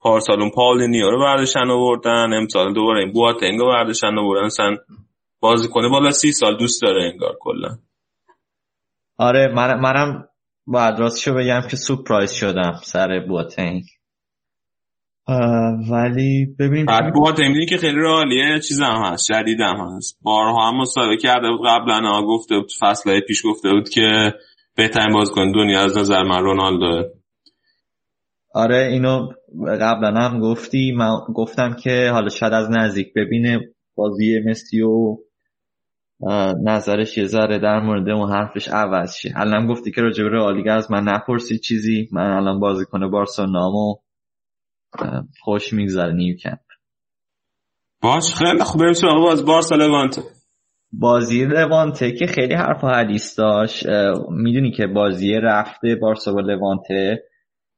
پارسال 0.01 0.41
اون 0.41 0.51
پاولینیو 0.51 1.11
رو 1.11 1.21
برداشتن 1.21 1.71
آوردن 1.71 2.33
امسال 2.33 2.75
دوباره 2.75 3.01
این 3.01 3.13
بواتنگو 3.13 3.67
برداشتن 3.67 4.19
آوردن 4.19 4.45
اصلا 4.45 4.77
بازیکن 5.41 5.91
بالا 5.91 6.11
سی 6.11 6.33
سال 6.33 6.57
دوست 6.59 6.83
داره 6.83 7.11
انگار 7.13 7.37
کلا. 7.41 7.79
آره 9.19 9.53
من 9.55 9.81
منم 9.81 10.29
باید 10.73 10.99
راستشو 10.99 11.35
بگم 11.35 11.61
که 11.71 11.77
سورپرایز 11.77 12.33
شدم 12.33 12.81
سر 12.85 13.21
بواتنگ. 13.29 13.83
ولی 15.91 16.47
ببینیم 16.59 16.87
چی 16.87 16.93
بعد 16.93 17.15
بواتنگ 17.15 17.69
که 17.69 17.77
خیلی 17.77 17.99
رالیه 17.99 18.61
چیز 18.69 18.81
هم 18.81 19.03
هست 19.05 19.25
شدید 19.27 19.61
هم 19.61 19.77
هست. 19.77 20.19
بارها 20.23 20.69
هم 20.69 20.77
مصاحبه 20.77 21.17
کرده 21.17 21.51
بود 21.51 21.67
قبلا 21.67 22.01
ها 22.01 22.27
گفته 22.27 22.59
بود 22.59 22.73
فصلهای 22.81 23.21
پیش 23.21 23.43
گفته 23.47 23.71
بود 23.71 23.89
که 23.89 24.35
بهترین 24.77 25.13
بازیکن 25.13 25.53
دنیا 25.53 25.81
از 25.81 25.99
نظر 25.99 26.23
من 26.23 26.43
رونالدو 26.43 27.09
آره 28.55 28.89
اینو 28.93 29.29
قبلا 29.81 30.21
هم 30.21 30.41
گفتی. 30.41 30.93
من 30.93 31.17
گفتم 31.35 31.77
که 31.83 32.11
حالا 32.13 32.29
شاید 32.29 32.53
از 32.53 32.71
نزدیک 32.71 33.13
ببینه 33.17 33.61
بازی 33.95 34.41
مسی 34.47 34.81
و 34.83 35.17
نظرش 36.65 37.19
یه 37.19 37.27
ذره 37.27 37.59
در 37.59 37.81
مورد 37.81 38.09
اون 38.09 38.33
حرفش 38.33 38.69
عوض 38.69 39.17
شه. 39.17 39.33
الان 39.37 39.67
گفتی 39.67 39.91
که 39.91 40.01
راجع 40.01 40.25
به 40.25 40.73
از 40.73 40.91
من 40.91 41.03
نپرسی 41.03 41.59
چیزی. 41.59 42.09
من 42.13 42.31
الان 42.31 42.61
بازیکن 42.61 43.11
بارسلونامو 43.11 43.97
اه، 44.99 45.25
خوش 45.41 45.73
میگذره 45.73 46.13
نیوکمپ. 46.13 46.59
باش 48.01 48.35
خیلی 48.35 48.65
خوب. 48.65 48.81
بریم 48.81 48.93
سراغ 48.93 49.23
باز 49.23 49.45
بارسا 49.45 49.77
لوانته. 49.77 50.23
بازی 50.93 51.45
لوانته 51.45 52.13
که 52.13 52.27
خیلی 52.27 52.55
حرف 52.55 52.85
و 52.85 52.89
حدیث 52.89 53.39
داشت. 53.39 53.87
می‌دونی 54.31 54.71
که 54.71 54.87
بازی 54.87 55.35
رفته 55.35 55.95
بارسا 55.95 56.33
با 56.33 56.41
لوانته. 56.41 57.23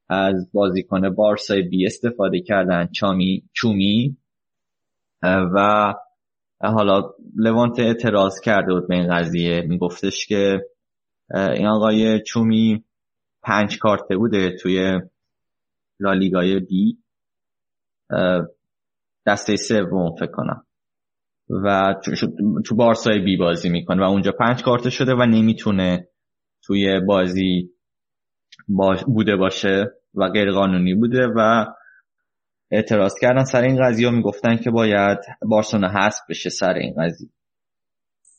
از 0.09 0.51
بازیکن 0.53 1.15
بارسای 1.15 1.61
بی 1.61 1.85
استفاده 1.85 2.41
کردن 2.41 2.89
چامی 2.91 3.43
چومی. 3.53 4.17
و 5.23 5.93
حالا 6.61 7.13
لوانته 7.35 7.83
اعتراض 7.83 8.39
کرده 8.39 8.73
بود 8.73 8.87
به 8.87 8.95
این 8.95 9.15
قضیه. 9.15 9.61
میگفتش 9.61 10.25
که 10.27 10.65
این 11.35 11.67
آقای 11.67 12.21
چومی 12.23 12.83
پنج 13.43 13.79
کارته 13.79 14.17
بوده 14.17 14.57
توی 14.61 14.99
لالیگای 15.99 16.59
بی. 16.59 16.97
دسته 19.25 19.55
سوم 19.55 20.15
فکر 20.15 20.31
کنم. 20.31 20.65
و 21.49 21.95
تو 22.65 22.75
بارسای 22.75 23.19
بی 23.19 23.37
بازی 23.37 23.69
می‌کنه 23.69 24.01
و 24.01 24.09
اونجا 24.09 24.31
پنج 24.31 24.63
کارت 24.63 24.89
شده 24.89 25.13
و 25.13 25.25
نمی‌تونه 25.25 26.07
توی 26.63 26.99
بازی 26.99 27.69
باش 28.67 29.03
بوده 29.03 29.35
باشه 29.35 29.91
و 30.15 30.29
غیر 30.29 30.51
قانونی 30.51 30.93
بوده 30.95 31.27
و 31.35 31.65
اعتراض 32.71 33.13
کردن 33.21 33.43
سر 33.43 33.61
این 33.61 33.85
قضیه 33.85 34.09
می‌گفتن 34.09 34.57
که 34.57 34.71
باید 34.71 35.17
بارسلونا 35.41 35.89
حذف 35.89 36.19
بشه 36.29 36.49
سر 36.49 36.73
این 36.73 36.95
قضیه. 37.03 37.29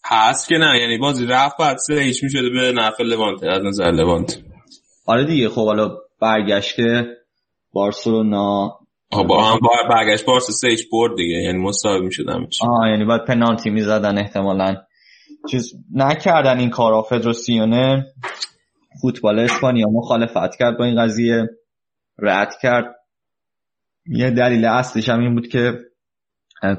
هست 0.05 0.49
که 0.49 0.55
نه 0.55 0.81
یعنی 0.81 0.99
بازی 0.99 1.27
رفت 1.27 1.57
بعد 1.59 1.77
سه 1.77 1.95
هیچ 1.95 2.23
می‌شده 2.23 2.51
به 2.51 2.73
نفع 2.73 3.05
لوانته 3.05 3.47
از 3.47 3.63
نظر 3.65 3.91
لوانت 3.91 4.39
آره 5.07 5.25
دیگه 5.25 5.49
خب 5.49 5.65
حالا 5.65 5.97
برگشت 6.21 6.77
بارسلونا 7.73 8.79
با 9.11 9.45
هم 9.45 9.59
با 9.59 9.71
برگشت 9.91 10.25
بارسا 10.25 10.53
سه 10.53 10.69
هیچ 10.69 10.87
برد 10.93 11.17
دیگه 11.17 11.35
یعنی 11.35 11.59
مساوی 11.59 12.07
می‌شد 12.07 12.29
همه 12.29 12.47
چی. 12.47 12.65
آه 12.67 12.91
یعنی 12.91 13.05
باید 13.05 13.25
پنالتی 13.25 13.71
می‌زدن 13.71 14.19
احتمالا. 14.19 14.77
چیز 15.51 15.73
نکردن 15.95 16.59
این 16.59 16.71
کارا 16.71 17.03
فدراسیونه 17.03 18.07
فوتبال 19.03 19.39
اسپانیا 19.39 19.87
مخالفت 19.93 20.57
کرد 20.59 20.79
با 20.79 20.85
این 20.85 21.03
قضیه. 21.03 21.49
رد 22.19 22.55
کرد. 22.63 22.96
یه 24.09 24.31
دلیل 24.31 24.65
اصلیش 24.65 25.09
هم 25.09 25.21
این 25.21 25.35
بود 25.35 25.49
که 25.49 25.79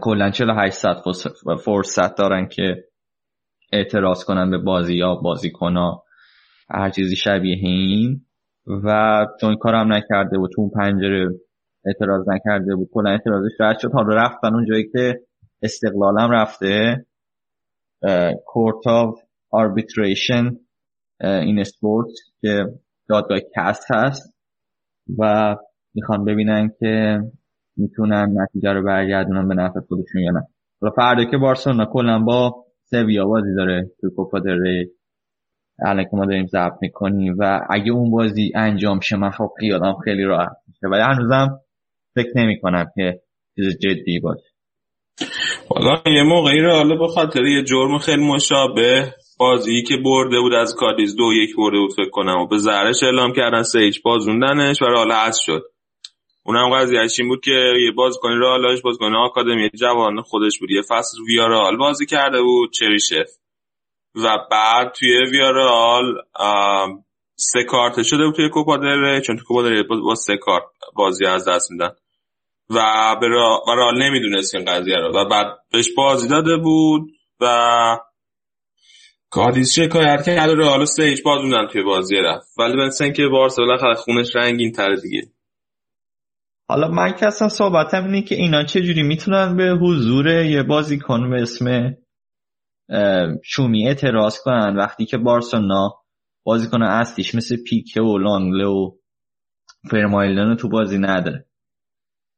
کلا 0.02 0.30
48 0.30 0.76
ساعت 0.78 0.98
فرصت- 1.66 2.16
دارن 2.18 2.48
که 2.48 2.84
اعتراض 3.74 4.24
کنن 4.24 4.52
به 4.52 4.58
بازی 4.58 4.96
یا 4.96 5.16
بازیکنها. 5.16 6.04
هر 6.70 6.90
چیزی 6.90 7.16
شبیه 7.16 7.56
این. 7.56 8.22
و 8.84 9.26
چون 9.42 9.50
این 9.50 9.60
کارم 9.60 9.94
نکرده 9.94 10.38
بود 10.38 10.52
تو 10.56 10.62
اون 10.62 10.70
پنجره 10.70 11.30
اعتراض 11.86 12.26
نکرده 12.30 12.76
بود 12.76 12.90
کلا 12.94 13.10
اعتراضش 13.10 13.52
رد 13.60 13.80
شد. 13.80 13.92
حالا 13.94 14.16
رفتن 14.16 14.54
اون 14.54 14.66
جایی 14.70 14.90
که 14.92 15.20
استقلالم 15.62 16.32
رفته. 16.32 17.06
Court 18.46 18.88
of 18.88 19.20
Arbitration 19.52 20.52
in 21.22 21.60
Sport 21.60 22.08
که 22.42 22.66
دادگاه 23.10 23.40
کست 23.56 23.86
هست. 23.92 24.34
و 25.20 25.56
می‌خوان 25.98 26.26
ببینن 26.26 26.72
که 26.80 27.20
می‌تونن 27.78 28.42
نتیجه 28.42 28.70
رو 28.74 28.84
برگردونن 28.84 29.48
به 29.48 29.56
نفع 29.56 29.80
خودشون 29.80 30.22
یا 30.22 30.32
نه. 30.32 30.42
حالا 30.82 30.94
فردا 30.96 31.24
که 31.24 31.38
بارسلونا 31.38 31.86
کلا 31.86 32.20
با 32.20 32.56
سویا 32.90 33.26
بازی 33.26 33.56
داره 33.58 33.92
تو 34.02 34.10
کوپا 34.16 34.40
دل 34.40 34.62
ری 34.62 34.90
الان 35.86 36.04
که 36.04 36.10
ما 36.14 36.26
داریم 36.26 36.46
ضبط 36.46 36.74
می‌کنیم 36.82 37.36
و 37.40 37.62
اگه 37.70 37.92
اون 37.92 38.12
بازی 38.12 38.52
انجام 38.56 39.00
شه 39.00 39.18
من 39.18 39.30
خب 39.30 39.50
خیالم 39.60 39.96
خیلی 40.04 40.24
راحت 40.24 40.58
میشه. 40.68 40.88
ولی 40.88 41.02
هنوزم 41.02 41.60
فکر 42.16 42.32
نمی 42.36 42.60
کنم 42.60 42.86
که 42.96 43.20
چیز 43.56 43.78
جدی 43.80 44.20
باشه. 44.20 44.48
حالا 45.70 46.02
یه 46.06 46.24
موقعی 46.24 46.60
رو 46.60 46.72
حالا 46.72 46.96
به 46.96 47.08
خاطر 47.08 47.46
یه 47.46 47.64
جرم 47.64 47.98
خیلی 47.98 48.28
مشابه 48.28 49.14
بازی 49.40 49.84
که 49.84 49.96
برده 50.06 50.40
بود 50.40 50.54
از 50.54 50.76
کادیز 50.76 51.16
دو 51.16 51.24
یک 51.34 51.56
برده 51.58 51.78
بود 51.78 51.94
فکر 51.96 52.10
کنم 52.10 52.38
و 52.38 52.48
به 52.48 52.58
زهرش 52.58 53.04
اعلام 53.04 53.34
کردن 53.34 53.62
سه 53.62 53.80
هیچ 53.80 54.04
بازوندنش 54.04 54.82
و 54.82 54.86
رئال 54.86 55.12
حذف 55.12 55.42
شد. 55.46 55.64
اونم 56.48 56.70
قضیهش 56.70 57.20
این 57.20 57.30
بود 57.30 57.42
که 57.44 57.74
یه 57.86 57.92
بازیکن 57.92 58.30
رئالش 58.30 58.82
بازیکن 58.82 59.16
آکادمی 59.16 59.70
جوان 59.70 60.22
خودش 60.22 60.60
بود. 60.60 60.72
یه 60.72 60.82
فصل 60.82 61.18
ویارال 61.28 61.78
بازی 61.78 62.06
کرده 62.06 62.42
بود 62.42 62.74
چریشف 62.74 63.30
و 64.16 64.38
بعد 64.52 64.92
توی 64.92 65.26
ویارال 65.32 66.04
سه 67.36 67.64
کارت 67.64 68.04
شده 68.04 68.26
بود 68.26 68.36
توی 68.36 68.50
کوپا 68.50 68.78
دل 68.78 69.06
ری، 69.06 69.22
چون 69.22 69.36
توی 69.36 69.46
کوپا 69.46 69.64
دل 69.64 69.70
ری 69.70 69.84
با 69.84 70.16
سه 70.16 70.38
کارت 70.38 70.64
بازی 70.96 71.26
از 71.26 71.48
دست 71.48 71.72
میدن. 71.72 71.92
و 72.70 73.16
به 73.22 73.28
و 73.68 73.76
رئال 73.78 74.04
نمی‌دونست 74.04 74.56
این 74.56 74.66
قضیه 74.66 74.98
رو. 74.98 75.14
و 75.14 75.26
بعد 75.26 75.48
بهش 75.72 75.90
بازی 75.98 76.28
داده 76.28 76.58
بود 76.58 77.12
و 77.42 77.98
کادیس 79.30 79.74
شکایت 79.80 80.26
کرد؟ 80.26 80.50
و 80.50 80.56
رئال 80.56 80.86
سه 80.86 81.04
هیچ 81.04 81.24
توی 81.72 81.84
بازی 81.84 82.16
رفت. 82.16 82.48
ولی 82.60 82.86
مثل 82.86 83.12
که 83.12 83.28
بارسا 83.28 83.64
بالاخره 83.64 83.94
خونش 83.94 84.36
رنگین 84.36 84.72
تره 84.72 85.02
دیگه. 85.02 85.22
حالا 86.70 86.88
من 86.88 87.14
که 87.14 87.28
اصلا 87.28 87.50
صحبتم 87.50 88.04
اینه 88.06 88.22
که 88.22 88.36
اینا 88.36 88.64
چجوری 88.64 89.04
می‌تونن 89.04 89.58
به 89.58 89.78
حضور 89.82 90.28
یه 90.28 90.64
بازیکن 90.64 91.30
به 91.30 91.42
اسم 91.42 91.96
شومی 93.44 93.88
اعتراض 93.88 94.40
کنن 94.40 94.76
وقتی 94.76 95.06
که 95.06 95.18
بارسلونا 95.18 95.94
بازیکن 96.44 96.82
اصلیش 96.82 97.36
مثل 97.36 97.58
پیکه 97.64 98.02
و 98.02 98.18
لانگله 98.18 98.66
و 98.66 98.92
فرمایلن 99.92 100.56
تو 100.56 100.70
بازی 100.70 100.98
نداره. 100.98 101.46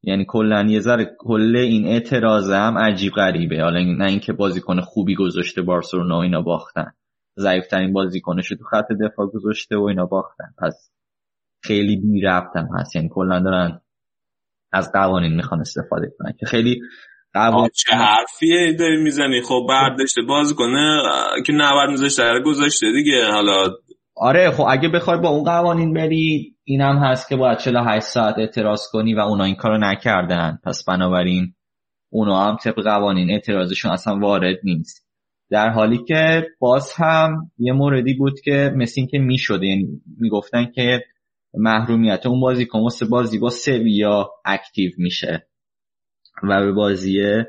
یعنی 0.03 0.25
کلا 0.27 0.65
یه 0.69 0.79
ذره 0.79 1.15
کل 1.19 1.55
این 1.55 1.87
اعتراض 1.87 2.51
هم 2.51 2.77
عجیب 2.77 3.13
غریبه. 3.13 3.61
حالا 3.61 3.79
نه 3.79 4.05
اینکه 4.05 4.33
بازیکن 4.33 4.81
خوبی 4.81 5.15
گذاشته 5.15 5.61
بارسلونا 5.61 6.21
اینا 6.21 6.41
باختن. 6.41 6.91
ضعیفترین 7.39 7.93
بازیکنش 7.93 8.49
تو 8.49 8.63
خط 8.63 8.87
دفاع 9.01 9.27
گذاشته 9.27 9.77
و 9.77 9.83
اینا 9.83 10.05
باختن. 10.05 10.53
پس 10.57 10.91
خیلی 11.63 11.95
بی 11.95 12.21
ربط 12.21 12.55
هم 12.55 12.67
هست. 12.79 12.95
یعنی 12.95 13.09
کلا 13.11 13.39
دارن 13.39 13.81
از 14.71 14.91
قوانین 14.93 15.35
می‌خوان 15.35 15.61
استفاده 15.61 16.11
کنن 16.19 16.33
که 16.39 16.45
خیلی 16.45 16.81
قوانین 17.33 17.69
چه 17.75 17.95
حرفیه 17.95 18.73
داری 18.73 19.03
می‌زنی؟ 19.03 19.41
خب 19.41 19.65
برداشته 19.69 20.21
باز 20.21 20.53
کنه 20.53 21.01
که 21.45 21.53
90 21.53 21.89
میذاشته 21.89 22.23
رو 22.23 22.43
گذاشته 22.43 22.91
دیگه 22.91 23.31
حالا. 23.31 23.75
آره 24.15 24.51
خب 24.51 24.65
اگه 24.69 24.89
بخوای 24.89 25.19
با 25.19 25.29
اون 25.29 25.43
قوانین 25.43 25.93
بری 25.93 26.55
اینم 26.63 26.97
هست 26.97 27.29
که 27.29 27.35
باید 27.35 27.57
48 27.57 28.05
ساعت 28.05 28.35
اعتراض 28.37 28.81
کنی 28.91 29.13
و 29.13 29.19
اونا 29.19 29.43
این 29.43 29.55
کارو 29.55 29.77
نکردن. 29.77 30.59
پس 30.65 30.83
بنابراین 30.87 31.53
اونا 32.11 32.43
هم 32.43 32.57
طبق 32.63 32.83
قوانین 32.83 33.31
اعتراضشون 33.31 33.91
اصلا 33.91 34.19
وارد 34.19 34.57
نیست. 34.63 35.09
در 35.51 35.69
حالی 35.69 36.03
که 36.07 36.47
باز 36.59 36.93
هم 36.95 37.51
یه 37.57 37.73
موردی 37.73 38.13
بود 38.13 38.39
که 38.39 38.73
مثل 38.75 38.93
این 38.97 39.07
که 39.07 39.19
می‌شده 39.19 39.65
یعنی 39.65 39.87
می‌گفتن 40.19 40.71
که 40.75 41.03
محرومیت. 41.53 42.25
اون 42.25 42.39
بازی 42.39 42.67
واسه 42.73 43.05
بازی 43.05 43.37
با 43.37 43.49
سویا 43.49 44.29
اکتیو 44.45 44.91
میشه. 44.97 45.47
و 46.43 46.65
به 46.65 46.71
بازی 46.71 47.43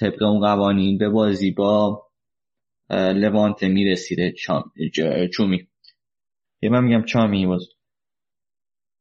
طبق 0.00 0.22
اون 0.22 0.40
قوانین 0.40 0.98
به 0.98 1.08
بازی 1.08 1.50
با 1.50 2.02
لوانته 2.90 3.68
می‌رسیده 3.68 4.34
چومی. 5.32 5.68
یه 6.62 6.70
من 6.70 6.84
میگم 6.84 7.04
چامی 7.04 7.46
باز 7.46 7.68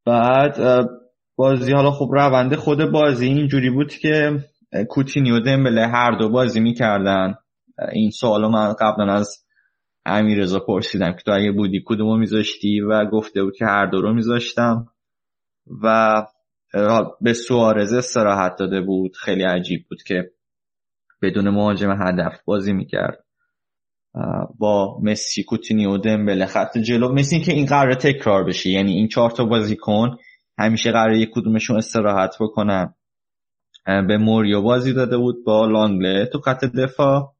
بعد 0.06 0.58
بازی 1.36 1.72
حالا 1.72 1.92
خب 1.92 2.10
رونده 2.12 2.56
خود 2.56 2.86
بازی 2.86 3.28
اینجوری 3.28 3.70
بود 3.70 3.94
که 3.94 4.40
کوتینیو 4.90 5.40
دمبله 5.40 5.88
هر 5.88 6.12
دو 6.20 6.30
بازی 6.30 6.60
می‌کردن. 6.60 7.36
این 7.92 8.12
سوالو 8.12 8.50
من 8.50 8.74
قبلا 8.74 9.14
از 9.14 9.43
امیر 10.06 10.40
رضا 10.40 10.60
پرسیدم 10.60 11.12
که 11.12 11.22
تو 11.26 11.32
اگه 11.32 11.52
بودی 11.52 11.84
کدومو 11.86 12.18
میذاشتی 12.18 12.82
و 12.82 13.06
گفته 13.06 13.44
بود 13.44 13.56
که 13.56 13.66
هر 13.66 13.86
دو 13.86 14.02
رو 14.02 14.14
میذاشتم 14.14 14.88
و 15.84 16.14
به 17.22 17.34
سوارز 17.34 17.94
استراحت 17.94 18.56
داده 18.56 18.82
بود. 18.82 19.16
خیلی 19.16 19.44
عجیب 19.44 19.86
بود 19.90 20.04
که 20.04 20.32
بدون 21.22 21.50
مهاجم 21.50 21.92
هدف 21.92 22.42
بازی 22.46 22.74
می‌کرد. 22.74 23.24
با 24.60 25.00
مسی 25.04 25.44
کوتینیو 25.44 25.98
دمبله 25.98 26.46
خط 26.46 26.78
جلو. 26.78 27.14
مثل 27.14 27.40
که 27.40 27.54
این 27.54 27.66
قرار 27.66 27.94
تکرار 27.94 28.44
بشه. 28.44 28.70
یعنی 28.70 28.92
این 28.92 29.08
چهار 29.08 29.32
تا 29.32 29.46
بازیکن 29.46 30.18
همیشه 30.58 30.92
قرار 30.92 31.14
یک 31.14 31.30
کدومشون 31.34 31.78
استراحت 31.78 32.36
بکنن. 32.40 32.96
به 33.86 34.18
موریو 34.18 34.62
بازی 34.62 34.94
داده 34.94 35.18
بود 35.18 35.46
با 35.46 35.66
لانگله 35.66 36.26
تو 36.26 36.40
خط 36.40 36.66
دفاع. 36.66 37.33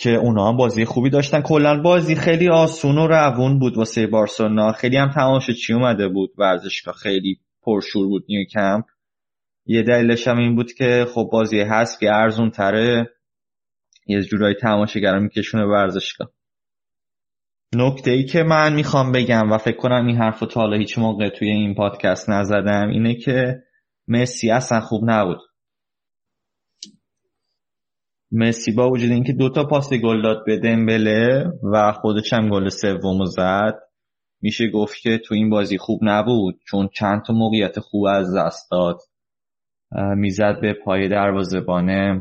که 0.00 0.10
اونا 0.10 0.48
هم 0.48 0.56
بازی 0.56 0.84
خوبی 0.84 1.10
داشتن. 1.10 1.40
کلا 1.40 1.82
بازی 1.82 2.14
خیلی 2.14 2.48
آسون 2.48 2.98
و 2.98 3.06
روون 3.06 3.58
بود 3.58 3.76
واسه 3.76 4.06
بارسلونا. 4.06 4.72
خیلی 4.72 4.96
هم 4.96 5.38
چی 5.38 5.74
اومده 5.74 6.08
بود. 6.08 6.30
ورزشگاه 6.38 6.94
خیلی 6.94 7.40
پرشور 7.62 8.06
بود 8.06 8.24
نیو 8.28 8.44
کمپ. 8.44 8.84
یه 9.66 9.82
دلیلش 9.82 10.28
هم 10.28 10.38
این 10.38 10.56
بود 10.56 10.72
که 10.72 11.06
خب 11.14 11.28
بازی 11.32 11.60
هست 11.60 12.00
که 12.00 12.12
ارزون 12.12 12.50
تره 12.50 13.10
یه 14.06 14.22
جورایی 14.22 14.54
تماشاگرا 14.54 15.20
میکشونه 15.20 15.64
ورزشگاه. 15.64 16.30
نکته 17.74 18.10
ای 18.10 18.24
که 18.24 18.42
من 18.42 18.74
می‌خوام 18.74 19.12
بگم 19.12 19.52
و 19.52 19.58
فکر 19.58 19.76
کنم 19.76 20.06
این 20.06 20.16
حرف 20.16 20.40
تا 20.40 20.60
حالا 20.60 20.76
هیچ 20.76 20.98
موقع 20.98 21.28
توی 21.28 21.48
این 21.48 21.74
پادکست 21.74 22.30
نزدم 22.30 22.88
اینه 22.88 23.14
که 23.14 23.62
مسی 24.08 24.50
اصلا 24.50 24.80
خوب 24.80 25.10
نبود. 25.10 25.38
مسی 28.32 28.72
با 28.72 28.90
وجود 28.90 29.10
اینکه 29.10 29.32
دوتا 29.32 29.64
پاس 29.64 29.92
گل 29.92 30.22
داد 30.22 30.44
به 30.46 30.58
دمبله 30.58 31.52
و 31.72 31.92
خودش 31.92 32.32
هم 32.32 32.48
گل 32.48 32.68
سومو 32.68 33.24
زد 33.24 33.74
میشه 34.42 34.70
گفت 34.70 35.00
که 35.02 35.18
تو 35.18 35.34
این 35.34 35.50
بازی 35.50 35.78
خوب 35.78 36.00
نبود 36.02 36.60
چون 36.66 36.88
چند 36.94 37.22
تا 37.26 37.32
موقعیت 37.32 37.80
خوب 37.80 38.06
از 38.06 38.36
دست 38.36 38.70
داد. 38.70 38.98
می‌زد 40.16 40.60
به 40.60 40.74
پای 40.84 41.08
دروازه‌بان 41.08 42.20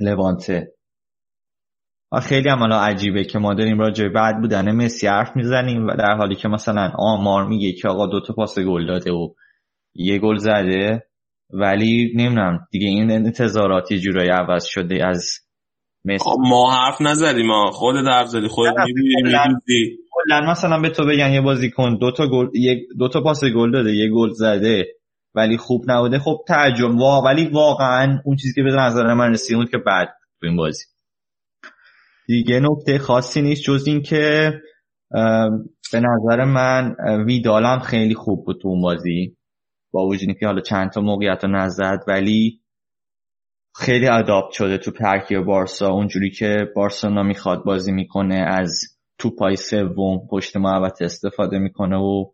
لوانته. 0.00 0.72
و 2.12 2.20
خیلی 2.20 2.48
هم 2.48 2.72
عجیبه 2.72 3.24
که 3.24 3.38
ما 3.38 3.54
داریم 3.54 3.78
راجع 3.78 4.08
بعد 4.08 4.40
بودن 4.40 4.72
مسی 4.72 5.06
حرف 5.06 5.36
می‌زنیم 5.36 5.86
و 5.86 5.96
در 5.96 6.16
حالی 6.16 6.34
که 6.34 6.48
مثلا 6.48 6.92
آمار 6.98 7.46
میگه 7.46 7.72
که 7.72 7.88
آقا 7.88 8.06
دوتا 8.06 8.34
پاس 8.34 8.58
گل 8.58 8.86
داده 8.86 9.12
و 9.12 9.34
یه 9.94 10.18
گل 10.18 10.36
زده. 10.36 11.07
ولی 11.50 12.12
نمی‌دونم 12.16 12.66
دیگه 12.70 12.86
این 12.86 13.10
انتظاراتی 13.10 13.98
جورایی 13.98 14.30
عوض 14.30 14.64
شده 14.64 15.06
از 15.06 15.38
مسی 16.04 16.24
خب 16.24 16.36
ما 16.48 16.72
حرف 16.72 17.00
نزدیم 17.00 17.46
ما 17.46 17.70
خودت 17.70 18.08
حرف 18.08 18.26
زدی 18.28 18.48
خودت 18.48 18.74
می‌دونی. 18.86 19.98
کلا 20.10 20.50
مثلا 20.50 20.80
به 20.80 20.90
تو 20.90 21.06
بگن 21.06 21.32
یه 21.32 21.40
بازیکن 21.40 21.98
دو 21.98 22.10
تا 22.12 22.26
گل 22.26 22.46
یک 22.54 22.78
دو 22.98 23.08
تا 23.08 23.20
پاس 23.20 23.44
گل 23.44 23.72
داده 23.72 23.92
یه 23.92 24.10
گل 24.10 24.30
زده 24.30 24.86
ولی 25.34 25.56
خوب 25.56 25.84
نبوده. 25.90 26.18
خب 26.18 26.38
تعجب. 26.48 26.90
وا 26.98 27.22
ولی 27.22 27.48
واقعا 27.48 28.18
اون 28.24 28.36
چیزی 28.36 28.54
که 28.54 28.62
به 28.62 28.70
نظر 28.70 29.14
من 29.14 29.32
رسید 29.32 29.56
بود 29.56 29.70
که 29.70 29.78
بعد 29.78 30.08
تو 30.40 30.46
این 30.46 30.56
بازی. 30.56 30.84
دیگه 32.26 32.60
نکته 32.60 32.98
خاصی 32.98 33.42
نیست 33.42 33.62
جز 33.62 33.86
این 33.86 34.02
که 34.02 34.52
به 35.92 36.00
نظر 36.00 36.44
من 36.44 36.94
ویدالم 37.26 37.78
خیلی 37.78 38.14
خوب 38.14 38.44
بود 38.44 38.60
تو 38.62 38.68
اون 38.68 38.82
بازی. 38.82 39.37
با 39.90 40.06
وجود 40.06 40.36
که 40.40 40.46
حالا 40.46 40.60
چند 40.60 40.90
تا 40.90 41.00
موقعیت 41.00 41.44
رو 41.44 41.50
نزد 41.50 42.04
ولی 42.08 42.60
خیلی 43.76 44.08
اداپت 44.08 44.52
شده 44.52 44.78
تو 44.78 44.90
ترکیب 44.90 45.40
بارسا. 45.40 45.88
اونجوری 45.88 46.30
که 46.30 46.72
بارسلونا 46.76 47.22
می‌خواد 47.22 47.64
بازی 47.64 47.92
می‌کنه 47.92 48.34
از 48.34 48.80
توپای 49.18 49.56
سوم 49.56 50.26
پشت 50.30 50.56
محوطه 50.56 51.04
استفاده 51.04 51.58
می‌کنه 51.58 51.96
و 51.96 52.24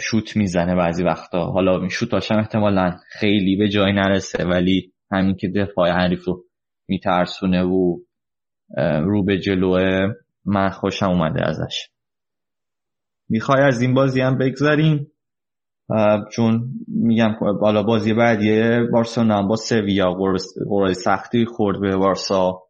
شوت 0.00 0.36
می‌زنه 0.36 0.74
بعضی 0.74 1.04
وقتا. 1.04 1.44
حالا 1.44 1.88
شوتاش 1.88 2.30
هم 2.30 2.38
احتمالا 2.38 2.96
خیلی 3.08 3.56
به 3.56 3.68
جای 3.68 3.92
نرسه 3.92 4.44
ولی 4.44 4.92
همین 5.12 5.36
که 5.36 5.48
دفاع 5.48 5.90
حریف 5.90 6.24
رو 6.24 6.44
میترسونه 6.88 7.62
و 7.62 7.98
رو 9.02 9.24
به 9.24 9.38
جلوه 9.38 10.08
من 10.44 10.70
خوشم 10.70 11.06
اومده 11.06 11.48
ازش. 11.48 11.88
می‌خوای 13.28 13.62
از 13.62 13.82
این 13.82 13.94
بازی 13.94 14.20
هم 14.20 14.38
بگذاریم 14.38 15.09
چون 16.32 16.72
میگم 16.88 17.36
بالا 17.60 17.82
بازی 17.82 18.14
بعدی 18.14 18.78
بارسلونا 18.92 19.42
با 19.42 19.56
سویا 19.56 20.12
قرار 20.12 20.92
سختی 20.92 21.44
خورد 21.44 21.80
به 21.80 21.96
بارسا. 21.96 22.62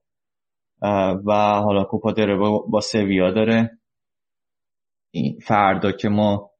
و 1.26 1.32
حالا 1.64 1.84
کوپا 1.84 2.12
داره 2.12 2.36
با 2.70 2.80
سویا 2.80 3.30
داره. 3.30 3.78
فردا 5.42 5.92
که 5.92 6.08
ما 6.08 6.50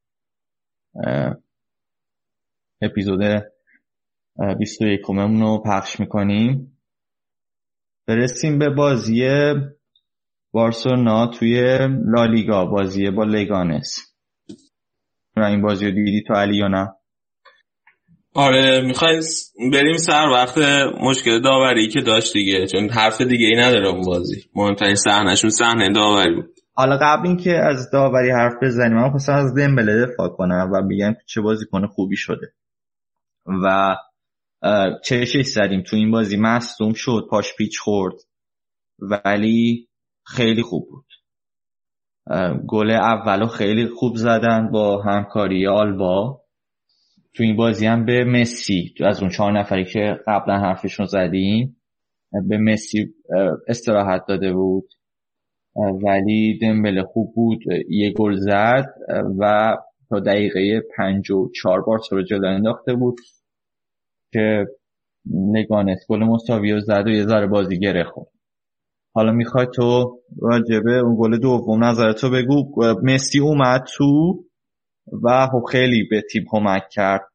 اپیزود 2.82 3.20
21 4.58 5.00
رو 5.08 5.62
پخش 5.66 6.00
می‌کنیم. 6.00 6.78
برسیم 8.08 8.58
به 8.58 8.70
بازی 8.70 9.28
بارسلونا 10.52 11.26
توی 11.26 11.78
لالیگا 12.06 12.64
بازی 12.64 13.10
با 13.10 13.24
لگانس. 13.24 14.09
این 15.46 15.62
بازی 15.62 15.86
رو 15.86 15.90
دیدی 15.90 16.22
تو 16.26 16.34
علی 16.34 16.56
یا 16.56 16.68
نه؟ 16.68 16.88
آره 18.34 18.80
می‌خوای 18.80 19.20
بریم 19.72 19.96
سر 19.96 20.28
وقت 20.32 20.58
مشکل 21.00 21.40
داوری 21.40 21.88
که 21.88 22.00
داشت 22.00 22.32
دیگه 22.32 22.66
چون 22.66 22.88
حرف 22.88 23.20
دیگه 23.20 23.46
ای 23.46 23.56
نداره 23.56 23.88
اون 23.88 24.02
بازی. 24.06 24.44
مهمترین 24.54 24.94
صحنهشون 24.94 25.50
صحنه 25.50 25.92
داوری 25.92 26.34
بود. 26.34 26.50
حالا 26.74 26.98
قبل 27.02 27.26
اینکه 27.26 27.50
از 27.50 27.90
داوری 27.92 28.30
حرف 28.30 28.52
بزنیم 28.62 28.96
من 28.96 29.10
خواستم 29.10 29.32
از 29.32 29.54
دمبله 29.54 30.06
دفاع 30.06 30.28
کنم 30.28 30.70
و 30.72 30.82
بگم 30.82 31.16
چه 31.26 31.40
بازیکن 31.40 31.86
خوبی 31.86 32.16
شده. 32.16 32.52
و 33.46 33.96
چشش 35.04 35.46
زدیم. 35.46 35.82
تو 35.82 35.96
این 35.96 36.10
بازی 36.10 36.36
مصدوم 36.36 36.92
شد 36.92 37.26
پاش 37.30 37.54
پیچ 37.58 37.78
خورد. 37.78 38.14
ولی 38.98 39.88
خیلی 40.26 40.62
خوب 40.62 40.88
بود. 40.90 41.06
گل 42.68 42.90
اولو 42.90 43.46
خیلی 43.46 43.86
خوب 43.86 44.16
زدن 44.16 44.70
با 44.70 45.02
همکاری 45.02 45.66
آلبا. 45.66 46.40
تو 47.34 47.42
این 47.42 47.56
بازی 47.56 47.86
هم 47.86 48.04
به 48.04 48.24
مسی 48.24 48.94
از 49.04 49.20
اون 49.20 49.30
چهار 49.30 49.58
نفری 49.58 49.84
که 49.84 50.18
قبلا 50.26 50.58
حرفشون 50.58 51.06
زدیم 51.06 51.76
به 52.48 52.58
مسی 52.58 53.14
استراحت 53.68 54.22
داده 54.28 54.52
بود. 54.52 54.88
ولی 56.02 56.58
دمبله 56.58 57.02
خوب 57.02 57.34
بود 57.34 57.60
یه 57.88 58.12
گل 58.12 58.34
زد 58.34 58.86
و 59.38 59.76
تا 60.08 60.20
دقیقه 60.20 60.82
پنج 60.96 61.30
و 61.30 61.50
چهار 61.62 61.80
بار 61.80 61.98
رو 62.10 62.22
جلو 62.22 62.46
انداخته 62.46 62.94
بود 62.94 63.16
که 64.32 64.66
نگانت 65.30 65.98
گل 66.08 66.24
مساوی 66.24 66.80
زد 66.80 67.02
و 67.06 67.10
یه 67.10 67.24
ذره 67.24 67.46
بازی 67.46 67.78
گره 67.78 68.04
خورد. 68.04 68.39
حالا 69.12 69.32
می‌خوای 69.32 69.66
تو 69.74 70.18
راجبه 70.42 70.92
اون 70.92 71.16
گل 71.18 71.38
دوم 71.38 71.84
نظر 71.84 72.12
تو 72.12 72.30
بگو. 72.30 72.82
مسی 73.02 73.40
اومد 73.40 73.84
تو 73.96 74.44
و 75.22 75.46
خب 75.52 75.64
خیلی 75.70 76.08
به 76.10 76.22
تیم 76.32 76.44
کمک 76.48 76.82
کرد 76.90 77.28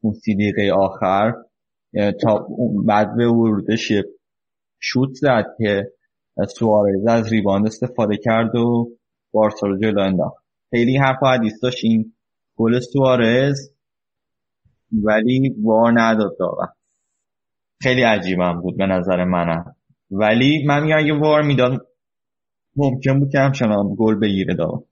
اون 0.00 0.14
سی 0.14 0.34
دقیقه 0.34 0.72
آخر. 0.72 1.32
تا 2.22 2.46
بعد 2.86 3.16
به 3.16 3.26
ورودش 3.28 3.92
شوت 4.80 5.14
زد 5.14 5.44
که 5.58 5.92
سوارز 6.48 7.06
از 7.06 7.32
ریباند 7.32 7.66
استفاده 7.66 8.16
کرد 8.16 8.56
و 8.56 8.90
بارسا 9.32 9.76
جلو 9.82 10.00
انداخت. 10.00 10.44
خیلی 10.70 10.96
حرف 10.96 11.22
و 11.22 11.26
حدیث 11.26 11.52
داشت 11.62 11.84
این 11.84 12.12
گل 12.56 12.80
سوارز 12.80 13.70
ولی 15.04 15.54
وار 15.62 15.92
نداد 16.00 16.36
داور 16.38 16.68
خیلی 17.82 18.02
عجیبم 18.02 18.60
بود 18.60 18.76
به 18.76 18.86
نظر 18.86 19.24
منم. 19.24 19.76
ولی 20.12 20.64
من 20.66 20.82
میگم 20.82 20.98
اگه 20.98 21.18
وار 21.18 21.42
می‌داد 21.42 21.86
ممکن 22.76 23.20
بود 23.20 23.32
که 23.32 23.38
همچنان 23.38 23.94
گل 23.98 24.14
بگیره 24.14 24.54
داور 24.54 24.82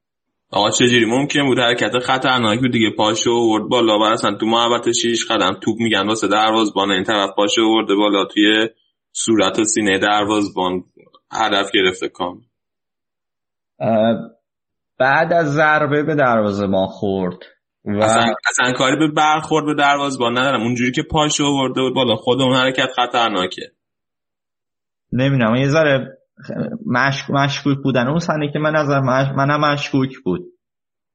آقا 0.52 0.70
چجوری؟ 0.70 1.05
ممکن 1.05 1.47
بود 1.47 1.58
حرکت 1.58 1.99
خطرناک 1.99 2.60
بود 2.60 2.73
دیگه. 2.73 2.90
پاشو 2.97 3.31
ورد 3.31 3.68
بالا. 3.68 3.99
و 3.99 4.02
اصلا 4.02 4.34
تو 4.34 4.47
محبت 4.47 4.92
شیش 4.92 5.26
قدم 5.26 5.58
توپ 5.62 5.76
میگن 5.78 6.07
واسه 6.07 6.28
دروازبان 6.28 6.90
این 6.90 7.05
طرف 7.05 7.31
پاشو 7.36 7.62
ورده 7.62 7.94
بالا 7.94 8.24
توی 8.24 8.68
صورت 9.12 9.58
و 9.58 9.65
سینه 9.65 9.99
دروازبان 9.99 10.84
هدف 11.32 11.70
گرفته 11.74 12.08
کام. 12.08 12.40
بعد 14.99 15.32
از 15.32 15.55
ضربه 15.55 16.02
به 16.02 16.15
دروازه 16.15 16.66
ما 16.66 16.86
خورد 16.86 17.39
و 17.84 18.05
اصلا, 18.05 18.34
اصلا 18.50 18.73
کاری 18.73 18.97
به 18.97 19.08
برخورد 19.08 19.66
به 19.66 19.74
دروازبان 19.74 20.39
ندارم. 20.39 20.62
اونجوری 20.62 20.92
که 20.92 21.02
پاشو 21.02 21.44
ورده 21.44 21.81
بود 21.81 21.94
بالا. 21.94 22.16
خود 22.16 22.40
اون 22.40 22.57
حرکت 22.57 22.92
خطرناکه 22.97 23.62
نمی‌دونم 25.12 25.55
یه 25.55 25.68
ذره 25.68 26.18
مشک... 26.86 27.30
مشکوک 27.30 27.78
بودن. 27.82 28.08
اون 28.08 28.18
صحنه 28.18 28.52
که 28.52 28.58
من 28.58 28.76
نظر 28.76 29.00
مش... 29.00 29.28
منم 29.36 29.60
مشکوک 29.60 30.18
بود. 30.24 30.40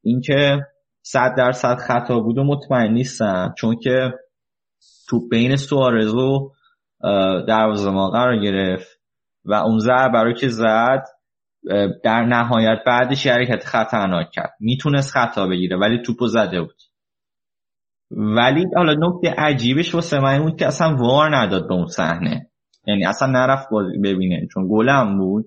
اینکه 0.03 0.59
صد 1.01 1.35
درصد 1.37 1.77
خطا 1.77 2.19
بود 2.19 2.37
و 2.37 2.43
مطمئن 2.43 2.93
نیستم 2.93 3.53
چون 3.57 3.75
که 3.75 4.13
تو 5.09 5.27
بین 5.27 5.55
سوارز 5.55 6.13
و 6.13 6.51
دروازه 7.47 7.89
ما 7.89 8.09
قرار 8.09 8.37
گرفت 8.37 8.99
و 9.45 9.53
اون 9.53 9.79
ضربه 9.79 10.23
رو 10.23 10.33
که 10.33 10.47
زد 10.47 11.03
در 12.03 12.25
نهایت 12.25 12.77
بعدش 12.85 13.27
حرکت 13.27 13.63
خطرناک 13.63 14.31
کرد. 14.31 14.53
می‌تونست 14.59 15.11
خطا 15.11 15.47
بگیره 15.47 15.77
ولی 15.77 16.01
توپو 16.01 16.27
زده 16.27 16.61
بود. 16.61 16.81
ولی 18.11 18.65
حالا 18.75 18.93
نکته 18.93 19.35
عجیبش 19.37 19.95
واسه 19.95 20.19
من 20.19 20.43
بود 20.43 20.59
که 20.59 20.67
اصلا 20.67 20.95
وار 20.95 21.35
نداد 21.35 21.67
به 21.67 21.73
اون 21.73 21.87
صحنه. 21.87 22.51
یعنی 22.87 23.05
اصلا 23.05 23.27
نرفت 23.27 23.69
بازی 23.69 23.97
ببینه 23.97 24.47
چون 24.53 24.67
گلم 24.71 25.17
بود 25.17 25.45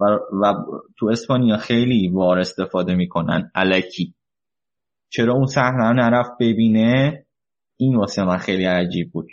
و, 0.00 0.04
و 0.42 0.54
تو 0.98 1.06
اسپانیا 1.06 1.56
خیلی 1.56 2.08
وار 2.08 2.38
استفاده 2.38 2.94
می‌کنن 2.94 3.50
علکی 3.54 4.14
چرا 5.10 5.34
اون 5.34 5.46
صحنه 5.46 5.88
رو 5.88 5.94
نرفت 5.94 6.30
ببینه؟ 6.40 7.24
این 7.76 7.96
واسه 7.96 8.24
من 8.24 8.36
خیلی 8.36 8.64
عجیب 8.64 9.12
بود. 9.12 9.28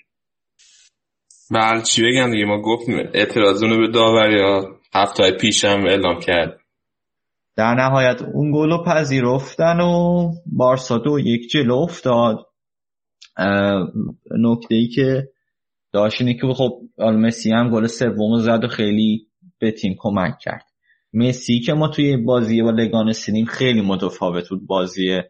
بله 1.51 1.81
چی 1.81 2.01
بگم 2.03 2.31
دیگه؟ 2.31 2.45
ما 2.45 2.61
گفتیم 2.61 2.95
اعتراضونو 3.13 3.77
به 3.77 3.87
داوری 3.87 4.41
ها 4.41 4.79
هفته 4.93 5.31
پیش 5.31 5.65
هم 5.65 5.85
اعلام 5.85 6.19
کرد. 6.19 6.59
در 7.55 7.73
نهایت 7.73 8.21
اون 8.21 8.51
گل 8.51 8.69
رو 8.69 8.83
پذیرفتن 8.83 9.79
و 9.79 10.31
بارسا 10.45 10.97
دو 10.97 11.19
یک 11.19 11.49
جلو 11.49 11.75
افتاد. 11.75 12.45
نکته 14.31 14.75
ای 14.75 14.87
که 14.87 15.29
داشت 15.95 16.21
اینه 16.21 16.33
که 16.33 16.47
خب 16.47 16.81
مسی 16.97 17.51
هم 17.51 17.69
گل 17.69 17.87
سوم 17.87 18.39
زد 18.39 18.63
و 18.63 18.67
خیلی 18.67 19.27
به 19.59 19.71
تیم 19.71 19.95
کمک 19.97 20.37
کرد. 20.41 20.65
مسی 21.13 21.59
که 21.59 21.73
ما 21.73 21.87
توی 21.87 22.17
بازی 22.17 22.61
با 22.61 22.71
لگان 22.71 23.13
سینیم 23.13 23.45
خیلی 23.45 23.81
متفاوت 23.81 24.49
بود 24.49 24.67
بازی 24.67 25.21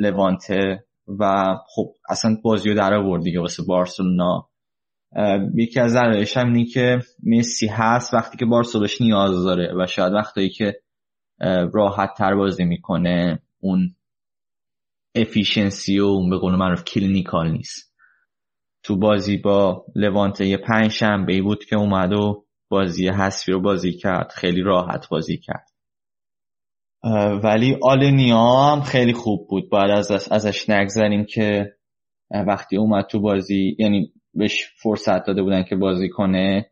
لوانته 0.00 0.84
و 1.20 1.54
خب 1.66 1.92
اصلا 2.08 2.36
بازی 2.42 2.68
رو 2.68 2.74
در 2.74 2.94
آورد 2.94 3.22
دیگه 3.22 3.40
واسه 3.40 3.62
بارسلونا. 3.68 4.48
یکی 5.54 5.80
از 5.80 5.90
ضررش 5.90 6.36
هم 6.36 6.64
که 6.64 6.98
مسی 7.26 7.66
هست 7.66 8.14
وقتی 8.14 8.38
که 8.38 8.44
بارسلوناش 8.44 9.00
نیاز 9.00 9.44
داره 9.44 9.74
و 9.78 9.86
شاید 9.86 10.12
وقتی 10.12 10.48
که 10.48 10.80
راحت 11.72 12.10
تر 12.18 12.34
بازی 12.34 12.64
می‌کنه 12.64 13.42
اون 13.60 13.96
efficiency 15.14 16.00
و 16.00 16.04
اون 16.04 16.30
به 16.30 16.38
قول 16.38 16.54
معروف 16.54 16.84
clinical 16.84 17.50
نیست. 17.50 17.93
تو 18.84 18.96
بازی 18.96 19.36
با 19.36 19.84
لوانته 19.94 20.46
یه 20.46 20.56
پنج 20.56 20.90
شنبه 20.90 21.42
بود 21.42 21.64
که 21.64 21.76
اومد 21.76 22.12
و 22.12 22.44
بازی 22.68 23.08
حسفی 23.08 23.52
رو 23.52 23.60
بازی 23.60 23.92
کرد. 23.92 24.32
خیلی 24.34 24.62
راحت 24.62 25.08
بازی 25.08 25.36
کرد. 25.36 25.70
ولی 27.42 27.78
آلنیا 27.82 28.72
هم 28.72 28.82
خیلی 28.82 29.12
خوب 29.12 29.48
بود. 29.48 29.70
باید 29.70 29.90
از 29.90 30.10
ازش 30.10 30.70
نگذریم 30.70 31.24
که 31.24 31.76
وقتی 32.30 32.76
اومد 32.76 33.06
تو 33.06 33.20
بازی 33.20 33.76
یعنی 33.78 34.12
بهش 34.34 34.64
فرصت 34.82 35.26
داده 35.26 35.42
بودن 35.42 35.62
که 35.62 35.76
بازی 35.76 36.08
کنه 36.08 36.70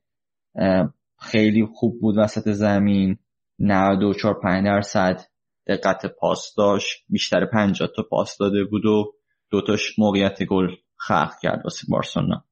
خیلی 1.20 1.66
خوب 1.74 2.00
بود 2.00 2.18
وسط 2.18 2.48
زمین. 2.48 3.18
94 3.58 4.40
5 4.42 4.64
درصد 4.64 5.20
دقت 5.66 6.06
پاس 6.06 6.54
داشت. 6.56 7.04
بیشتر 7.08 7.46
50 7.46 7.88
تا 7.96 8.02
پاس 8.02 8.36
داده 8.38 8.64
بود 8.64 8.86
و 8.86 9.14
دوتاش 9.50 9.98
موقعیت 9.98 10.42
گل 10.42 10.68
خلق 11.06 11.32
کرد 11.42 11.60
واسه 11.64 11.86
بارسلونا. 11.90 12.44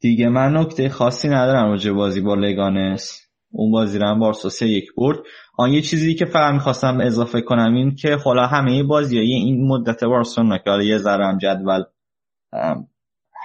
دیگه 0.00 0.28
من 0.28 0.56
نکته 0.56 0.88
خاصی 0.88 1.28
ندارم 1.28 1.70
راجع 1.70 1.92
بازی 1.92 2.20
با 2.20 2.34
لگانس. 2.34 3.26
اون 3.52 3.70
بازی 3.70 3.98
رو 3.98 4.06
هم 4.06 4.18
بارسا 4.18 4.48
سه 4.48 4.68
یک 4.68 4.94
برد. 4.96 5.18
آن 5.58 5.72
یه 5.72 5.82
چیزی 5.82 6.14
که 6.14 6.24
فقط 6.24 6.54
می‌خواستم 6.54 7.00
اضافه 7.00 7.40
کنم 7.40 7.74
این 7.74 7.94
که 7.94 8.16
حالا 8.16 8.46
همه 8.46 8.82
بازی 8.82 9.18
های 9.18 9.32
این 9.32 9.68
مدت 9.68 10.04
بارسلونا 10.04 10.58
که 10.58 10.70
حالا 10.70 10.82
یه 10.82 10.98
ذره 10.98 11.26
هم 11.26 11.38
جدول 11.38 11.84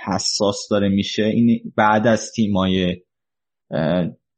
حساس 0.05 0.67
داره 0.71 0.89
میشه 0.89 1.23
این 1.23 1.73
بعد 1.75 2.07
از 2.07 2.31
تیمای 2.31 3.01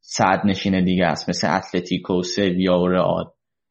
صدر 0.00 0.40
نشین 0.44 0.84
دیگه 0.84 1.06
است 1.06 1.28
مثل 1.28 1.56
اتلتیکو 1.56 2.22
سویا 2.22 2.78
و 2.78 2.88
رئال 2.88 3.24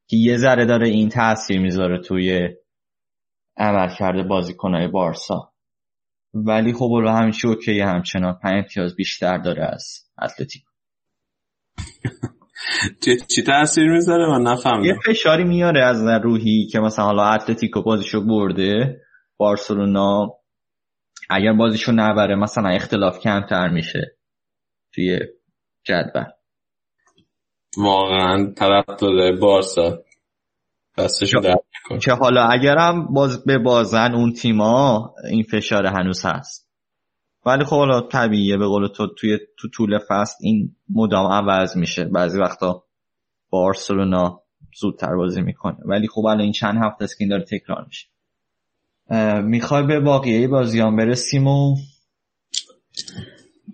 که 0.09 0.17
یه 0.17 0.37
ذره 0.37 0.65
داره 0.65 0.87
این 0.87 1.09
تاثیر 1.09 1.59
می‌ذاره 1.59 2.01
توی 2.01 2.49
عملکرد 3.57 4.23
بازیکنهای 4.23 4.87
بارسا. 4.87 5.53
ولی 6.45 6.73
خب 6.73 6.91
الان 6.91 7.23
همیشه 7.23 7.47
okay 7.47 7.79
همچنان 7.79 8.39
پنج 8.43 8.53
امتیاز 8.53 8.95
بیشتر 8.95 9.37
داره 9.37 9.65
از 9.65 10.03
اتلتیکو. 10.21 10.69
چی 13.35 13.43
تاثیر 13.43 13.91
می‌ذاره؟ 13.91 14.29
من 14.29 14.51
نفهمیدم. 14.51 14.85
یه 14.85 14.99
فشاری 15.05 15.43
میاره 15.43 15.83
از 15.83 16.07
روحی 16.23 16.67
که 16.71 16.79
مثلا 16.79 17.05
حالا 17.05 17.23
اتلتیکو 17.23 17.81
بازیشو 17.81 18.25
برده 18.25 19.01
بارسلونا 19.37 20.33
اگر 21.29 21.53
بازیشو 21.53 21.91
نبره 21.91 22.35
مثلا 22.35 22.69
اختلاف 22.69 23.19
کمتر 23.19 23.67
میشه 23.67 24.17
توی 24.93 25.19
جدول. 25.83 26.25
واقعا 27.77 28.53
طرف 28.53 28.85
داره 28.99 29.35
بارسا. 29.35 30.03
دستشو 30.97 31.39
در 31.39 31.55
که 32.01 32.11
حالا 32.11 32.43
اگرم 32.43 33.13
باز 33.13 33.45
به 33.45 33.57
بازن 33.57 34.13
اون 34.13 34.33
تیما 34.33 35.13
این 35.31 35.43
فشار 35.43 35.85
هنوز 35.85 36.25
هست. 36.25 36.67
ولی 37.45 37.63
خب 37.63 37.75
حالا 37.75 38.01
طبیعیه 38.01 38.57
به 38.57 38.65
قول 38.65 38.87
تو 38.87 39.07
توی 39.07 39.37
تو 39.57 39.67
طول 39.69 39.99
فصل 40.09 40.35
این 40.41 40.75
مدام 40.89 41.31
عوض 41.31 41.77
میشه. 41.77 42.03
بعضی 42.03 42.39
وقتا 42.39 42.83
بارسلونا 43.49 44.41
زودتر 44.79 45.15
بازی 45.15 45.41
می‌کنه. 45.41 45.77
ولی 45.85 46.07
خب 46.07 46.25
الان 46.25 46.41
این 46.41 46.51
چند 46.51 46.75
هفته 46.83 47.03
است 47.03 47.17
که 47.17 47.23
این 47.23 47.29
داره 47.29 47.43
تکرار 47.43 47.85
میشه. 47.87 48.07
می‌خوای 49.41 49.83
به 49.83 49.99
باقیه 49.99 50.47
بازیان 50.47 50.95
برسیم 50.95 51.47
و؟ 51.47 51.75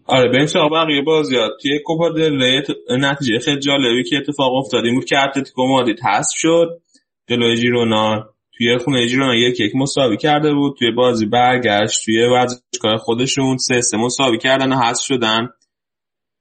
آره 0.06 0.30
بریم 0.30 0.46
سراغ 0.46 0.72
بقیه 0.72 1.02
بازیات. 1.02 1.52
توی 1.62 1.80
کوپا 1.86 2.10
دل 2.10 2.62
نتیجه 2.90 3.40
خیلی 3.40 3.60
جالبی 3.60 4.04
که 4.04 4.18
اتفاق 4.18 4.54
افتاد 4.54 4.86
این 4.86 4.96
بود 4.96 5.06
که 5.06 5.20
اتلتیکو 5.20 5.68
مادرید 5.68 6.00
حذف 6.00 6.32
شد. 6.36 6.82
جلوی 7.30 7.58
ژیرونا 7.58 8.34
توی 8.58 8.78
خونه 8.78 9.08
ژیرونا 9.08 9.36
یک 9.36 9.60
یک 9.60 9.76
مساوی 9.76 10.18
کرده 10.18 10.54
بود. 10.54 10.76
توی 10.80 10.92
بازی 10.92 11.26
برگشت. 11.26 12.06
توی 12.06 12.24
ورزشگاه 12.24 12.98
خودشون 12.98 13.58
سه 13.58 13.82
سه 13.82 13.98
مساوی 13.98 14.38
کردن 14.38 14.74
و 14.74 14.76
حذف 14.76 15.04
شدن. 15.04 15.50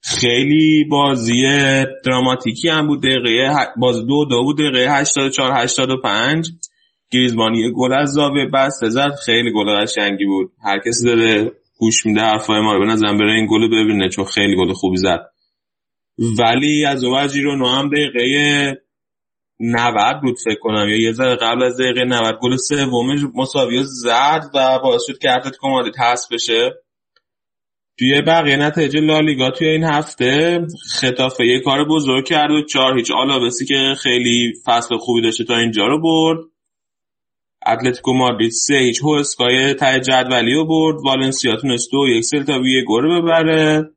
خیلی 0.03 0.85
بازی 0.91 1.43
دراماتیکی 2.05 2.69
هم 2.69 2.87
بود. 2.87 3.03
دقیقه 3.03 3.55
بازی 3.77 4.07
دو 4.07 4.25
دو 4.25 4.43
بود. 4.43 4.59
دقیقه 4.59 4.99
84 5.01 5.53
85 5.53 6.51
گریزمان 7.11 7.53
گل 7.77 7.93
از 7.93 8.13
زاویه 8.13 8.47
بسته 8.47 8.89
زد. 8.89 9.11
خیلی 9.27 9.53
گل 9.53 9.83
قشنگی 9.83 10.25
بود. 10.25 10.53
هر 10.65 10.79
کسی 10.79 11.05
داره 11.05 11.53
گوش 11.79 12.07
میده 12.07 12.21
حرفای 12.21 12.61
ما 12.61 12.73
رو 12.73 12.81
به 12.81 12.93
نظرم 12.93 13.19
بره 13.19 13.33
این 13.33 13.47
گل 13.51 13.69
ببینه 13.69 14.09
چون 14.09 14.25
خیلی 14.25 14.57
گل 14.57 14.73
خوبی 14.73 14.97
زد. 14.97 15.21
ولی 16.19 16.85
از 16.85 17.05
اون 17.05 17.29
رو 17.45 17.69
هم 17.69 17.89
دقیقه 17.89 18.83
90 19.63 20.21
بود 20.23 20.37
فکر 20.45 20.59
کنم 20.61 20.89
یا 20.89 21.01
یه 21.01 21.13
ذره 21.13 21.37
قبل 21.37 21.63
از 21.63 21.81
دقیقه 21.81 22.05
90 22.05 22.39
گل 22.43 22.57
سوم 22.57 23.33
مساوی 23.35 23.83
زد 23.85 24.51
و 24.55 24.79
باعث 24.79 25.03
شد 25.07 25.19
که 25.19 25.31
اتلتیکو 25.31 25.69
مادرید 25.69 25.97
حذف 25.97 26.33
بشه. 26.33 26.75
توی 27.99 28.23
بقیه 28.23 28.57
نتایج 28.57 28.97
لالیگا 28.97 29.51
توی 29.51 29.69
این 29.69 29.85
هفته 29.85 30.61
خطافه 31.01 31.47
یه 31.47 31.61
کار 31.61 31.85
بزرگ 31.89 32.27
کرد 32.27 32.51
و 32.51 32.63
چهار 32.63 32.99
هیچ. 32.99 33.11
آلاوسی 33.11 33.65
که 33.65 33.95
خیلی 34.03 34.53
فصل 34.65 34.97
خوبی 34.97 35.23
داشته 35.23 35.45
تا 35.45 35.57
اینجا 35.57 35.87
رو 35.87 36.03
برد. 36.03 36.39
اتلتیکو 37.67 38.13
مادرید 38.13 38.51
سه 38.51 38.75
هیچ. 38.75 39.01
هوسکای 39.03 39.75
ته 39.75 40.01
جدولی 40.01 40.55
رو 40.55 40.67
برد. 40.67 40.97
والنسیا 41.05 41.57
تونست 41.57 41.93
دو 41.93 42.09
یک. 42.09 42.25
سلتا 42.25 42.61
ویگو 42.61 43.01
رو 43.01 43.23
ببره. 43.23 43.91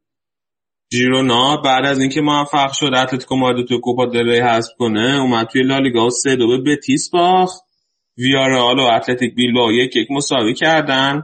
ژیرونا 0.94 1.58
بعد 1.58 1.86
از 1.86 2.00
اینکه 2.00 2.22
موفق 2.22 2.72
شد 2.72 2.94
اتلتیکو 2.94 3.36
مادرید 3.36 3.68
تو 3.68 3.80
کوپا 3.80 4.06
دل 4.06 4.42
حذف 4.42 4.72
کنه 4.78 5.22
اومد 5.22 5.48
توی 5.48 5.64
لالیگا 5.64 6.06
و 6.06 6.10
سه 6.10 6.36
دو 6.36 6.48
به 6.48 6.58
بتیس 6.58 7.10
باخت. 7.10 7.62
ویارال 8.18 8.80
و 8.80 8.84
اتلتیک 8.84 9.36
بیلبائو 9.36 9.72
یک 9.72 9.96
یک 9.96 10.08
مساوی 10.12 10.54
کردن. 10.54 11.24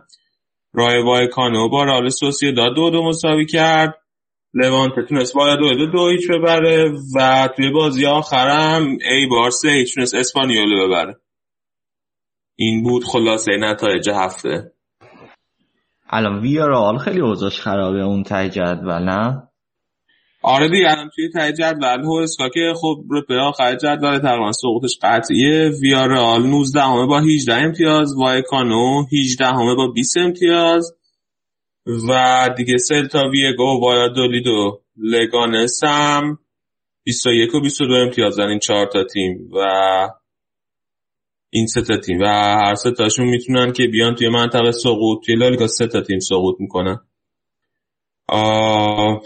رایو 0.73 1.03
وایکانو 1.03 1.69
با 1.69 1.83
رئال 1.83 2.09
سوسیداد 2.09 2.75
دو 2.75 2.89
دو 2.89 3.03
مساوی 3.03 3.45
کرد. 3.45 3.97
لوانت 4.53 4.93
تونست 5.09 5.35
باید 5.35 5.59
دو 5.59 5.73
دو 5.73 5.85
دو 5.85 6.09
هیچ 6.09 6.27
ببره 6.31 6.91
و 7.15 7.49
توی 7.55 7.71
بازی 7.71 8.05
آخرم 8.05 8.87
ایبار 9.11 9.51
سه 9.51 9.69
هیچ 9.69 9.95
تونست 9.95 10.15
اسپانیولو 10.15 10.87
ببره. 10.87 11.15
این 12.55 12.83
بود 12.83 13.03
خلاصه 13.03 13.51
نتایج 13.59 14.09
هفته. 14.09 14.71
الان 16.09 16.39
ویارال 16.39 16.97
خیلی 16.97 17.21
اوضاعش 17.21 17.59
خرابه 17.59 18.03
اون 18.03 18.23
ته 18.23 18.49
جدول 18.49 19.03
نه؟ 19.03 19.50
آره 20.43 20.69
دیگه 20.69 20.91
الان 20.91 21.09
توی 21.15 21.29
ته 21.29 21.53
جدول 21.53 22.03
هوسکا 22.03 22.49
که 22.49 22.73
خب 22.75 23.03
رتبه 23.11 23.35
آخر 23.35 23.75
جدول 23.75 24.19
تقریبا 24.19 24.51
سقوطش 24.51 24.97
قطعیه. 25.01 25.69
ویارال 25.81 26.47
19 26.47 26.81
همه 26.81 27.05
با 27.05 27.19
18 27.19 27.53
امتیاز 27.53 28.13
وایکانو 28.17 29.05
18 29.13 29.45
همه 29.45 29.75
با 29.75 29.87
20 29.87 30.17
امتیاز. 30.17 30.93
و 32.09 32.49
دیگه 32.57 32.77
سلتا 32.77 33.29
ویگو 33.29 33.79
وایادولید 33.81 34.47
و 34.47 34.81
لگانس 34.97 35.83
هم 35.83 36.39
21 37.03 37.55
و 37.55 37.59
22 37.59 37.93
امتیاز 37.93 38.35
دارن 38.35 38.49
این 38.49 38.59
چهار 38.59 38.85
تا 38.85 39.03
تیم 39.03 39.49
و 39.51 39.59
این 41.49 41.67
سه 41.67 41.81
تا 41.81 41.97
تیم. 41.97 42.19
و 42.19 42.25
هر 42.65 42.75
سه 42.75 42.91
تاشون 42.91 43.27
می‌تونن 43.27 43.73
که 43.73 43.87
بیان 43.87 44.15
توی 44.15 44.29
منطقه 44.29 44.71
سقوط 44.71 45.25
توی 45.25 45.35
لالیگا 45.35 45.67
سه 45.67 45.87
تا 45.87 46.01
تیم 46.01 46.19
سقوط 46.19 46.55
می‌کنن. 46.59 46.99
آه 48.27 49.21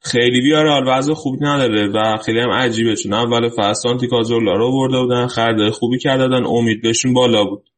خیلی 0.00 0.40
بیارال 0.40 0.84
وضع 0.86 1.14
خوبی 1.14 1.38
نداره 1.40 1.88
و 1.88 2.16
خیلی 2.16 2.40
هم 2.40 2.50
عجیبه 2.50 2.96
چون 2.96 3.12
اول 3.12 3.48
فصل 3.48 3.72
سانتی 3.72 4.08
کازورلا 4.08 4.52
رو 4.52 4.72
برده 4.72 4.98
بودن 5.00 5.26
خرده 5.26 5.70
خوبی 5.70 5.98
کرده 5.98 6.28
دادن 6.28 6.46
امید 6.46 6.82
بهشون 6.82 7.12
بالا 7.12 7.44
بود. 7.44 7.70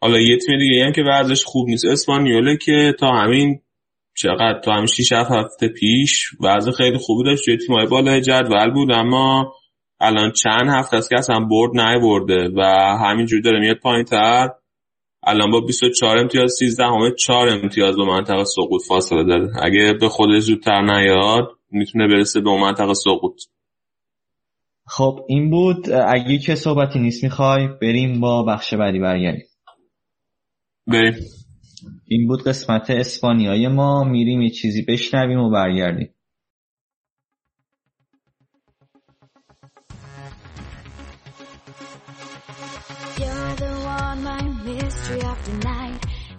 حالا 0.00 0.20
یه 0.20 0.38
تیم 0.38 0.58
دیگه 0.58 0.84
هم 0.84 0.92
که 0.92 1.02
وضعش 1.02 1.44
خوب 1.44 1.68
نیست 1.68 1.84
اسپانیوله 1.84 2.56
که 2.56 2.94
تا 2.98 3.10
همین 3.10 3.60
چقدر 4.16 4.60
تا 4.64 4.72
همین 4.72 4.86
6 4.86 5.12
هفته 5.12 5.68
پیش 5.68 6.30
وضع 6.40 6.70
خیلی 6.70 6.98
خوبی 6.98 7.24
داشت 7.24 7.44
توی 7.44 7.56
تیمای 7.56 7.86
بالای 7.86 8.20
جدول 8.20 8.70
بود 8.70 8.92
اما 8.92 9.52
الان 10.00 10.32
چند 10.32 10.68
هفته 10.68 10.96
است 10.96 11.10
که 11.10 11.18
اصلا 11.18 11.40
برد 11.40 11.70
نه 11.74 11.98
برده 11.98 12.48
و 12.56 12.62
همینجوری 13.04 13.42
داره 13.42 13.60
میاد 13.60 13.76
پایین 13.76 14.04
تر 14.04 14.50
الان 15.26 15.50
با 15.50 15.60
24 15.60 16.18
امتیاز 16.18 16.52
13 16.58 16.84
همه 16.84 17.10
4 17.10 17.48
امتیاز 17.48 17.96
به 17.96 18.04
منطقه 18.04 18.44
سقوط 18.44 18.82
فاصله 18.88 19.24
داره 19.24 19.52
اگه 19.62 19.92
به 20.00 20.08
خودش 20.08 20.42
زودتر 20.42 20.82
نیاد 20.82 21.48
می‌تونه 21.70 22.08
برسه 22.08 22.40
به 22.40 22.50
منطقه 22.50 22.94
سقوط. 22.94 23.40
خب 24.86 25.20
این 25.28 25.50
بود. 25.50 25.90
اگه 25.90 26.38
که 26.38 26.54
صحبتی 26.54 26.98
نیست 26.98 27.24
می‌خوای 27.24 27.68
بریم 27.82 28.20
با 28.20 28.42
بخش 28.42 28.74
بعدی 28.74 28.98
برگردیم. 28.98 29.46
بریم. 30.86 31.14
این 32.08 32.28
بود 32.28 32.42
قسمت 32.42 32.90
اسپانیای 32.90 33.68
ما. 33.68 34.04
میریم 34.04 34.42
یه 34.42 34.50
چیزی 34.50 34.82
بشنویم 34.82 35.38
و 35.38 35.50
برگردیم. 35.50 36.13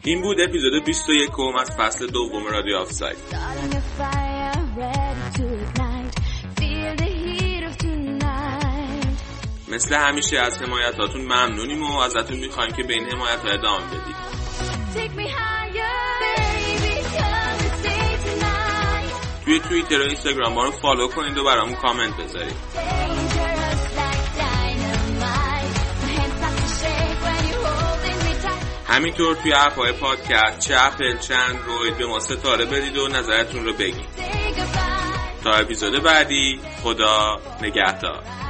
این 0.06 0.22
بود 0.22 0.42
اپیزود 0.42 0.86
21 0.86 1.30
از 1.62 1.72
فصل 1.78 2.08
دوم 2.08 2.48
رادیو 2.48 2.78
آفساید. 2.78 3.18
مثل 9.72 9.96
همیشه 9.96 10.40
از 10.40 10.62
حمایتاتون 10.62 11.22
ممنونیم 11.22 11.84
و 11.84 12.00
ازتون 12.00 12.38
می‌خوایم 12.38 12.72
که 12.72 12.84
به 12.84 12.94
این 12.94 13.06
حمایت 13.06 13.40
ها 13.40 13.50
ادامه 13.50 13.86
بدید 13.88 14.16
توی 19.46 19.60
توییتر 19.60 20.00
و 20.00 20.04
اینستاگرام 20.04 20.54
ما 20.54 20.64
رو 20.64 20.72
فالو 20.72 21.08
کنید 21.08 21.38
و 21.38 21.44
برامون 21.44 21.76
کامنت 21.76 22.18
بذارید. 22.18 22.56
همینطور 28.88 29.36
توی 29.36 29.54
اپ 29.54 29.76
های 29.76 29.92
پادکست 29.92 30.60
چه 30.60 30.76
اپل 30.78 31.18
چند 31.18 31.60
روید 31.66 31.98
به 31.98 32.06
ما 32.06 32.20
ستاره 32.20 32.66
بدید 32.66 32.98
و 32.98 33.08
نظرتون 33.08 33.66
رو 33.66 33.74
بگید. 33.74 34.10
تا 35.44 35.54
اپیزود 35.54 36.04
بعدی 36.04 36.60
خدا 36.84 37.42
نگهدار. 37.62 38.45